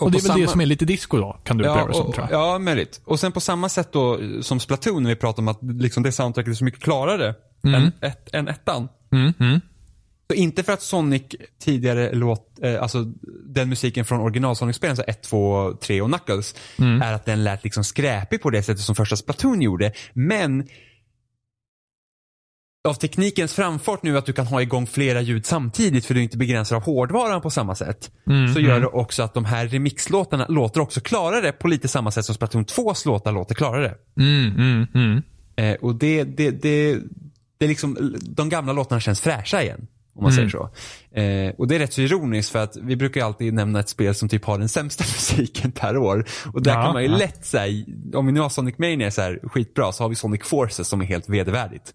Och, 0.00 0.10
det 0.10 0.18
är 0.18 0.22
väl 0.22 0.28
det 0.28 0.34
samma- 0.34 0.46
som 0.46 0.60
är 0.60 0.66
lite 0.66 0.84
disco 0.84 1.16
då, 1.18 1.40
kan 1.44 1.58
du 1.58 1.64
Ja, 1.64 1.70
uppleva 1.70 1.88
det 1.88 1.94
som 1.94 2.06
och, 2.06 2.14
tror 2.14 2.28
jag. 2.30 2.40
ja, 2.40 2.58
möjligt. 2.58 3.00
Och 3.04 3.20
sen 3.20 3.32
på 3.32 3.40
samma 3.40 3.68
sätt 3.68 3.92
då 3.92 4.18
som 4.42 4.60
Splatoon 4.60 5.02
när 5.02 5.10
vi 5.10 5.16
pratar 5.16 5.42
om 5.42 5.48
att 5.48 5.58
liksom 5.62 6.02
det 6.02 6.12
soundtracket 6.12 6.50
är 6.50 6.54
så 6.54 6.64
mycket 6.64 6.82
klarare 6.82 7.34
än, 7.64 7.92
ett, 8.00 8.34
än 8.34 8.48
ettan. 8.48 8.88
Mm, 9.12 9.32
mm. 9.40 9.60
Så 10.30 10.34
inte 10.34 10.62
för 10.62 10.72
att 10.72 10.82
Sonic 10.82 11.22
tidigare 11.60 12.14
låt, 12.14 12.58
eh, 12.62 12.82
alltså 12.82 13.04
den 13.46 13.68
musiken 13.68 14.04
från 14.04 14.20
original 14.20 14.56
Sonic-spelen, 14.56 14.96
så 14.96 15.02
1, 15.06 15.22
2, 15.22 15.74
3 15.82 16.00
och 16.00 16.08
Knuckles, 16.08 16.54
är 17.02 17.12
att 17.12 17.24
den 17.24 17.44
lät 17.44 17.64
liksom 17.64 17.84
skräpig 17.84 18.42
på 18.42 18.50
det 18.50 18.62
sättet 18.62 18.84
som 18.84 18.94
första 18.94 19.16
Splatoon 19.16 19.62
gjorde. 19.62 19.92
Men 20.12 20.68
av 22.86 22.94
teknikens 22.94 23.54
framfart 23.54 24.02
nu 24.02 24.18
att 24.18 24.26
du 24.26 24.32
kan 24.32 24.46
ha 24.46 24.62
igång 24.62 24.86
flera 24.86 25.20
ljud 25.20 25.46
samtidigt 25.46 26.06
för 26.06 26.14
du 26.14 26.20
är 26.20 26.24
inte 26.24 26.36
begränsad 26.38 26.76
av 26.76 26.82
hårdvaran 26.82 27.40
på 27.40 27.50
samma 27.50 27.74
sätt. 27.74 28.10
så 28.54 28.60
gör 28.60 28.80
det 28.80 28.86
också 28.86 29.22
att 29.22 29.34
de 29.34 29.44
här 29.44 29.68
remixlåtarna 29.68 30.46
låter 30.48 30.80
också 30.80 31.00
klarare 31.00 31.52
på 31.52 31.68
lite 31.68 31.88
samma 31.88 32.10
sätt 32.10 32.24
som 32.24 32.34
Splatoon 32.34 32.64
2s 32.64 33.06
låtar 33.06 33.32
låter 33.32 33.54
klarare. 33.54 33.94
Mm, 34.18 34.54
mm, 34.56 34.86
mm. 34.94 35.22
Eh, 35.56 35.74
och 35.80 35.94
det, 35.94 36.24
det, 36.24 36.50
det, 36.50 36.98
det 37.58 37.64
är 37.64 37.68
liksom, 37.68 38.16
de 38.20 38.48
gamla 38.48 38.72
låtarna 38.72 39.00
känns 39.00 39.20
fräscha 39.20 39.62
igen. 39.62 39.86
Om 40.16 40.22
man 40.22 40.32
säger 40.32 40.48
så. 40.48 40.70
Eh, 41.20 41.50
och 41.58 41.68
det 41.68 41.74
är 41.74 41.78
rätt 41.78 41.92
så 41.92 42.00
ironiskt 42.00 42.52
för 42.52 42.58
att 42.58 42.76
vi 42.76 42.96
brukar 42.96 43.24
alltid 43.24 43.54
nämna 43.54 43.80
ett 43.80 43.88
spel 43.88 44.14
som 44.14 44.28
typ 44.28 44.44
har 44.44 44.58
den 44.58 44.68
sämsta 44.68 45.04
musiken 45.14 45.72
per 45.72 45.96
år. 45.96 46.24
Och 46.52 46.62
där 46.62 46.74
Ja, 46.74 46.82
kan 46.82 46.92
man 46.92 47.02
ju 47.02 47.08
ja. 47.10 47.16
lätt 47.16 47.44
säga, 47.44 47.84
om 48.14 48.26
vi 48.26 48.32
nu 48.32 48.40
har 48.40 48.48
Sonic 48.48 48.78
Mania 48.78 49.10
så 49.10 49.22
här 49.22 49.40
skitbra 49.42 49.92
så 49.92 50.04
har 50.04 50.08
vi 50.08 50.14
Sonic 50.14 50.42
Forces 50.44 50.88
som 50.88 51.00
är 51.00 51.04
helt 51.04 51.28
vedervärdigt 51.28 51.94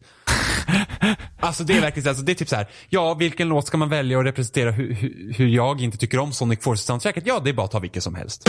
alltså 1.40 1.64
det 1.64 1.78
är 1.78 1.82
verkligen 1.82 2.10
alltså, 2.10 2.24
det 2.24 2.32
är 2.32 2.34
typ 2.34 2.50
så 2.50 2.56
här, 2.56 2.68
ja 2.90 3.14
vilken 3.14 3.48
låt 3.48 3.68
ska 3.68 3.78
man 3.78 3.90
välja 3.90 4.18
och 4.18 4.24
representera 4.24 4.72
hu, 4.72 4.94
hu, 4.94 5.34
hur 5.38 5.48
jag 5.48 5.82
inte 5.82 5.98
tycker 5.98 6.20
om 6.20 6.34
Sonic 6.34 6.60
Forces 6.62 6.86
soundtracket? 6.86 7.24
Ja 7.28 7.40
det 7.40 7.50
är 7.50 7.54
bara 7.54 7.66
att 7.66 7.72
ta 7.72 7.80
vilken 7.80 8.02
som 8.02 8.16
helst. 8.16 8.44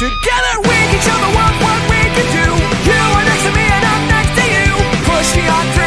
Together 0.00 0.54
we 0.62 0.78
can 0.90 1.00
show 1.06 1.18
the 1.26 1.30
world 1.36 1.56
what 1.62 1.80
we 1.90 2.00
can 2.16 2.26
do. 2.36 2.46
You 2.90 3.00
are 3.16 3.24
next 3.24 3.44
to 3.44 3.52
me 3.52 3.64
and 3.76 3.84
I'm 3.92 4.02
next 4.08 4.32
to 4.38 4.44
you. 4.54 4.72
Pushing 5.04 5.48
on 5.50 5.79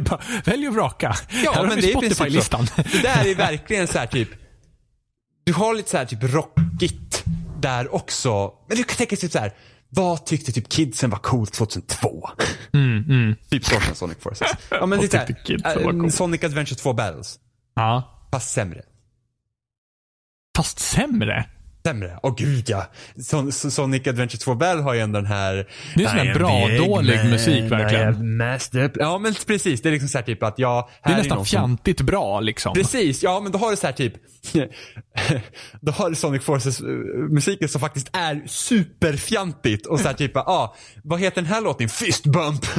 Bara, 0.10 0.20
Välj 0.44 0.68
och 0.68 0.74
vraka. 0.74 1.16
Ja, 1.44 1.52
Här 1.52 1.60
har 1.60 1.66
men 1.66 1.76
vi 1.76 1.82
det 1.82 1.86
är 1.86 1.90
i 1.90 1.92
princip 1.94 2.18
Spotify-listan. 2.18 2.66
Det 2.76 3.02
där 3.02 3.24
är 3.26 3.34
verkligen 3.34 3.86
så 3.88 3.98
här 3.98 4.06
typ, 4.06 4.28
du 5.44 5.52
har 5.52 5.74
lite 5.74 5.90
så 5.90 5.96
här 5.96 6.04
typ 6.04 6.22
rockigt 6.22 7.24
där 7.60 7.94
också. 7.94 8.52
Men 8.68 8.76
du 8.76 8.84
kan 8.84 8.96
tänka 8.96 9.16
typ 9.16 9.32
så 9.32 9.38
här, 9.38 9.52
vad 9.88 10.26
tyckte 10.26 10.52
typ 10.52 10.68
kidsen 10.68 11.10
var 11.10 11.18
coolt 11.18 11.52
2002? 11.52 12.28
Typ 13.50 13.64
så 13.64 13.80
känns 13.80 13.98
Sonic 13.98 14.18
Forces. 14.20 14.50
Ja 14.70 14.86
men 14.86 15.00
det 15.00 15.14
är 15.14 15.92
coolt? 16.00 16.14
Sonic 16.14 16.44
Adventure 16.44 16.76
2 16.76 16.92
Battles. 16.92 17.38
Ja. 17.74 18.28
Fast 18.32 18.52
sämre. 18.52 18.82
Fast 20.56 20.78
sämre. 20.78 21.44
Sämre? 21.86 22.18
Åh 22.22 22.34
gud 22.36 22.64
ja. 22.68 22.86
Son, 23.22 23.50
so- 23.50 23.70
Sonic 23.70 24.06
Adventure 24.06 24.38
2 24.38 24.54
Battle 24.54 24.82
har 24.82 24.94
ju 24.94 25.00
ändå 25.00 25.18
den 25.18 25.26
här... 25.26 25.68
Det 25.94 26.04
är 26.04 26.08
sån 26.08 26.18
här 26.18 26.26
I 26.26 26.28
am 26.28 26.38
bra, 26.38 26.66
the 26.68 26.76
dålig 26.76 27.14
Eggman, 27.14 27.30
musik, 27.30 27.72
verkligen. 27.72 28.92
Ja 28.94 29.18
men 29.18 29.34
precis, 29.46 29.82
det 29.82 29.88
är 29.88 29.90
liksom 29.90 30.08
så 30.08 30.18
här 30.18 30.24
typ 30.24 30.42
att 30.42 30.58
jag... 30.58 30.88
Det 31.04 31.12
är 31.12 31.16
nästan 31.16 31.36
som- 31.36 31.44
fjantigt 31.44 32.00
bra 32.00 32.40
liksom. 32.40 32.74
Precis, 32.74 33.22
ja 33.22 33.40
men 33.40 33.52
då 33.52 33.58
har 33.58 33.70
du 33.70 33.76
så 33.76 33.86
här 33.86 33.94
typ 33.94 34.14
Då 35.80 35.92
har 35.92 36.10
du 36.10 36.16
Sonic 36.16 36.42
Forces 36.42 36.80
eh, 36.80 36.86
musiken 37.30 37.68
som 37.68 37.80
faktiskt 37.80 38.08
är 38.12 38.42
superfjantigt 38.46 39.86
och 39.86 40.00
så 40.00 40.06
här 40.06 40.14
typ, 40.14 40.32
ja, 40.34 40.40
ah, 40.46 40.76
vad 41.04 41.20
heter 41.20 41.42
den 41.42 41.50
här 41.50 41.60
låten? 41.60 41.88
Fist 41.88 42.26
bump. 42.26 42.62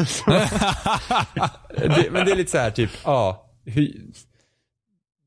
det, 1.77 2.11
men 2.11 2.25
det 2.25 2.31
är 2.31 2.35
lite 2.35 2.51
så 2.51 2.57
här 2.57 2.71
typ, 2.71 2.91
ja, 3.03 3.09
ah, 3.11 3.47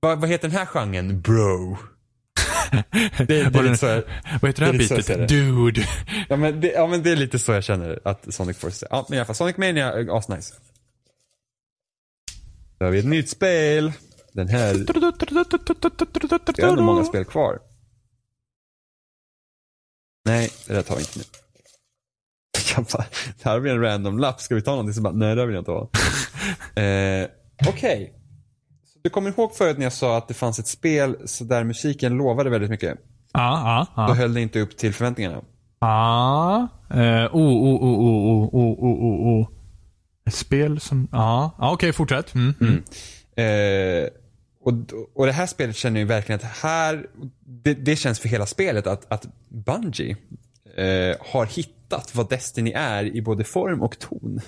vad, 0.01 0.21
vad 0.21 0.31
heter 0.31 0.49
den 0.49 0.57
här 0.59 0.67
genren? 0.67 1.21
Bro. 1.21 1.79
Det, 3.19 3.25
det 3.27 3.59
är 3.59 3.63
lite 3.63 3.77
så 3.77 3.87
här, 3.87 4.23
Vad 4.41 4.49
heter 4.49 4.61
det 4.61 4.67
här 4.67 4.73
det 4.79 4.85
är 4.85 4.97
bitet? 4.97 5.07
det. 5.07 5.27
Dude. 5.27 5.87
ja, 6.29 6.37
men 6.37 6.61
det, 6.61 6.73
ja 6.73 6.87
men 6.87 7.03
det 7.03 7.11
är 7.11 7.17
lite 7.17 7.39
så 7.39 7.53
jag 7.53 7.65
känner 7.65 8.01
att 8.05 8.35
Sonic 8.35 8.57
Forces 8.59 8.83
är. 8.83 8.89
Ja 8.91 9.07
men 9.09 9.17
i 9.17 9.19
alla 9.19 9.27
fall, 9.27 9.37
Sonic 9.37 9.57
Mania 9.57 9.93
är 9.93 10.19
asnice. 10.19 10.55
Då 12.79 12.85
har 12.85 12.93
vi 12.93 12.99
ett 12.99 13.05
nytt 13.05 13.29
spel. 13.29 13.93
Den 14.33 14.49
här 14.49 14.75
vi 16.57 16.63
har 16.63 16.71
ändå 16.71 16.83
många 16.83 17.05
spel 17.05 17.25
kvar. 17.25 17.59
Nej, 20.25 20.51
det 20.67 20.75
där 20.75 20.83
tar 20.83 20.97
vi 20.97 21.01
inte 21.01 21.19
nu. 21.19 21.25
Bara, 22.93 23.05
det 23.43 23.45
här 23.45 23.61
blir 23.61 23.73
en 23.73 23.81
random 23.81 24.19
lapp. 24.19 24.41
Ska 24.41 24.55
vi 24.55 24.63
ta 24.63 24.71
någonting? 24.71 24.95
Så 24.95 25.01
bara, 25.01 25.15
nej 25.15 25.35
det 25.37 25.47
vill 25.47 25.55
jag 25.55 25.61
inte 25.61 25.71
ha. 25.71 25.91
eh, 26.83 27.29
Okej. 27.69 28.15
Så 28.15 28.20
Du 29.03 29.11
kommer 29.11 29.31
ihåg 29.31 29.55
förut 29.55 29.79
när 29.79 29.85
jag 29.85 29.93
sa 29.93 30.17
att 30.17 30.29
det 30.29 30.35
fanns 30.35 30.59
ett 30.59 30.67
spel 30.67 31.17
så 31.25 31.45
där 31.45 31.65
musiken 31.65 32.13
lovade 32.13 32.51
väldigt 32.51 32.71
mycket. 32.71 32.99
Ja, 33.33 33.87
ja, 33.97 34.07
Då 34.07 34.13
ja. 34.13 34.15
höll 34.15 34.35
det 34.35 34.41
inte 34.41 34.61
upp 34.61 34.77
till 34.77 34.95
förväntningarna. 34.95 35.43
Ja. 35.81 36.69
Eh, 36.91 36.97
oh, 36.97 37.53
oh, 37.53 37.83
oh, 37.83 38.01
oh, 38.01 38.55
oh, 38.55 38.55
oh, 38.55 38.85
oh, 38.85 39.05
oh, 39.05 39.41
oh. 39.41 39.49
Ett 40.27 40.35
spel 40.35 40.81
som, 40.81 41.09
ja. 41.13 41.57
ja 41.59 41.73
Okej, 41.73 41.93
fortsätt. 41.93 42.35
Mm. 42.35 42.55
Mm. 42.61 42.83
Eh, 43.37 44.09
och, 44.63 44.73
och 45.15 45.27
det 45.27 45.33
här 45.33 45.47
spelet 45.47 45.77
känner 45.77 46.01
jag 46.01 46.07
verkligen 46.07 46.41
att 46.41 46.57
här, 46.63 47.07
det, 47.45 47.75
det 47.75 47.97
känns 47.97 48.21
för 48.21 48.29
hela 48.29 48.47
spelet 48.47 48.87
att, 48.87 49.13
att 49.13 49.27
Bungie 49.49 50.17
eh, 50.77 51.17
har 51.33 51.47
hittat 51.47 52.15
vad 52.15 52.29
Destiny 52.29 52.73
är 52.75 53.05
i 53.05 53.23
både 53.23 53.45
form 53.45 53.83
och 53.83 53.99
ton. 53.99 54.41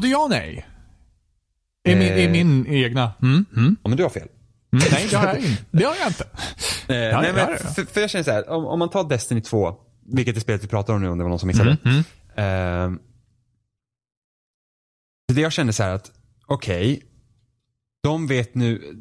Både 0.00 0.08
ja 0.12 0.24
och 0.24 0.30
nej. 0.30 0.66
I 1.88 1.94
min, 1.94 2.02
i 2.02 2.24
Eh. 2.24 2.30
min 2.30 2.66
egna. 2.66 3.12
Mm, 3.22 3.44
mm. 3.56 3.76
Ja, 3.82 3.88
men 3.88 3.96
du 3.96 4.02
har 4.02 4.10
fel. 4.10 4.28
Mm, 4.72 4.84
nej, 4.92 5.06
det 5.10 5.16
har 5.16 5.26
jag 5.26 5.38
inte. 5.38 5.64
Det 5.70 5.84
har 5.84 5.96
jag 5.96 6.06
inte. 6.08 6.24
Eh, 6.88 7.20
nej, 7.20 7.32
men. 7.32 7.58
För, 7.74 7.84
för 7.84 8.00
jag 8.00 8.10
känner 8.10 8.22
så 8.22 8.30
här, 8.30 8.48
om, 8.48 8.64
om 8.64 8.78
man 8.78 8.90
tar 8.90 9.08
Destiny 9.08 9.40
2, 9.40 9.74
vilket 10.12 10.36
är 10.36 10.40
spelet 10.40 10.64
vi 10.64 10.68
pratar 10.68 10.94
om 10.94 11.02
nu 11.02 11.08
om 11.08 11.18
det 11.18 11.24
var 11.24 11.28
någon 11.28 11.38
som 11.38 11.46
missade. 11.46 11.76
Mm, 11.84 11.94
mm. 11.94 12.04
Ehm, 12.36 12.98
det 15.32 15.40
jag 15.40 15.52
kände 15.52 15.72
så 15.72 15.82
här 15.82 15.94
att, 15.94 16.10
okej, 16.46 17.02
de 18.02 18.26
vet 18.26 18.54
nu, 18.54 18.94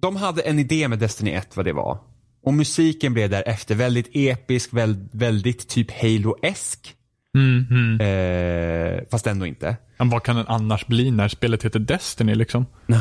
de 0.00 0.16
hade 0.16 0.42
en 0.42 0.58
idé 0.58 0.88
med 0.88 0.98
Destiny 0.98 1.30
1 1.30 1.56
vad 1.56 1.64
det 1.64 1.72
var. 1.72 1.98
Och 2.42 2.54
musiken 2.54 3.12
blev 3.14 3.30
därefter 3.30 3.74
väldigt 3.74 4.08
episk, 4.12 4.72
väl, 4.72 5.08
väldigt 5.12 5.68
typ 5.68 5.90
Halo-esk. 5.90 6.94
Mm, 7.38 7.66
mm. 7.70 8.00
Eh, 8.00 9.00
fast 9.10 9.26
ändå 9.26 9.46
inte. 9.46 9.76
Men 9.98 10.10
vad 10.10 10.22
kan 10.22 10.36
den 10.36 10.46
annars 10.48 10.86
bli 10.86 11.10
när 11.10 11.28
spelet 11.28 11.62
heter 11.64 11.78
Destiny 11.78 12.34
liksom? 12.34 12.66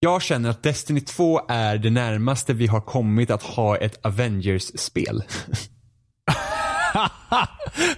Jag 0.00 0.22
känner 0.22 0.50
att 0.50 0.62
Destiny 0.62 1.00
2 1.00 1.40
är 1.48 1.78
det 1.78 1.90
närmaste 1.90 2.52
vi 2.54 2.66
har 2.66 2.80
kommit 2.80 3.30
att 3.30 3.42
ha 3.42 3.76
ett 3.76 4.06
Avengers-spel. 4.06 5.22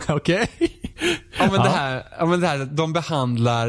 Okej. 0.09 0.48
Ja 1.38 1.48
men, 1.52 1.62
Det 1.62 1.68
här, 1.68 2.04
ja, 2.18 2.26
men 2.26 2.40
det 2.40 2.46
här, 2.46 2.64
de 2.64 2.92
behandlar 2.92 3.68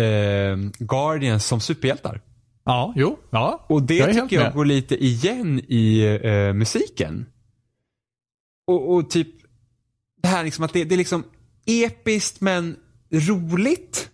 eh, 0.00 0.56
Guardians 0.78 1.46
som 1.46 1.60
superhjältar. 1.60 2.20
Ja, 2.64 2.92
jo. 2.96 3.18
Ja. 3.30 3.66
Och 3.68 3.82
det 3.82 3.96
Jag 3.96 4.12
tycker 4.12 4.36
jag 4.36 4.44
med. 4.44 4.52
går 4.54 4.64
lite 4.64 5.04
igen 5.04 5.60
i 5.68 6.02
eh, 6.22 6.52
musiken. 6.52 7.26
Och, 8.66 8.94
och 8.94 9.10
typ 9.10 9.28
det 10.22 10.28
här 10.28 10.44
liksom 10.44 10.64
att 10.64 10.72
det, 10.72 10.84
det 10.84 10.94
är 10.94 10.96
liksom 10.96 11.24
episkt 11.66 12.40
men 12.40 12.76
roligt. 13.12 14.08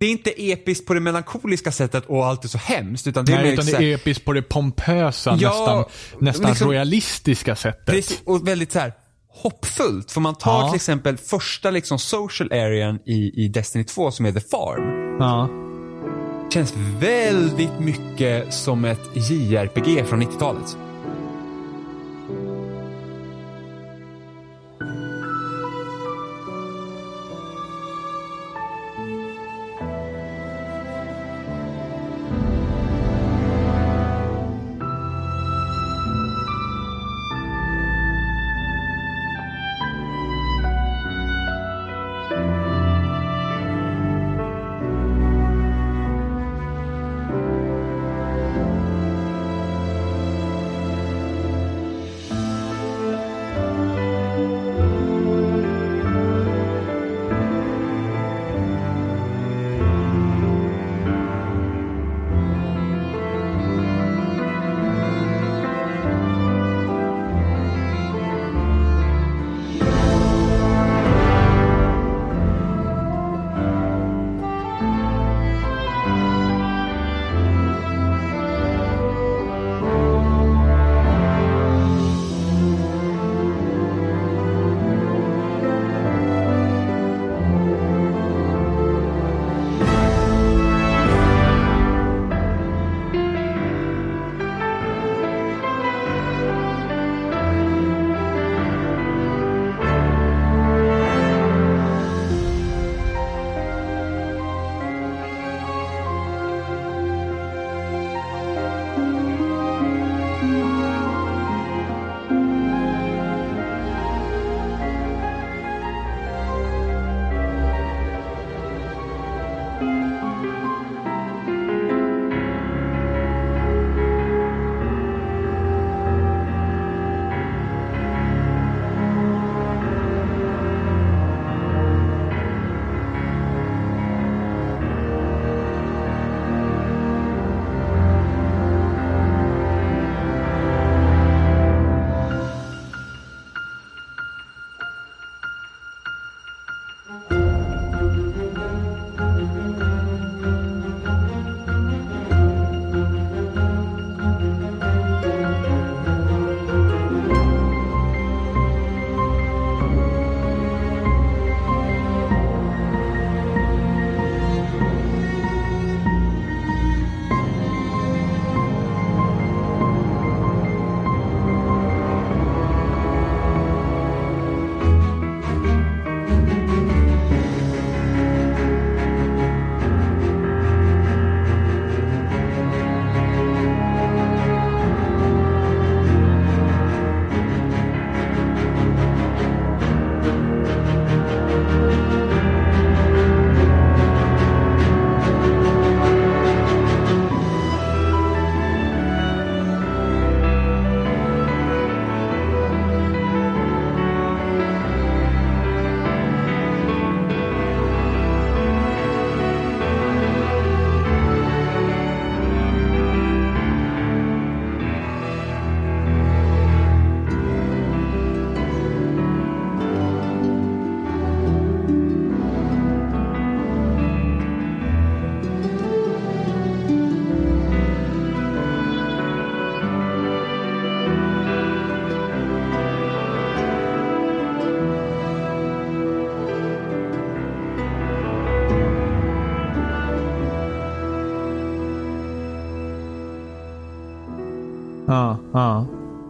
Det 0.00 0.06
är 0.06 0.10
inte 0.10 0.50
episkt 0.52 0.86
på 0.86 0.94
det 0.94 1.00
melankoliska 1.00 1.72
sättet 1.72 2.06
och 2.06 2.26
allt 2.26 2.44
är 2.44 2.48
så 2.48 2.58
hemskt 2.58 3.06
utan 3.06 3.24
det 3.24 3.32
är 3.32 3.42
Nej, 3.42 3.52
utan 3.52 3.66
det 3.66 3.72
är 3.76 3.94
episkt 3.94 4.24
på 4.24 4.32
det 4.32 4.42
pompösa, 4.42 5.38
Ja, 5.40 5.48
nästan, 5.50 5.84
nästan 6.20 6.50
liksom- 6.50 6.68
royalistiska 6.68 7.56
sättet. 7.56 7.86
Precis, 7.86 8.22
och 8.24 8.48
väldigt 8.48 8.72
så 8.72 8.78
här 8.78 8.92
hoppfullt. 9.28 10.10
För 10.10 10.20
man 10.20 10.34
tar 10.34 10.60
Ja. 10.60 10.68
till 10.68 10.76
exempel 10.76 11.16
första 11.16 11.70
liksom 11.70 11.98
social 11.98 12.52
arean 12.52 12.98
i, 13.06 13.44
i 13.44 13.48
Destiny 13.48 13.84
2 13.84 14.10
som 14.10 14.26
är 14.26 14.32
The 14.32 14.40
Farm. 14.40 15.16
Ja. 15.20 15.48
Känns 16.52 16.74
väldigt 17.00 17.80
mycket 17.80 18.54
som 18.54 18.84
ett 18.84 19.00
JRPG 19.30 20.04
från 20.06 20.22
90-talet. 20.22 20.76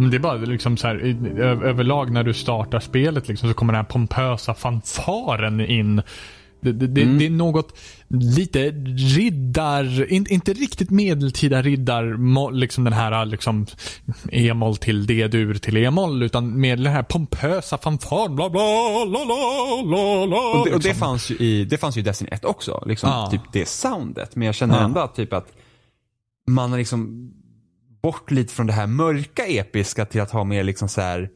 Men 0.05 0.11
det 0.11 0.17
är 0.17 0.19
bara 0.19 0.37
liksom 0.37 0.77
så 0.77 0.87
här, 0.87 0.97
överlag 1.65 2.11
när 2.11 2.23
du 2.25 2.35
startar 2.35 2.81
spelet 2.81 3.29
liksom, 3.29 3.49
så 3.49 3.55
kommer 3.55 3.73
den 3.73 3.81
här 3.85 3.91
pompösa 3.91 4.55
fanfaren 4.55 5.61
in. 5.61 6.03
Det, 6.61 6.73
det, 6.73 6.87
det, 6.87 7.05
det 7.19 7.27
är 7.27 7.31
något 7.31 7.79
lite 8.09 8.71
riddar, 9.17 10.13
in, 10.13 10.27
inte 10.31 10.53
riktigt 10.53 10.91
medeltida 10.91 11.63
riddar, 11.63 12.53
liksom 12.53 12.85
den 12.85 12.93
här 12.93 13.25
liksom 13.27 13.67
e-moll 14.33 14.77
till 14.77 15.07
D-dur 15.07 15.55
till 15.55 15.77
e-moll, 15.77 16.23
utan 16.23 16.61
med 16.61 16.79
den 16.79 16.93
här 16.93 17.03
pompösa 17.03 17.79
fanfaren, 17.79 18.37
bla 18.37 18.51
bla 18.51 18.61
la 19.05 19.25
la 19.25 20.25
la. 20.27 20.59
Och 20.59 20.67
det, 20.67 20.75
och 20.75 20.81
det, 20.81 20.89
liksom. 20.89 20.95
fanns 20.95 21.31
ju 21.31 21.35
i, 21.37 21.65
det 21.65 21.79
fanns 21.79 21.97
ju 21.97 22.03
Destiny 22.03 22.31
1 22.33 22.45
också, 22.45 22.83
liksom, 22.87 23.09
Ja. 23.11 23.29
typ 23.31 23.41
det 23.53 23.69
soundet. 23.69 24.37
Men 24.37 24.47
jag 24.47 24.55
känner 24.55 24.79
Ja. 24.79 24.85
ändå 24.85 25.01
att, 25.01 25.15
typ 25.15 25.33
att 25.33 25.53
man 26.47 26.71
har 26.71 26.79
liksom 26.79 27.31
bort 28.05 28.31
lite 28.31 28.55
från 28.55 28.67
det 28.67 28.73
här 28.73 28.87
mörka 28.87 29.47
episka 29.47 30.05
till 30.05 30.21
att 30.21 30.31
ha 30.31 30.45
mer 30.45 30.63
liksom 30.65 30.89
så 30.89 31.01
här. 31.01 31.29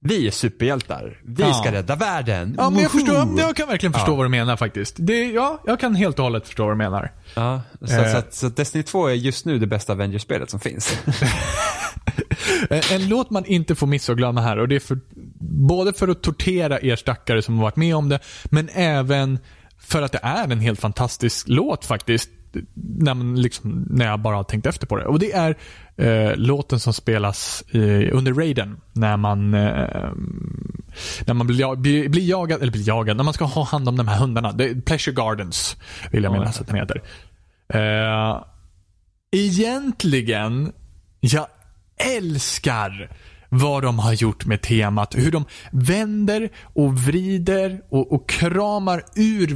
vi 0.00 0.26
är 0.26 0.30
superhjältar, 0.30 1.20
vi 1.24 1.42
Ja. 1.42 1.52
ska 1.54 1.72
rädda 1.72 1.96
världen. 1.96 2.54
Ja, 2.58 2.70
men 2.70 2.82
jag, 2.82 2.90
förstår, 2.90 3.28
jag 3.38 3.56
kan 3.56 3.68
verkligen 3.68 3.92
förstå 3.92 4.12
Ja. 4.12 4.16
vad 4.16 4.24
du 4.24 4.28
menar 4.30 4.56
faktiskt. 4.56 4.94
Det, 4.98 5.24
ja, 5.30 5.62
jag 5.66 5.80
kan 5.80 5.94
helt 5.94 6.18
och 6.18 6.22
hållet 6.24 6.46
förstå 6.46 6.62
vad 6.64 6.72
du 6.72 6.76
menar. 6.78 7.12
Ja, 7.34 7.62
så, 7.80 7.94
Eh. 7.94 8.12
så, 8.12 8.16
att, 8.18 8.34
så 8.34 8.46
att 8.46 8.56
Destiny 8.56 8.82
2 8.84 9.06
är 9.06 9.12
just 9.14 9.46
nu 9.46 9.58
det 9.58 9.66
bästa 9.66 9.92
Avengers-spelet 9.92 10.50
som 10.50 10.60
finns. 10.60 10.98
En, 12.70 12.82
en 12.92 13.08
låt 13.08 13.30
man 13.30 13.44
inte 13.44 13.74
får 13.74 13.86
missa 13.86 14.12
och 14.12 14.18
glömma 14.18 14.40
här 14.40 14.58
och 14.58 14.68
det 14.68 14.74
är 14.76 14.80
för, 14.80 14.98
både 15.68 15.92
för 15.92 16.08
att 16.08 16.22
tortera 16.22 16.80
er 16.80 16.96
stackare 16.96 17.42
som 17.42 17.56
har 17.56 17.62
varit 17.62 17.76
med 17.76 17.96
om 17.96 18.08
det, 18.08 18.18
men 18.44 18.68
även 18.72 19.38
för 19.78 20.02
att 20.02 20.12
det 20.12 20.20
är 20.22 20.44
en 20.52 20.60
helt 20.60 20.80
fantastisk 20.80 21.48
låt 21.48 21.84
faktiskt. 21.84 22.30
När, 22.74 23.14
man 23.14 23.42
liksom, 23.42 23.86
när 23.90 24.06
jag 24.06 24.20
bara 24.20 24.36
har 24.36 24.44
tänkt 24.44 24.66
efter 24.66 24.86
på 24.86 24.96
det. 24.96 25.04
Och 25.04 25.18
det 25.18 25.32
är 25.32 25.56
eh, 25.96 26.36
låten 26.36 26.80
som 26.80 26.92
spelas 26.92 27.64
i, 27.70 28.10
under 28.10 28.32
raiden. 28.34 28.80
När 28.92 29.16
man, 29.16 29.54
eh, 29.54 30.10
när 31.26 31.34
man 31.34 31.46
blir, 31.46 31.60
jag- 31.60 31.78
blir, 31.78 32.08
blir 32.08 32.28
jagad, 32.28 32.62
eller 32.62 32.72
blir 32.72 32.88
jagad, 32.88 33.16
när 33.16 33.24
man 33.24 33.34
ska 33.34 33.44
ha 33.44 33.64
hand 33.64 33.88
om 33.88 33.96
de 33.96 34.08
här 34.08 34.18
hundarna. 34.18 34.52
Det 34.52 34.84
Pleasure 34.84 35.14
Gardens, 35.14 35.76
vill 36.12 36.22
jag 36.24 36.32
minnas 36.32 36.60
att 36.60 36.66
den 36.66 36.76
heter. 36.76 37.02
Eh, 37.68 38.42
egentligen, 39.36 40.72
jag 41.20 41.46
älskar 42.16 43.10
vad 43.48 43.82
de 43.82 43.98
har 43.98 44.12
gjort 44.12 44.46
med 44.46 44.62
temat. 44.62 45.14
Hur 45.14 45.32
de 45.32 45.44
vänder 45.70 46.48
och 46.62 46.98
vrider 46.98 47.80
och, 47.88 48.12
och 48.12 48.28
kramar 48.28 49.02
ur 49.16 49.54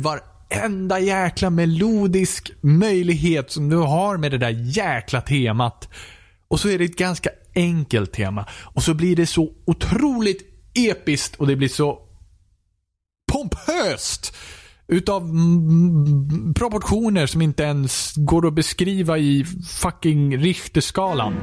varenda 0.50 0.98
jäkla 1.00 1.50
melodisk 1.50 2.50
möjlighet 2.60 3.50
som 3.50 3.68
du 3.68 3.76
har 3.76 4.16
med 4.16 4.30
det 4.30 4.38
där 4.38 4.50
jäkla 4.50 5.20
temat. 5.20 5.88
Och 6.48 6.60
så 6.60 6.68
är 6.68 6.78
det 6.78 6.84
ett 6.84 6.96
ganska 6.96 7.30
enkelt 7.54 8.12
tema. 8.12 8.46
Och 8.52 8.82
så 8.82 8.94
blir 8.94 9.16
det 9.16 9.26
så 9.26 9.52
otroligt 9.64 10.42
episkt 10.74 11.36
och 11.36 11.46
det 11.46 11.56
blir 11.56 11.68
så 11.68 11.98
pompöst 13.32 14.36
utav 14.88 15.22
proportioner 16.54 17.26
som 17.26 17.42
inte 17.42 17.62
ens 17.62 18.12
går 18.16 18.46
att 18.46 18.54
beskriva 18.54 19.18
i 19.18 19.44
fucking 19.82 20.38
Richterskalan. 20.38 21.34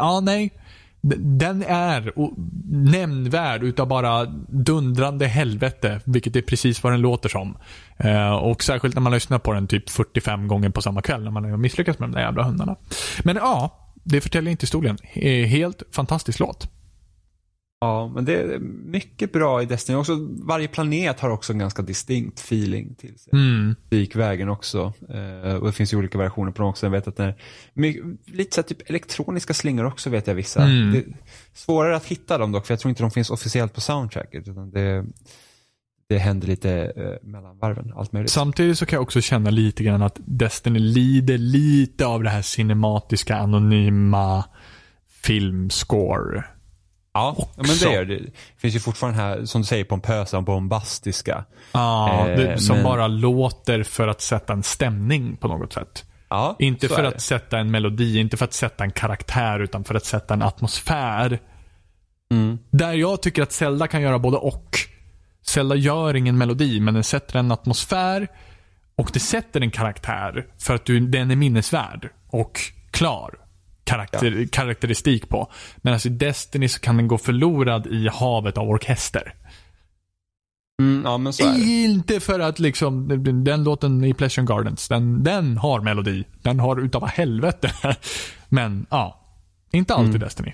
Ja 0.00 0.20
nej. 0.20 0.50
Den 1.18 1.62
är 1.62 2.12
nämnvärd 2.90 3.62
utav 3.62 3.88
bara 3.88 4.24
dundrande 4.48 5.26
helvete, 5.26 6.00
vilket 6.04 6.36
är 6.36 6.42
precis 6.42 6.82
vad 6.82 6.92
den 6.92 7.00
låter 7.00 7.28
som. 7.28 7.56
Eh, 7.96 8.32
och 8.32 8.62
särskilt 8.62 8.94
när 8.94 9.02
man 9.02 9.12
lyssnar 9.12 9.38
på 9.38 9.52
den 9.52 9.66
typ 9.66 9.90
45 9.90 10.48
gånger 10.48 10.70
på 10.70 10.82
samma 10.82 11.02
kväll 11.02 11.24
när 11.24 11.30
man 11.30 11.50
har 11.50 11.56
misslyckats 11.56 11.98
med 11.98 12.08
de 12.08 12.14
där 12.14 12.22
jävla 12.22 12.42
hundarna. 12.42 12.76
Men 13.24 13.36
ja, 13.36 13.78
det 14.04 14.20
förtäljer 14.20 14.50
inte 14.50 14.62
historien. 14.62 14.98
Eh, 15.12 15.46
helt 15.46 15.82
fantastisk 15.92 16.38
låt. 16.38 16.68
Ja, 17.82 18.12
men 18.14 18.24
det 18.24 18.34
är 18.34 18.58
mycket 18.84 19.32
bra 19.32 19.62
i 19.62 19.66
Destiny. 19.66 19.98
Också, 19.98 20.18
varje 20.30 20.68
planet 20.68 21.20
har 21.20 21.30
också 21.30 21.52
en 21.52 21.58
ganska 21.58 21.82
distinkt 21.82 22.40
feeling 22.40 22.94
till 22.94 23.18
sig. 23.18 23.30
Mm. 23.32 23.74
Musikvägen 23.90 24.48
också. 24.48 24.92
Eh, 25.08 25.54
och 25.54 25.66
det 25.66 25.72
finns 25.72 25.92
ju 25.92 25.96
olika 25.96 26.18
variationer 26.18 26.52
på 26.52 26.62
dem 26.62 26.70
också. 26.70 26.86
Jag 26.86 26.90
vet 26.90 27.08
att 27.08 27.16
det 27.16 27.24
är 27.24 27.36
lite 28.26 28.54
så 28.54 28.62
typ 28.62 28.90
elektroniska 28.90 29.54
slingor 29.54 29.84
också 29.84 30.10
vet 30.10 30.26
jag 30.26 30.34
vissa. 30.34 30.62
Mm. 30.62 30.92
Det 30.92 31.04
svårare 31.52 31.96
att 31.96 32.06
hitta 32.06 32.38
dem 32.38 32.52
dock, 32.52 32.66
för 32.66 32.72
jag 32.72 32.80
tror 32.80 32.88
inte 32.90 33.02
de 33.02 33.10
finns 33.10 33.30
officiellt 33.30 33.74
på 33.74 33.80
soundtracket. 33.80 34.48
Utan 34.48 34.70
det, 34.70 35.04
det 36.08 36.18
händer 36.18 36.48
lite 36.48 36.92
eh, 36.96 37.28
mellan 37.28 37.58
varven, 37.58 37.92
allt 37.96 38.12
möjligt. 38.12 38.30
Samtidigt 38.30 38.78
så 38.78 38.86
kan 38.86 38.96
jag 38.96 39.02
också 39.02 39.20
känna 39.20 39.50
lite 39.50 39.84
grann 39.84 40.02
att 40.02 40.20
Destiny 40.24 40.78
lider 40.78 41.38
lite 41.38 42.06
av 42.06 42.22
det 42.22 42.30
här 42.30 42.42
cinematiska, 42.42 43.36
anonyma 43.36 44.44
filmscore. 45.22 46.44
Ja, 47.14 47.34
ja, 47.38 47.48
men 47.56 47.64
också. 47.66 47.88
det 47.88 47.94
gör 47.94 48.04
det. 48.04 48.16
Det 48.18 48.32
finns 48.56 48.74
ju 48.74 48.80
fortfarande 48.80 49.20
här, 49.20 49.44
som 49.44 49.60
du 49.60 49.66
säger, 49.66 49.84
pompösa 49.84 50.36
och 50.36 50.42
bombastiska. 50.44 51.44
Ja, 51.72 52.28
Eh, 52.28 52.36
det, 52.36 52.58
som 52.58 52.76
men- 52.76 52.84
bara 52.84 53.06
låter 53.08 53.82
för 53.82 54.08
att 54.08 54.20
sätta 54.20 54.52
en 54.52 54.62
stämning 54.62 55.36
på 55.36 55.48
något 55.48 55.72
sätt. 55.72 56.04
Ja, 56.28 56.56
Inte 56.58 56.88
för 56.88 57.04
att 57.04 57.20
sätta 57.20 57.58
en 57.58 57.70
melodi, 57.70 58.18
inte 58.18 58.36
för 58.36 58.44
att 58.44 58.52
sätta 58.52 58.84
en 58.84 58.90
karaktär, 58.92 59.60
utan 59.60 59.84
för 59.84 59.94
att 59.94 60.04
sätta 60.04 60.34
en 60.34 60.42
atmosfär. 60.42 61.38
Mm. 62.32 62.58
Där 62.70 62.92
jag 62.92 63.22
tycker 63.22 63.42
att 63.42 63.52
Zelda 63.52 63.86
kan 63.88 64.02
göra 64.02 64.18
både 64.18 64.36
och. 64.36 64.76
Zelda 65.46 65.74
gör 65.74 66.16
ingen 66.16 66.38
melodi, 66.38 66.80
men 66.80 66.94
den 66.94 67.04
sätter 67.04 67.38
en 67.38 67.52
atmosfär 67.52 68.28
och 68.96 69.10
det 69.12 69.20
sätter 69.20 69.60
en 69.60 69.70
karaktär 69.70 70.46
för 70.58 70.74
att 70.74 70.84
du, 70.84 71.00
den 71.00 71.30
är 71.30 71.36
minnesvärd 71.36 72.08
och 72.28 72.60
klar. 72.90 73.34
Karaktär, 73.90 74.48
Karaktäristik 74.52 75.28
på. 75.28 75.52
Men 75.76 75.92
alltså 75.92 76.08
i 76.08 76.10
Destiny 76.10 76.68
så 76.68 76.80
kan 76.80 76.96
den 76.96 77.08
gå 77.08 77.18
förlorad 77.18 77.86
i 77.86 78.08
havet 78.08 78.58
av 78.58 78.68
orkester. 78.68 79.34
Mm, 80.82 81.02
ja. 81.38 81.56
Inte 81.58 82.20
för 82.20 82.40
att 82.40 82.58
liksom, 82.58 83.08
den- 83.44 83.64
låten 83.64 84.04
i 84.04 84.14
Pleasure 84.14 84.46
Gardens, 84.46 84.88
den, 84.88 85.22
den 85.24 85.56
har 85.56 85.80
melodi. 85.80 86.24
Den 86.42 86.60
har 86.60 86.80
utav 86.80 87.06
helvete. 87.06 87.72
Men 88.48 88.86
ja, 88.90 89.20
inte 89.72 89.94
alltid 89.94 90.08
Mm. 90.14 90.20
Destiny. 90.20 90.52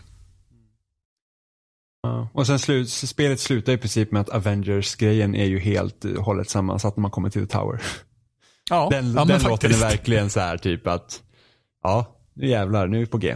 Ja. 2.03 2.29
Och 2.33 2.47
sen 2.47 2.59
slut, 2.59 2.91
spelet 2.91 3.41
slutar 3.41 3.73
i 3.73 3.79
princip 3.79 4.13
med 4.13 4.21
att 4.21 4.29
Avengers-grejen 4.29 5.35
är 5.35 5.45
ju 5.45 5.59
helt 5.59 6.05
eh, 6.05 6.23
hållet 6.23 6.51
sammansatt 6.51 6.97
när 6.97 7.03
man 7.03 7.11
kommer 7.11 7.31
till 7.31 7.47
The 7.47 7.53
Tower. 7.59 7.83
Ja, 8.71 8.89
Den, 8.91 9.15
ja, 9.15 9.25
den 9.25 9.43
låten 9.43 9.71
är 9.73 9.77
verkligen 9.81 10.31
så 10.31 10.41
här 10.41 10.57
typ 10.59 10.87
att, 10.87 11.23
ja, 11.83 12.16
nu 12.37 12.47
jävlar, 12.47 12.87
nu 12.87 12.97
är 12.97 13.01
vi 13.01 13.07
på 13.07 13.19
G. 13.19 13.35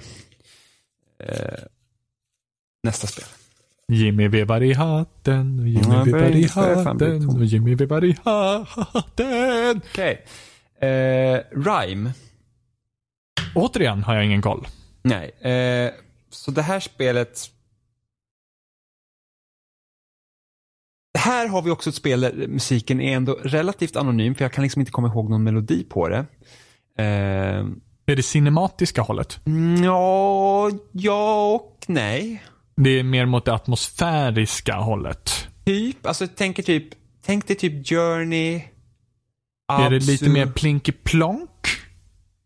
Eh, 1.19 1.59
nästa 2.83 3.07
spel. 3.07 3.25
Jimmy 3.89 4.29
vevar 4.29 4.62
i 4.62 4.73
hatten 4.73 5.61
och 5.61 5.69
Jimmy 5.69 5.95
Ja, 5.95 6.05
vevar 6.05 6.37
i 6.37 6.47
hatten 6.47 7.29
och 7.29 7.45
Jimmy 7.45 7.75
vevar 7.75 8.05
i 8.05 8.17
hatten. 8.25 9.81
Okej. 9.93 10.25
Eh, 10.81 11.41
Rhyme. 11.51 12.12
Återigen 13.55 14.03
har 14.03 14.15
jag 14.15 14.25
ingen 14.25 14.43
koll. 14.43 14.67
Nej. 15.03 15.31
Eh, 15.31 15.91
så 16.31 16.51
det 16.51 16.62
här 16.62 16.81
spelet. 16.81 17.51
Här 21.19 21.49
har 21.49 21.62
vi 21.62 21.70
också 21.70 21.91
ett 21.91 21.97
spel 21.97 22.20
där 22.20 22.33
musiken 22.49 23.01
är 23.01 23.17
ändå 23.17 23.33
relativt 23.43 23.97
anonym 23.97 24.35
för 24.35 24.45
jag 24.45 24.53
kan 24.53 24.62
liksom 24.62 24.81
inte 24.81 24.93
komma 24.93 25.09
ihåg 25.09 25.31
någon 25.31 25.43
melodi 25.43 25.85
på 25.85 26.09
det. 26.09 26.27
Eh, 27.05 27.67
Är 28.11 28.17
det 28.17 28.23
cinematiska 28.23 29.03
hållet? 29.03 29.41
ja, 29.85 30.71
ja 30.93 31.53
och 31.55 31.85
nej. 31.89 32.43
Det 32.77 32.91
är 32.99 33.03
mer 33.03 33.27
mot 33.27 33.45
det 33.45 33.55
atmosfäriska 33.55 34.77
hållet. 34.77 35.49
Typ, 35.65 36.07
alltså 36.07 36.27
tänker 36.27 36.63
typ, 36.63 36.89
tänk 37.25 37.47
dig 37.47 37.57
typ 37.57 37.89
Journey. 37.89 38.63
Är 39.73 39.91
det 39.91 39.99
lite 39.99 40.25
Absu- 40.25 40.33
mer 40.33 40.47
plinky 40.47 40.93
plonk? 40.93 41.51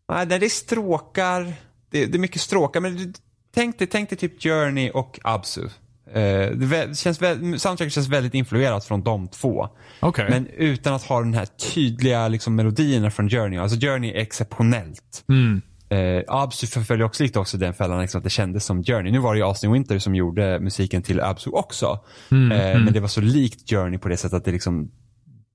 Nej, 0.09 0.25
det 0.25 0.35
är 0.35 0.49
stråkar. 0.49 1.53
Det, 1.91 2.05
det 2.05 2.17
är 2.17 2.19
mycket 2.19 2.41
stråkar, 2.41 2.79
men 2.81 3.13
tänk 3.53 3.79
dig, 3.79 3.87
tänk 3.87 4.09
dig 4.09 4.17
typ 4.17 4.43
Journey 4.43 4.89
och 4.89 5.19
Absu. 5.23 5.69
Eh, 6.13 6.51
det 6.51 6.97
känns 6.97 7.17
soundtracket 7.61 7.93
känns 7.93 8.07
väldigt 8.07 8.33
influerat 8.33 8.85
från 8.85 9.03
de 9.03 9.27
två. 9.27 9.69
Okej. 9.99 10.25
Men 10.29 10.47
utan 10.47 10.93
att 10.93 11.03
ha 11.03 11.19
den 11.19 11.33
här 11.33 11.45
tydliga 11.45 12.27
liksom, 12.27 12.55
melodierna 12.55 13.11
från 13.11 13.29
Journey. 13.29 13.59
Alltså 13.59 13.79
Journey 13.79 14.11
är 14.11 14.15
exceptionellt. 14.21 15.23
Mm. 15.29 15.61
Eh, 15.89 16.23
Absu 16.27 16.67
förföljer 16.67 17.05
också 17.05 17.23
lite 17.23 17.39
också 17.39 17.57
den 17.57 17.73
fällan 17.73 18.01
liksom, 18.01 18.17
att 18.19 18.23
det 18.23 18.29
kändes 18.29 18.65
som 18.65 18.83
Journey. 18.83 19.11
Nu 19.11 19.19
var 19.19 19.33
det 19.33 19.39
ju 19.39 19.45
Austin 19.45 19.71
Winter 19.71 19.99
som 19.99 20.15
gjorde 20.15 20.59
musiken 20.59 21.01
till 21.01 21.21
Absu 21.21 21.49
också. 21.49 21.99
Mm, 22.31 22.51
Eh, 22.51 22.79
Men 22.83 22.93
det 22.93 22.99
var 22.99 23.07
så 23.07 23.21
likt 23.21 23.69
Journey 23.69 23.99
på 23.99 24.07
det 24.07 24.17
sättet 24.17 24.37
att 24.37 24.45
det 24.45 24.51
liksom 24.51 24.91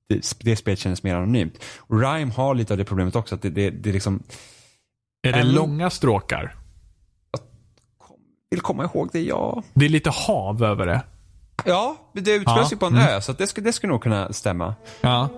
det, 0.08 0.36
det 0.40 0.56
spelet 0.56 0.78
kändes 0.78 1.02
mer 1.02 1.14
anonymt. 1.14 1.64
Och 1.78 2.00
Rhyme 2.00 2.32
har 2.32 2.54
lite 2.54 2.72
av 2.74 2.78
det 2.78 2.84
problemet 2.84 3.16
också. 3.16 3.34
Att 3.34 3.42
det, 3.42 3.50
det, 3.50 3.70
det 3.70 3.92
liksom 3.92 4.22
Är 5.22 5.32
det 5.32 5.38
en- 5.38 5.52
långa 5.52 5.90
stråkar? 5.90 6.54
Vill 8.50 8.60
komma 8.60 8.84
ihåg 8.84 9.08
det, 9.12 9.22
ja. 9.22 9.62
Det 9.74 9.84
är 9.84 9.88
lite 9.88 10.10
hav 10.10 10.64
över 10.64 10.86
det. 10.86 11.02
Ja, 11.64 11.96
det 12.12 12.34
utspelar 12.34 12.58
Ja, 12.58 12.68
sig 12.68 12.78
på 12.78 12.86
en 12.86 12.92
mm. 12.92 13.08
ö 13.08 13.20
så 13.20 13.32
det, 13.32 13.46
skulle, 13.46 13.68
det 13.68 13.72
skulle 13.72 13.92
nog 13.92 14.02
kunna 14.02 14.32
stämma. 14.32 14.74
Ja. 15.00 15.28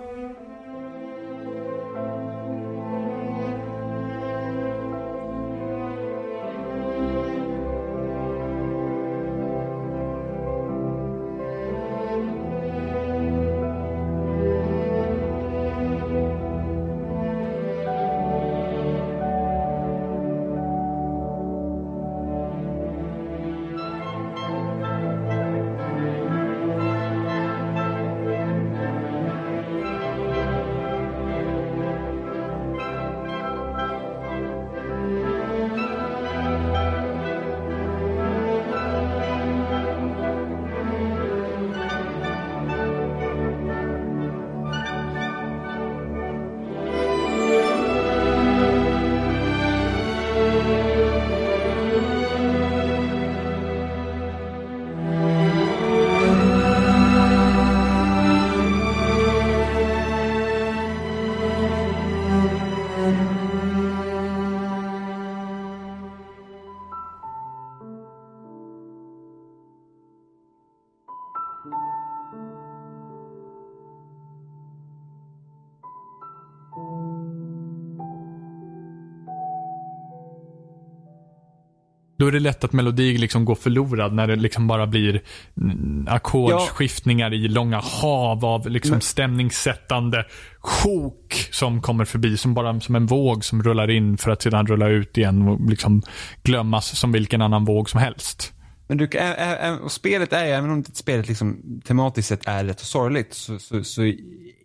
Då 82.22 82.28
är 82.28 82.32
det 82.32 82.40
lätt 82.40 82.64
att 82.64 82.72
melodi 82.72 83.18
liksom 83.18 83.44
går 83.44 83.54
förlorad 83.54 84.12
när 84.12 84.26
det 84.26 84.36
liksom 84.36 84.66
bara 84.66 84.86
blir 84.86 85.22
mm, 85.56 86.06
ackordsskiftningar 86.08 87.34
i 87.34 87.48
långa 87.48 87.80
hav 87.80 88.44
av 88.44 88.70
liksom 88.70 89.00
stämningssättande 89.00 90.24
sjok 90.60 91.48
som 91.50 91.82
kommer 91.82 92.04
förbi 92.04 92.36
som 92.36 92.54
bara 92.54 92.80
som 92.80 92.94
en 92.94 93.06
våg 93.06 93.44
som 93.44 93.62
rullar 93.62 93.90
in 93.90 94.18
för 94.18 94.30
att 94.30 94.42
sedan 94.42 94.66
rulla 94.66 94.88
ut 94.88 95.18
igen 95.18 95.48
och 95.48 95.70
liksom 95.70 96.02
glömmas 96.42 96.98
som 96.98 97.12
vilken 97.12 97.42
annan 97.42 97.64
våg 97.64 97.90
som 97.90 98.00
helst. 98.00 98.52
Men 98.86 98.98
du, 98.98 99.04
ä, 99.04 99.34
ä, 99.38 99.56
ä, 99.68 99.78
och 99.82 99.92
spelet 99.92 100.32
är, 100.32 100.44
även 100.44 100.70
om 100.70 100.84
spelet 100.92 101.28
liksom 101.28 101.80
tematiskt 101.84 102.28
sett 102.28 102.46
är 102.46 102.64
rätt 102.64 102.80
och 102.80 102.86
sorgligt, 102.86 103.34
så, 103.34 103.58
så, 103.58 103.84
så 103.84 104.02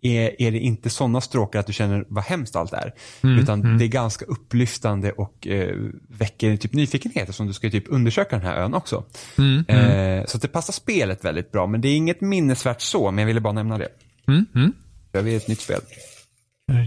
är, 0.01 0.41
är 0.41 0.51
det 0.51 0.59
inte 0.59 0.89
sådana 0.89 1.21
stråkar 1.21 1.59
att 1.59 1.67
du 1.67 1.73
känner 1.73 2.05
vad 2.07 2.23
hemskt 2.23 2.55
allt 2.55 2.73
är. 2.73 2.93
Mm, 3.23 3.39
Utan 3.39 3.77
det 3.77 3.85
är 3.85 3.87
ganska 3.87 4.25
upplyftande 4.25 5.11
och 5.11 5.47
eh, 5.47 5.75
väcker 6.07 6.57
typ 6.57 6.73
nyfikenhet 6.73 7.23
eftersom 7.23 7.47
du 7.47 7.53
ska 7.53 7.69
typ 7.69 7.85
undersöka 7.87 8.37
den 8.37 8.45
här 8.45 8.55
ön 8.55 8.73
också. 8.73 9.03
Mm, 9.37 9.65
Eh, 9.67 10.25
så 10.25 10.37
det 10.37 10.47
passar 10.47 10.73
spelet 10.73 11.25
väldigt 11.25 11.51
bra. 11.51 11.67
Men 11.67 11.81
det 11.81 11.87
är 11.87 11.95
inget 11.95 12.21
minnesvärt 12.21 12.81
så, 12.81 13.11
men 13.11 13.21
jag 13.21 13.27
ville 13.27 13.41
bara 13.41 13.53
nämna 13.53 13.77
det. 13.77 13.89
Mm, 14.27 14.45
mm. 14.55 14.73
Jag 15.11 15.23
vill 15.23 15.35
ett 15.37 15.47
nytt 15.47 15.61
spel. 15.61 15.79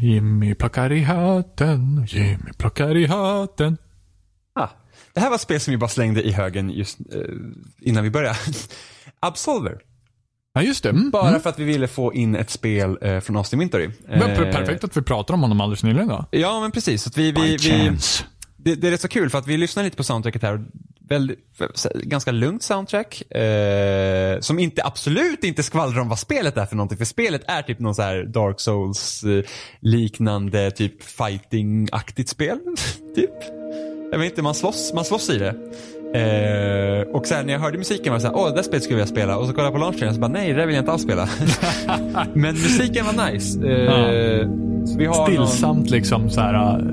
Jimmy 0.02 0.54
plockar 0.54 0.92
i 0.92 1.02
hatten, 1.02 2.06
Jimmy 2.08 2.52
plockar 2.58 2.96
i 2.96 3.06
hatten. 3.06 3.76
Ah, 4.52 4.68
det 5.14 5.20
här 5.20 5.28
var 5.28 5.34
ett 5.34 5.40
spel 5.40 5.60
som 5.60 5.70
vi 5.70 5.78
bara 5.78 5.88
slängde 5.90 6.22
i 6.22 6.32
högen 6.32 6.70
just 6.70 6.98
eh, 7.14 7.20
innan 7.80 8.04
vi 8.04 8.10
började. 8.10 8.38
Absolver. 9.20 9.78
Ja, 10.54 10.62
just 10.62 10.82
det. 10.82 10.88
Mm, 10.90 11.10
Bara 11.10 11.28
mm. 11.28 11.40
för 11.40 11.50
att 11.50 11.58
vi 11.58 11.64
ville 11.64 11.88
få 11.88 12.14
in 12.14 12.36
ett 12.36 12.50
spel 12.50 12.98
eh, 13.02 13.20
från 13.20 13.36
Austin 13.36 13.58
Wintory. 13.58 13.90
Eh, 14.08 14.20
per- 14.20 14.52
Perfekt 14.52 14.84
att 14.84 14.96
vi 14.96 15.02
pratar 15.02 15.34
om 15.34 15.42
honom 15.42 15.60
alldeles 15.60 15.82
nyligen 15.82 16.08
då. 16.08 16.24
Ja, 16.30 16.60
men 16.60 16.70
precis. 16.72 17.06
Att 17.06 17.16
vi, 17.16 17.32
vi, 17.32 17.56
vi, 17.56 17.90
det, 18.56 18.74
det 18.74 18.86
är 18.86 18.90
rätt 18.90 19.00
så 19.00 19.08
kul 19.08 19.30
för 19.30 19.38
att 19.38 19.46
vi 19.46 19.56
lyssnar 19.56 19.84
lite 19.84 19.96
på 19.96 20.04
soundtracket 20.04 20.42
här. 20.42 20.64
Väldigt, 21.08 21.38
ganska 21.94 22.32
lugnt 22.32 22.62
soundtrack. 22.62 23.32
Eh, 23.32 24.40
som 24.40 24.58
inte 24.58 24.84
absolut 24.84 25.44
inte 25.44 25.62
skvallrar 25.62 26.00
om 26.00 26.08
vad 26.08 26.18
spelet 26.18 26.56
är 26.56 26.66
för 26.66 26.76
någonting. 26.76 26.98
För 26.98 27.04
spelet 27.04 27.42
är 27.46 27.62
typ 27.62 27.78
någon 27.78 27.94
så 27.94 28.02
här 28.02 28.24
Dark 28.24 28.60
Souls 28.60 29.24
eh, 29.24 29.44
liknande 29.80 30.70
typ 30.70 31.02
fighting-aktigt 31.02 32.28
spel. 32.28 32.58
typ. 33.14 33.30
Jag 34.12 34.18
vet 34.18 34.30
inte, 34.32 34.42
man 34.42 34.54
slåss, 34.54 34.92
man 34.94 35.04
slåss 35.04 35.30
i 35.30 35.38
det. 35.38 35.54
Eh, 36.14 37.14
och 37.16 37.26
sen 37.26 37.46
när 37.46 37.52
jag 37.52 37.60
hörde 37.60 37.78
musiken 37.78 38.12
var 38.12 38.18
det 38.18 38.22
såhär, 38.22 38.36
åh 38.36 38.48
det 38.48 38.54
där 38.54 38.62
spelet 38.62 38.82
skulle 38.84 38.98
jag 39.00 39.06
vilja 39.06 39.20
spela. 39.20 39.36
Och 39.38 39.46
så 39.46 39.52
kollade 39.52 39.66
jag 39.66 39.74
på 39.74 39.78
launchen 39.80 40.08
och 40.08 40.14
så 40.14 40.20
bara, 40.20 40.28
nej 40.32 40.52
det 40.52 40.58
där 40.58 40.66
vill 40.66 40.74
jag 40.76 40.82
inte 40.82 40.92
alls 40.92 41.02
spela. 41.02 41.28
Men 42.34 42.54
musiken 42.54 43.04
var 43.06 43.32
nice. 43.32 43.58
Eh, 43.68 44.48
så 44.86 44.98
vi 44.98 45.06
har 45.06 45.16
någon- 45.16 45.46
Stillsamt 45.48 45.90
liksom 45.90 46.30
så 46.30 46.40
här. 46.40 46.54
äh, 46.78 46.84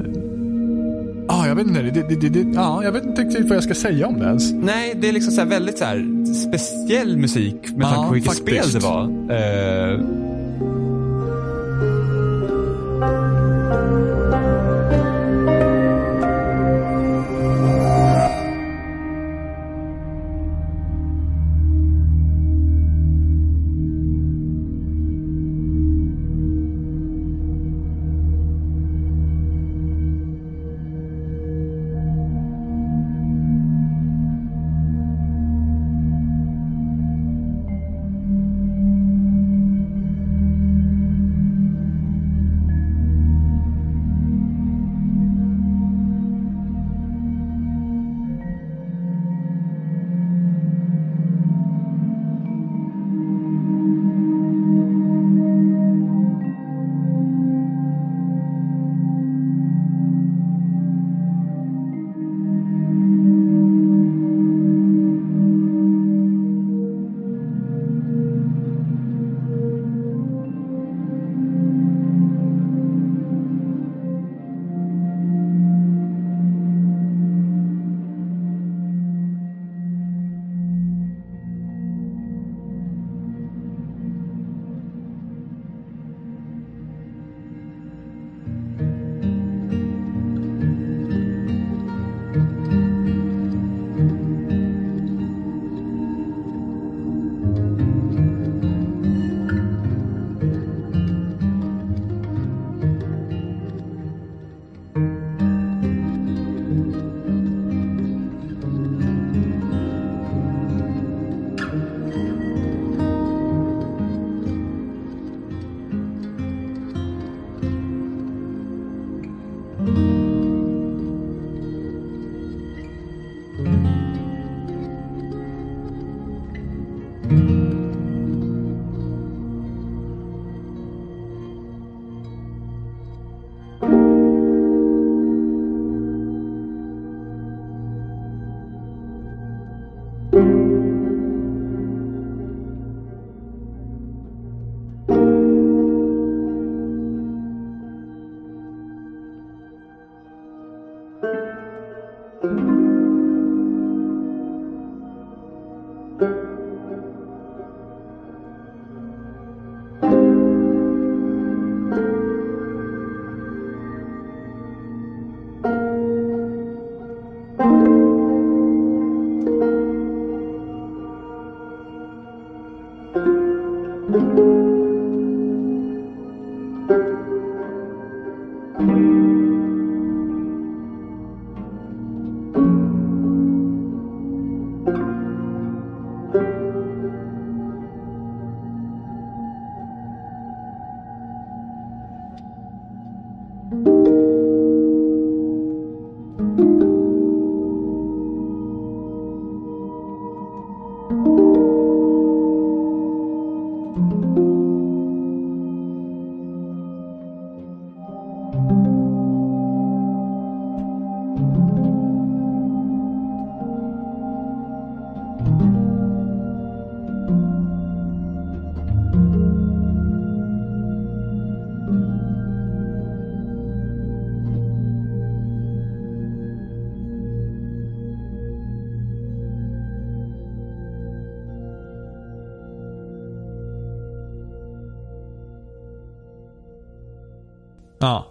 Ja, 1.29 1.47
jag 1.47 1.55
vet 1.55 1.67
inte. 1.67 1.81
Det, 1.81 2.15
det, 2.15 2.29
det, 2.29 2.39
ja, 2.55 2.83
jag 2.83 2.91
vet 2.91 3.03
inte 3.03 3.21
riktigt 3.21 3.47
vad 3.49 3.55
jag 3.55 3.63
ska 3.63 3.73
säga 3.73 4.07
om 4.07 4.19
det 4.19 4.25
ens. 4.25 4.53
Nej, 4.53 4.93
det 5.01 5.09
är 5.09 5.13
liksom 5.13 5.33
så 5.33 5.45
väldigt 5.45 5.77
så 5.77 5.85
speciell 6.49 7.17
musik 7.17 7.55
med 7.75 7.85
Ja, 7.85 7.89
tanke 7.89 8.07
på 8.07 8.13
vilket 8.13 8.33
faktiskt. 8.37 8.67
spel 8.69 8.81
det 8.81 8.87
var. 8.87 9.03
Eh, 9.93 9.99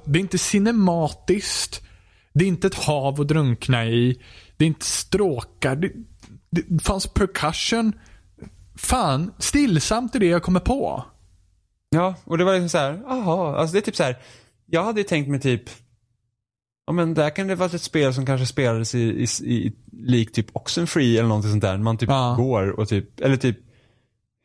det 0.07 0.18
är 0.18 0.20
inte 0.20 0.39
cinematiskt. 0.39 1.83
Det 2.35 2.44
är 2.44 2.49
inte 2.49 2.67
ett 2.67 2.75
hav 2.85 3.20
att 3.20 3.28
drunkna 3.28 3.86
i. 3.86 4.23
Det 4.57 4.65
är 4.65 4.67
inte 4.67 4.85
stråkar. 4.86 5.76
Det, 5.76 5.93
det 6.51 6.83
fanns 6.85 7.07
percussion. 7.07 7.93
Fan, 8.76 9.33
stillsamt 9.39 10.15
är 10.15 10.20
det 10.20 10.26
jag 10.26 10.43
kommer 10.43 10.60
på. 10.60 11.05
Ja, 11.91 12.15
och 12.25 12.39
det 12.39 12.44
var 12.44 12.52
liksom 12.52 12.68
så 12.68 12.78
här, 12.78 13.02
aha, 13.09 13.57
alltså 13.57 13.73
det 13.73 13.78
är 13.78 13.83
typ 13.83 13.97
så 13.97 14.02
här, 14.02 14.17
jag 14.67 14.85
hade 14.85 15.01
ju 15.01 15.05
tänkt 15.05 15.28
mig 15.28 15.41
typ, 15.41 15.62
ja 16.86 16.93
men 16.93 17.15
där 17.15 17.31
kan 17.31 17.47
det 17.47 17.55
vara 17.55 17.70
ett 17.70 17.83
spel 17.83 18.15
som 18.15 18.26
kanske 18.26 18.47
spelades 18.47 18.94
i, 18.94 18.99
i, 19.02 19.26
i 19.41 19.73
lik 19.93 20.33
typ 20.33 20.47
Oxenfree 20.57 21.18
eller 21.18 21.28
någonting 21.28 21.51
sånt 21.51 21.62
där. 21.62 21.78
Man 21.78 21.99
typ 21.99 22.09
Ja. 22.09 22.35
går 22.39 22.81
och 22.81 22.89
typ, 22.89 23.20
eller 23.20 23.36
typ, 23.36 23.59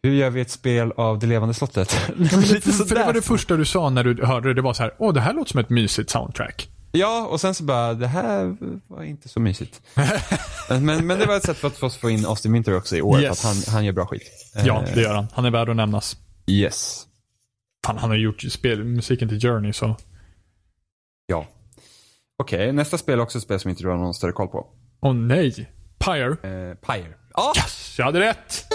hur 0.03 0.11
gör 0.13 0.29
vi 0.29 0.41
ett 0.41 0.51
spel 0.51 0.91
av 0.97 1.19
Det 1.19 1.27
levande 1.27 1.53
slottet? 1.53 1.95
Ja, 2.07 2.13
men 2.17 2.27
det, 2.41 2.61
för 2.61 2.95
det 2.95 3.05
var 3.05 3.13
det 3.13 3.21
första 3.21 3.55
du 3.55 3.65
sa 3.65 3.89
när 3.89 4.03
du 4.03 4.25
hörde 4.25 4.47
det. 4.49 4.53
Det 4.53 4.61
var 4.61 4.73
så 4.73 4.83
här, 4.83 4.95
åh 4.97 5.13
det 5.13 5.21
här 5.21 5.33
låter 5.33 5.51
som 5.51 5.59
ett 5.59 5.69
mysigt 5.69 6.09
soundtrack. 6.09 6.69
Ja, 6.93 7.27
och 7.27 7.41
sen 7.41 7.53
så 7.55 7.63
bara, 7.63 7.93
det 7.93 8.07
här 8.07 8.55
var 8.87 9.03
inte 9.03 9.29
så 9.29 9.39
mysigt. 9.39 9.81
men, 10.69 11.07
men 11.07 11.19
det 11.19 11.25
var 11.25 11.35
ett 11.37 11.43
sätt 11.45 11.57
för 11.57 11.67
att 11.67 11.77
få 11.77 11.85
oss 11.85 11.97
få 11.97 12.09
in 12.09 12.25
Austin 12.25 12.53
Winter 12.53 12.77
också 12.77 12.95
i 12.97 13.01
år, 13.01 13.21
Yes. 13.21 13.41
för 13.41 13.49
att 13.49 13.55
han, 13.55 13.73
han 13.73 13.85
gör 13.85 13.93
bra 13.93 14.05
skit. 14.07 14.21
Ja, 14.65 14.83
Eh, 14.87 14.93
det 14.95 15.01
gör 15.01 15.13
han. 15.15 15.27
Han 15.33 15.45
är 15.45 15.51
värd 15.51 15.69
att 15.69 15.75
nämnas. 15.75 16.17
Yes. 16.47 17.05
Fan, 17.85 17.97
han 17.97 18.09
har 18.09 18.17
gjort 18.17 18.41
spel, 18.41 18.83
musiken 18.83 19.29
till 19.29 19.39
Journey 19.41 19.73
så. 19.73 19.95
Ja. 21.25 21.45
Okej, 22.43 22.71
nästa 22.73 22.97
spel 22.97 23.19
är 23.19 23.23
också 23.23 23.37
ett 23.37 23.43
spel 23.43 23.59
som 23.59 23.69
inte 23.69 23.83
du 23.83 23.89
har 23.89 23.97
någon 23.97 24.13
större 24.13 24.31
koll 24.31 24.47
på. 24.47 24.67
Åh 25.01 25.13
nej. 25.13 25.71
Pyre. 25.99 26.27
Eh, 26.31 26.75
Pyre. 26.75 27.13
Ja, 27.33 27.53
Yes, 27.57 27.95
jag 27.97 28.05
hade 28.05 28.19
rätt. 28.19 28.65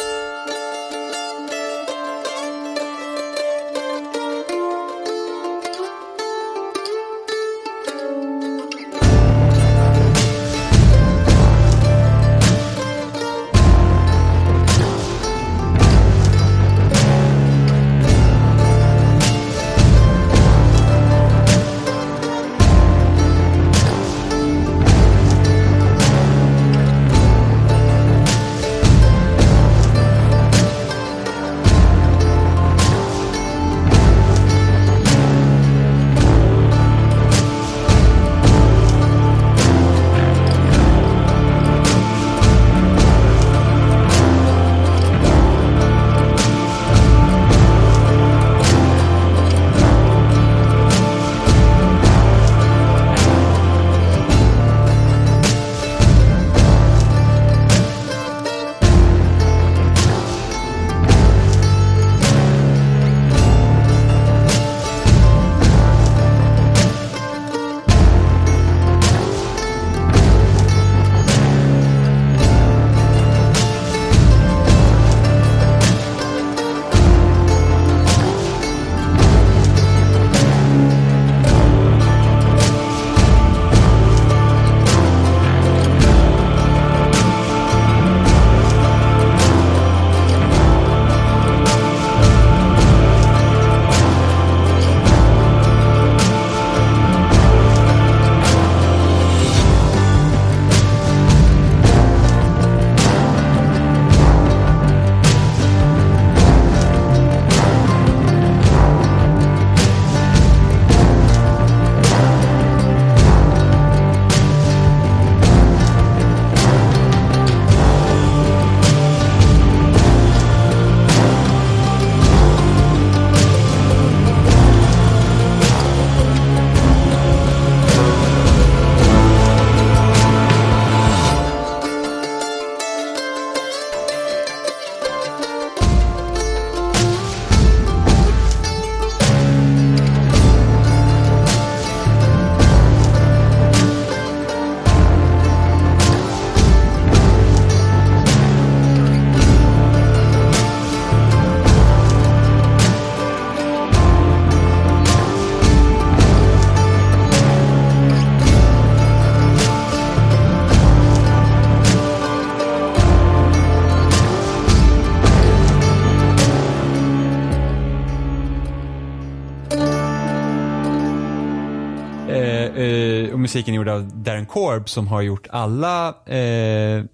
Korb 174.57 174.89
som 174.89 175.09
har 175.09 175.23
gjort 175.23 175.47
alla, 175.51 176.09
eh, 176.09 177.05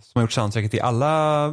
som 0.00 0.12
har 0.14 0.22
gjort 0.22 0.32
soundtracket 0.32 0.70
till 0.70 0.80
alla, 0.80 1.48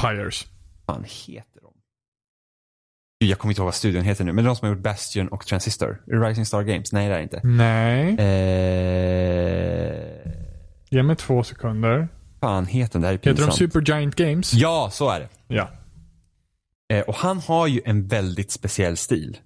Pyres. 0.00 0.46
vad 0.86 0.96
fan 0.96 1.04
heter 1.26 1.60
de? 1.60 1.72
Jag 3.26 3.38
kommer 3.38 3.52
inte 3.52 3.60
ihåg 3.60 3.66
vad 3.66 3.74
studion 3.74 4.04
heter 4.04 4.24
nu, 4.24 4.32
men 4.32 4.44
de 4.44 4.56
som 4.56 4.68
har 4.68 4.74
gjort 4.74 4.84
Bastion 4.84 5.28
och 5.28 5.46
Transistor. 5.46 6.02
Rising 6.06 6.46
Star 6.46 6.62
Games? 6.62 6.92
Nej, 6.92 7.08
det 7.08 7.14
är 7.14 7.18
det 7.18 7.22
inte. 7.22 7.40
Nej. 7.44 8.14
Eh, 8.18 10.32
Ge 10.90 11.02
mig 11.02 11.16
två 11.16 11.44
sekunder. 11.44 12.08
fan 12.40 12.66
heter 12.66 12.92
den? 12.92 13.00
Det 13.02 13.06
här 13.06 13.14
är 13.14 13.18
Heter 13.18 13.30
de 13.30 13.36
pinsamt. 13.36 13.56
Supergiant 13.58 14.14
Games? 14.14 14.52
Ja, 14.54 14.88
så 14.92 15.10
är 15.10 15.20
det. 15.20 15.28
Ja. 15.54 15.70
Eh, 16.88 17.00
och 17.00 17.14
han 17.14 17.38
har 17.38 17.66
ju 17.66 17.80
en 17.84 18.06
väldigt 18.06 18.50
speciell 18.50 18.96
stil 18.96 19.38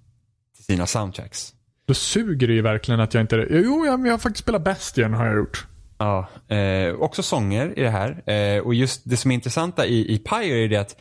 till 0.55 0.63
sina 0.65 0.87
soundtracks. 0.87 1.53
Då 1.89 1.93
suger 1.93 2.47
det 2.47 2.53
ju 2.53 2.61
verkligen 2.61 2.99
att 2.99 3.13
jag 3.13 3.21
inte... 3.21 3.47
Jo, 3.49 3.85
jag, 3.85 4.07
jag 4.07 4.13
har 4.13 4.17
faktiskt 4.17 4.43
spelat 4.43 4.63
Bastion 4.63 5.13
har 5.13 5.25
jag 5.25 5.35
gjort. 5.37 5.67
Ja, 5.97 6.27
eh, 6.55 6.93
också 6.93 7.23
sånger 7.23 7.79
i 7.79 7.81
det 7.81 7.89
här. 7.89 8.29
Eh, 8.29 8.61
och 8.63 8.73
just 8.73 9.01
det 9.09 9.17
som 9.17 9.31
är 9.31 9.35
intressanta 9.35 9.85
i, 9.85 10.13
i 10.13 10.17
Pyre 10.19 10.57
är 10.63 10.67
det 10.69 10.75
att 10.77 10.95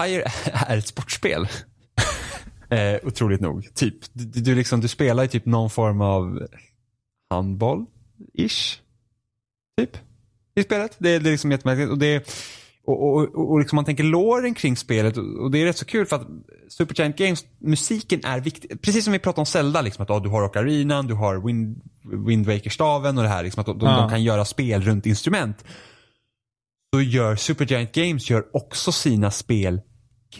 Pyre 0.00 0.24
är 0.52 0.76
ett 0.78 0.86
sportspel. 0.86 1.48
eh, 2.68 2.96
otroligt 3.02 3.40
nog. 3.40 3.74
Typ, 3.74 3.94
du, 4.12 4.40
du, 4.40 4.54
liksom, 4.54 4.80
du 4.80 4.88
spelar 4.88 5.22
ju 5.22 5.28
typ 5.28 5.46
någon 5.46 5.70
form 5.70 6.00
av 6.00 6.46
handboll-ish. 7.34 8.78
Typ. 9.78 9.96
I 10.54 10.62
spelet. 10.62 10.96
Det, 10.98 11.10
är- 11.10 11.20
det 11.20 11.28
är 11.28 11.32
liksom 11.32 11.50
jättemärkligt. 11.50 11.90
Och 11.90 11.98
det 11.98 12.06
är, 12.14 12.22
och, 12.86 13.02
och, 13.02 13.22
och, 13.34 13.50
och 13.52 13.58
liksom 13.58 13.76
man 13.76 13.84
tänker 13.84 14.04
låren 14.04 14.54
kring 14.54 14.76
spelet 14.76 15.16
och 15.16 15.50
det 15.50 15.58
är 15.62 15.64
rätt 15.64 15.78
så 15.78 15.84
kul 15.84 16.06
för 16.06 16.16
att 16.16 16.26
Supergiant 16.68 17.16
Games, 17.16 17.44
musiken 17.58 18.20
är 18.24 18.40
viktig. 18.40 18.82
Precis 18.82 19.04
som 19.04 19.12
vi 19.12 19.18
pratade 19.18 19.40
om 19.40 19.46
Zelda, 19.46 19.80
liksom, 19.82 20.02
att 20.02 20.08
ja, 20.08 20.18
du 20.20 20.28
har 20.28 20.42
Ocarinan, 20.42 21.06
du 21.06 21.14
har 21.14 21.46
Wind, 21.46 21.82
Wind 22.26 22.46
Waker-staven 22.46 23.16
och 23.18 23.24
det 23.24 23.30
här, 23.30 23.42
liksom, 23.44 23.60
att 23.60 23.66
de, 23.66 23.78
Ja. 23.80 23.96
de 24.00 24.10
kan 24.10 24.22
göra 24.22 24.44
spel 24.44 24.82
runt 24.82 25.06
instrument. 25.06 25.64
Så 26.94 27.00
gör 27.00 27.36
Supergiant 27.36 27.92
Games 27.92 28.30
gör 28.30 28.44
också 28.52 28.92
sina 28.92 29.30
spel 29.30 29.80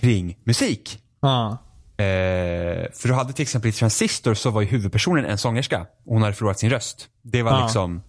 kring 0.01 0.39
musik. 0.45 0.99
Ja. 1.21 1.59
Eh, 1.97 2.91
för 2.93 3.09
du 3.09 3.15
hade 3.15 3.33
till 3.33 3.43
exempel 3.43 3.69
i 3.69 3.73
Transistor 3.73 4.35
så 4.35 4.51
var 4.51 4.61
ju 4.61 4.67
huvudpersonen 4.69 5.25
en 5.25 5.39
sångerska. 5.39 5.87
Hon 6.05 6.23
hade 6.23 6.35
förlorat 6.35 6.59
sin 6.59 6.71
röst. 6.71 7.09
Det 7.23 7.43
var 7.43 7.51
Ja. 7.53 7.63
liksom 7.65 8.03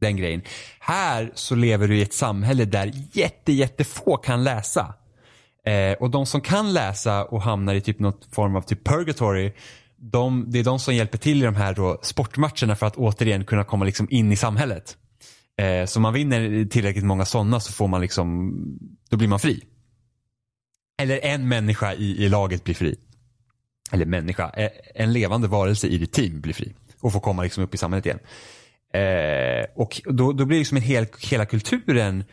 den 0.00 0.16
grejen. 0.16 0.42
Här 0.78 1.32
så 1.34 1.54
lever 1.54 1.88
du 1.88 1.98
i 1.98 2.02
ett 2.02 2.12
samhälle 2.12 2.64
där 2.64 2.92
jätte, 3.12 3.52
jättefå 3.52 4.16
kan 4.16 4.44
läsa. 4.44 4.94
Eh, 5.66 5.92
och 5.92 6.10
de 6.10 6.26
som 6.26 6.40
kan 6.40 6.72
läsa 6.72 7.24
och 7.24 7.42
hamnar 7.42 7.74
i 7.74 7.80
typ 7.80 7.98
något 7.98 8.28
form 8.34 8.56
av 8.56 8.62
typ 8.62 8.84
purgatory. 8.84 9.52
De, 9.96 10.44
det 10.48 10.58
är 10.58 10.64
de 10.64 10.78
som 10.78 10.94
hjälper 10.94 11.18
till 11.18 11.42
i 11.42 11.44
de 11.44 11.56
här 11.56 11.74
då 11.74 11.98
sportmatcherna 12.02 12.76
för 12.76 12.86
att 12.86 12.96
återigen 12.96 13.44
kunna 13.44 13.64
komma 13.64 13.84
liksom 13.84 14.06
in 14.10 14.32
i 14.32 14.36
samhället. 14.36 14.96
Eh, 15.60 15.86
så 15.86 15.98
om 15.98 16.02
man 16.02 16.14
vinner 16.14 16.64
tillräckligt 16.64 17.04
många 17.04 17.24
sådana 17.24 17.60
så 17.60 17.72
får 17.72 17.88
man 17.88 18.00
liksom, 18.00 18.52
då 19.10 19.16
blir 19.16 19.28
man 19.28 19.40
fri. 19.40 19.64
Eller 21.02 21.24
en 21.24 21.48
människa 21.48 21.94
i, 21.94 22.24
i 22.24 22.28
laget 22.28 22.64
blir 22.64 22.74
fri. 22.74 22.96
Eller 23.92 24.06
människa, 24.06 24.50
eh, 24.50 24.70
en 24.94 25.12
levande 25.12 25.48
varelse 25.48 25.86
i 25.86 25.98
ditt 25.98 26.12
team 26.12 26.40
blir 26.40 26.54
fri. 26.54 26.74
Och 27.00 27.12
får 27.12 27.20
komma 27.20 27.42
liksom 27.42 27.64
upp 27.64 27.74
i 27.74 27.78
samhället 27.78 28.06
igen. 28.06 28.18
Eh, 28.94 29.66
och 29.74 30.00
då, 30.04 30.32
då 30.32 30.44
blir 30.44 30.58
liksom 30.58 30.76
hel, 30.76 31.06
hela 31.30 31.46
kulturen 31.46 32.24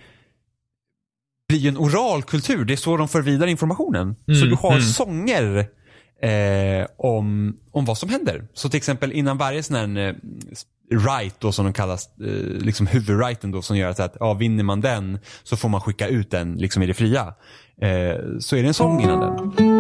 blir 1.47 1.67
en 1.67 1.77
oral 1.77 2.23
kultur. 2.23 2.65
Det 2.65 2.73
är 2.73 2.77
så 2.77 2.97
de 2.97 3.07
för 3.07 3.21
vidare 3.21 3.51
informationen. 3.51 4.15
så 4.25 4.45
du 4.45 4.55
har 4.55 4.79
sånger 4.79 5.67
eh, 6.21 6.87
om, 6.97 7.57
om 7.71 7.85
vad 7.85 7.97
som 7.97 8.09
händer. 8.09 8.47
Så 8.53 8.69
till 8.69 8.77
exempel 8.77 9.11
innan 9.11 9.37
varje 9.37 9.63
sån 9.63 9.75
här 9.75 10.07
eh, 10.07 10.15
right 10.91 11.35
då 11.39 11.51
som 11.51 11.65
de 11.65 11.73
kallas, 11.73 12.09
eh, 12.19 12.65
liksom 12.65 12.87
huvudrighten 12.87 13.51
då 13.51 13.61
som 13.61 13.77
gör 13.77 13.89
att, 13.89 13.99
att 13.99 14.17
ja, 14.19 14.33
vinner 14.33 14.63
man 14.63 14.81
den 14.81 15.19
så 15.43 15.57
får 15.57 15.69
man 15.69 15.81
skicka 15.81 16.07
ut 16.07 16.31
den 16.31 16.55
liksom 16.55 16.83
i 16.83 16.85
det 16.85 16.93
fria. 16.93 17.33
Eh, 17.81 18.15
så 18.39 18.55
är 18.55 18.61
det 18.61 18.67
en 18.67 18.73
sång 18.73 19.01
innan 19.01 19.19
den. 19.19 19.76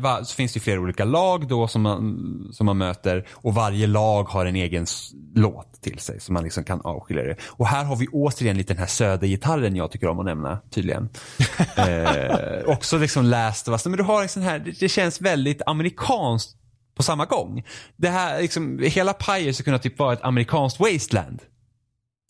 Var, 0.00 0.22
så 0.22 0.34
finns 0.34 0.52
det 0.52 0.60
flera 0.60 0.80
olika 0.80 1.04
lag 1.04 1.48
då 1.48 1.68
som 1.68 1.82
man, 1.82 2.48
som 2.52 2.66
man 2.66 2.78
möter 2.78 3.26
och 3.32 3.54
varje 3.54 3.86
lag 3.86 4.24
har 4.24 4.46
en 4.46 4.56
egen 4.56 4.86
låt 5.34 5.82
till 5.82 5.98
sig 5.98 6.20
som 6.20 6.32
man 6.34 6.44
liksom 6.44 6.64
kan 6.64 6.80
avskilja 6.80 7.22
det. 7.22 7.36
Och 7.46 7.66
här 7.66 7.84
har 7.84 7.96
vi 7.96 8.06
återigen 8.08 8.56
lite 8.56 8.72
den 8.72 8.80
här 8.80 8.86
södergitarren 8.86 9.76
jag 9.76 9.90
tycker 9.90 10.08
om 10.08 10.18
att 10.18 10.24
nämna 10.24 10.58
tydligen. 10.70 11.08
eh, 11.76 12.64
också 12.66 12.98
liksom 12.98 13.24
läst 13.24 13.68
och 13.68 13.80
men 13.84 13.96
du 13.96 14.02
har 14.02 14.22
en 14.22 14.28
sån 14.28 14.42
här, 14.42 14.74
det, 14.80 14.88
känns 14.88 15.20
väldigt 15.20 15.62
amerikanskt 15.66 16.56
på 16.96 17.02
samma 17.02 17.24
gång. 17.24 17.64
Det 17.96 18.08
här 18.08 18.42
liksom, 18.42 18.78
hela 18.82 19.12
Pyre 19.12 19.52
skulle 19.52 19.64
kunna 19.64 19.78
typ 19.78 19.98
vara 19.98 20.12
ett 20.12 20.22
amerikanskt 20.24 20.80
wasteland. 20.80 21.42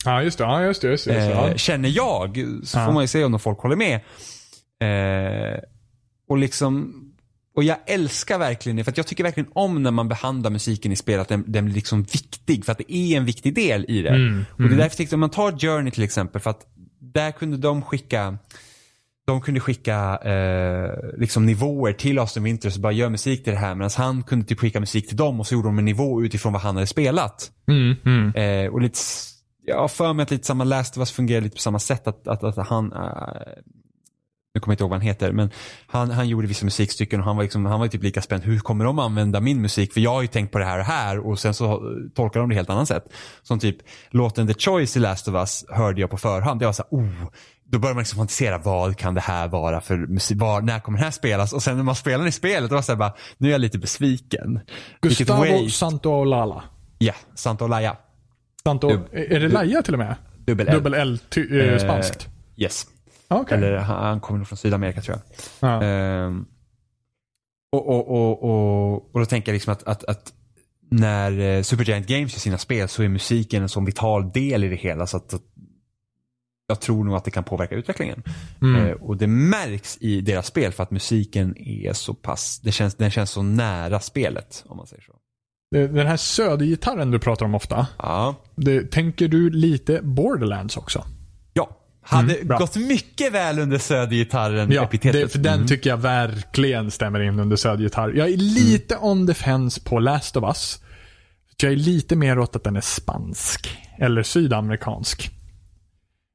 Ja, 0.05 0.23
just 0.23 0.37
det. 0.37 0.43
Ja, 0.43 0.63
just 0.63 0.81
det. 0.81 0.87
Just 0.87 1.05
det, 1.05 1.13
just 1.13 1.27
det. 1.27 1.33
Eh, 1.33 1.49
Ja. 1.51 1.57
känner 1.57 1.89
jag. 1.89 2.45
Så 2.63 2.77
Ja. 2.79 2.85
får 2.85 2.93
man 2.93 3.03
ju 3.03 3.07
se 3.07 3.23
om 3.23 3.39
folk 3.39 3.59
håller 3.59 3.75
med. 3.75 3.95
Eh, 4.81 5.59
och 6.29 6.37
liksom 6.37 7.00
och 7.55 7.63
jag 7.63 7.77
älskar 7.85 8.39
verkligen 8.39 8.75
det, 8.75 8.83
för 8.83 8.91
att 8.91 8.97
jag 8.97 9.07
tycker 9.07 9.23
verkligen 9.23 9.49
om 9.53 9.83
när 9.83 9.91
man 9.91 10.07
behandlar 10.07 10.51
musiken 10.51 10.91
i 10.91 10.95
spel, 10.95 11.19
att 11.19 11.27
den, 11.27 11.43
den 11.47 11.65
blir 11.65 11.75
liksom 11.75 12.03
viktig, 12.03 12.65
för 12.65 12.71
att 12.71 12.77
det 12.77 12.93
är 12.95 13.17
en 13.17 13.25
viktig 13.25 13.55
del 13.55 13.85
i 13.87 14.01
det. 14.01 14.09
Mm, 14.09 14.45
Och 14.51 14.63
det 14.63 14.65
är 14.65 14.69
därför 14.69 14.83
jag 14.83 14.91
tyckte, 14.91 15.15
om 15.15 15.19
man 15.19 15.29
tar 15.29 15.51
Journey 15.59 15.91
till 15.91 16.03
exempel, 16.03 16.41
för 16.41 16.49
att 16.49 16.67
där 16.99 17.31
kunde 17.31 17.57
de 17.57 17.81
skicka 17.81 18.37
de 19.27 19.41
kunde 19.41 19.59
skicka 19.59 20.17
eh, 20.17 21.19
liksom 21.19 21.45
nivåer 21.45 21.93
till 21.93 22.19
Austin 22.19 22.43
Winters 22.43 22.75
och 22.75 22.81
bara 22.81 22.93
gör 22.93 23.09
musik 23.09 23.43
till 23.43 23.53
det 23.53 23.59
här 23.59 23.75
medan 23.75 23.89
han 23.97 24.23
kunde 24.23 24.45
typ 24.45 24.59
skicka 24.59 24.79
musik 24.79 25.07
till 25.07 25.17
dem 25.17 25.39
och 25.39 25.47
så 25.47 25.53
gjorde 25.53 25.67
de 25.67 25.79
en 25.79 25.85
nivå 25.85 26.23
utifrån 26.23 26.53
vad 26.53 26.61
han 26.61 26.75
hade 26.75 26.87
spelat. 26.87 27.51
Mm, 27.67 27.95
mm. 28.05 28.35
Eh, 28.35 28.71
och 28.73 28.81
lite, 28.81 28.99
jag 29.65 29.77
har 29.77 29.87
för 29.87 30.13
mig 30.13 30.23
att 30.23 30.31
lite 30.31 30.47
samma 30.47 30.63
Last 30.63 30.97
of 30.97 31.01
Us 31.01 31.11
fungerar 31.11 31.41
lite 31.41 31.55
på 31.55 31.61
samma 31.61 31.79
sätt. 31.79 32.07
Att, 32.07 32.27
att, 32.27 32.43
att 32.43 32.67
han, 32.67 32.93
eh, 32.93 32.99
nu 34.53 34.61
kommer 34.61 34.71
jag 34.71 34.75
inte 34.75 34.83
ihåg 34.83 34.89
vad 34.89 34.99
han 34.99 35.07
heter, 35.07 35.31
men 35.31 35.51
han, 35.87 36.11
han 36.11 36.27
gjorde 36.27 36.47
vissa 36.47 36.65
musikstycken 36.65 37.19
och 37.19 37.25
han 37.25 37.35
var, 37.35 37.43
liksom, 37.43 37.65
han 37.65 37.79
var 37.79 37.87
typ 37.87 38.03
lika 38.03 38.21
spänd. 38.21 38.43
Hur 38.43 38.59
kommer 38.59 38.85
de 38.85 38.99
använda 38.99 39.39
min 39.39 39.61
musik? 39.61 39.93
För 39.93 40.01
jag 40.01 40.11
har 40.11 40.21
ju 40.21 40.27
tänkt 40.27 40.51
på 40.51 40.59
det 40.59 40.65
här 40.65 40.79
och 40.79 40.85
här 40.85 41.19
och 41.27 41.39
sen 41.39 41.53
så 41.53 41.81
tolkar 42.15 42.39
de 42.39 42.49
det 42.49 42.55
helt 42.55 42.69
annat 42.69 42.87
sätt. 42.87 43.03
Som 43.41 43.59
typ 43.59 43.77
låten 44.09 44.47
The 44.47 44.53
Choice 44.53 44.97
i 44.97 44.99
Last 44.99 45.27
of 45.27 45.35
Us 45.35 45.65
hörde 45.69 46.01
jag 46.01 46.09
på 46.09 46.17
förhand. 46.17 46.61
Jag 46.61 46.67
var 46.67 46.73
så 46.73 46.83
här, 46.91 46.97
oh. 46.99 47.29
Då 47.63 47.79
börjar 47.79 47.93
man 47.93 48.01
liksom 48.01 48.17
fantisera, 48.17 48.57
vad 48.57 48.97
kan 48.97 49.13
det 49.13 49.21
här 49.21 49.47
vara 49.47 49.81
för 49.81 49.97
musik? 49.97 50.37
Var, 50.39 50.61
när 50.61 50.79
kommer 50.79 50.97
den 50.97 51.03
här 51.03 51.11
spelas? 51.11 51.53
Och 51.53 51.63
sen 51.63 51.77
när 51.77 51.83
man 51.83 51.95
spelar 51.95 52.27
i 52.27 52.31
spelet, 52.31 52.69
då 52.69 52.75
var 52.75 52.81
det 52.81 52.85
så 52.85 52.91
här 52.91 52.99
bara, 52.99 53.13
nu 53.37 53.47
är 53.47 53.51
jag 53.51 53.61
lite 53.61 53.77
besviken. 53.77 54.59
Gustavo 55.01 55.39
waste. 55.39 55.69
Santaolala. 55.69 56.63
Ja, 56.97 57.13
Sant 57.35 57.61
Olaya. 57.61 57.97
Santo, 58.63 58.89
är 59.11 59.39
det 59.39 59.47
Laja 59.47 59.81
till 59.81 59.93
och 59.93 59.99
med? 59.99 60.15
Dubbel 60.45 60.67
L. 60.67 60.73
Dubbel 60.75 60.93
L, 60.93 61.19
eh, 61.35 61.73
Eh, 61.73 61.77
spanskt. 61.77 62.27
Yes. 62.57 62.87
Okej. 63.31 63.57
Eller 63.57 63.77
han, 63.77 64.03
han 64.03 64.19
kommer 64.19 64.37
nog 64.37 64.47
från 64.47 64.57
Sydamerika 64.57 65.01
tror 65.01 65.17
jag. 65.17 65.23
Ja. 65.69 65.83
Ehm, 65.83 66.45
och, 67.71 67.87
och, 67.87 68.07
och, 68.09 68.43
och, 68.43 69.15
och 69.15 69.19
då 69.19 69.25
tänker 69.25 69.51
jag 69.51 69.53
liksom 69.53 69.73
att, 69.73 69.83
att, 69.83 70.03
att 70.03 70.33
när 70.91 71.39
eh, 71.39 71.61
Supergiant 71.61 72.07
Games 72.07 72.33
gör 72.33 72.39
sina 72.39 72.57
spel 72.57 72.87
så 72.87 73.03
är 73.03 73.07
musiken 73.07 73.63
en 73.63 73.69
sån 73.69 73.85
vital 73.85 74.31
del 74.31 74.63
i 74.63 74.69
det 74.69 74.75
hela 74.75 75.07
så 75.07 75.17
att, 75.17 75.33
att 75.33 75.41
jag 76.67 76.79
tror 76.79 77.03
nog 77.03 77.15
att 77.15 77.25
det 77.25 77.31
kan 77.31 77.43
påverka 77.43 77.75
utvecklingen. 77.75 78.23
Mm. 78.61 78.85
Eh, 78.85 78.91
och 78.91 79.17
det 79.17 79.27
märks 79.27 79.97
i 80.01 80.21
deras 80.21 80.47
spel 80.47 80.71
för 80.71 80.83
att 80.83 80.91
musiken 80.91 81.57
är 81.57 81.93
så 81.93 82.13
pass, 82.13 82.59
det 82.59 82.71
känns, 82.71 82.95
den 82.95 83.11
känns 83.11 83.31
så 83.31 83.41
nära 83.41 83.99
spelet 83.99 84.63
om 84.67 84.77
man 84.77 84.87
säger 84.87 85.03
så. 85.03 85.13
Den 85.71 86.07
här 86.07 86.17
södergitarren 86.17 87.11
du 87.11 87.19
pratar 87.19 87.45
om 87.45 87.55
ofta. 87.55 87.87
Ja. 87.97 88.35
Det, 88.55 88.91
tänker 88.91 89.27
du 89.27 89.49
lite 89.49 90.01
Borderlands 90.03 90.77
också? 90.77 91.05
Hade 92.03 92.35
Mm, 92.35 92.57
gått 92.57 92.75
mycket 92.75 93.31
väl 93.33 93.59
under 93.59 93.77
södergitarren 93.77 94.71
Ja, 94.71 94.89
det, 95.01 95.31
för 95.31 95.39
den 95.39 95.53
Mm. 95.53 95.67
tycker 95.67 95.89
jag 95.89 95.97
verkligen 95.97 96.91
stämmer 96.91 97.19
in 97.21 97.39
under 97.39 97.55
södergitarr. 97.55 98.13
Jag 98.15 98.29
är 98.29 98.37
lite 98.37 98.97
on 98.97 99.27
the 99.27 99.33
fence 99.33 99.81
på 99.83 99.99
Last 99.99 100.37
of 100.37 100.43
Us. 100.43 100.81
Jag 101.61 101.71
är 101.71 101.75
lite 101.75 102.15
mer 102.15 102.39
åt 102.39 102.55
att 102.55 102.63
den 102.63 102.75
är 102.75 102.81
spansk. 102.81 103.77
Eller 103.99 104.23
sydamerikansk. 104.23 105.31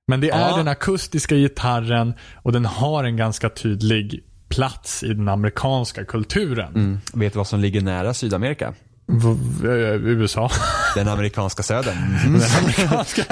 Men 0.09 0.20
det 0.20 0.31
är 0.31 0.51
Ja. 0.51 0.57
den 0.57 0.69
akustiska 0.69 1.35
gitarren 1.36 2.15
och 2.35 2.53
den 2.53 2.65
har 2.65 3.05
en 3.05 3.17
ganska 3.17 3.49
tydlig 3.49 4.25
plats 4.49 5.03
i 5.03 5.09
den 5.09 5.28
amerikanska 5.28 6.05
kulturen. 6.05 6.75
Mm. 6.75 6.99
Vet 7.15 7.33
du 7.33 7.36
vad 7.36 7.47
som 7.47 7.61
ligger 7.61 7.81
nära 7.81 8.15
Sydamerika? 8.15 8.75
V- 9.09 9.68
eh, 9.68 9.94
USA. 9.94 10.51
Den 10.94 11.09
amerikanska 11.09 11.62
södern. 11.62 11.97
Mm. 12.26 12.41
Den 12.41 12.51
amerikanska. 12.62 13.25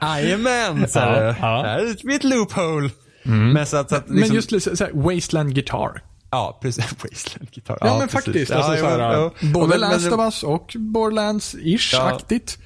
Jajamän! 0.00 0.88
Så 0.88 0.98
Ja, 0.98 1.04
här, 1.04 1.36
ja. 1.40 1.62
Det 1.62 1.68
här 1.68 1.78
är 2.10 2.16
ett 2.16 2.24
loophole. 2.24 2.90
Men 3.22 3.66
så 3.66 3.76
att, 3.76 3.88
så 3.88 3.96
att 3.96 4.10
liksom, 4.10 4.28
Men 4.28 4.34
just 4.34 4.78
så 4.78 4.84
här, 4.84 4.92
Wasteland 5.14 5.54
Guitar. 5.54 6.02
Ja, 6.30 6.58
precis. 6.62 6.84
Wasteland 7.02 7.48
gitarr. 7.52 7.78
Ja, 7.80 7.98
men 7.98 8.08
faktiskt. 8.08 8.52
Alltså, 8.52 8.76
så 8.76 8.88
här, 8.88 9.30
både 9.52 9.68
men, 9.68 9.80
Last 9.80 10.12
of 10.12 10.20
Us 10.20 10.42
och 10.42 10.76
Borderlands-ish-aktigt. 10.78 12.58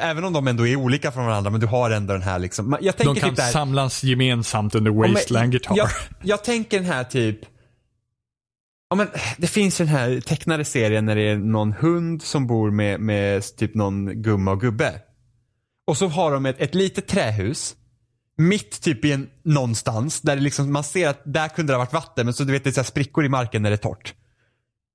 Även 0.00 0.24
om 0.24 0.32
de 0.32 0.48
ändå 0.48 0.66
är 0.66 0.76
olika 0.76 1.12
från 1.12 1.26
varandra, 1.26 1.50
men 1.50 1.60
du 1.60 1.66
har 1.66 1.90
ändå 1.90 2.12
den 2.12 2.22
här 2.22 2.38
liksom. 2.38 2.76
Jag 2.80 2.96
tänker 2.96 3.14
De 3.14 3.20
kan 3.20 3.28
typ 3.30 3.36
där, 3.36 3.50
samlas 3.50 4.04
gemensamt 4.04 4.74
under 4.74 4.90
Ja, 4.90 5.12
Wasteland 5.12 5.50
Guitar. 5.52 5.76
Jag, 5.76 5.88
jag 6.22 6.44
tänker 6.44 6.78
den 6.80 6.86
här 6.92 7.04
typ 7.04 7.38
Ja, 8.92 8.96
men 8.96 9.08
det 9.38 9.46
finns 9.46 9.78
den 9.78 9.88
här 9.88 10.20
tecknade 10.20 10.64
serien 10.64 11.06
när 11.06 11.16
det 11.16 11.28
är 11.28 11.36
någon 11.36 11.72
hund 11.72 12.22
som 12.22 12.46
bor 12.46 12.70
med, 12.70 13.00
med 13.00 13.56
typ 13.56 13.74
någon 13.74 14.22
gumma 14.22 14.50
och 14.50 14.60
gubbe. 14.60 15.00
Och 15.86 15.96
så 15.96 16.08
har 16.08 16.32
de 16.32 16.46
ett, 16.46 16.60
ett 16.60 16.74
litet 16.74 17.06
trähus. 17.08 17.74
Mitt 18.36 18.82
typ 18.82 19.04
i 19.04 19.12
en 19.12 19.28
någonstans 19.44 20.20
där 20.20 20.36
det 20.36 20.42
liksom, 20.42 20.72
man 20.72 20.84
ser 20.84 21.08
att 21.08 21.20
där 21.24 21.48
kunde 21.48 21.72
det 21.72 21.76
ha 21.76 21.84
varit 21.84 21.92
vatten 21.92 22.26
men 22.26 22.34
så 22.34 22.44
du 22.44 22.52
vet 22.52 22.64
det 22.64 22.70
är 22.70 22.72
så 22.72 22.84
sprickor 22.84 23.24
i 23.24 23.28
marken 23.28 23.62
när 23.62 23.70
det 23.70 23.74
är 23.74 23.88
torrt. 23.88 24.14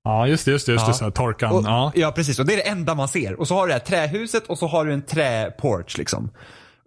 Ja, 0.04 0.26
just 0.26 0.44
det. 0.44 0.50
Just 0.50 0.66
det, 0.66 0.72
just 0.72 0.86
det 0.86 0.90
Ja. 0.90 0.94
så 0.94 1.04
här, 1.04 1.10
torkan. 1.10 1.52
Och, 1.52 1.62
ja. 1.64 1.92
ja. 1.94 2.12
precis 2.12 2.38
och 2.38 2.46
det 2.46 2.52
är 2.52 2.56
det 2.56 2.68
enda 2.68 2.94
man 2.94 3.08
ser. 3.08 3.40
Och 3.40 3.48
så 3.48 3.54
har 3.54 3.66
du 3.66 3.68
det 3.68 3.78
här 3.78 3.86
trähuset 4.08 4.46
och 4.46 4.58
så 4.58 4.66
har 4.66 4.84
du 4.84 4.92
en 4.92 5.02
träporch 5.02 5.98
liksom. 5.98 6.30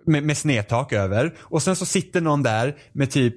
Med, 0.05 0.23
med 0.23 0.37
snedtak 0.37 0.93
över. 0.93 1.33
Och 1.39 1.63
sen 1.63 1.75
så 1.75 1.85
sitter 1.85 2.21
någon 2.21 2.43
där 2.43 2.75
med 2.93 3.11
typ 3.11 3.35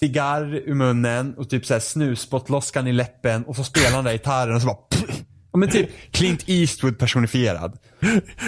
cigarr 0.00 0.68
i 0.68 0.74
munnen 0.74 1.34
och 1.38 1.50
typ 1.50 1.66
så 1.66 1.72
här 1.74 1.80
snusbottloskan 1.80 2.86
i 2.86 2.92
läppen 2.92 3.44
och 3.44 3.56
så 3.56 3.64
spelar 3.64 3.90
han 3.90 4.04
där 4.04 4.12
gitarren 4.12 4.54
och 4.54 4.60
så 4.60 4.66
bara 4.66 4.78
Ja 5.52 5.58
men 5.58 5.70
typ 5.70 5.90
Clint 6.10 6.44
Eastwood 6.46 6.98
personifierad. 6.98 7.78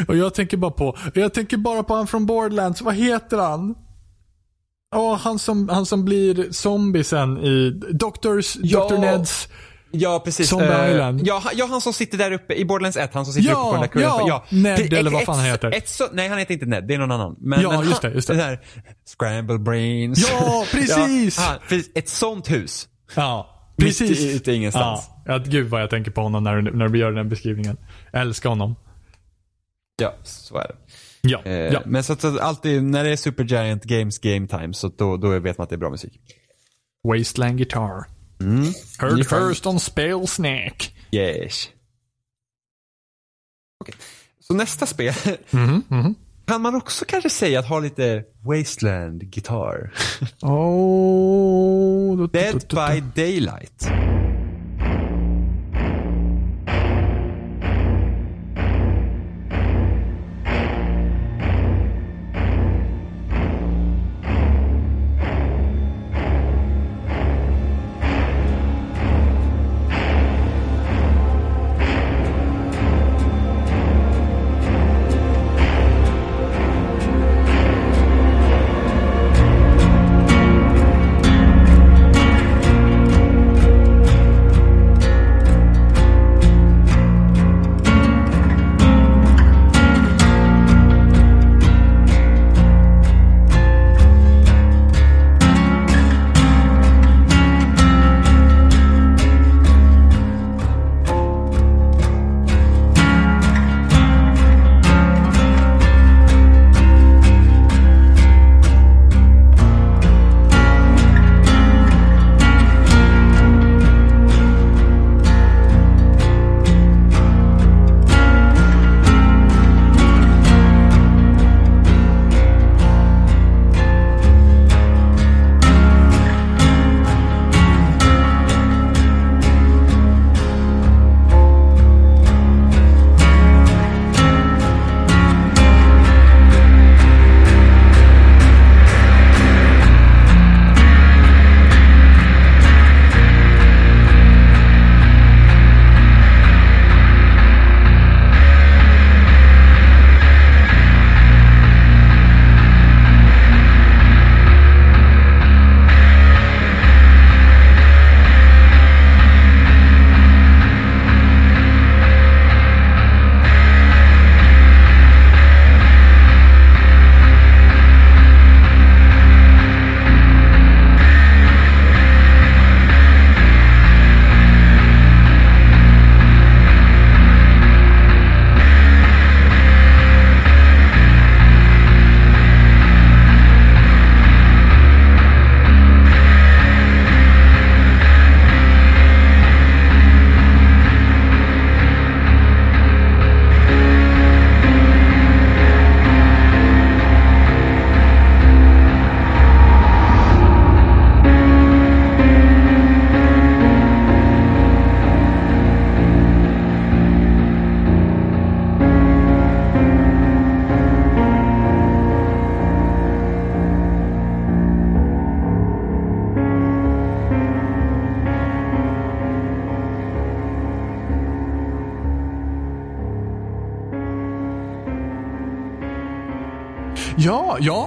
Och 0.09 0.17
jag 0.17 0.35
tänker 0.35 0.57
bara 0.57 0.71
på, 0.71 0.97
jag 1.15 1.35
tänker 1.35 1.57
bara 1.57 1.83
på 1.83 1.95
han 1.95 2.07
från 2.07 2.27
Borderlands. 2.27 2.81
Vad 2.83 2.95
heter 2.95 3.39
han? 3.39 3.75
Åh, 4.97 5.17
han 5.17 5.39
som, 5.39 5.69
han 5.69 5.87
som 5.87 6.05
blir 6.05 6.53
zombie 6.53 7.05
sen 7.05 7.39
i 7.39 7.81
Doctors, 7.93 8.57
Ja. 8.63 8.89
Dr. 8.89 8.99
Neds. 8.99 9.49
Ja 9.91 10.21
precis. 10.25 10.49
Zombie 10.49 10.67
Eh, 10.85 10.91
Island. 10.91 11.21
Ja, 11.27 11.43
ja, 11.55 11.67
han 11.71 11.81
som 11.81 11.93
sitter 11.93 12.19
där 12.19 12.33
uppe 12.33 12.55
i 12.55 12.65
Borderlands 12.65 12.97
1, 12.97 13.15
han 13.15 13.25
som 13.25 13.35
sitter 13.35 13.49
Ja, 13.51 13.55
uppe 13.55 13.65
på 13.65 13.73
den 13.73 13.81
där 13.81 13.89
kullen. 13.89 14.27
ja, 14.29 14.45
Ned 14.51 14.91
Det- 14.91 14.97
eller 14.99 15.11
vad 15.11 15.21
ett- 15.21 15.27
fan 15.27 15.37
han 15.37 15.47
ett- 15.47 15.53
heter. 15.53 15.75
Ett, 15.75 15.89
så, 15.89 16.05
nej, 16.13 16.29
han 16.29 16.39
heter 16.39 16.55
inte 16.55 16.67
Ned, 16.67 16.85
det 16.89 16.95
är 16.95 16.99
någon 16.99 17.11
annan. 17.13 17.37
Men, 17.41 17.61
Ja, 17.61 17.71
men 17.71 17.89
just 17.89 18.03
han, 18.03 18.11
det, 18.11 18.15
just 18.17 18.29
det. 18.29 18.35
Här 18.43 18.61
Scramble 19.19 19.59
Brains. 19.59 20.31
Ja, 20.31 20.65
precis! 20.73 21.39
Ja, 21.39 21.45
han, 21.45 21.59
precis. 21.69 21.91
Ett 21.95 22.09
sånt 22.09 22.51
hus. 22.51 22.89
Ja, 23.15 23.55
Mitt 23.77 23.87
precis. 23.87 24.21
i- 24.21 24.37
ute 24.37 24.53
ingenstans. 24.53 25.11
Ja, 25.27 25.33
ja, 25.33 25.39
gud 25.47 25.69
vad 25.71 25.83
jag 25.83 25.91
tänker 25.91 26.11
på 26.11 26.21
honom 26.21 26.45
när, 26.45 26.63
när 26.63 26.89
du 26.89 26.99
gör 26.99 27.13
den 27.13 27.29
beskrivningen. 27.29 27.77
Jag 28.13 28.21
älskar 28.23 28.49
honom. 28.51 28.77
Ja, 30.03 30.15
så 30.23 30.57
är 30.59 30.63
det. 30.69 30.75
Ja, 31.21 31.43
Eh, 31.45 31.53
ja. 31.53 31.81
Men 31.87 32.05
så 32.05 32.13
att 32.13 32.21
så 32.21 32.39
alltid, 32.41 32.83
när 32.83 33.05
det 33.05 33.11
är 33.11 33.17
Supergiant 33.17 33.85
Games 33.85 34.19
Game 34.19 34.47
Time, 34.47 34.75
så 34.75 34.89
då, 34.89 35.17
då 35.17 35.39
vet 35.39 35.59
man 35.59 35.63
att 35.63 35.69
det 35.71 35.75
är 35.77 35.79
bra 35.79 35.91
musik. 35.91 36.21
Wasteland 37.09 37.57
Guitar. 37.59 38.05
Mm. 38.41 38.73
Heard 38.99 39.27
first 39.27 39.67
on 39.67 39.81
Spale 39.81 40.27
Snack. 40.27 40.95
Yes. 41.13 41.69
Okej. 43.81 43.95
Så 44.41 44.55
nästa 44.55 44.87
spel 44.87 45.15
Mhm, 45.51 45.83
mhm. 45.89 46.15
kan 46.47 46.61
man 46.63 46.75
också 46.75 47.05
kanske 47.05 47.31
säga 47.31 47.59
att 47.61 47.67
ha 47.69 47.81
lite 47.81 48.25
Wasteland 48.45 49.23
Guitar. 49.31 49.93
Oh, 50.43 52.29
Dead 52.31 52.65
by 52.71 53.23
Daylight. 53.23 53.89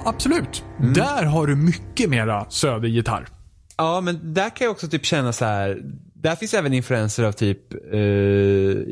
Ja, 0.04 0.10
absolut. 0.10 0.64
Mm. 0.80 0.94
Där 0.94 1.24
har 1.24 1.48
du 1.48 1.56
mycket 1.56 2.10
mera 2.10 2.46
södergitarr. 2.50 3.28
Ja, 3.78 4.02
men 4.02 4.34
där 4.34 4.50
kan 4.50 4.66
jag 4.66 4.72
också 4.72 4.88
typ 4.88 5.06
känna 5.06 5.34
så 5.34 5.46
här. 5.46 5.82
Där 6.14 6.36
finns 6.36 6.54
även 6.54 6.74
influenser 6.74 7.24
av 7.24 7.32
typ, 7.32 7.74
eh, 7.94 8.00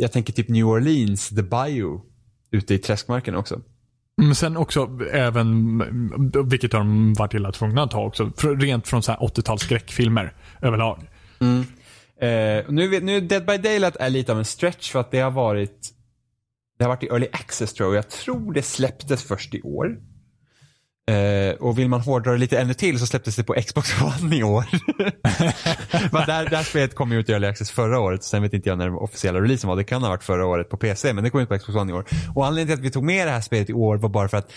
jag 0.01 0.11
tänker 0.11 0.33
typ 0.33 0.49
New 0.49 0.65
Orleans, 0.67 1.29
The 1.29 1.43
Bayou, 1.43 2.01
ute 2.51 2.73
i 2.73 2.77
träskmarken 2.77 3.35
också. 3.35 3.61
Men 4.17 4.35
sen 4.35 4.57
också 4.57 4.89
även, 5.11 5.77
vilket 6.49 6.73
har 6.73 6.79
de 6.79 7.13
varit 7.13 7.33
illa 7.33 7.51
tvungna 7.51 7.83
att 7.83 7.91
ta 7.91 8.05
också, 8.05 8.31
rent 8.59 8.87
från 8.87 9.03
så 9.03 9.11
här 9.11 9.19
80-tals 9.19 9.61
skräckfilmer 9.61 10.33
överlag. 10.61 11.09
Eh, 12.21 12.65
och 12.65 12.73
nu, 12.73 12.99
nu 12.99 13.21
Dead 13.21 13.45
by 13.45 13.57
Daylight 13.57 13.95
är 13.95 14.09
lite 14.09 14.31
av 14.31 14.37
en 14.37 14.45
stretch 14.45 14.91
för 14.91 14.99
att 14.99 15.11
det 15.11 15.19
har 15.19 15.31
varit 15.31 15.89
Det 16.77 16.83
har 16.83 16.89
varit 16.89 17.03
i 17.03 17.07
early 17.07 17.27
access 17.31 17.73
tror 17.73 17.89
jag. 17.89 17.97
Jag 17.97 18.09
tror 18.09 18.53
det 18.53 18.61
släpptes 18.61 19.23
först 19.23 19.53
i 19.53 19.61
år. 19.61 19.97
Eh, 21.09 21.53
och 21.55 21.79
vill 21.79 21.89
man 21.89 22.01
hårdra 22.01 22.31
det 22.31 22.37
lite 22.37 22.59
ännu 22.59 22.73
till 22.73 22.99
så 22.99 23.05
släpptes 23.07 23.35
det 23.35 23.43
på 23.43 23.53
Xbox 23.53 24.01
One 24.21 24.35
i 24.35 24.43
år. 24.43 24.65
men 26.11 26.25
där, 26.27 26.49
där 26.49 26.63
spelet 26.63 26.95
kom 26.95 27.11
ju 27.11 27.19
ut 27.19 27.29
i 27.29 27.31
early 27.31 27.47
access 27.47 27.71
förra 27.71 27.99
året. 27.99 28.23
Sen 28.23 28.41
vet 28.41 28.53
inte 28.53 28.69
jag 28.69 28.77
när 28.77 28.85
den 28.85 28.95
officiella 28.95 29.41
releasen 29.41 29.67
var. 29.67 29.75
Det 29.75 29.83
kan 29.83 30.01
ha 30.01 30.09
varit 30.09 30.23
förra 30.23 30.45
året 30.45 30.69
på 30.69 30.77
PC 30.77 31.13
men 31.13 31.23
det 31.23 31.29
kom 31.29 31.41
ut 31.41 31.49
på 31.49 31.57
Xbox 31.57 31.75
One 31.75 31.91
i 31.91 31.95
år. 31.95 32.05
Och 32.35 32.45
anledningen 32.47 32.67
till 32.77 32.81
att 32.83 32.85
vi 32.87 32.91
tog 32.93 33.03
med 33.03 33.27
det 33.27 33.31
här 33.31 33.41
spelet 33.41 33.69
i 33.69 33.73
år 33.73 33.97
var 33.97 34.09
bara 34.09 34.27
för 34.29 34.37
att 34.37 34.51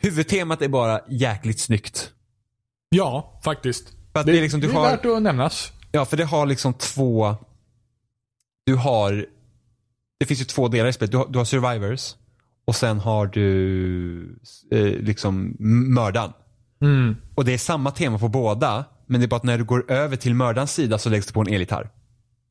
huvudtemat 0.00 0.62
är 0.62 0.68
bara 0.68 1.00
jäkligt 1.08 1.60
snyggt. 1.60 2.10
Ja, 2.88 3.40
faktiskt. 3.44 3.92
Att 4.12 4.26
det 4.26 4.38
är 4.38 4.42
liksom, 4.42 4.60
det 4.60 4.66
är 4.66 4.72
har- 4.72 4.82
värt 4.90 5.06
att 5.06 5.22
nämnas. 5.22 5.72
Ja, 5.92 6.04
för 6.04 6.16
det 6.16 6.24
har 6.24 6.46
liksom 6.46 6.74
två... 6.74 7.36
Du 8.66 8.74
har... 8.74 9.26
Det 10.20 10.26
finns 10.26 10.40
ju 10.40 10.44
två 10.44 10.68
delar 10.68 10.88
i 10.88 10.92
spelet. 10.92 11.10
Du 11.12 11.16
har, 11.18 11.26
du 11.28 11.38
har 11.38 11.44
survivors 11.44 12.14
och 12.68 12.76
sen 12.76 12.98
har 12.98 13.26
du 13.26 14.38
eh, 14.70 14.84
liksom 14.84 15.56
mördaren. 15.94 16.32
Mm. 16.80 17.16
Och 17.34 17.44
det 17.44 17.54
är 17.54 17.58
samma 17.58 17.90
tema 17.90 18.18
på 18.18 18.28
båda. 18.28 18.84
Men 19.06 19.20
det 19.20 19.26
är 19.26 19.28
bara 19.28 19.36
att 19.36 19.42
när 19.42 19.58
du 19.58 19.64
går 19.64 19.90
över 19.90 20.16
till 20.16 20.34
mördarens 20.34 20.72
sida 20.72 20.98
så 20.98 21.08
läggs 21.08 21.26
det 21.26 21.32
på 21.32 21.40
en 21.40 21.48
elgitarr. 21.48 21.90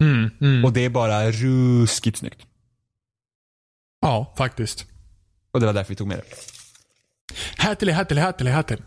Mm, 0.02 0.30
mm. 0.42 0.66
Och 0.66 0.74
det 0.74 0.86
är 0.86 0.90
bara 0.90 1.32
ruskigt 1.32 2.18
snyggt. 2.18 2.48
Ja, 4.02 4.34
faktiskt. 4.38 4.86
Och 5.52 5.60
det 5.60 5.66
var 5.66 5.74
därför 5.74 5.90
vi 5.90 5.96
tog 5.96 6.08
med 6.08 6.18
det. 6.18 6.24
Härtill, 7.58 7.90
härtill, 7.90 8.18
härtill, 8.18 8.48
härtill. 8.48 8.82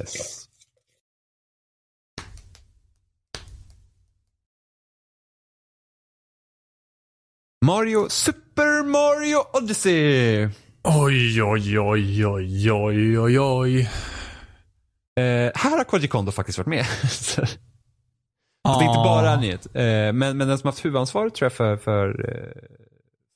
Yes. 0.00 0.48
Mario, 7.64 8.08
Super 8.08 8.41
Mario 8.56 9.38
Odyssey! 9.52 10.48
Oj, 10.82 11.42
oj, 11.42 11.78
oj, 11.80 12.26
oj, 12.26 12.72
oj, 12.72 13.18
oj, 13.18 13.40
oj. 13.40 13.80
Eh, 15.16 15.50
här 15.54 15.70
har 15.70 15.84
Koji 15.84 16.08
Kondo 16.08 16.32
faktiskt 16.32 16.58
varit 16.58 16.68
med. 16.68 16.86
Ah. 18.64 18.78
Det 18.78 18.84
är 18.84 18.88
inte 18.88 18.98
bara 18.98 19.30
en 19.30 19.40
nyhet. 19.40 19.66
Eh, 19.66 20.12
men, 20.12 20.36
men 20.36 20.38
den 20.38 20.58
som 20.58 20.66
har 20.66 20.72
haft 20.72 20.84
huvudansvaret 20.84 21.34
tror 21.34 21.44
jag 21.46 21.52
för, 21.52 21.76
för 21.76 22.08
eh, 22.28 22.62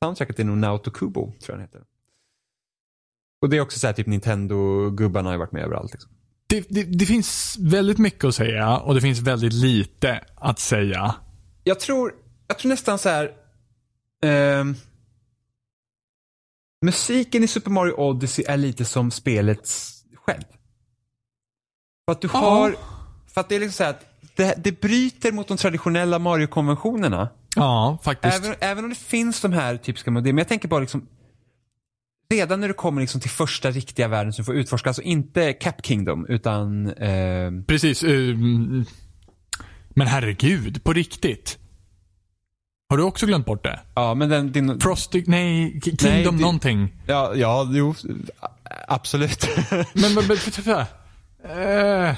soundtracket 0.02 0.38
är 0.38 0.44
nog 0.44 0.56
Naoto 0.56 0.90
Kubo, 0.90 1.20
tror 1.26 1.34
jag 1.46 1.54
den 1.56 1.60
heter. 1.60 1.80
Och 3.42 3.48
det 3.50 3.56
är 3.56 3.60
också 3.60 3.78
så 3.78 3.86
här, 3.86 3.94
typ 3.94 4.06
Nintendo-gubbarna 4.06 5.28
har 5.28 5.32
ju 5.32 5.38
varit 5.38 5.52
med 5.52 5.62
överallt. 5.62 5.92
Liksom. 5.92 6.10
Det, 6.46 6.66
det, 6.68 6.82
det 6.82 7.06
finns 7.06 7.56
väldigt 7.60 7.98
mycket 7.98 8.24
att 8.24 8.34
säga 8.34 8.76
och 8.78 8.94
det 8.94 9.00
finns 9.00 9.20
väldigt 9.20 9.52
lite 9.52 10.20
att 10.36 10.58
säga. 10.58 11.14
Jag 11.64 11.80
tror, 11.80 12.12
jag 12.48 12.58
tror 12.58 12.68
nästan 12.68 12.98
så 12.98 13.08
här. 13.08 13.30
ehm, 14.22 14.74
musiken 16.86 17.44
i 17.44 17.46
Super 17.46 17.70
Mario 17.70 17.92
Odyssey 17.92 18.44
är 18.48 18.56
lite 18.56 18.84
som 18.84 19.10
spelet 19.10 19.68
själv. 20.14 20.44
För 22.04 22.12
att 22.12 22.20
du 22.20 22.28
har, 22.28 22.76
för 23.34 23.40
att 23.40 23.48
det 23.48 23.56
är 23.56 23.60
liksom 23.60 23.72
så 23.72 23.84
här 23.84 23.90
att 23.90 24.06
det, 24.36 24.54
det 24.64 24.80
bryter 24.80 25.32
mot 25.32 25.48
de 25.48 25.56
traditionella 25.56 26.18
Mario-konventionerna. 26.18 27.28
Ja, 27.56 27.98
faktiskt. 28.02 28.44
Även, 28.44 28.56
även 28.60 28.84
om 28.84 28.90
det 28.90 28.96
finns 28.96 29.40
de 29.40 29.52
här 29.52 29.76
typiska 29.76 30.10
modellerna, 30.10 30.34
men 30.34 30.38
jag 30.38 30.48
tänker 30.48 30.68
bara 30.68 30.80
liksom 30.80 31.08
Redan 32.30 32.60
när 32.60 32.68
du 32.68 32.74
kommer 32.74 33.00
liksom 33.00 33.20
till 33.20 33.30
första 33.30 33.70
riktiga 33.70 34.08
världen 34.08 34.32
som 34.32 34.42
du 34.42 34.46
får 34.46 34.54
utforska, 34.54 34.90
alltså 34.90 35.02
inte 35.02 35.52
Cap 35.52 35.86
Kingdom 35.86 36.26
utan 36.28 36.92
ehm, 36.92 37.64
Precis. 37.64 38.02
ehm, 38.02 38.84
men 39.88 40.06
herregud, 40.06 40.84
på 40.84 40.92
riktigt. 40.92 41.58
Har 42.88 42.96
du 42.96 43.02
också 43.02 43.26
glömt 43.26 43.46
bort 43.46 43.64
det? 43.64 43.80
Ja 43.94 44.14
men 44.14 44.28
den, 44.28 44.52
din, 44.52 44.80
Frosty, 44.80 45.24
nej, 45.26 45.80
Kingdom 45.80 46.08
Nej, 46.10 46.24
det- 46.24 46.30
någonting. 46.30 46.92
ja, 47.06 47.34
ja, 47.34 47.68
jo, 47.72 47.94
absolut. 48.88 49.46
Men, 49.70 50.14
men, 50.14 50.26
men 50.28 50.36
vänta, 50.64 50.80
eh, 51.44 52.16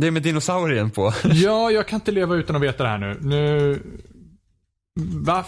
det 0.00 0.06
är 0.06 0.10
med 0.10 0.22
dinosaurien 0.22 0.90
på. 0.90 1.12
ja, 1.24 1.70
jag 1.70 1.88
kan 1.88 1.96
inte 1.96 2.12
leva 2.12 2.34
utan 2.34 2.56
att 2.56 2.62
veta 2.62 2.82
det 2.82 2.88
här 2.88 2.98
nu. 2.98 3.18
Nu... 3.22 3.82
Vad 5.00 5.44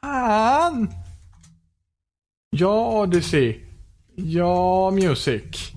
fan? 0.00 0.88
Ja, 2.50 3.00
Odyssey. 3.02 3.60
Ja, 4.14 4.90
Music. 4.90 5.72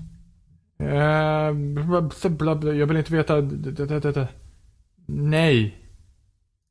Bla, 2.28 2.72
jag 2.74 2.86
vill 2.86 2.96
inte 2.96 3.12
veta. 3.12 3.34
Nej. 5.06 5.79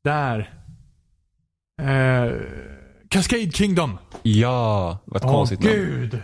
Där. 0.04 0.54
Eh, 1.82 2.32
Cascade 3.08 3.50
Kingdom. 3.50 3.98
Ja, 4.22 4.98
vad 5.04 5.16
ett 5.16 5.24
Åh 5.24 5.30
konstigt 5.30 5.60
namn. 5.60 5.74
gud. 5.74 6.22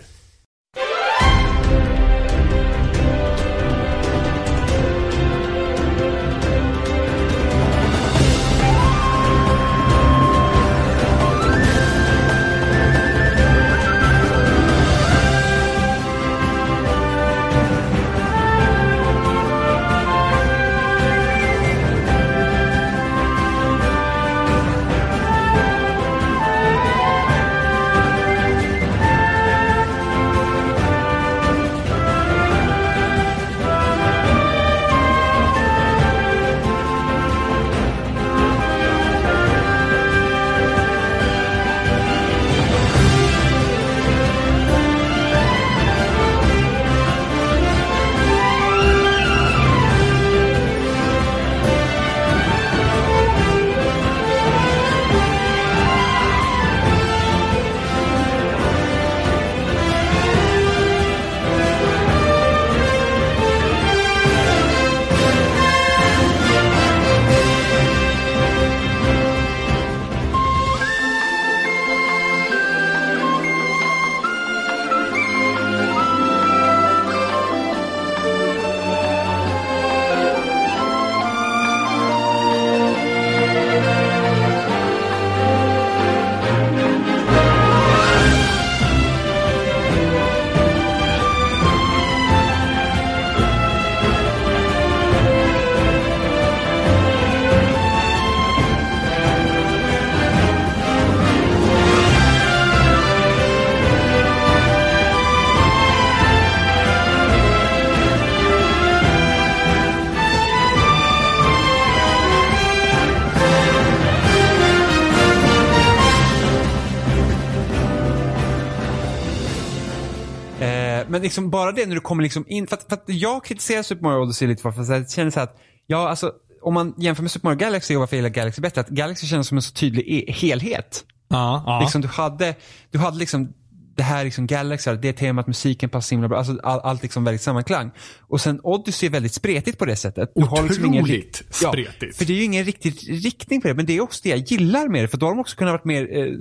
Liksom 121.27 121.51
bara 121.51 121.73
det 121.73 121.87
när 121.87 121.95
du 121.95 122.01
kommer 122.01 122.23
liksom 122.23 122.45
in, 122.49 122.67
för 122.67 122.77
att, 122.77 122.83
för 122.89 122.95
att 122.97 123.05
jag 123.07 123.45
kritiserar 123.45 123.83
Super 123.83 124.03
Mario 124.03 124.23
Odyssey 124.23 124.49
lite 124.49 124.63
för 124.63 124.69
att 124.69 124.89
jag 124.89 125.11
känner 125.11 125.31
så 125.31 125.41
här 125.41 125.45
att, 125.45 125.57
ja 125.87 126.09
alltså 126.09 126.33
om 126.63 126.75
man 126.75 126.95
jämför 126.99 127.23
med 127.23 127.31
Super 127.31 127.47
Mario 127.49 127.59
Galaxy 127.59 127.95
och 127.97 128.01
varför 128.01 128.17
jag 128.17 128.19
gillar 128.19 128.35
Galaxy 128.35 128.63
bättre, 128.63 128.81
att 128.81 128.89
Galaxy 128.89 129.27
känns 129.27 129.49
som 129.49 129.59
en 129.59 129.63
så 129.63 129.73
tydlig 129.73 130.05
e- 130.09 130.33
helhet. 130.33 131.05
Ja, 131.29 131.63
ja. 131.67 131.81
Liksom 131.81 132.01
du 132.01 132.09
hade, 132.09 132.55
du 132.91 132.99
hade 132.99 133.19
liksom 133.19 133.53
det 133.97 134.03
här 134.03 134.25
liksom 134.25 134.47
Galaxy, 134.47 134.91
det 134.97 135.13
temat, 135.13 135.47
musiken 135.47 135.91
passar 135.91 136.17
himla 136.17 136.29
bra. 136.29 136.39
Alltså 136.39 136.59
all, 136.63 136.81
allt 136.81 137.03
liksom 137.03 137.25
väldigt 137.25 137.43
sammanklang. 137.43 137.91
Och 138.21 138.41
sen 138.41 138.61
Odyssey 138.63 139.07
är 139.07 139.11
väldigt 139.11 139.35
spretigt 139.35 139.79
på 139.79 139.85
det 139.85 139.97
sättet. 139.97 140.33
Du 140.35 140.43
har 140.45 140.63
liksom 140.63 140.85
ingen 140.85 141.03
Otroligt 141.05 141.43
spretigt. 141.51 142.17
för 142.17 142.25
det 142.25 142.33
är 142.33 142.37
ju 142.37 142.43
ingen 142.45 142.65
riktig 142.65 143.25
riktning 143.25 143.61
på 143.61 143.69
det. 143.69 143.75
Men 143.75 143.87
det 143.87 143.97
är 143.97 144.01
också 144.01 144.21
det 144.23 144.29
jag 144.29 144.39
gillar 144.39 144.89
med 144.89 145.05
det. 145.05 145.09
För 145.09 145.19
då 145.19 145.27
har 145.27 145.31
de 145.31 145.41
också 145.41 145.57
kunnat 145.57 145.73
varit 145.73 145.85
mer 145.85 146.19
eh, 146.19 146.33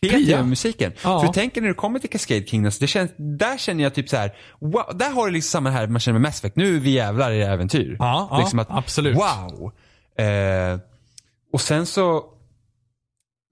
kreativa 0.00 0.42
musiken. 0.42 0.92
Ja. 1.02 1.20
För 1.20 1.32
tänker 1.32 1.60
när 1.60 1.68
du 1.68 1.74
kommer 1.74 1.98
till 1.98 2.10
Cascade 2.10 2.46
Kingdoms, 2.46 2.78
det 2.78 2.86
känns, 2.86 3.10
där 3.16 3.58
känner 3.58 3.84
jag 3.84 3.94
typ 3.94 4.08
så 4.08 4.16
här, 4.16 4.34
wow, 4.60 4.84
där 4.94 5.10
har 5.10 5.26
du 5.26 5.32
liksom 5.32 5.50
samma 5.50 5.70
här 5.70 5.86
man 5.86 6.00
känner 6.00 6.18
med 6.18 6.28
Mass 6.28 6.38
Effect. 6.38 6.56
Nu 6.56 6.76
är 6.76 6.80
vi 6.80 6.90
jävlar 6.90 7.30
i 7.30 7.42
äventyr. 7.42 7.96
Ja, 7.98 8.28
ja, 8.30 8.38
liksom 8.38 8.58
att, 8.58 8.70
absolut. 8.70 9.16
Wow. 9.16 9.72
Eh, 10.26 10.78
och 11.52 11.60
sen 11.60 11.86
så, 11.86 12.24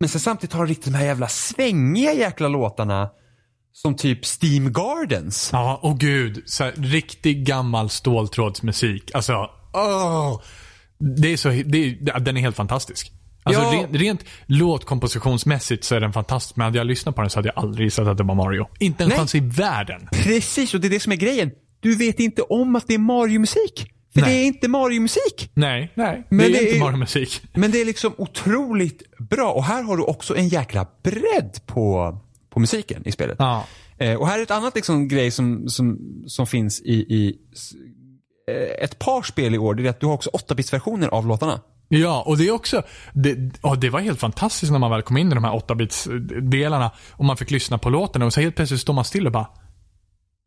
men 0.00 0.08
sen 0.08 0.20
samtidigt 0.20 0.54
har 0.54 0.64
du 0.64 0.70
riktigt 0.70 0.92
de 0.92 0.94
här 0.94 1.06
jävla 1.06 1.28
svängiga 1.28 2.12
jäkla 2.12 2.48
låtarna. 2.48 3.10
Som 3.72 3.96
typ 3.96 4.20
Steam 4.24 4.72
Gardens. 4.72 5.50
Ja, 5.52 5.80
och 5.82 5.98
gud. 5.98 6.42
Så 6.46 6.64
här, 6.64 6.72
riktig 6.76 7.46
gammal 7.46 7.90
ståltrådsmusik. 7.90 9.10
Alltså, 9.14 9.50
åh. 9.72 10.40
Det 10.98 11.32
är 11.32 11.36
så, 11.36 11.48
det 11.48 11.78
är, 11.78 12.20
den 12.20 12.36
är 12.36 12.40
helt 12.40 12.56
fantastisk. 12.56 13.12
Alltså 13.46 13.62
Ja. 13.62 13.72
rent, 13.72 13.96
rent 13.96 14.24
låtkompositionsmässigt 14.46 15.84
så 15.84 15.94
är 15.94 16.00
den 16.00 16.12
fantastisk. 16.12 16.56
Men 16.56 16.64
hade 16.64 16.78
jag 16.78 16.86
lyssnat 16.86 17.14
på 17.14 17.20
den 17.20 17.30
så 17.30 17.38
hade 17.38 17.48
jag 17.48 17.58
aldrig 17.64 17.86
gissat 17.86 18.06
att 18.08 18.16
det 18.18 18.24
var 18.24 18.34
Mario. 18.34 18.66
Inte 18.78 19.04
en 19.04 19.10
chans 19.10 19.34
i 19.34 19.40
världen. 19.40 20.08
Precis, 20.12 20.74
och 20.74 20.80
det 20.80 20.88
är 20.88 20.90
det 20.90 21.00
som 21.00 21.12
är 21.12 21.16
grejen. 21.16 21.50
Du 21.80 21.96
vet 21.96 22.20
inte 22.20 22.42
om 22.42 22.76
att 22.76 22.86
det 22.88 22.94
är 22.94 22.98
Mario-musik. 22.98 23.92
För 24.14 24.20
Nej. 24.20 24.30
det 24.30 24.36
är 24.36 24.46
inte 24.46 24.68
Mario-musik. 24.68 25.50
Nej, 25.54 25.92
nej. 25.94 26.26
Men 26.30 26.38
det 26.38 26.46
är 26.46 26.50
det 26.52 26.68
inte 26.68 26.80
Mario-musik. 26.80 27.42
Men 27.54 27.70
det 27.70 27.80
är 27.80 27.84
liksom 27.84 28.12
otroligt 28.18 29.02
bra. 29.18 29.52
Och 29.52 29.64
här 29.64 29.82
har 29.82 29.96
du 29.96 30.02
också 30.02 30.36
en 30.36 30.48
jäkla 30.48 30.86
bredd 31.02 31.58
på, 31.66 32.18
på 32.50 32.60
musiken 32.60 33.02
i 33.08 33.12
spelet. 33.12 33.36
Ja. 33.38 33.64
Eh, 33.98 34.14
och 34.14 34.28
här 34.28 34.38
är 34.38 34.42
ett 34.42 34.50
annat 34.50 34.74
liksom 34.74 35.08
grej 35.08 35.30
som, 35.30 35.68
som, 35.68 35.98
som 36.26 36.46
finns 36.46 36.80
i, 36.80 36.92
i 36.94 37.34
eh, 38.50 38.84
ett 38.84 38.98
par 38.98 39.22
spel 39.22 39.54
i 39.54 39.58
år. 39.58 39.74
Det 39.74 39.86
är 39.86 39.90
att 39.90 40.00
du 40.00 40.06
har 40.06 40.14
också 40.14 40.30
8-bits-versioner 40.30 41.08
av 41.08 41.26
låtarna. 41.26 41.60
Ja, 41.88 42.22
och 42.26 42.38
det 42.38 42.46
är 42.48 42.50
också, 42.50 42.82
det, 43.12 43.36
ja, 43.62 43.74
det 43.74 43.90
var 43.90 44.00
helt 44.00 44.20
fantastiskt 44.20 44.72
när 44.72 44.78
man 44.78 44.90
väl 44.90 45.02
kom 45.02 45.16
in 45.16 45.32
i 45.32 45.34
de 45.34 45.44
här 45.44 45.52
8-bits-delarna 45.52 46.90
och 47.10 47.24
man 47.24 47.36
fick 47.36 47.50
lyssna 47.50 47.78
på 47.78 47.90
låten 47.90 48.22
och 48.22 48.32
så 48.32 48.40
helt 48.40 48.56
plötsligt 48.56 48.80
står 48.80 48.92
man 48.92 49.04
still 49.04 49.26
och 49.26 49.32
bara, 49.32 49.46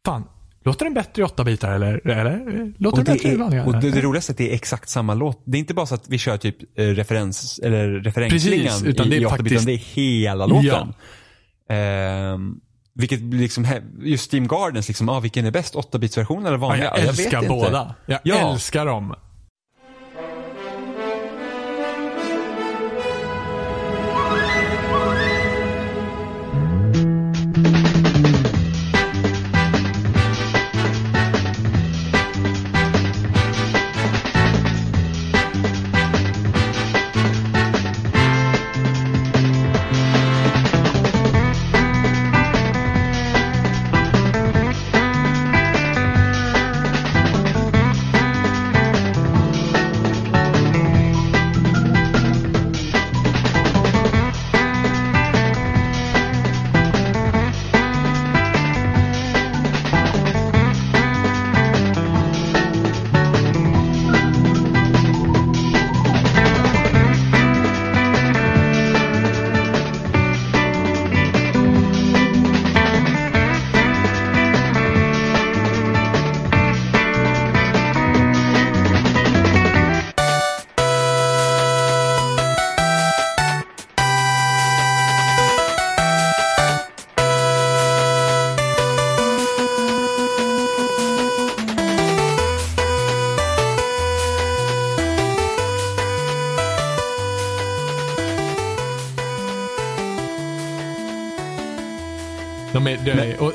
fan, 0.06 0.24
låter 0.64 0.86
den 0.86 0.94
bättre 0.94 1.22
i 1.22 1.26
8 1.26 1.44
bitar 1.44 1.72
eller? 1.72 2.08
eller 2.08 2.74
låter 2.78 3.00
Och 3.00 3.06
den 3.06 3.06
det, 3.06 3.12
bättre 3.24 3.30
i 3.34 3.36
vanliga? 3.36 3.62
är, 3.64 3.68
och 3.68 3.74
det, 3.82 3.92
det 3.92 4.02
roligaste 4.02 4.32
är 4.32 4.34
att 4.34 4.38
det 4.38 4.50
är 4.52 4.56
exakt 4.56 4.90
samma 4.90 5.14
låt. 5.14 5.42
Det 5.46 5.58
är 5.58 5.60
inte 5.60 5.74
bara 5.74 5.86
så 5.86 5.96
att 5.96 6.10
vi 6.10 6.18
kör 6.18 6.38
typ 6.38 6.80
eh, 6.80 6.84
referens, 6.86 7.60
eller 7.64 7.90
referensslingan 7.90 8.66
Precis, 8.66 8.84
utan 8.88 9.10
det 9.10 9.16
är 9.16 9.22
i 9.22 9.26
8 9.26 9.36
faktiskt- 9.36 9.52
utan 9.54 9.66
det 9.66 9.74
är 9.74 9.78
hela 9.78 10.46
låten. 10.46 10.94
Ehm, 11.70 12.56
vilket 12.96 13.20
liksom, 13.22 13.68
just 14.02 14.34
Steam 14.34 14.48
Gardens, 14.48 14.88
liksom, 14.88 15.10
ah, 15.10 15.20
vilken 15.20 15.46
är 15.46 15.52
bäst? 15.52 15.76
8-bits-version 15.76 16.42
eller 16.46 16.52
Ja, 16.52 16.58
vanliga? 16.58 16.86
jag 16.86 16.98
vet 16.98 17.10
älskar 17.10 17.38
inte. 17.38 17.50
båda. 17.50 17.96
Jag 18.06 18.20
Ja. 18.24 18.36
älskar 18.52 18.86
dem. 18.86 19.16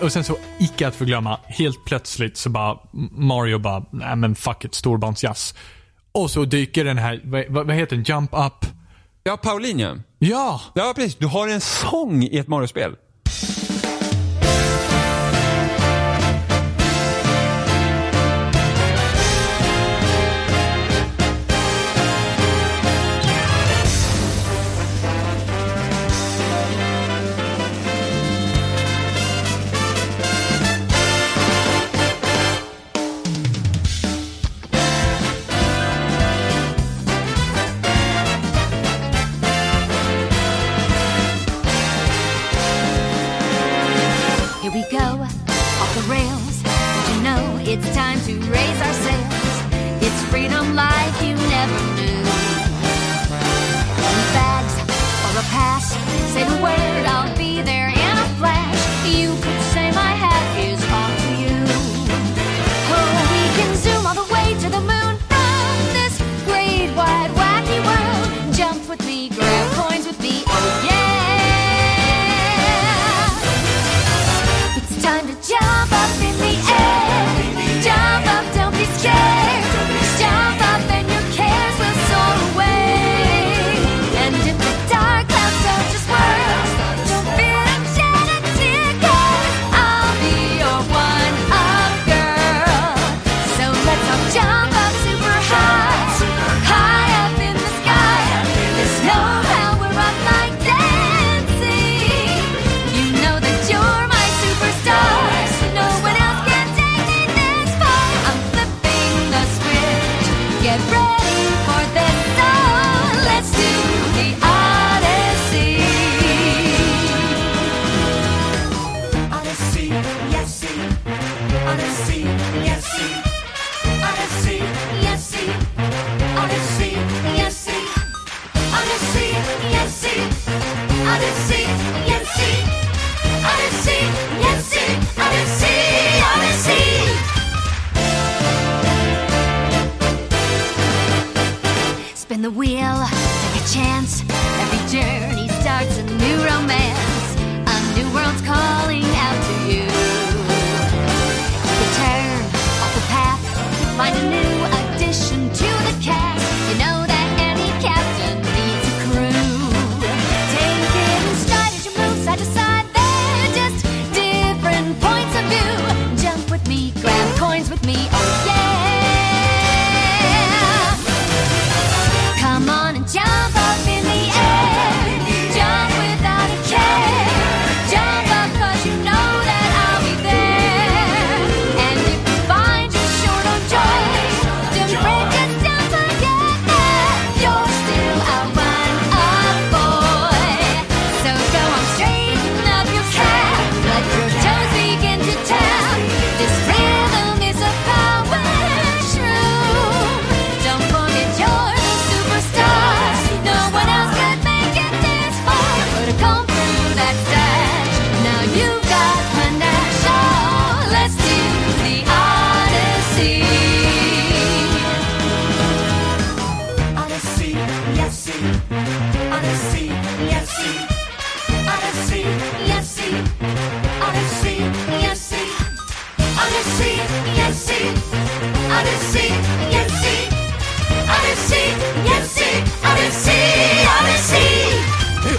Och, 0.05 0.13
sen 0.13 0.25
så, 0.25 0.37
icke 0.59 0.89
att 0.89 0.95
förglömma, 0.95 1.41
helt 1.47 1.85
plötsligt 1.85 2.37
så 2.37 2.51
bara 2.51 2.79
Mario 3.13 3.59
bara, 3.59 3.85
nej 3.91 4.17
men 4.17 4.35
fuck 4.35 4.65
it, 4.65 4.75
storbandsjazz. 4.75 5.55
Och 6.13 6.31
så 6.31 6.45
dyker 6.45 6.85
den 6.85 6.99
här, 6.99 7.21
vad, 7.25 7.67
vad 7.67 7.77
heter 7.77 7.97
den, 7.97 8.05
Jump 8.05 8.31
Up? 8.33 8.67
Ja, 9.23 9.37
Paulinja. 9.37 9.99
Ja! 10.19 10.61
Ja, 10.75 10.93
precis. 10.97 11.17
Du 11.17 11.27
har 11.27 11.49
en 11.49 11.61
sång 11.61 12.23
i 12.23 12.39
ett 12.39 12.49
Mario-spel. 12.49 12.97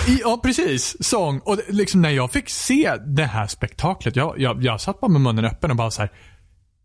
Ja, 0.07 0.39
precis. 0.43 1.07
Sång. 1.07 1.39
Och 1.39 1.59
liksom 1.67 2.01
när 2.01 2.09
jag 2.09 2.31
fick 2.31 2.49
se 2.49 2.95
det 2.95 3.25
här 3.25 3.47
spektaklet, 3.47 4.15
jag, 4.15 4.39
jag, 4.39 4.63
jag 4.63 4.81
satt 4.81 5.01
bara 5.01 5.11
med 5.11 5.21
munnen 5.21 5.45
öppen 5.45 5.71
och 5.71 5.77
bara 5.77 5.91
så 5.91 6.01
här. 6.01 6.11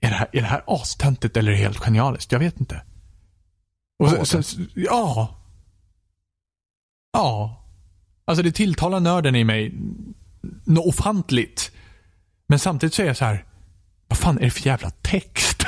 Är 0.01 0.09
det 0.09 0.17
här, 0.17 0.29
är 0.33 0.41
det 0.41 0.47
här 0.47 0.63
astöntigt 0.67 1.37
eller 1.37 1.53
är 1.53 1.57
det 1.57 1.63
helt 1.63 1.79
genialiskt? 1.79 2.33
Jag 2.33 2.39
vet 2.39 2.61
inte. 2.61 2.83
Och 3.99 4.11
så, 4.11 4.43
sen, 4.43 4.69
ja. 4.75 5.37
Ja. 7.13 7.57
Alltså 8.25 8.43
det 8.43 8.53
tilltalar 8.53 9.01
nörden 9.01 9.37
i 9.37 9.45
mig 9.45 9.75
något 10.65 10.87
ofantligt. 10.87 11.73
Men 12.47 12.59
samtidigt 12.59 12.95
så 12.95 13.03
är 13.03 13.07
jag 13.07 13.17
så 13.17 13.25
här. 13.25 13.45
Vad 14.09 14.19
fan 14.19 14.39
är 14.39 14.43
det 14.43 14.51
för 14.51 14.67
jävla 14.67 14.91
text? 14.91 15.67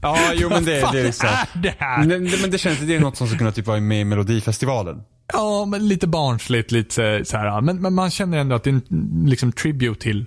Ja, 0.00 0.32
jo 0.34 0.48
men 0.48 0.64
det, 0.64 0.92
det 0.92 1.00
är 1.00 1.12
så. 1.12 1.26
är 1.26 1.48
det 1.62 1.74
här? 1.78 2.04
Men, 2.04 2.24
men 2.40 2.50
det 2.50 2.58
känns, 2.58 2.78
det 2.78 2.96
är 2.96 3.00
något 3.00 3.16
som 3.16 3.26
skulle 3.26 3.38
kunna 3.38 3.52
typ 3.52 3.66
vara 3.66 3.80
med 3.80 4.00
i 4.00 4.04
Melodifestivalen. 4.04 5.02
Ja, 5.32 5.64
men 5.64 5.88
lite 5.88 6.06
barnsligt, 6.06 6.70
lite 6.72 7.24
så 7.24 7.36
här. 7.36 7.46
ja. 7.46 7.60
Men, 7.60 7.82
men 7.82 7.94
man 7.94 8.10
känner 8.10 8.38
ändå 8.38 8.56
att 8.56 8.64
det 8.64 8.70
är 8.70 8.74
en 8.90 9.24
liksom, 9.26 9.52
tribute 9.52 10.00
till 10.00 10.26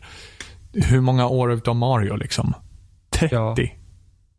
hur 0.74 1.02
många 1.02 1.28
år 1.28 1.54
utav 1.54 1.76
Mario 1.76 2.16
liksom? 2.16 2.54
30? 3.10 3.36
Ja. 3.36 3.56
Ja. 3.58 3.68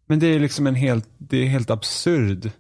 Men 0.09 0.19
det 0.19 0.27
är 0.27 0.41
liksom 0.41 0.67
en 0.67 0.75
helt, 0.75 1.09
det 1.19 1.37
är 1.37 1.47
helt 1.49 1.71
absurd 1.71 2.51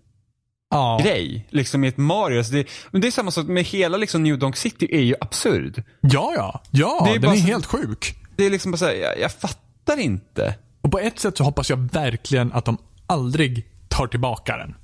Ja, 0.70 1.01
grej. 1.02 1.47
Liksom 1.51 1.85
i 1.85 1.89
ett 1.89 1.97
Mario. 1.97 2.44
Så 2.44 2.52
det, 2.52 2.67
men 2.91 3.01
det 3.01 3.07
är 3.07 3.10
samma 3.10 3.31
sak 3.31 3.47
med 3.47 3.65
hela 3.65 3.97
liksom 3.97 4.23
New 4.23 4.39
Donk 4.39 4.57
City 4.57 4.89
är 4.93 5.01
ju 5.01 5.15
absurd. 5.20 5.83
ja. 6.01 6.62
Ja, 6.70 7.02
Det 7.05 7.10
är 7.15 7.18
den 7.18 7.31
är 7.31 7.36
så- 7.36 7.47
helt 7.47 7.67
sjuk. 7.67 8.17
Det 8.36 8.44
är 8.47 8.51
liksom 8.51 8.70
bara 8.73 8.76
såhär, 8.78 8.94
jag, 8.94 9.20
jag 9.20 9.33
fattar 9.33 9.99
inte. 9.99 10.55
Och 10.81 10.91
på 10.91 10.99
ett 10.99 11.18
sätt 11.18 11.36
så 11.36 11.44
hoppas 11.44 11.70
jag 11.70 11.76
verkligen 11.93 12.52
att 12.52 12.65
de 12.65 12.78
aldrig 13.07 13.67
tar 13.89 14.07
tillbaka 14.07 14.57
den. 14.57 14.75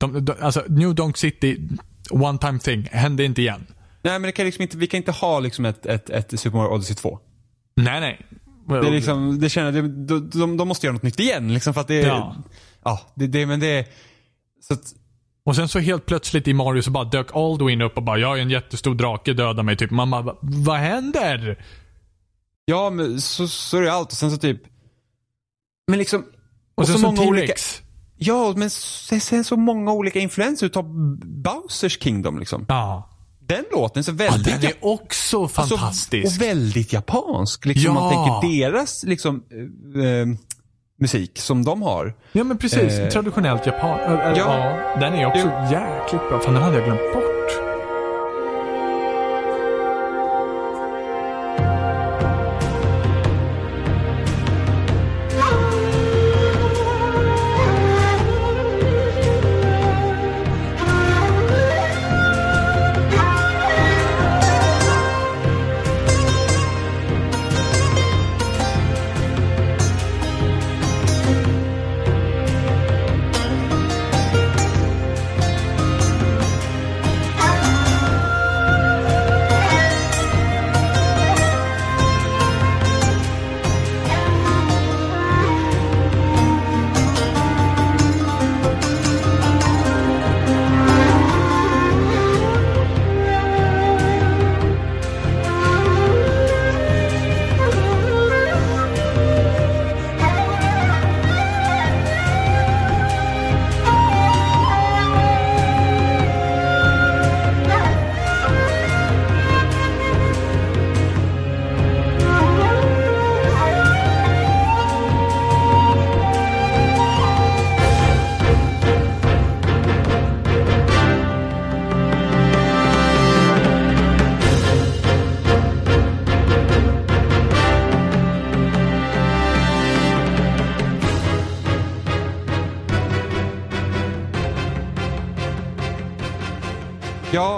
De, 0.00 0.24
de, 0.24 0.34
alltså, 0.40 0.62
New 0.68 0.94
Donk 0.94 1.16
City, 1.16 1.68
one 2.10 2.38
time 2.38 2.58
thing, 2.58 2.88
hände 2.92 3.24
inte 3.24 3.42
igen. 3.42 3.66
Nej 4.02 4.12
men 4.12 4.22
det 4.22 4.32
kan 4.32 4.44
liksom 4.46 4.62
inte, 4.62 4.76
vi 4.76 4.86
kan 4.86 4.98
inte 4.98 5.12
ha 5.12 5.40
liksom 5.40 5.64
ett, 5.64 5.86
ett, 5.86 6.10
ett 6.10 6.40
Super 6.40 6.58
Mario 6.58 6.68
Odyssey 6.74 6.96
2. 6.96 7.18
Nej, 7.76 8.00
nej. 8.00 8.26
Det 8.68 8.74
är 8.88 8.90
liksom, 8.90 9.40
det 9.40 9.48
känner, 9.48 9.72
de, 9.82 10.30
de, 10.30 10.56
de 10.56 10.68
måste 10.68 10.86
göra 10.86 10.94
något 10.94 11.02
nytt 11.02 11.20
igen 11.20 11.54
liksom 11.54 11.74
för 11.74 11.80
att 11.80 11.88
det 11.88 12.02
är, 12.02 12.06
Ja. 12.06 12.36
ja, 12.84 13.00
det, 13.14 13.26
det, 13.26 13.46
men 13.46 13.60
det 13.60 13.66
är, 13.66 13.86
så 14.60 14.74
att, 14.74 14.94
Och 15.44 15.56
sen 15.56 15.68
så 15.68 15.78
helt 15.78 16.06
plötsligt 16.06 16.48
i 16.48 16.52
Mario 16.54 16.82
så 16.82 16.90
bara 16.90 17.04
dök 17.04 17.26
Alduin 17.36 17.80
upp 17.82 17.96
och 17.96 18.02
bara 18.02 18.18
jag 18.18 18.38
är 18.38 18.42
en 18.42 18.50
jättestor 18.50 18.94
drake, 18.94 19.32
döda 19.32 19.62
mig 19.62 19.76
typ. 19.76 19.90
Man 19.90 20.10
bara, 20.10 20.36
vad 20.42 20.76
händer? 20.78 21.64
ja 22.64 22.90
men 22.90 23.20
så, 23.20 23.48
så 23.48 23.76
är 23.76 23.82
det 23.82 23.92
allt 23.92 24.08
och 24.12 24.18
sen 24.18 24.30
så 24.30 24.36
typ, 24.36 24.62
men 25.88 25.98
liksom, 25.98 26.24
Och, 26.74 26.86
sen 26.86 26.94
så 26.94 27.00
så, 27.00 27.06
många 27.06 27.22
olika-. 27.22 27.54
Ja 28.26 28.52
men 28.56 28.70
sen, 28.70 29.44
så 29.44 29.56
många 29.56 29.92
olika 29.92 30.18
influenser 30.18 30.66
utav 30.66 30.84
Bowsers 31.24 31.98
Kingdom 32.02 32.38
liksom. 32.38 32.66
Ja. 32.68 33.10
Den 33.46 33.64
låten 33.72 34.04
så 34.04 34.10
ja. 34.10 34.14
väldigt 34.14 34.60
Den 34.60 34.70
är 34.70 34.74
också 34.80 35.42
Alltså, 35.42 35.76
fantastisk. 35.76 36.26
och 36.36 36.42
väldigt 36.42 36.92
japansk. 36.92 37.66
Liksom 37.66 37.94
Ja. 37.94 38.00
man 38.00 38.10
tänker 38.12 38.58
deras 38.58 39.04
liksom, 39.04 39.42
eh, 39.96 40.04
eh, 40.04 40.26
musik 41.00 41.38
som 41.38 41.64
de 41.64 41.82
har. 41.82 42.14
ja 42.32 42.44
men 42.44 42.58
precis. 42.58 42.92
Eh, 42.98 43.08
Traditionellt 43.08 43.66
japan. 43.66 43.98
Äh, 44.00 44.12
ja. 44.14 44.32
ja. 44.36 45.00
Den 45.00 45.12
är 45.14 45.26
också 45.26 45.48
jäkligt 45.72 46.28
bra. 46.28 46.40
Fan 46.40 46.54
den 46.54 46.62
hade 46.62 46.76
jag 46.76 46.84
glömt 46.84 47.14
bort. 47.14 47.33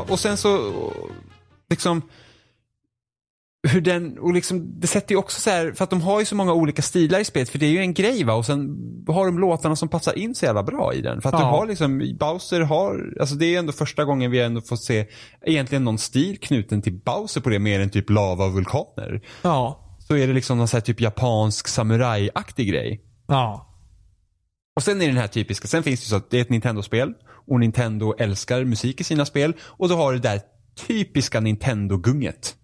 Och 0.09 0.18
sen 0.20 0.36
så 0.36 0.73
liksom 1.70 2.02
hur 3.68 3.81
den, 3.81 4.18
och 4.18 4.33
liksom, 4.33 4.81
det 4.81 4.86
sätter 4.86 5.12
ju 5.12 5.18
också 5.18 5.41
så 5.41 5.51
här, 5.51 5.73
för 5.73 5.85
att 5.85 5.91
de 5.91 6.01
har 6.01 6.20
ju 6.20 6.26
så 6.26 6.35
många 6.35 6.52
olika 6.52 6.83
stilar 6.83 7.20
i 7.20 7.25
spelet, 7.25 7.49
för 7.49 7.59
det 7.59 7.67
är 7.67 7.70
ju 7.70 7.78
en 7.78 7.94
grej 7.94 8.25
va, 8.25 8.35
och 8.35 8.47
sen 8.47 8.76
har 9.09 9.26
de 9.26 9.39
låtarna 9.39 9.76
som 9.76 9.89
passar 9.89 10.18
in 10.18 10.35
så 10.35 10.44
jävla 10.44 10.62
bra 10.62 10.94
i 10.94 11.01
den. 11.01 11.20
För 11.23 11.28
att 11.28 11.36
du 11.36 11.43
Ja. 11.43 11.51
har 11.51 11.67
liksom, 11.67 12.17
Bowser 12.20 12.60
har, 12.60 13.15
alltså 13.20 13.35
det 13.35 13.55
är 13.55 13.59
ändå 13.59 13.73
första 13.73 14.05
gången 14.05 14.31
vi 14.31 14.41
ändå 14.41 14.60
får 14.60 14.76
se 14.76 15.07
egentligen 15.47 15.85
någon 15.85 15.99
stil 15.99 16.39
knuten 16.39 16.83
till 16.83 16.93
Bowser 16.93 17.41
på 17.41 17.49
det, 17.51 17.59
mer 17.59 17.81
än 17.81 17.91
typ 17.91 18.10
lava 18.10 18.44
och 18.44 18.52
vulkaner. 18.52 19.20
Ja. 19.43 19.83
Så 20.09 20.17
är 20.17 20.26
det 20.26 20.33
liksom 20.33 20.59
någon 20.59 20.68
så 20.68 20.76
här 20.76 20.83
typ 20.83 21.01
japansk 21.01 21.68
samurajaktig 21.68 22.68
grej. 22.68 23.01
Ja. 23.28 23.73
Och 24.76 24.83
sen 24.83 24.97
är 24.97 25.01
det 25.07 25.10
den 25.12 25.20
här 25.20 25.26
typiska, 25.28 25.68
sen 25.68 25.83
finns 25.83 26.01
det 26.01 26.07
så 26.07 26.17
att 26.17 26.31
det 26.31 26.36
är 26.36 26.43
ett 26.43 26.51
Nintendo-spel 26.51 27.15
och 27.47 27.60
Nintendo 27.60 28.15
älskar 28.18 28.65
musik 28.65 29.00
i 29.00 29.05
sina 29.05 29.26
spel 29.26 29.55
och 29.62 29.89
då 29.89 29.97
har 29.97 30.12
du 30.12 30.18
det 30.18 30.28
där 30.28 30.41
typiska 30.86 31.41
Nintendo-gunget. 31.41 32.57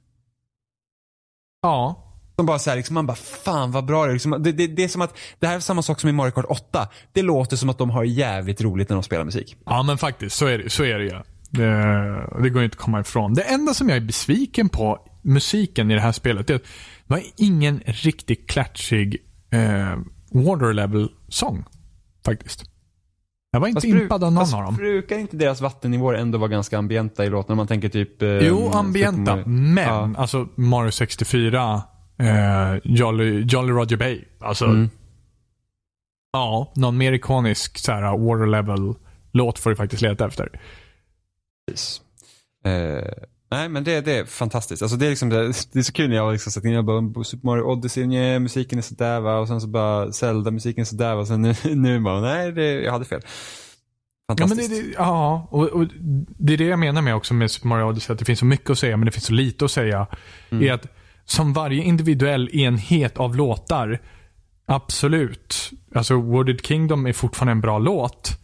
Ja. 1.63 2.09
Som 2.37 2.47
bara 2.47 2.59
såhär, 2.59 2.77
liksom, 2.77 2.95
man 2.95 3.07
bara 3.07 3.17
fan 3.17 3.73
vad 3.73 3.85
bra 3.85 4.05
det 4.05 4.11
är. 4.11 4.13
Liksom, 4.13 4.43
det, 4.43 4.53
det, 4.53 4.67
det 4.67 4.85
är 4.85 4.89
som 4.89 5.03
att, 5.03 5.17
det 5.39 5.47
här 5.47 5.57
är 5.57 5.61
samma 5.61 5.83
sak 5.83 6.01
som 6.01 6.11
i 6.11 6.13
Mario 6.13 6.31
Kart 6.31 6.45
8. 6.49 6.89
Det 7.13 7.23
låter 7.23 7.57
som 7.57 7.69
att 7.69 7.79
de 7.79 7.91
har 7.91 8.05
jävligt 8.05 8.61
roligt 8.61 8.89
när 8.89 8.97
de 8.97 9.03
spelar 9.03 9.25
musik. 9.25 9.57
Ja, 9.67 9.83
men 9.83 9.99
faktiskt. 9.99 10.37
Så 10.37 10.47
är 10.47 10.59
det, 10.59 10.71
så 10.71 10.85
är 10.85 10.99
det 10.99 11.05
ju. 11.05 11.21
Det, 11.51 12.43
det 12.43 12.51
går 12.51 12.65
inte 12.65 12.75
att 12.75 12.81
komma 12.81 13.01
ifrån. 13.01 13.35
Det 13.35 13.43
enda 13.43 13.75
som 13.75 13.89
jag 13.89 13.97
är 13.97 14.01
besviken 14.01 14.69
på 14.69 15.07
musiken 15.23 15.91
i 15.91 15.95
det 15.95 16.01
här 16.01 16.13
spelet 16.13 16.51
är 16.51 16.55
att 16.55 16.63
det 16.63 16.69
var 17.07 17.23
ingen 17.37 17.83
riktigt 17.87 18.51
klatschig 18.51 19.17
eh, 19.51 19.97
water 20.31 20.73
level 20.73 21.09
sång. 21.29 21.65
Faktiskt. 22.25 22.72
Jag 23.55 23.61
var 23.61 23.69
inte 23.69 23.87
bru- 23.87 24.03
impad 24.03 24.25
av 24.25 24.33
någon 24.33 24.43
fast 24.43 24.55
av 24.55 24.63
dem. 24.63 24.77
brukar 24.77 25.19
inte 25.19 25.37
deras 25.37 25.61
vattennivåer 25.61 26.15
ändå 26.15 26.39
vara 26.39 26.49
ganska 26.49 26.79
ambienta 26.79 27.25
i 27.25 27.31
låten? 27.31 27.53
Om 27.53 27.57
man 27.57 27.67
tänker 27.67 27.89
typ... 27.89 28.23
eh, 28.23 28.29
Jo, 28.29 28.71
ambienta. 28.75 29.37
Men, 29.47 29.77
Ja. 29.85 30.11
alltså 30.17 30.49
Mario 30.55 30.91
64, 30.91 31.83
eh, 32.19 32.75
Jolly, 32.85 33.45
Jolly 33.49 33.73
Roger 33.73 33.97
Bay. 33.97 34.25
Alltså, 34.41 34.65
Mm. 34.65 34.91
ja, 36.33 36.73
någon 36.77 36.97
mer 36.99 37.13
ikonisk 37.13 37.79
så 37.79 37.93
här, 37.93 38.19
water 38.19 38.47
level 38.47 38.95
låt 39.33 39.59
får 39.59 39.71
du 39.71 39.77
faktiskt 39.77 40.03
leta 40.03 40.27
efter. 40.27 40.61
Precis. 41.67 42.01
Eh, 42.65 43.13
nej 43.53 43.69
men 43.69 43.85
det, 43.85 44.01
det 44.01 44.19
är 44.19 44.25
fantastiskt. 44.25 44.83
Alltså 44.83 44.97
det 44.97 45.07
är 45.07 45.11
liksom 45.11 45.29
det, 45.29 45.53
det 45.73 45.79
är 45.79 45.83
så 45.83 45.93
kul 45.93 46.09
när 46.09 46.17
jag 46.17 46.25
har 46.25 46.33
liksom 46.33 46.53
sett 46.53 46.65
in, 46.65 46.73
jag 46.73 46.85
bara 46.85 47.25
Super 47.25 47.47
Mario 47.47 47.63
Odyssey, 47.63 48.07
nej, 48.07 48.39
musiken 48.39 48.79
är 48.79 48.83
sådär 48.83 49.21
va 49.21 49.39
och 49.39 49.49
sen 49.49 49.61
så 49.61 49.67
bara 49.67 50.13
Zelda, 50.13 50.51
musiken 50.51 50.81
är 50.81 50.85
sådär 50.85 51.15
va 51.15 51.21
och 51.21 51.27
sen 51.29 51.43
nu, 51.43 51.55
nu 51.75 52.01
bara 52.01 52.21
nej 52.21 52.53
det, 52.53 52.81
jag 52.81 52.93
hade 52.93 53.05
fel. 53.05 53.21
Ja, 54.27 54.35
men 54.39 54.49
Fantastiskt. 54.49 54.71
det, 54.71 54.89
det, 54.89 54.95
ja 54.99 55.49
och, 55.51 55.69
och 55.69 55.87
det 56.39 56.53
är 56.53 56.59
det 56.59 56.65
jag 56.65 56.79
menar 56.79 57.03
med 57.03 57.15
också 57.15 57.35
med 57.35 57.51
Super 57.51 57.69
Mario 57.69 57.85
Odyssey, 57.85 58.13
att 58.13 58.19
det 58.19 58.25
finns 58.25 58.39
så 58.39 58.45
mycket 58.45 58.71
att 58.71 58.79
säga 58.79 58.97
men 58.97 59.07
det 59.07 59.13
finns 59.13 59.27
så 59.27 59.33
lite 59.33 59.65
att 59.65 59.71
säga. 59.71 60.07
Är 60.51 60.73
att 60.73 60.87
som 61.25 61.53
varje 61.53 61.83
individuell 61.83 62.49
enhet 62.53 63.19
av 63.19 63.37
låtar, 63.37 63.99
absolut. 64.67 65.71
Alltså 65.95 66.17
Wooded 66.17 66.67
Kingdom 66.67 67.07
är 67.07 67.13
fortfarande 67.13 67.53
en 67.53 67.61
bra 67.61 67.79
låt. 67.79 68.42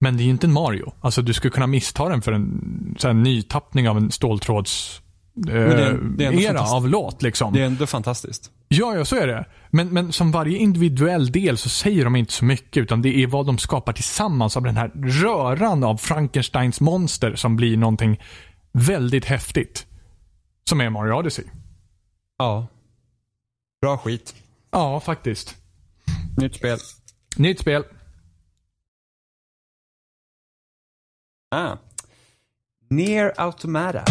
Men 0.00 0.16
det 0.16 0.22
är 0.22 0.24
ju 0.24 0.30
inte 0.30 0.46
en 0.46 0.52
Mario. 0.52 0.92
Alltså 1.00 1.22
du 1.22 1.32
skulle 1.32 1.50
kunna 1.50 1.66
missta 1.66 2.08
den 2.08 2.22
för 2.22 2.32
en 2.32 2.96
så 2.98 3.06
här, 3.06 3.14
nytappning 3.14 3.88
av 3.88 3.96
en 3.96 4.10
ståltråds 4.10 5.02
eh, 5.48 5.88
ändå 5.88 6.22
era 6.22 6.60
av 6.60 6.88
låt 6.88 7.22
liksom. 7.22 7.52
det 7.52 7.60
är 7.62 7.66
ändå 7.66 7.86
fantastiskt. 7.86 8.50
Ja, 8.68 8.96
ja, 8.96 9.04
så 9.04 9.16
är 9.16 9.26
det. 9.26 9.46
Men, 9.70 9.88
men 9.88 10.12
som 10.12 10.32
varje 10.32 10.58
individuell 10.58 11.32
del 11.32 11.58
så 11.58 11.68
säger 11.68 12.04
de 12.04 12.16
inte 12.16 12.32
så 12.32 12.44
mycket, 12.44 12.82
utan 12.82 13.02
det 13.02 13.22
är 13.22 13.26
vad 13.26 13.46
de 13.46 13.58
skapar 13.58 13.92
tillsammans 13.92 14.56
av 14.56 14.62
den 14.62 14.76
här 14.76 14.88
röran 14.94 15.84
av 15.84 15.96
Frankensteins 15.96 16.80
monster 16.80 17.34
som 17.34 17.56
blir 17.56 17.76
någonting 17.76 18.20
väldigt 18.72 19.24
häftigt. 19.24 19.86
Som 20.68 20.80
är 20.80 20.90
Mario 20.90 21.12
Odyssey. 21.12 21.44
Ja. 22.38 22.66
Bra 23.82 23.98
skit. 23.98 24.34
Ja, 24.70 25.00
faktiskt. 25.00 25.56
Nytt 26.36 26.54
spel. 26.54 26.78
Nytt 27.36 27.60
spel. 27.60 27.84
Ah. 31.52 31.78
Near 32.90 33.32
Automata. 33.36 34.04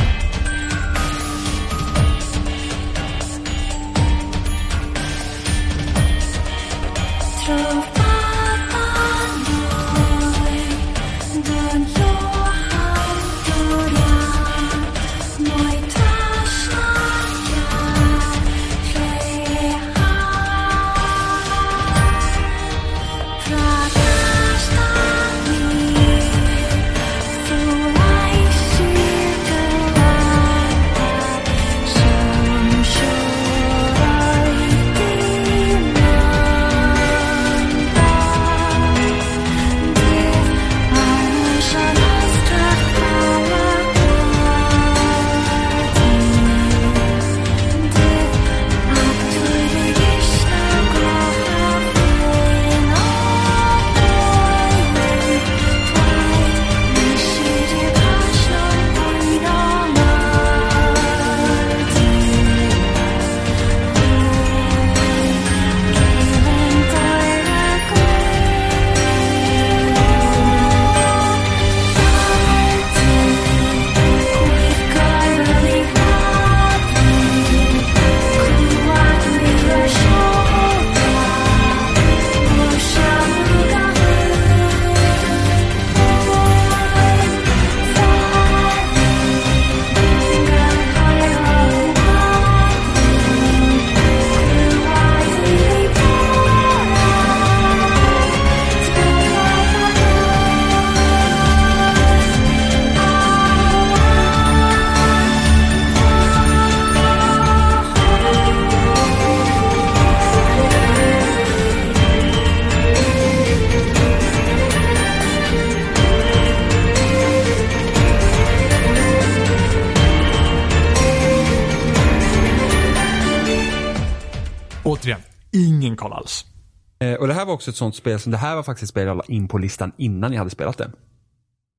Eh, 126.99 127.13
och 127.13 127.27
det 127.27 127.33
här 127.33 127.45
var 127.45 127.53
också 127.53 127.69
ett 127.69 127.75
sånt 127.75 127.95
spel 127.95 128.19
som, 128.19 128.31
det 128.31 128.37
här 128.37 128.55
var 128.55 128.63
faktiskt 128.63 128.83
ett 128.83 128.89
spel 128.89 129.07
jag 129.07 129.17
la 129.17 129.23
in 129.27 129.47
på 129.47 129.57
listan 129.57 129.91
innan 129.97 130.31
jag 130.31 130.39
hade 130.39 130.49
spelat 130.49 130.77
det. 130.77 130.91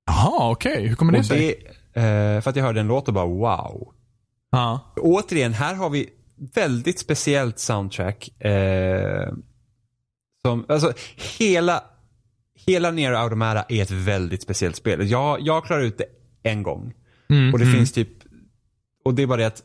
Jaha, 0.07 0.51
okej. 0.51 0.87
Hur 0.87 0.95
kommer 0.95 1.13
det 1.13 1.19
Och 1.19 1.25
sig? 1.25 1.65
det 1.93 2.01
eh, 2.01 2.41
för 2.41 2.51
att 2.51 2.57
jag 2.57 2.65
hörde 2.65 2.81
en 2.81 2.87
låt 2.87 3.09
och 3.09 3.15
bara 3.15 3.27
wow. 3.27 3.95
Ja. 4.51 4.95
Återigen, 4.97 5.53
här 5.53 5.75
har 5.75 5.91
vi 5.91 6.09
väldigt 6.55 6.99
speciellt 6.99 7.59
soundtrack. 7.59 8.41
Eh, 8.45 9.33
som, 10.43 10.65
alltså, 10.69 10.93
hela, 11.39 11.85
hela 12.67 12.91
Nero 12.91 13.17
Automata 13.17 13.65
är 13.69 13.83
ett 13.83 13.91
väldigt 13.91 14.43
speciellt 14.43 14.77
spel. 14.77 15.11
Jag, 15.11 15.41
jag 15.41 15.65
klarar 15.65 15.83
ut 15.83 15.99
det 15.99 16.07
en 16.43 16.63
gång. 16.63 16.95
Mm, 17.31 17.53
och 17.53 17.59
det 17.59 17.65
mm. 17.65 17.77
finns 17.77 17.93
typ, 17.93 18.09
och 19.05 19.15
det 19.15 19.23
är 19.23 19.27
bara 19.27 19.39
det 19.39 19.47
att 19.47 19.63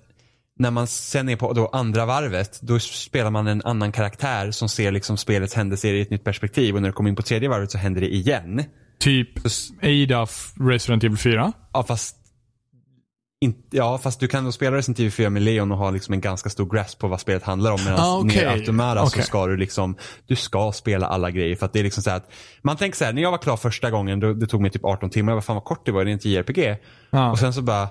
när 0.59 0.72
man 0.72 0.88
sen 0.88 1.30
är 1.30 1.35
på 1.35 1.53
då 1.53 1.67
andra 1.67 2.06
varvet, 2.06 2.59
då 2.61 2.80
spelar 2.80 3.32
man 3.32 3.48
en 3.48 3.61
annan 3.66 3.92
karaktär 3.92 4.51
som 4.51 4.69
ser 4.69 4.92
liksom 4.92 5.17
spelets 5.17 5.53
händelser 5.53 5.93
i 5.93 6.01
ett 6.01 6.09
nytt 6.09 6.24
perspektiv. 6.24 6.75
Och 6.75 6.82
när 6.82 6.90
du 6.90 6.93
kommer 6.93 7.09
in 7.09 7.16
på 7.16 7.22
tredje 7.22 7.50
varvet 7.50 7.72
så 7.72 7.77
händer 7.77 8.01
det 8.01 8.14
igen. 8.14 8.64
Typ 9.00 9.30
Ada 9.84 10.27
Resident 10.59 11.03
Evil 11.03 11.17
4. 11.17 11.51
Ja 11.74 11.84
fast 11.84 12.16
in, 13.42 13.56
ja, 13.72 13.98
fast 13.98 14.19
du 14.19 14.27
kan 14.27 14.45
då 14.45 14.51
spela 14.51 14.77
Resident 14.77 15.00
Evil 15.00 15.11
4 15.11 15.30
med 15.30 15.42
Leon 15.42 15.72
och 15.72 15.77
ha 15.77 15.92
liksom 15.92 16.14
en 16.14 16.22
ganska 16.22 16.50
stor 16.50 16.69
grasp 16.74 17.00
på 17.00 17.08
vad 17.08 17.22
spelet 17.22 17.43
handlar 17.43 17.72
om. 17.72 17.80
Medan 17.85 18.00
Ah, 18.00 18.17
okej. 18.17 18.38
Nier 18.38 18.51
Automata 18.51 19.03
Okej. 19.03 19.22
så 19.22 19.27
ska 19.27 19.48
du 19.48 19.58
liksom, 19.58 19.95
du 20.27 20.35
ska 20.35 20.72
spela 20.72 21.08
alla 21.08 21.32
grejer. 21.32 21.56
För 21.56 21.66
att 21.66 21.74
det 21.74 21.80
är 21.80 21.84
liksom 21.84 22.03
så 22.03 22.11
att, 22.11 22.32
man 22.61 22.77
tänker 22.77 22.98
så 22.98 23.06
här, 23.06 23.14
när 23.14 23.22
jag 23.22 23.32
var 23.32 23.38
klar 23.38 23.58
första 23.58 23.92
gången, 23.92 24.19
då, 24.19 24.34
det 24.34 24.48
tog 24.48 24.61
mig 24.61 24.72
typ 24.72 24.85
18 24.85 25.09
timmar, 25.09 25.34
vad 25.34 25.45
fan 25.45 25.56
vad 25.56 25.64
kort 25.64 25.85
det 25.85 25.92
var, 25.92 26.06
det 26.06 26.11
är 26.11 26.14
inte 26.14 26.30
JRPG. 26.30 26.77
Ja. 27.09 27.32
Och 27.32 27.40
sen 27.40 27.53
så 27.53 27.61
bara, 27.61 27.88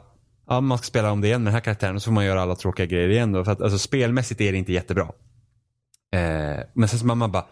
ja 0.46 0.60
man 0.60 0.78
ska 0.78 0.84
spela 0.84 1.12
om 1.12 1.20
det 1.20 1.26
igen 1.26 1.42
med 1.42 1.46
den 1.46 1.54
här 1.54 1.60
karaktären 1.60 1.96
och 1.96 2.02
så 2.02 2.06
får 2.06 2.12
man 2.12 2.24
göra 2.24 2.42
alla 2.42 2.56
tråkiga 2.56 2.86
grejer 2.86 3.08
igen 3.08 3.32
då. 3.32 3.44
För 3.44 3.52
att 3.52 3.60
alltså 3.60 3.78
spelmässigt 3.78 4.40
är 4.40 4.52
det 4.52 4.58
inte 4.58 4.72
jättebra. 4.72 5.12
Eh, 6.14 6.60
men 6.72 6.88
sen 6.88 6.98
så 6.98 7.06
mamma 7.06 7.28
bara, 7.28 7.46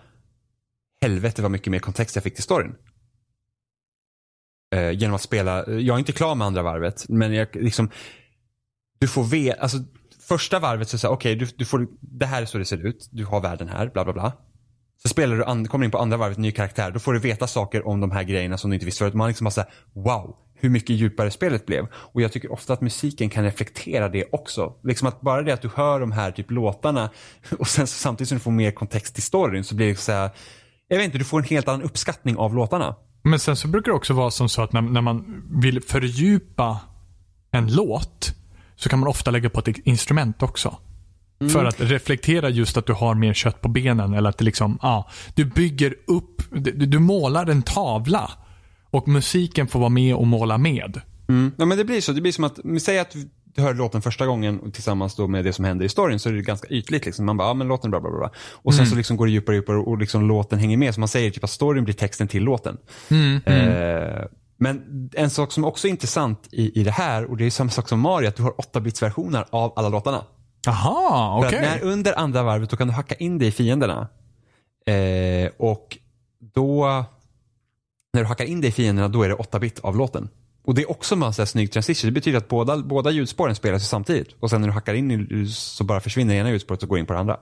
helvete 1.02 1.42
vad 1.42 1.50
mycket 1.50 1.70
mer 1.70 1.78
kontext 1.78 2.16
jag 2.16 2.22
fick 2.22 2.34
till 2.34 2.42
storyn. 2.42 2.74
Eh, 4.74 4.90
genom 4.90 5.14
att 5.14 5.22
spela, 5.22 5.66
jag 5.66 5.94
är 5.94 5.98
inte 5.98 6.12
klar 6.12 6.34
med 6.34 6.46
andra 6.46 6.62
varvet, 6.62 7.08
men 7.08 7.34
jag 7.34 7.48
liksom, 7.54 7.90
du 8.98 9.08
får 9.08 9.24
veta, 9.24 9.60
alltså 9.60 9.78
första 10.20 10.58
varvet 10.58 10.88
så 10.88 10.98
säger 10.98 11.14
okej, 11.14 11.36
du, 11.36 11.46
du 11.56 11.64
får, 11.64 11.86
det 12.00 12.26
här 12.26 12.42
är 12.42 12.46
så 12.46 12.58
det 12.58 12.64
ser 12.64 12.86
ut, 12.86 13.08
du 13.12 13.24
har 13.24 13.40
världen 13.40 13.68
här, 13.68 13.90
bla 13.90 14.04
bla 14.04 14.12
bla. 14.12 14.32
Så 15.02 15.08
spelar 15.08 15.36
du, 15.36 15.44
an, 15.44 15.68
kommer 15.68 15.84
in 15.84 15.90
på 15.90 15.98
andra 15.98 16.16
varvet, 16.16 16.38
ny 16.38 16.52
karaktär, 16.52 16.90
då 16.90 16.98
får 16.98 17.12
du 17.12 17.18
veta 17.18 17.46
saker 17.46 17.86
om 17.86 18.00
de 18.00 18.10
här 18.10 18.22
grejerna 18.22 18.58
som 18.58 18.70
du 18.70 18.74
inte 18.76 18.86
visste 18.86 18.98
förut. 18.98 19.14
Man 19.14 19.28
liksom 19.28 19.44
bara 19.44 19.50
såhär, 19.50 19.70
wow, 19.94 20.36
hur 20.62 20.70
mycket 20.70 20.96
djupare 20.96 21.30
spelet 21.30 21.66
blev. 21.66 21.86
Och 21.94 22.22
jag 22.22 22.32
tycker 22.32 22.52
ofta 22.52 22.72
att 22.72 22.80
musiken 22.80 23.30
kan 23.30 23.44
reflektera 23.44 24.08
det 24.08 24.24
också. 24.32 24.72
Liksom 24.84 25.08
att 25.08 25.20
bara 25.20 25.42
det 25.42 25.52
att 25.52 25.62
du 25.62 25.70
hör 25.74 26.00
de 26.00 26.12
här 26.12 26.30
typ 26.30 26.50
låtarna 26.50 27.10
och 27.58 27.68
sen 27.68 27.86
så 27.86 27.94
samtidigt 27.94 28.28
som 28.28 28.38
du 28.38 28.42
får 28.42 28.50
mer 28.50 28.70
kontext 28.70 29.14
till 29.14 29.22
storyn 29.22 29.64
så 29.64 29.74
blir 29.74 29.88
det 29.88 29.96
så 29.96 30.12
här, 30.12 30.30
jag 30.88 30.96
vet 30.96 31.04
inte, 31.04 31.18
du 31.18 31.24
får 31.24 31.38
en 31.38 31.44
helt 31.44 31.68
annan 31.68 31.82
uppskattning 31.82 32.36
av 32.36 32.54
låtarna. 32.54 32.96
Men 33.22 33.38
sen 33.38 33.56
så 33.56 33.68
brukar 33.68 33.92
det 33.92 33.96
också 33.96 34.14
vara 34.14 34.30
som 34.30 34.48
så 34.48 34.62
att 34.62 34.72
när, 34.72 34.82
när 34.82 35.00
man 35.00 35.42
vill 35.60 35.82
fördjupa 35.82 36.80
en 37.50 37.74
låt 37.74 38.34
så 38.76 38.88
kan 38.88 38.98
man 38.98 39.08
ofta 39.08 39.30
lägga 39.30 39.50
på 39.50 39.60
ett 39.60 39.78
instrument 39.84 40.42
också. 40.42 40.76
För 41.50 41.64
att 41.64 41.80
reflektera 41.80 42.48
just 42.48 42.76
att 42.76 42.86
du 42.86 42.92
har 42.92 43.14
mer 43.14 43.34
kött 43.34 43.60
på 43.60 43.68
benen 43.68 44.14
eller 44.14 44.30
att 44.30 44.38
det 44.38 44.44
liksom, 44.44 44.78
ja, 44.82 45.08
du 45.34 45.44
bygger 45.44 45.94
upp, 46.06 46.42
du, 46.50 46.72
du 46.72 46.98
målar 46.98 47.46
en 47.46 47.62
tavla 47.62 48.30
och 48.92 49.08
musiken 49.08 49.68
får 49.68 49.78
vara 49.80 49.88
med 49.88 50.14
och 50.14 50.26
måla 50.26 50.58
med. 50.58 51.00
Ja 51.56 51.64
men 51.64 51.78
det 51.78 51.84
blir 51.84 52.00
så, 52.00 52.12
det 52.12 52.20
blir 52.20 52.32
som 52.32 52.44
att, 52.44 52.58
säg 52.82 52.98
att 52.98 53.16
du 53.54 53.62
hör 53.62 53.74
låten 53.74 54.02
första 54.02 54.26
gången 54.26 54.72
tillsammans 54.72 55.14
då 55.14 55.28
med 55.28 55.44
det 55.44 55.52
som 55.52 55.64
händer 55.64 55.84
i 55.84 55.88
storyn 55.88 56.18
så 56.18 56.28
är 56.28 56.32
det 56.32 56.42
ganska 56.42 56.68
ytligt 56.68 57.06
liksom. 57.06 57.26
Man 57.26 57.36
bara, 57.36 57.48
ja 57.48 57.54
men 57.54 57.68
låten 57.68 57.90
bla 57.90 58.00
bla 58.00 58.10
bla. 58.10 58.30
Och 58.52 58.74
sen 58.74 58.86
så 58.86 58.96
liksom 58.96 59.16
går 59.16 59.26
det 59.26 59.32
djupare 59.32 59.56
och 59.56 59.62
djupare 59.62 59.78
och 59.78 59.98
liksom 59.98 60.28
låten 60.28 60.58
hänger 60.58 60.76
med. 60.76 60.94
Så 60.94 61.00
man 61.00 61.08
säger 61.08 61.30
typ 61.30 61.44
att 61.44 61.50
storyn 61.50 61.84
blir 61.84 61.94
texten 61.94 62.28
till 62.28 62.42
låten. 62.42 62.78
Eh, 63.44 64.24
men 64.58 65.10
en 65.12 65.30
sak 65.30 65.52
som 65.52 65.64
också 65.64 65.86
är 65.86 65.90
intressant 65.90 66.48
i, 66.52 66.80
i 66.80 66.84
det 66.84 66.90
här, 66.90 67.24
och 67.24 67.36
det 67.36 67.44
är 67.44 67.50
samma 67.50 67.70
sak 67.70 67.88
som 67.88 68.00
Mario, 68.00 68.28
att 68.28 68.36
du 68.36 68.42
har 68.42 68.52
8-bits-versioner 68.52 69.46
av 69.50 69.72
alla 69.76 69.88
låtarna. 69.88 70.24
Aha, 70.68 71.38
okej. 71.38 71.58
att 71.58 71.64
när 71.64 71.90
under 71.90 72.18
andra 72.18 72.42
varvet 72.42 72.70
då 72.70 72.76
kan 72.76 72.88
du 72.88 72.94
hacka 72.94 73.14
in 73.14 73.38
dig 73.38 73.48
i 73.48 73.52
fienderna. 73.52 74.08
Eh, 74.86 75.50
och 75.58 75.98
då, 76.54 77.04
när 78.12 78.20
du 78.22 78.26
hackar 78.28 78.44
in 78.44 78.60
dig 78.60 78.68
i 78.68 78.72
fienderna 78.72 79.08
då 79.08 79.22
är 79.22 79.28
det 79.28 79.34
8-bit 79.34 79.80
av 79.80 79.96
låten. 79.96 80.28
Och 80.64 80.74
det 80.74 80.82
är 80.82 80.90
också 80.90 81.14
en 81.14 81.18
massa 81.18 81.46
snygg 81.46 81.72
transition. 81.72 82.08
Det 82.08 82.12
betyder 82.12 82.38
att 82.38 82.48
båda, 82.48 82.76
båda 82.78 83.10
ljudspåren 83.10 83.54
spelas 83.54 83.88
samtidigt. 83.88 84.28
Och 84.40 84.50
sen 84.50 84.60
när 84.60 84.68
du 84.68 84.74
hackar 84.74 84.94
in 84.94 85.10
i- 85.10 85.46
så 85.48 85.84
bara 85.84 86.00
försvinner 86.00 86.34
ena 86.34 86.50
ljudspåret 86.50 86.82
och 86.82 86.88
går 86.88 86.98
in 86.98 87.06
på 87.06 87.12
det 87.12 87.18
andra. 87.18 87.36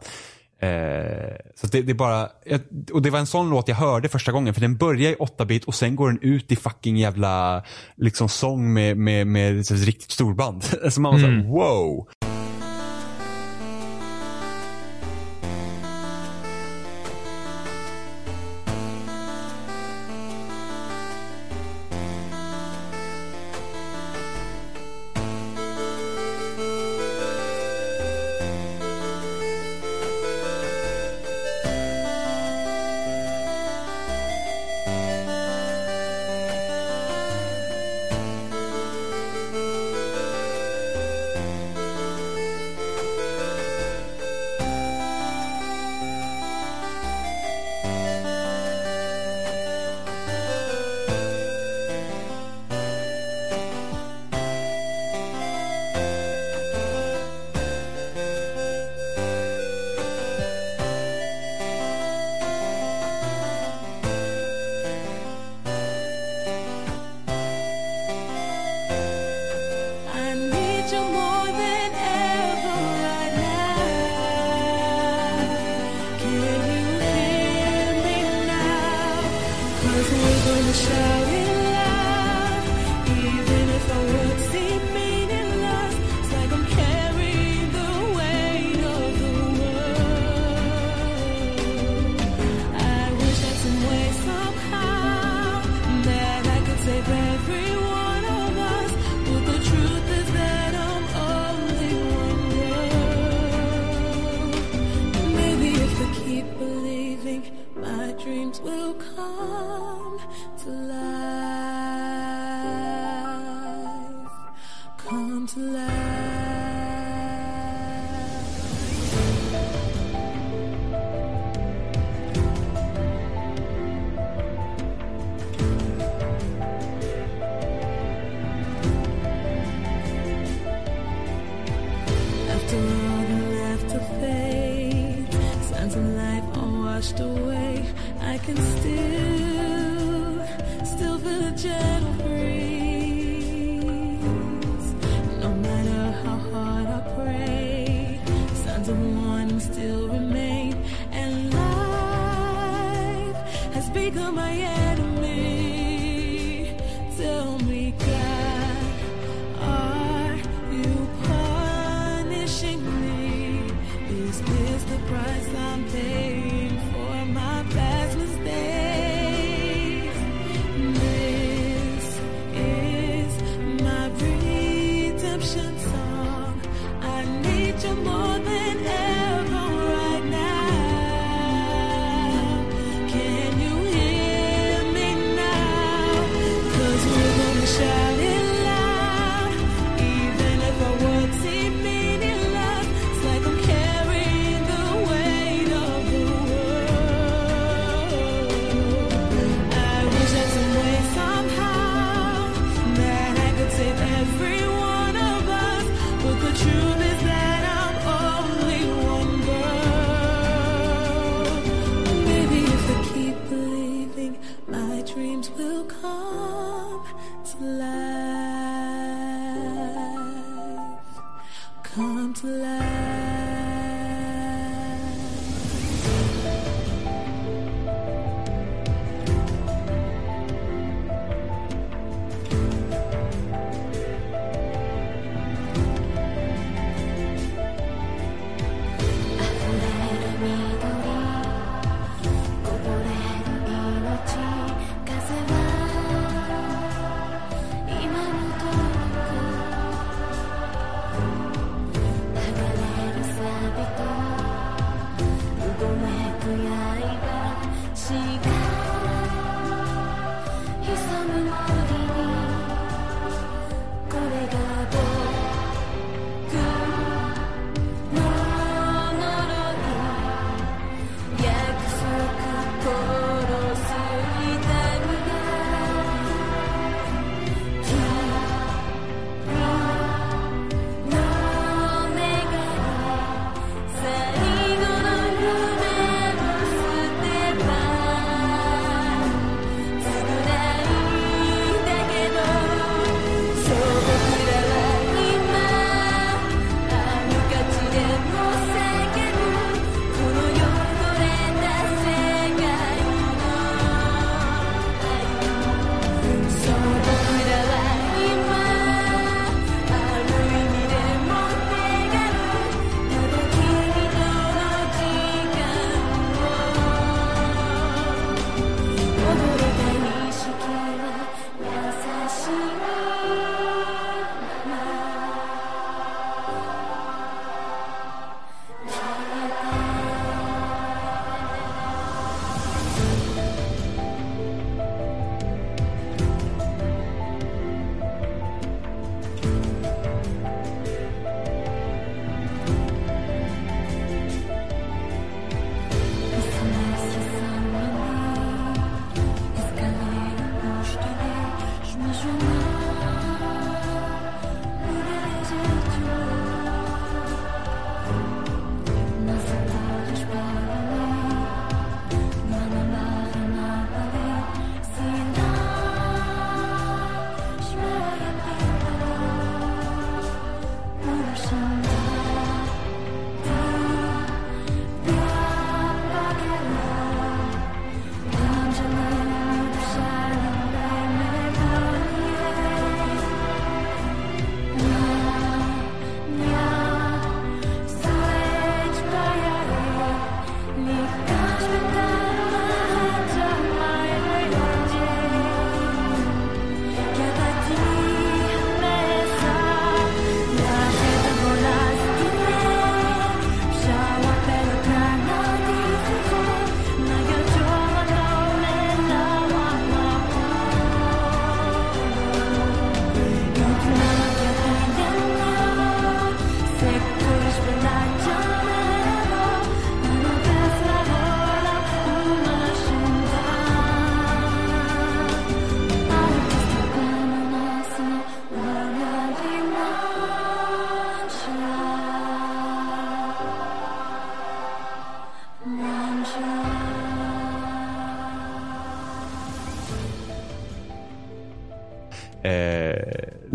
Eh, 0.63 1.37
så 1.61 1.67
det, 1.67 1.83
det 1.83 1.93
är 1.93 1.95
bara, 1.95 2.29
och 2.93 3.03
det 3.03 3.11
var 3.11 3.19
en 3.19 3.27
sån 3.27 3.51
låt 3.51 3.69
jag 3.69 3.77
hörde 3.77 4.09
första 4.09 4.33
gången 4.33 4.55
för 4.55 4.61
den 4.61 4.77
börjar 4.77 5.11
i 5.11 5.15
8-bit 5.15 5.65
och 5.65 5.75
sen 5.75 5.97
går 5.97 6.09
den 6.09 6.19
ut 6.23 6.53
i 6.53 6.57
fucking 6.57 6.97
jävla 6.97 7.63
liksom 7.97 8.29
sång 8.29 8.73
med, 8.73 8.97
med, 8.97 9.27
med, 9.27 9.61
ett 9.61 9.71
riktigt 9.71 10.11
storband. 10.11 10.65
Så 10.91 11.01
man 11.01 11.13
var 11.13 11.19
såhär, 11.21 11.49
wow. 11.49 12.09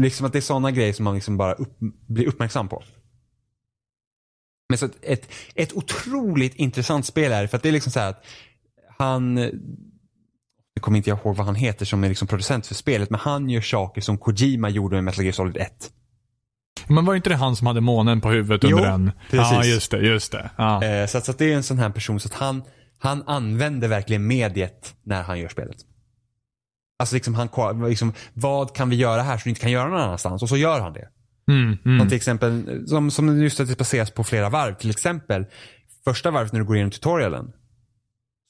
Liksom 0.06 0.26
att 0.26 0.34
det 0.34 0.40
är 0.40 0.42
sådana 0.42 0.72
grejer 0.72 0.94
som 0.94 1.04
man 1.04 1.16
liksom 1.16 1.38
bara 1.38 1.54
upp, 1.54 1.78
blir 2.08 2.28
uppmärksam 2.28 2.68
på. 2.68 2.84
Men 4.70 4.78
så 4.78 4.90
ett, 5.02 5.32
ett, 5.56 5.74
otroligt 5.74 6.56
intressant 6.56 7.06
spel 7.06 7.32
är 7.32 7.48
för 7.48 7.58
att 7.58 7.64
det 7.64 7.70
är 7.70 7.74
liksom 7.74 7.92
så 7.92 8.00
här 8.00 8.10
att 8.10 8.26
han, 8.98 9.38
jag 10.74 10.82
kommer 10.82 10.98
inte 10.98 11.10
ihåg 11.10 11.36
vad 11.36 11.46
han 11.46 11.56
heter 11.56 11.86
som 11.86 12.04
är 12.04 12.10
liksom 12.10 12.28
producent 12.28 12.68
för 12.68 12.76
spelet, 12.76 13.10
men 13.10 13.20
han 13.20 13.50
gör 13.50 13.62
saker 13.62 14.02
som 14.02 14.18
Kojima 14.18 14.70
gjorde 14.70 14.96
med 14.96 15.04
Metal 15.04 15.24
Gear 15.24 15.34
Solid 15.34 15.58
1. 15.58 15.92
Men 16.88 17.06
var 17.06 17.16
inte 17.16 17.30
det 17.30 17.36
han 17.36 17.56
som 17.56 17.68
hade 17.68 17.82
månen 17.82 18.22
på 18.22 18.30
huvudet 18.30 18.64
under 18.64 18.78
Jo, 18.78 18.84
den? 18.84 19.12
precis. 19.30 19.52
Ja, 19.52 19.64
just 19.64 19.92
det. 19.92 19.98
Just 19.98 20.32
det. 20.32 20.50
Ja. 20.58 20.84
Eh, 20.84 21.08
så, 21.08 21.18
att, 21.18 21.26
så 21.26 21.32
att 21.32 21.38
det 21.38 21.52
är 21.52 21.56
en 21.56 21.64
sån 21.64 21.80
här 21.80 21.90
person 21.90 22.20
så 22.20 22.28
att 22.28 22.34
han, 22.34 22.64
han 23.00 23.24
använder 23.28 23.88
verkligen 23.88 24.28
mediet 24.28 24.96
när 25.04 25.24
han 25.24 25.40
gör 25.40 25.50
spelet. 25.50 25.78
Alltså 27.00 27.16
liksom, 27.16 27.36
han, 27.36 27.50
liksom, 27.90 28.14
vad 28.34 28.76
kan 28.76 28.90
vi 28.90 28.96
göra 28.96 29.22
här 29.22 29.38
som 29.38 29.42
du 29.44 29.50
inte 29.50 29.62
kan 29.62 29.72
göra 29.72 29.90
någon 29.90 30.02
annanstans? 30.02 30.44
Och 30.44 30.50
så 30.50 30.58
gör 30.58 30.80
han 30.80 30.94
det. 30.94 31.08
Mm, 31.52 31.78
Som 31.84 31.92
mm. 31.92 32.08
till 32.08 32.16
exempel, 32.16 32.84
som, 32.88 33.12
som 33.12 33.42
just 33.42 33.60
att 33.60 33.68
det 33.68 33.78
baseras 33.78 34.12
på 34.12 34.24
flera 34.24 34.50
varv. 34.50 34.76
Till 34.76 34.90
exempel, 34.90 35.46
första 36.04 36.32
varvet 36.32 36.54
när 36.54 36.60
du 36.60 36.66
går 36.66 36.76
igenom 36.76 36.92
tutorialen. 36.92 37.52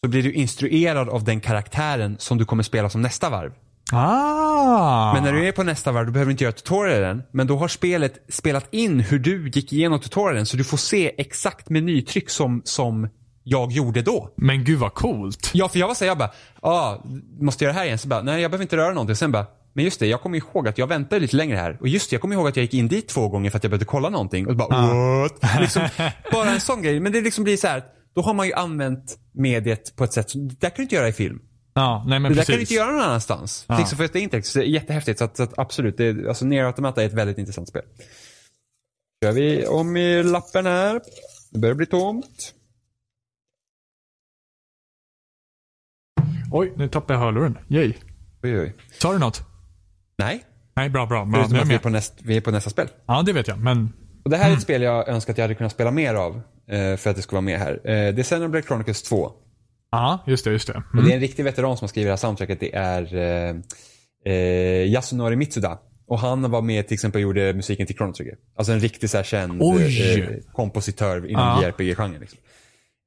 Så 0.04 0.10
blir 0.10 0.24
du 0.24 0.34
instruerad 0.34 1.10
av 1.10 1.24
den 1.24 1.42
karaktären 1.42 2.16
som 2.20 2.38
du 2.38 2.46
kommer 2.46 2.64
spela 2.64 2.90
som 2.90 3.02
nästa 3.02 3.30
varv. 3.30 3.52
Ah! 3.92 5.14
Men 5.14 5.24
när 5.24 5.34
du 5.34 5.48
är 5.48 5.52
på 5.52 5.64
nästa 5.64 5.92
varv, 5.92 6.06
då 6.06 6.12
behöver 6.12 6.30
du 6.30 6.32
inte 6.32 6.44
göra 6.44 6.54
tutorialen. 6.54 7.24
Men 7.32 7.48
då 7.48 7.58
har 7.58 7.68
spelet 7.68 8.26
spelat 8.30 8.74
in 8.74 9.00
hur 9.00 9.20
du 9.20 9.50
gick 9.50 9.74
igenom 9.74 10.00
tutorialen. 10.00 10.46
Så 10.46 10.58
du 10.58 10.64
får 10.64 10.78
se 10.78 11.16
exakt 11.18 11.70
menytryck 11.70 12.30
som, 12.30 12.62
som 12.66 13.10
jag 13.48 13.72
gjorde 13.72 14.02
då. 14.02 14.34
Men 14.38 14.64
gud 14.64 14.80
vad 14.80 14.94
coolt. 14.94 15.52
Ja, 15.54 15.70
för 15.70 15.80
jag 15.80 15.88
var 15.88 15.96
så 15.96 16.04
här, 16.04 16.10
jag 16.12 16.18
bara, 16.18 16.32
ah, 16.62 16.98
måste 17.40 17.64
jag 17.64 17.70
göra 17.70 17.74
det 17.74 17.80
här 17.80 17.86
igen? 17.86 17.98
Så 17.98 18.08
bara, 18.08 18.22
nej 18.22 18.42
jag 18.42 18.52
behöver 18.52 18.64
inte 18.64 18.78
röra 18.78 18.94
någonting. 18.94 19.16
Sen 19.16 19.32
bara, 19.32 19.46
men 19.74 19.86
just 19.86 20.00
det, 20.00 20.08
jag 20.08 20.22
kommer 20.22 20.38
ihåg 20.38 20.68
att 20.68 20.78
jag 20.78 20.88
väntade 20.88 21.20
lite 21.22 21.36
längre 21.36 21.58
här. 21.58 21.78
Och 21.82 21.88
just 21.88 22.10
det, 22.10 22.14
jag 22.14 22.22
kommer 22.22 22.36
ihåg 22.36 22.48
att 22.48 22.56
jag 22.56 22.64
gick 22.64 22.74
in 22.74 22.88
dit 22.88 23.08
två 23.08 23.30
gånger 23.30 23.50
för 23.50 23.58
att 23.58 23.64
jag 23.64 23.72
behövde 23.72 23.86
kolla 23.86 24.10
någonting. 24.10 24.48
Och 24.48 24.56
bara, 24.56 24.94
what? 25.22 25.34
Liksom, 25.62 25.88
bara 26.32 26.50
en 26.50 26.60
sån 26.62 26.82
grej. 26.82 27.00
Men 27.00 27.12
det 27.12 27.22
liksom 27.22 27.44
blir 27.44 27.58
så 27.58 27.68
här, 27.68 27.84
då 28.16 28.22
har 28.22 28.34
man 28.34 28.48
ju 28.48 28.54
använt 28.54 29.18
mediet 29.34 29.96
på 29.96 30.04
ett 30.04 30.14
sätt 30.14 30.30
som, 30.30 30.48
det 30.48 30.60
där 30.60 30.70
kan 30.70 30.76
du 30.78 30.84
inte 30.84 30.96
göra 30.96 31.08
i 31.08 31.14
film. 31.14 31.40
Ja, 31.74 32.06
nej 32.08 32.20
men 32.20 32.32
Det 32.32 32.36
där 32.36 32.42
precis. 32.42 32.48
kan 32.48 32.56
du 32.56 32.62
inte 32.62 32.74
göra 32.74 32.92
någon 32.92 33.02
annanstans. 33.02 33.66
Ja. 33.68 33.78
Liksom 33.78 33.98
för 33.98 34.10
det 34.14 34.20
är 34.20 34.24
inte 34.24 34.38
det 34.38 34.56
är 34.56 34.62
jättehäftigt. 34.64 35.20
Så, 35.20 35.26
att, 35.26 35.38
så 35.38 35.44
att 35.44 35.60
absolut, 35.60 35.98
det, 35.98 36.06
är- 36.06 36.28
alltså 36.28 36.46
Nier 36.46 36.64
Automata 36.64 37.02
är 37.02 37.06
ett 37.06 37.14
väldigt 37.14 37.38
intressant 37.38 37.70
spel. 37.70 37.82
Kör 39.24 39.32
vi 39.32 39.66
om 39.68 39.98
i 39.98 40.24
lappen 40.24 40.66
här. 40.66 41.02
Det 41.52 41.60
börjar 41.60 41.76
bli 41.76 41.86
tomt. 41.86 42.54
Oj, 46.52 46.74
nu 46.76 46.88
tappade 46.88 47.14
jag 47.20 47.26
hörluren. 47.26 47.58
Yay. 47.70 47.94
Oj, 48.44 48.60
oj. 48.60 48.74
Sa 49.00 49.14
du 49.14 49.20
något? 49.20 49.44
Nej, 50.18 50.44
Nej, 50.76 50.90
bra, 50.90 51.06
bra. 51.06 51.26
bra. 51.26 51.40
förutom 51.44 51.60
att 51.60 51.68
vi 51.70 51.74
är, 51.76 51.80
på 51.80 51.90
näst, 51.90 52.14
vi 52.24 52.38
är 52.38 52.42
på 52.42 52.52
nästa 52.52 52.70
spel. 52.70 52.88
Ja, 53.06 53.22
det 53.26 53.34
vet 53.34 53.48
jag. 53.48 53.58
Men 53.60 53.94
Och 54.24 54.30
det 54.30 54.38
här 54.38 54.50
är 54.50 54.54
ett 54.54 54.62
spel 54.62 54.82
jag 54.82 55.08
önskar 55.08 55.34
att 55.34 55.38
jag 55.38 55.44
hade 55.44 55.56
kunnat 55.56 55.72
spela 55.72 55.92
mer 55.92 56.14
av. 56.16 56.42
eh, 56.68 56.96
För 56.98 57.10
att 57.10 57.16
det 57.16 57.22
skulle 57.22 57.36
vara 57.36 57.42
med 57.42 57.60
här. 57.60 57.72
Eh, 57.74 58.14
Det 58.14 58.22
är 58.22 58.24
Xenoblade 58.24 58.64
Chronicles 58.68 59.04
2. 59.04 59.32
ja, 59.92 60.24
just 60.28 60.46
det, 60.46 60.52
just 60.52 60.68
det. 60.68 60.74
Och 60.74 60.94
Mm. 60.94 61.06
det 61.06 61.12
är 61.12 61.16
en 61.16 61.22
riktig 61.22 61.44
veteran 61.44 61.78
som 61.78 61.84
har 61.86 61.88
skrivit 61.90 62.08
det 62.08 62.12
här 62.12 62.18
soundtracket. 62.18 62.60
Det 62.60 62.76
är 62.76 63.16
eh, 63.16 63.56
eh, 64.34 64.92
Yasunori 64.92 65.36
Mitsuda. 65.36 65.78
Och 66.08 66.20
han 66.20 66.52
var 66.52 66.62
med 66.62 66.88
till 66.88 66.94
exempel 66.94 67.20
och 67.20 67.22
gjorde 67.24 67.54
musiken 67.54 67.88
till 67.88 67.96
Chrono 67.96 68.14
Trigger. 68.14 68.36
Alltså 68.58 68.74
en 68.74 68.80
riktig 68.80 69.10
så 69.10 69.18
här 69.18 69.24
känd 69.24 69.62
eh, 69.62 69.68
kompositör 70.54 71.18
inom 71.30 71.42
Ja. 71.42 71.62
JRPG-genren. 71.64 72.20
Liksom. 72.22 72.40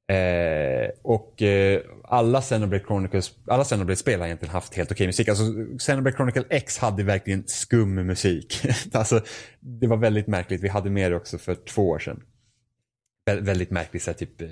Eh, 0.09 0.89
och 1.01 1.41
eh, 1.41 1.81
alla 2.03 2.41
Xenoblade 2.41 2.83
Chronicles, 2.87 3.31
alla 3.47 3.63
Xenoblade-spel 3.63 4.19
har 4.19 4.27
egentligen 4.27 4.53
haft 4.53 4.75
helt 4.75 4.91
okej 4.91 5.07
musik. 5.07 5.29
Alltså 5.29 5.43
Xenoblade 5.79 6.15
Chronicle 6.15 6.43
X 6.49 6.77
hade 6.77 7.03
verkligen 7.03 7.43
skum 7.47 7.95
musik. 7.95 8.65
alltså, 8.93 9.21
det 9.59 9.87
var 9.87 9.97
väldigt 9.97 10.27
märkligt. 10.27 10.61
Vi 10.61 10.67
hade 10.67 10.89
med 10.89 11.11
det 11.11 11.15
också 11.15 11.37
för 11.37 11.55
två 11.55 11.89
år 11.89 11.99
sedan. 11.99 12.23
Vä- 13.29 13.41
väldigt 13.41 13.71
märklig 13.71 14.01
så 14.01 14.11
här, 14.11 14.17
typ 14.17 14.41
eh, 14.41 14.49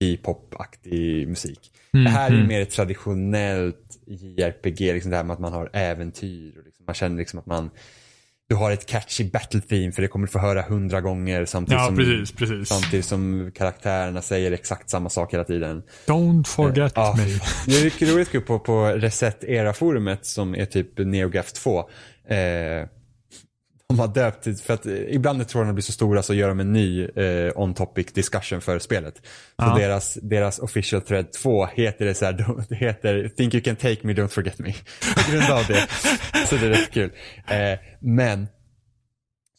J-pop-aktig 0.00 1.28
musik. 1.28 1.72
det 1.92 2.08
här 2.08 2.30
är 2.30 2.34
mm. 2.34 2.46
mer 2.46 2.60
ett 2.60 2.70
traditionellt 2.70 3.98
JRPG, 4.06 4.80
liksom 4.80 5.10
det 5.10 5.16
här 5.16 5.24
med 5.24 5.34
att 5.34 5.40
man 5.40 5.52
har 5.52 5.70
äventyr. 5.72 6.58
Och 6.58 6.64
liksom, 6.64 6.84
man 6.86 6.94
känner 6.94 7.16
liksom 7.16 7.38
att 7.38 7.46
man 7.46 7.70
du 8.48 8.54
har 8.54 8.70
ett 8.70 8.86
catchy 8.86 9.24
battle 9.30 9.60
theme 9.60 9.92
för 9.92 10.02
det 10.02 10.08
kommer 10.08 10.26
du 10.26 10.32
få 10.32 10.38
höra 10.38 10.62
hundra 10.62 11.00
gånger 11.00 11.44
samtidigt, 11.44 11.80
Ja, 11.80 11.86
som, 11.86 11.96
precis, 11.96 12.32
precis. 12.32 12.68
samtidigt 12.68 13.04
som 13.04 13.50
karaktärerna 13.54 14.22
säger 14.22 14.52
exakt 14.52 14.90
samma 14.90 15.10
sak 15.10 15.34
hela 15.34 15.44
tiden. 15.44 15.82
Don't 16.06 16.44
forget 16.46 16.92
Ja, 16.94 17.14
me. 17.18 17.24
Det 17.66 17.80
är 17.80 17.84
mycket 17.84 18.08
roligt 18.08 18.46
på, 18.46 18.58
på 18.58 18.86
Reset 18.86 19.44
Era-forumet 19.44 20.26
som 20.26 20.54
är 20.54 20.64
typ 20.64 20.98
NeoGaf 20.98 21.52
2. 21.52 21.78
Eh, 22.28 22.36
de 23.88 23.98
har 23.98 24.08
döpt, 24.08 24.44
till- 24.44 24.56
för 24.56 24.74
att 24.74 24.86
eh, 24.86 24.94
ibland 24.94 25.38
när 25.38 25.44
trådarna 25.44 25.72
blir 25.72 25.82
så 25.82 25.92
stora 25.92 26.22
så 26.22 26.34
gör 26.34 26.48
de 26.48 26.60
en 26.60 26.72
ny 26.72 27.04
eh, 27.04 27.52
on-topic 27.56 28.06
discussion 28.12 28.60
för 28.60 28.78
spelet. 28.78 29.14
Så 29.16 29.22
Ja. 29.56 29.74
deras, 29.78 30.14
deras 30.22 30.58
official 30.58 31.00
thread 31.02 31.32
2 31.32 31.66
heter 31.66 32.04
det 32.04 32.14
så 32.14 32.24
här, 32.24 32.32
det 32.68 32.74
heter 32.76 33.28
Think 33.36 33.54
you 33.54 33.62
can 33.62 33.76
take 33.76 33.98
me, 34.02 34.12
don't 34.12 34.28
forget 34.28 34.58
me. 34.58 34.72
På 35.26 35.30
grund 35.32 35.50
av 35.50 35.64
det. 35.68 35.86
Så 36.48 36.56
det 36.56 36.66
är 36.66 36.70
rätt 36.70 36.90
kul. 36.90 37.10
Eh, 37.48 37.78
men 38.00 38.46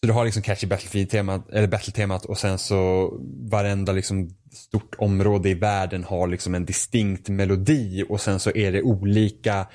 så 0.02 0.08
du 0.08 0.14
har 0.14 0.26
liksom 0.26 0.42
catchy 0.44 0.68
Battlefield-temat, 0.68 1.50
eller 1.50 1.68
Battle-temat 1.68 2.26
och 2.26 2.38
sen 2.38 2.58
så 2.58 3.12
varenda 3.52 3.92
liksom 3.92 4.30
stort 4.54 4.96
område 4.98 5.50
i 5.50 5.54
världen 5.54 6.04
har 6.04 6.28
liksom 6.28 6.56
en 6.56 6.66
distinkt 6.66 7.30
melodi 7.30 8.04
och 8.10 8.22
sen 8.22 8.40
så 8.40 8.52
är 8.56 8.72
det 8.72 8.82
olika 8.82 9.68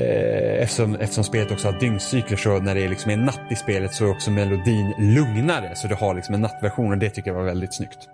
Eh, 0.00 0.62
eftersom, 0.62 0.94
eftersom 0.94 1.24
spelet 1.24 1.52
också 1.52 1.68
har 1.68 1.80
dygnscykler 1.80 2.36
så 2.36 2.58
när 2.58 2.74
det 2.74 2.84
är 2.84 2.88
liksom 2.88 3.10
är 3.10 3.16
natt 3.16 3.40
i 3.50 3.56
spelet 3.56 3.94
så 3.94 4.04
är 4.04 4.10
också 4.10 4.30
melodin 4.30 4.94
lugnare 4.98 5.74
så 5.74 5.88
du 5.88 5.94
har 5.94 6.14
liksom 6.14 6.34
en 6.34 6.40
nattversion 6.40 6.92
och 6.92 6.98
det 6.98 7.10
tycker 7.10 7.30
jag 7.30 7.36
var 7.36 7.44
väldigt 7.44 7.74
snyggt. 7.74 8.08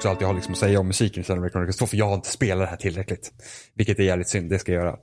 Också 0.00 0.08
allt 0.08 0.20
jag 0.20 0.28
har 0.28 0.34
liksom 0.34 0.52
att 0.52 0.58
säga 0.58 0.80
om 0.80 0.86
musiken 0.86 1.20
i 1.20 1.24
Xenoblade 1.24 1.50
Chronicles 1.52 1.76
2 1.76 1.86
för 1.86 1.96
jag 1.96 2.06
har 2.06 2.14
inte 2.14 2.30
spelat 2.30 2.66
det 2.66 2.70
här 2.70 2.76
tillräckligt. 2.76 3.32
Vilket 3.74 3.98
är 3.98 4.02
jävligt 4.02 4.28
synd, 4.28 4.50
det 4.50 4.58
ska 4.58 4.72
jag 4.72 4.84
göra. 4.84 4.96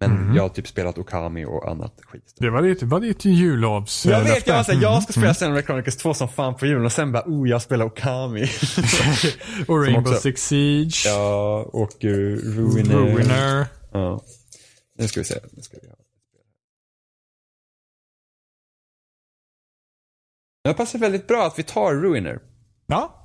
Men 0.00 0.10
Mhm. 0.10 0.36
jag 0.36 0.42
har 0.42 0.48
typ 0.48 0.68
spelat 0.68 0.98
Okami 0.98 1.44
och 1.44 1.70
annat 1.70 1.94
skit. 2.02 2.34
Det 2.38 2.50
var 2.50 2.62
ditt, 2.62 2.82
var 2.82 3.00
ditt 3.00 3.24
jullovs... 3.24 4.06
Jag 4.06 4.24
vet, 4.24 4.46
jag 4.46 4.66
såhär, 4.66 4.82
jag 4.82 5.02
ska 5.02 5.12
spela 5.12 5.26
Mm. 5.26 5.34
Xenoblade 5.34 5.62
Chronicles 5.66 5.96
2 5.96 6.14
som 6.14 6.28
fan 6.28 6.54
på 6.56 6.66
julen 6.66 6.84
och 6.84 6.92
sen 6.92 7.12
bara, 7.12 7.22
oh 7.26 7.48
jag 7.48 7.62
spelar 7.62 7.84
Okami. 7.84 8.42
Och 9.68 9.82
Rainbow 9.84 10.00
också- 10.12 10.20
Six 10.20 10.46
Siege. 10.46 11.02
ja, 11.06 11.62
och 11.72 12.04
uh, 12.04 12.10
Ruiner. 12.36 12.94
Ruiner. 12.94 13.66
Ja. 13.92 14.20
Nu 14.98 15.08
ska 15.08 15.20
vi 15.20 15.24
se. 15.24 15.40
Nu 15.52 15.62
ska 15.62 15.76
vi 15.82 15.88
ha. 15.88 15.94
Det 20.64 20.74
passar 20.74 20.98
väldigt 20.98 21.26
bra 21.26 21.46
att 21.46 21.58
vi 21.58 21.62
tar 21.62 21.94
Ruiner. 21.94 22.40
Ja. 22.86 23.17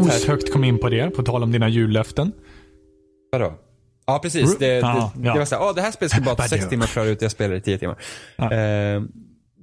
Osökt 0.00 0.52
kom 0.52 0.64
in 0.64 0.78
på 0.78 0.88
det, 0.88 1.10
på 1.10 1.22
tal 1.22 1.42
om 1.42 1.52
dina 1.52 1.68
jullöften. 1.68 2.32
Vadå? 3.32 3.54
Ja, 4.06 4.18
precis. 4.18 4.58
Det, 4.58 4.66
det, 4.66 4.78
Ja, 4.78 5.12
ja. 5.22 5.32
det 5.32 5.38
var 5.38 5.46
såhär, 5.46 5.62
oh, 5.62 5.74
det 5.74 5.82
här 5.82 5.90
spelet 5.90 6.12
ska 6.12 6.20
bara 6.20 6.34
ta 6.34 6.48
sex 6.48 6.68
timmar 6.68 6.84
att 6.84 6.90
klara 6.90 7.06
ut, 7.06 7.22
jag 7.22 7.30
spelar 7.30 7.54
i 7.54 7.60
tio 7.60 7.78
timmar. 7.78 7.96
Ja. 8.36 8.44
Eh, 8.44 9.02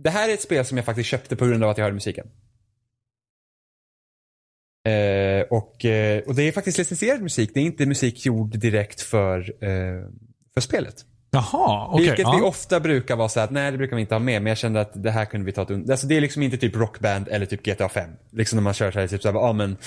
det 0.03 0.09
här 0.09 0.29
är 0.29 0.33
ett 0.33 0.41
spel 0.41 0.65
som 0.65 0.77
jag 0.77 0.85
faktiskt 0.85 1.09
köpte 1.09 1.35
på 1.35 1.45
grund 1.45 1.63
av 1.63 1.69
att 1.69 1.77
jag 1.77 1.85
hörde 1.85 1.93
musiken. 1.93 2.27
Eh, 4.85 5.41
och, 5.49 5.85
eh, 5.85 6.21
och 6.21 6.35
det 6.35 6.43
är 6.43 6.51
faktiskt 6.51 6.77
licensierad 6.77 7.21
musik, 7.21 7.51
det 7.53 7.59
är 7.59 7.63
inte 7.63 7.85
musik 7.85 8.25
gjord 8.25 8.59
direkt 8.59 9.01
för, 9.01 9.39
eh, 9.63 10.07
för 10.53 10.61
spelet. 10.61 11.05
Jaha, 11.31 11.87
okej. 11.87 12.05
Vilket 12.05 12.19
vi 12.19 12.39
ja. 12.39 12.43
ofta 12.43 12.79
brukar 12.79 13.15
vara 13.15 13.29
så 13.29 13.39
att 13.39 13.51
nej 13.51 13.71
det 13.71 13.77
brukar 13.77 13.95
vi 13.95 14.01
inte 14.01 14.15
ha 14.15 14.19
med, 14.19 14.41
men 14.41 14.49
jag 14.49 14.57
kände 14.57 14.81
att 14.81 15.03
det 15.03 15.11
här 15.11 15.25
kunde 15.25 15.45
vi 15.45 15.51
ta 15.51 15.61
ett 15.61 15.89
Alltså 15.89 16.07
det 16.07 16.17
är 16.17 16.21
liksom 16.21 16.43
inte 16.43 16.57
typ 16.57 16.75
rockband 16.75 17.27
eller 17.27 17.45
typ 17.45 17.63
GTA 17.63 17.89
5. 17.89 18.09
Liksom 18.31 18.57
när 18.57 18.63
man 18.63 18.73
kör 18.73 18.91
så 18.91 18.99
här, 18.99 19.07
typ 19.07 19.21
så 19.21 19.31
här, 19.31 19.39
ja 19.39 19.53
men 19.53 19.77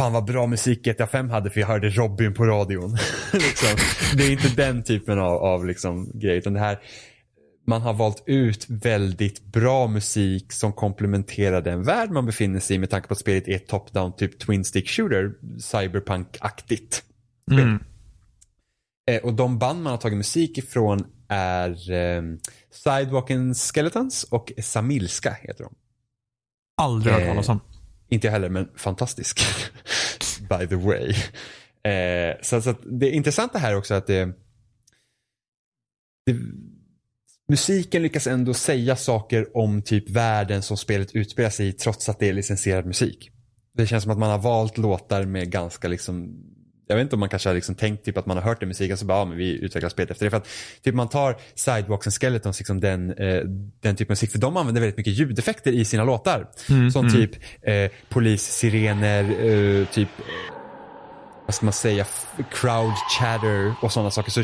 fan 0.00 0.12
vad 0.12 0.24
bra 0.24 0.46
musik 0.46 0.84
GTA 0.84 1.06
5 1.06 1.30
hade 1.30 1.50
för 1.50 1.60
jag 1.60 1.66
hörde 1.66 1.90
Robin 1.90 2.34
på 2.34 2.44
radion. 2.44 2.90
liksom. 3.32 3.76
Det 4.16 4.24
är 4.24 4.32
inte 4.32 4.48
den 4.48 4.82
typen 4.82 5.18
av, 5.18 5.34
av 5.34 5.66
liksom 5.66 6.10
grej, 6.14 6.38
utan 6.38 6.52
det 6.52 6.60
här 6.60 6.78
man 7.66 7.82
har 7.82 7.94
valt 7.94 8.22
ut 8.26 8.66
väldigt 8.68 9.44
bra 9.44 9.86
musik 9.86 10.52
som 10.52 10.72
komplementerar 10.72 11.62
den 11.62 11.82
värld 11.82 12.10
man 12.10 12.26
befinner 12.26 12.60
sig 12.60 12.76
i 12.76 12.78
med 12.78 12.90
tanke 12.90 13.08
på 13.08 13.12
att 13.12 13.18
spelet 13.18 13.48
är 13.48 13.56
ett 13.56 13.68
top-down 13.68 14.16
typ 14.16 14.38
twin 14.38 14.64
stick 14.64 14.88
shooter, 14.88 15.32
cyberpunk-aktigt. 15.58 17.02
Mm. 17.50 17.78
Eh, 19.10 19.22
och 19.22 19.34
de 19.34 19.58
band 19.58 19.82
man 19.82 19.90
har 19.90 19.98
tagit 19.98 20.16
musik 20.16 20.58
ifrån 20.58 21.04
är 21.28 21.92
eh, 21.92 22.22
Sidewalk 22.70 23.30
and 23.30 23.56
Skeletons 23.56 24.24
och 24.24 24.52
Samilska 24.62 25.36
heter 25.40 25.64
de. 25.64 25.74
Aldrig 26.76 27.14
hört 27.14 27.22
Eh, 27.22 27.28
talas 27.28 27.48
om. 27.48 27.60
Inte 28.10 28.26
jag 28.26 28.32
heller, 28.32 28.48
men 28.48 28.68
fantastisk. 28.76 29.40
By 30.40 30.66
the 30.66 30.76
way. 30.76 31.14
Eh, 31.94 32.36
så, 32.42 32.62
så 32.62 32.70
att 32.70 32.80
det 32.84 33.10
intressanta 33.10 33.58
här 33.58 33.76
också 33.76 33.94
är 33.94 33.98
att 33.98 34.06
det, 34.06 34.26
det 36.26 36.36
musiken 37.48 38.02
lyckas 38.02 38.26
ändå 38.26 38.54
säga 38.54 38.96
saker 38.96 39.56
om 39.56 39.82
typ 39.82 40.10
världen 40.10 40.62
som 40.62 40.76
spelet 40.76 41.14
utspelar 41.14 41.50
sig 41.50 41.68
i 41.68 41.72
trots 41.72 42.08
att 42.08 42.18
det 42.18 42.28
är 42.28 42.32
licensierad 42.32 42.86
musik. 42.86 43.30
Det 43.74 43.86
känns 43.86 44.02
som 44.02 44.12
att 44.12 44.18
man 44.18 44.30
har 44.30 44.38
valt 44.38 44.78
låtar 44.78 45.24
med 45.24 45.50
ganska 45.50 45.88
liksom 45.88 46.44
jag 46.90 46.96
vet 46.96 47.02
inte 47.02 47.16
om 47.16 47.20
man 47.20 47.28
kanske 47.28 47.48
har 47.48 47.54
liksom 47.54 47.74
tänkt 47.74 48.04
typ 48.04 48.16
att 48.16 48.26
man 48.26 48.36
har 48.36 48.44
hört 48.44 48.60
den 48.60 48.68
musiken 48.68 48.96
så 48.96 49.04
bara, 49.04 49.18
ja, 49.18 49.24
men 49.24 49.36
vi 49.38 49.64
utvecklar 49.64 49.90
spelet 49.90 50.10
efter 50.10 50.26
det. 50.26 50.30
För 50.30 50.36
att 50.36 50.48
typ 50.82 50.94
man 50.94 51.08
tar 51.08 51.36
Sidewalks 51.54 52.06
and 52.06 52.14
Skeletons, 52.14 52.58
liksom 52.58 52.80
den, 52.80 53.12
eh, 53.12 53.42
den 53.80 53.96
typen 53.96 54.06
av 54.06 54.12
musik, 54.12 54.30
för 54.30 54.38
de 54.38 54.56
använder 54.56 54.80
väldigt 54.80 54.96
mycket 54.96 55.12
ljudeffekter 55.12 55.72
i 55.72 55.84
sina 55.84 56.04
låtar. 56.04 56.46
som 56.92 57.10
typ 57.12 57.30
eh, 57.62 57.90
polissirener, 58.08 59.24
eh, 59.24 59.86
typ, 59.86 60.08
eh, 60.18 60.54
vad 61.46 61.54
ska 61.54 61.66
man 61.66 61.72
säga, 61.72 62.06
crowd 62.52 62.94
chatter 63.18 63.74
och 63.82 63.92
sådana 63.92 64.10
saker. 64.10 64.30
Så 64.30 64.42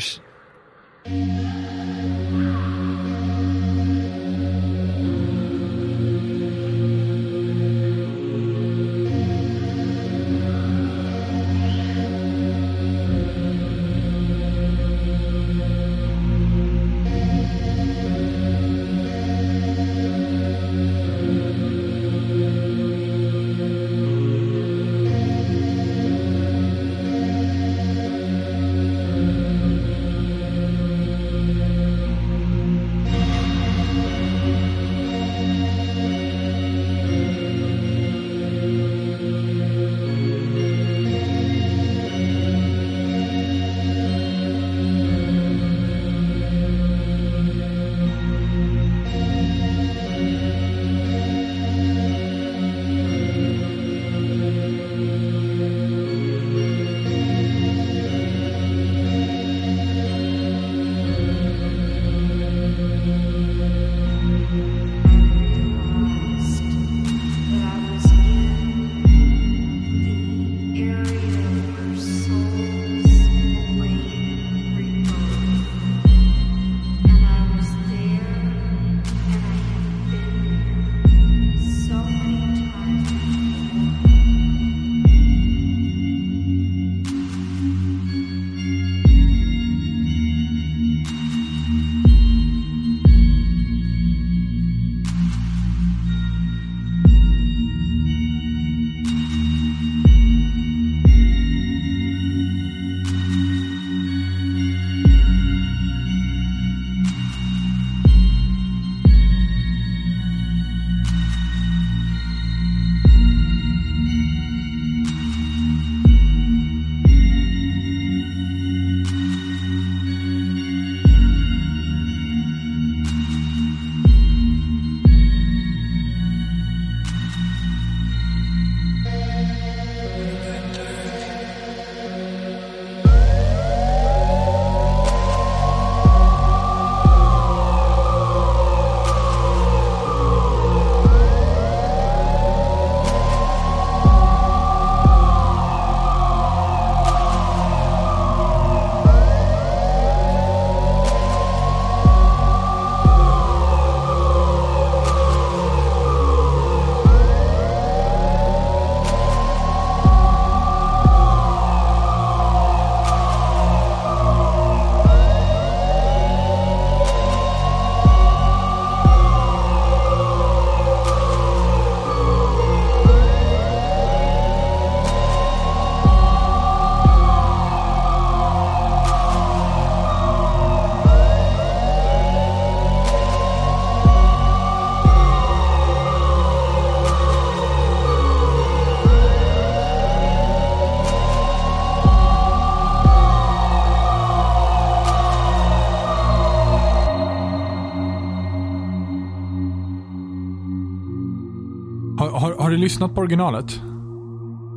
du 202.76 202.82
lyssnat 202.82 203.14
på 203.14 203.20
originalet? 203.20 203.80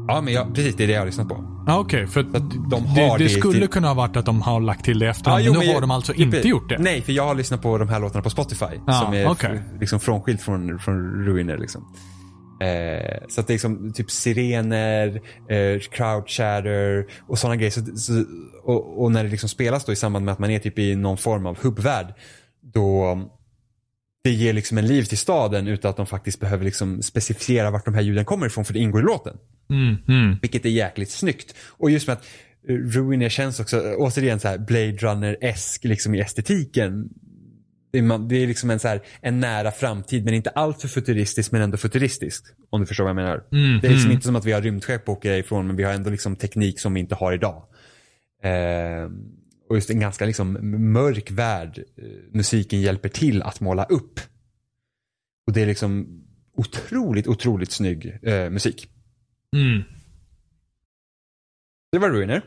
Ja, 0.07 0.21
men 0.21 0.33
jag, 0.33 0.55
precis 0.55 0.75
det 0.75 0.83
är 0.83 0.87
det 0.87 0.93
jag 0.93 1.01
har 1.01 1.05
lyssnat 1.05 1.29
på. 1.29 1.45
Ja, 1.67 1.79
Okej, 1.79 2.07
för 2.07 2.19
att 2.19 2.35
att 2.35 2.51
de 2.71 2.83
det, 2.95 3.07
har 3.07 3.17
det 3.17 3.29
skulle 3.29 3.59
till- 3.59 3.67
kunna 3.67 3.87
ha 3.87 3.93
varit 3.95 4.17
att 4.17 4.25
de 4.25 4.41
har 4.41 4.59
lagt 4.61 4.85
till 4.85 4.99
det 4.99 5.05
i 5.05 5.09
efterhand. 5.09 5.43
jo, 5.45 5.53
men 5.53 5.67
nu 5.67 5.73
har 5.73 5.81
de 5.81 5.91
alltså 5.91 6.13
inte 6.13 6.47
gjort 6.47 6.69
det. 6.69 6.77
Nej, 6.79 7.01
för 7.01 7.11
jag 7.13 7.25
har 7.27 7.35
lyssnat 7.35 7.61
på 7.61 7.77
de 7.77 7.89
här 7.89 7.99
låtarna 7.99 8.21
på 8.21 8.29
Spotify. 8.29 8.65
Ja, 8.87 8.93
som 8.93 9.13
är 9.13 9.31
f- 9.31 9.61
liksom 9.79 9.99
frånskilt 9.99 10.41
från, 10.41 10.79
från 10.79 11.25
Ruiner. 11.25 11.57
Liksom. 11.57 11.81
Eh, 12.61 13.27
så 13.29 13.41
att 13.41 13.47
det 13.47 13.51
är 13.51 13.55
liksom 13.55 13.93
typ 13.93 14.11
sirener, 14.11 15.07
eh, 15.49 15.79
crowd 15.91 16.27
chatter 16.29 17.05
och 17.27 17.37
sådana 17.37 17.55
grejer. 17.55 17.71
Så, 17.71 17.81
så, 17.97 18.23
och, 18.63 19.03
och 19.03 19.11
när 19.11 19.23
det 19.23 19.29
liksom 19.29 19.49
spelas 19.49 19.85
då 19.85 19.91
i 19.91 19.95
samband 19.95 20.25
med 20.25 20.31
att 20.31 20.39
man 20.39 20.49
är 20.51 20.59
typ 20.59 20.79
i 20.79 20.95
någon 20.95 21.17
form 21.17 21.45
av 21.45 21.57
hubbvärld. 21.61 22.07
Då 22.73 23.17
det 24.23 24.31
ger 24.31 24.53
liksom 24.53 24.77
en 24.77 24.87
liv 24.87 25.03
till 25.03 25.17
staden 25.17 25.67
utan 25.67 25.89
att 25.89 25.97
de 25.97 26.05
faktiskt 26.05 26.39
behöver 26.39 26.65
liksom 26.65 27.01
specificera 27.01 27.71
vart 27.71 27.85
de 27.85 27.93
här 27.93 28.01
ljuden 28.01 28.25
kommer 28.25 28.45
ifrån 28.45 28.65
för 28.65 28.73
det 28.73 28.79
ingår 28.79 29.01
i 29.01 29.03
låten. 29.03 29.37
Mm, 29.69 29.95
mm. 30.07 30.37
Vilket 30.41 30.65
är 30.65 30.69
jäkligt 30.69 31.11
snyggt. 31.11 31.55
Och 31.67 31.91
just 31.91 32.07
med 32.07 32.13
att 32.13 32.25
eh, 32.69 32.75
Ruiner 32.75 33.29
känns 33.29 33.59
också, 33.59 33.77
eh, 33.77 33.93
återigen 33.97 34.39
så 34.39 34.47
här 34.47 34.57
Blade 34.57 34.97
Runner-esk 34.97 35.87
liksom 35.87 36.15
i 36.15 36.19
estetiken. 36.19 37.09
Det 37.91 37.99
är, 37.99 38.29
det 38.29 38.35
är 38.35 38.47
liksom 38.47 38.69
en, 38.69 38.79
så 38.79 38.87
här, 38.87 39.01
en 39.21 39.39
nära 39.39 39.71
framtid 39.71 40.25
men 40.25 40.33
inte 40.33 40.49
allt 40.49 40.81
för 40.81 40.87
futuristisk 40.87 41.51
men 41.51 41.61
ändå 41.61 41.77
futuristisk. 41.77 42.45
Om 42.69 42.81
du 42.81 42.87
förstår 42.87 43.03
vad 43.03 43.09
jag 43.09 43.15
menar. 43.15 43.43
Mm, 43.51 43.79
det 43.81 43.87
är 43.87 43.91
liksom 43.91 44.05
mm. 44.05 44.11
inte 44.11 44.25
som 44.25 44.35
att 44.35 44.45
vi 44.45 44.51
har 44.51 44.61
rymdskepp 44.61 45.09
att 45.09 45.17
åka 45.17 45.37
ifrån 45.37 45.67
men 45.67 45.75
vi 45.75 45.83
har 45.83 45.93
ändå 45.93 46.09
liksom 46.09 46.35
teknik 46.35 46.79
som 46.79 46.93
vi 46.93 46.99
inte 46.99 47.15
har 47.15 47.33
idag. 47.33 47.63
Eh, 48.43 49.09
och 49.69 49.75
just 49.75 49.89
en 49.89 49.99
ganska 49.99 50.25
liksom 50.25 50.57
mörk 50.93 51.31
värld 51.31 51.83
eh, 51.97 52.03
musiken 52.31 52.81
hjälper 52.81 53.09
till 53.09 53.41
att 53.41 53.59
måla 53.59 53.83
upp. 53.83 54.19
Och 55.47 55.53
det 55.53 55.61
är 55.61 55.65
liksom 55.65 56.23
otroligt, 56.53 57.27
otroligt 57.27 57.71
snygg 57.71 58.19
eh, 58.21 58.49
musik. 58.49 58.89
Mm. 59.55 59.83
Det 61.91 61.97
var 61.97 62.09
Ruiner. 62.09 62.41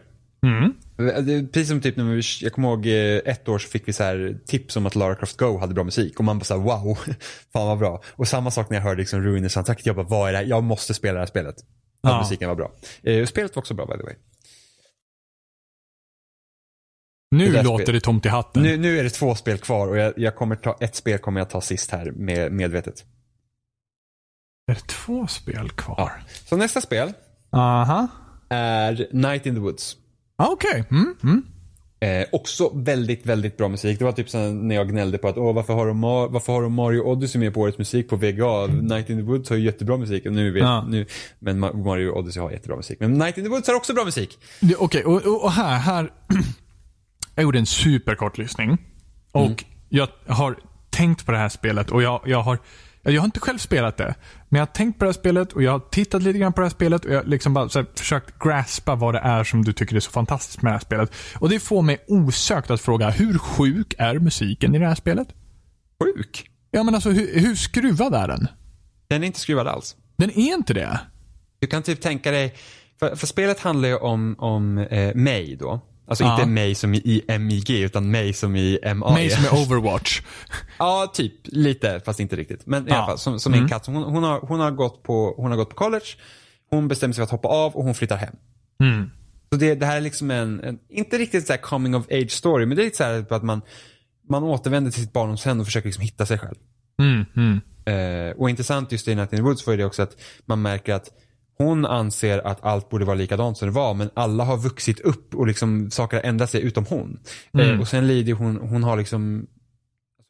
Mm. 0.47 0.73
Är 0.99 1.47
Precis 1.47 1.69
som 1.69 1.81
typ 1.81 1.97
när 1.97 2.05
vi, 2.05 2.23
jag 2.41 2.53
kommer 2.53 2.69
ihåg 2.69 2.87
eh, 2.87 3.33
ett 3.33 3.49
år 3.49 3.59
så 3.59 3.69
fick 3.69 3.89
vi 3.89 3.93
så 3.93 4.03
här 4.03 4.39
tips 4.47 4.77
om 4.77 4.87
att 4.87 4.95
Lara 4.95 5.15
Croft 5.15 5.37
Go 5.37 5.59
hade 5.59 5.75
bra 5.75 5.85
musik 5.85 6.19
och 6.19 6.25
man 6.25 6.39
bara 6.39 6.45
så 6.45 6.59
här, 6.59 6.63
wow, 6.63 6.99
fan 7.53 7.67
vad 7.67 7.79
bra. 7.79 8.03
Och 8.07 8.29
samma 8.29 8.51
sak 8.51 8.71
när 8.71 8.77
jag 8.77 8.85
hörde 8.85 9.01
liksom 9.01 9.23
Ruiner 9.23 9.49
soundtracket, 9.49 9.87
jag 9.87 9.97
bara 9.97 10.07
vad 10.07 10.29
är 10.29 10.33
det 10.33 10.39
här? 10.39 10.45
Jag 10.45 10.63
måste 10.63 10.95
spela 10.95 11.13
det 11.13 11.19
här 11.19 11.27
spelet. 11.27 11.57
Ja. 12.03 12.19
Musiken 12.19 12.49
var 12.49 12.57
bra. 12.57 12.73
Eh, 13.03 13.27
spelet 13.27 13.57
var 13.57 13.61
också 13.61 13.75
bra 13.75 13.87
by 13.87 13.97
the 13.97 14.03
way. 14.03 14.15
Nu 17.33 17.53
Det 17.53 17.63
låter 17.63 17.85
spel- 17.85 17.95
det 17.95 18.01
tomt 18.01 18.27
i 18.27 18.29
hatten. 18.29 18.63
Nu, 18.63 18.77
nu 18.77 18.99
är 18.99 19.05
det 19.05 19.11
två 19.11 19.35
spel 19.35 19.59
kvar 19.59 19.89
och 19.89 19.97
jag, 19.97 20.13
jag 20.17 20.37
kommer 20.37 20.57
ta, 20.57 20.77
ett 20.81 20.95
spel 20.95 21.19
kommer 21.19 21.41
jag 21.41 21.51
ta 21.51 21.61
sist 21.61 21.91
här 21.91 22.11
med, 22.11 22.53
medvetet. 22.53 23.05
Är 24.71 24.75
det 24.75 24.87
två 24.87 25.27
spel 25.27 25.71
kvar? 25.71 26.13
Så 26.49 26.57
nästa 26.57 26.81
spel 26.81 27.13
Aha. 27.51 28.09
är 28.49 29.09
Night 29.13 29.47
in 29.47 29.55
the 29.55 29.61
Woods. 29.61 29.97
Ah, 30.37 30.47
Okej. 30.53 30.85
Mm. 30.91 31.15
Mm. 31.23 31.43
Eh, 32.01 32.27
också 32.33 32.71
väldigt, 32.75 33.27
väldigt 33.27 33.57
bra 33.57 33.69
musik. 33.69 33.99
Det 33.99 34.05
var 34.05 34.13
typ 34.13 34.31
sen 34.31 34.69
när 34.69 34.75
jag 34.75 34.89
gnällde 34.89 35.19
på 35.19 35.29
att 35.29 35.37
Åh, 35.39 35.55
varför, 35.55 35.75
har 35.75 35.87
de 35.87 36.01
varför 36.01 36.53
har 36.53 36.63
de 36.63 36.73
Mario 36.73 37.01
Odyssey 37.01 37.41
med 37.41 37.55
på 37.55 37.61
årets 37.61 37.79
musik 37.79 38.09
på 38.09 38.17
VGA? 38.17 38.67
Night 38.67 39.11
in 39.11 39.17
the 39.17 39.23
Woods 39.23 39.51
har 39.51 39.57
ju 39.57 39.65
jättebra 39.65 39.97
musik. 39.97 40.25
Nu 40.25 40.51
vet, 40.51 40.63
Ja. 40.63 40.85
nu, 40.89 41.07
men 41.39 41.65
Ma- 41.65 41.85
Mario 41.85 42.11
Odyssey 42.11 42.43
har 42.43 42.51
jättebra 42.51 42.77
musik. 42.77 43.01
Men 43.01 43.13
Night 43.13 43.39
in 43.39 43.45
the 43.45 43.51
Woods 43.51 43.69
har 43.69 43.75
också 43.75 43.95
bra 43.95 44.05
musik. 44.05 44.39
Okej, 44.79 45.05
och, 45.05 45.23
och, 45.27 45.45
och 45.45 45.53
här, 45.53 45.79
här. 45.79 46.13
jag 47.35 47.43
gjorde 47.43 47.59
en 47.59 47.67
superkort 47.67 48.39
lyssning. 48.39 48.79
Och 49.33 49.43
Mm. 49.47 49.57
jag 49.89 50.09
har 50.27 50.57
tänkt 50.91 51.27
på 51.27 51.33
det 51.33 51.39
här 51.39 51.49
spelet 51.49 51.91
och 51.91 52.03
jag, 52.03 52.21
jag 52.27 52.43
har 52.43 52.59
jag 53.05 53.21
har 53.21 53.25
inte 53.25 53.41
själv 53.41 53.59
spelat 53.59 53.97
det, 53.97 54.15
men 54.49 54.59
jag 54.59 54.67
har 54.67 54.73
tänkt 54.73 54.99
på 54.99 55.05
det 55.05 55.09
här 55.09 55.13
spelet 55.13 55.53
och 55.53 55.63
jag 55.63 55.73
har 55.73 55.79
tittat 55.81 56.23
lite 56.23 56.39
grann 56.39 56.53
på 56.53 56.61
det 56.61 56.65
här 56.65 56.71
spelet 56.71 57.05
och 57.05 57.11
jag 57.13 57.17
har 57.19 57.25
liksom 57.25 57.55
bara 57.55 57.69
försökt 57.97 58.39
graspa 58.39 58.95
vad 58.95 59.15
det 59.15 59.19
är 59.21 59.45
som 59.45 59.65
du 59.65 59.73
tycker 59.73 59.97
är 59.97 60.01
så 60.01 60.11
fantastiskt 60.11 60.63
med 60.63 60.71
det 60.71 60.75
här 60.75 60.81
spelet. 60.81 61.13
Och 61.39 61.49
det 61.49 61.61
får 61.61 61.83
mig 61.83 62.05
osökt 62.09 62.71
att 62.71 62.81
fråga, 62.81 63.11
hur 63.11 63.39
sjuk 63.39 63.95
är 63.99 64.19
musiken 64.19 64.75
i 64.75 64.79
det 64.79 64.87
här 64.87 64.95
spelet? 64.95 65.29
Sjuk. 66.05 66.51
Ja 66.71 66.83
men 66.83 66.95
alltså 66.95 67.11
hur, 67.11 67.41
hur 67.41 67.55
skruvad 67.55 68.15
är 68.15 68.29
den? 68.29 68.49
Den 69.09 69.23
är 69.23 69.27
inte 69.27 69.41
skruvad 69.41 69.67
alls. 69.69 69.97
Den 70.17 70.31
är 70.31 70.55
inte 70.55 70.75
det. 70.75 71.01
Du 71.59 71.67
kan 71.67 71.83
typ 71.83 72.01
tänka 72.01 72.31
dig, 72.31 72.55
för, 72.99 73.17
för 73.17 73.27
spelet 73.27 73.61
handlar 73.61 73.89
ju 73.89 73.97
om, 73.97 74.37
om 74.39 74.79
eh, 74.79 75.15
mig 75.15 75.57
då. 75.57 75.81
Alltså 76.07 76.25
Ja. 76.25 76.35
inte 76.35 76.47
mig 76.47 76.75
som 76.75 76.95
i 76.95 77.23
MIG 77.41 77.71
utan 77.71 78.11
mig 78.11 78.33
som 78.33 78.57
i 78.57 78.79
MA. 78.95 79.15
Mig 79.15 79.31
som 79.31 79.45
är 79.45 79.63
Overwatch. 79.63 80.21
Ja, 80.79 81.11
typ 81.15 81.33
lite, 81.45 82.01
fast 82.05 82.21
inte 82.21 82.37
riktigt. 82.37 82.67
Men 82.67 82.87
i 82.87 82.91
Ja. 82.91 82.97
alla 82.97 83.07
fall, 83.07 83.19
som, 83.19 83.41
som 83.41 83.53
Mm. 83.53 83.63
en 83.65 83.69
katt. 83.69 83.87
Hon, 83.87 84.03
hon, 84.03 84.23
har, 84.23 84.41
hon, 84.41 84.61
har 84.61 84.71
gått 84.71 85.03
på, 85.03 85.35
hon 85.37 85.51
har 85.51 85.59
gått 85.59 85.69
på 85.71 85.77
college, 85.77 86.05
hon 86.71 86.89
bestämmer 86.89 87.15
sig 87.15 87.21
för 87.21 87.25
att 87.25 87.31
hoppa 87.31 87.49
av 87.49 87.77
och 87.77 87.85
hon 87.85 87.95
flyttar 87.95 88.17
hem. 88.17 88.35
Mm. 88.81 89.11
Så 89.53 89.59
det, 89.59 89.75
det 89.75 89.87
här 89.87 89.97
är 89.97 90.01
liksom 90.01 90.31
en, 90.31 90.61
en 90.65 90.79
inte 90.89 91.19
riktigt 91.19 91.47
så 91.47 91.53
här 91.53 91.61
coming 91.61 91.95
of 91.97 92.07
age 92.11 92.31
story, 92.31 92.67
men 92.67 92.77
det 92.77 92.83
är 92.83 92.85
lite 92.85 92.97
så 92.97 93.05
här 93.05 93.27
att 93.31 93.43
man, 93.43 93.63
man 94.29 94.43
återvänder 94.43 94.91
till 94.91 95.03
sitt 95.03 95.13
barndomshem 95.13 95.61
och 95.61 95.67
försöker 95.67 95.89
liksom 95.89 96.03
hitta 96.05 96.27
sig 96.27 96.39
själv. 96.39 96.57
Mm. 97.37 97.61
Eh, 97.85 98.37
och 98.37 98.51
intressant 98.51 98.93
just 98.93 99.09
i 99.09 99.15
Night 99.15 99.33
in 99.33 99.37
the 99.39 99.43
Woods 99.43 99.67
var 99.67 99.73
ju 99.73 99.77
det 99.77 99.85
också 99.85 100.03
att 100.03 100.17
man 100.47 100.63
märker 100.63 100.95
att 100.95 101.11
hon 101.59 101.87
anser 101.87 102.47
att 102.47 102.65
allt 102.65 102.89
borde 102.91 103.05
vara 103.05 103.17
likadant 103.17 103.59
som 103.59 103.69
det 103.69 103.75
var 103.75 103.95
men 103.95 104.11
alla 104.15 104.45
har 104.45 104.57
vuxit 104.57 105.01
upp 105.01 105.35
och 105.35 105.47
liksom 105.47 105.91
saker 105.91 106.17
har 106.17 106.25
ändrat 106.25 106.51
sig 106.51 106.63
utom 106.63 106.87
hon. 106.87 107.21
Mm. 107.55 107.71
Eh, 107.71 107.81
och 107.81 107.89
sen 107.89 108.07
lider 108.07 108.33
hon, 108.33 108.57
hon 108.57 108.85
har 108.85 108.97
liksom, 108.97 109.47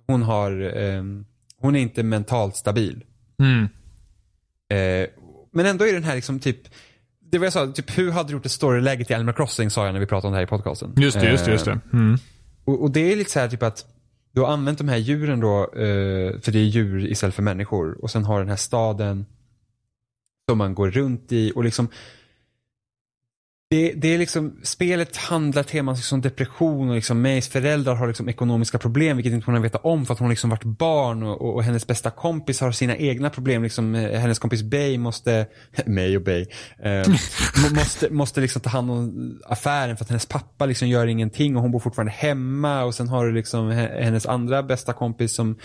hon 0.06 0.22
har, 0.22 0.76
ehm, 0.76 1.24
hon 1.56 1.76
är 1.76 1.80
inte 1.80 2.02
mentalt 2.02 2.56
stabil. 2.56 3.04
Mm. 3.38 3.68
Eh, 4.68 5.08
men 5.52 5.66
ändå 5.66 5.86
är 5.86 5.92
den 5.92 6.04
här 6.04 6.14
liksom 6.14 6.40
typ, 6.40 6.58
det 7.30 7.38
var 7.38 7.46
jag 7.46 7.52
sa, 7.52 7.66
typ 7.66 7.98
hur 7.98 8.10
hade 8.10 8.28
du 8.28 8.32
gjort 8.32 8.46
ett 8.46 8.52
storyläge 8.52 9.04
till 9.04 9.16
Animal 9.16 9.34
Crossing 9.34 9.70
sa 9.70 9.84
jag 9.84 9.92
när 9.92 10.00
vi 10.00 10.06
pratade 10.06 10.26
om 10.26 10.32
det 10.32 10.38
här 10.38 10.44
i 10.44 10.46
podcasten. 10.46 10.94
Just 10.96 11.20
det, 11.20 11.30
just 11.30 11.44
det, 11.44 11.52
just 11.52 11.66
Eh, 11.66 11.74
det. 11.74 11.96
Mm. 11.96 12.18
och, 12.64 12.82
och 12.82 12.90
det 12.90 13.12
är 13.12 13.16
lite 13.16 13.30
så 13.30 13.40
här 13.40 13.48
typ 13.48 13.62
att 13.62 13.86
du 14.34 14.40
har 14.40 14.48
använt 14.48 14.78
de 14.78 14.88
här 14.88 14.96
djuren 14.96 15.40
då, 15.40 15.62
eh, 15.62 16.40
för 16.40 16.52
det 16.52 16.58
är 16.58 16.64
djur 16.64 17.06
istället 17.06 17.34
för 17.34 17.42
människor. 17.42 17.98
Och 18.02 18.10
sen 18.10 18.24
har 18.24 18.38
den 18.38 18.48
här 18.48 18.56
staden 18.56 19.26
som 20.52 20.58
man 20.58 20.74
går 20.74 20.90
runt 20.90 21.32
i 21.32 21.52
och 21.54 21.64
liksom 21.64 21.88
det, 23.72 23.92
det 23.92 24.14
är 24.14 24.18
liksom, 24.18 24.56
spelet 24.62 25.16
handlar 25.16 25.62
teman 25.62 25.94
liksom 25.94 26.20
depression 26.20 26.88
och 26.88 26.94
liksom 26.94 27.22
Mays 27.22 27.48
föräldrar 27.48 27.94
har 27.94 28.06
liksom 28.06 28.28
ekonomiska 28.28 28.78
problem 28.78 29.16
vilket 29.16 29.32
inte 29.32 29.46
hon 29.46 29.54
har 29.54 29.62
vetat 29.62 29.84
om 29.84 30.06
för 30.06 30.14
att 30.14 30.20
hon 30.20 30.30
liksom 30.30 30.50
varit 30.50 30.64
barn 30.64 31.22
och, 31.22 31.42
och, 31.42 31.54
och 31.54 31.62
hennes 31.62 31.86
bästa 31.86 32.10
kompis 32.10 32.60
har 32.60 32.72
sina 32.72 32.96
egna 32.96 33.30
problem. 33.30 33.62
Liksom, 33.62 33.94
eh, 33.94 34.20
hennes 34.20 34.38
kompis 34.38 34.62
Bay 34.62 34.98
måste, 34.98 35.46
May 35.86 36.16
och 36.16 36.22
Bay, 36.22 36.46
eh, 36.78 37.08
måste, 37.74 38.10
måste 38.10 38.40
liksom 38.40 38.62
ta 38.62 38.70
hand 38.70 38.90
om 38.90 39.38
affären 39.46 39.96
för 39.96 40.04
att 40.04 40.10
hennes 40.10 40.26
pappa 40.26 40.66
liksom 40.66 40.88
gör 40.88 41.06
ingenting 41.06 41.56
och 41.56 41.62
hon 41.62 41.70
bor 41.70 41.80
fortfarande 41.80 42.12
hemma 42.12 42.84
och 42.84 42.94
sen 42.94 43.08
har 43.08 43.26
du 43.26 43.32
liksom 43.32 43.70
hennes 43.70 44.26
andra 44.26 44.62
bästa 44.62 44.92
kompis 44.92 45.34
som 45.34 45.58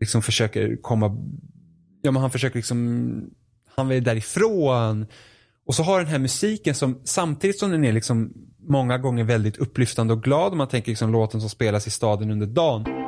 liksom 0.00 0.22
försöker 0.22 0.82
komma, 0.82 1.16
ja 2.02 2.10
men 2.10 2.22
han 2.22 2.30
försöker 2.30 2.56
liksom, 2.56 3.30
han 3.76 3.88
vill 3.88 4.04
därifrån. 4.04 5.06
Och 5.66 5.74
så 5.74 5.82
har 5.82 5.98
den 5.98 6.08
här 6.08 6.18
musiken 6.18 6.74
som 6.74 7.00
samtidigt 7.04 7.58
som 7.58 7.70
den 7.70 7.84
är 7.84 7.92
liksom 7.92 8.32
många 8.68 8.98
gånger 8.98 9.24
väldigt 9.24 9.56
upplyftande 9.56 10.14
och 10.14 10.22
glad 10.22 10.52
om 10.52 10.58
man 10.58 10.68
tänker 10.68 10.90
liksom 10.90 11.12
låten 11.12 11.40
som 11.40 11.50
spelas 11.50 11.86
i 11.86 11.90
staden 11.90 12.30
under 12.30 12.46
dagen. 12.46 13.03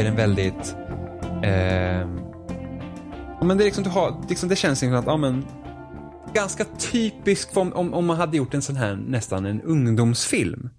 Är 0.00 0.04
den 0.04 0.16
väldigt... 0.16 0.76
ja, 3.40 3.44
men 3.46 3.58
det, 3.58 3.62
är 3.62 3.64
liksom, 3.64 3.84
du 3.84 3.90
har, 3.90 4.24
liksom, 4.28 4.48
det 4.48 4.56
känns 4.56 4.82
liksom 4.82 4.98
att, 4.98 5.06
ja 5.06 5.16
men, 5.16 5.44
ganska 6.34 6.64
typisk 6.64 7.56
om, 7.56 7.72
om, 7.72 7.94
om 7.94 8.06
man 8.06 8.16
hade 8.16 8.36
gjort 8.36 8.54
en 8.54 8.62
sån 8.62 8.76
här, 8.76 8.96
nästan 8.96 9.46
en 9.46 9.60
ungdomsfilm. 9.62 10.70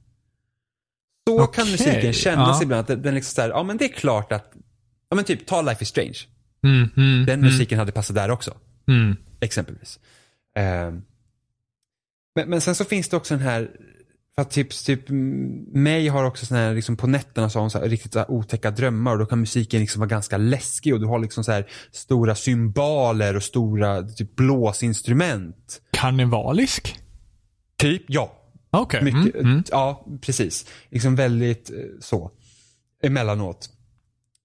Så 1.30 1.38
kan 1.38 1.44
Okej, 1.64 1.72
musiken 1.72 2.14
kännas 2.14 2.58
ja. 2.58 2.64
ibland, 2.64 2.80
att 2.82 2.88
den- 2.88 3.02
den 3.02 3.16
liksom 3.16 3.36
så 3.36 3.42
här, 3.42 3.50
ja 3.50 3.64
men 3.64 3.78
det 3.78 3.86
är 3.86 3.90
klart 3.94 4.32
att, 4.32 4.52
ja 5.10 5.16
men 5.16 5.26
typ, 5.26 5.46
ta 5.46 5.62
Life 5.62 5.84
is 5.84 5.90
Strange. 5.90 6.18
Mm, 6.64 6.90
mm, 6.98 7.26
Den 7.26 7.42
musiken 7.42 7.80
hade 7.80 7.92
passat 7.92 8.16
där 8.16 8.32
också. 8.32 8.54
mm. 8.88 9.16
Exempelvis. 9.40 10.00
Ehm, 10.56 11.02
men, 12.36 12.50
men 12.50 12.62
sen 12.62 12.76
så 12.76 12.86
finns 12.86 13.10
det 13.10 13.18
också 13.18 13.34
den 13.34 13.44
här, 13.44 13.72
för 14.42 14.48
att 14.48 14.52
typ, 14.52 14.70
typ 14.86 15.10
mig 15.74 16.08
har 16.08 16.24
också 16.24 16.46
sån 16.46 16.58
här, 16.58 16.74
liksom 16.76 16.98
på 16.98 17.08
nätterna 17.08 17.50
så 17.50 17.60
har 17.60 17.62
hon 17.62 17.70
så 17.72 17.80
här 17.80 17.90
riktigt 17.90 18.14
så 18.14 18.20
här 18.20 18.32
otäcka 18.32 18.72
drömmar 18.72 19.12
och 19.12 19.20
då 19.20 19.26
kan 19.26 19.40
musiken 19.40 19.80
liksom 19.82 20.00
vara 20.00 20.10
ganska 20.10 20.38
läskig 20.38 20.94
och 20.94 21.00
du 21.00 21.06
har 21.06 21.20
liksom 21.20 21.44
så 21.44 21.52
här 21.52 21.68
stora 21.92 22.36
symboler 22.36 23.36
och 23.36 23.44
stora 23.44 24.04
typ 24.04 24.36
blåsinstrument. 24.36 25.82
Karnevalisk? 25.92 27.00
Typ, 27.78 28.04
ja. 28.08 28.38
Okej. 28.72 29.04
Mycket, 29.04 29.36
Mm, 29.36 29.52
mm. 29.52 29.64
Ja, 29.72 30.06
precis. 30.22 30.66
Liksom 30.90 31.16
väldigt 31.16 31.70
eh, 31.70 31.76
så. 32.00 32.32
Emellanåt. 33.04 33.70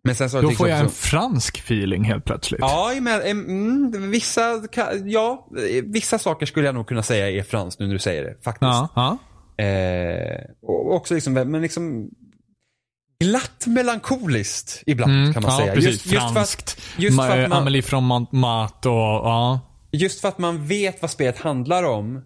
Men 0.04 0.14
sen 0.14 0.30
så 0.30 0.36
har 0.36 0.42
Då 0.42 0.48
det 0.48 0.50
liksom 0.52 0.64
får 0.64 0.68
jag 0.70 0.78
en 0.78 0.86
också- 0.86 0.96
fransk 0.96 1.58
feeling 1.58 2.04
helt 2.04 2.24
plötsligt. 2.24 2.60
Ja, 2.60 2.92
em, 2.94 3.06
mm, 3.44 4.10
vissa, 4.10 4.62
ja, 5.04 5.48
eh, 5.70 5.84
vissa 5.84 6.18
saker 6.18 6.46
skulle 6.46 6.66
jag 6.66 6.74
nog 6.74 6.86
kunna 6.88 7.02
säga 7.02 7.30
är 7.30 7.42
franskt 7.42 7.80
nu 7.80 7.86
när 7.86 7.92
du 7.92 7.98
säger 7.98 8.22
det. 8.24 8.34
Faktiskt. 8.44 8.60
Ja, 8.62 8.88
ja. 8.94 9.18
Eh, 9.58 10.40
och 10.62 10.94
också 10.94 11.14
liksom, 11.14 11.32
men 11.32 11.62
liksom 11.62 12.10
glatt 13.24 13.66
melankoliskt 13.66 14.82
ibland 14.86 15.12
Mm, 15.12 15.32
kan 15.32 15.42
man 15.42 15.52
ja, 15.52 15.58
säga. 15.58 15.74
precis. 15.74 15.90
Just, 15.92 16.06
just, 16.06 16.24
för 16.24 16.32
Franskt. 16.32 16.78
att, 16.96 17.02
just, 17.02 17.16
för 17.16 17.38
att 17.38 17.48
man, 17.50 17.58
Amelie 17.58 17.82
från 17.82 18.04
Montmartre 18.04 18.90
och 18.90 18.96
ja. 19.26 19.60
just 19.92 20.20
för 20.20 20.28
att 20.28 20.38
man 20.38 20.66
vet 20.66 21.02
vad 21.02 21.10
spelet 21.10 21.38
handlar 21.38 21.82
om. 21.82 22.22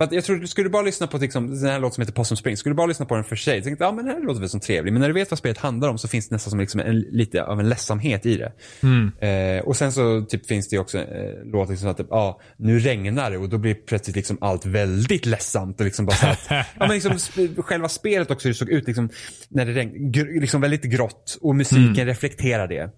För 0.00 0.04
att 0.04 0.12
jag 0.12 0.24
tror, 0.24 0.46
skulle 0.46 0.64
du 0.64 0.70
bara 0.70 0.82
lyssna 0.82 1.06
på 1.06 1.18
liksom, 1.18 1.60
den 1.60 1.70
här 1.70 1.80
låten 1.80 1.94
som 1.94 2.02
heter 2.02 2.12
Possum 2.12 2.36
Spring, 2.36 2.56
skulle 2.56 2.72
du 2.72 2.76
bara 2.76 2.86
lyssna 2.86 3.06
på 3.06 3.14
den 3.14 3.24
för 3.24 3.36
sig, 3.36 3.62
tänkte 3.62 3.84
ja 3.84 3.92
men 3.92 4.04
den 4.04 4.14
här 4.14 4.22
låter 4.22 4.40
väl 4.40 4.48
som 4.48 4.60
trevlig. 4.60 4.92
Men 4.92 5.00
när 5.00 5.08
du 5.08 5.14
vet 5.14 5.30
vad 5.30 5.38
spelet 5.38 5.58
handlar 5.58 5.88
om 5.88 5.98
så 5.98 6.08
finns 6.08 6.28
det 6.28 6.34
nästan 6.34 6.50
som 6.50 6.60
liksom 6.60 6.80
en, 6.80 7.00
lite 7.00 7.44
av 7.44 7.60
en 7.60 7.68
ledsamhet 7.68 8.26
i 8.26 8.36
det. 8.36 8.52
Eh, 9.26 9.64
och 9.64 9.76
sen 9.76 9.92
så 9.92 10.26
typ 10.28 10.46
finns 10.46 10.68
det 10.68 10.78
också 10.78 10.98
eh, 10.98 11.44
låtar 11.44 11.70
liksom 11.70 11.88
att 11.88 12.00
ja, 12.10 12.40
nu 12.56 12.78
regnar 12.78 13.30
det 13.30 13.38
och 13.38 13.48
då 13.48 13.58
blir 13.58 13.74
plötsligt 13.74 14.16
liksom 14.16 14.38
allt 14.40 14.66
väldigt 14.66 15.26
ledsamt 15.26 15.80
och 15.80 15.84
liksom 15.84 16.06
bara 16.06 16.16
så 16.16 16.26
att, 16.26 16.46
ja 16.50 16.64
men 16.78 16.90
liksom 16.90 17.18
själva 17.56 17.88
spelet 17.88 18.30
också 18.30 18.48
hur 18.48 18.52
det 18.52 18.58
såg 18.58 18.70
ut 18.70 18.86
liksom 18.86 19.08
när 19.48 19.66
det 19.66 19.72
regnade, 19.72 20.40
liksom 20.40 20.60
väldigt 20.60 20.84
grått 20.84 21.38
och 21.40 21.56
musiken 21.56 22.06
reflekterar 22.06 22.68
det. 22.68 22.90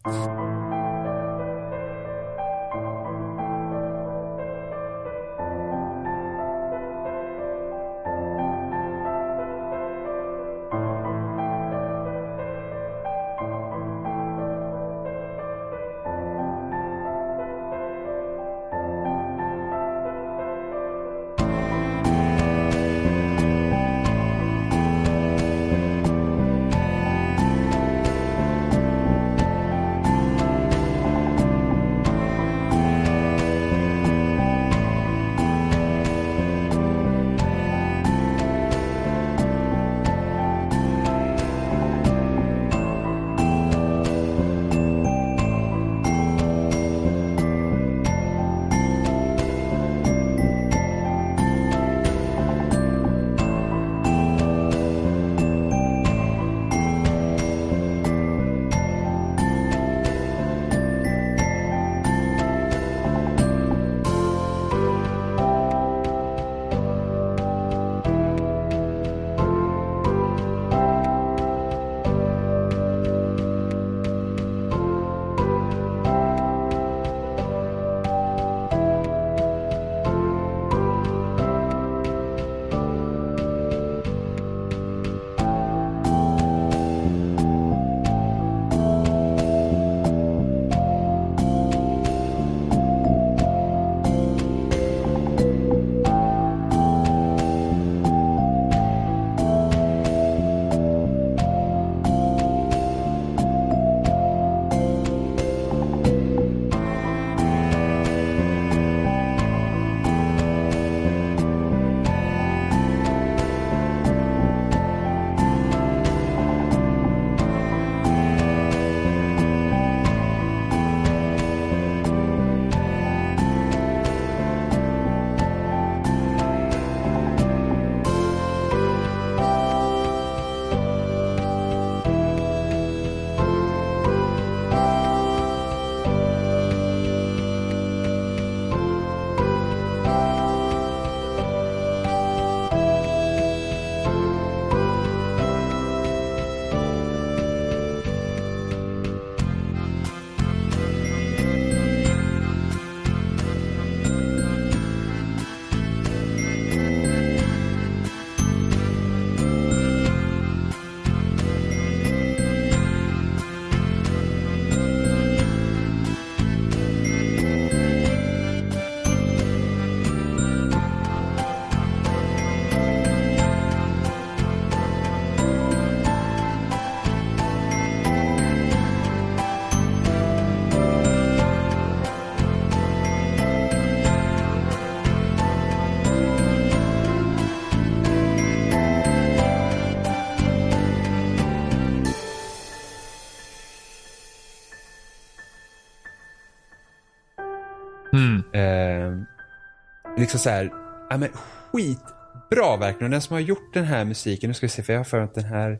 Liksom 200.32 200.38
så 200.38 200.50
här, 200.50 200.72
ja 201.10 201.16
men 201.16 201.28
skitbra 201.72 202.76
verkligen. 202.76 203.04
Och 203.04 203.10
den 203.10 203.22
som 203.22 203.34
har 203.34 203.40
gjort 203.40 203.74
den 203.74 203.84
här 203.84 204.04
musiken, 204.04 204.50
nu 204.50 204.54
ska 204.54 204.66
vi 204.66 204.70
se 204.70 204.82
för 204.82 204.92
jag 204.92 205.00
har 205.00 205.04
för 205.04 205.20
att 205.20 205.34
den 205.34 205.44
här 205.44 205.78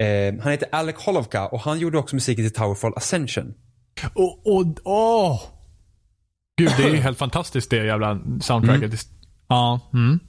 Eh, 0.00 0.34
han 0.40 0.52
heter 0.52 0.68
Alec 0.72 0.96
Holovka 0.96 1.46
och 1.46 1.60
han 1.60 1.78
gjorde 1.78 1.98
också 1.98 2.16
musiken 2.16 2.44
till 2.44 2.52
Towerfall 2.52 2.92
Ascension. 2.96 3.54
Och, 4.14 4.46
och, 4.46 4.66
åh! 4.84 5.42
Gud, 6.56 6.72
det 6.76 6.82
är 6.82 6.90
ju 6.90 6.96
helt 6.96 7.18
fantastiskt 7.18 7.70
det 7.70 7.86
jävla 7.86 8.20
soundtracket. 8.40 9.08
Ja. 9.48 9.90
Mm. 9.92 10.20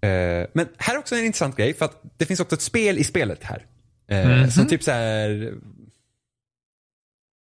Eh, 0.00 0.48
men 0.54 0.68
här 0.78 0.94
är 0.94 0.98
också 0.98 1.14
en 1.14 1.24
intressant 1.24 1.56
grej 1.56 1.74
för 1.74 1.84
att 1.84 2.02
det 2.16 2.26
finns 2.26 2.40
också 2.40 2.54
ett 2.54 2.62
spel 2.62 2.98
i 2.98 3.04
spelet 3.04 3.44
här. 3.44 3.66
Eh, 4.08 4.48
Som 4.48 4.66
typ 4.66 4.82
så 4.82 4.90
här 4.90 5.54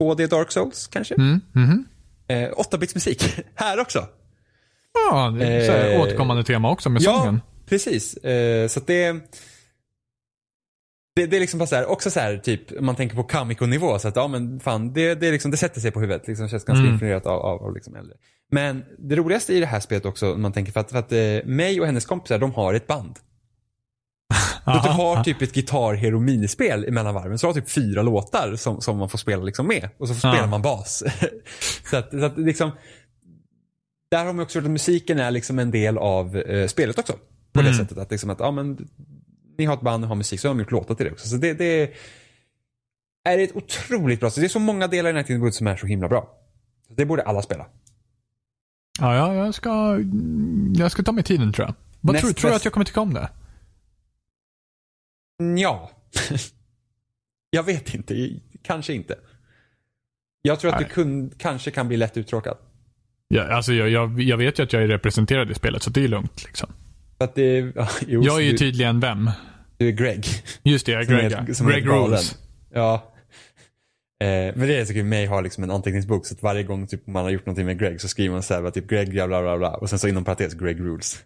2D 0.04 0.28
Dark 0.28 0.52
Souls 0.52 0.88
kanske? 0.88 1.16
Mm. 1.16 1.42
Mhm. 1.52 1.86
Eh, 2.28 2.50
8-bits 2.52 2.96
musik. 2.96 3.24
här 3.56 3.80
också. 3.80 4.08
Ja, 5.12 5.30
det 5.40 5.48
är 5.48 5.66
så 5.66 5.72
här 5.72 5.92
Eh, 5.92 6.02
återkommande 6.02 6.44
tema 6.44 6.72
också 6.72 6.90
med 6.90 7.02
sången. 7.02 7.42
Ja, 7.46 7.66
precis. 7.70 8.18
Eh, 8.18 8.68
så 8.68 8.80
att 8.80 8.88
det, 8.88 9.12
det, 11.16 11.26
det 11.26 11.36
är 11.36 11.40
liksom 11.40 11.58
bara 11.60 11.68
så 11.68 11.76
här, 11.76 11.86
också 11.86 12.12
så 12.12 12.20
här, 12.20 12.38
typ, 12.38 12.82
man 12.82 12.96
tänker 12.96 13.16
på 13.16 13.24
Kamiko-nivå, 13.24 14.00
så 14.00 14.08
att 14.08 14.16
ja 14.16 14.28
men 14.28 14.60
fan, 14.60 14.94
det, 14.94 15.16
det, 15.16 15.32
liksom, 15.32 15.52
det 15.52 15.58
sätter 15.58 15.82
sig 15.82 15.92
på 15.92 16.00
huvudet. 16.02 16.28
Liksom, 16.28 16.50
känns 16.50 16.64
ganska 16.66 16.82
Mm. 16.82 16.94
influerat 16.94 17.26
av, 17.26 17.40
av, 17.42 17.64
av 17.64 17.74
liksom 17.74 17.96
äldre. 17.96 18.16
Men 18.52 18.84
det 18.98 19.16
roligaste 19.16 19.54
i 19.54 19.60
det 19.60 19.66
här 19.66 19.80
spelet 19.80 20.06
också, 20.06 20.26
man 20.38 20.54
tänker 20.54 20.72
för 20.72 20.80
att, 20.80 20.92
för 20.92 20.98
att 21.00 21.12
eh, 21.12 21.18
mig 21.46 21.80
och 21.80 21.86
hennes 21.86 22.06
kompisar, 22.06 22.40
de 22.40 22.54
har 22.54 22.74
ett 22.74 22.88
band. 22.88 23.16
Att 24.64 24.84
du 24.84 24.90
har 24.90 25.24
typ 25.24 25.42
ett 25.42 25.54
Guitar 25.54 25.94
Hero 25.94 26.20
minispel 26.20 26.86
emellan 26.86 27.14
varven. 27.14 27.40
Så 27.40 27.48
du 27.48 27.54
har 27.54 27.62
typ 27.62 27.70
fyra 27.72 28.02
låtar 28.02 28.56
som, 28.56 28.82
som 28.82 28.98
man 28.98 29.10
får 29.10 29.18
spela 29.18 29.44
liksom 29.44 29.68
med. 29.68 29.90
Och 29.98 30.08
så 30.08 30.14
Ja. 30.14 30.34
spelar 30.34 30.48
man 30.48 30.62
bas. 30.62 31.04
så 31.90 31.98
att, 31.98 32.10
så 32.12 32.26
att 32.26 32.38
liksom, 32.38 32.72
där 34.16 34.26
har 34.26 34.34
man 34.34 34.44
också 34.44 34.58
gjort 34.60 34.66
att 34.66 34.72
musiken 34.72 35.20
är 35.20 35.32
liksom 35.32 35.60
en 35.60 35.72
del 35.72 35.98
av 35.98 36.38
eh, 36.38 36.68
spelet 36.68 37.00
också. 37.00 37.14
På 37.54 37.62
det 37.62 37.68
Mm. 37.70 37.74
sättet 37.74 37.98
att, 37.98 38.12
liksom 38.12 38.30
att 38.30 38.40
ja, 38.40 38.52
men, 38.52 38.88
ni 39.58 39.66
har 39.66 39.74
ett 39.74 39.82
band 39.82 40.04
och 40.04 40.08
har 40.08 40.16
musik 40.16 40.40
så 40.40 40.48
har 40.48 40.56
de 40.56 40.60
gjort 40.60 40.72
låtar 40.72 40.96
till 40.96 41.06
det 41.06 41.12
också. 41.12 41.28
Så 41.28 41.36
det, 41.36 41.54
det 41.54 41.94
är 43.30 43.40
ett 43.40 43.56
otroligt 43.56 44.20
bra. 44.20 44.30
Så 44.30 44.40
det 44.40 44.46
är 44.46 44.50
så 44.50 44.60
många 44.60 44.88
delar 44.88 45.10
i 45.10 45.14
Night 45.14 45.30
in 45.30 45.36
the 45.36 45.42
Woods 45.42 45.58
som 45.58 45.68
är 45.68 45.76
så 45.78 45.88
himla 45.88 46.08
bra. 46.08 46.38
Så 46.88 46.94
det 46.94 47.06
borde 47.06 47.24
alla 47.24 47.42
spela. 47.42 47.66
Ja, 49.00 49.16
ja, 49.16 49.36
jag 49.36 49.54
ska, 49.54 50.00
jag 50.76 50.92
ska 50.92 51.04
ta 51.04 51.12
mig 51.12 51.24
tiden 51.24 51.54
tror 51.54 51.68
jag. 51.68 51.76
Vad 52.02 52.14
Näst 52.14 52.26
tror, 52.26 52.34
tror 52.34 52.50
du 52.50 52.56
att 52.56 52.66
jag 52.66 52.74
kommer 52.74 52.86
tycka 52.86 53.02
om 53.02 53.14
det? 53.14 53.30
Ja. 55.58 55.92
jag 57.50 57.64
vet 57.64 57.94
inte. 57.94 58.30
Kanske 58.64 58.94
inte. 58.94 59.20
Jag 60.42 60.60
tror 60.60 60.72
att 60.74 60.80
Nej. 60.80 60.88
du 60.90 60.94
kun, 60.94 61.30
kanske 61.38 61.72
kan 61.72 61.88
bli 61.88 61.98
lätt 61.98 62.18
uttråkad. 62.18 62.58
Ja, 63.28 63.44
alltså 63.44 63.74
jag, 63.74 63.90
jag, 63.90 64.22
jag 64.22 64.38
vet 64.38 64.60
ju 64.60 64.64
att 64.64 64.74
jag 64.74 64.84
är 64.84 64.88
representerad 64.88 65.52
i 65.52 65.54
spelet, 65.54 65.84
så 65.84 65.90
det 65.90 66.04
är 66.04 66.08
lugnt. 66.08 66.44
Liksom. 66.46 66.70
Att 67.18 67.36
det, 67.36 67.58
ja, 67.76 67.90
jo, 68.08 68.24
Jag 68.24 68.38
är 68.38 68.44
ju 68.46 68.52
du, 68.52 68.58
tydligen 68.58 69.00
vem? 69.00 69.30
du 69.78 69.88
är 69.88 69.92
Greg. 69.92 70.26
Just 70.64 70.86
det, 70.86 70.92
jag 70.92 71.02
är 71.02 71.06
Som 71.08 71.16
Greg. 71.16 71.50
är- 71.50 71.54
som 71.54 71.68
är 71.68 71.72
Greg 71.72 71.86
galen. 71.86 72.08
Rules. 72.10 72.38
Ja. 72.74 73.14
Eh, 74.24 74.28
men 74.56 74.60
det 74.60 74.76
är 74.78 74.86
så 74.86 74.94
kul, 74.94 75.06
mig 75.06 75.26
har 75.26 75.42
liksom 75.42 75.64
en 75.64 75.72
anteckningsbok 75.72 76.26
så 76.28 76.34
att 76.34 76.44
varje 76.44 76.64
gång 76.64 76.88
typ, 76.88 77.08
man 77.08 77.24
har 77.24 77.32
gjort 77.32 77.46
någonting 77.46 77.66
med 77.66 77.80
Greg 77.80 78.02
så 78.02 78.08
skriver 78.08 78.34
man 78.34 78.44
så 78.44 78.54
här, 78.54 78.72
typ 78.72 78.88
Greg 78.90 79.10
bla 79.10 79.28
bla 79.28 79.42
bla 79.42 79.58
bla 79.58 79.76
och 79.76 79.90
sen 79.90 80.00
så 80.00 80.08
inom 80.08 80.24
parentes 80.24 80.54
Greg 80.54 80.80
rules. 80.80 81.24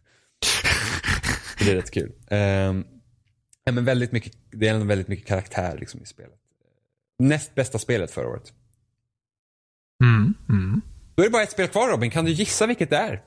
Det 1.59 1.71
är 1.71 1.75
rätt 1.75 1.91
kul. 1.91 2.11
Eh, 2.27 2.73
men 3.71 3.85
väldigt 3.85 4.11
mycket, 4.11 4.33
det 4.51 4.67
är 4.67 4.73
ändå 4.73 4.85
väldigt 4.85 5.07
mycket 5.07 5.27
karaktär 5.27 5.77
liksom 5.79 6.01
i 6.03 6.05
spelet. 6.05 6.35
Näst 7.19 7.55
bästa 7.55 7.79
spelet 7.79 8.11
förra 8.11 8.27
året. 8.27 8.53
Mm, 10.03 10.33
mm. 10.49 10.81
Då 11.19 11.23
är 11.23 11.27
det 11.27 11.31
bara 11.31 11.43
ett 11.43 11.51
spel 11.51 11.67
kvar 11.67 11.87
Robin, 11.87 12.11
kan 12.11 12.25
du 12.25 12.31
gissa 12.31 12.65
vilket 12.67 12.89
det 12.89 12.97
är? 12.97 13.21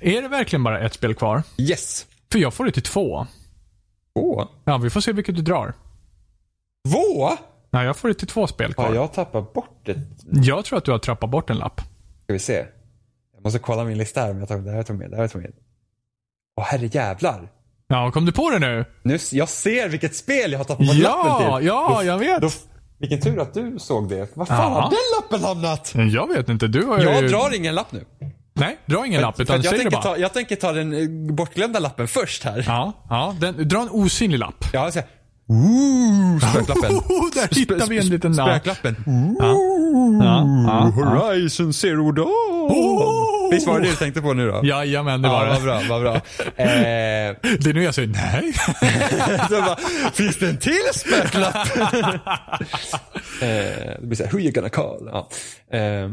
Är 0.00 0.22
det 0.22 0.28
verkligen 0.28 0.64
bara 0.64 0.80
ett 0.80 0.94
spel 0.94 1.14
kvar? 1.14 1.42
Yes. 1.56 2.06
För 2.32 2.38
jag 2.38 2.54
får 2.54 2.64
det 2.64 2.72
till 2.72 2.82
två. 2.82 3.26
Två? 4.14 4.48
Ja, 4.64 4.78
vi 4.78 4.90
får 4.90 5.00
se 5.00 5.12
vilket 5.12 5.34
du 5.34 5.42
drar. 5.42 5.74
Två? 6.88 7.30
Nej, 7.70 7.86
jag 7.86 7.96
får 7.96 8.08
det 8.08 8.14
till 8.14 8.28
två 8.28 8.46
spel 8.46 8.74
kvar. 8.74 8.86
Har 8.86 8.94
jag... 8.94 9.02
jag 9.02 9.12
tappat 9.12 9.52
bort 9.52 9.80
det? 9.84 10.00
tror 10.64 10.78
att 10.78 10.84
du 10.84 10.90
har 10.90 10.98
trappat 10.98 11.30
bort 11.30 11.50
en 11.50 11.56
lapp. 11.56 11.80
Ska 12.22 12.32
vi 12.32 12.38
se. 12.38 12.66
Jag 13.34 13.44
måste 13.44 13.58
kolla 13.58 13.84
min 13.84 13.98
lista 13.98 14.20
här 14.20 14.30
om 14.30 14.38
jag 14.38 14.48
tar 14.48 14.58
det 14.58 14.70
här 14.72 14.82
tar 14.82 14.94
med, 14.94 15.10
det 15.10 15.16
här 15.16 15.28
tar 15.28 15.38
med. 15.38 15.52
Åh 16.56 16.64
herre 16.64 16.86
jävlar. 16.92 17.48
Ja, 17.88 18.10
kom 18.10 18.24
du 18.24 18.32
på 18.32 18.50
det 18.50 18.58
nu? 18.58 18.84
Nu, 19.02 19.18
jag 19.32 19.48
ser 19.48 19.88
vilket 19.88 20.16
spel 20.16 20.52
jag 20.52 20.58
har 20.58 20.64
tappat 20.64 20.86
bort 20.86 20.96
Ja, 20.96 21.24
lappen 21.38 21.58
till. 21.58 21.66
ja, 21.66 21.94
Då- 21.98 22.04
jag 22.04 22.18
vet. 22.18 22.40
Då, 22.40 22.50
vilken 22.98 23.20
tur 23.20 23.40
att 23.40 23.54
du 23.54 23.78
såg 23.78 24.08
det. 24.08 24.36
Var 24.36 24.46
fan 24.46 24.72
har 24.72 24.80
den 24.82 24.98
lappen 25.20 25.46
hamnat? 25.48 25.94
Jag 26.12 26.28
vet 26.28 26.48
inte. 26.48 26.66
Du 26.66 26.84
har 26.84 26.98
ju... 26.98 27.04
Jag 27.04 27.30
drar 27.30 27.54
ingen 27.54 27.74
lapp 27.74 27.92
nu. 27.92 28.04
Nej, 28.52 28.78
dra 28.86 29.06
ingen 29.06 29.20
lapp, 29.22 29.36
För 29.36 29.42
utan 29.42 29.58
att 29.58 29.64
jag, 29.64 29.74
säg 29.74 29.84
det 29.84 29.90
bara. 29.90 30.02
ta, 30.02 30.16
jag 30.16 30.32
tänker 30.32 30.56
ta 30.56 30.72
den 30.72 30.92
eh, 30.92 31.34
bortglömda 31.34 31.78
lappen 31.78 32.08
först 32.08 32.44
här. 32.44 32.64
Ja, 32.66 32.92
ja. 33.10 33.36
Den, 33.40 33.68
dra 33.68 33.80
en 33.80 33.88
osynlig 33.90 34.38
lapp. 34.38 34.64
Ja, 34.72 34.90
så 34.90 34.98
här. 34.98 35.08
Ooh, 35.50 36.38
spöklappen. 36.38 36.92
Oh, 36.96 37.30
där 37.34 37.54
hittar 37.58 37.86
vi 37.88 37.98
en 37.98 38.06
liten... 38.08 38.34
ja. 38.34 38.44
Spöklappen. 38.46 38.96
Ja, 39.38 39.56
ja, 40.24 40.46
ja. 40.66 41.04
Horizon 41.04 41.72
Zero 41.72 42.12
Dawn. 42.12 42.28
Oh. 42.70 43.50
Visst 43.50 43.66
var 43.66 43.80
det 43.80 43.86
det 43.86 43.90
du 43.90 43.96
tänkte 43.96 44.22
på 44.22 44.32
nu 44.34 44.48
då? 44.50 44.60
Jajamän, 44.64 45.22
det 45.22 45.28
var 45.28 45.46
ja, 45.46 45.52
det. 45.52 45.54
vad 45.54 45.62
bra, 45.62 45.82
vad 45.88 46.02
bra. 46.02 46.14
Eh, 46.56 47.36
Det 47.42 47.66
är 47.66 47.74
nu 47.74 47.82
jag 47.82 47.94
säger 47.94 48.08
nej. 48.08 48.52
bara, 49.50 49.76
finns 50.12 50.36
det 50.38 50.48
en 50.48 50.56
till 50.58 50.74
spöklapp? 50.94 51.56
eh, 51.76 51.86
det 53.40 53.98
blir 54.02 54.16
såhär, 54.16 54.30
who 54.32 54.38
you 54.40 54.52
gonna 54.52 54.68
call? 54.68 55.10
Ja. 55.12 55.28
Eh, 55.78 56.10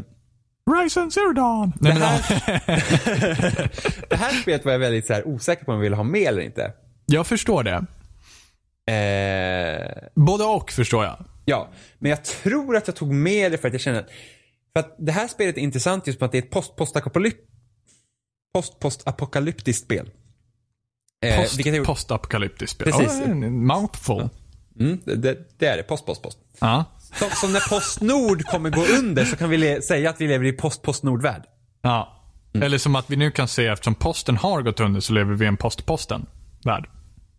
Ryzen 0.82 1.10
Zero 1.10 1.32
Dawn. 1.32 1.72
Nej, 1.80 1.92
det, 1.92 1.98
här, 2.04 2.22
det 4.08 4.16
här 4.16 4.30
spelet 4.42 4.64
var 4.64 4.72
jag 4.72 4.78
väldigt 4.78 5.06
så 5.06 5.12
här, 5.12 5.28
osäker 5.28 5.64
på 5.64 5.70
om 5.72 5.76
jag 5.76 5.82
ville 5.82 5.96
ha 5.96 6.02
med 6.02 6.22
eller 6.28 6.42
inte. 6.42 6.72
Jag 7.06 7.26
förstår 7.26 7.62
det. 7.62 7.84
Eh, 8.86 10.08
Både 10.14 10.44
och 10.44 10.70
förstår 10.72 11.04
jag. 11.04 11.24
ja, 11.44 11.68
men 11.98 12.10
jag 12.10 12.24
tror 12.24 12.76
att 12.76 12.86
jag 12.86 12.96
tog 12.96 13.12
med 13.14 13.52
det 13.52 13.58
för 13.58 13.68
att 13.68 13.74
jag 13.74 13.80
känner 13.80 13.98
att, 14.00 14.08
för 14.72 14.80
att 14.80 14.94
det 14.98 15.12
här 15.12 15.28
spelet 15.28 15.56
är 15.56 15.60
intressant 15.60 16.06
just 16.06 16.18
på 16.18 16.24
att 16.24 16.32
det 16.32 16.38
är 16.38 16.42
ett 16.42 16.50
post 16.50 16.76
postapokalyp 16.76 17.36
post 18.54 18.80
postapokalyptiskt 18.80 19.84
spel. 19.84 20.10
Eh, 21.24 21.36
Post, 21.42 21.60
postapokalyptiskt 21.86 22.72
spel. 22.72 22.92
Precis. 22.92 23.20
En 23.20 23.66
mouthful. 23.66 24.28
mm, 24.80 25.00
det, 25.04 25.16
det, 25.58 25.66
är 25.66 25.76
det, 25.76 25.82
post 25.82 26.06
post 26.06 26.22
post. 26.22 26.38
Ja. 26.60 26.84
Som, 27.18 27.28
som 27.30 27.52
när 27.52 27.68
Postnord 27.68 28.42
kommer 28.44 28.70
gå 28.70 28.84
under 29.00 29.24
så 29.24 29.36
kan 29.36 29.50
vi 29.50 29.82
säga 29.82 30.10
att 30.10 30.20
vi 30.20 30.28
lever 30.28 30.44
i 30.44 30.52
post 30.52 30.82
postnord-värld. 30.82 31.42
ja. 31.82 32.12
Eller 32.62 32.78
som 32.78 32.96
att 32.96 33.10
vi 33.10 33.16
nu 33.16 33.30
kan 33.30 33.48
se 33.48 33.66
eftersom 33.66 33.94
posten 33.94 34.36
har 34.36 34.62
gått 34.62 34.80
under 34.80 35.00
så 35.00 35.12
lever 35.12 35.34
vi 35.34 35.44
i 35.44 35.48
en 35.48 35.56
postposten 35.56 36.26
värld. 36.64 36.88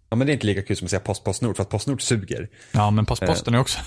Ja 0.10 0.16
men 0.18 0.28
det 0.28 0.32
är 0.32 0.34
inte 0.34 0.46
lika 0.48 0.62
kul 0.62 0.78
som 0.78 0.86
att 0.86 0.90
säga 0.90 1.00
post 1.00 1.24
postnord 1.24 1.56
för 1.56 1.64
att 1.64 1.70
Postnord 1.70 2.02
suger. 2.02 2.50
Ja, 2.72 2.92
men 2.92 3.06
postposten 3.06 3.54
är 3.54 3.60
också... 3.60 3.80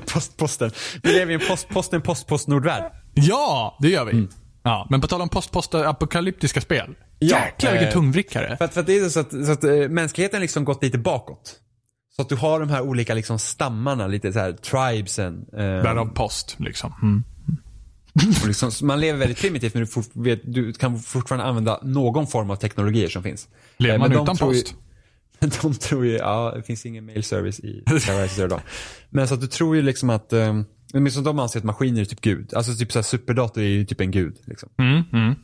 post 0.12 0.36
posten. 0.36 0.70
Vi 1.02 1.12
lever 1.12 1.32
i 1.32 1.34
en 1.34 1.48
post 1.48 1.68
posten 1.68 2.02
post 2.02 2.26
postnord-värld. 2.26 2.92
ja, 3.14 3.78
det 3.80 3.88
gör 3.88 4.04
vi. 4.04 4.28
Ja, 4.62 4.86
men 4.90 5.00
på 5.00 5.06
tal 5.06 5.22
om 5.22 5.28
post-post-apokalyptiska 5.28 6.60
spel. 6.60 6.94
Ja, 7.18 7.38
Jäklar 7.44 7.70
vilken 7.70 7.88
eh, 7.88 7.92
tungvrickare. 7.94 8.56
För 8.56 8.64
att, 8.64 8.74
för 8.74 8.80
att 8.80 8.86
det 8.86 8.98
är 8.98 9.08
så 9.08 9.20
att, 9.20 9.30
så 9.30 9.52
att 9.52 9.64
eh, 9.64 9.70
mänskligheten 9.74 10.40
liksom 10.40 10.64
gått 10.64 10.82
lite 10.82 10.98
bakåt. 10.98 11.54
Så 12.16 12.22
att 12.22 12.28
du 12.28 12.36
har 12.36 12.60
de 12.60 12.70
här 12.70 12.80
olika 12.80 13.14
liksom 13.14 13.38
stammarna, 13.38 14.06
lite 14.06 14.32
så 14.32 14.38
här 14.38 14.52
tribesen. 14.52 15.46
Eh, 15.52 15.58
Därav 15.58 16.06
post, 16.06 16.56
liksom. 16.58 16.94
Mm. 17.02 17.24
liksom, 18.46 18.70
man 18.82 19.00
lever 19.00 19.18
väldigt 19.18 19.38
primitivt 19.40 19.74
men 19.74 19.80
du, 19.80 19.86
fort, 19.86 20.06
vet, 20.12 20.40
du 20.54 20.72
kan 20.72 20.98
fortfarande 20.98 21.44
använda 21.46 21.80
någon 21.82 22.26
form 22.26 22.50
av 22.50 22.56
teknologier 22.56 23.08
som 23.08 23.22
finns. 23.22 23.48
Lever 23.76 23.94
Eh, 23.94 24.00
man 24.00 24.12
utan 24.12 24.36
tror 24.36 24.54
ju- 24.54 24.60
post? 24.62 24.74
De 25.62 25.74
tror 25.74 26.06
ju, 26.06 26.12
ja 26.12 26.52
det 26.56 26.62
finns 26.62 26.86
ingen 26.86 27.06
mail 27.06 27.24
service 27.24 27.60
i 27.60 27.84
Zero 28.28 28.48
Dawn. 28.48 28.60
Men 29.10 29.28
så 29.28 29.34
att 29.34 29.40
du 29.40 29.46
tror 29.46 29.76
ju 29.76 29.82
liksom 29.82 30.10
att, 30.10 30.32
eh, 30.32 30.62
men 30.92 31.12
som 31.12 31.24
de 31.24 31.38
anser 31.38 31.58
att 31.58 31.64
maskiner 31.64 32.00
är 32.00 32.04
typ 32.04 32.20
gud. 32.20 32.54
Alltså 32.54 32.74
typ 32.74 32.92
så 32.92 32.98
här 32.98 33.04
superdator 33.04 33.62
är 33.62 33.66
ju 33.66 33.84
typ 33.84 34.00
en 34.00 34.10
gud. 34.10 34.36
Liksom. 34.44 34.68
Mm, 34.78 35.02
mm. 35.12 35.34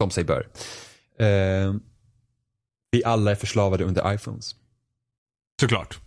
Som 0.00 0.10
sig 0.10 0.24
bör. 0.24 0.48
Eh, 1.18 1.74
vi 2.90 3.04
alla 3.04 3.30
är 3.30 3.34
förslavade 3.34 3.84
under 3.84 4.14
iPhones. 4.14 4.54
Såklart. 5.60 5.98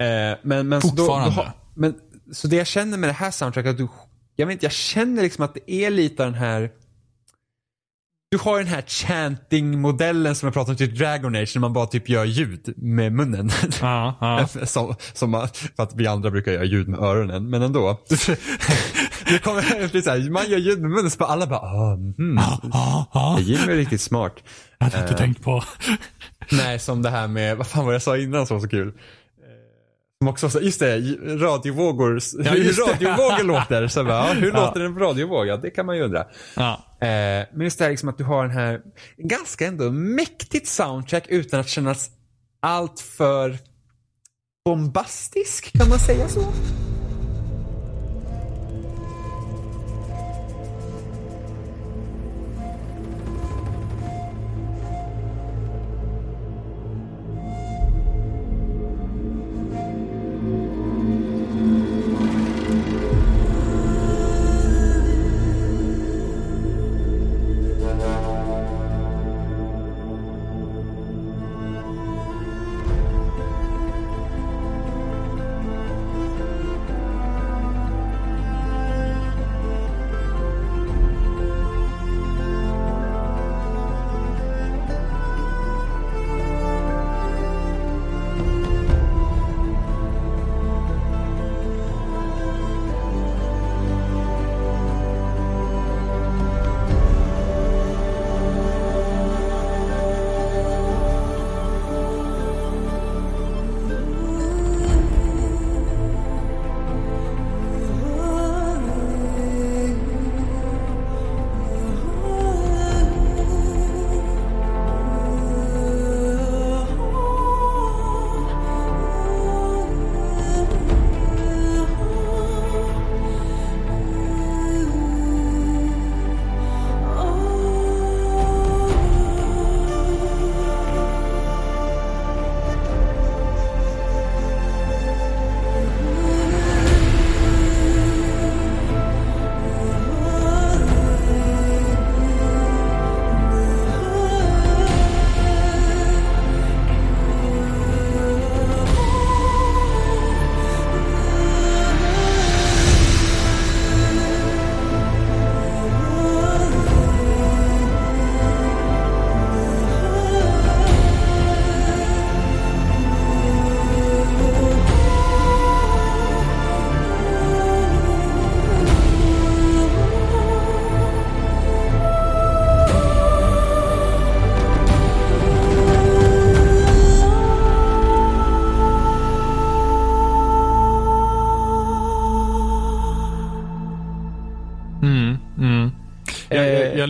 Eh, 0.00 0.38
men, 0.42 0.68
men, 0.68 0.80
så, 0.80 0.88
då, 0.88 0.94
då 0.94 0.96
Fortfarande. 0.96 1.52
men 1.74 1.94
så 2.32 2.48
det 2.48 2.56
jag 2.56 2.66
känner 2.66 2.98
med 2.98 3.08
det 3.08 3.14
här 3.14 3.30
soundtracket, 3.30 3.70
att 3.70 3.78
du, 3.78 3.88
jag 4.36 4.46
vet 4.46 4.52
inte, 4.52 4.66
jag 4.66 4.72
känner 4.72 5.22
liksom 5.22 5.44
att 5.44 5.54
det 5.54 5.72
är 5.72 5.90
lite 5.90 6.24
den 6.24 6.34
här 6.34 6.70
du 8.30 8.38
har 8.38 8.58
den 8.58 8.66
här 8.66 8.82
chanting-modellen 8.82 10.34
som 10.34 10.46
jag 10.46 10.54
pratade 10.54 10.70
om 10.70 10.76
till 10.76 10.98
Dragon 10.98 11.36
Age 11.36 11.52
när 11.54 11.60
man 11.60 11.72
bara 11.72 11.86
typ 11.86 12.08
gör 12.08 12.24
ljud 12.24 12.74
med 12.76 13.12
munnen. 13.12 13.50
Ja, 13.80 14.16
ja. 14.20 14.46
som, 14.66 14.94
som 15.12 15.30
man, 15.30 15.48
för 15.48 15.82
att 15.82 15.94
vi 15.94 16.06
andra 16.06 16.30
brukar 16.30 16.52
göra 16.52 16.64
ljud 16.64 16.88
med 16.88 17.00
öronen, 17.00 17.50
men 17.50 17.62
ändå. 17.62 18.00
det 19.28 19.38
kommer 19.42 20.00
så 20.02 20.10
här, 20.10 20.30
man 20.30 20.50
gör 20.50 20.58
ljud 20.58 20.80
med 20.80 20.90
munnen 20.90 21.10
så 21.10 21.24
alla 21.24 21.46
bara, 21.46 21.60
ah, 21.60 21.92
mm. 21.92 22.40
Ja, 22.72 23.06
ja. 23.12 23.38
Jimmy 23.40 23.72
är 23.72 23.76
riktigt 23.76 24.00
smart. 24.00 24.34
Jag 24.78 24.86
hade 24.86 25.02
inte 25.02 25.18
tänkt 25.18 25.42
på. 25.42 25.64
Nej, 26.50 26.78
som 26.78 27.02
det 27.02 27.10
här 27.10 27.28
med, 27.28 27.56
vad 27.56 27.66
fan 27.66 27.84
var 27.84 27.92
det 27.92 27.94
jag 27.94 28.02
sa 28.02 28.16
innan 28.16 28.46
som 28.46 28.56
var 28.56 28.62
så 28.62 28.68
kul? 28.68 28.92
Som 30.24 30.28
också 30.28 30.50
så, 30.50 30.60
just 30.60 30.80
det, 30.80 30.96
radiovågor, 31.22 32.18
Ja, 32.44 32.50
hur 32.50 32.72
radiovågor 32.88 33.44
låter. 33.44 33.88
Så 33.88 34.04
bara, 34.04 34.28
ja, 34.28 34.32
hur 34.32 34.52
Ja. 34.52 34.66
låter 34.66 34.80
en 34.80 34.98
radiovåg? 34.98 35.46
Ja, 35.46 35.56
det 35.56 35.70
kan 35.70 35.86
man 35.86 35.96
ju 35.96 36.02
undra. 36.02 36.26
Ja. 36.56 36.72
Eh, 37.00 37.46
men 37.52 37.60
just 37.60 37.78
det 37.78 37.84
här 37.84 37.90
liksom 37.90 38.08
att 38.08 38.18
du 38.18 38.24
har 38.24 38.42
den 38.42 38.50
här, 38.56 38.80
ganska 39.16 39.66
ändå 39.66 39.90
mäktigt 39.90 40.66
soundtrack 40.66 41.24
utan 41.28 41.60
att 41.60 41.68
kännas 41.68 42.10
allt 42.62 43.00
för 43.00 43.58
bombastisk, 44.64 45.72
kan 45.78 45.88
man 45.88 45.98
säga 45.98 46.28
så? 46.28 46.40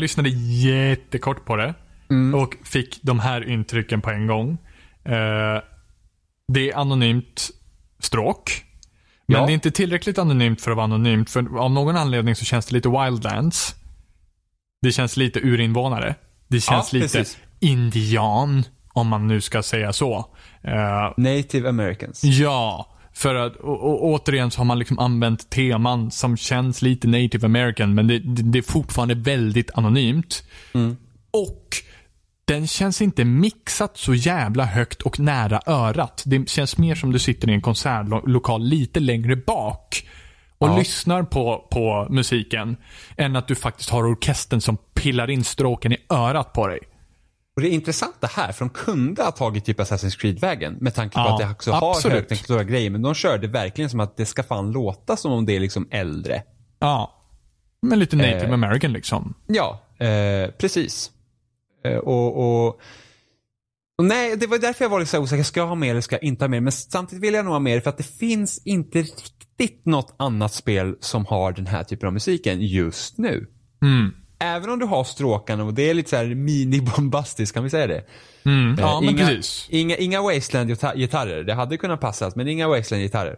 Lyssnade 0.01 0.29
jättekort 0.29 1.45
på 1.45 1.57
det. 1.57 1.75
Och 2.37 2.55
fick 2.65 2.99
de 3.03 3.21
här 3.21 3.49
intrycken 3.49 4.01
på 4.01 4.11
en 4.11 4.27
gång. 4.27 4.59
Eh, 5.05 5.63
det 6.53 6.71
är 6.71 6.77
anonymt 6.77 7.51
stråk. 7.99 8.65
Men 9.27 9.41
Ja. 9.41 9.47
det 9.47 9.53
är 9.53 9.55
inte 9.55 9.71
tillräckligt 9.71 10.19
anonymt 10.19 10.61
för 10.61 10.71
att 10.71 10.77
vara 10.77 10.85
anonymt. 10.85 11.31
För 11.31 11.59
av 11.59 11.71
någon 11.71 11.97
anledning 11.97 12.35
så 12.35 12.45
känns 12.45 12.67
det 12.67 12.75
lite 12.75 12.89
Wildlands. 12.89 13.75
Det 14.83 14.93
känns 14.93 15.17
lite 15.17 15.41
urinvånare. 15.41 16.15
Det 16.49 16.61
känns 16.61 16.93
Ja, 16.93 16.99
lite 17.01 17.19
precis. 17.19 17.39
indian. 17.61 18.65
Om 18.93 19.09
man 19.09 19.27
nu 19.27 19.41
ska 19.41 19.63
säga 19.63 19.93
så. 19.93 20.27
Eh, 20.63 21.13
Native 21.17 21.69
Americans. 21.69 22.25
Ja, 22.25 22.87
för 23.13 23.35
att 23.35 23.57
och, 23.57 23.83
och, 23.83 24.05
återigen 24.05 24.51
så 24.51 24.61
har 24.61 24.65
man 24.65 24.79
liksom 24.79 24.99
använt 24.99 25.51
teman 25.51 26.11
som 26.11 26.37
känns 26.37 26.83
lite 26.83 27.09
native 27.09 27.47
american 27.47 27.95
men 27.95 28.07
det, 28.07 28.19
det, 28.19 28.43
det 28.43 28.59
är 28.59 28.63
fortfarande 28.63 29.15
väldigt 29.15 29.71
anonymt. 29.75 30.45
Och 31.31 31.77
den 32.45 32.67
känns 32.67 33.03
inte 33.03 33.25
mixat 33.25 33.97
så 33.97 34.15
jävla 34.15 34.65
högt 34.65 35.03
och 35.03 35.21
nära 35.21 35.61
örat. 35.67 36.23
Det 36.27 36.49
känns 36.49 36.79
mer 36.79 36.95
som 36.95 37.13
du 37.13 37.19
sitter 37.19 37.51
i 37.51 37.55
en 37.55 37.61
konsertlokal 37.61 38.63
lite 38.65 39.01
längre 39.01 39.37
bak 39.37 40.09
och 40.59 40.69
Ja. 40.69 40.79
lyssnar 40.79 41.23
på, 41.23 41.69
på 41.71 42.07
musiken 42.11 42.77
än 43.17 43.37
att 43.37 43.49
du 43.49 43.55
faktiskt 43.55 43.91
har 43.91 44.13
orkestern 44.13 44.61
som 44.61 44.77
pillar 44.95 45.31
in 45.31 45.45
stråken 45.45 45.93
i 45.93 45.97
örat 46.09 46.53
på 46.53 46.67
dig. 46.67 46.79
Och 47.57 47.63
det 47.63 47.69
är 47.69 47.73
intressant 47.73 48.15
det 48.21 48.27
här, 48.27 48.53
för 48.53 48.65
de 48.65 48.71
kunde 48.71 49.23
ha 49.23 49.31
tagit 49.31 49.65
typ 49.65 49.79
Assassin's 49.81 50.19
Creed-vägen 50.21 50.77
med 50.81 50.95
tanke 50.95 51.15
på 51.15 51.21
Ja, 51.21 51.33
att 51.33 51.39
det 51.41 51.51
också 51.51 51.73
har 51.73 51.91
absolut. 51.91 52.15
högteknologiska 52.17 52.71
grejer. 52.73 52.91
Men 52.91 53.03
de 53.03 53.15
körde 53.15 53.47
verkligen 53.49 53.91
som 53.91 54.01
att 54.01 54.17
det 54.17 54.27
ska 54.27 54.43
fan 54.43 54.73
låta 54.73 55.17
som 55.17 55.33
om 55.33 55.47
det 55.47 55.57
är 55.57 55.61
liksom 55.61 55.89
äldre. 55.91 56.43
Ja. 56.79 57.17
Men 57.83 57.99
lite 57.99 58.17
native 58.17 58.47
Eh. 58.47 58.53
american 58.53 58.93
liksom. 58.93 59.35
Ja, 59.47 59.81
eh, 59.99 60.51
precis. 60.51 61.11
Eh, 61.85 61.97
och, 61.97 62.67
och, 62.69 62.81
nej, 64.03 64.37
det 64.37 64.47
var 64.47 64.59
därför 64.59 64.85
jag 64.85 64.91
var 64.91 65.01
lite 65.01 65.19
osäker. 65.19 65.43
Ska 65.43 65.61
jag 65.61 65.67
ha 65.67 65.75
mer 65.75 65.91
eller 65.91 66.01
ska 66.01 66.17
jag 66.17 66.23
inte 66.25 66.45
ha 66.45 66.49
mer? 66.49 66.61
Men 66.61 66.73
samtidigt 66.73 67.25
vill 67.25 67.35
jag 67.35 67.45
nog 67.45 67.53
ha 67.55 67.61
mer 67.61 67.81
för 67.81 67.91
att 67.91 67.97
det 67.99 68.03
finns 68.19 68.63
inte 68.67 68.99
riktigt 68.99 69.87
något 69.87 70.15
annat 70.17 70.53
spel 70.53 70.97
som 71.01 71.27
har 71.27 71.53
den 71.53 71.67
här 71.67 71.85
typen 71.85 72.07
av 72.07 72.13
musiken 72.13 72.61
just 72.61 73.19
nu. 73.19 73.47
Mm. 73.83 74.15
Även 74.41 74.71
om 74.71 74.79
du 74.79 74.87
har 74.87 75.05
stråkarna 75.05 75.65
och 75.65 75.75
det 75.75 75.91
är 75.91 75.95
lite 75.95 76.11
så 76.11 76.17
här 76.17 76.25
mini-bombastiskt, 76.25 77.55
kan 77.55 77.65
vi 77.65 77.71
säga 77.71 77.87
det? 77.87 78.05
Mm. 78.45 78.77
Ja, 78.79 78.95
Eh, 78.95 79.01
men 79.01 79.11
inga, 79.11 79.27
precis. 79.27 79.67
Inga, 79.71 79.97
inga 79.97 80.23
Wasteland-gitarrer. 80.23 81.43
Det 81.45 81.55
hade 81.55 81.77
kunnat 81.77 82.01
passa, 82.01 82.33
men 82.35 82.49
inga 82.49 82.69
Wasteland-gitarrer. 82.69 83.37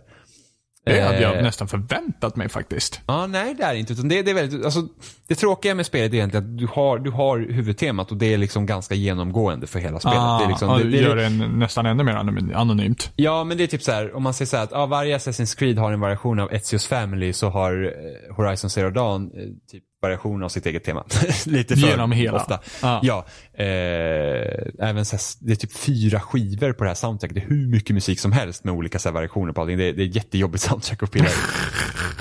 Det 0.85 1.01
hade 1.01 1.21
jag 1.21 1.37
Eh, 1.37 1.43
nästan 1.43 1.69
förväntat 1.69 2.37
mig 2.37 2.49
faktiskt. 2.49 3.01
Ja, 3.07 3.27
nej 3.27 3.55
det 3.55 3.65
är 3.65 3.75
inte. 3.75 3.93
Utan 3.93 4.09
det, 4.09 4.23
det, 4.23 4.31
är 4.31 4.35
väldigt, 4.35 4.65
alltså, 4.65 4.83
det 5.29 5.35
tråkiga 5.35 5.75
med 5.75 5.87
spelet 5.87 6.13
är 6.13 6.15
egentligen 6.17 6.45
att 6.53 6.59
du 6.59 6.67
har, 6.67 6.99
du 6.99 7.11
har 7.11 7.39
huvudtemat 7.39 8.11
och 8.11 8.17
det 8.17 8.35
är 8.35 8.39
liksom 8.39 8.67
ganska 8.67 8.95
genomgående 8.95 9.67
för 9.67 9.79
hela 9.79 10.01
spelet. 10.01 10.19
Ah, 10.19 10.41
det 10.43 10.49
liksom, 10.49 10.79
det, 10.79 10.85
det 10.85 10.97
gör 10.97 11.17
det 11.17 11.27
en, 11.27 11.39
nästan 11.59 11.87
ännu 11.87 12.05
mer 12.05 12.13
anon- 12.13 12.55
anonymt. 12.55 13.13
Ja, 13.17 13.45
men 13.45 13.57
det 13.57 13.63
är 13.63 13.67
typ 13.67 13.83
så 13.83 13.93
här, 13.93 14.17
om 14.17 14.23
man 14.23 14.35
säger 14.35 14.47
så 14.47 14.57
här 14.57 14.65
att 14.65 14.71
ja, 14.73 14.87
varje 14.87 15.19
Assassin's 15.19 15.59
Creed 15.59 15.79
har 15.79 15.93
en 15.93 16.01
variation 16.01 16.41
av 16.41 16.51
Ezio's 16.51 16.89
Family 16.89 17.33
så 17.33 17.49
har 17.49 17.85
eh, 17.85 18.37
Horizon 18.37 18.71
Zero 18.71 18.91
Dawn 18.91 19.23
eh, 19.35 19.45
typ 19.71 19.85
variation 20.03 20.43
av 20.43 20.49
sitt 20.49 20.67
eget 20.67 20.85
tema. 20.85 21.05
Lite 21.47 21.77
för 21.77 21.89
Genom 21.89 22.13
hela. 22.13 22.37
ofta. 22.37 22.61
Ja. 22.83 23.01
Ja. 23.03 23.27
eh, 23.65 24.67
även 24.89 25.05
så 25.05 25.17
här, 25.17 25.23
det 25.47 25.53
är 25.53 25.57
typ 25.57 25.73
fyra 25.73 26.21
skivor 26.21 26.73
på 26.73 26.85
det 26.85 26.91
här 26.91 26.95
soundtracket. 26.95 27.35
Det 27.35 27.41
är 27.43 27.49
hur 27.49 27.67
mycket 27.69 27.95
musik 27.95 28.21
som 28.21 28.33
helst 28.33 28.65
med 28.65 28.75
olika 28.75 28.99
så 28.99 29.09
här, 29.09 29.15
variationer 29.15 29.53
på 29.53 29.61
allting. 29.61 29.79
Det, 29.79 29.85
är- 29.85 29.93
det 29.93 30.03
är 30.03 30.17
jättejobbigt 30.17 30.63
soundtrack 30.69 31.03
att 31.03 31.11
pilla 31.11 31.27
i. 31.29 31.33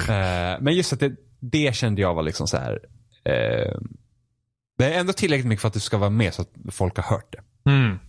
eh, 0.10 0.58
Men 0.61 0.74
just 0.76 0.93
att 0.93 1.00
det, 1.00 1.11
det 1.40 1.76
kände 1.76 2.01
jag 2.01 2.14
var 2.16 2.24
liksom 2.24 2.48
så 2.48 2.58
här. 2.58 2.80
Eh, 3.26 3.77
det 4.77 4.93
är 4.93 5.00
ändå 5.00 5.14
tillräckligt 5.14 5.48
mycket 5.48 5.61
för 5.61 5.68
att 5.68 5.74
det 5.74 5.80
ska 5.80 5.98
vara 5.98 6.10
med 6.10 6.34
så 6.34 6.42
att 6.42 6.50
folk 6.72 6.95
har 6.98 7.03
hört 7.03 7.34
det. 7.64 7.72
Mm. 7.72 8.00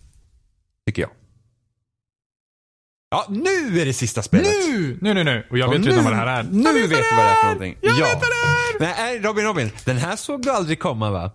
Tycker 0.85 1.01
jag. 1.01 1.11
Ja, 3.13 3.25
nu 3.29 3.81
är 3.81 3.85
det 3.85 3.93
sista 3.93 4.21
spelet. 4.21 4.47
Nu! 4.47 4.97
Nu, 5.01 5.13
nu, 5.13 5.23
nu. 5.23 5.47
Och 5.49 5.57
jag 5.57 5.69
vet 5.69 5.79
Och 5.79 5.85
redan 5.85 6.03
vad 6.03 6.13
det 6.13 6.17
här 6.17 6.27
är. 6.27 6.43
Nu 6.43 6.63
vet, 6.63 6.89
vad 6.89 6.99
du 6.99 7.15
vad 7.15 7.25
det 7.25 7.31
är 7.31 7.35
för 7.35 7.43
någonting. 7.43 7.77
Jag 7.81 7.97
ja. 7.97 8.05
vet 8.05 8.13
vad 8.13 8.21
det 8.79 8.85
är! 8.85 8.95
Nej, 8.95 9.19
Robin, 9.19 9.45
Robin. 9.45 9.71
Den 9.85 9.97
här 9.97 10.15
såg 10.15 10.41
du 10.41 10.51
aldrig 10.51 10.79
komma 10.79 11.11
va? 11.11 11.31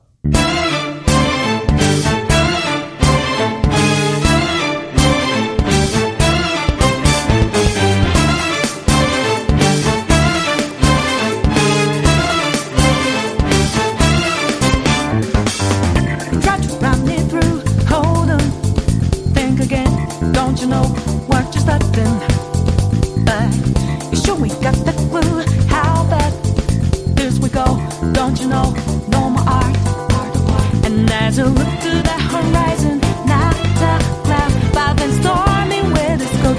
And 31.41 31.55
look 31.55 31.69
to 31.83 32.03
the 32.03 32.19
horizon, 32.33 32.99
not 33.25 33.55
a 33.55 34.03
cloud, 34.25 34.53
but 34.75 35.01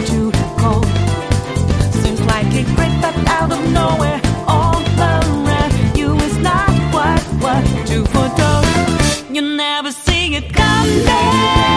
too 0.05 0.31
cold. 0.57 0.85
Seems 2.01 2.21
like 2.21 2.47
it 2.53 2.65
out 3.27 3.51
of 3.51 3.61
nowhere, 3.73 4.21
all 4.47 4.81
around 4.97 5.97
you 5.97 6.15
is 6.15 6.37
not 6.37 6.71
what 6.93 7.21
what. 7.43 7.89
You 9.29 9.41
never 9.41 9.91
see 9.91 10.35
it 10.35 10.53
coming. 10.53 11.68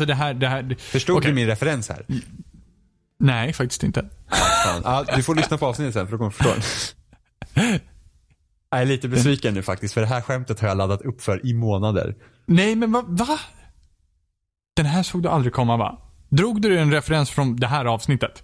Alltså 0.00 0.06
det 0.06 0.14
här, 0.14 0.34
det 0.34 0.48
här. 0.48 0.76
Förstod 0.78 1.16
Okej. 1.16 1.30
du 1.30 1.34
min 1.34 1.46
referens 1.46 1.88
här? 1.88 2.06
Nej, 3.18 3.52
faktiskt 3.52 3.82
inte. 3.82 4.10
Ja, 4.84 5.04
du 5.16 5.22
får 5.22 5.34
lyssna 5.34 5.58
på 5.58 5.66
avsnittet 5.66 5.94
sen 5.94 6.06
för 6.06 6.12
då 6.12 6.18
kommer 6.18 6.30
du 6.30 6.36
förstå. 6.36 6.96
Jag 8.70 8.80
är 8.80 8.84
lite 8.84 9.08
besviken 9.08 9.54
nu 9.54 9.62
faktiskt 9.62 9.94
för 9.94 10.00
det 10.00 10.06
här 10.06 10.20
skämtet 10.20 10.60
har 10.60 10.68
jag 10.68 10.76
laddat 10.76 11.02
upp 11.02 11.22
för 11.22 11.46
i 11.46 11.54
månader. 11.54 12.14
Nej, 12.46 12.76
men 12.76 12.92
va? 12.92 13.04
va? 13.08 13.38
Den 14.76 14.86
här 14.86 15.02
såg 15.02 15.22
du 15.22 15.28
aldrig 15.28 15.52
komma 15.52 15.76
va? 15.76 15.98
Drog 16.28 16.62
du 16.62 16.78
en 16.78 16.92
referens 16.92 17.30
från 17.30 17.56
det 17.56 17.66
här 17.66 17.84
avsnittet? 17.84 18.42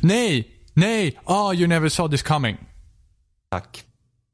Nej, 0.00 0.48
nej, 0.74 1.20
ah 1.24 1.52
you 1.52 1.66
never 1.66 1.88
saw 1.88 2.16
this 2.16 2.22
coming. 2.22 2.56
Tack. 3.50 3.84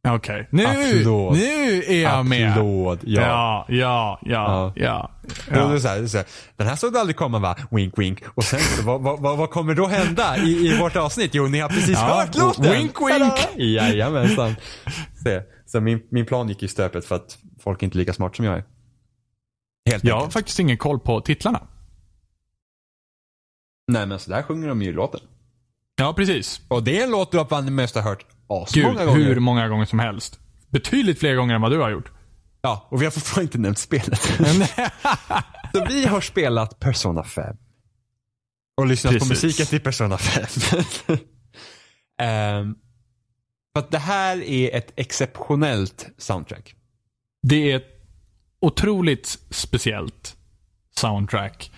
Okej, 0.09 0.49
nu, 0.51 0.65
Applåd. 0.67 1.37
nu 1.37 1.83
är 1.83 2.03
jag 2.03 2.27
med. 2.27 2.51
Applåd, 2.51 3.01
ja. 3.03 3.21
Ja, 3.23 3.67
ja, 3.69 4.19
ja, 4.23 4.73
ja. 4.77 5.11
Är 5.49 5.59
ja. 5.59 5.67
det 5.67 5.81
så 5.81 5.89
här, 5.89 5.97
det 5.99 6.03
är 6.05 6.07
så 6.07 6.17
här, 6.17 6.27
den 6.57 6.67
här 6.67 6.77
såg 6.77 6.93
du 6.93 6.99
aldrig 6.99 7.17
komma 7.17 7.39
va? 7.39 7.57
Wink 7.71 7.99
wink. 7.99 8.23
Och 8.35 8.45
sen 8.45 8.61
så, 8.61 8.83
vad, 8.83 9.21
vad, 9.21 9.39
vad, 9.39 9.51
kommer 9.51 9.75
då 9.75 9.87
hända 9.87 10.37
i, 10.37 10.69
i 10.69 10.79
vårt 10.79 10.97
avsnitt? 10.97 11.35
Jo, 11.35 11.47
ni 11.47 11.59
har 11.61 11.69
precis 11.69 11.99
Ja, 11.99 12.21
hört 12.21 12.37
låten. 12.37 12.73
wink, 12.73 13.01
wink. 13.01 13.49
Jajamensan. 13.57 14.57
Se. 15.25 15.43
Så 15.67 15.81
min, 15.81 16.03
min 16.11 16.27
plan 16.27 16.49
gick 16.49 16.63
i 16.63 16.69
stöpet 16.69 17.05
för 17.05 17.15
att 17.15 17.39
folk 17.61 17.83
är 17.83 17.85
inte 17.85 17.99
lika 17.99 18.13
smart 18.13 18.37
som 18.37 18.45
jag 18.45 18.55
är. 18.55 18.65
Helt 19.91 20.05
Jag 20.05 20.21
har 20.21 20.31
faktiskt 20.31 20.59
ingen 20.59 20.77
koll 20.77 21.01
på 21.01 21.21
titlarna. 21.21 21.67
Nej 23.93 24.07
men 24.07 24.19
så 24.19 24.31
där 24.31 24.43
sjunger 24.43 24.69
de 24.69 24.83
ju 24.83 24.93
låten. 24.93 25.21
Ja, 25.97 26.13
precis. 26.13 26.61
Och 26.69 26.83
det 26.83 27.01
är 27.01 27.05
en 27.05 27.11
låt 27.11 27.33
du 27.33 27.39
har 27.39 27.71
mest 27.71 27.95
har 27.95 28.03
hört 28.03 28.27
asmånga 28.51 29.05
gånger. 29.05 29.25
hur 29.25 29.41
många 29.41 29.69
gånger 29.69 29.85
som 29.85 29.99
helst. 29.99 30.39
Betydligt 30.69 31.19
fler 31.19 31.35
gånger 31.35 31.55
än 31.55 31.61
vad 31.61 31.71
du 31.71 31.79
har 31.79 31.91
gjort. 31.91 32.13
Ja, 32.63 32.89
och 32.91 33.01
vi 33.01 33.07
har 33.07 33.11
fortfarande 33.11 33.45
inte 33.45 33.59
nämnt 33.59 33.79
spelet. 33.79 34.21
så 35.73 35.85
vi 35.89 36.07
har 36.07 36.21
spelat 36.21 36.81
Persona 36.81 37.25
5. 37.25 37.57
Och 38.77 38.87
lyssnat 38.87 39.13
på 39.13 39.19
Precis. 39.19 39.43
musiken 39.43 39.67
till 39.67 39.81
Persona 39.81 40.19
5. 40.19 40.47
Ehm, 42.23 42.75
för 43.73 43.81
att 43.81 43.91
det 43.91 43.99
här 43.99 44.43
är 44.43 44.77
ett 44.77 44.93
exceptionellt 44.97 46.09
soundtrack. 46.19 46.75
Det 47.43 47.73
är 47.73 47.77
ett 47.77 48.01
otroligt 48.61 49.39
speciellt 49.51 50.37
soundtrack. 50.97 51.71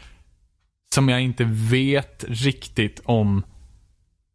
Som 0.95 1.09
jag 1.09 1.21
inte 1.21 1.45
vet 1.49 2.25
riktigt 2.29 3.01
om 3.05 3.43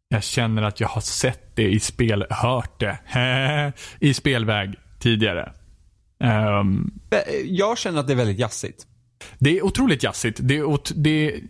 jag 0.08 0.22
känner 0.22 0.62
att 0.62 0.80
jag 0.80 0.88
har 0.88 1.00
sett 1.00 1.56
det 1.56 1.68
i 1.68 1.80
spel, 1.80 2.26
hört 2.30 2.80
det 2.80 2.98
i 4.00 4.14
spelväg 4.14 4.74
tidigare. 4.98 5.52
Eh, 6.24 6.64
Jag 7.44 7.78
känner 7.78 8.00
att 8.00 8.06
det 8.06 8.12
är 8.12 8.16
väldigt 8.16 8.38
jazzigt. 8.38 8.86
Det 9.38 9.58
är 9.58 9.62
otroligt 9.64 10.02
jazzigt. 10.02 10.40
Det 10.42 10.56
är, 10.56 10.94
det 10.94 11.26
är, 11.26 11.40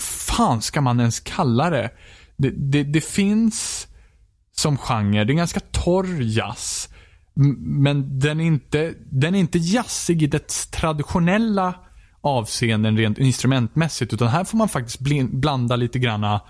fan 0.00 0.62
ska 0.62 0.80
man 0.80 1.00
ens 1.00 1.20
kalla 1.20 1.70
det? 1.70 1.90
Det, 2.36 2.50
det? 2.50 2.82
det 2.82 3.04
finns 3.04 3.88
som 4.52 4.78
genre, 4.78 5.24
det 5.24 5.32
är 5.32 5.36
ganska 5.36 5.60
torr 5.60 6.22
jazz. 6.22 6.88
Men 7.58 8.18
den 8.18 8.40
är 8.40 8.44
inte, 8.44 8.94
den 9.10 9.34
är 9.34 9.38
inte 9.38 9.58
jazzig 9.58 10.22
i 10.22 10.26
dess 10.26 10.66
traditionella 10.66 11.74
avseenden 12.20 12.96
rent 12.96 13.18
instrumentmässigt. 13.18 14.12
Utan 14.12 14.28
här 14.28 14.44
får 14.44 14.58
man 14.58 14.68
faktiskt 14.68 15.00
blanda 15.30 15.76
lite 15.76 15.98
granna 15.98 16.40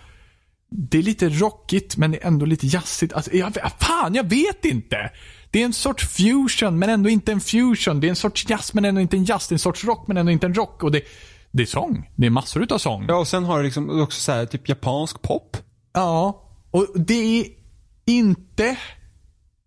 det 0.71 0.99
är 0.99 1.03
lite 1.03 1.29
rockigt 1.29 1.97
men 1.97 2.17
ändå 2.23 2.47
lite 2.47 2.67
jazzigt. 2.67 3.13
Alltså, 3.13 3.33
jag, 3.33 3.53
fan, 3.79 4.15
jag 4.15 4.29
vet 4.29 4.65
inte. 4.65 5.11
Det 5.51 5.61
är 5.61 5.65
en 5.65 5.73
sorts 5.73 6.09
fusion 6.09 6.79
men 6.79 6.91
ändå 6.91 7.09
inte 7.09 7.33
en 7.33 7.41
fusion. 7.41 8.01
Det 8.01 8.07
är 8.07 8.09
en 8.09 8.17
sorts 8.17 8.47
jazz 8.49 8.75
men 8.75 8.85
ändå 8.85 9.01
inte 9.01 9.17
en 9.17 9.25
jazz. 9.25 9.49
Det 9.49 9.53
är 9.53 9.55
en 9.55 9.59
sorts 9.59 9.85
rock 9.85 10.09
men 10.09 10.17
ändå 10.17 10.33
inte 10.33 10.47
en 10.47 10.55
rock. 10.55 10.83
Och 10.83 10.93
det, 10.93 11.03
det 11.51 11.63
är 11.63 11.67
sång. 11.67 12.11
Det 12.17 12.27
är 12.27 12.31
massor 12.31 12.63
utav 12.63 12.79
sång. 12.79 13.05
Ja, 13.09 13.17
och 13.17 13.29
sen 13.29 13.45
har 13.45 13.59
du 13.59 13.65
liksom 13.65 14.03
också 14.03 14.21
så 14.21 14.33
här, 14.33 14.47
typ 14.47 14.69
japansk 14.69 15.23
pop. 15.23 15.57
Ja. 15.93 16.47
Och 16.71 16.87
det 16.95 17.41
är 17.41 17.47
inte 18.07 18.77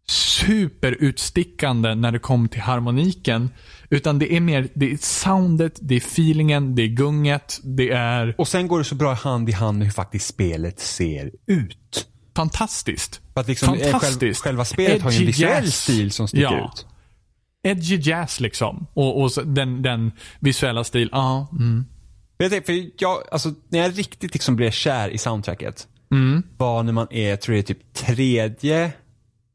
superutstickande 0.08 1.96
när 1.96 2.12
det 2.12 2.20
kommer 2.20 2.48
till 2.48 2.62
harmoniken. 2.62 3.50
Utan 3.90 4.20
det 4.20 4.34
är 4.36 4.40
mer, 4.40 4.68
det 4.74 4.92
är 4.92 4.98
soundet, 4.98 5.80
det 5.82 5.96
är 5.96 6.00
feelingen, 6.00 6.76
det 6.76 6.82
är 6.82 6.88
gunget, 6.88 7.60
det 7.64 7.90
är 7.90 8.36
Och 8.38 8.48
sen 8.48 8.68
går 8.68 8.80
det 8.80 8.86
så 8.86 8.96
bra 8.96 9.14
hand 9.14 9.50
i 9.50 9.52
hand 9.52 9.78
med 9.78 9.88
hur 9.88 9.92
faktiskt 9.94 10.28
spelet 10.28 10.80
ser 10.80 11.32
ut. 11.48 12.08
fantastiskt. 12.36 13.22
För 13.34 13.42
att 13.42 13.48
liksom, 13.48 13.70
eh, 13.74 13.80
Själv, 13.80 13.92
Fantastiskt. 13.92 14.42
själva 14.42 14.66
spelet 14.66 15.02
har 15.02 15.12
ju 15.12 15.16
en 15.18 15.22
Edgy 15.22 15.28
visuell 15.32 15.64
jazz. 15.64 15.76
stil 15.76 16.12
som 16.12 16.28
sticker 16.28 16.44
Ja. 16.44 16.72
ut. 16.74 16.86
edgy 17.68 17.96
jazz 18.02 18.40
liksom. 18.40 18.88
Och, 18.94 19.22
och 19.22 19.32
den, 19.46 19.82
den 19.82 20.12
visuella 20.40 20.84
stil, 20.84 21.10
ja. 21.12 21.48
Mm. 21.52 21.86
Jag 22.38 22.52
tänkte, 22.52 22.74
för 22.74 22.90
jag, 22.98 23.18
alltså, 23.32 23.54
när 23.70 23.80
jag 23.80 23.98
riktigt 23.98 24.34
liksom 24.34 24.56
blev 24.56 24.72
kär 24.72 25.10
i 25.10 25.18
soundtracket 25.18 25.88
Mm. 26.12 26.44
var 26.58 26.84
när 26.84 26.94
man 26.94 27.08
är, 27.12 27.36
tror 27.36 27.58
jag, 27.58 27.66
typ 27.66 27.94
tredje 27.94 28.92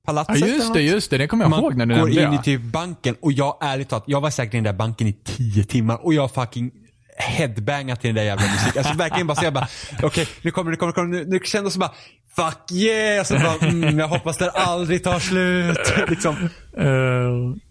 palatset. 0.09 0.37
eller 0.37 0.47
just 0.47 0.75
det, 0.75 0.83
just 0.83 1.11
det. 1.11 1.19
Det 1.19 1.27
kommer 1.29 1.45
jag 1.45 1.51
man 1.51 1.61
ihåg 1.61 1.77
när 1.77 1.87
du 1.87 1.95
går 1.95 2.07
nämnde 2.07 2.23
in 2.23 2.33
i 2.33 2.43
typ 2.43 2.63
banken 2.63 3.17
och 3.21 3.33
jag 3.33 3.59
ärligt 3.61 3.89
talat, 3.89 4.05
jag 4.07 4.21
var 4.21 4.31
säkert 4.31 4.55
i 4.55 4.57
den 4.57 4.65
där 4.65 4.73
banken 4.73 5.07
i 5.07 5.13
tio 5.13 5.65
timmar 5.65 6.07
och 6.07 6.15
jag 6.15 6.35
fucking 6.35 6.71
headbangat 7.19 8.01
till 8.01 8.09
den 8.09 8.15
där 8.15 8.23
jävla 8.23 8.47
musiken. 8.47 8.79
Alltså 8.79 8.95
verkligen 8.95 9.27
bara 9.27 9.35
så 9.35 9.45
jag 9.45 9.53
bara, 9.53 9.69
okej 10.03 10.29
nu 10.43 10.51
kommer 10.51 10.71
det, 10.71 10.77
kommer 10.77 10.93
kommer 10.93 11.09
nu, 11.09 11.25
nu 11.25 11.41
kände 11.45 11.67
jag 11.67 11.73
så 11.73 11.79
bara, 11.79 11.93
fuck 12.37 12.73
yeah! 12.73 13.25
Så 13.25 13.35
bara, 13.35 13.69
mm, 13.71 13.99
jag 13.99 14.09
hoppas 14.09 14.37
det 14.37 14.51
aldrig 14.51 15.05
tar 15.05 15.19
slut. 15.19 15.95
liksom. 16.09 16.35
Eh, 16.77 17.68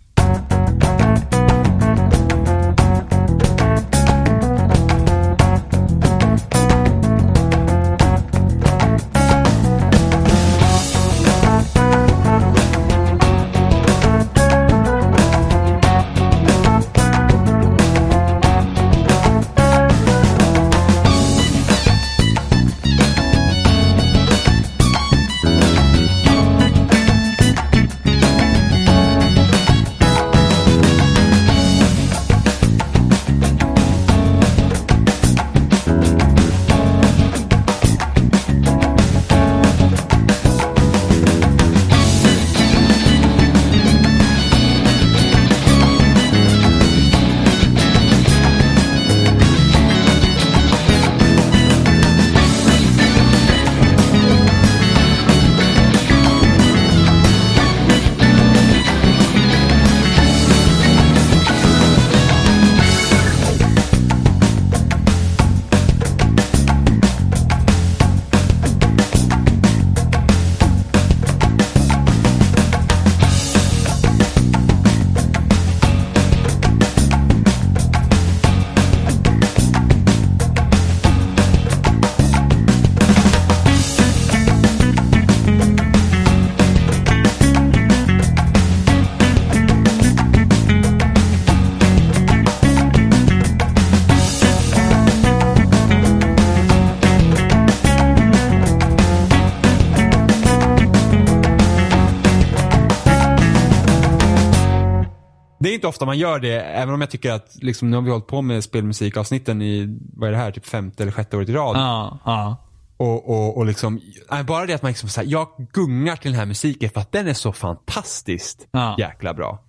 inte 105.87 105.95
ofta 105.95 106.05
man 106.05 106.17
gör 106.17 106.39
det, 106.39 106.61
även 106.61 106.93
om 106.93 107.01
jag 107.01 107.09
tycker 107.09 107.31
att, 107.31 107.55
liksom, 107.61 107.89
nu 107.89 107.97
har 107.97 108.03
vi 108.03 108.11
hållit 108.11 108.27
på 108.27 108.41
med 108.41 108.63
spelmusikavsnitten 108.63 109.61
i, 109.61 109.97
vad 110.13 110.29
är 110.29 110.31
det 110.31 110.37
här, 110.37 110.51
typ 110.51 110.65
femte 110.65 111.03
eller 111.03 111.11
sjätte 111.11 111.37
året 111.37 111.49
i 111.49 111.53
rad. 111.53 111.75
Ja, 111.75 112.19
ja. 112.25 112.63
Och, 112.97 113.29
och, 113.29 113.57
och 113.57 113.65
liksom, 113.65 114.01
nej, 114.31 114.43
bara 114.43 114.65
det 114.65 114.73
att 114.73 114.81
man 114.81 114.89
liksom 114.89 115.09
så 115.09 115.21
här, 115.21 115.27
jag 115.27 115.47
gungar 115.73 116.15
till 116.15 116.31
den 116.31 116.39
här 116.39 116.45
musiken 116.45 116.89
för 116.89 117.01
att 117.01 117.11
den 117.11 117.27
är 117.27 117.33
så 117.33 117.53
fantastiskt 117.53 118.67
Ja. 118.71 118.95
jäkla 118.97 119.33
bra. 119.33 119.63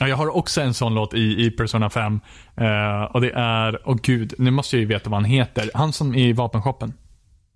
Ja, 0.00 0.08
jag 0.08 0.16
har 0.16 0.36
också 0.36 0.60
en 0.60 0.74
sån 0.74 0.94
låt 0.94 1.14
i, 1.14 1.46
i 1.46 1.50
Persona 1.50 1.90
5. 1.90 2.20
Eh, 2.56 3.02
och 3.12 3.20
det 3.20 3.30
är, 3.30 3.88
åh 3.88 3.96
gud, 4.02 4.34
nu 4.38 4.50
måste 4.50 4.76
jag 4.76 4.80
ju 4.80 4.86
veta 4.86 5.10
vad 5.10 5.20
han 5.20 5.30
heter. 5.30 5.70
Han 5.74 5.92
som 5.92 6.14
är 6.14 6.18
i 6.18 6.32
vapenshoppen. 6.32 6.92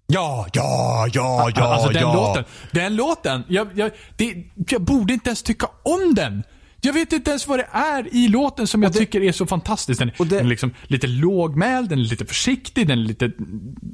Ja, 0.06 0.46
ja, 0.52 1.06
ja, 1.12 1.50
ja, 1.54 1.74
alltså 1.74 1.88
den 1.88 2.02
ja. 2.02 2.14
låten. 2.14 2.44
Den 2.72 2.96
låten. 2.96 3.44
Jag, 3.48 3.68
jag, 3.74 3.90
det, 4.16 4.44
jag 4.68 4.82
borde 4.82 5.12
inte 5.12 5.28
ens 5.28 5.42
tycka 5.42 5.66
om 5.82 6.14
den. 6.14 6.42
Jag 6.80 6.92
vet 6.92 7.12
inte 7.12 7.30
ens 7.30 7.48
vad 7.48 7.58
det 7.58 7.68
är 7.72 8.14
i 8.14 8.28
låten 8.28 8.66
som 8.66 8.82
jag 8.82 8.92
tycker 8.92 9.20
är 9.22 9.32
så 9.32 9.46
fantastisk. 9.46 9.98
Den, 9.98 10.10
det- 10.18 10.24
den 10.24 10.38
är 10.38 10.44
liksom 10.44 10.74
lite 10.86 11.06
lågmäld, 11.06 11.88
den 11.88 11.98
är 11.98 12.02
lite 12.02 12.26
försiktig, 12.26 12.86
den 12.88 12.98
är 12.98 13.02
lite, 13.02 13.30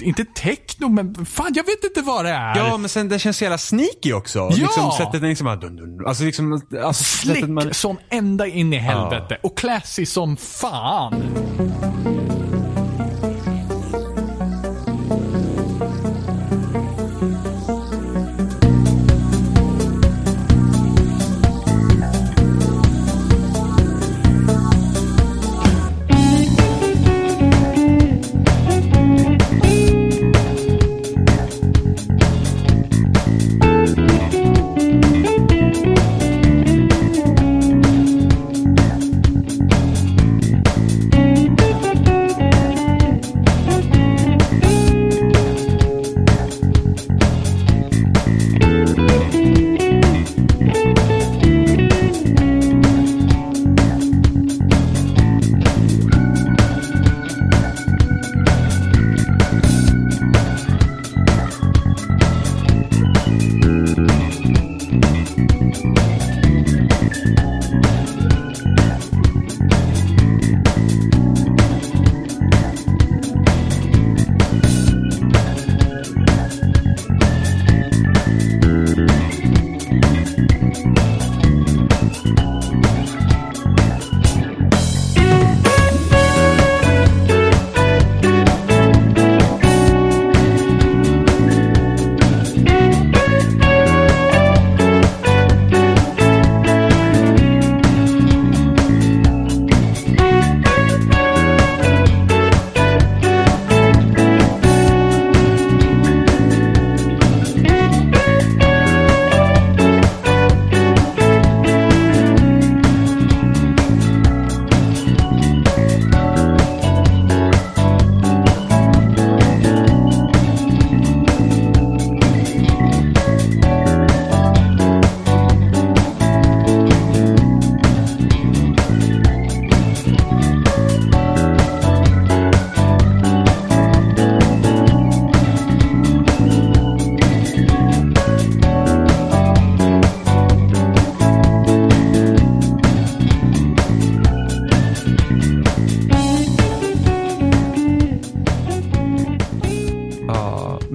inte 0.03 0.25
techno, 0.25 0.89
men 0.89 1.27
fan 1.27 1.53
jag 1.55 1.65
vet 1.65 1.85
inte 1.85 2.01
vad 2.03 2.25
det 2.25 2.31
är. 2.31 2.57
Ja, 2.57 2.77
men 2.77 2.89
sen 2.89 3.09
den 3.09 3.19
känns 3.19 3.37
så 3.37 3.45
jävla 3.45 3.59
sneaky 3.59 4.13
också. 4.13 4.39
Ja! 4.39 4.51
Liksom 4.51 4.91
sättet 4.99 5.21
den 5.21 5.29
liksom 5.31 5.45
bara 5.45 5.57
dun, 5.57 5.77
dun, 5.77 6.07
Alltså 6.07 6.25
liksom, 6.25 6.61
alltså 6.85 7.05
Slick 7.05 7.49
man... 7.49 7.75
som 7.75 7.99
ända 8.09 8.47
in 8.47 8.73
i 8.73 8.77
helvete. 8.77 9.39
Och 9.43 9.59
classy 9.59 10.07
som 10.07 10.37
fan. 10.37 11.15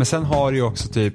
Sen 0.09 0.23
har 0.25 0.51
du 0.51 0.61
också 0.61 0.87
typ 0.87 1.13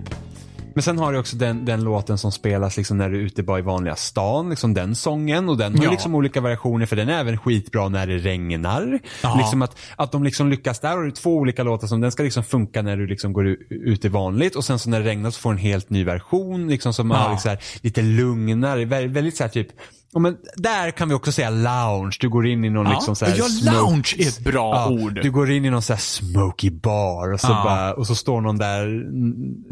men 0.74 0.82
sen 0.82 0.98
har 0.98 1.12
du 1.12 1.18
också 1.18 1.36
den, 1.36 1.64
den 1.64 1.84
låten 1.84 2.18
som 2.18 2.32
spelas 2.32 2.76
liksom 2.76 2.98
när 2.98 3.10
du 3.10 3.16
är 3.20 3.22
ute 3.22 3.42
bara 3.42 3.58
i 3.58 3.62
vanliga 3.62 3.96
stan, 3.96 4.50
liksom 4.50 4.74
den 4.74 4.94
sången 4.94 5.48
och 5.48 5.56
den 5.56 5.78
har 5.78 5.84
Ja. 5.84 5.90
liksom 5.90 6.14
olika 6.14 6.40
variationer 6.40 6.86
för 6.86 6.96
den 6.96 7.08
är 7.08 7.20
även 7.20 7.38
skitbra 7.38 7.88
när 7.88 8.06
det 8.06 8.18
regnar. 8.18 8.98
Liksom 9.38 9.62
att, 9.62 9.76
att 9.96 10.12
de 10.12 10.24
liksom 10.24 10.50
lyckas, 10.50 10.80
där 10.80 10.88
har 10.96 11.02
du 11.02 11.10
två 11.10 11.36
olika 11.36 11.62
låtar 11.62 11.86
som 11.86 12.00
den 12.00 12.12
ska 12.12 12.22
liksom 12.22 12.44
funka 12.44 12.82
när 12.82 12.96
du 12.96 13.06
liksom 13.06 13.32
går 13.32 13.46
ut 13.70 14.04
i 14.04 14.08
vanligt 14.08 14.56
och 14.56 14.64
sen 14.64 14.78
så 14.78 14.90
när 14.90 15.00
det 15.00 15.06
regnar 15.06 15.30
så 15.30 15.40
får 15.40 15.50
du 15.50 15.54
en 15.58 15.62
helt 15.62 15.90
ny 15.90 16.04
version 16.04 16.68
liksom 16.68 16.94
som 16.94 17.10
Ja. 17.10 17.16
har 17.16 17.30
liksom 17.30 17.48
här, 17.48 17.58
lite 17.80 18.02
lugnare, 18.02 18.84
vä- 18.84 19.08
väldigt 19.12 19.36
så 19.36 19.42
här 19.44 19.50
typ 19.50 19.68
Ja, 20.14 20.20
men 20.20 20.36
där 20.56 20.90
kan 20.90 21.08
vi 21.08 21.14
också 21.14 21.32
säga 21.32 21.50
lounge. 21.50 22.16
Du 22.20 22.28
går 22.28 22.46
in 22.46 22.64
i 22.64 22.70
någon 22.70 22.86
Ja. 22.86 22.92
liksom 22.92 23.16
så 23.16 23.24
här 23.24 23.34
Ja, 23.38 23.44
smoke- 23.44 23.72
lounge 23.72 24.14
är 24.18 24.28
ett 24.28 24.38
bra 24.40 24.88
ord. 24.88 25.18
Du 25.22 25.30
går 25.30 25.50
in 25.50 25.64
i 25.64 25.70
någon 25.70 25.82
så 25.82 25.92
här 25.92 26.00
smoky 26.00 26.70
bar 26.70 27.32
och 27.32 27.40
så, 27.40 27.46
Ja. 27.52 27.62
bara, 27.64 27.94
och 27.94 28.06
så 28.06 28.14
står 28.14 28.40
någon 28.40 28.58
där 28.58 29.04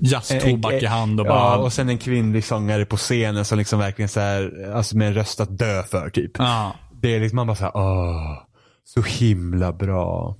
Jazztobak 0.00 0.72
i 0.72 0.86
hand 0.86 1.20
och 1.20 1.26
ja, 1.26 1.30
bara... 1.30 1.56
och 1.56 1.72
sen 1.72 1.88
en 1.88 1.98
kvinnlig 1.98 2.44
sångare 2.44 2.84
på 2.84 2.96
scenen 2.96 3.44
som 3.44 3.58
liksom 3.58 3.78
verkligen 3.78 4.08
så 4.08 4.20
här, 4.20 4.70
alltså 4.74 4.96
med 4.96 5.08
en 5.08 5.14
röst 5.14 5.40
att 5.40 5.58
dö 5.58 5.82
för 5.82 6.10
typ. 6.10 6.30
Ja. 6.38 6.74
Det 7.02 7.16
är 7.16 7.20
liksom, 7.20 7.36
man 7.36 7.46
bara 7.46 7.56
såhär, 7.56 7.76
åh, 7.76 8.38
så 8.84 9.02
himla 9.02 9.72
bra. 9.72 10.36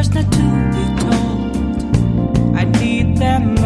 Words 0.00 0.14
not 0.14 0.32
to 0.32 0.38
be 0.72 0.84
told. 1.02 2.56
I 2.56 2.64
need 2.80 3.18
that 3.18 3.59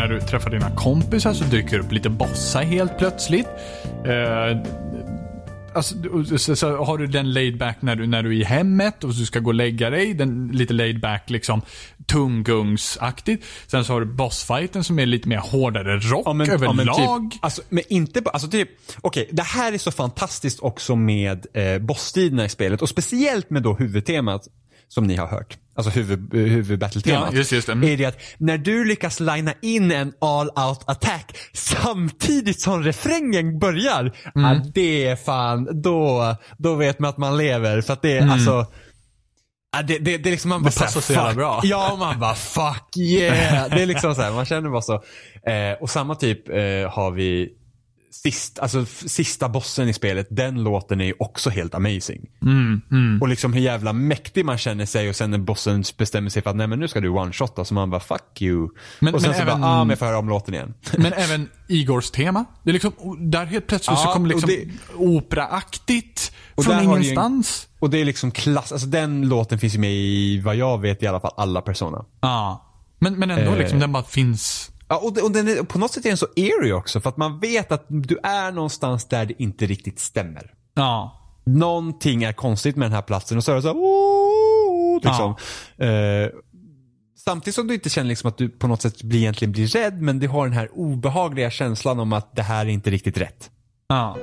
när 0.00 0.08
du 0.08 0.20
träffar 0.20 0.50
dina 0.50 0.70
kompisar 0.70 1.32
så 1.32 1.44
dyker 1.44 1.78
det 1.78 1.84
upp 1.84 1.92
lite 1.92 2.08
bossa 2.08 2.60
helt 2.60 2.98
plötsligt. 2.98 3.48
Eh, 4.06 4.58
Alltså, 5.74 5.94
så, 6.38 6.56
så 6.56 6.84
har 6.84 6.98
du 6.98 7.06
den 7.06 7.32
laid 7.32 7.58
back 7.58 7.82
när 7.82 7.96
du, 7.96 8.06
när 8.06 8.22
du 8.22 8.28
är 8.28 8.40
i 8.40 8.44
hemmet 8.44 9.04
och 9.04 9.10
du 9.10 9.26
ska 9.26 9.40
gå 9.40 9.50
och 9.50 9.54
lägga 9.54 9.90
dig. 9.90 10.14
Den 10.14 10.48
lite 10.52 10.74
laid 10.74 11.00
back 11.00 11.30
liksom 11.30 11.62
tunggungsaktigt. 12.10 13.44
Sen 13.66 13.84
så 13.84 13.92
har 13.92 14.00
du 14.00 14.06
bossfighten 14.06 14.84
som 14.84 14.98
är 14.98 15.06
lite 15.06 15.28
mer 15.28 15.38
hårdare 15.38 15.98
rock 15.98 16.22
Ja, 16.26 16.32
men, 16.32 16.46
ja, 16.46 16.52
överlag. 16.54 16.76
men 17.22 17.30
typ, 17.30 17.44
alltså, 17.44 17.62
men 17.68 17.82
inte 17.88 18.20
bara, 18.20 18.30
alltså 18.30 18.48
typ, 18.48 18.68
okej, 19.00 19.28
det 19.32 19.42
här 19.42 19.72
är 19.72 19.78
så 19.78 19.90
fantastiskt 19.90 20.60
också 20.60 20.96
med 20.96 21.46
eh, 21.54 21.78
bossstriderna 21.78 22.44
i 22.44 22.48
spelet 22.48 22.82
och 22.82 22.88
speciellt 22.88 23.50
med 23.50 23.62
då 23.62 23.74
huvudtemat 23.74 24.42
som 24.88 25.04
ni 25.06 25.16
har 25.16 25.26
hört. 25.26 25.56
Alltså 25.74 25.90
huvud, 25.90 26.34
eh, 26.34 26.40
huvudbattle-temat. 26.40 27.28
Ja, 27.32 27.38
just- 27.38 27.52
just 27.52 27.66
det. 27.66 27.72
Mm. 27.72 27.88
Är 27.88 27.96
det 27.96 28.04
att 28.04 28.18
när 28.38 28.58
du 28.58 28.84
lyckas 28.84 29.20
linea 29.20 29.54
in 29.62 29.92
en 29.92 30.12
all 30.20 30.46
out 30.48 30.80
attack 30.86 31.36
samtidigt 31.52 32.60
som 32.62 32.82
refrängen 32.82 33.58
börjar. 33.58 34.00
Mm. 34.00 34.12
Ja, 34.54 34.64
det 34.74 35.06
är 35.06 35.16
fan, 35.16 35.82
då, 35.82 36.36
då 36.58 36.74
vet 36.74 36.98
man 36.98 37.10
att 37.10 37.18
man 37.18 37.36
lever. 37.38 37.80
För 37.80 37.92
att 37.92 38.02
det 38.02 38.18
är 38.18 38.28
alltså 38.28 38.66
Ja, 39.72 39.82
det, 39.82 39.98
det, 39.98 40.18
det 40.18 40.28
är 40.28 40.30
liksom 40.30 40.48
man 40.48 40.62
bara. 40.62 40.70
Det 40.70 40.78
passar 40.78 41.00
så 41.00 41.12
jävla 41.12 41.34
bra. 41.34 41.60
Ja, 41.64 41.96
man 41.98 42.20
bara 42.20 42.34
fuck 42.34 42.96
yeah. 42.96 43.70
Det 43.70 43.82
är 43.82 43.86
liksom 43.86 44.14
så 44.14 44.22
här, 44.22 44.32
man 44.32 44.44
känner 44.44 44.70
bara 44.70 44.82
så. 44.82 44.94
Eh, 45.50 45.72
och 45.80 45.90
samma 45.90 46.14
typ 46.14 46.48
eh, 46.48 46.54
har 46.90 47.10
vi 47.10 47.48
sist, 48.22 48.58
alltså, 48.58 48.86
sista 48.86 49.48
bossen 49.48 49.88
i 49.88 49.92
spelet. 49.92 50.26
Den 50.30 50.62
låten 50.62 51.00
är 51.00 51.04
ju 51.04 51.14
också 51.18 51.50
helt 51.50 51.74
amazing. 51.74 52.26
Mm, 52.42 53.18
Och 53.22 53.28
liksom 53.28 53.52
hur 53.52 53.60
jävla 53.60 53.92
mäktig 53.92 54.44
man 54.44 54.58
känner 54.58 54.86
sig 54.86 55.08
och 55.08 55.16
sen 55.16 55.30
när 55.30 55.38
bossen 55.38 55.84
bestämmer 55.98 56.30
sig 56.30 56.42
för 56.42 56.50
att 56.50 56.56
nej 56.56 56.66
men 56.66 56.78
nu 56.80 56.88
ska 56.88 57.00
du 57.00 57.08
one-shotta 57.08 57.64
så 57.64 57.74
man 57.74 57.90
bara 57.90 58.00
fuck 58.00 58.42
you. 58.42 58.68
Men- 59.00 59.14
och 59.14 59.20
sen 59.20 59.30
men 59.30 59.38
så 59.38 59.42
även- 59.44 59.60
bara, 59.60 59.70
ah 59.70 59.78
men 59.78 59.88
jag 59.90 59.98
får 59.98 60.06
höra 60.06 60.18
om 60.18 60.28
låten 60.28 60.54
igen. 60.54 60.74
Men 60.98 61.12
även 61.12 61.48
Igors 61.68 62.10
tema. 62.10 62.44
Det 62.62 62.70
är 62.70 62.72
liksom, 62.72 62.92
där 63.30 63.46
helt 63.46 63.66
plötsligt 63.66 63.98
Ja, 63.98 64.04
så 64.06 64.12
kommer 64.12 64.28
liksom 64.28 64.50
det- 64.50 64.68
operaaktigt 64.96 66.32
från 66.64 66.74
ju 66.78 66.84
en- 66.84 66.90
ingenstans. 66.90 67.68
Och 67.78 67.90
det 67.90 67.98
är 67.98 68.04
liksom 68.04 68.30
klass, 68.30 68.72
alltså 68.72 68.86
den 68.86 69.28
låten 69.28 69.58
finns 69.58 69.74
ju 69.74 69.78
med 69.78 69.92
i 69.92 70.40
vad 70.40 70.56
jag 70.56 70.80
vet 70.80 71.02
i 71.02 71.06
alla 71.06 71.20
fall 71.20 71.32
alla 71.36 71.60
Persona. 71.62 72.04
Ja. 72.20 72.66
Men, 72.98 73.14
men 73.18 73.30
ändå 73.30 73.52
Eh. 73.52 73.58
liksom, 73.58 73.78
den 73.78 73.92
bara 73.92 74.02
finns. 74.02 74.70
Ja, 74.90 74.96
och, 74.98 75.12
det- 75.14 75.22
och 75.22 75.30
den 75.30 75.48
är, 75.48 75.62
på 75.62 75.78
något 75.78 75.92
sätt 75.92 76.04
är 76.04 76.08
den 76.10 76.16
så 76.16 76.26
eerie 76.36 76.72
också 76.72 77.00
för 77.00 77.08
att 77.08 77.16
man 77.16 77.38
vet 77.38 77.72
att 77.72 77.84
du 77.88 78.18
är 78.22 78.52
någonstans 78.52 79.04
där 79.04 79.26
det 79.26 79.42
inte 79.42 79.66
riktigt 79.66 79.98
stämmer. 80.00 80.54
Ja. 80.74 81.16
Någonting 81.46 82.22
är 82.24 82.32
konstigt 82.32 82.76
med 82.76 82.86
den 82.86 82.92
här 82.94 83.02
platsen 83.02 83.38
och 83.38 83.44
så 83.44 83.52
är 83.52 83.56
det 83.56 83.62
så 83.62 83.68
här, 83.68 83.74
liksom. 85.08 85.34
Eh, 85.86 86.40
samtidigt 87.24 87.54
som 87.54 87.66
du 87.66 87.74
inte 87.74 87.90
känner 87.90 88.08
liksom 88.08 88.28
att 88.28 88.38
du 88.38 88.48
på 88.48 88.66
något 88.66 88.82
sätt 88.82 89.02
blir, 89.02 89.18
egentligen 89.20 89.52
blir 89.52 89.66
rädd 89.66 90.02
men 90.02 90.18
du 90.18 90.28
har 90.28 90.44
den 90.46 90.52
här 90.56 90.68
obehagliga 90.72 91.50
känslan 91.50 92.00
om 92.00 92.12
att 92.12 92.36
det 92.36 92.42
här 92.42 92.66
är 92.66 92.70
inte 92.70 92.90
riktigt 92.90 93.18
rätt. 93.18 93.50
Ja. 93.88 94.16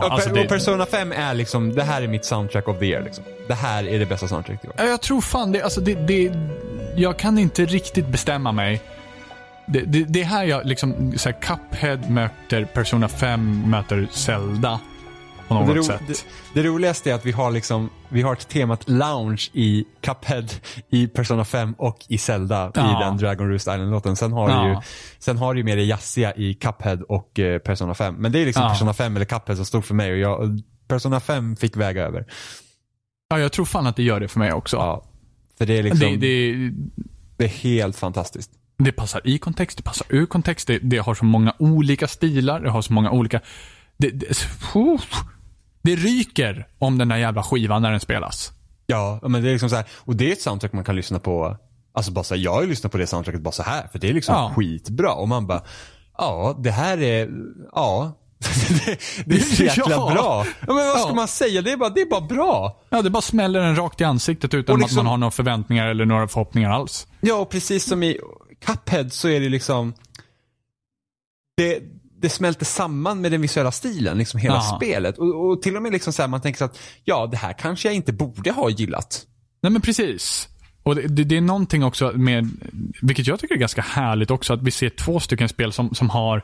Ja, 0.00 0.06
Och, 0.06 0.12
alltså 0.12 0.28
Per- 0.28 0.34
det, 0.36 0.42
och 0.42 0.48
Persona 0.48 0.86
5 0.86 1.12
är 1.12 1.34
liksom, 1.34 1.74
det 1.74 1.82
här 1.82 2.02
är 2.02 2.06
mitt 2.08 2.24
soundtrack 2.24 2.68
of 2.68 2.78
the 2.78 2.86
year 2.86 3.02
liksom. 3.02 3.24
Det 3.48 3.54
här 3.54 3.88
är 3.88 3.98
det 3.98 4.06
bästa 4.06 4.28
soundtracket 4.28 4.64
i 4.64 4.68
år. 4.68 4.74
Ja, 4.78 4.84
jag 4.84 5.00
tror 5.00 5.20
fan 5.20 5.52
det. 5.52 5.62
Alltså 5.62 5.80
det, 5.80 5.94
det 5.94 6.32
jag 6.96 7.16
kan 7.16 7.38
inte 7.38 7.64
riktigt 7.64 8.06
bestämma 8.08 8.52
mig. 8.52 8.80
Det, 9.66 9.80
det, 9.80 10.04
det 10.04 10.20
är 10.20 10.24
här 10.24 10.44
jag 10.44 10.66
liksom, 10.66 11.12
så 11.16 11.28
här, 11.28 11.36
Cuphead 11.40 12.10
möter 12.10 12.64
Persona 12.64 13.08
5 13.08 13.70
möter 13.70 14.08
Zelda. 14.12 14.80
På 15.48 15.54
något 15.54 15.66
Det, 15.68 15.74
ro, 15.74 15.82
sätt. 15.82 16.00
det, 16.06 16.24
det 16.54 16.62
roligaste 16.68 17.10
är 17.10 17.14
att 17.14 17.26
vi 17.26 17.32
har 17.32 17.50
liksom, 17.50 17.90
vi 18.08 18.22
har 18.22 18.32
ett 18.32 18.48
temat 18.48 18.88
lounge 18.88 19.50
i 19.52 19.84
Cuphead, 20.00 20.44
i 20.90 21.06
Persona 21.06 21.44
5 21.44 21.72
och 21.78 21.98
i 22.08 22.18
Zelda 22.18 22.72
Ja. 22.74 23.00
i 23.00 23.04
den 23.04 23.16
Dragon 23.16 23.48
Roost 23.50 23.62
Island-låten. 23.62 24.16
Sen 24.16 24.32
har 24.32 24.48
du 24.48 24.68
ju, 24.68 24.72
Ja. 24.74 24.82
sen 25.18 25.36
har 25.38 25.54
du 25.54 25.60
ju 25.60 25.64
mer 25.64 25.76
det 25.76 25.84
jazziga 25.84 26.34
i 26.34 26.54
Cuphead 26.54 27.02
och 27.08 27.38
eh, 27.38 27.58
Persona 27.58 27.94
5. 27.94 28.14
Men 28.18 28.32
det 28.32 28.38
är 28.38 28.46
liksom 28.46 28.62
Ja. 28.62 28.68
Persona 28.68 28.94
5 28.94 29.16
eller 29.16 29.26
Cuphead 29.26 29.56
som 29.56 29.66
stod 29.66 29.84
för 29.84 29.94
mig 29.94 30.12
och 30.12 30.18
jag, 30.18 30.62
Persona 30.88 31.20
5 31.20 31.56
fick 31.56 31.76
väga 31.76 32.02
över. 32.04 32.24
Ja, 33.30 33.38
jag 33.38 33.52
tror 33.52 33.64
fan 33.64 33.86
att 33.86 33.96
det 33.96 34.02
gör 34.02 34.20
det 34.20 34.28
för 34.28 34.38
mig 34.38 34.52
också. 34.52 34.76
Ja. 34.76 35.04
För 35.58 35.66
det 35.66 35.78
är 35.78 35.82
liksom, 35.82 36.00
Det, 36.00 36.16
det, 36.16 36.70
det, 37.36 37.44
är 37.44 37.48
helt 37.48 37.96
fantastiskt. 37.96 38.50
det 38.78 38.92
passar 38.92 39.20
i 39.24 39.38
kontext, 39.38 39.76
det 39.76 39.82
passar 39.82 40.06
ur 40.10 40.26
kontext, 40.26 40.66
det, 40.66 40.78
det 40.78 40.96
har 40.98 41.14
så 41.14 41.24
många 41.24 41.54
olika 41.58 42.08
stilar, 42.08 42.60
det 42.60 42.70
har 42.70 42.82
så 42.82 42.92
många 42.92 43.10
olika... 43.10 43.40
Det, 43.96 44.10
det, 44.10 44.26
uff. 44.74 45.10
Det 45.84 45.96
ryker 45.96 46.66
om 46.78 46.98
den 46.98 47.08
där 47.08 47.16
jävla 47.16 47.42
skivan 47.42 47.82
när 47.82 47.90
den 47.90 48.00
spelas. 48.00 48.52
Ja, 48.86 49.18
men 49.22 49.42
det 49.42 49.48
är 49.48 49.52
liksom 49.52 49.70
så 49.70 49.76
här, 49.76 49.84
och 49.94 50.16
det 50.16 50.28
är 50.28 50.32
ett 50.32 50.40
soundtrack 50.42 50.72
man 50.72 50.84
kan 50.84 50.96
lyssna 50.96 51.18
på, 51.18 51.56
alltså 51.94 52.12
bara 52.12 52.24
så 52.24 52.34
här, 52.34 52.42
jag 52.42 52.52
har 52.52 52.62
ju 52.62 52.68
lyssnat 52.68 52.92
på 52.92 52.98
det 52.98 53.06
soundtracket 53.06 53.40
bara 53.42 53.52
så 53.52 53.62
här 53.62 53.88
för 53.92 53.98
det 53.98 54.08
är 54.10 54.14
liksom 54.14 54.34
Ja. 54.34 54.52
skitbra. 54.56 55.12
Och 55.14 55.28
man 55.28 55.46
bara, 55.46 55.62
ja, 56.18 56.56
det 56.62 56.70
här 56.70 57.02
är, 57.02 57.30
ja. 57.72 58.12
det, 58.86 58.98
det 59.26 59.34
är 59.36 59.40
så 59.40 59.62
jäkla 59.64 59.84
Ja. 59.88 60.10
bra. 60.14 60.46
Ja, 60.60 60.74
men 60.74 60.76
vad 60.88 61.00
ska 61.00 61.14
man 61.14 61.28
säga? 61.28 61.62
Det 61.62 61.72
är 61.72 61.76
bara, 61.76 61.90
det 61.90 62.00
är 62.00 62.10
bara 62.10 62.20
bra. 62.20 62.80
Ja, 62.90 63.02
det 63.02 63.10
bara 63.10 63.22
smäller 63.22 63.60
den 63.60 63.76
rakt 63.76 64.00
i 64.00 64.04
ansiktet 64.04 64.54
utan 64.54 64.78
liksom- 64.80 64.98
att 64.98 65.04
man 65.04 65.10
har 65.10 65.16
några 65.18 65.30
förväntningar 65.30 65.86
eller 65.86 66.04
några 66.04 66.28
förhoppningar 66.28 66.70
alls. 66.70 67.06
Ja, 67.20 67.34
och 67.34 67.50
precis 67.50 67.84
som 67.84 68.02
i 68.02 68.18
Cuphead 68.66 69.08
så 69.12 69.28
är 69.28 69.40
det 69.40 69.48
liksom, 69.48 69.94
det, 71.56 71.80
det 72.24 72.30
smälter 72.30 72.64
samman 72.64 73.20
med 73.20 73.32
den 73.32 73.40
visuella 73.40 73.72
stilen, 73.72 74.18
liksom 74.18 74.40
hela 74.40 74.54
Ja. 74.54 74.76
spelet. 74.76 75.18
Och, 75.18 75.50
och 75.50 75.62
till 75.62 75.76
och 75.76 75.82
med 75.82 75.92
liksom 75.92 76.12
så 76.12 76.22
här, 76.22 76.28
man 76.28 76.40
tänker 76.40 76.58
så 76.58 76.64
att, 76.64 76.78
ja, 77.04 77.26
det 77.26 77.36
här 77.36 77.52
kanske 77.52 77.88
jag 77.88 77.94
inte 77.94 78.12
borde 78.12 78.50
ha 78.50 78.70
gillat. 78.70 79.26
Nej 79.62 79.72
men 79.72 79.82
precis. 79.82 80.48
Och 80.82 80.96
det, 80.96 81.24
det, 81.24 81.36
är 81.36 81.40
någonting 81.40 81.84
också 81.84 82.12
med, 82.14 82.50
vilket 83.02 83.26
jag 83.26 83.40
tycker 83.40 83.54
är 83.54 83.58
ganska 83.58 83.82
härligt 83.82 84.30
också, 84.30 84.52
att 84.52 84.62
vi 84.62 84.70
ser 84.70 84.88
två 84.88 85.20
stycken 85.20 85.48
spel 85.48 85.72
som, 85.72 85.94
som 85.94 86.10
har 86.10 86.42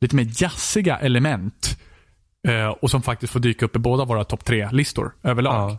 lite 0.00 0.16
mer 0.16 0.30
jazziga 0.36 0.98
element. 0.98 1.78
Eh, 2.48 2.68
och 2.68 2.90
som 2.90 3.02
faktiskt 3.02 3.32
får 3.32 3.40
dyka 3.40 3.64
upp 3.64 3.76
i 3.76 3.78
båda 3.78 4.04
våra 4.04 4.24
topp 4.24 4.44
tre-listor 4.44 5.14
överlag. 5.22 5.70
Ja. 5.70 5.78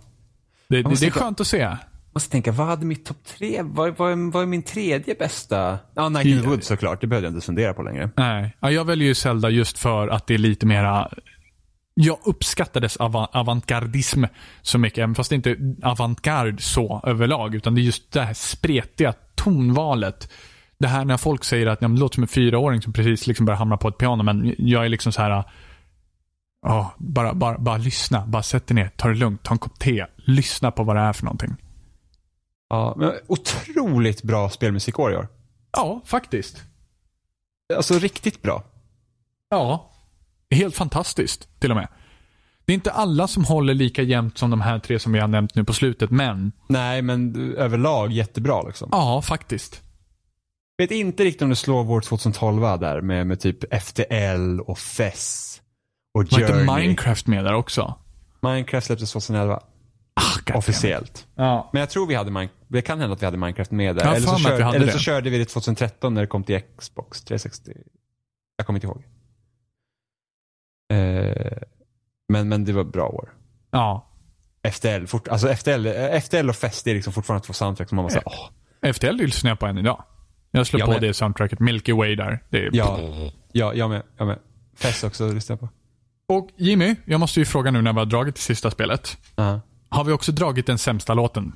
Det, 0.67 0.81
det, 0.81 0.95
det 0.99 1.05
är 1.05 1.11
skönt 1.11 1.39
att 1.39 1.47
se. 1.47 1.77
Måste 2.13 2.31
tänka, 2.31 2.51
vad 2.51 2.67
hade 2.67 2.85
mitt 2.85 3.05
topp 3.05 3.23
tre? 3.37 3.61
Vad, 3.63 3.97
vad, 3.97 4.11
är- 4.11 4.31
vad 4.31 4.43
är 4.43 4.47
min 4.47 4.63
tredje 4.63 5.15
bästa? 5.15 5.79
Ja, 5.95 6.09
Ja. 6.43 6.49
Woods 6.49 6.67
såklart. 6.67 7.01
Det 7.01 7.07
behövde 7.07 7.27
jag 7.27 7.35
inte 7.35 7.45
fundera 7.45 7.73
på 7.73 7.83
längre. 7.83 8.09
Nej. 8.17 8.55
Ja, 8.59 8.71
jag 8.71 8.85
väljer 8.85 9.07
ju 9.07 9.15
Zelda 9.15 9.49
just 9.49 9.77
för 9.79 10.07
att 10.07 10.27
det 10.27 10.33
är 10.33 10.37
lite 10.37 10.65
mera 10.65 11.09
jag 11.95 12.17
uppskattar 12.25 12.81
dess 12.81 12.97
av- 12.97 13.15
avantgardism 13.33 14.23
så 14.61 14.77
mycket, 14.77 14.97
även 14.97 15.15
fast 15.15 15.29
det 15.29 15.35
inte 15.35 15.49
är 15.51 15.57
avantgarde 15.83 16.61
så 16.61 17.01
överlag, 17.03 17.55
utan 17.55 17.75
det 17.75 17.81
är 17.81 17.83
just 17.83 18.11
det 18.11 18.21
här 18.21 18.33
spretiga 18.33 19.13
tonvalet. 19.35 20.31
Det 20.79 20.87
här 20.87 21.05
när 21.05 21.17
folk 21.17 21.43
säger 21.43 21.67
att 21.67 21.79
det 21.79 21.87
låter 21.87 22.13
som 22.15 22.23
en 22.23 22.27
fyraåring 22.27 22.81
som 22.81 22.93
precis 22.93 23.27
liksom 23.27 23.45
börjar 23.45 23.57
hamna 23.57 23.77
på 23.77 23.87
ett 23.87 23.97
piano, 23.97 24.23
men 24.23 24.55
jag 24.57 24.85
är 24.85 24.89
liksom 24.89 25.11
så 25.11 25.21
här. 25.21 25.43
Ja, 26.65 26.93
bara, 26.97 27.33
bara, 27.33 27.57
bara 27.57 27.77
lyssna. 27.77 28.25
Bara 28.27 28.43
sätt 28.43 28.67
dig 28.67 28.75
ner, 28.75 28.89
ta 28.97 29.07
det 29.07 29.13
lugnt, 29.15 29.43
ta 29.43 29.53
en 29.53 29.57
kopp 29.57 29.79
te. 29.79 30.05
Lyssna 30.15 30.71
på 30.71 30.83
vad 30.83 30.95
det 30.95 31.01
är 31.01 31.13
för 31.13 31.23
någonting. 31.25 31.55
Ja, 32.69 32.93
men 32.97 33.13
otroligt 33.27 34.23
bra 34.23 34.49
spelmusikår 34.49 35.13
i 35.13 35.15
år. 35.15 35.27
Ja, 35.71 36.01
faktiskt. 36.05 36.63
Alltså 37.75 37.93
riktigt 37.99 38.41
bra. 38.41 38.63
Ja. 39.49 39.89
Helt 40.49 40.75
fantastiskt, 40.75 41.59
till 41.59 41.71
och 41.71 41.77
med. 41.77 41.87
Det 42.65 42.71
är 42.71 42.75
inte 42.75 42.91
alla 42.91 43.27
som 43.27 43.45
håller 43.45 43.73
lika 43.73 44.01
jämnt 44.01 44.37
som 44.37 44.49
de 44.49 44.61
här 44.61 44.79
tre 44.79 44.99
som 44.99 45.11
vi 45.11 45.19
har 45.19 45.27
nämnt 45.27 45.55
nu 45.55 45.63
på 45.63 45.73
slutet, 45.73 46.11
men 46.11 46.51
Nej, 46.67 47.01
men 47.01 47.35
överlag 47.57 48.11
jättebra 48.11 48.61
liksom. 48.61 48.89
ja, 48.91 49.21
faktiskt. 49.21 49.81
Vet 50.77 50.91
inte 50.91 51.23
riktigt 51.23 51.41
om 51.41 51.49
det 51.49 51.55
slår 51.55 51.83
vår 51.83 52.01
2012 52.01 52.61
där 52.61 53.01
med, 53.01 53.27
med 53.27 53.39
typ 53.39 53.81
FTL 53.83 54.59
och 54.59 54.79
FES 54.79 55.61
och 56.13 56.31
Var 56.31 56.39
inte 56.39 56.53
Journey. 56.53 56.85
Minecraft 56.85 57.27
med 57.27 57.45
där 57.45 57.53
också? 57.53 57.93
Minecraft 58.41 58.87
släpptes 58.87 59.11
2011. 59.11 59.59
Ah. 60.13 60.57
Officiellt. 60.57 61.27
Ja. 61.35 61.69
Men 61.73 61.79
jag 61.79 61.89
tror 61.89 62.07
vi 62.07 62.15
hade 62.15 62.31
Minecraft. 62.31 62.59
Det 62.67 62.81
kan 62.81 62.99
hända 62.99 63.13
att 63.13 63.21
vi 63.21 63.25
hade 63.25 63.37
Minecraft 63.37 63.71
med 63.71 63.95
där. 63.95 64.05
Har 64.05 64.15
eller 64.15 64.27
så, 64.27 64.37
för 64.37 64.43
mig 64.43 64.51
att 64.51 64.57
vi 64.57 64.59
kör, 64.59 64.65
hade 64.65 64.77
eller 64.77 64.85
det. 64.85 64.91
så 64.91 64.99
körde 64.99 65.29
vi 65.29 65.37
det 65.37 65.45
2013 65.45 66.13
när 66.13 66.21
det 66.21 66.27
kom 66.27 66.43
till 66.43 66.61
Xbox 66.77 67.21
360. 67.23 67.71
Jag 68.57 68.65
kommer 68.67 68.77
inte 68.77 68.87
ihåg. 68.87 69.03
Eh, 70.91 71.57
men, 72.29 72.49
men 72.49 72.65
det 72.65 72.73
var 72.73 72.83
bra 72.83 73.07
år. 73.07 73.29
ja. 73.71 74.09
FTL, 74.71 75.05
fort, 75.05 75.27
alltså 75.27 75.55
FTL, 75.55 75.85
eh, 75.85 76.19
FTL 76.21 76.49
och 76.49 76.55
Fest 76.55 76.85
det 76.85 76.91
är 76.91 76.95
liksom 76.95 77.13
fortfarande 77.13 77.45
två 77.45 77.53
soundtrack 77.53 77.89
som 77.89 77.95
man 77.95 78.05
bara 78.05 78.09
säger, 78.09 78.23
åh. 78.83 78.91
FTL 78.93 79.11
lyssnar 79.15 79.51
jag 79.51 79.59
på 79.59 79.65
än 79.65 79.77
idag. 79.77 80.03
Jag 80.51 80.67
slår 80.67 80.79
Jag 80.79 80.87
på 80.87 80.91
med. 80.93 81.01
det 81.01 81.13
soundtracket, 81.13 81.59
Milky 81.59 81.93
Way 81.93 82.15
där. 82.15 82.43
Det 82.49 82.57
är... 82.57 82.69
Ja, 82.73 82.99
ja, 83.51 83.73
jag 83.73 83.89
med, 83.89 84.03
jag 84.17 84.27
med. 84.27 84.39
Fest 84.75 85.03
också 85.03 85.31
lyssnar 85.31 85.53
jag 85.53 85.59
på. 85.59 85.69
Och 86.35 86.49
Jimmy, 86.57 86.95
jag 87.05 87.19
måste 87.19 87.39
ju 87.39 87.45
fråga 87.45 87.71
nu 87.71 87.81
när 87.81 87.93
vi 87.93 87.99
har 87.99 88.05
dragit 88.05 88.35
det 88.35 88.41
sista 88.41 88.71
spelet. 88.71 89.17
Ja, 89.35 89.61
Har 89.93 90.03
vi 90.03 90.11
också 90.11 90.31
dragit 90.31 90.65
den 90.67 90.77
sämsta 90.77 91.13
låten? 91.13 91.53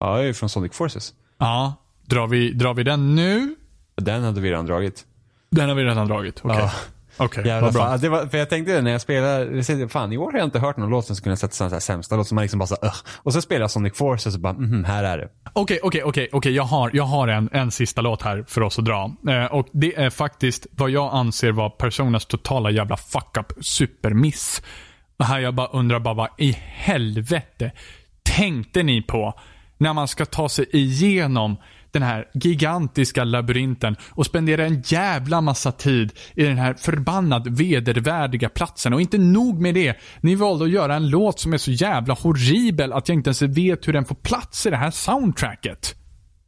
ja 0.00 0.16
det 0.16 0.24
är 0.28 0.32
från 0.32 0.48
Sonic 0.48 0.72
Forces. 0.74 1.12
Ja. 1.38 1.74
Drar 2.06 2.26
vi, 2.26 2.52
drar 2.52 2.74
vi 2.74 2.82
den 2.82 3.14
nu? 3.14 3.54
Den 3.96 4.22
hade 4.22 4.40
vi 4.40 4.50
redan 4.50 4.66
dragit. 4.66 5.04
Den 5.50 5.68
har 5.68 5.76
vi 5.76 5.84
redan 5.84 6.08
dragit. 6.08 6.40
Okej. 6.44 6.56
Ja. 6.58 6.70
Okej, 7.16 7.46
Jävla 7.46 7.66
vad 7.66 7.74
bra. 7.74 7.96
Det 7.96 8.08
var, 8.08 8.26
för 8.26 8.38
jag 8.38 8.50
tänkte 8.50 8.72
det 8.72 8.82
när 8.82 8.90
jag 8.90 9.00
spelade, 9.00 9.88
fan 9.88 10.12
i 10.12 10.18
år 10.18 10.32
har 10.32 10.38
jag 10.38 10.46
inte 10.46 10.58
hört 10.58 10.76
någon 10.76 10.90
låt 10.90 11.06
som 11.06 11.16
skulle 11.16 11.36
sätta 11.36 11.52
sån 11.52 11.72
här 11.72 11.80
sämsta 11.80 12.16
låt 12.16 12.28
som 12.28 12.34
man 12.34 12.42
liksom 12.42 12.58
bara 12.58 12.66
så, 12.66 12.76
"Ugh." 12.82 12.94
Och 13.16 13.32
så 13.32 13.42
spelar 13.42 13.60
jag 13.60 13.70
Sonic 13.70 13.96
Forces 13.96 14.34
och 14.34 14.40
bara, 14.40 14.52
mhm, 14.52 14.84
här 14.84 15.04
är 15.04 15.18
det. 15.18 15.28
Okej, 15.52 15.80
okej, 15.82 16.02
okej, 16.02 16.28
okej. 16.32 16.52
Jag 16.52 16.62
har, 16.62 16.90
jag 16.94 17.04
har 17.04 17.28
en, 17.28 17.48
en 17.52 17.70
sista 17.70 18.00
låt 18.00 18.22
här 18.22 18.44
för 18.48 18.60
oss 18.60 18.78
att 18.78 18.84
dra. 18.84 19.16
Eh, 19.28 19.44
och 19.44 19.68
det 19.72 19.96
är 19.96 20.10
faktiskt 20.10 20.66
vad 20.70 20.90
jag 20.90 21.14
anser 21.14 21.52
var 21.52 21.70
Personas 21.70 22.26
totala 22.26 22.70
jävla 22.70 22.96
fuck-up 22.96 23.52
supermiss. 23.60 24.62
Det 25.22 25.26
här 25.26 25.40
jag 25.40 25.54
bara 25.54 25.66
undrar 25.66 26.00
bara 26.00 26.14
vad 26.14 26.28
i 26.38 26.56
helvete 26.58 27.72
tänkte 28.22 28.82
ni 28.82 29.02
på 29.02 29.34
när 29.78 29.92
man 29.92 30.08
ska 30.08 30.24
ta 30.24 30.48
sig 30.48 30.66
igenom 30.72 31.56
den 31.90 32.02
här 32.02 32.28
gigantiska 32.34 33.24
labyrinten 33.24 33.96
och 34.10 34.26
spendera 34.26 34.66
en 34.66 34.82
jävla 34.86 35.40
massa 35.40 35.72
tid 35.72 36.12
i 36.34 36.44
den 36.44 36.58
här 36.58 36.74
förbannat 36.74 37.46
vedervärdiga 37.46 38.48
platsen. 38.48 38.94
Och 38.94 39.00
inte 39.00 39.18
nog 39.18 39.60
med 39.60 39.74
det, 39.74 39.96
ni 40.20 40.34
valde 40.34 40.64
att 40.64 40.70
göra 40.70 40.94
en 40.94 41.08
låt 41.08 41.40
som 41.40 41.52
är 41.52 41.58
så 41.58 41.70
jävla 41.70 42.14
horribel 42.14 42.92
att 42.92 43.08
jag 43.08 43.16
inte 43.16 43.28
ens 43.28 43.42
vet 43.42 43.88
hur 43.88 43.92
den 43.92 44.04
får 44.04 44.14
plats 44.14 44.66
i 44.66 44.70
det 44.70 44.76
här 44.76 44.90
soundtracket. 44.90 45.94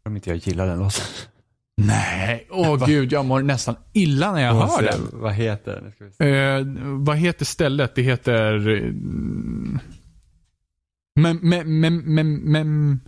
Om 0.07 0.17
inte 0.17 0.31
jag 0.31 0.37
gillar 0.37 0.67
den 0.67 0.79
låten. 0.79 1.05
Nej, 1.77 2.47
åh 2.51 2.87
gud, 2.87 3.13
jag 3.13 3.25
mår 3.25 3.43
nästan 3.43 3.77
illa 3.93 4.33
när 4.33 4.43
jag 4.43 4.55
hör 4.55 4.83
den. 4.83 5.09
Vad 5.13 5.33
heter? 5.33 5.81
Nu 5.85 5.91
ska 5.93 6.05
vi 6.05 6.11
se. 6.13 6.31
Eh, 6.39 6.63
vad 6.99 7.17
heter 7.17 7.45
stället? 7.45 7.95
Det 7.95 8.03
heter... 8.03 8.69
eh, 8.69 8.91
Mem, 11.21 11.39
mem, 11.43 11.81
mem, 11.81 12.03
mem, 12.15 12.35
mem, 12.53 13.01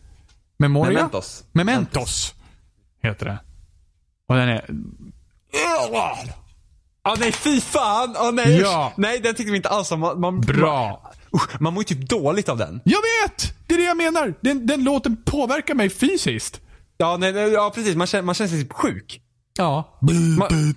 Memoria? 0.59 0.93
Mementos. 0.93 1.45
Mementos. 1.53 2.35
Heter 3.03 3.27
det. 3.27 3.39
Och 4.29 4.37
den 4.37 4.49
är... 4.49 4.65
Ah, 7.03 7.17
nej, 7.19 7.33
fy 7.33 7.61
fan! 7.61 8.15
Ah, 8.19 8.31
nej, 8.31 8.59
Ja. 8.61 8.93
nej, 8.97 9.21
den 9.21 9.35
tyckte 9.35 9.51
vi 9.51 9.57
inte 9.57 9.69
alls 9.69 9.93
om. 9.93 10.01
Man, 10.01 10.21
man, 10.21 10.41
Bra. 10.41 11.13
Man, 11.33 11.41
man 11.61 11.75
mår 11.75 11.81
ju 11.81 11.85
typ 11.97 12.09
dåligt 12.09 12.49
av 12.49 12.59
den. 12.59 12.81
Jag 12.85 12.99
vet! 13.23 13.55
Det 13.67 13.75
är 13.75 13.79
det 13.79 13.85
jag 13.85 13.97
menar. 13.97 14.35
Den, 14.41 14.67
den 14.67 14.85
låten 14.85 15.17
påverkar 15.25 15.75
mig 15.75 15.91
fysiskt. 15.91 16.61
Ja, 16.97 17.17
nej, 17.17 17.33
nej, 17.33 17.53
ja 17.53 17.73
precis. 17.75 17.97
Man 17.97 18.07
känner, 18.07 18.25
man 18.25 18.35
känner 18.35 18.49
sig 18.49 18.61
typ 18.61 18.73
sjuk. 18.73 19.21
Ja. 19.59 19.99
Man, 20.39 20.49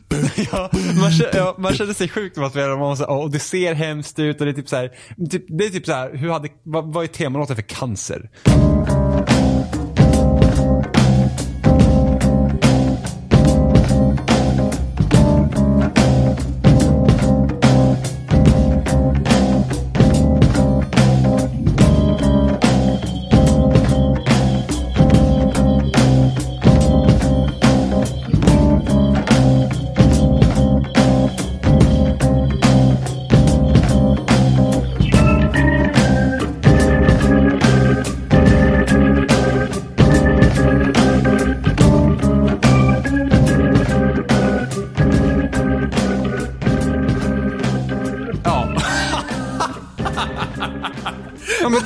ja, 0.52 0.70
man, 1.02 1.12
känner, 1.12 1.36
ja, 1.36 1.56
man 1.58 1.74
känner 1.74 1.94
sig 1.94 2.10
sjuk 2.10 2.36
när 2.36 2.42
man 2.42 2.50
spelar 2.50 2.70
och 2.70 2.80
man 2.80 2.90
måste, 2.90 3.06
och 3.06 3.32
det 3.32 3.40
ser 3.40 3.74
hemskt 3.74 4.20
ut 4.20 4.40
och 4.40 4.46
det 4.46 4.52
är 4.52 4.54
typ 4.54 4.70
så 4.70 4.76
här, 4.76 4.92
typ, 5.32 5.46
det 5.48 5.66
är 5.66 5.70
typ 5.70 5.86
så 5.86 5.94
här, 5.94 6.14
hur 6.14 6.30
hade, 6.30 6.50
vad, 6.64 6.94
vad 6.94 7.04
är 7.04 7.08
temalåten 7.08 7.56
för 7.56 7.64
cancer? 7.64 8.30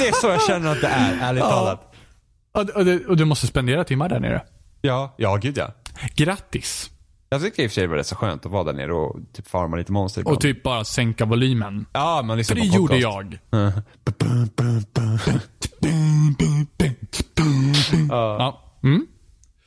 Det 0.04 0.10
är 0.10 0.14
så 0.22 0.28
jag 0.28 0.42
känner 0.42 0.72
att 0.72 0.82
det 0.82 0.88
är, 0.88 1.18
ärligt 1.22 1.44
talat. 1.44 1.94
Och, 2.52 2.70
och, 2.70 2.86
du- 2.86 3.06
och 3.08 3.18
du 3.18 3.26
måste 3.26 3.48
spendera 3.48 3.84
timmar 3.84 4.10
där 4.10 4.20
nere. 4.20 4.42
Ja, 4.82 5.14
ja 5.18 5.36
gud 5.36 5.58
ja. 5.58 5.72
Grattis. 6.16 6.90
Jag 7.30 7.42
tyckte 7.42 7.64
i 7.64 7.68
och 7.68 7.72
för 7.72 7.74
sig 7.76 7.84
det 7.84 7.88
var 7.88 7.96
rätt 7.98 8.08
så 8.08 8.16
skönt 8.16 8.46
att 8.46 8.52
vara 8.52 8.64
där 8.64 8.74
nere 8.74 8.94
och 8.94 9.16
typ 9.34 9.48
farma 9.48 9.78
lite 9.78 9.92
monster 9.92 10.22
ibland. 10.22 10.36
Och 10.36 10.42
typ 10.42 10.64
bara 10.64 10.84
sänka 10.84 11.26
volymen. 11.26 11.86
Ja, 11.94 12.16
man 12.22 12.28
För 12.28 12.38
lyssnar 12.38 12.56
det 12.56 12.64
gjorde 12.66 12.98
jag. 12.98 13.40
Ja. 18.10 18.62
Mm. 18.84 19.08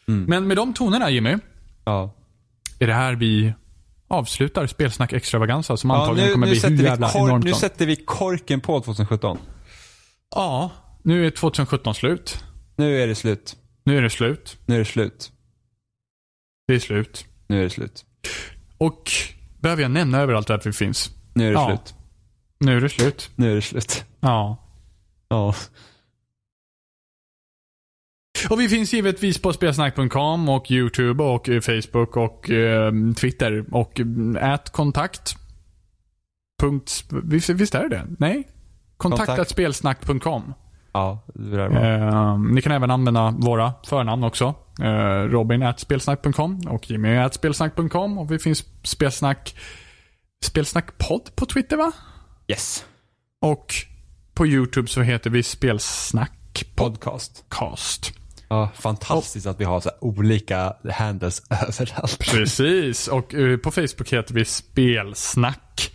Men 0.07 0.47
med 0.47 0.57
de 0.57 0.75
tonerna 0.75 1.11
Jimmy, 1.11 1.37
Ja. 1.85 2.15
är 2.79 2.87
det 2.87 2.95
här 2.95 3.15
vi 3.15 3.53
avslutar 4.09 4.67
Spelsnack 4.67 5.13
Extravaganza 5.13 5.77
som 5.77 5.91
Ja, 5.91 5.97
antagligen 6.01 6.29
nu, 6.29 6.33
kommer 6.35 6.47
nu, 6.47 6.53
bli 6.53 6.61
hur 6.61 6.77
vi 6.77 6.85
jävla 6.85 7.09
kork, 7.11 7.23
enormt 7.29 7.45
nu 7.45 7.53
sätter 7.53 7.87
vi 7.87 7.97
korken 7.97 8.61
på 8.61 8.81
2017. 8.81 9.39
Ja, 10.37 10.71
nu 11.03 11.27
är 11.27 11.31
2017 11.31 11.95
slut. 11.95 12.45
Nu 12.77 13.03
är 13.03 13.07
det 13.07 13.15
slut. 13.15 13.57
Nu 13.85 13.99
är 13.99 14.03
det 14.03 14.11
slut. 14.11 14.59
Nu 14.67 14.75
är 14.75 14.79
det 14.79 14.85
slut. 14.85 15.33
Det 16.69 16.75
är 16.75 16.79
slut. 16.79 17.27
Nu 17.49 17.59
är 17.59 17.63
det 17.63 17.71
slut. 17.71 18.05
Och 18.79 19.11
behöver 19.61 19.83
jag 19.83 19.91
nämna 19.91 20.19
överallt 20.21 20.51
att 20.51 20.67
vi 20.67 20.73
finns? 20.73 21.11
Nu 21.35 21.45
är 21.45 21.49
det 21.49 21.53
Ja. 21.55 21.67
slut. 21.67 21.95
Nu 22.59 22.77
är 22.77 22.81
det 22.81 22.89
slut. 22.89 23.31
Nu 23.37 23.51
är 23.51 23.55
det 23.55 23.63
slut. 23.63 24.05
Ja. 24.21 24.57
Ja. 25.29 25.55
Och 28.51 28.61
vi 28.61 28.69
finns 28.69 28.93
givetvis 28.93 29.39
på 29.43 29.53
spelsnack.com 29.53 30.49
och 30.49 30.71
YouTube 30.71 31.23
och 31.25 31.49
eh, 31.49 31.61
Facebook 31.61 32.17
och 32.17 32.51
eh, 32.51 32.93
Twitter 33.17 33.75
och 33.75 34.01
eh, 34.01 34.53
ät 34.53 34.71
kontakt. 34.71 35.37
Punkt, 36.61 37.05
visst, 37.25 37.49
visst 37.49 37.75
är 37.75 37.83
det 37.83 37.89
det? 37.89 38.07
Nej? 38.19 38.49
Kontakt, 38.97 39.27
Kontakt. 39.27 39.51
spelsnack.com. 39.51 40.55
Ja, 40.93 41.25
det 41.35 41.57
där 41.57 41.69
var. 41.69 42.31
Eh, 42.31 42.39
ni 42.39 42.63
kan 42.63 42.73
även 42.73 42.91
använda 42.91 43.35
våra 43.39 43.73
förnamn 43.87 44.25
också. 44.25 44.55
Eh, 44.83 45.23
Robin 45.29 45.63
at 45.63 45.81
spelsnack.com 45.81 46.61
och 46.69 46.91
Jimmy 46.91 47.17
at 47.17 47.35
spelsnack.com 47.35 48.19
och 48.19 48.31
vi 48.31 48.39
finns 48.39 48.65
spelsnack 48.83 49.55
Spelsnackpodd 50.45 51.37
på 51.37 51.47
Twitter 51.47 51.77
va? 51.77 51.93
Yes. 52.49 52.85
Och 53.41 53.75
på 54.35 54.47
YouTube 54.47 54.89
så 54.89 55.03
heter 55.03 55.31
vi 55.31 55.43
Spelsnack 55.43 56.65
Podcast. 56.75 57.45
Podcast. 57.49 58.13
Ja, 58.49 58.69
fantastiskt 58.75 59.47
att 59.47 59.61
vi 59.61 59.65
har 59.65 59.81
så 59.81 59.91
olika 60.01 60.77
handles 60.93 61.43
överallt. 61.51 62.19
Precis, 62.19 63.09
och 63.09 63.35
eh, 63.35 63.57
på 63.57 63.71
Facebook 63.71 64.13
heter 64.13 64.35
vi 64.35 64.45
Spelsnack 64.45 65.93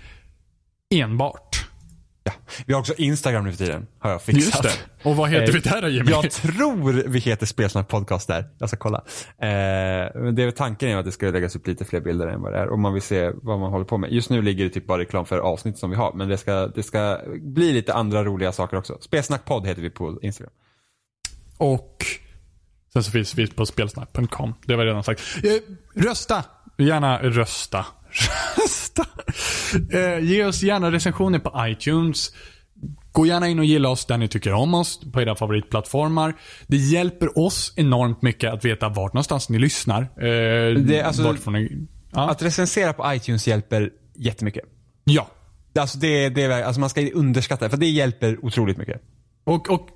enbart. 0.95 1.70
Ja. 2.23 2.31
Vi 2.65 2.73
har 2.73 2.79
också 2.79 2.93
Instagram 2.97 3.43
nu 3.43 3.51
för 3.51 3.57
tiden. 3.57 3.87
Har 3.99 4.11
jag 4.11 4.21
fixat. 4.21 4.43
Just 4.43 4.63
det. 4.63 5.09
Och 5.09 5.15
vad 5.15 5.29
heter 5.29 5.47
Eh, 5.47 5.53
vi 5.53 5.59
där 5.59 5.81
då 5.81 5.87
Jimmy? 5.87 6.11
Jag 6.11 6.31
tror 6.31 7.03
vi 7.07 7.19
heter 7.19 7.45
Spelsnack 7.45 7.87
Podcast 7.87 8.27
där. 8.27 8.49
Jag 8.57 8.69
ska 8.69 8.77
kolla. 8.77 8.97
Eh, 9.27 9.47
men 10.15 10.35
det 10.35 10.43
är 10.43 10.51
tanken 10.51 10.89
är 10.89 10.97
att 10.97 11.05
det 11.05 11.11
ska 11.11 11.25
läggas 11.25 11.55
upp 11.55 11.67
lite 11.67 11.85
fler 11.85 12.01
bilder 12.01 12.27
än 12.27 12.41
vad 12.41 12.53
det 12.53 12.59
är. 12.59 12.69
Om 12.69 12.81
man 12.81 12.93
vill 12.93 13.01
se 13.01 13.31
vad 13.35 13.59
man 13.59 13.71
håller 13.71 13.85
på 13.85 13.97
med. 13.97 14.11
Just 14.11 14.29
nu 14.29 14.41
ligger 14.41 14.63
det 14.63 14.69
typ 14.69 14.87
bara 14.87 14.99
reklam 15.01 15.25
för 15.25 15.37
avsnitt 15.39 15.77
som 15.77 15.89
vi 15.89 15.95
har. 15.95 16.13
Men 16.13 16.29
det 16.29 16.37
ska, 16.37 16.67
det 16.67 16.83
ska 16.83 17.19
bli 17.41 17.73
lite 17.73 17.93
andra 17.93 18.23
roliga 18.23 18.51
saker 18.51 18.77
också. 18.77 18.97
Spelsnack 19.01 19.45
Podd 19.45 19.67
heter 19.67 19.81
vi 19.81 19.89
på 19.89 20.19
Instagram. 20.21 20.53
Och 21.57 22.05
sen 22.93 23.03
så 23.03 23.11
finns 23.11 23.35
vi 23.35 23.47
på 23.47 23.65
spelsnack.com. 23.65 24.53
Det 24.65 24.75
var 24.75 24.85
redan 24.85 25.03
sagt. 25.03 25.21
Eh, 25.43 26.03
rösta! 26.03 26.43
Gärna 26.77 27.21
rösta. 27.21 27.85
Eh, 29.93 30.19
ge 30.23 30.45
oss 30.45 30.63
gärna 30.63 30.91
recensioner 30.91 31.39
på 31.39 31.67
iTunes. 31.67 32.31
Gå 33.11 33.25
gärna 33.25 33.47
in 33.47 33.59
och 33.59 33.65
gilla 33.65 33.89
oss 33.89 34.05
där 34.05 34.17
ni 34.17 34.27
tycker 34.27 34.53
om 34.53 34.73
oss 34.73 34.99
på 35.13 35.21
era 35.21 35.35
favoritplattformar. 35.35 36.33
Det 36.67 36.77
hjälper 36.77 37.39
oss 37.39 37.73
enormt 37.75 38.21
mycket 38.21 38.53
att 38.53 38.65
veta 38.65 38.89
vart 38.89 39.13
någonstans 39.13 39.49
ni 39.49 39.59
lyssnar. 39.59 40.01
Eh, 40.01 40.75
Det- 40.75 41.01
alltså- 41.01 41.51
ni, 41.51 41.87
ja. 42.11 42.29
Att 42.29 42.41
recensera 42.41 42.93
på 42.93 43.13
iTunes 43.13 43.47
hjälper 43.47 43.89
jättemycket. 44.15 44.63
ja. 45.03 45.27
Alltså, 45.79 45.97
det, 45.97 46.29
det, 46.29 46.65
alltså 46.65 46.79
man 46.79 46.89
ska 46.89 47.01
underskatta 47.11 47.65
det, 47.65 47.69
för 47.69 47.77
det 47.77 47.89
hjälper 47.89 48.45
otroligt 48.45 48.77
mycket. 48.77 49.01
Och, 49.43 49.69
och 49.69 49.87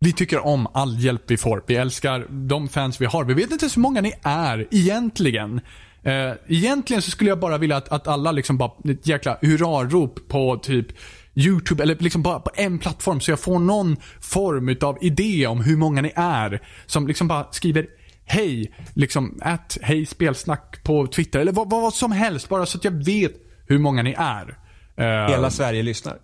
vi 0.00 0.12
tycker 0.12 0.46
om 0.46 0.66
all 0.74 0.98
hjälp 0.98 1.22
vi 1.26 1.36
får. 1.36 1.64
Vi 1.66 1.76
älskar 1.76 2.26
de 2.30 2.68
fans 2.68 3.00
vi 3.00 3.06
har. 3.06 3.24
Vi 3.24 3.34
vet 3.34 3.50
inte 3.50 3.68
hur 3.74 3.80
många 3.82 4.00
ni 4.00 4.12
är 4.22 4.66
egentligen. 4.70 5.60
Eh, 6.06 6.32
egentligen 6.48 7.02
så 7.02 7.10
skulle 7.10 7.30
jag 7.30 7.40
bara 7.40 7.58
vilja 7.58 7.76
att, 7.76 7.88
att 7.88 8.08
alla 8.08 8.32
liksom 8.32 8.58
bara, 8.58 8.72
ett 8.90 9.06
jäkla 9.06 9.38
hurrarop 9.40 10.28
på 10.28 10.56
typ 10.56 10.86
YouTube 11.34 11.82
eller 11.82 11.96
liksom 11.98 12.22
bara 12.22 12.40
på 12.40 12.50
en 12.54 12.78
plattform 12.78 13.20
så 13.20 13.30
jag 13.30 13.40
får 13.40 13.58
någon 13.58 13.96
form 14.20 14.68
utav 14.68 14.98
idé 15.00 15.46
om 15.46 15.60
hur 15.60 15.76
många 15.76 16.02
ni 16.02 16.12
är. 16.16 16.62
Som 16.86 17.06
liksom 17.06 17.28
bara 17.28 17.46
skriver 17.50 17.86
hej, 18.24 18.74
liksom 18.94 19.38
att, 19.42 19.78
hej 19.82 20.06
spelsnack 20.06 20.82
på 20.82 21.06
Twitter 21.06 21.40
eller 21.40 21.52
vad, 21.52 21.70
vad 21.70 21.94
som 21.94 22.12
helst. 22.12 22.48
Bara 22.48 22.66
så 22.66 22.78
att 22.78 22.84
jag 22.84 23.04
vet 23.04 23.32
hur 23.66 23.78
många 23.78 24.02
ni 24.02 24.14
är. 24.18 24.58
Eh, 24.96 25.30
Hela 25.30 25.50
Sverige 25.50 25.82
lyssnar. 25.82 26.18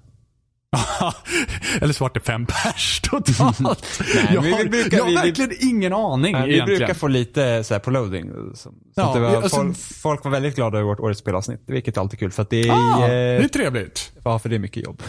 Eller 1.80 1.92
så 1.92 2.04
vart 2.04 2.14
det 2.14 2.20
fem 2.20 2.46
pers 2.46 3.00
totalt. 3.10 3.60
Nej, 4.14 4.28
jag 4.34 4.40
har, 4.42 4.58
vi 4.62 4.68
brukar- 4.68 4.96
jag 4.96 5.04
har 5.04 5.10
vi- 5.10 5.16
vi- 5.16 5.22
verkligen 5.22 5.50
ingen 5.60 5.92
aning 5.92 6.32
Nej, 6.32 6.46
vi 6.48 6.54
egentligen. 6.54 6.78
brukar 6.78 6.94
få 6.94 7.08
lite 7.08 7.64
så 7.64 7.74
här 7.74 7.78
på 7.78 7.90
loading. 7.90 8.30
Så, 8.30 8.54
så 8.54 8.70
Ja, 8.94 9.08
att 9.08 9.14
det 9.14 9.20
var, 9.20 9.36
alltså- 9.36 9.56
folk, 9.56 9.76
folk 9.78 10.24
var 10.24 10.30
väldigt 10.30 10.54
glada 10.54 10.78
över 10.78 10.88
vårt 10.88 11.00
årets 11.00 11.20
spelavsnitt. 11.20 11.60
Vilket 11.66 11.96
är 11.96 12.00
alltid 12.00 12.18
kul 12.18 12.30
för 12.30 12.42
att 12.42 12.50
det 12.50 12.68
är, 12.68 12.72
ah, 12.72 13.06
det 13.06 13.36
eh, 13.38 13.44
är 13.44 13.48
trevligt. 13.48 14.12
ja, 14.24 14.38
för 14.38 14.48
det 14.48 14.54
är 14.54 14.58
mycket 14.60 14.84
jobb. 14.84 15.02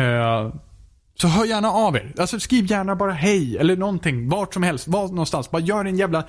Eh, 0.00 0.54
så 1.18 1.28
hör 1.28 1.44
gärna 1.44 1.68
av 1.70 1.96
er. 1.96 2.12
Alltså 2.18 2.40
skriv 2.40 2.70
gärna 2.70 2.96
bara 2.96 3.12
hej 3.12 3.58
eller 3.58 3.76
någonting. 3.76 4.28
Vart 4.28 4.54
som 4.54 4.62
helst. 4.62 4.88
Var 4.88 5.08
någonstans. 5.08 5.50
Bara 5.50 5.62
gör 5.62 5.84
en 5.84 5.96
jävla 5.98 6.24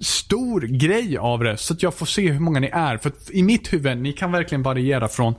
stor 0.00 0.60
grej 0.60 1.18
av 1.18 1.44
det. 1.44 1.56
Så 1.56 1.74
att 1.74 1.82
jag 1.82 1.94
får 1.94 2.06
se 2.06 2.30
hur 2.32 2.40
många 2.40 2.60
ni 2.60 2.66
är. 2.72 2.96
För 2.98 3.12
i 3.30 3.42
mitt 3.42 3.72
huvud, 3.72 3.98
ni 3.98 4.12
kan 4.12 4.32
verkligen 4.32 4.62
variera 4.62 5.08
från 5.08 5.34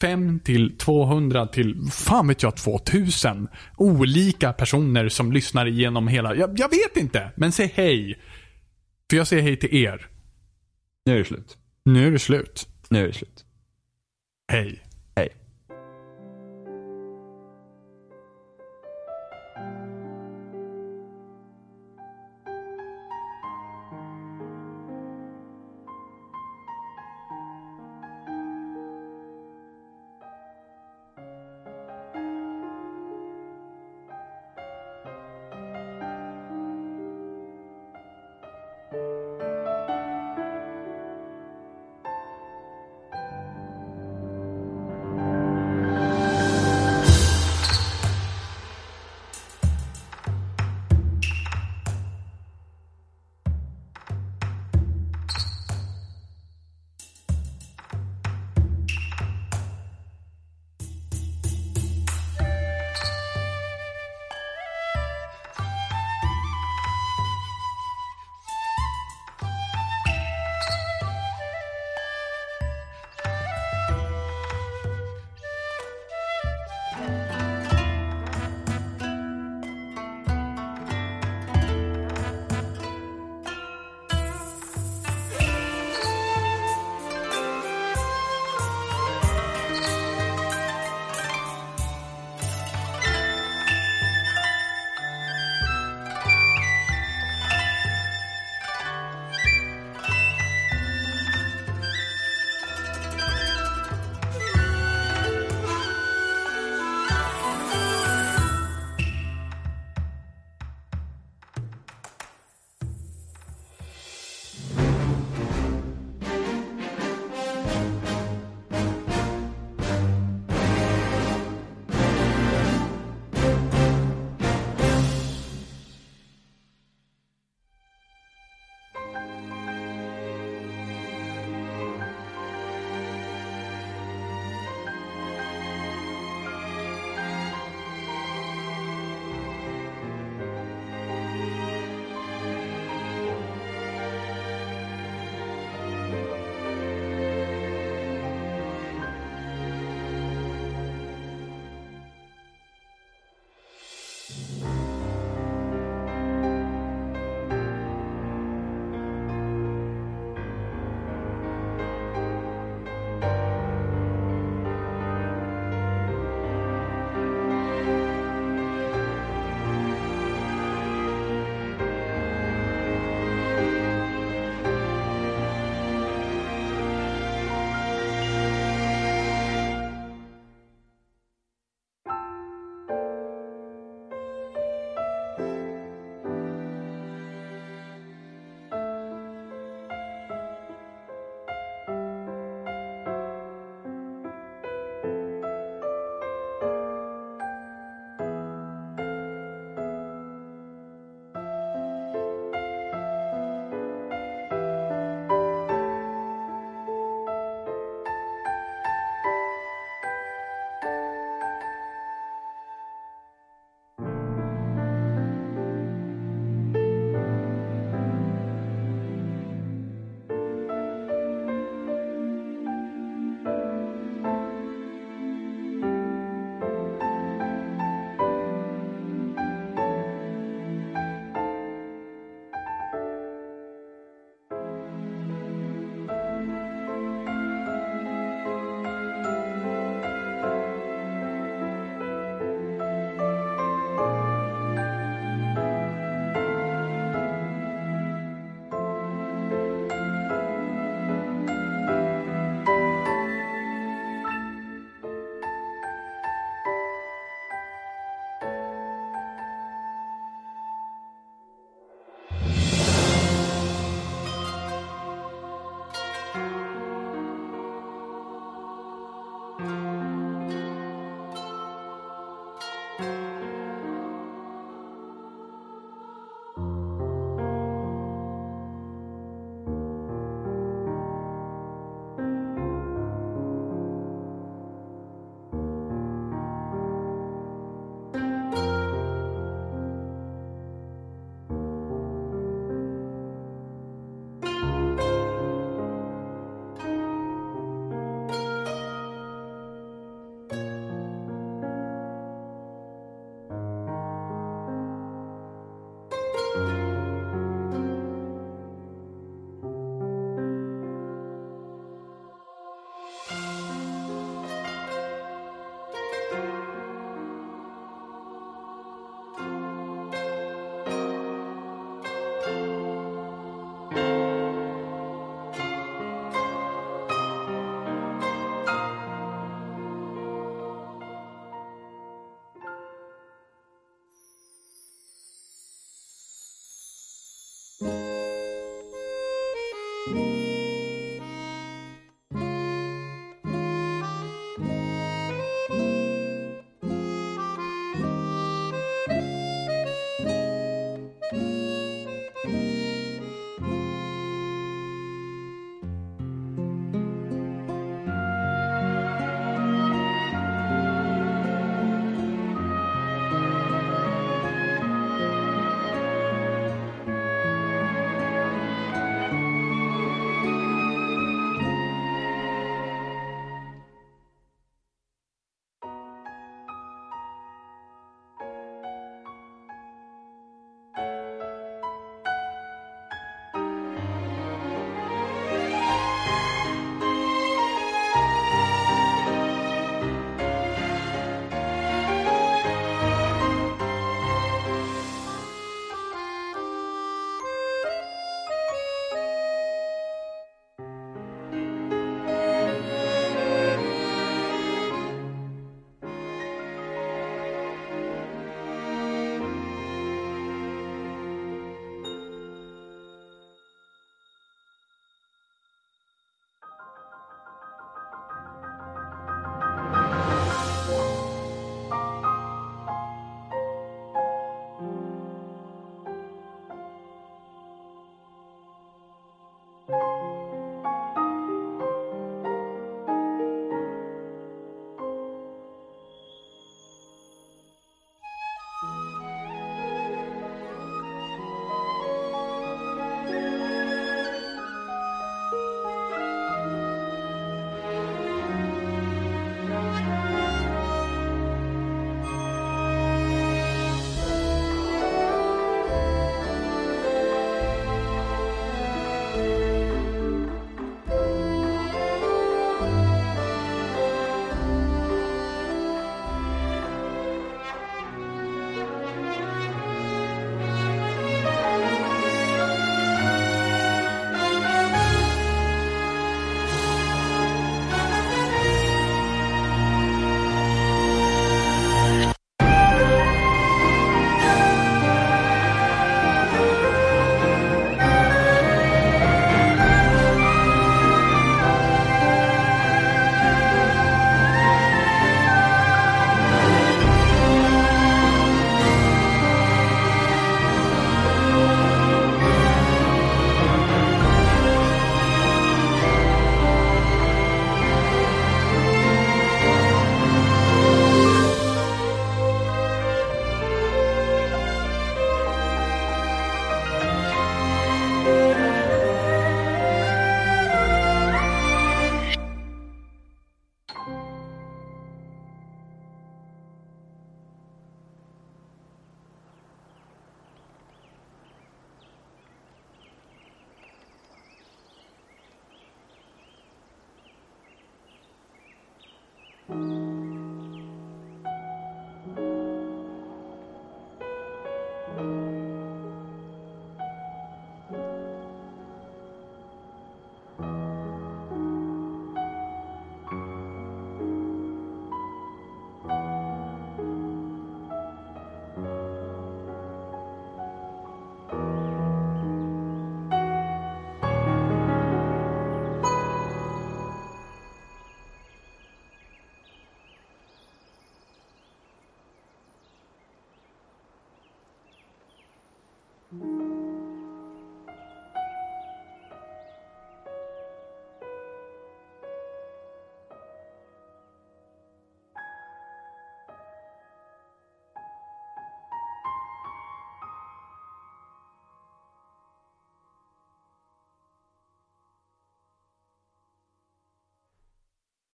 5 0.00 0.40
till 0.40 0.78
200 0.78 1.46
till, 1.46 1.76
fan 1.92 2.28
vet 2.28 2.42
jag, 2.42 2.56
2000. 2.56 3.48
Olika 3.76 4.52
personer 4.52 5.08
som 5.08 5.32
lyssnar 5.32 5.66
igenom 5.66 6.08
hela, 6.08 6.34
jag, 6.34 6.58
jag 6.58 6.68
vet 6.68 6.96
inte. 6.96 7.32
Men 7.36 7.52
säg 7.52 7.72
hej. 7.74 8.20
För 9.10 9.16
jag 9.16 9.26
säger 9.26 9.42
hej 9.42 9.56
till 9.56 9.74
er. 9.74 10.06
Nu 11.06 11.14
är 11.14 11.18
det 11.18 11.24
slut. 11.24 11.58
Nu 11.84 12.06
är 12.06 12.10
det 12.10 12.18
slut. 12.18 12.68
Nu 12.88 13.02
är 13.02 13.06
det 13.06 13.12
slut. 13.12 13.44
Hej. 14.52 14.62
Hej. 14.62 14.89